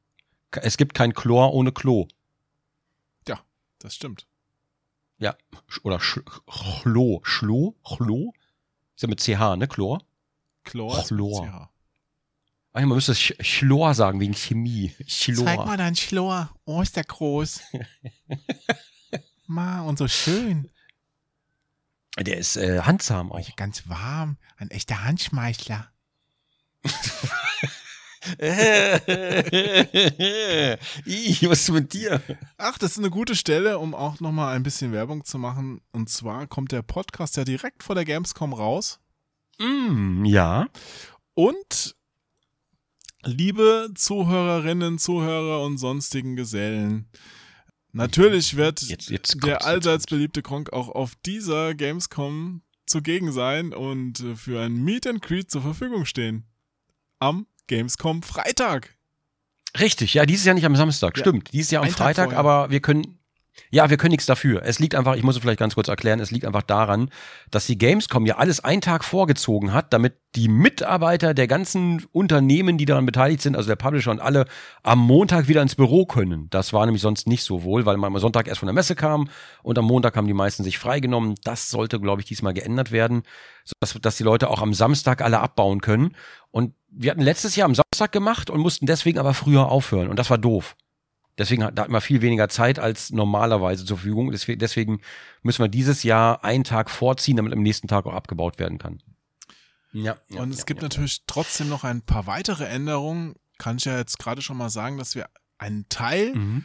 Es 0.51 0.77
gibt 0.78 0.95
kein 0.95 1.12
Chlor 1.12 1.53
ohne 1.53 1.73
Klo. 1.73 2.09
das 3.81 3.95
stimmt. 3.95 4.27
Sch- 5.20 5.85
Oder 5.85 6.01
Sch 6.01 6.20
Chlo. 6.82 7.20
Schlo? 7.23 7.77
Chlo? 7.85 8.32
Ist 8.97 9.03
ja 9.03 9.09
mit 9.09 9.20
CH, 9.20 9.57
ne? 9.57 9.69
Chlor? 9.69 10.03
Chlor. 10.65 10.99
ist 10.99 11.09
Chlor. 11.09 11.43
mit 11.43 11.51
CH. 11.53 11.69
Man 12.73 12.89
müsste 12.89 13.15
Ch 13.15 13.36
Chlor 13.39 13.95
sagen, 13.95 14.19
wegen 14.20 14.35
Chemie. 14.35 14.93
Chlor. 15.07 15.77
dein 15.77 15.95
Schlor. 15.97 16.49
Oh, 16.65 16.81
ist 16.82 16.97
der 16.97 17.05
groß. 17.05 17.61
Ma, 19.47 19.82
und 19.82 19.99
so 19.99 20.09
schön. 20.09 20.70
Der 22.20 22.39
ist 22.39 22.57
äh, 22.57 22.81
handsam 22.81 23.32
auch. 23.32 23.57
Ganz 23.57 23.89
warm. 23.89 24.36
Ein 24.57 24.70
echter 24.70 25.05
Handschmeichler. 25.05 25.90
Ih, 31.07 31.49
was 31.49 31.61
ist 31.61 31.70
mit 31.70 31.93
dir? 31.93 32.20
Ach, 32.57 32.78
das 32.78 32.93
ist 32.93 32.99
eine 32.99 33.11
gute 33.11 33.35
Stelle, 33.36 33.78
um 33.78 33.95
auch 33.95 34.20
nochmal 34.20 34.55
ein 34.55 34.62
bisschen 34.62 34.93
Werbung 34.93 35.24
zu 35.24 35.39
machen. 35.39 35.81
Und 35.93 36.11
zwar 36.11 36.47
kommt 36.47 36.73
der 36.73 36.82
Podcast 36.82 37.36
ja 37.36 37.45
direkt 37.45 37.82
vor 37.82 37.95
der 37.95 38.05
Gamescom 38.05 38.53
raus. 38.53 39.01
Mm, 39.59 40.24
ja. 40.24 40.69
Und 41.35 41.97
liebe 43.23 43.90
Zuhörerinnen, 43.95 44.99
Zuhörer 44.99 45.62
und 45.65 45.78
sonstigen 45.78 46.36
Gesellen, 46.36 47.09
natürlich 47.93 48.56
wird 48.56 48.82
Jetzt, 48.82 49.10
jetzt 49.10 49.44
der 49.44 49.65
allseits 49.65 50.06
beliebte 50.06 50.43
Kronk 50.43 50.73
auch 50.73 50.89
auf 50.89 51.12
dieser 51.27 51.74
Gamescom 51.74 52.62
zugegen 52.86 53.32
sein 53.32 53.73
und 53.73 54.20
äh, 54.20 54.35
für 54.35 54.60
ein 54.60 54.74
Meet 54.77 55.06
and 55.06 55.23
Greet 55.23 55.51
zur 55.51 55.62
Verfügung 55.62 56.05
stehen. 56.05 56.44
Am 57.19 57.47
Gamescom 57.66 58.23
Freitag. 58.23 58.97
Richtig, 59.78 60.15
ja, 60.15 60.24
dieses 60.24 60.47
Jahr 60.47 60.55
nicht 60.55 60.65
am 60.65 60.77
Samstag, 60.77 61.16
Ja. 61.16 61.23
stimmt. 61.24 61.52
Dieses 61.52 61.70
Jahr 61.70 61.85
am 61.85 61.90
Freitag, 61.90 62.32
aber 62.32 62.70
wir 62.70 62.81
können. 62.81 63.18
Ja, 63.70 63.90
wir 63.90 63.97
können 63.97 64.12
nichts 64.12 64.26
dafür. 64.26 64.62
Es 64.64 64.78
liegt 64.78 64.94
einfach, 64.94 65.16
ich 65.16 65.22
muss 65.22 65.36
es 65.36 65.43
vielleicht 65.43 65.59
ganz 65.59 65.74
kurz 65.74 65.89
erklären, 65.89 66.20
es 66.20 66.30
liegt 66.30 66.44
einfach 66.44 66.62
daran, 66.62 67.10
dass 67.51 67.66
die 67.66 67.78
Gamescom 67.78 68.26
ja 68.26 68.36
alles 68.36 68.60
einen 68.60 68.80
Tag 68.80 69.05
vorgezogen 69.05 69.72
hat, 69.72 69.93
damit 69.93 70.14
die 70.35 70.48
Mitarbeiter 70.48 71.35
der 71.35 71.47
ganzen 71.47 72.05
Unternehmen, 72.12 72.78
die 72.78 72.85
daran 72.85 73.06
beteiligt 73.06 73.43
sind, 73.43 73.56
also 73.56 73.68
der 73.68 73.76
Publisher 73.76 74.10
und 74.10 74.20
alle, 74.20 74.44
am 74.82 74.98
Montag 74.98 75.48
wieder 75.48 75.62
ins 75.62 75.74
Büro 75.74 76.06
können. 76.06 76.48
Das 76.51 76.72
war 76.72 76.85
nämlich 76.86 77.02
sonst 77.02 77.26
nicht 77.26 77.44
so 77.44 77.62
wohl, 77.62 77.86
weil 77.86 77.97
man 77.97 78.14
am 78.14 78.20
Sonntag 78.20 78.47
erst 78.47 78.60
von 78.60 78.66
der 78.66 78.74
Messe 78.74 78.94
kam 78.94 79.28
und 79.62 79.78
am 79.78 79.85
Montag 79.86 80.16
haben 80.16 80.26
die 80.26 80.35
meisten 80.35 80.64
sich 80.64 80.78
freigenommen. 80.78 81.35
Das 81.44 81.70
sollte, 81.70 82.01
glaube 82.01 82.20
ich, 82.20 82.26
diesmal 82.26 82.55
geändert 82.55 82.93
werden, 82.93 83.22
sodass 83.64 84.01
dass 84.01 84.16
die 84.16 84.24
Leute 84.24 84.51
auch 84.51 84.62
am 84.62 84.74
Samstag 84.74 85.22
alle 85.22 85.40
abbauen 85.40 85.80
können. 85.80 86.14
Und 86.51 86.74
wir 86.90 87.10
hatten 87.10 87.20
letztes 87.20 87.56
Jahr 87.56 87.66
am 87.66 87.74
Samstag 87.74 88.12
gemacht 88.12 88.51
und 88.51 88.60
mussten 88.60 88.86
deswegen 88.86 89.18
aber 89.18 89.35
früher 89.35 89.70
aufhören. 89.70 90.09
Und 90.09 90.18
das 90.18 90.30
war 90.30 90.39
doof. 90.39 90.76
Deswegen 91.39 91.62
hat, 91.65 91.78
da 91.78 91.86
man 91.89 92.01
viel 92.01 92.20
weniger 92.20 92.48
Zeit 92.48 92.78
als 92.78 93.10
normalerweise 93.10 93.85
zur 93.85 93.98
Verfügung. 93.98 94.31
Deswegen, 94.32 94.59
deswegen 94.59 95.01
müssen 95.43 95.62
wir 95.62 95.69
dieses 95.69 96.02
Jahr 96.02 96.44
einen 96.44 96.65
Tag 96.65 96.90
vorziehen, 96.90 97.36
damit 97.36 97.52
am 97.52 97.62
nächsten 97.62 97.86
Tag 97.86 98.06
auch 98.06 98.12
abgebaut 98.12 98.59
werden 98.59 98.78
kann. 98.78 99.01
Ja. 99.93 100.16
ja 100.28 100.43
und 100.43 100.52
es 100.52 100.60
ja, 100.60 100.65
gibt 100.65 100.82
ja. 100.82 100.89
natürlich 100.89 101.23
trotzdem 101.27 101.69
noch 101.69 101.85
ein 101.85 102.02
paar 102.02 102.27
weitere 102.27 102.65
Änderungen. 102.65 103.36
Kann 103.59 103.77
ich 103.77 103.85
ja 103.85 103.97
jetzt 103.98 104.19
gerade 104.19 104.43
schon 104.43 104.56
mal 104.56 104.70
sagen, 104.70 104.98
dass 104.98 105.15
wir 105.15 105.27
einen 105.59 105.89
Teil 105.89 106.35
Mhm. 106.35 106.65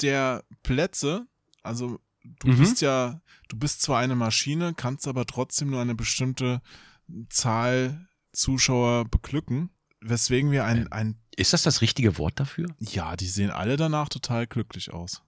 der 0.00 0.44
Plätze, 0.62 1.26
also 1.62 1.98
du 2.22 2.48
Mhm. 2.48 2.58
bist 2.58 2.80
ja, 2.80 3.20
du 3.48 3.56
bist 3.58 3.82
zwar 3.82 3.98
eine 3.98 4.14
Maschine, 4.14 4.74
kannst 4.74 5.06
aber 5.08 5.26
trotzdem 5.26 5.70
nur 5.70 5.80
eine 5.80 5.94
bestimmte 5.94 6.62
Zahl 7.28 8.06
Zuschauer 8.32 9.04
beglücken, 9.04 9.70
weswegen 10.00 10.50
wir 10.50 10.64
ein, 10.64 10.90
ein 10.90 11.21
Ist 11.36 11.52
das 11.52 11.62
das 11.62 11.80
richtige 11.80 12.18
Wort 12.18 12.38
dafür? 12.40 12.66
ja, 12.78 13.16
die 13.16 13.26
sehen 13.26 13.50
alle 13.50 13.76
danach 13.76 14.08
total 14.08 14.46
glücklich 14.46 14.92
aus. 14.92 15.22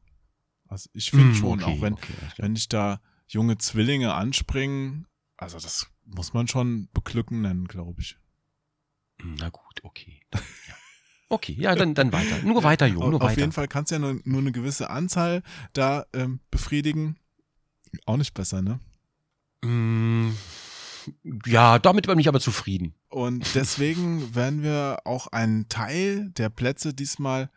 Also 0.68 0.90
ich 0.92 1.10
finde 1.10 1.34
Mm, 1.34 1.38
schon, 1.38 1.62
okay, 1.62 1.72
auch 1.78 1.80
wenn, 1.82 1.94
okay, 1.94 2.14
wenn 2.36 2.56
ich 2.56 2.68
da 2.68 3.00
junge 3.26 3.58
Zwillinge 3.58 4.12
anspringen, 4.14 5.06
also 5.36 5.58
das 5.58 5.86
muss 6.04 6.32
man 6.34 6.48
schon 6.48 6.88
beglücken 6.92 7.40
nennen, 7.42 7.66
glaube 7.68 8.00
ich. 8.02 8.18
Na 9.22 9.48
gut, 9.48 9.80
okay. 9.82 10.20
Ja. 10.34 10.40
Okay, 11.30 11.52
ja, 11.58 11.74
dann, 11.74 11.94
dann 11.94 12.12
weiter. 12.12 12.38
Nur 12.42 12.62
weiter, 12.64 12.86
Junge, 12.86 13.10
nur 13.10 13.22
Auf 13.22 13.30
weiter. 13.30 13.40
jeden 13.40 13.52
Fall 13.52 13.66
kannst 13.68 13.90
du 13.90 13.94
ja 13.96 13.98
nur, 13.98 14.20
nur 14.24 14.40
eine 14.40 14.52
gewisse 14.52 14.90
Anzahl 14.90 15.42
da 15.72 16.04
ähm, 16.12 16.40
befriedigen. 16.50 17.16
Auch 18.06 18.16
nicht 18.18 18.34
besser, 18.34 18.60
ne? 18.60 18.80
Mm, 19.62 20.32
ja, 21.46 21.78
damit 21.78 22.06
bin 22.06 22.18
ich 22.18 22.28
aber 22.28 22.40
zufrieden. 22.40 22.94
Und 23.08 23.54
deswegen 23.54 24.34
werden 24.34 24.62
wir 24.62 24.98
auch 25.04 25.28
einen 25.28 25.68
Teil 25.68 26.30
der 26.30 26.48
Plätze 26.48 26.94
diesmal 26.94 27.50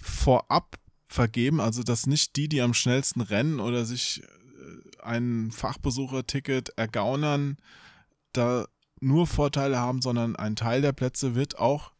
vorab 0.00 0.78
vergeben, 1.08 1.60
also 1.60 1.82
dass 1.82 2.06
nicht 2.06 2.36
die, 2.36 2.48
die 2.48 2.62
am 2.62 2.74
schnellsten 2.74 3.20
rennen 3.20 3.60
oder 3.60 3.84
sich 3.84 4.22
äh, 4.22 5.02
ein 5.02 5.50
Fachbesucherticket 5.50 6.70
ergaunern, 6.76 7.58
da 8.32 8.66
nur 9.00 9.26
Vorteile 9.26 9.78
haben, 9.78 10.02
sondern 10.02 10.36
ein 10.36 10.56
Teil 10.56 10.82
der 10.82 10.92
Plätze 10.92 11.34
wird 11.34 11.58
auch 11.58 11.92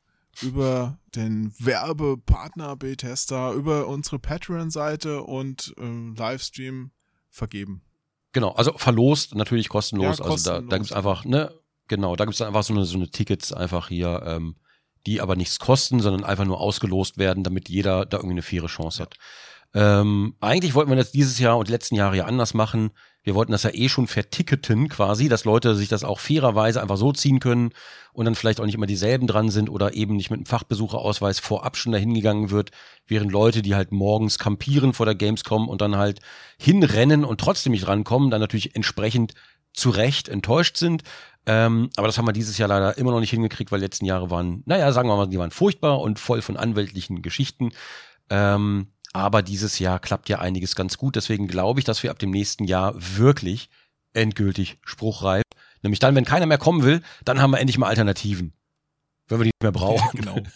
über 0.43 0.99
den 1.15 1.53
Werbepartner 1.59 2.77
Bethesda, 2.77 3.53
über 3.53 3.89
unsere 3.89 4.19
Patreon-Seite 4.19 5.23
und 5.23 5.75
äh, 5.79 6.15
Livestream 6.17 6.93
vergeben. 7.31 7.83
Genau, 8.33 8.51
also 8.51 8.73
verlost, 8.77 9.35
natürlich 9.35 9.69
kostenlos. 9.69 10.19
Ja, 10.19 10.25
Also 10.25 10.51
da, 10.51 10.53
da 10.55 10.61
kostenlos. 10.61 10.79
gibt's 10.79 10.93
einfach, 10.93 11.25
ne, 11.25 11.53
genau, 11.89 12.17
da 12.17 12.25
gibt's 12.25 12.39
dann 12.39 12.49
einfach 12.49 12.63
so 12.63 12.73
eine, 12.75 12.85
so 12.85 12.97
eine 12.97 13.11
Tickets 13.11 13.53
einfach 13.53 13.89
hier, 13.89 14.23
ähm, 14.25 14.57
die 15.07 15.21
aber 15.21 15.35
nichts 15.37 15.59
kosten, 15.59 16.01
sondern 16.01 16.25
einfach 16.25 16.45
nur 16.45 16.61
ausgelost 16.61 17.19
werden, 17.19 17.43
damit 17.43 17.69
jeder 17.69 18.07
da 18.07 18.19
irgendwie 18.19 18.35
eine 18.35 18.43
faire 18.43 18.67
Chance 18.67 19.03
hat. 19.03 19.17
Ähm, 19.75 20.37
eigentlich 20.41 20.75
wollten 20.75 20.91
wir 20.91 20.97
das 20.97 21.13
dieses 21.13 21.39
Jahr 21.39 21.57
und 21.57 21.69
die 21.69 21.73
letzten 21.73 21.95
Jahre 21.95 22.17
ja 22.17 22.25
anders 22.27 22.55
machen. 22.55 22.91
Wir 23.23 23.35
wollten 23.35 23.53
das 23.53 23.65
ja 23.65 23.71
eh 23.73 23.89
schon 23.89 24.07
verticketen 24.07 24.89
quasi, 24.89 25.29
dass 25.29 25.45
Leute 25.45 25.75
sich 25.75 25.89
das 25.89 26.05
auch 26.05 26.21
fairerweise 26.21 26.81
einfach 26.81 26.97
so 26.97 27.13
ziehen 27.13 27.39
können 27.39 27.73
und 28.13 28.25
dann 28.25 28.35
vielleicht 28.35 28.61
auch 28.61 28.65
nicht 28.65 28.75
immer 28.75 28.87
dieselben 28.87 29.27
dran 29.27 29.51
sind 29.51 29.69
oder 29.69 29.95
eben 29.95 30.17
nicht 30.17 30.31
mit 30.31 30.39
einem 30.39 30.47
Fachbesucherausweis 30.47 31.39
vorab 31.39 31.77
schon 31.77 31.93
dahin 31.93 32.15
gegangen 32.15 32.51
wird, 32.51 32.71
während 33.07 33.31
Leute, 33.31 33.63
die 33.63 33.75
halt 33.75 33.93
morgens 33.93 34.39
kampieren 34.39 34.95
vor 34.95 35.07
der 35.07 35.15
Gamescom 35.15 35.69
und 35.69 35.81
dann 35.81 35.97
halt 35.97 36.21
hinrennen 36.59 37.25
und 37.25 37.41
trotzdem 37.41 37.73
nicht 37.73 37.87
rankommen, 37.87 38.31
dann 38.31 38.41
natürlich 38.41 38.75
entsprechend 38.75 39.35
zu 39.73 39.91
Recht 39.91 40.29
enttäuscht 40.29 40.77
sind. 40.77 41.03
Ähm, 41.47 41.91
aber 41.97 42.07
das 42.07 42.19
haben 42.19 42.27
wir 42.27 42.33
dieses 42.33 42.59
Jahr 42.59 42.69
leider 42.69 42.99
immer 42.99 43.13
noch 43.13 43.21
nicht 43.21 43.31
hingekriegt, 43.31 43.71
weil 43.71 43.81
die 43.81 43.85
letzten 43.85 44.05
Jahre 44.05 44.31
waren, 44.31 44.63
naja, 44.67 44.93
sagen 44.93 45.09
wir 45.09 45.17
mal, 45.17 45.27
die 45.27 45.39
waren 45.39 45.51
furchtbar 45.51 46.01
und 46.01 46.19
voll 46.19 46.43
von 46.43 46.57
anwältlichen 46.57 47.23
Geschichten. 47.23 47.71
Ähm, 48.29 48.89
aber 49.13 49.43
dieses 49.43 49.79
Jahr 49.79 49.99
klappt 49.99 50.29
ja 50.29 50.39
einiges 50.39 50.75
ganz 50.77 50.97
gut. 50.97 51.17
Deswegen 51.17 51.49
glaube 51.49 51.81
ich, 51.81 51.85
dass 51.85 52.03
wir 52.03 52.11
ab 52.11 52.19
dem 52.19 52.31
nächsten 52.31 52.65
Jahr 52.65 52.95
wirklich 52.97 53.71
endgültig 54.13 54.79
spruchreif, 54.85 55.45
nämlich 55.83 56.01
dann, 56.01 56.15
wenn 56.15 56.25
keiner 56.25 56.47
mehr 56.47 56.59
kommen 56.59 56.83
will, 56.83 57.03
dann 57.25 57.41
haben 57.41 57.51
wir 57.51 57.61
endlich 57.61 57.79
mal 57.79 57.89
Alternativen. 57.89 58.53
Wenn 59.29 59.39
wir 59.39 59.45
die 59.45 59.51
nicht 59.51 59.63
mehr 59.63 59.73
brauchen. 59.73 60.11
genau. 60.21 60.37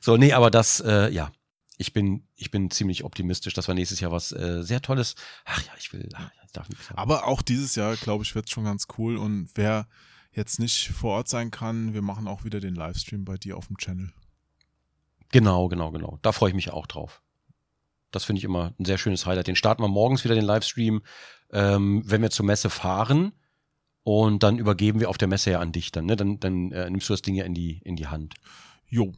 So, 0.00 0.16
nee, 0.16 0.32
aber 0.32 0.50
das, 0.50 0.80
äh, 0.80 1.10
ja, 1.10 1.30
ich 1.76 1.92
bin, 1.92 2.26
ich 2.34 2.50
bin 2.50 2.70
ziemlich 2.70 3.04
optimistisch, 3.04 3.52
dass 3.52 3.68
wir 3.68 3.74
nächstes 3.74 4.00
Jahr 4.00 4.10
was 4.10 4.32
äh, 4.32 4.62
sehr 4.62 4.80
Tolles. 4.80 5.16
Ach 5.44 5.62
ja, 5.62 5.72
ich 5.78 5.92
will, 5.92 6.08
ach, 6.14 6.30
ja, 6.34 6.42
ich 6.46 6.52
darf 6.52 6.66
sagen. 6.66 6.98
Aber 6.98 7.26
auch 7.26 7.42
dieses 7.42 7.74
Jahr, 7.74 7.96
glaube 7.96 8.24
ich, 8.24 8.34
wird 8.34 8.46
es 8.46 8.52
schon 8.52 8.64
ganz 8.64 8.86
cool. 8.96 9.18
Und 9.18 9.50
wer 9.54 9.86
jetzt 10.32 10.60
nicht 10.60 10.88
vor 10.88 11.16
Ort 11.16 11.28
sein 11.28 11.50
kann, 11.50 11.92
wir 11.92 12.00
machen 12.02 12.26
auch 12.26 12.44
wieder 12.44 12.60
den 12.60 12.74
Livestream 12.74 13.24
bei 13.24 13.36
dir 13.36 13.56
auf 13.56 13.66
dem 13.66 13.76
Channel. 13.76 14.12
Genau, 15.32 15.68
genau, 15.68 15.90
genau. 15.90 16.18
Da 16.22 16.32
freue 16.32 16.50
ich 16.50 16.54
mich 16.54 16.70
auch 16.70 16.86
drauf. 16.86 17.22
Das 18.10 18.24
finde 18.24 18.38
ich 18.38 18.44
immer 18.44 18.74
ein 18.78 18.84
sehr 18.84 18.98
schönes 18.98 19.26
Highlight. 19.26 19.46
Den 19.46 19.56
starten 19.56 19.82
wir 19.82 19.88
morgens 19.88 20.24
wieder, 20.24 20.34
den 20.34 20.44
Livestream, 20.44 21.02
ähm, 21.52 22.02
wenn 22.04 22.22
wir 22.22 22.30
zur 22.30 22.46
Messe 22.46 22.70
fahren. 22.70 23.32
Und 24.02 24.42
dann 24.42 24.58
übergeben 24.58 24.98
wir 24.98 25.10
auf 25.10 25.18
der 25.18 25.28
Messe 25.28 25.50
ja 25.50 25.60
an 25.60 25.72
dich 25.72 25.92
dann, 25.92 26.06
ne? 26.06 26.16
Dann, 26.16 26.40
dann 26.40 26.72
äh, 26.72 26.88
nimmst 26.88 27.08
du 27.08 27.12
das 27.12 27.22
Ding 27.22 27.34
ja 27.34 27.44
in 27.44 27.54
die, 27.54 27.80
in 27.84 27.96
die 27.96 28.06
Hand. 28.06 28.34
Jo. 28.88 29.12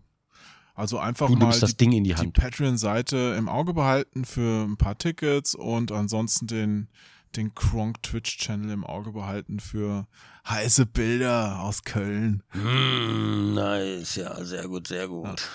Also 0.74 0.98
einfach 0.98 1.28
Du 1.28 1.34
mal 1.34 1.44
nimmst 1.46 1.62
das 1.62 1.76
Ding 1.76 1.92
in 1.92 2.04
die 2.04 2.16
die. 2.16 2.32
Patreon-Seite 2.32 3.36
im 3.38 3.48
Auge 3.48 3.74
behalten 3.74 4.24
für 4.24 4.64
ein 4.64 4.76
paar 4.76 4.98
Tickets 4.98 5.54
und 5.54 5.92
ansonsten 5.92 6.46
den, 6.46 6.88
den 7.36 7.54
Kronk 7.54 8.02
Twitch-Channel 8.02 8.70
im 8.70 8.84
Auge 8.84 9.12
behalten 9.12 9.60
für 9.60 10.06
heiße 10.48 10.86
Bilder 10.86 11.60
aus 11.60 11.82
Köln. 11.84 12.42
Mm, 12.52 13.54
nice, 13.54 14.16
ja, 14.16 14.44
sehr 14.44 14.68
gut, 14.68 14.88
sehr 14.88 15.08
gut. 15.08 15.48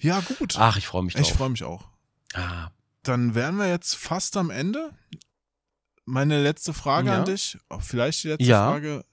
Ja, 0.00 0.20
gut. 0.38 0.54
Ach, 0.58 0.76
ich 0.76 0.86
freue 0.86 1.02
mich 1.02 1.14
ich 1.16 1.28
drauf. 1.28 1.36
freue 1.36 1.50
mich 1.50 1.64
auch. 1.64 1.88
Ah, 2.34 2.68
Dann 3.02 3.34
wären 3.34 3.56
wir 3.56 3.68
jetzt 3.68 3.94
fast 3.96 4.36
am 4.36 4.50
Ende. 4.50 4.90
Meine 6.06 6.42
letzte 6.42 6.72
Frage 6.74 7.08
Ja. 7.08 7.20
an 7.20 7.24
dich, 7.24 7.58
oh, 7.70 7.78
vielleicht 7.80 8.24
die 8.24 8.28
letzte 8.28 8.44
Ja. 8.44 8.70
Frage. 8.70 9.04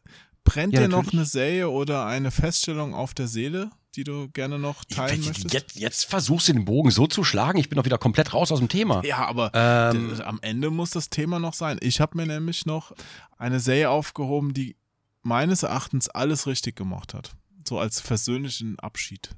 Brennt 0.43 0.73
Ja, 0.73 0.81
dir 0.81 0.87
noch 0.89 1.11
eine 1.13 1.25
Serie 1.25 1.69
oder 1.69 2.05
eine 2.05 2.31
Feststellung 2.31 2.93
auf 2.95 3.13
der 3.13 3.27
Seele, 3.27 3.69
die 3.95 4.03
du 4.03 4.29
gerne 4.29 4.57
noch 4.57 4.85
teilen 4.85 5.17
jetzt, 5.21 5.27
möchtest? 5.27 5.53
jetzt, 5.53 5.79
jetzt 5.79 6.05
versuchst 6.05 6.47
du 6.47 6.53
den 6.53 6.65
Bogen 6.65 6.91
so 6.91 7.07
zu 7.07 7.23
schlagen, 7.23 7.59
ich 7.59 7.69
bin 7.69 7.77
doch 7.77 7.85
wieder 7.85 7.97
komplett 7.97 8.33
raus 8.33 8.51
aus 8.51 8.59
dem 8.59 8.69
Thema. 8.69 9.03
Ja, 9.05 9.25
aber 9.25 9.51
Ähm, 9.53 10.21
am 10.21 10.39
Ende 10.41 10.69
muss 10.69 10.91
das 10.91 11.09
Thema 11.09 11.39
noch 11.39 11.53
sein. 11.53 11.77
Ich 11.81 11.99
habe 11.99 12.17
mir 12.17 12.25
nämlich 12.25 12.65
noch 12.65 12.93
eine 13.37 13.59
Serie 13.59 13.89
aufgehoben, 13.89 14.53
die 14.53 14.75
meines 15.21 15.63
Erachtens 15.63 16.09
alles 16.09 16.47
richtig 16.47 16.75
gemacht 16.75 17.13
hat. 17.13 17.31
So 17.67 17.79
als 17.79 17.99
versöhnlichen 18.01 18.79
Abschied. 18.79 19.29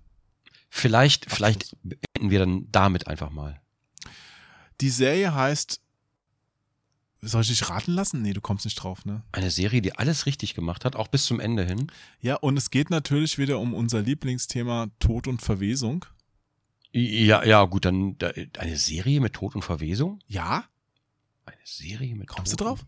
vielleicht, 0.69 1.29
vielleicht 1.29 1.75
beenden 1.83 2.29
wir 2.29 2.39
dann 2.39 2.67
damit 2.71 3.07
einfach 3.07 3.29
mal. 3.29 3.59
Die 4.81 4.89
Serie 4.89 5.33
heißt. 5.33 5.81
Soll 7.25 7.41
ich 7.41 7.47
dich 7.47 7.69
raten 7.69 7.93
lassen? 7.93 8.21
Nee, 8.21 8.33
du 8.33 8.41
kommst 8.41 8.65
nicht 8.65 8.75
drauf, 8.75 9.05
ne? 9.05 9.23
Eine 9.31 9.49
Serie, 9.49 9.81
die 9.81 9.95
alles 9.95 10.25
richtig 10.25 10.55
gemacht 10.55 10.83
hat, 10.83 10.95
auch 10.95 11.07
bis 11.07 11.25
zum 11.25 11.39
Ende 11.39 11.63
hin. 11.63 11.91
Ja, 12.19 12.35
und 12.35 12.57
es 12.57 12.69
geht 12.69 12.89
natürlich 12.89 13.37
wieder 13.37 13.59
um 13.59 13.73
unser 13.73 14.01
Lieblingsthema 14.01 14.87
Tod 14.99 15.27
und 15.27 15.41
Verwesung. 15.41 16.05
Ja, 16.91 17.43
ja, 17.43 17.63
gut, 17.65 17.85
dann 17.85 18.17
da, 18.17 18.31
eine 18.57 18.77
Serie 18.77 19.21
mit 19.21 19.33
Tod 19.33 19.55
und 19.55 19.63
Verwesung? 19.63 20.19
Ja? 20.27 20.65
Eine 21.45 21.57
Serie 21.63 22.15
mit 22.15 22.27
Kommst 22.27 22.51
Tod 22.51 22.59
du 22.59 22.65
drauf? 22.65 22.85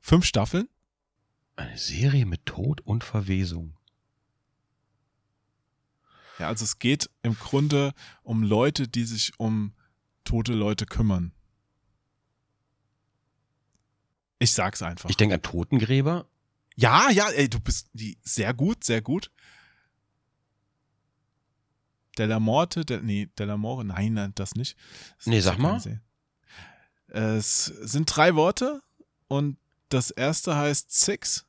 Fünf 0.00 0.24
Staffeln? 0.24 0.68
eine 1.56 1.78
Serie 1.78 2.26
mit 2.26 2.46
Tod 2.46 2.80
und 2.80 3.04
Verwesung. 3.04 3.76
Ja, 6.38 6.48
also 6.48 6.64
es 6.64 6.78
geht 6.78 7.10
im 7.22 7.36
Grunde 7.38 7.94
um 8.22 8.42
Leute, 8.42 8.88
die 8.88 9.04
sich 9.04 9.32
um 9.38 9.72
tote 10.24 10.52
Leute 10.52 10.84
kümmern. 10.84 11.32
Ich 14.44 14.52
sag's 14.52 14.82
einfach. 14.82 15.08
Ich 15.08 15.16
denke 15.16 15.36
an 15.36 15.42
Totengräber. 15.42 16.26
ja, 16.76 17.08
ja, 17.10 17.30
ey, 17.30 17.48
du 17.48 17.60
bist 17.60 17.88
die, 17.94 18.18
sehr 18.22 18.52
gut, 18.52 18.84
sehr 18.84 19.00
gut. 19.00 19.30
Della 22.18 22.38
Morte, 22.38 22.84
de, 22.84 23.00
nee, 23.00 23.30
Della 23.38 23.56
More, 23.56 23.86
nein, 23.86 24.12
nein, 24.12 24.32
das 24.34 24.54
nicht. 24.54 24.76
Das 25.16 25.26
Nee, 25.28 25.40
sag 25.40 25.58
mal. 25.58 25.80
Serie. 25.80 26.02
Es 27.08 27.64
sind 27.64 28.14
drei 28.14 28.34
Worte 28.34 28.82
und 29.28 29.56
das 29.88 30.10
erste 30.10 30.54
heißt 30.54 30.92
Six. 30.92 31.46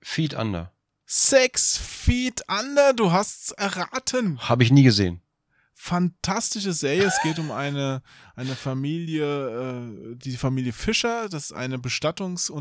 Feet 0.00 0.32
Under. 0.32 0.72
Six 1.04 1.76
Feet 1.76 2.40
Under, 2.48 2.94
du 2.94 3.12
hast's 3.12 3.50
erraten. 3.52 4.40
Habe 4.48 4.62
ich 4.62 4.72
nie 4.72 4.84
gesehen. 4.84 5.20
Fantastische 5.78 6.72
Serie. 6.72 7.04
Es 7.04 7.20
geht 7.22 7.38
um 7.38 7.50
eine, 7.52 8.02
eine 8.34 8.54
Familie, 8.56 9.26
äh, 10.12 10.16
die 10.16 10.36
Familie 10.36 10.72
Fischer. 10.72 11.28
Das 11.28 11.44
ist 11.44 11.52
eine 11.52 11.78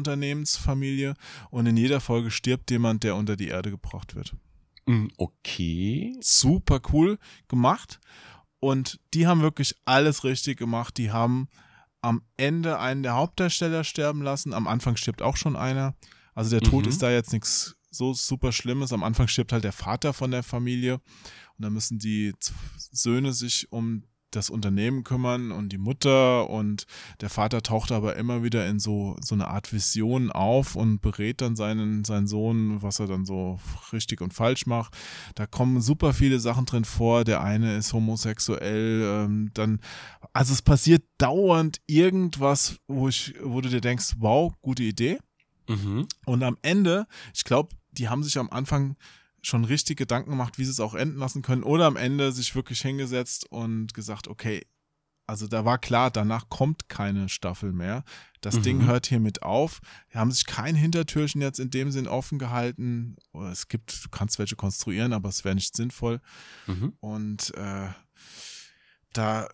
Bestattungsunternehmensfamilie. 0.06 1.16
Und 1.50 1.66
in 1.66 1.78
jeder 1.78 2.02
Folge 2.02 2.30
stirbt 2.30 2.70
jemand, 2.72 3.04
der 3.04 3.16
unter 3.16 3.36
die 3.36 3.48
Erde 3.48 3.72
gebracht 3.72 4.16
wird. 4.16 4.36
Hm, 4.88 5.10
Okay. 5.18 6.16
Super 6.22 6.80
cool 6.94 7.18
gemacht. 7.48 8.00
Und 8.60 9.00
die 9.14 9.28
haben 9.28 9.42
wirklich 9.42 9.76
alles 9.86 10.24
richtig 10.24 10.58
gemacht. 10.58 10.98
Die 10.98 11.12
haben 11.12 11.48
am 12.02 12.22
Ende 12.38 12.80
einen 12.80 13.02
der 13.04 13.14
Hauptdarsteller 13.16 13.84
sterben 13.84 14.22
lassen. 14.22 14.54
Am 14.54 14.68
Anfang 14.68 14.96
stirbt 14.98 15.22
auch 15.22 15.38
schon 15.38 15.56
einer. 15.56 15.96
Also 16.34 16.52
der 16.52 16.62
Tod 16.62 16.84
Mhm. 16.84 16.90
ist 16.90 17.02
da 17.02 17.10
jetzt 17.12 17.32
nichts 17.34 17.76
so 17.90 18.14
super 18.14 18.52
Schlimmes. 18.52 18.92
Am 18.92 19.04
Anfang 19.04 19.28
stirbt 19.28 19.54
halt 19.54 19.64
der 19.64 19.72
Vater 19.72 20.14
von 20.14 20.30
der 20.32 20.44
Familie. 20.44 21.00
Und 21.58 21.64
dann 21.64 21.74
müssen 21.74 22.00
die 22.00 22.34
Söhne 22.78 23.34
sich 23.34 23.72
um 23.72 24.04
das 24.36 24.50
Unternehmen 24.50 25.04
kümmern 25.04 25.52
und 25.52 25.70
die 25.70 25.78
Mutter 25.78 26.50
und 26.50 26.86
der 27.22 27.30
Vater 27.30 27.62
taucht 27.62 27.92
aber 27.92 28.16
immer 28.16 28.44
wieder 28.44 28.68
in 28.68 28.80
so, 28.80 29.16
so 29.22 29.34
eine 29.36 29.48
Art 29.48 29.72
Vision 29.72 30.32
auf 30.32 30.76
und 30.76 31.02
berät 31.02 31.42
dann 31.42 31.56
seinen, 31.56 32.04
seinen 32.04 32.28
Sohn, 32.28 32.82
was 32.82 33.00
er 33.00 33.08
dann 33.08 33.26
so 33.26 33.60
richtig 33.94 34.22
und 34.22 34.34
falsch 34.34 34.66
macht. 34.66 34.96
Da 35.36 35.46
kommen 35.46 35.82
super 35.82 36.14
viele 36.14 36.40
Sachen 36.40 36.66
drin 36.66 36.86
vor. 36.86 37.24
Der 37.24 37.42
eine 37.42 37.78
ist 37.78 37.94
homosexuell, 37.94 39.04
ähm, 39.04 39.52
dann, 39.54 39.80
also 40.34 40.54
es 40.54 40.62
passiert 40.62 41.04
dauernd 41.18 41.82
irgendwas, 41.88 42.78
wo 42.88 43.08
ich, 43.08 43.36
wo 43.42 43.62
du 43.62 43.70
dir 43.70 43.82
denkst, 43.82 44.16
wow, 44.20 44.54
gute 44.62 44.84
Idee. 44.84 45.20
Mhm. 45.68 46.08
Und 46.26 46.44
am 46.44 46.58
Ende, 46.62 47.08
ich 47.34 47.44
glaube, 47.44 47.70
die 47.92 48.10
haben 48.10 48.24
sich 48.24 48.38
am 48.38 48.50
Anfang 48.50 48.98
schon 49.46 49.66
richtig 49.66 49.98
Gedanken 49.98 50.32
gemacht, 50.32 50.58
wie 50.58 50.66
sie 50.66 50.72
es 50.72 50.80
auch 50.80 50.96
enden 50.96 51.18
lassen 51.20 51.42
können. 51.42 51.64
Oder 51.64 51.86
am 51.86 51.98
Ende 51.98 52.32
sich 52.32 52.56
wirklich 52.56 52.82
hingesetzt 52.82 53.46
und 53.52 53.94
gesagt, 53.94 54.28
okay, 54.28 54.66
also 55.28 55.48
da 55.48 55.66
war 55.66 55.80
klar, 55.80 56.12
danach 56.12 56.50
kommt 56.50 56.88
keine 56.88 57.30
Staffel 57.30 57.72
mehr. 57.74 58.04
Das 58.42 58.58
Mhm. 58.58 58.62
Ding 58.64 58.86
hört 58.86 59.08
hiermit 59.08 59.42
auf. 59.42 59.80
Die 60.14 60.18
haben 60.20 60.32
sich 60.32 60.46
kein 60.46 60.76
Hintertürchen 60.76 61.42
jetzt 61.42 61.60
in 61.60 61.72
dem 61.72 61.92
Sinn 61.92 62.08
offen 62.08 62.38
gehalten. 62.38 63.16
Es 63.52 63.68
gibt, 63.68 64.06
du 64.06 64.10
kannst 64.10 64.38
welche 64.38 64.56
konstruieren, 64.56 65.14
aber 65.14 65.30
es 65.30 65.44
wäre 65.44 65.56
nicht 65.56 65.76
sinnvoll. 65.76 66.22
Mhm. 66.68 66.94
Und 67.00 67.54
äh, 67.56 67.88
da 69.14 69.48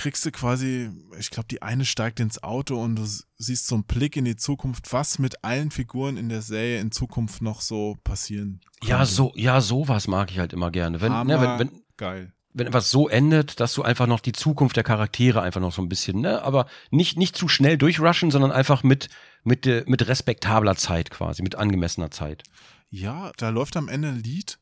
kriegst 0.00 0.24
du 0.24 0.32
quasi, 0.32 0.90
ich 1.18 1.30
glaube, 1.30 1.48
die 1.50 1.60
eine 1.60 1.84
steigt 1.84 2.20
ins 2.20 2.42
Auto 2.42 2.82
und 2.82 2.96
du 2.96 3.06
siehst 3.36 3.66
so 3.66 3.74
einen 3.74 3.84
Blick 3.84 4.16
in 4.16 4.24
die 4.24 4.36
Zukunft, 4.36 4.90
was 4.94 5.18
mit 5.18 5.44
allen 5.44 5.70
Figuren 5.70 6.16
in 6.16 6.30
der 6.30 6.40
Serie 6.40 6.80
in 6.80 6.90
Zukunft 6.90 7.42
noch 7.42 7.60
so 7.60 7.98
passieren. 8.02 8.62
Ja, 8.82 8.98
könnte. 8.98 9.12
so, 9.12 9.32
ja, 9.34 9.60
sowas 9.60 10.08
mag 10.08 10.30
ich 10.30 10.38
halt 10.38 10.54
immer 10.54 10.70
gerne. 10.70 11.02
Wenn, 11.02 11.12
ne, 11.12 11.18
Hammer 11.18 11.58
wenn, 11.58 11.70
wenn, 11.70 11.82
geil. 11.98 12.32
wenn 12.54 12.66
etwas 12.66 12.90
so 12.90 13.10
endet, 13.10 13.60
dass 13.60 13.74
du 13.74 13.82
einfach 13.82 14.06
noch 14.06 14.20
die 14.20 14.32
Zukunft 14.32 14.76
der 14.76 14.84
Charaktere 14.84 15.42
einfach 15.42 15.60
noch 15.60 15.72
so 15.72 15.82
ein 15.82 15.90
bisschen, 15.90 16.22
ne, 16.22 16.42
aber 16.42 16.66
nicht, 16.90 17.18
nicht 17.18 17.36
zu 17.36 17.46
schnell 17.46 17.76
durchrushen, 17.76 18.30
sondern 18.30 18.52
einfach 18.52 18.82
mit, 18.82 19.10
mit, 19.44 19.66
äh, 19.66 19.84
mit 19.86 20.08
respektabler 20.08 20.76
Zeit 20.76 21.10
quasi, 21.10 21.42
mit 21.42 21.56
angemessener 21.56 22.10
Zeit. 22.10 22.42
Ja, 22.88 23.32
da 23.36 23.50
läuft 23.50 23.76
am 23.76 23.88
Ende 23.88 24.08
ein 24.08 24.22
Lied. 24.22 24.58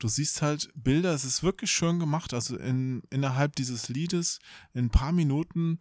Du 0.00 0.08
siehst 0.08 0.40
halt 0.40 0.70
Bilder, 0.74 1.12
es 1.12 1.24
ist 1.24 1.42
wirklich 1.42 1.70
schön 1.70 1.98
gemacht. 1.98 2.32
Also 2.34 2.56
in, 2.56 3.02
innerhalb 3.10 3.54
dieses 3.54 3.88
Liedes, 3.88 4.40
in 4.72 4.86
ein 4.86 4.90
paar 4.90 5.12
Minuten, 5.12 5.78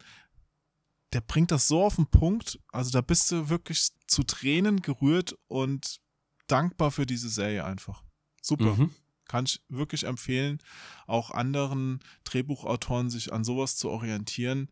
der 1.13 1.21
bringt 1.21 1.51
das 1.51 1.67
so 1.67 1.83
auf 1.83 1.95
den 1.95 2.05
Punkt. 2.05 2.59
Also 2.67 2.91
da 2.91 3.01
bist 3.01 3.31
du 3.31 3.49
wirklich 3.49 3.89
zu 4.07 4.23
Tränen 4.23 4.81
gerührt 4.81 5.35
und 5.47 5.99
dankbar 6.47 6.91
für 6.91 7.05
diese 7.05 7.29
Serie 7.29 7.63
einfach. 7.63 8.03
Super. 8.41 8.75
Mhm. 8.75 8.91
Kann 9.25 9.45
ich 9.45 9.61
wirklich 9.69 10.03
empfehlen, 10.03 10.59
auch 11.07 11.31
anderen 11.31 11.99
Drehbuchautoren 12.25 13.09
sich 13.09 13.31
an 13.31 13.43
sowas 13.43 13.77
zu 13.77 13.89
orientieren. 13.89 14.69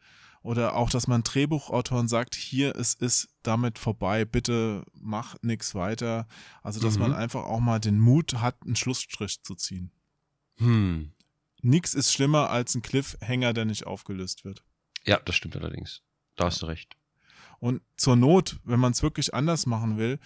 Oder 0.48 0.76
auch, 0.78 0.90
dass 0.90 1.08
man 1.08 1.24
Drehbuchautoren 1.24 2.08
sagt, 2.08 2.34
hier, 2.34 2.74
es 2.78 2.94
ist 2.94 3.28
damit 3.44 3.78
vorbei, 3.78 4.24
bitte 4.24 4.86
mach 4.94 5.36
nichts 5.42 5.76
weiter. 5.76 6.26
Also, 6.64 6.80
dass 6.80 6.94
Mhm. 6.96 7.02
man 7.02 7.14
einfach 7.16 7.44
auch 7.44 7.60
mal 7.60 7.80
den 7.82 8.00
Mut 8.00 8.36
hat, 8.36 8.56
einen 8.64 8.78
Schlussstrich 8.78 9.44
zu 9.44 9.56
ziehen. 9.56 9.92
Hm. 10.56 11.12
Nichts 11.62 11.94
ist 11.94 12.14
schlimmer 12.14 12.50
als 12.50 12.76
ein 12.76 12.82
Cliffhanger, 12.82 13.52
der 13.52 13.66
nicht 13.66 13.86
aufgelöst 13.88 14.46
wird. 14.46 14.64
Ja, 15.06 15.20
das 15.20 15.36
stimmt 15.36 15.58
allerdings. 15.58 16.02
Da 16.38 16.46
hast 16.46 16.62
du 16.62 16.68
recht. 16.68 16.96
Und 17.60 17.82
zur 17.98 18.16
Not, 18.16 18.58
wenn 18.64 18.80
man 18.80 18.94
es 18.94 19.04
wirklich 19.04 19.34
anders 19.34 19.66
machen 19.66 19.98
will, 19.98 20.18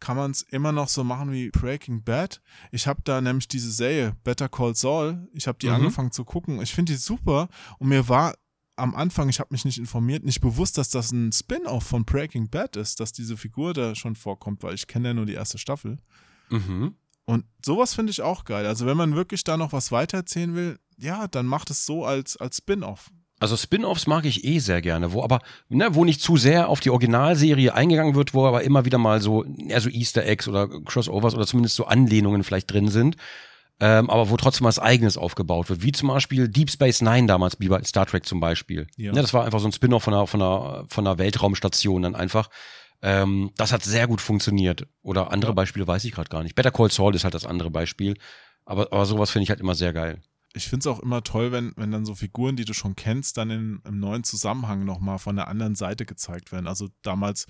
kann 0.00 0.16
man 0.16 0.32
es 0.32 0.42
immer 0.42 0.72
noch 0.72 0.88
so 0.88 1.04
machen 1.04 1.30
wie 1.30 1.50
Breaking 1.50 2.02
Bad. 2.02 2.40
Ich 2.72 2.88
habe 2.88 3.02
da 3.04 3.20
nämlich 3.20 3.46
diese 3.46 3.70
Serie 3.70 4.16
Better 4.24 4.48
Call 4.48 4.74
Saul. 4.74 5.28
Ich 5.34 5.46
habe 5.46 5.58
die 5.58 5.68
Mhm. 5.68 5.74
angefangen 5.74 6.10
zu 6.10 6.24
gucken. 6.24 6.60
Ich 6.62 6.74
finde 6.74 6.94
die 6.94 6.98
super. 6.98 7.48
Und 7.78 7.88
mir 7.90 8.08
war 8.08 8.34
am 8.78 8.94
Anfang, 8.94 9.28
ich 9.28 9.40
habe 9.40 9.52
mich 9.52 9.64
nicht 9.64 9.78
informiert, 9.78 10.24
nicht 10.24 10.40
bewusst, 10.40 10.78
dass 10.78 10.88
das 10.88 11.12
ein 11.12 11.32
Spin-off 11.32 11.84
von 11.84 12.04
Breaking 12.04 12.48
Bad 12.48 12.76
ist, 12.76 13.00
dass 13.00 13.12
diese 13.12 13.36
Figur 13.36 13.74
da 13.74 13.94
schon 13.94 14.14
vorkommt, 14.14 14.62
weil 14.62 14.74
ich 14.74 14.86
kenne 14.86 15.08
ja 15.08 15.14
nur 15.14 15.26
die 15.26 15.34
erste 15.34 15.58
Staffel. 15.58 15.98
Mhm. 16.50 16.94
Und 17.24 17.44
sowas 17.64 17.94
finde 17.94 18.10
ich 18.10 18.22
auch 18.22 18.44
geil. 18.44 18.66
Also 18.66 18.86
wenn 18.86 18.96
man 18.96 19.14
wirklich 19.14 19.44
da 19.44 19.56
noch 19.56 19.72
was 19.72 19.92
weitererzählen 19.92 20.54
will, 20.54 20.78
ja, 20.96 21.28
dann 21.28 21.46
macht 21.46 21.70
es 21.70 21.84
so 21.84 22.04
als, 22.04 22.36
als 22.36 22.56
Spin-off. 22.56 23.10
Also 23.40 23.56
Spin-offs 23.56 24.06
mag 24.06 24.24
ich 24.24 24.44
eh 24.44 24.58
sehr 24.58 24.82
gerne, 24.82 25.12
wo 25.12 25.22
aber, 25.22 25.40
ne, 25.68 25.94
wo 25.94 26.04
nicht 26.04 26.20
zu 26.20 26.36
sehr 26.36 26.68
auf 26.68 26.80
die 26.80 26.90
Originalserie 26.90 27.72
eingegangen 27.72 28.14
wird, 28.14 28.34
wo 28.34 28.46
aber 28.46 28.64
immer 28.64 28.84
wieder 28.84 28.98
mal 28.98 29.20
so, 29.20 29.44
eher 29.44 29.80
so 29.80 29.88
Easter 29.90 30.24
Eggs 30.24 30.48
oder 30.48 30.68
Crossovers 30.68 31.34
oder 31.34 31.46
zumindest 31.46 31.76
so 31.76 31.84
Anlehnungen 31.84 32.42
vielleicht 32.42 32.72
drin 32.72 32.88
sind. 32.88 33.16
Ähm, 33.80 34.10
aber 34.10 34.28
wo 34.30 34.36
trotzdem 34.36 34.64
was 34.66 34.80
Eigenes 34.80 35.16
aufgebaut 35.16 35.68
wird, 35.68 35.82
wie 35.82 35.92
zum 35.92 36.08
Beispiel 36.08 36.48
Deep 36.48 36.70
Space 36.70 37.00
Nine 37.00 37.26
damals, 37.28 37.56
wie 37.60 37.68
bei 37.68 37.82
Star 37.84 38.06
Trek 38.06 38.26
zum 38.26 38.40
Beispiel. 38.40 38.88
Ja. 38.96 39.12
Ne, 39.12 39.22
das 39.22 39.32
war 39.32 39.44
einfach 39.44 39.60
so 39.60 39.68
ein 39.68 39.72
Spin-off 39.72 40.02
von 40.02 40.14
einer, 40.14 40.26
von 40.26 40.42
einer, 40.42 40.84
von 40.88 41.06
einer 41.06 41.18
Weltraumstation 41.18 42.02
dann 42.02 42.16
einfach. 42.16 42.50
Ähm, 43.02 43.52
das 43.56 43.72
hat 43.72 43.84
sehr 43.84 44.08
gut 44.08 44.20
funktioniert. 44.20 44.88
Oder 45.02 45.30
andere 45.30 45.52
Ja. 45.52 45.54
Beispiele 45.54 45.86
weiß 45.86 46.04
ich 46.04 46.12
gerade 46.12 46.28
gar 46.28 46.42
nicht. 46.42 46.56
Better 46.56 46.72
Call 46.72 46.90
Saul 46.90 47.14
ist 47.14 47.22
halt 47.22 47.34
das 47.34 47.46
andere 47.46 47.70
Beispiel. 47.70 48.16
Aber, 48.64 48.92
aber 48.92 49.06
sowas 49.06 49.30
finde 49.30 49.44
ich 49.44 49.50
halt 49.50 49.60
immer 49.60 49.76
sehr 49.76 49.92
geil. 49.92 50.20
Ich 50.54 50.68
finde 50.68 50.80
es 50.80 50.86
auch 50.88 51.00
immer 51.00 51.22
toll, 51.22 51.52
wenn, 51.52 51.72
wenn 51.76 51.92
dann 51.92 52.04
so 52.04 52.14
Figuren, 52.16 52.56
die 52.56 52.64
du 52.64 52.72
schon 52.72 52.96
kennst, 52.96 53.36
dann 53.36 53.50
in, 53.50 53.80
im 53.86 54.00
neuen 54.00 54.24
Zusammenhang 54.24 54.84
nochmal 54.84 55.18
von 55.18 55.36
der 55.36 55.46
anderen 55.46 55.76
Seite 55.76 56.04
gezeigt 56.04 56.50
werden. 56.50 56.66
Also 56.66 56.88
damals 57.02 57.46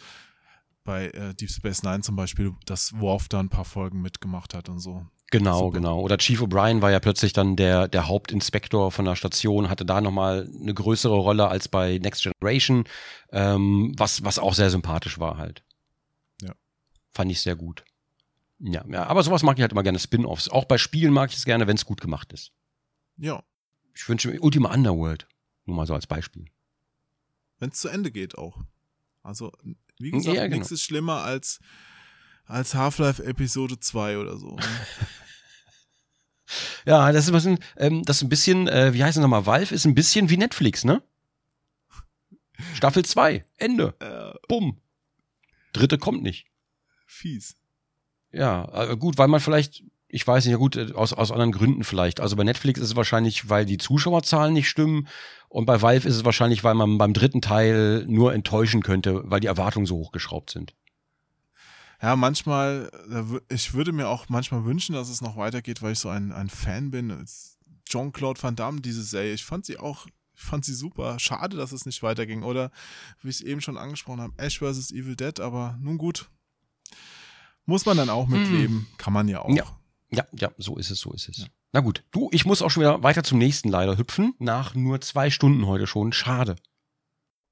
bei 0.85 1.07
äh, 1.09 1.35
Deep 1.35 1.51
Space 1.51 1.83
Nine 1.83 2.01
zum 2.01 2.17
Beispiel, 2.17 2.53
dass 2.67 2.93
Worf 2.99 3.29
da 3.29 3.41
ein 3.41 3.49
paar 3.49 3.65
Folgen 3.65 4.03
mitgemacht 4.03 4.53
hat 4.53 4.69
und 4.69 4.81
so. 4.81 5.07
Genau, 5.31 5.59
Super. 5.67 5.73
genau. 5.79 6.01
Oder 6.01 6.17
Chief 6.17 6.41
O'Brien 6.41 6.81
war 6.81 6.91
ja 6.91 7.01
plötzlich 7.01 7.35
dann 7.35 7.55
der, 7.55 7.87
der 7.89 8.09
Hauptinspektor 8.09 8.91
von 8.91 9.05
der 9.05 9.15
Station, 9.15 9.69
hatte 9.69 9.85
da 9.85 10.01
nochmal 10.01 10.49
eine 10.61 10.73
größere 10.73 11.15
Rolle 11.17 11.49
als 11.49 11.69
bei 11.69 11.99
Next 11.99 12.23
Generation, 12.23 12.85
ähm, 13.31 13.93
was, 13.99 14.25
was 14.25 14.39
auch 14.39 14.55
sehr 14.55 14.71
sympathisch 14.71 15.19
war 15.19 15.37
halt. 15.37 15.63
Ja. 16.41 16.55
Fand 17.11 17.31
ich 17.31 17.43
sehr 17.43 17.57
gut. 17.57 17.85
Ja, 18.59 18.85
ja, 18.89 19.05
aber 19.07 19.23
sowas 19.23 19.43
mag 19.43 19.59
ich 19.59 19.63
halt 19.63 19.73
immer 19.73 19.83
gerne, 19.83 19.99
Spin-Offs. 19.99 20.49
Auch 20.49 20.65
bei 20.65 20.79
Spielen 20.79 21.13
mag 21.13 21.31
ich 21.31 21.37
es 21.37 21.45
gerne, 21.45 21.67
wenn 21.67 21.77
es 21.77 21.85
gut 21.85 22.01
gemacht 22.01 22.33
ist. 22.33 22.53
Ja, 23.19 23.43
Ich 23.95 24.09
wünsche 24.09 24.29
mir 24.29 24.41
Ultima 24.41 24.73
Underworld. 24.73 25.29
Nur 25.67 25.77
mal 25.77 25.87
so 25.87 25.93
als 25.95 26.07
Beispiel. 26.07 26.47
wenn 27.59 27.69
es 27.71 27.79
zu 27.81 27.89
Ende 27.89 28.11
geht 28.11 28.39
auch. 28.39 28.57
Also, 29.23 29.53
wie 29.99 30.11
gesagt, 30.11 30.37
Ja, 30.37 30.45
genau. 30.45 30.57
nichts 30.57 30.71
ist 30.71 30.83
schlimmer 30.85 31.23
als, 31.23 31.61
als 32.49 32.75
Half-Life 32.75 33.23
Episode 33.23 33.79
2 33.79 34.19
oder 34.19 34.37
so. 34.37 34.57
Ja, 36.87 37.13
das 37.13 37.25
ist 37.25 37.31
ein 37.31 37.35
bisschen, 37.35 37.59
ähm, 37.77 38.03
das 38.05 38.17
ist 38.17 38.23
ein 38.23 38.31
bisschen, 38.31 38.69
äh, 38.69 38.95
wie 38.95 39.05
heißt 39.05 39.19
es 39.19 39.23
nochmal? 39.23 39.45
Valve 39.45 39.75
ist 39.75 39.85
ein 39.85 39.95
bisschen 39.95 40.31
wie 40.31 40.39
Netflix, 40.39 40.83
ne? 40.83 41.03
Staffel 42.75 43.05
2, 43.05 43.45
Ende. 43.59 43.95
äh, 44.01 44.33
Bumm. 44.49 44.81
Dritte 45.75 45.99
kommt 45.99 46.23
nicht. 46.23 46.47
fies. 47.07 47.55
Ja, 48.33 48.65
äh, 48.73 48.97
gut, 48.97 49.19
weil 49.19 49.29
man 49.29 49.41
vielleicht, 49.41 49.85
ich 50.09 50.27
weiß 50.27 50.47
nicht, 50.47 50.53
ja 50.53 50.57
gut, 50.57 50.77
äh, 50.77 50.93
aus, 50.95 51.13
aus 51.13 51.31
anderen 51.31 51.53
Gründen 51.53 51.85
vielleicht. 51.85 52.21
Also 52.21 52.35
bei 52.35 52.45
Netflix 52.45 52.81
ist 52.81 52.89
es 52.89 52.97
wahrscheinlich, 52.97 53.51
weil 53.51 53.67
die 53.67 53.77
Zuschauerzahlen 53.77 54.55
nicht 54.55 54.71
stimmen. 54.71 55.07
Und 55.51 55.67
bei 55.67 55.83
Valve 55.83 56.09
ist 56.09 56.17
es 56.17 56.25
wahrscheinlich, 56.25 56.65
weil 56.65 56.75
man 56.75 56.97
beim 56.97 57.13
dritten 57.13 57.43
Teil 57.43 58.07
nur 58.09 58.33
enttäuschen 58.33 58.83
könnte, 58.83 59.21
weil 59.25 59.41
die 59.41 59.49
Erwartungen 59.49 59.85
so 59.85 59.97
hochgeschraubt 59.97 60.49
sind. 60.49 60.75
Ja, 62.01 62.15
manchmal, 62.15 62.91
ich 63.49 63.75
würde 63.75 63.93
mir 63.93 64.09
auch 64.09 64.29
manchmal 64.29 64.65
wünschen, 64.65 64.95
dass 64.95 65.09
es 65.09 65.21
noch 65.21 65.37
weitergeht, 65.37 65.83
weil 65.83 65.93
ich 65.93 65.99
so 65.99 66.09
ein, 66.09 66.33
ein 66.33 66.49
Fan 66.49 66.91
bin. 66.91 67.25
Jean-Claude 67.85 68.43
Van 68.43 68.55
Damme, 68.55 68.81
diese 68.81 69.03
Serie, 69.03 69.35
ich 69.35 69.45
fand 69.45 69.67
sie 69.67 69.79
auch, 69.79 70.07
ich 70.35 70.43
fand 70.43 70.65
sie 70.65 70.75
super. 70.75 71.19
Schade, 71.19 71.57
dass 71.57 71.73
es 71.73 71.87
nicht 71.87 72.03
weiterging. 72.03 72.43
Oder, 72.45 72.71
wie 73.23 73.31
ich 73.31 73.37
es 73.37 73.41
eben 73.43 73.61
schon 73.61 73.77
angesprochen 73.77 74.21
habe, 74.21 74.35
Ash 74.37 74.59
vs. 74.59 74.93
Evil 74.93 75.17
Dead, 75.17 75.41
aber 75.41 75.77
nun 75.81 75.99
gut. 75.99 76.31
Muss 77.67 77.85
man 77.85 77.97
dann 77.97 78.11
auch 78.11 78.29
mitleben. 78.29 78.87
Kann 78.97 79.13
man 79.13 79.27
ja 79.29 79.41
auch. 79.41 79.49
Hm. 79.49 79.57
Ja. 79.57 79.79
Ja, 80.11 80.27
ja, 80.33 80.51
so 80.57 80.77
ist 80.77 80.91
es, 80.91 81.01
so 81.01 81.13
ist 81.13 81.29
es. 81.29 81.39
Ja. 81.39 81.47
Na 81.73 81.81
gut, 81.81 82.03
du, 82.13 82.31
ich 82.33 82.47
muss 82.47 82.63
auch 82.63 82.71
schon 82.71 82.83
wieder 82.83 83.03
weiter 83.03 83.23
zum 83.23 83.39
nächsten 83.39 83.69
leider 83.69 83.99
hüpfen. 83.99 84.35
Nach 84.39 84.75
nur 84.75 85.03
zwei 85.03 85.29
Stunden 85.29 85.67
heute 85.67 85.87
schon. 85.87 86.13
Schade. 86.13 86.57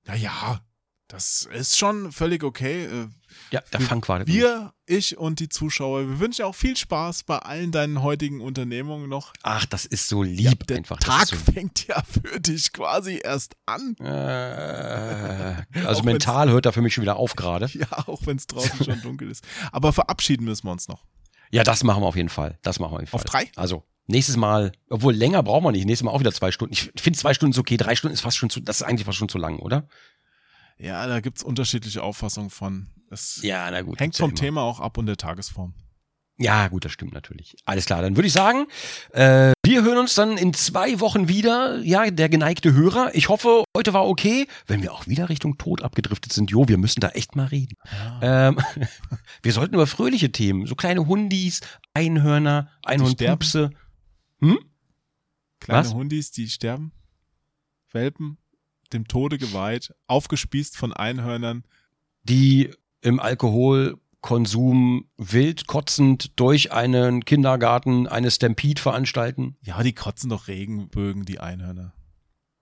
Ja, 0.06 0.14
ja, 0.14 0.60
das 1.08 1.48
ist 1.52 1.76
schon 1.78 2.10
völlig 2.12 2.42
okay. 2.42 2.84
Äh, 2.86 3.06
Ja, 3.50 3.60
der 3.72 3.80
Wir- 3.80 3.86
Funk 3.86 4.08
war. 4.08 4.26
Wir, 4.26 4.72
ich 4.86 5.16
und 5.18 5.38
die 5.40 5.48
Zuschauer, 5.48 6.08
wir 6.08 6.18
wünschen 6.20 6.38
dir 6.42 6.46
auch 6.46 6.54
viel 6.54 6.76
Spaß 6.76 7.22
bei 7.24 7.38
allen 7.38 7.70
deinen 7.72 8.02
heutigen 8.02 8.40
Unternehmungen 8.40 9.08
noch. 9.08 9.32
Ach, 9.42 9.66
das 9.66 9.84
ist 9.86 10.08
so 10.08 10.22
lieb 10.22 10.66
Der 10.66 10.78
einfach. 10.78 10.98
das 10.98 11.06
Tag 11.08 11.26
so, 11.28 11.36
fängt 11.52 11.86
ja 11.86 12.02
für 12.02 12.40
dich 12.40 12.72
quasi 12.72 13.20
erst 13.22 13.54
an. 13.66 13.94
äh, 14.00 15.54
also 15.84 16.02
mental 16.04 16.50
hört 16.50 16.66
er 16.66 16.72
für 16.72 16.82
mich 16.82 16.94
schon 16.94 17.02
wieder 17.02 17.16
auf 17.16 17.36
gerade. 17.36 17.66
Ja, 17.74 17.86
auch 18.06 18.22
wenn 18.26 18.36
es 18.36 18.46
draußen 18.46 18.84
schon 18.84 19.00
dunkel 19.02 19.30
ist. 19.30 19.44
Aber 19.72 19.92
verabschieden 19.92 20.44
müssen 20.44 20.66
wir 20.66 20.72
uns 20.72 20.88
noch. 20.88 21.04
Ja, 21.50 21.62
das 21.62 21.84
machen 21.84 22.02
wir 22.02 22.06
auf 22.06 22.16
jeden 22.16 22.28
Fall. 22.28 22.58
Das 22.62 22.78
machen 22.80 22.92
wir 22.92 22.96
auf 22.96 23.00
jeden 23.02 23.10
Fall. 23.10 23.18
Auf 23.20 23.24
drei? 23.24 23.50
Also, 23.54 23.84
nächstes 24.06 24.36
Mal, 24.36 24.72
obwohl 24.90 25.14
länger 25.14 25.42
brauchen 25.42 25.64
wir 25.64 25.72
nicht. 25.72 25.84
Nächstes 25.86 26.04
Mal 26.04 26.10
auch 26.10 26.20
wieder 26.20 26.32
zwei 26.32 26.50
Stunden. 26.50 26.72
Ich 26.72 26.90
finde 26.96 27.18
zwei 27.18 27.34
Stunden 27.34 27.52
ist 27.52 27.58
okay. 27.58 27.76
Drei 27.76 27.94
Stunden 27.94 28.14
ist 28.14 28.22
fast 28.22 28.36
schon 28.36 28.50
zu, 28.50 28.60
das 28.60 28.80
ist 28.80 28.82
eigentlich 28.82 29.04
fast 29.04 29.18
schon 29.18 29.28
zu 29.28 29.38
lang, 29.38 29.58
oder? 29.60 29.86
Ja, 30.78 31.06
da 31.06 31.20
gibt's 31.20 31.42
unterschiedliche 31.42 32.02
Auffassungen 32.02 32.50
von. 32.50 32.88
Es 33.10 33.40
Ja, 33.42 33.70
na 33.70 33.82
gut. 33.82 34.00
hängt 34.00 34.14
ja 34.18 34.22
vom 34.24 34.30
immer. 34.30 34.38
Thema 34.40 34.62
auch 34.62 34.80
ab 34.80 34.98
und 34.98 35.06
der 35.06 35.16
Tagesform. 35.16 35.74
Ja, 36.38 36.68
gut, 36.68 36.84
das 36.84 36.92
stimmt 36.92 37.14
natürlich. 37.14 37.56
Alles 37.64 37.86
klar, 37.86 38.02
dann 38.02 38.14
würde 38.16 38.26
ich 38.26 38.32
sagen, 38.34 38.66
äh, 39.12 39.52
wir 39.64 39.82
hören 39.82 39.96
uns 39.96 40.14
dann 40.14 40.36
in 40.36 40.52
zwei 40.52 41.00
Wochen 41.00 41.28
wieder. 41.28 41.78
Ja, 41.78 42.10
der 42.10 42.28
geneigte 42.28 42.74
Hörer. 42.74 43.14
Ich 43.14 43.30
hoffe, 43.30 43.64
heute 43.74 43.94
war 43.94 44.06
okay. 44.06 44.46
Wenn 44.66 44.82
wir 44.82 44.92
auch 44.92 45.06
wieder 45.06 45.30
Richtung 45.30 45.56
Tod 45.56 45.82
abgedriftet 45.82 46.34
sind, 46.34 46.50
jo, 46.50 46.68
wir 46.68 46.76
müssen 46.76 47.00
da 47.00 47.08
echt 47.10 47.36
mal 47.36 47.46
reden. 47.46 47.76
Ähm, 48.20 48.58
wir 49.42 49.52
sollten 49.52 49.74
über 49.74 49.86
fröhliche 49.86 50.30
Themen, 50.30 50.66
so 50.66 50.74
kleine 50.74 51.06
Hundis, 51.06 51.62
Einhörner, 51.94 52.68
Einhornpupse. 52.84 53.70
Hm? 54.40 54.58
Kleine 55.60 55.86
Was? 55.86 55.94
Hundis, 55.94 56.32
die 56.32 56.50
sterben, 56.50 56.92
Welpen, 57.92 58.36
dem 58.88 59.08
Tode 59.08 59.38
geweiht, 59.38 59.94
aufgespießt 60.06 60.76
von 60.76 60.92
Einhörnern. 60.92 61.64
die 62.22 62.70
im 63.02 63.20
Alkoholkonsum 63.20 65.08
wild 65.16 65.66
kotzend 65.68 66.32
durch 66.40 66.72
einen 66.72 67.24
Kindergarten 67.24 68.08
eine 68.08 68.30
Stampede 68.32 68.80
veranstalten. 68.82 69.56
Ja, 69.62 69.82
die 69.82 69.92
kotzen 69.92 70.30
doch 70.30 70.48
Regenbögen, 70.48 71.24
die 71.24 71.38
Einhörner. 71.38 71.92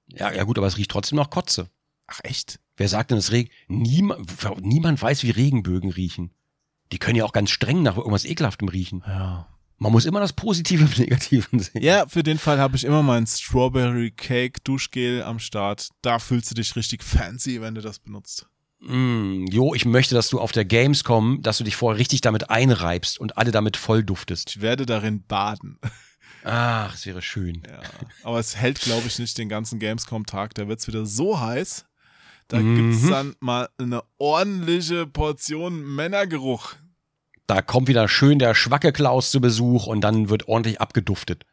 Ja, 0.09 0.31
ja 0.33 0.45
gut, 0.45 0.59
aber 0.59 0.67
es 0.67 0.77
riecht 0.77 0.91
trotzdem 0.91 1.17
nach 1.17 1.31
Kotze. 1.31 1.71
Ach 2.07 2.21
echt? 2.25 2.61
Wer 2.77 2.89
sagt 2.89 3.11
denn, 3.11 3.19
es 3.19 3.33
regt? 3.33 3.53
Niemand, 3.69 4.29
niemand 4.61 5.01
weiß, 5.01 5.23
wie 5.23 5.31
Regenbögen 5.31 5.91
riechen. 5.91 6.31
Die 6.93 6.99
können 6.99 7.17
ja 7.17 7.25
auch 7.25 7.33
ganz 7.33 7.51
streng 7.51 7.83
nach 7.83 7.97
irgendwas 7.97 8.27
Ekelhaftem 8.27 8.69
riechen. 8.69 9.03
Ja. 9.07 9.49
Man 9.79 9.93
muss 9.93 10.05
immer 10.07 10.21
das 10.21 10.33
Positive 10.33 10.85
im 10.85 10.91
Negativen 10.99 11.59
sehen. 11.59 11.83
Ja, 11.83 12.07
für 12.07 12.23
den 12.23 12.39
Fall 12.39 12.59
habe 12.59 12.77
ich 12.77 12.85
immer 12.85 13.03
mein 13.03 13.27
Strawberry 13.27 14.11
Cake 14.13 14.61
Duschgel 14.65 15.23
am 15.23 15.39
Start. 15.39 15.89
Da 16.03 16.19
fühlst 16.19 16.51
du 16.51 16.55
dich 16.55 16.75
richtig 16.77 17.03
fancy, 17.03 17.61
wenn 17.61 17.75
du 17.75 17.81
das 17.81 17.99
benutzt. 17.99 18.47
Mm, 18.81 19.47
jo, 19.47 19.75
ich 19.75 19.85
möchte, 19.85 20.15
dass 20.15 20.29
du 20.29 20.41
auf 20.41 20.53
der 20.53 20.65
Gamescom, 20.65 21.41
dass 21.43 21.59
du 21.59 21.65
dich 21.65 21.75
vorher 21.77 21.99
richtig 21.99 22.21
damit 22.21 22.51
einreibst 22.51 23.19
und 23.19 23.37
alle 23.39 23.51
damit 23.51 23.77
voll 23.77 24.05
duftest. 24.05 24.51
Ich 24.51 24.61
werde 24.61 24.87
darin 24.87 25.25
baden. 25.27 25.79
Ach, 26.45 26.95
es 26.95 27.07
wäre 27.07 27.23
schön. 27.23 27.63
Ja. 27.67 27.81
Aber 28.23 28.39
es 28.39 28.57
hält, 28.57 28.79
glaube 28.81 29.07
ich, 29.07 29.19
nicht 29.19 29.39
den 29.39 29.49
ganzen 29.49 29.79
Gamescom-Tag. 29.79 30.55
Da 30.55 30.69
wird 30.69 30.79
es 30.81 30.87
wieder 30.87 31.07
so 31.07 31.41
heiß. 31.41 31.87
Da 32.49 32.59
Mhm. 32.59 32.91
gibt's 32.93 33.09
dann 33.09 33.35
mal 33.41 33.71
eine 33.79 34.03
ordentliche 34.19 35.07
Portion 35.07 35.83
Männergeruch. 35.95 36.75
Da 37.47 37.63
kommt 37.63 37.89
wieder 37.89 38.09
schön 38.09 38.39
der 38.39 38.55
schwacke 38.55 38.93
Klaus 38.93 39.31
zu 39.31 39.41
Besuch 39.41 39.87
und 39.87 40.01
dann 40.01 40.29
wird 40.31 40.49
ordentlich 40.49 40.81
abgeduftet. 40.81 41.45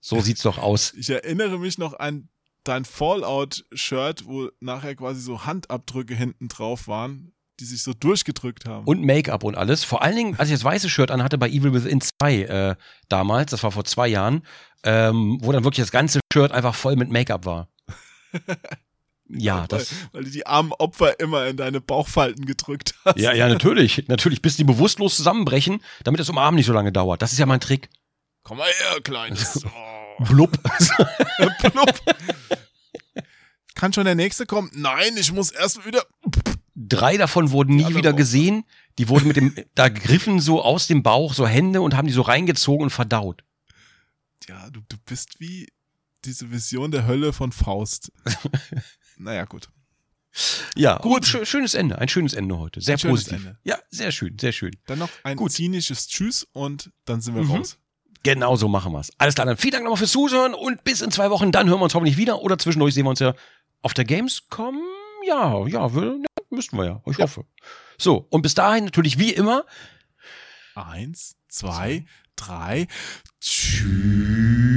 So 0.00 0.20
sieht's 0.20 0.42
doch 0.42 0.58
aus. 0.58 0.92
Ich 0.94 1.08
erinnere 1.10 1.58
mich 1.58 1.78
noch 1.78 1.98
an 1.98 2.28
dein 2.62 2.84
Fallout-Shirt, 2.84 4.26
wo 4.26 4.50
nachher 4.60 4.94
quasi 4.96 5.20
so 5.20 5.44
Handabdrücke 5.44 6.14
hinten 6.14 6.48
drauf 6.48 6.88
waren, 6.88 7.32
die 7.60 7.64
sich 7.64 7.82
so 7.82 7.94
durchgedrückt 7.94 8.66
haben. 8.66 8.86
Und 8.86 9.02
Make-up 9.02 9.44
und 9.44 9.56
alles. 9.56 9.84
Vor 9.84 10.02
allen 10.02 10.16
Dingen, 10.16 10.34
als 10.38 10.48
ich 10.48 10.54
das 10.54 10.64
weiße 10.64 10.88
Shirt 10.88 11.10
anhatte 11.10 11.38
bei 11.38 11.48
Evil 11.48 11.72
Within 11.72 12.00
2 12.00 12.42
äh, 12.42 12.76
damals, 13.08 13.50
das 13.50 13.62
war 13.62 13.70
vor 13.70 13.84
zwei 13.84 14.08
Jahren, 14.08 14.42
ähm, 14.82 15.38
wo 15.40 15.52
dann 15.52 15.64
wirklich 15.64 15.82
das 15.82 15.92
ganze 15.92 16.20
Shirt 16.32 16.52
einfach 16.52 16.74
voll 16.74 16.96
mit 16.96 17.10
Make-up 17.10 17.46
war. 17.46 17.68
Ja, 19.28 19.66
das. 19.68 19.90
weil, 19.90 20.08
weil 20.12 20.24
du 20.24 20.30
die 20.30 20.46
armen 20.46 20.72
Opfer 20.72 21.18
immer 21.20 21.46
in 21.46 21.56
deine 21.56 21.80
Bauchfalten 21.80 22.46
gedrückt 22.46 22.94
hast. 23.04 23.18
Ja, 23.18 23.32
ja, 23.32 23.48
natürlich. 23.48 24.06
Natürlich, 24.08 24.42
bis 24.42 24.56
die 24.56 24.64
bewusstlos 24.64 25.16
zusammenbrechen, 25.16 25.80
damit 26.04 26.20
das 26.20 26.28
Umarmen 26.28 26.56
nicht 26.56 26.66
so 26.66 26.72
lange 26.72 26.92
dauert. 26.92 27.22
Das 27.22 27.32
ist 27.32 27.38
ja 27.38 27.46
mein 27.46 27.60
Trick. 27.60 27.88
Komm 28.42 28.58
mal 28.58 28.68
her, 28.68 29.00
Kleines. 29.02 29.64
Oh, 29.64 30.24
Blub. 30.24 30.58
plupp. 31.58 32.00
Kann 33.74 33.92
schon 33.92 34.04
der 34.04 34.14
nächste 34.14 34.46
kommen? 34.46 34.70
Nein, 34.74 35.16
ich 35.16 35.32
muss 35.32 35.50
erst 35.50 35.84
wieder. 35.86 36.04
Drei 36.74 37.16
davon 37.16 37.50
wurden 37.50 37.76
nie 37.76 37.94
wieder 37.94 38.10
raus. 38.10 38.18
gesehen. 38.18 38.64
Die 38.98 39.08
wurden 39.08 39.26
mit 39.28 39.36
dem, 39.36 39.54
da 39.74 39.88
griffen 39.88 40.40
so 40.40 40.62
aus 40.62 40.86
dem 40.86 41.02
Bauch 41.02 41.34
so 41.34 41.46
Hände 41.46 41.80
und 41.80 41.96
haben 41.96 42.06
die 42.06 42.12
so 42.12 42.22
reingezogen 42.22 42.84
und 42.84 42.90
verdaut. 42.90 43.42
Ja, 44.48 44.68
du, 44.70 44.80
du 44.88 44.96
bist 45.06 45.40
wie 45.40 45.68
diese 46.24 46.50
Vision 46.50 46.90
der 46.90 47.06
Hölle 47.06 47.32
von 47.32 47.50
Faust. 47.52 48.12
Naja, 49.18 49.44
gut. 49.44 49.68
Ja, 50.74 50.96
Gut. 50.98 51.02
gut. 51.12 51.26
Schö 51.26 51.44
schönes 51.44 51.74
Ende. 51.74 51.98
Ein 51.98 52.08
schönes 52.08 52.34
Ende 52.34 52.58
heute. 52.58 52.80
Sehr 52.80 52.96
Ein 52.96 53.10
positiv. 53.10 53.48
Ja, 53.62 53.78
sehr 53.90 54.10
schön, 54.10 54.36
sehr 54.38 54.50
schön. 54.50 54.72
Dann 54.86 54.98
noch 54.98 55.08
ein 55.22 55.36
Gut. 55.36 55.52
zynisches 55.52 56.08
Tschüss 56.08 56.44
und 56.52 56.90
dann 57.04 57.20
sind 57.20 57.36
wir 57.36 57.44
Mhm. 57.44 57.50
raus. 57.52 57.78
Genau 58.24 58.56
so 58.56 58.66
machen 58.68 58.92
wir's. 58.92 59.12
Alles 59.18 59.34
klar, 59.36 59.46
dann 59.46 59.56
vielen 59.56 59.72
Dank 59.72 59.84
nochmal 59.84 59.98
fürs 59.98 60.10
Zuhören 60.10 60.54
und 60.54 60.82
bis 60.82 61.02
in 61.02 61.12
zwei 61.12 61.30
Wochen. 61.30 61.52
Dann 61.52 61.68
hören 61.68 61.78
wir 61.78 61.84
uns 61.84 61.94
hoffentlich 61.94 62.16
wieder 62.16 62.40
oder 62.42 62.58
zwischendurch 62.58 62.94
sehen 62.94 63.04
wir 63.04 63.10
uns 63.10 63.20
ja 63.20 63.34
auf 63.82 63.94
der 63.94 64.04
Gamescom. 64.04 64.80
Ja, 65.26 65.64
ja, 65.68 65.94
wir, 65.94 66.16
ja 66.18 66.44
müssten 66.50 66.76
wir 66.78 66.84
ja. 66.84 67.02
Ich 67.08 67.18
hoffe. 67.18 67.44
So, 67.98 68.26
und 68.30 68.42
bis 68.42 68.54
dahin 68.54 68.86
natürlich 68.86 69.18
wie 69.18 69.30
immer. 69.32 69.64
Eins, 70.74 71.36
zwei, 71.48 72.06
drei. 72.34 72.88
Tschüss. 73.40 74.73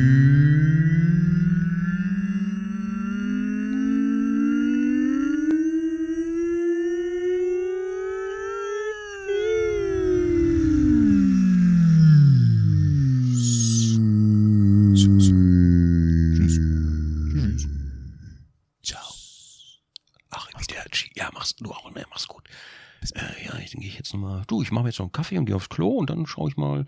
Du, 24.48 24.61
ich 24.61 24.72
mache 24.72 24.84
mir 24.84 24.90
jetzt 24.90 24.99
noch 24.99 25.06
einen 25.06 25.11
Kaffee 25.11 25.38
und 25.38 25.45
gehe 25.45 25.56
aufs 25.56 25.69
Klo 25.69 25.90
und 25.90 26.10
dann 26.10 26.26
schaue 26.26 26.49
ich 26.49 26.57
mal, 26.57 26.86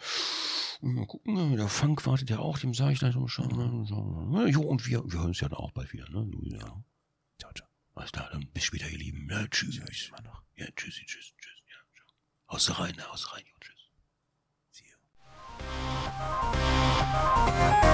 mal 0.82 1.06
gucken, 1.06 1.56
der 1.56 1.68
Funk 1.68 2.06
wartet 2.06 2.30
ja 2.30 2.40
auch, 2.40 2.58
dem 2.58 2.74
sage 2.74 2.94
ich 2.94 3.00
dann 3.00 3.12
so, 3.12 3.26
jo, 4.48 4.62
und 4.62 4.88
wir, 4.88 5.04
wir 5.06 5.20
hören 5.20 5.30
uns 5.30 5.40
ja 5.40 5.50
dann 5.50 5.60
auch 5.60 5.72
bald 5.72 5.94
wieder, 5.94 6.10
ne? 6.10 6.26
Du, 6.26 6.42
ja. 6.46 6.84
Ciao, 7.40 7.54
ciao. 7.54 7.68
Alles 7.96 8.12
klar, 8.12 8.30
dann 8.32 8.48
bis 8.54 8.64
später, 8.64 8.90
ihr 8.90 8.98
Lieben. 8.98 9.28
Ja, 9.30 9.48
tschüss. 9.48 9.78
Ja, 9.78 9.86
noch. 10.24 10.42
Ja, 10.56 10.66
tschüssi, 10.76 11.06
tschüss, 11.06 11.34
tschüss. 11.38 11.64
Ja, 11.68 11.78
ciao. 11.96 12.08
Haus 12.50 12.80
rein, 12.80 12.96
ne, 12.96 13.04
haus 13.12 13.34
rein, 13.34 13.44
jo, 13.46 13.56
tschüss. 13.60 13.92
See 14.72 14.86
you. 17.84 17.89